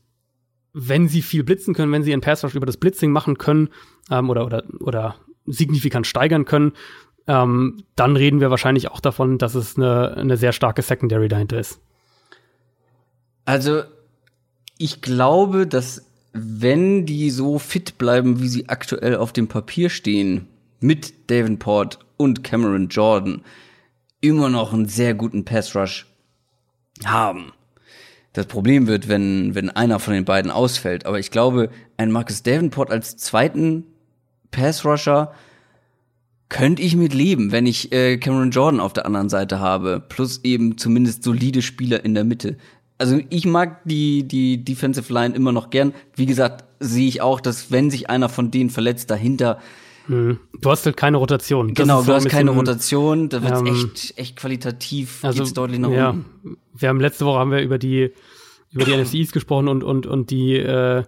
wenn 0.73 1.07
sie 1.07 1.22
viel 1.22 1.43
blitzen 1.43 1.73
können, 1.73 1.91
wenn 1.91 2.03
sie 2.03 2.14
einen 2.14 2.22
Pass 2.22 2.43
Rush 2.43 2.56
über 2.56 2.65
das 2.65 2.77
Blitzing 2.77 3.11
machen 3.11 3.38
können, 3.38 3.69
ähm, 4.10 4.30
oder, 4.30 4.45
oder, 4.45 4.64
oder 4.80 5.15
signifikant 5.45 6.07
steigern 6.07 6.45
können, 6.45 6.73
ähm, 7.27 7.84
dann 7.95 8.15
reden 8.15 8.39
wir 8.39 8.49
wahrscheinlich 8.49 8.89
auch 8.89 8.99
davon, 8.99 9.38
dass 9.38 9.53
es 9.53 9.77
eine, 9.77 10.15
eine 10.18 10.38
sehr 10.38 10.53
starke 10.53 10.81
Secondary 10.81 11.27
dahinter 11.27 11.60
ist. 11.60 11.80
Also, 13.45 13.84
ich 14.77 15.02
glaube, 15.02 15.68
dass 15.68 16.10
wenn 16.33 17.05
die 17.05 17.29
so 17.29 17.59
fit 17.59 17.97
bleiben, 17.97 18.41
wie 18.41 18.47
sie 18.47 18.69
aktuell 18.69 19.15
auf 19.15 19.33
dem 19.33 19.47
Papier 19.47 19.89
stehen, 19.89 20.47
mit 20.79 21.29
Davenport 21.29 21.99
und 22.17 22.43
Cameron 22.43 22.87
Jordan, 22.87 23.43
immer 24.21 24.49
noch 24.49 24.73
einen 24.73 24.87
sehr 24.87 25.13
guten 25.13 25.45
Pass 25.45 25.75
Rush 25.75 26.07
haben. 27.05 27.53
Das 28.33 28.45
Problem 28.45 28.87
wird, 28.87 29.09
wenn, 29.09 29.55
wenn 29.55 29.69
einer 29.69 29.99
von 29.99 30.13
den 30.13 30.25
beiden 30.25 30.51
ausfällt. 30.51 31.05
Aber 31.05 31.19
ich 31.19 31.31
glaube, 31.31 31.69
ein 31.97 32.11
Marcus 32.11 32.43
Davenport 32.43 32.89
als 32.89 33.17
zweiten 33.17 33.85
Pass 34.51 34.85
Rusher 34.85 35.33
könnte 36.47 36.81
ich 36.81 36.95
mit 36.95 37.13
leben, 37.13 37.51
wenn 37.51 37.65
ich 37.65 37.91
äh, 37.91 38.17
Cameron 38.17 38.51
Jordan 38.51 38.79
auf 38.79 38.93
der 38.93 39.05
anderen 39.05 39.29
Seite 39.29 39.59
habe. 39.59 40.01
Plus 40.07 40.41
eben 40.43 40.77
zumindest 40.77 41.23
solide 41.23 41.61
Spieler 41.61 42.05
in 42.05 42.13
der 42.13 42.23
Mitte 42.23 42.57
also 43.01 43.19
ich 43.29 43.45
mag 43.45 43.81
die, 43.83 44.27
die 44.27 44.63
Defensive 44.63 45.11
Line 45.11 45.35
immer 45.35 45.51
noch 45.51 45.71
gern. 45.71 45.93
Wie 46.15 46.27
gesagt, 46.27 46.65
sehe 46.79 47.07
ich 47.07 47.21
auch, 47.21 47.41
dass 47.41 47.71
wenn 47.71 47.89
sich 47.89 48.11
einer 48.11 48.29
von 48.29 48.51
denen 48.51 48.69
verletzt, 48.69 49.09
dahinter 49.09 49.57
hm. 50.07 50.39
Du 50.59 50.69
hast 50.71 50.85
halt 50.85 50.97
keine 50.97 51.17
Rotation. 51.17 51.73
Das 51.73 51.83
genau, 51.83 52.01
du 52.01 52.13
hast 52.13 52.27
keine 52.27 52.51
Rotation, 52.51 53.29
da 53.29 53.43
wird 53.43 53.59
ähm, 53.59 53.67
echt, 53.67 54.17
echt 54.17 54.35
qualitativ 54.35 55.23
also, 55.23 55.39
geht's 55.39 55.53
deutlich 55.53 55.79
nach 55.79 55.91
ja, 55.91 56.09
unten. 56.09 56.57
Wir 56.75 56.89
haben 56.89 56.99
letzte 56.99 57.25
Woche 57.25 57.39
haben 57.39 57.51
wir 57.51 57.61
über 57.61 57.77
die 57.77 58.11
über 58.71 58.85
die 58.85 58.91
NFCs 58.97 59.31
gesprochen 59.31 59.67
und 59.67 59.83
und 59.83 60.07
und 60.07 60.31
die 60.31 60.57
äh, 60.57 61.03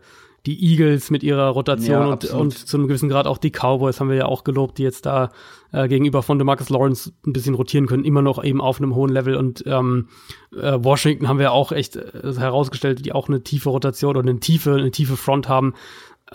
die 0.45 0.63
Eagles 0.63 1.09
mit 1.09 1.23
ihrer 1.23 1.47
Rotation 1.49 2.01
ja, 2.01 2.05
und, 2.05 2.25
und 2.25 2.53
zu 2.53 2.77
einem 2.77 2.87
gewissen 2.87 3.09
Grad 3.09 3.27
auch 3.27 3.37
die 3.37 3.51
Cowboys 3.51 3.99
haben 3.99 4.09
wir 4.09 4.15
ja 4.17 4.25
auch 4.25 4.43
gelobt, 4.43 4.77
die 4.77 4.83
jetzt 4.83 5.05
da 5.05 5.31
äh, 5.73 5.87
gegenüber 5.87 6.23
von 6.23 6.37
DeMarcus 6.37 6.69
Lawrence 6.69 7.11
ein 7.25 7.33
bisschen 7.33 7.55
rotieren 7.55 7.87
können, 7.87 8.05
immer 8.05 8.21
noch 8.21 8.41
eben 8.43 8.61
auf 8.61 8.79
einem 8.79 8.95
hohen 8.95 9.11
Level 9.11 9.35
und 9.35 9.63
ähm, 9.67 10.07
äh, 10.55 10.77
Washington 10.81 11.27
haben 11.27 11.39
wir 11.39 11.51
auch 11.51 11.71
echt 11.71 11.97
äh, 11.97 12.33
herausgestellt, 12.37 13.05
die 13.05 13.11
auch 13.11 13.27
eine 13.27 13.43
tiefe 13.43 13.69
Rotation 13.69 14.15
oder 14.15 14.29
eine 14.29 14.39
tiefe, 14.39 14.75
eine 14.75 14.91
tiefe 14.91 15.17
Front 15.17 15.49
haben. 15.49 15.73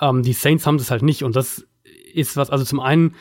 Ähm, 0.01 0.23
die 0.23 0.35
Saints 0.35 0.66
haben 0.66 0.77
das 0.77 0.90
halt 0.90 1.02
nicht 1.02 1.23
und 1.23 1.36
das 1.36 1.66
ist 2.12 2.36
was, 2.36 2.51
also 2.51 2.65
zum 2.65 2.81
einen 2.81 3.15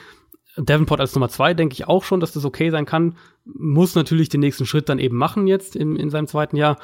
Davenport 0.57 0.99
als 0.99 1.13
Nummer 1.13 1.29
zwei 1.29 1.53
denke 1.53 1.73
ich 1.73 1.87
auch 1.87 2.03
schon, 2.03 2.19
dass 2.19 2.31
das 2.31 2.43
okay 2.43 2.71
sein 2.71 2.85
kann. 2.85 3.15
Muss 3.45 3.93
natürlich 3.93 4.29
den 4.29 4.39
nächsten 4.39 4.65
Schritt 4.65 4.89
dann 4.89 4.97
eben 4.97 5.15
machen 5.15 5.45
jetzt 5.45 5.75
in, 5.75 5.95
in 5.95 6.09
seinem 6.09 6.25
zweiten 6.25 6.57
Jahr. 6.57 6.79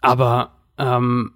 Aber 0.00 0.56
ähm, 0.78 1.32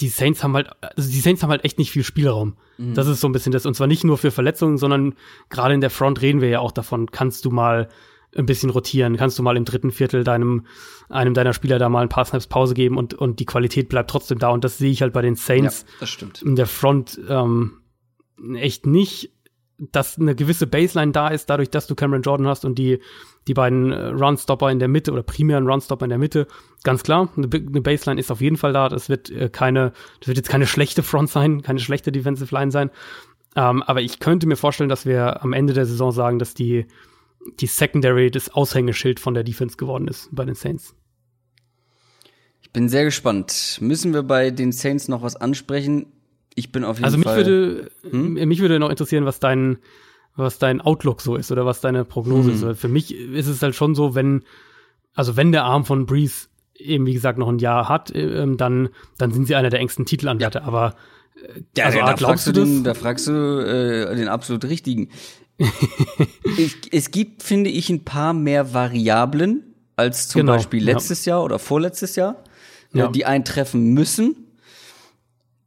die 0.00 0.08
Saints 0.08 0.42
haben 0.44 0.54
halt, 0.54 0.70
also 0.80 1.10
die 1.10 1.20
Saints 1.20 1.42
haben 1.42 1.50
halt 1.50 1.64
echt 1.64 1.78
nicht 1.78 1.90
viel 1.90 2.04
Spielraum. 2.04 2.56
Mhm. 2.78 2.94
Das 2.94 3.06
ist 3.08 3.20
so 3.20 3.28
ein 3.28 3.32
bisschen 3.32 3.52
das. 3.52 3.66
Und 3.66 3.74
zwar 3.74 3.86
nicht 3.86 4.04
nur 4.04 4.18
für 4.18 4.30
Verletzungen, 4.30 4.78
sondern 4.78 5.14
gerade 5.50 5.74
in 5.74 5.80
der 5.80 5.90
Front 5.90 6.22
reden 6.22 6.40
wir 6.40 6.48
ja 6.48 6.60
auch 6.60 6.72
davon, 6.72 7.10
kannst 7.10 7.44
du 7.44 7.50
mal 7.50 7.88
ein 8.34 8.46
bisschen 8.46 8.70
rotieren, 8.70 9.16
kannst 9.16 9.38
du 9.38 9.42
mal 9.42 9.56
im 9.56 9.64
dritten 9.64 9.90
Viertel 9.90 10.24
deinem, 10.24 10.66
einem 11.08 11.34
deiner 11.34 11.52
Spieler 11.52 11.78
da 11.78 11.88
mal 11.88 12.02
ein 12.02 12.08
paar 12.08 12.24
Snaps 12.24 12.46
Pause 12.46 12.74
geben 12.74 12.96
und, 12.96 13.12
und 13.12 13.40
die 13.40 13.44
Qualität 13.44 13.88
bleibt 13.88 14.10
trotzdem 14.10 14.38
da. 14.38 14.48
Und 14.48 14.64
das 14.64 14.78
sehe 14.78 14.90
ich 14.90 15.02
halt 15.02 15.12
bei 15.12 15.22
den 15.22 15.34
Saints 15.34 15.84
ja, 15.86 15.94
das 16.00 16.10
stimmt. 16.10 16.42
in 16.42 16.56
der 16.56 16.66
Front 16.66 17.20
ähm, 17.28 17.82
echt 18.54 18.86
nicht 18.86 19.32
dass 19.90 20.18
eine 20.18 20.34
gewisse 20.34 20.66
Baseline 20.66 21.12
da 21.12 21.28
ist, 21.28 21.50
dadurch, 21.50 21.70
dass 21.70 21.86
du 21.86 21.94
Cameron 21.94 22.22
Jordan 22.22 22.46
hast 22.46 22.64
und 22.64 22.78
die, 22.78 23.00
die 23.48 23.54
beiden 23.54 23.92
äh, 23.92 24.06
Runstopper 24.08 24.70
in 24.70 24.78
der 24.78 24.88
Mitte 24.88 25.12
oder 25.12 25.22
primären 25.22 25.66
Runstopper 25.66 26.04
in 26.04 26.10
der 26.10 26.18
Mitte. 26.18 26.46
Ganz 26.84 27.02
klar, 27.02 27.28
eine, 27.36 27.48
Baseline 27.48 28.20
ist 28.20 28.30
auf 28.30 28.40
jeden 28.40 28.56
Fall 28.56 28.72
da. 28.72 28.88
Das 28.88 29.08
wird 29.08 29.30
äh, 29.30 29.48
keine, 29.48 29.92
das 30.20 30.28
wird 30.28 30.36
jetzt 30.36 30.48
keine 30.48 30.66
schlechte 30.66 31.02
Front 31.02 31.30
sein, 31.30 31.62
keine 31.62 31.80
schlechte 31.80 32.12
Defensive 32.12 32.54
Line 32.54 32.70
sein. 32.70 32.90
Ähm, 33.56 33.82
aber 33.82 34.00
ich 34.02 34.20
könnte 34.20 34.46
mir 34.46 34.56
vorstellen, 34.56 34.88
dass 34.88 35.04
wir 35.04 35.42
am 35.42 35.52
Ende 35.52 35.72
der 35.72 35.86
Saison 35.86 36.12
sagen, 36.12 36.38
dass 36.38 36.54
die, 36.54 36.86
die 37.60 37.66
Secondary 37.66 38.30
das 38.30 38.50
Aushängeschild 38.50 39.18
von 39.18 39.34
der 39.34 39.42
Defense 39.42 39.76
geworden 39.76 40.06
ist 40.06 40.28
bei 40.32 40.44
den 40.44 40.54
Saints. 40.54 40.94
Ich 42.62 42.70
bin 42.70 42.88
sehr 42.88 43.04
gespannt. 43.04 43.78
Müssen 43.80 44.14
wir 44.14 44.22
bei 44.22 44.50
den 44.50 44.72
Saints 44.72 45.08
noch 45.08 45.22
was 45.22 45.36
ansprechen? 45.36 46.06
Ich 46.54 46.72
bin 46.72 46.84
auf 46.84 46.96
jeden 46.96 47.04
also 47.04 47.18
Fall. 47.18 47.38
Also 47.38 47.50
mich 47.50 47.56
würde, 47.56 47.90
hm? 48.10 48.48
mich 48.48 48.60
würde 48.60 48.78
noch 48.78 48.90
interessieren, 48.90 49.24
was 49.24 49.40
dein, 49.40 49.78
was 50.36 50.58
dein 50.58 50.80
Outlook 50.80 51.20
so 51.20 51.36
ist 51.36 51.50
oder 51.52 51.66
was 51.66 51.80
deine 51.80 52.04
Prognose 52.04 52.52
hm. 52.52 52.70
ist. 52.70 52.80
Für 52.80 52.88
mich 52.88 53.14
ist 53.14 53.48
es 53.48 53.62
halt 53.62 53.74
schon 53.74 53.94
so, 53.94 54.14
wenn, 54.14 54.42
also 55.14 55.36
wenn 55.36 55.52
der 55.52 55.64
Arm 55.64 55.84
von 55.84 56.06
Breeze 56.06 56.48
eben 56.78 57.06
wie 57.06 57.14
gesagt 57.14 57.38
noch 57.38 57.48
ein 57.48 57.58
Jahr 57.58 57.88
hat, 57.88 58.12
ähm, 58.14 58.56
dann, 58.56 58.90
dann 59.18 59.32
sind 59.32 59.46
sie 59.46 59.54
einer 59.54 59.70
der 59.70 59.80
engsten 59.80 60.04
Titelanwärter. 60.04 60.60
Ja. 60.60 60.66
Aber 60.66 60.94
äh, 61.36 61.62
ja, 61.76 61.86
also, 61.86 61.98
da, 61.98 62.16
fragst 62.16 62.46
du 62.46 62.52
den, 62.52 62.84
da 62.84 62.94
fragst 62.94 63.26
du 63.28 63.32
äh, 63.32 64.14
den 64.16 64.28
absolut 64.28 64.64
richtigen. 64.64 65.08
ich, 66.58 66.92
es 66.92 67.10
gibt, 67.10 67.42
finde 67.42 67.70
ich, 67.70 67.88
ein 67.90 68.04
paar 68.04 68.32
mehr 68.32 68.74
Variablen 68.74 69.74
als 69.96 70.28
zum 70.28 70.40
genau, 70.40 70.54
Beispiel 70.54 70.82
letztes 70.82 71.24
ja. 71.24 71.34
Jahr 71.34 71.44
oder 71.44 71.58
vorletztes 71.58 72.16
Jahr, 72.16 72.42
ja. 72.92 73.08
die 73.08 73.24
eintreffen 73.24 73.92
müssen. 73.92 74.36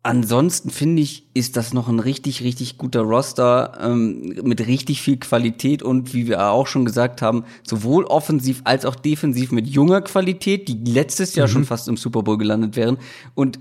Ansonsten 0.05 0.69
finde 0.69 1.01
ich, 1.01 1.25
ist 1.33 1.57
das 1.57 1.73
noch 1.73 1.87
ein 1.87 1.99
richtig, 1.99 2.43
richtig 2.43 2.77
guter 2.77 3.01
Roster 3.01 3.75
ähm, 3.81 4.35
mit 4.43 4.67
richtig 4.67 5.01
viel 5.01 5.17
Qualität 5.17 5.81
und 5.81 6.13
wie 6.13 6.27
wir 6.27 6.51
auch 6.51 6.67
schon 6.67 6.85
gesagt 6.85 7.23
haben, 7.23 7.43
sowohl 7.63 8.03
offensiv 8.03 8.61
als 8.65 8.85
auch 8.85 8.93
defensiv 8.93 9.51
mit 9.51 9.65
junger 9.65 10.03
Qualität, 10.03 10.67
die 10.67 10.75
letztes 10.75 11.33
Jahr 11.33 11.47
mhm. 11.47 11.51
schon 11.51 11.65
fast 11.65 11.87
im 11.87 11.97
Super 11.97 12.21
Bowl 12.21 12.37
gelandet 12.37 12.75
wären. 12.75 12.99
Und 13.33 13.57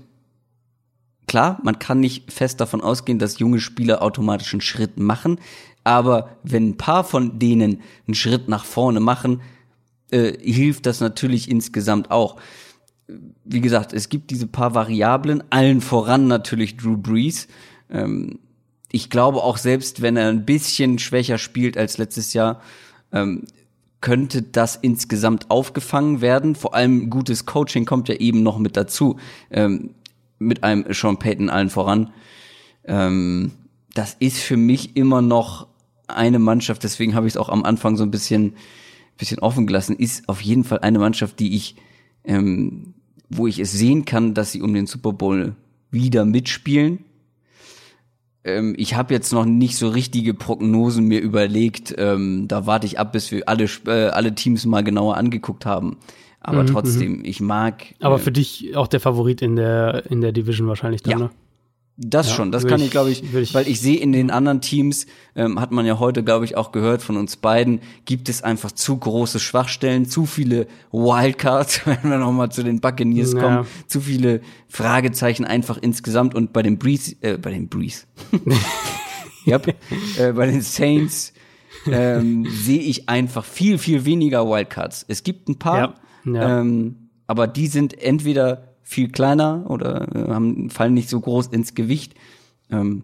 klar, 1.25 1.59
man 1.63 1.79
kann 1.79 1.99
nicht 1.99 2.31
fest 2.31 2.61
davon 2.61 2.81
ausgehen, 2.81 3.17
dass 3.17 3.39
junge 3.39 3.59
Spieler 3.59 4.03
automatisch 4.03 4.53
einen 4.53 4.61
Schritt 4.61 4.99
machen, 4.99 5.39
aber 5.83 6.37
wenn 6.43 6.69
ein 6.69 6.77
paar 6.77 7.05
von 7.05 7.39
denen 7.39 7.81
einen 8.05 8.13
Schritt 8.13 8.49
nach 8.49 8.65
vorne 8.65 8.99
machen, 8.99 9.41
äh, 10.11 10.33
hilft 10.39 10.85
das 10.85 10.99
natürlich 10.99 11.49
insgesamt 11.49 12.11
auch 12.11 12.35
wie 13.07 13.61
gesagt, 13.61 13.93
es 13.93 14.09
gibt 14.09 14.31
diese 14.31 14.47
paar 14.47 14.73
Variablen, 14.73 15.43
allen 15.49 15.81
voran 15.81 16.27
natürlich 16.27 16.77
Drew 16.77 16.97
Brees. 16.97 17.47
Ähm, 17.89 18.39
ich 18.91 19.09
glaube 19.09 19.43
auch 19.43 19.57
selbst, 19.57 20.01
wenn 20.01 20.17
er 20.17 20.29
ein 20.29 20.45
bisschen 20.45 20.99
schwächer 20.99 21.37
spielt 21.37 21.77
als 21.77 21.97
letztes 21.97 22.33
Jahr, 22.33 22.61
ähm, 23.11 23.43
könnte 24.01 24.41
das 24.41 24.75
insgesamt 24.75 25.49
aufgefangen 25.49 26.21
werden. 26.21 26.55
Vor 26.55 26.75
allem 26.75 27.09
gutes 27.09 27.45
Coaching 27.45 27.85
kommt 27.85 28.07
ja 28.07 28.15
eben 28.15 28.43
noch 28.43 28.57
mit 28.57 28.77
dazu, 28.77 29.17
ähm, 29.51 29.95
mit 30.37 30.63
einem 30.63 30.85
Sean 30.93 31.17
Payton 31.17 31.49
allen 31.49 31.69
voran. 31.69 32.11
Ähm, 32.83 33.51
das 33.93 34.15
ist 34.19 34.39
für 34.39 34.57
mich 34.57 34.95
immer 34.95 35.21
noch 35.21 35.67
eine 36.07 36.39
Mannschaft, 36.39 36.83
deswegen 36.83 37.15
habe 37.15 37.27
ich 37.27 37.33
es 37.33 37.37
auch 37.37 37.49
am 37.49 37.63
Anfang 37.63 37.97
so 37.97 38.03
ein 38.03 38.11
bisschen, 38.11 38.55
bisschen 39.17 39.39
offen 39.39 39.65
gelassen, 39.65 39.95
ist 39.95 40.29
auf 40.29 40.41
jeden 40.41 40.63
Fall 40.63 40.79
eine 40.79 40.99
Mannschaft, 40.99 41.39
die 41.39 41.55
ich, 41.55 41.75
ähm, 42.23 42.93
wo 43.29 43.47
ich 43.47 43.59
es 43.59 43.71
sehen 43.71 44.05
kann, 44.05 44.33
dass 44.33 44.51
sie 44.51 44.61
um 44.61 44.73
den 44.73 44.87
Super 44.87 45.13
Bowl 45.13 45.55
wieder 45.91 46.25
mitspielen. 46.25 47.05
Ähm, 48.43 48.75
ich 48.77 48.95
habe 48.95 49.13
jetzt 49.13 49.33
noch 49.33 49.45
nicht 49.45 49.77
so 49.77 49.89
richtige 49.89 50.33
Prognosen 50.33 51.07
mir 51.07 51.19
überlegt. 51.19 51.93
Ähm, 51.97 52.47
da 52.47 52.67
warte 52.67 52.85
ich 52.85 52.99
ab, 52.99 53.11
bis 53.11 53.31
wir 53.31 53.49
alle, 53.49 53.67
äh, 53.87 54.09
alle 54.09 54.35
Teams 54.35 54.65
mal 54.65 54.83
genauer 54.83 55.17
angeguckt 55.17 55.65
haben. 55.65 55.97
Aber 56.39 56.61
mhm, 56.61 56.67
trotzdem, 56.67 57.25
ich 57.25 57.41
mag. 57.41 57.95
Aber 57.99 58.15
äh, 58.15 58.19
für 58.19 58.31
dich 58.31 58.75
auch 58.75 58.87
der 58.87 58.99
Favorit 58.99 59.41
in 59.41 59.55
der 59.55 60.03
in 60.11 60.21
der 60.21 60.31
Division 60.31 60.67
wahrscheinlich 60.67 61.01
dann, 61.01 61.11
ja. 61.11 61.17
ne? 61.25 61.29
Das 61.97 62.27
ja, 62.27 62.35
schon, 62.35 62.51
das 62.51 62.67
kann 62.67 62.81
ich, 62.81 62.91
glaube 62.91 63.09
ich, 63.09 63.23
ich, 63.33 63.53
weil 63.53 63.69
ich 63.69 63.79
sehe 63.79 63.97
in 63.97 64.11
den 64.11 64.29
anderen 64.29 64.59
Teams, 64.59 65.05
ähm, 65.33 65.61
hat 65.61 65.71
man 65.71 65.85
ja 65.85 65.97
heute, 65.97 66.25
glaube 66.25 66.43
ich, 66.43 66.57
auch 66.57 66.73
gehört 66.73 67.01
von 67.01 67.15
uns 67.15 67.37
beiden, 67.37 67.79
gibt 68.03 68.27
es 68.27 68.41
einfach 68.41 68.73
zu 68.73 68.97
große 68.97 69.39
Schwachstellen, 69.39 70.05
zu 70.05 70.25
viele 70.25 70.67
Wildcards, 70.91 71.81
wenn 71.85 72.03
wir 72.03 72.17
nochmal 72.17 72.51
zu 72.51 72.63
den 72.63 72.81
Buccaneers 72.81 73.31
ja. 73.31 73.39
kommen, 73.39 73.67
zu 73.87 74.01
viele 74.01 74.41
Fragezeichen 74.67 75.45
einfach 75.45 75.77
insgesamt 75.77 76.35
und 76.35 76.51
bei 76.51 76.63
den 76.63 76.77
Breeze, 76.77 77.15
äh, 77.21 77.37
bei 77.37 77.51
den 77.51 77.69
Breeze, 77.69 78.03
yep, 79.47 79.73
äh, 80.17 80.33
bei 80.33 80.47
den 80.47 80.61
Saints 80.61 81.31
ähm, 81.87 82.45
sehe 82.49 82.81
ich 82.81 83.07
einfach 83.07 83.45
viel, 83.45 83.77
viel 83.77 84.03
weniger 84.03 84.45
Wildcards. 84.45 85.05
Es 85.07 85.23
gibt 85.23 85.47
ein 85.47 85.59
paar. 85.59 85.95
Ja. 86.25 86.59
Ähm, 86.59 87.09
aber 87.27 87.47
die 87.47 87.67
sind 87.67 87.99
entweder 88.01 88.74
viel 88.85 89.09
kleiner 89.09 89.65
oder 89.67 90.07
äh, 90.15 90.31
haben, 90.31 90.69
fallen 90.69 90.93
nicht 90.93 91.09
so 91.09 91.19
groß 91.19 91.47
ins 91.47 91.73
Gewicht. 91.73 92.13
Ähm, 92.71 93.01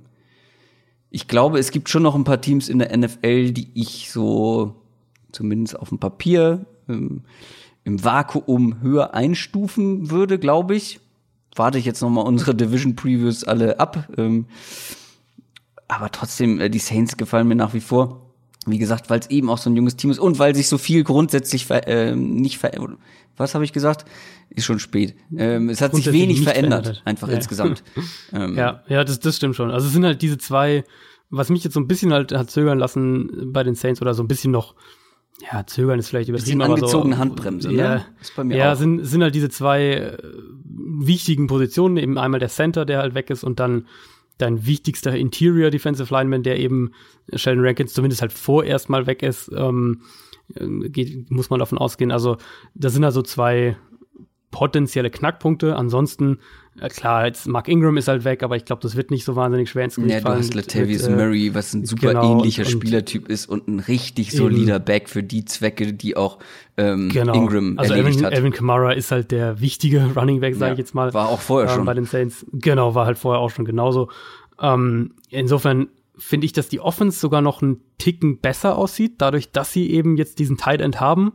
ich 1.09 1.27
glaube, 1.27 1.59
es 1.59 1.71
gibt 1.71 1.89
schon 1.89 2.03
noch 2.03 2.15
ein 2.15 2.23
paar 2.23 2.39
Teams 2.39 2.69
in 2.69 2.79
der 2.79 2.95
NFL, 2.95 3.51
die 3.51 3.69
ich 3.73 4.09
so 4.11 4.75
zumindest 5.33 5.77
auf 5.77 5.89
dem 5.89 5.97
Papier 5.97 6.65
ähm, 6.87 7.23
im 7.83 8.03
Vakuum 8.03 8.79
höher 8.81 9.13
einstufen 9.15 10.11
würde, 10.11 10.37
glaube 10.37 10.75
ich. 10.75 10.99
Warte 11.55 11.79
ich 11.79 11.85
jetzt 11.85 12.01
noch 12.01 12.09
mal 12.09 12.21
unsere 12.21 12.55
Division 12.55 12.95
Previews 12.95 13.43
alle 13.43 13.79
ab. 13.79 14.07
Ähm, 14.17 14.45
aber 15.87 16.11
trotzdem, 16.11 16.59
äh, 16.61 16.69
die 16.69 16.79
Saints 16.79 17.17
gefallen 17.17 17.47
mir 17.47 17.55
nach 17.55 17.73
wie 17.73 17.81
vor. 17.81 18.30
Wie 18.67 18.77
gesagt, 18.77 19.09
weil 19.09 19.19
es 19.19 19.29
eben 19.29 19.49
auch 19.49 19.57
so 19.57 19.69
ein 19.69 19.75
junges 19.75 19.95
Team 19.95 20.11
ist 20.11 20.19
und 20.19 20.37
weil 20.37 20.53
sich 20.53 20.67
so 20.67 20.77
viel 20.77 21.03
grundsätzlich 21.03 21.65
ver 21.65 21.87
äh, 21.87 22.15
nicht 22.15 22.59
ver 22.59 22.71
was 23.37 23.55
habe 23.55 23.63
ich 23.63 23.73
gesagt? 23.73 24.05
Ist 24.49 24.65
schon 24.65 24.79
spät. 24.79 25.15
Ähm, 25.35 25.69
es 25.69 25.81
hat 25.81 25.95
sich 25.95 26.11
wenig 26.11 26.41
verändert, 26.41 26.83
verändert, 26.83 27.01
einfach 27.05 27.27
ja. 27.29 27.35
insgesamt. 27.35 27.83
ähm, 28.33 28.55
ja, 28.55 28.83
ja, 28.87 29.03
das, 29.03 29.19
das 29.19 29.37
stimmt 29.37 29.55
schon. 29.55 29.71
Also 29.71 29.87
es 29.87 29.93
sind 29.93 30.05
halt 30.05 30.21
diese 30.21 30.37
zwei, 30.37 30.83
was 31.29 31.49
mich 31.49 31.63
jetzt 31.63 31.73
so 31.73 31.79
ein 31.79 31.87
bisschen 31.87 32.13
halt 32.13 32.31
hat 32.33 32.51
zögern 32.51 32.77
lassen 32.77 33.51
bei 33.51 33.63
den 33.63 33.75
Saints 33.75 34.01
oder 34.01 34.13
so 34.13 34.21
ein 34.21 34.27
bisschen 34.27 34.51
noch, 34.51 34.75
ja, 35.51 35.65
zögern 35.65 35.97
ist 35.97 36.09
vielleicht 36.09 36.29
übertrieben, 36.29 36.61
aber 36.61 36.75
angezogene 36.75 37.15
so, 37.15 37.21
Handbremse, 37.21 37.71
ja, 37.71 37.95
ne? 37.95 38.05
Ist 38.21 38.35
bei 38.35 38.43
mir 38.43 38.57
ja, 38.57 38.73
auch. 38.73 38.77
sind 38.77 39.03
sind 39.05 39.23
halt 39.23 39.33
diese 39.33 39.49
zwei 39.49 39.93
äh, 39.93 40.17
wichtigen 40.63 41.47
Positionen, 41.47 41.97
eben 41.97 42.17
einmal 42.17 42.39
der 42.39 42.49
Center, 42.49 42.85
der 42.85 42.99
halt 42.99 43.15
weg 43.15 43.29
ist 43.29 43.43
und 43.43 43.59
dann 43.59 43.87
dein 44.41 44.65
wichtigster 44.65 45.15
Interior 45.15 45.69
Defensive 45.69 46.13
Lineman, 46.13 46.43
der 46.43 46.59
eben 46.59 46.91
Sheldon 47.33 47.65
Rankins 47.65 47.93
zumindest 47.93 48.21
halt 48.21 48.33
vorerst 48.33 48.89
mal 48.89 49.07
weg 49.07 49.23
ist. 49.23 49.51
Ähm, 49.55 50.01
äh, 50.55 50.89
geht, 50.89 51.29
muss 51.31 51.49
man 51.49 51.59
davon 51.59 51.77
ausgehen. 51.77 52.11
Also 52.11 52.37
das 52.73 52.93
sind 52.93 53.03
also 53.03 53.21
zwei 53.21 53.77
potenzielle 54.51 55.09
Knackpunkte. 55.09 55.75
Ansonsten, 55.75 56.39
klar, 56.89 57.25
jetzt 57.25 57.47
Mark 57.47 57.67
Ingram 57.67 57.97
ist 57.97 58.07
halt 58.07 58.23
weg, 58.23 58.43
aber 58.43 58.55
ich 58.55 58.65
glaube, 58.65 58.81
das 58.81 58.95
wird 58.95 59.11
nicht 59.11 59.25
so 59.25 59.35
wahnsinnig 59.35 59.69
schwer 59.69 59.85
ins 59.85 59.95
Gewicht 59.95 60.13
ja, 60.15 60.21
fallen. 60.21 60.37
Du 60.37 60.43
hast 60.43 60.53
Latavius 60.53 61.07
äh, 61.07 61.11
Murray, 61.11 61.53
was 61.53 61.73
ein 61.73 61.85
super 61.85 62.09
genau, 62.09 62.37
ähnlicher 62.37 62.63
und, 62.63 62.71
Spielertyp 62.71 63.27
ist 63.27 63.47
und 63.47 63.67
ein 63.67 63.79
richtig 63.79 64.31
solider 64.31 64.77
eben. 64.77 64.85
Back 64.85 65.09
für 65.09 65.21
die 65.21 65.43
Zwecke, 65.45 65.93
die 65.93 66.15
auch 66.15 66.39
ähm, 66.77 67.09
genau. 67.09 67.33
Ingram 67.33 67.77
also 67.77 67.93
erledigt 67.93 68.17
Alvin, 68.17 68.25
hat. 68.25 68.33
Alvin 68.33 68.53
Kamara 68.53 68.91
ist 68.93 69.11
halt 69.11 69.31
der 69.31 69.59
wichtige 69.59 70.11
Running 70.15 70.39
Back, 70.39 70.55
sage 70.55 70.67
ja, 70.67 70.73
ich 70.73 70.79
jetzt 70.79 70.95
mal. 70.95 71.13
War 71.13 71.29
auch 71.29 71.41
vorher 71.41 71.69
ähm, 71.69 71.75
schon. 71.75 71.85
Bei 71.85 71.93
den 71.93 72.05
Saints. 72.05 72.45
Genau, 72.53 72.95
war 72.95 73.05
halt 73.05 73.17
vorher 73.17 73.41
auch 73.41 73.49
schon 73.49 73.65
genauso. 73.65 74.09
Ähm, 74.61 75.13
insofern 75.29 75.89
finde 76.17 76.45
ich, 76.45 76.53
dass 76.53 76.69
die 76.69 76.79
Offense 76.79 77.19
sogar 77.19 77.41
noch 77.41 77.61
einen 77.61 77.81
Ticken 77.97 78.39
besser 78.39 78.77
aussieht, 78.77 79.15
dadurch, 79.17 79.51
dass 79.51 79.73
sie 79.73 79.91
eben 79.91 80.17
jetzt 80.17 80.39
diesen 80.39 80.57
Tight 80.57 80.79
End 80.79 80.99
haben. 81.01 81.33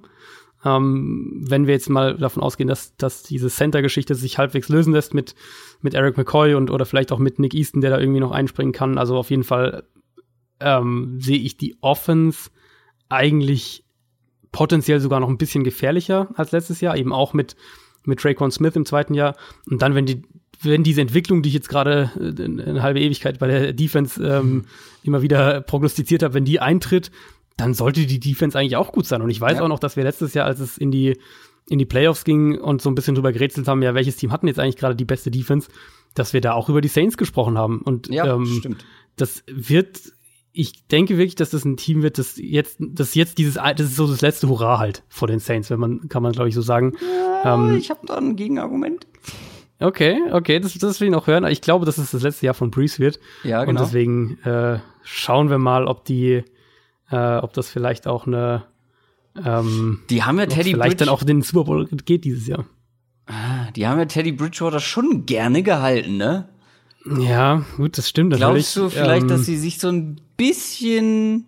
Ähm, 0.66 1.44
wenn 1.46 1.66
wir 1.68 1.74
jetzt 1.74 1.88
mal 1.88 2.16
davon 2.16 2.42
ausgehen, 2.42 2.66
dass, 2.66 2.96
dass 2.96 3.22
diese 3.22 3.48
Center-Geschichte 3.48 4.16
sich 4.16 4.36
halbwegs 4.36 4.68
lösen 4.68 4.92
lässt 4.92 5.14
mit, 5.14 5.36
mit 5.80 5.94
Eric 5.94 6.16
McCoy 6.16 6.54
und 6.54 6.70
oder 6.70 6.84
vielleicht 6.84 7.12
auch 7.12 7.18
mit 7.18 7.38
Nick 7.38 7.54
Easton, 7.54 7.80
der 7.80 7.90
da 7.90 8.00
irgendwie 8.00 8.20
noch 8.20 8.32
einspringen 8.32 8.72
kann. 8.72 8.98
Also 8.98 9.16
auf 9.16 9.30
jeden 9.30 9.44
Fall 9.44 9.84
ähm, 10.58 11.18
sehe 11.20 11.38
ich 11.38 11.56
die 11.56 11.76
Offense 11.82 12.50
eigentlich 13.08 13.84
potenziell 14.50 14.98
sogar 14.98 15.20
noch 15.20 15.28
ein 15.28 15.38
bisschen 15.38 15.62
gefährlicher 15.62 16.28
als 16.34 16.50
letztes 16.50 16.80
Jahr, 16.80 16.96
eben 16.96 17.12
auch 17.12 17.32
mit, 17.32 17.54
mit 18.04 18.18
Traquan 18.18 18.50
Smith 18.50 18.74
im 18.74 18.86
zweiten 18.86 19.14
Jahr. 19.14 19.36
Und 19.70 19.82
dann, 19.82 19.94
wenn 19.94 20.06
die 20.06 20.22
wenn 20.62 20.82
diese 20.82 21.02
Entwicklung, 21.02 21.42
die 21.42 21.50
ich 21.50 21.54
jetzt 21.54 21.68
gerade 21.68 22.10
äh, 22.18 22.42
eine 22.42 22.82
halbe 22.82 23.00
Ewigkeit 23.00 23.38
bei 23.38 23.46
der 23.46 23.72
Defense 23.72 24.22
ähm, 24.24 24.64
immer 25.02 25.22
wieder 25.22 25.60
prognostiziert 25.60 26.22
habe, 26.22 26.34
wenn 26.34 26.46
die 26.46 26.60
eintritt, 26.60 27.10
dann 27.56 27.74
sollte 27.74 28.06
die 28.06 28.20
Defense 28.20 28.58
eigentlich 28.58 28.76
auch 28.76 28.92
gut 28.92 29.06
sein. 29.06 29.22
Und 29.22 29.30
ich 29.30 29.40
weiß 29.40 29.58
ja. 29.58 29.64
auch 29.64 29.68
noch, 29.68 29.78
dass 29.78 29.96
wir 29.96 30.04
letztes 30.04 30.34
Jahr, 30.34 30.46
als 30.46 30.60
es 30.60 30.78
in 30.78 30.90
die 30.90 31.16
in 31.68 31.78
die 31.78 31.84
Playoffs 31.84 32.24
ging 32.24 32.58
und 32.58 32.80
so 32.80 32.88
ein 32.88 32.94
bisschen 32.94 33.14
drüber 33.14 33.32
gerätselt 33.32 33.66
haben, 33.66 33.82
ja, 33.82 33.94
welches 33.94 34.16
Team 34.16 34.30
hatten 34.32 34.46
jetzt 34.46 34.60
eigentlich 34.60 34.76
gerade 34.76 34.94
die 34.94 35.04
beste 35.04 35.30
Defense, 35.30 35.68
dass 36.14 36.32
wir 36.32 36.40
da 36.40 36.52
auch 36.52 36.68
über 36.68 36.80
die 36.80 36.88
Saints 36.88 37.16
gesprochen 37.16 37.58
haben. 37.58 37.80
Und 37.80 38.08
ja, 38.08 38.34
ähm, 38.34 38.46
stimmt. 38.46 38.84
das 39.16 39.42
wird, 39.48 40.12
ich 40.52 40.86
denke 40.86 41.18
wirklich, 41.18 41.34
dass 41.34 41.50
das 41.50 41.64
ein 41.64 41.76
Team 41.76 42.02
wird, 42.02 42.18
das 42.18 42.36
jetzt, 42.36 42.76
das 42.78 43.14
jetzt 43.16 43.38
dieses, 43.38 43.54
das 43.54 43.80
ist 43.80 43.96
so 43.96 44.06
das 44.06 44.20
letzte 44.20 44.48
Hurra 44.48 44.78
halt 44.78 45.02
vor 45.08 45.26
den 45.26 45.40
Saints, 45.40 45.68
wenn 45.70 45.80
man, 45.80 46.08
kann 46.08 46.22
man 46.22 46.32
glaube 46.32 46.48
ich 46.48 46.54
so 46.54 46.62
sagen. 46.62 46.92
Ja, 47.44 47.54
ähm, 47.54 47.76
ich 47.76 47.90
habe 47.90 48.06
da 48.06 48.16
ein 48.16 48.36
Gegenargument. 48.36 49.08
Okay, 49.78 50.20
okay, 50.30 50.58
das, 50.60 50.72
das 50.74 51.00
will 51.00 51.08
ich 51.08 51.12
noch 51.12 51.26
hören. 51.26 51.44
Ich 51.46 51.60
glaube, 51.60 51.84
dass 51.84 51.98
es 51.98 52.12
das 52.12 52.22
letzte 52.22 52.46
Jahr 52.46 52.54
von 52.54 52.70
Breeze 52.70 52.98
wird. 52.98 53.18
Ja, 53.42 53.64
genau. 53.64 53.80
Und 53.80 53.86
deswegen 53.86 54.38
äh, 54.44 54.78
schauen 55.02 55.50
wir 55.50 55.58
mal, 55.58 55.86
ob 55.86 56.04
die, 56.04 56.44
äh, 57.10 57.36
ob 57.36 57.52
das 57.52 57.68
vielleicht 57.68 58.06
auch 58.06 58.26
eine 58.26 58.64
ähm, 59.44 60.00
Die 60.10 60.22
haben 60.22 60.38
ja 60.38 60.46
Teddy 60.46 60.70
vielleicht 60.70 60.98
Bridge 60.98 61.04
dann 61.04 61.08
auch 61.08 61.22
den 61.22 61.42
Super 61.42 61.64
Bowl 61.64 61.86
geht 62.04 62.24
dieses 62.24 62.46
Jahr. 62.46 62.64
Ah, 63.26 63.70
die 63.74 63.86
haben 63.86 63.98
ja 63.98 64.04
Teddy 64.04 64.32
Bridgewater 64.32 64.80
schon 64.80 65.26
gerne 65.26 65.62
gehalten, 65.62 66.16
ne? 66.16 66.48
Ja, 67.18 67.64
gut, 67.76 67.98
das 67.98 68.08
stimmt. 68.08 68.34
Glaubst 68.34 68.76
du 68.76 68.88
vielleicht, 68.88 69.22
ähm, 69.22 69.28
dass 69.28 69.46
sie 69.46 69.56
sich 69.56 69.78
so 69.78 69.88
ein 69.88 70.20
bisschen 70.36 71.44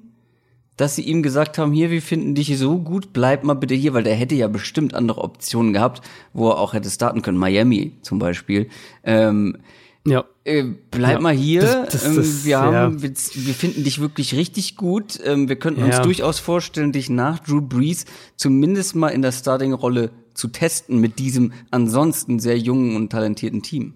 dass 0.79 0.95
sie 0.95 1.03
ihm 1.03 1.25
gesagt 1.25 1.59
haben, 1.59 1.73
hier, 1.73 1.91
wir 1.91 2.01
finden 2.01 2.37
dich 2.37 2.57
so 2.57 2.79
gut, 2.79 3.13
bleib 3.13 3.43
mal 3.43 3.55
bitte 3.55 3.75
hier, 3.75 3.95
weil 3.95 4.05
der 4.05 4.15
hätte 4.15 4.37
ja 4.37 4.47
bestimmt 4.47 4.95
andere 4.95 5.23
Optionen 5.23 5.73
gehabt, 5.73 6.03
wo 6.33 6.51
er 6.51 6.59
auch 6.59 6.73
hätte 6.73 6.89
starten 6.89 7.21
können. 7.21 7.37
Miami 7.37 7.95
zum 8.03 8.21
Beispiel. 8.21 8.69
Ähm, 9.03 9.59
ja. 10.11 10.25
Äh, 10.45 10.65
bleib 10.91 11.15
ja. 11.15 11.21
mal 11.21 11.35
hier. 11.35 11.61
Das, 11.61 11.93
das, 11.93 12.05
ähm, 12.07 12.17
das, 12.17 12.45
wir, 12.45 12.59
haben, 12.59 13.03
wir, 13.03 13.11
wir, 13.11 13.55
finden 13.55 13.85
dich 13.85 14.01
wirklich 14.01 14.35
richtig 14.35 14.77
gut. 14.77 15.19
Ähm, 15.25 15.49
wir 15.49 15.57
könnten 15.57 15.83
uns 15.83 16.01
durchaus 16.01 16.39
vorstellen, 16.39 16.93
dich 16.93 17.11
nach 17.11 17.39
Drew 17.39 17.61
Brees 17.61 18.05
zumindest 18.37 18.97
mal 18.97 19.09
in 19.09 19.23
der 19.23 19.33
Starting-Rolle 19.33 20.11
zu 20.35 20.49
testen 20.49 21.01
mit 21.01 21.19
diesem 21.19 21.53
ansonsten 21.71 22.39
sehr 22.39 22.59
jungen 22.59 22.97
und 22.97 23.11
talentierten 23.11 23.63
Team. 23.63 23.95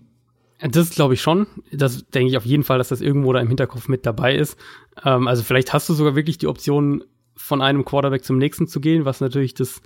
Das 0.60 0.90
glaube 0.90 1.14
ich 1.14 1.20
schon. 1.20 1.46
Das 1.72 2.06
denke 2.10 2.30
ich 2.30 2.36
auf 2.36 2.44
jeden 2.44 2.62
Fall, 2.62 2.78
dass 2.78 2.88
das 2.88 3.00
irgendwo 3.00 3.32
da 3.32 3.40
im 3.40 3.48
Hinterkopf 3.48 3.88
mit 3.88 4.06
dabei 4.06 4.36
ist. 4.36 4.56
Ähm, 5.04 5.26
also 5.26 5.42
vielleicht 5.42 5.72
hast 5.72 5.88
du 5.88 5.94
sogar 5.94 6.14
wirklich 6.14 6.38
die 6.38 6.46
Option, 6.46 7.04
von 7.42 7.62
einem 7.62 7.84
Quarterback 7.84 8.24
zum 8.24 8.38
nächsten 8.38 8.66
zu 8.66 8.80
gehen, 8.80 9.04
was 9.04 9.20
natürlich 9.20 9.54
das, 9.54 9.82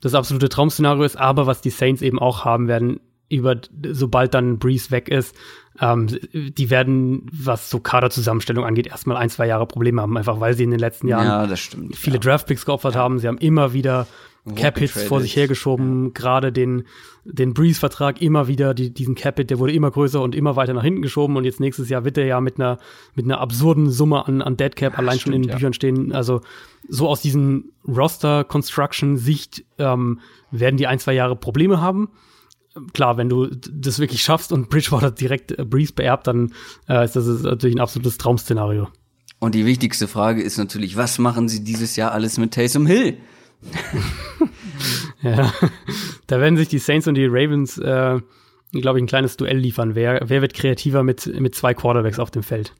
das 0.00 0.14
absolute 0.14 0.48
Traum-Szenario 0.48 1.02
ist, 1.02 1.16
aber 1.16 1.46
was 1.46 1.60
die 1.60 1.70
Saints 1.70 2.02
eben 2.02 2.18
auch 2.18 2.44
haben 2.44 2.68
werden, 2.68 3.00
über, 3.30 3.56
sobald 3.90 4.34
dann 4.34 4.58
Breeze 4.58 4.90
weg 4.90 5.08
ist, 5.08 5.34
ähm, 5.80 6.08
die 6.32 6.68
werden, 6.68 7.26
was 7.32 7.70
so 7.70 7.80
Kaderzusammenstellung 7.80 8.64
angeht, 8.64 8.88
erstmal 8.88 9.16
ein, 9.16 9.30
zwei 9.30 9.46
Jahre 9.46 9.66
Probleme 9.66 10.02
haben, 10.02 10.16
einfach 10.18 10.40
weil 10.40 10.54
sie 10.54 10.64
in 10.64 10.70
den 10.70 10.80
letzten 10.80 11.08
Jahren 11.08 11.48
ja, 11.48 11.56
stimmt, 11.56 11.96
viele 11.96 12.16
ja. 12.16 12.20
Draftpicks 12.20 12.66
geopfert 12.66 12.96
haben. 12.96 13.18
Sie 13.18 13.28
haben 13.28 13.38
immer 13.38 13.72
wieder 13.72 14.06
Cap-Hits 14.54 15.04
vor 15.04 15.20
sich 15.20 15.36
hergeschoben, 15.36 16.06
ja. 16.06 16.10
gerade 16.14 16.52
den, 16.52 16.84
den 17.24 17.54
Breeze-Vertrag 17.54 18.20
immer 18.20 18.48
wieder, 18.48 18.74
die, 18.74 18.92
diesen 18.92 19.14
Cap-Hit, 19.14 19.50
der 19.50 19.58
wurde 19.58 19.72
immer 19.72 19.90
größer 19.90 20.20
und 20.20 20.34
immer 20.34 20.56
weiter 20.56 20.72
nach 20.72 20.82
hinten 20.82 21.02
geschoben 21.02 21.36
und 21.36 21.44
jetzt 21.44 21.60
nächstes 21.60 21.88
Jahr 21.88 22.04
wird 22.04 22.18
er 22.18 22.26
ja 22.26 22.40
mit 22.40 22.58
einer, 22.58 22.78
mit 23.14 23.26
einer 23.26 23.40
absurden 23.40 23.90
Summe 23.90 24.26
an, 24.26 24.42
an 24.42 24.56
Dead 24.56 24.74
Cap 24.74 24.94
ja, 24.94 24.98
allein 24.98 25.18
stimmt, 25.18 25.22
schon 25.22 25.32
in 25.34 25.42
den 25.42 25.50
ja. 25.50 25.54
Büchern 25.56 25.72
stehen. 25.72 26.12
Also 26.12 26.40
so 26.88 27.08
aus 27.08 27.20
diesen 27.20 27.72
Roster-Construction-Sicht 27.86 29.64
ähm, 29.78 30.20
werden 30.50 30.76
die 30.76 30.86
ein, 30.86 30.98
zwei 30.98 31.12
Jahre 31.12 31.36
Probleme 31.36 31.80
haben. 31.80 32.08
Klar, 32.92 33.16
wenn 33.16 33.28
du 33.28 33.46
das 33.46 33.98
wirklich 33.98 34.22
schaffst 34.22 34.52
und 34.52 34.68
Bridgewater 34.68 35.10
direkt 35.10 35.58
äh, 35.58 35.64
Breeze 35.64 35.92
beerbt, 35.92 36.26
dann 36.26 36.52
äh, 36.88 37.04
ist 37.04 37.16
das 37.16 37.26
natürlich 37.26 37.76
ein 37.76 37.80
absolutes 37.80 38.18
Traum-Szenario. 38.18 38.88
Und 39.38 39.54
die 39.54 39.64
wichtigste 39.64 40.06
Frage 40.06 40.42
ist 40.42 40.58
natürlich, 40.58 40.96
was 40.96 41.18
machen 41.18 41.48
sie 41.48 41.64
dieses 41.64 41.96
Jahr 41.96 42.12
alles 42.12 42.38
mit 42.38 42.52
Taysom 42.52 42.86
Hill? 42.86 43.16
ja, 45.22 45.52
da 46.26 46.40
werden 46.40 46.56
sich 46.56 46.68
die 46.68 46.78
Saints 46.78 47.06
und 47.06 47.14
die 47.14 47.26
Ravens, 47.26 47.78
äh, 47.78 48.20
glaube 48.72 48.98
ich, 48.98 49.02
ein 49.02 49.06
kleines 49.06 49.36
Duell 49.36 49.58
liefern. 49.58 49.94
Wer, 49.94 50.22
wer 50.26 50.42
wird 50.42 50.54
kreativer 50.54 51.02
mit, 51.02 51.26
mit 51.40 51.54
zwei 51.54 51.74
Quarterbacks 51.74 52.18
auf 52.18 52.30
dem 52.30 52.42
Feld? 52.42 52.74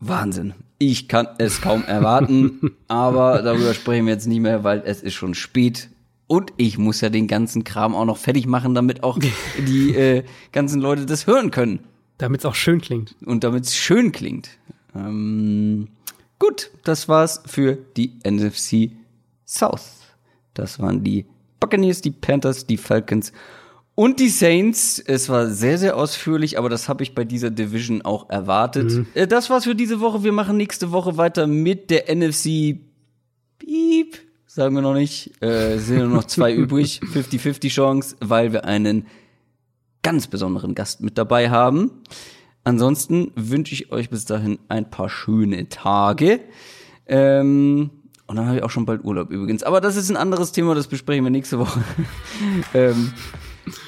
Wahnsinn. 0.00 0.54
Ich 0.78 1.08
kann 1.08 1.28
es 1.38 1.60
kaum 1.60 1.84
erwarten, 1.84 2.72
aber 2.88 3.42
darüber 3.42 3.72
sprechen 3.72 4.06
wir 4.06 4.12
jetzt 4.12 4.26
nicht 4.26 4.40
mehr, 4.40 4.64
weil 4.64 4.82
es 4.84 5.02
ist 5.02 5.14
schon 5.14 5.34
spät. 5.34 5.88
Und 6.34 6.52
ich 6.56 6.78
muss 6.78 7.00
ja 7.00 7.10
den 7.10 7.28
ganzen 7.28 7.62
Kram 7.62 7.94
auch 7.94 8.06
noch 8.06 8.16
fertig 8.16 8.48
machen, 8.48 8.74
damit 8.74 9.04
auch 9.04 9.20
die 9.68 9.94
äh, 9.94 10.24
ganzen 10.50 10.80
Leute 10.80 11.06
das 11.06 11.28
hören 11.28 11.52
können. 11.52 11.78
Damit 12.18 12.40
es 12.40 12.44
auch 12.44 12.56
schön 12.56 12.80
klingt. 12.80 13.14
Und 13.24 13.44
damit 13.44 13.66
es 13.66 13.76
schön 13.76 14.10
klingt. 14.10 14.48
Ähm, 14.96 15.86
gut, 16.40 16.72
das 16.82 17.08
war's 17.08 17.40
für 17.46 17.78
die 17.96 18.14
NFC 18.26 18.90
South. 19.46 19.92
Das 20.54 20.80
waren 20.80 21.04
die 21.04 21.24
Buccaneers, 21.60 22.00
die 22.00 22.10
Panthers, 22.10 22.66
die 22.66 22.78
Falcons 22.78 23.32
und 23.94 24.18
die 24.18 24.28
Saints. 24.28 24.98
Es 24.98 25.28
war 25.28 25.46
sehr, 25.46 25.78
sehr 25.78 25.96
ausführlich, 25.96 26.58
aber 26.58 26.68
das 26.68 26.88
habe 26.88 27.04
ich 27.04 27.14
bei 27.14 27.22
dieser 27.22 27.52
Division 27.52 28.02
auch 28.02 28.28
erwartet. 28.28 28.90
Mhm. 28.90 29.06
Äh, 29.14 29.28
das 29.28 29.50
war's 29.50 29.64
für 29.64 29.76
diese 29.76 30.00
Woche. 30.00 30.24
Wir 30.24 30.32
machen 30.32 30.56
nächste 30.56 30.90
Woche 30.90 31.16
weiter 31.16 31.46
mit 31.46 31.90
der 31.90 32.12
NFC 32.12 32.80
Beep. 33.60 34.18
Sagen 34.54 34.76
wir 34.76 34.82
noch 34.82 34.94
nicht. 34.94 35.42
Äh, 35.42 35.78
sind 35.78 35.98
nur 35.98 36.06
noch 36.06 36.24
zwei 36.26 36.54
übrig. 36.54 37.00
50-50 37.02 37.70
Chance, 37.70 38.14
weil 38.20 38.52
wir 38.52 38.64
einen 38.64 39.08
ganz 40.04 40.28
besonderen 40.28 40.76
Gast 40.76 41.00
mit 41.00 41.18
dabei 41.18 41.50
haben. 41.50 41.90
Ansonsten 42.62 43.32
wünsche 43.34 43.74
ich 43.74 43.90
euch 43.90 44.10
bis 44.10 44.26
dahin 44.26 44.60
ein 44.68 44.88
paar 44.88 45.08
schöne 45.08 45.68
Tage. 45.68 46.38
Ähm, 47.08 47.90
und 48.28 48.36
dann 48.36 48.46
habe 48.46 48.58
ich 48.58 48.62
auch 48.62 48.70
schon 48.70 48.86
bald 48.86 49.02
Urlaub 49.02 49.32
übrigens. 49.32 49.64
Aber 49.64 49.80
das 49.80 49.96
ist 49.96 50.08
ein 50.08 50.16
anderes 50.16 50.52
Thema, 50.52 50.76
das 50.76 50.86
besprechen 50.86 51.24
wir 51.24 51.32
nächste 51.32 51.58
Woche. 51.58 51.82
ähm, 52.74 53.12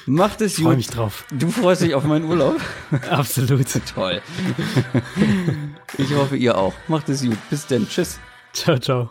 macht 0.07 0.41
es 0.41 0.57
gut. 0.57 0.59
Ich 0.59 0.65
freue 0.65 0.77
mich 0.79 0.89
drauf. 0.89 1.27
Du 1.31 1.49
freust 1.49 1.83
dich 1.83 1.95
auf 1.95 2.03
meinen 2.03 2.25
Urlaub? 2.25 2.61
Absolut. 3.09 3.69
Toll. 3.95 4.21
ich 5.97 6.13
hoffe, 6.13 6.37
ihr 6.37 6.59
auch. 6.59 6.75
Macht 6.89 7.09
es 7.09 7.23
gut. 7.23 7.39
Bis 7.51 7.69
denn. 7.69 7.87
Tschüss. 7.87 8.19
Ciao, 8.53 8.81
ciao. 8.81 9.11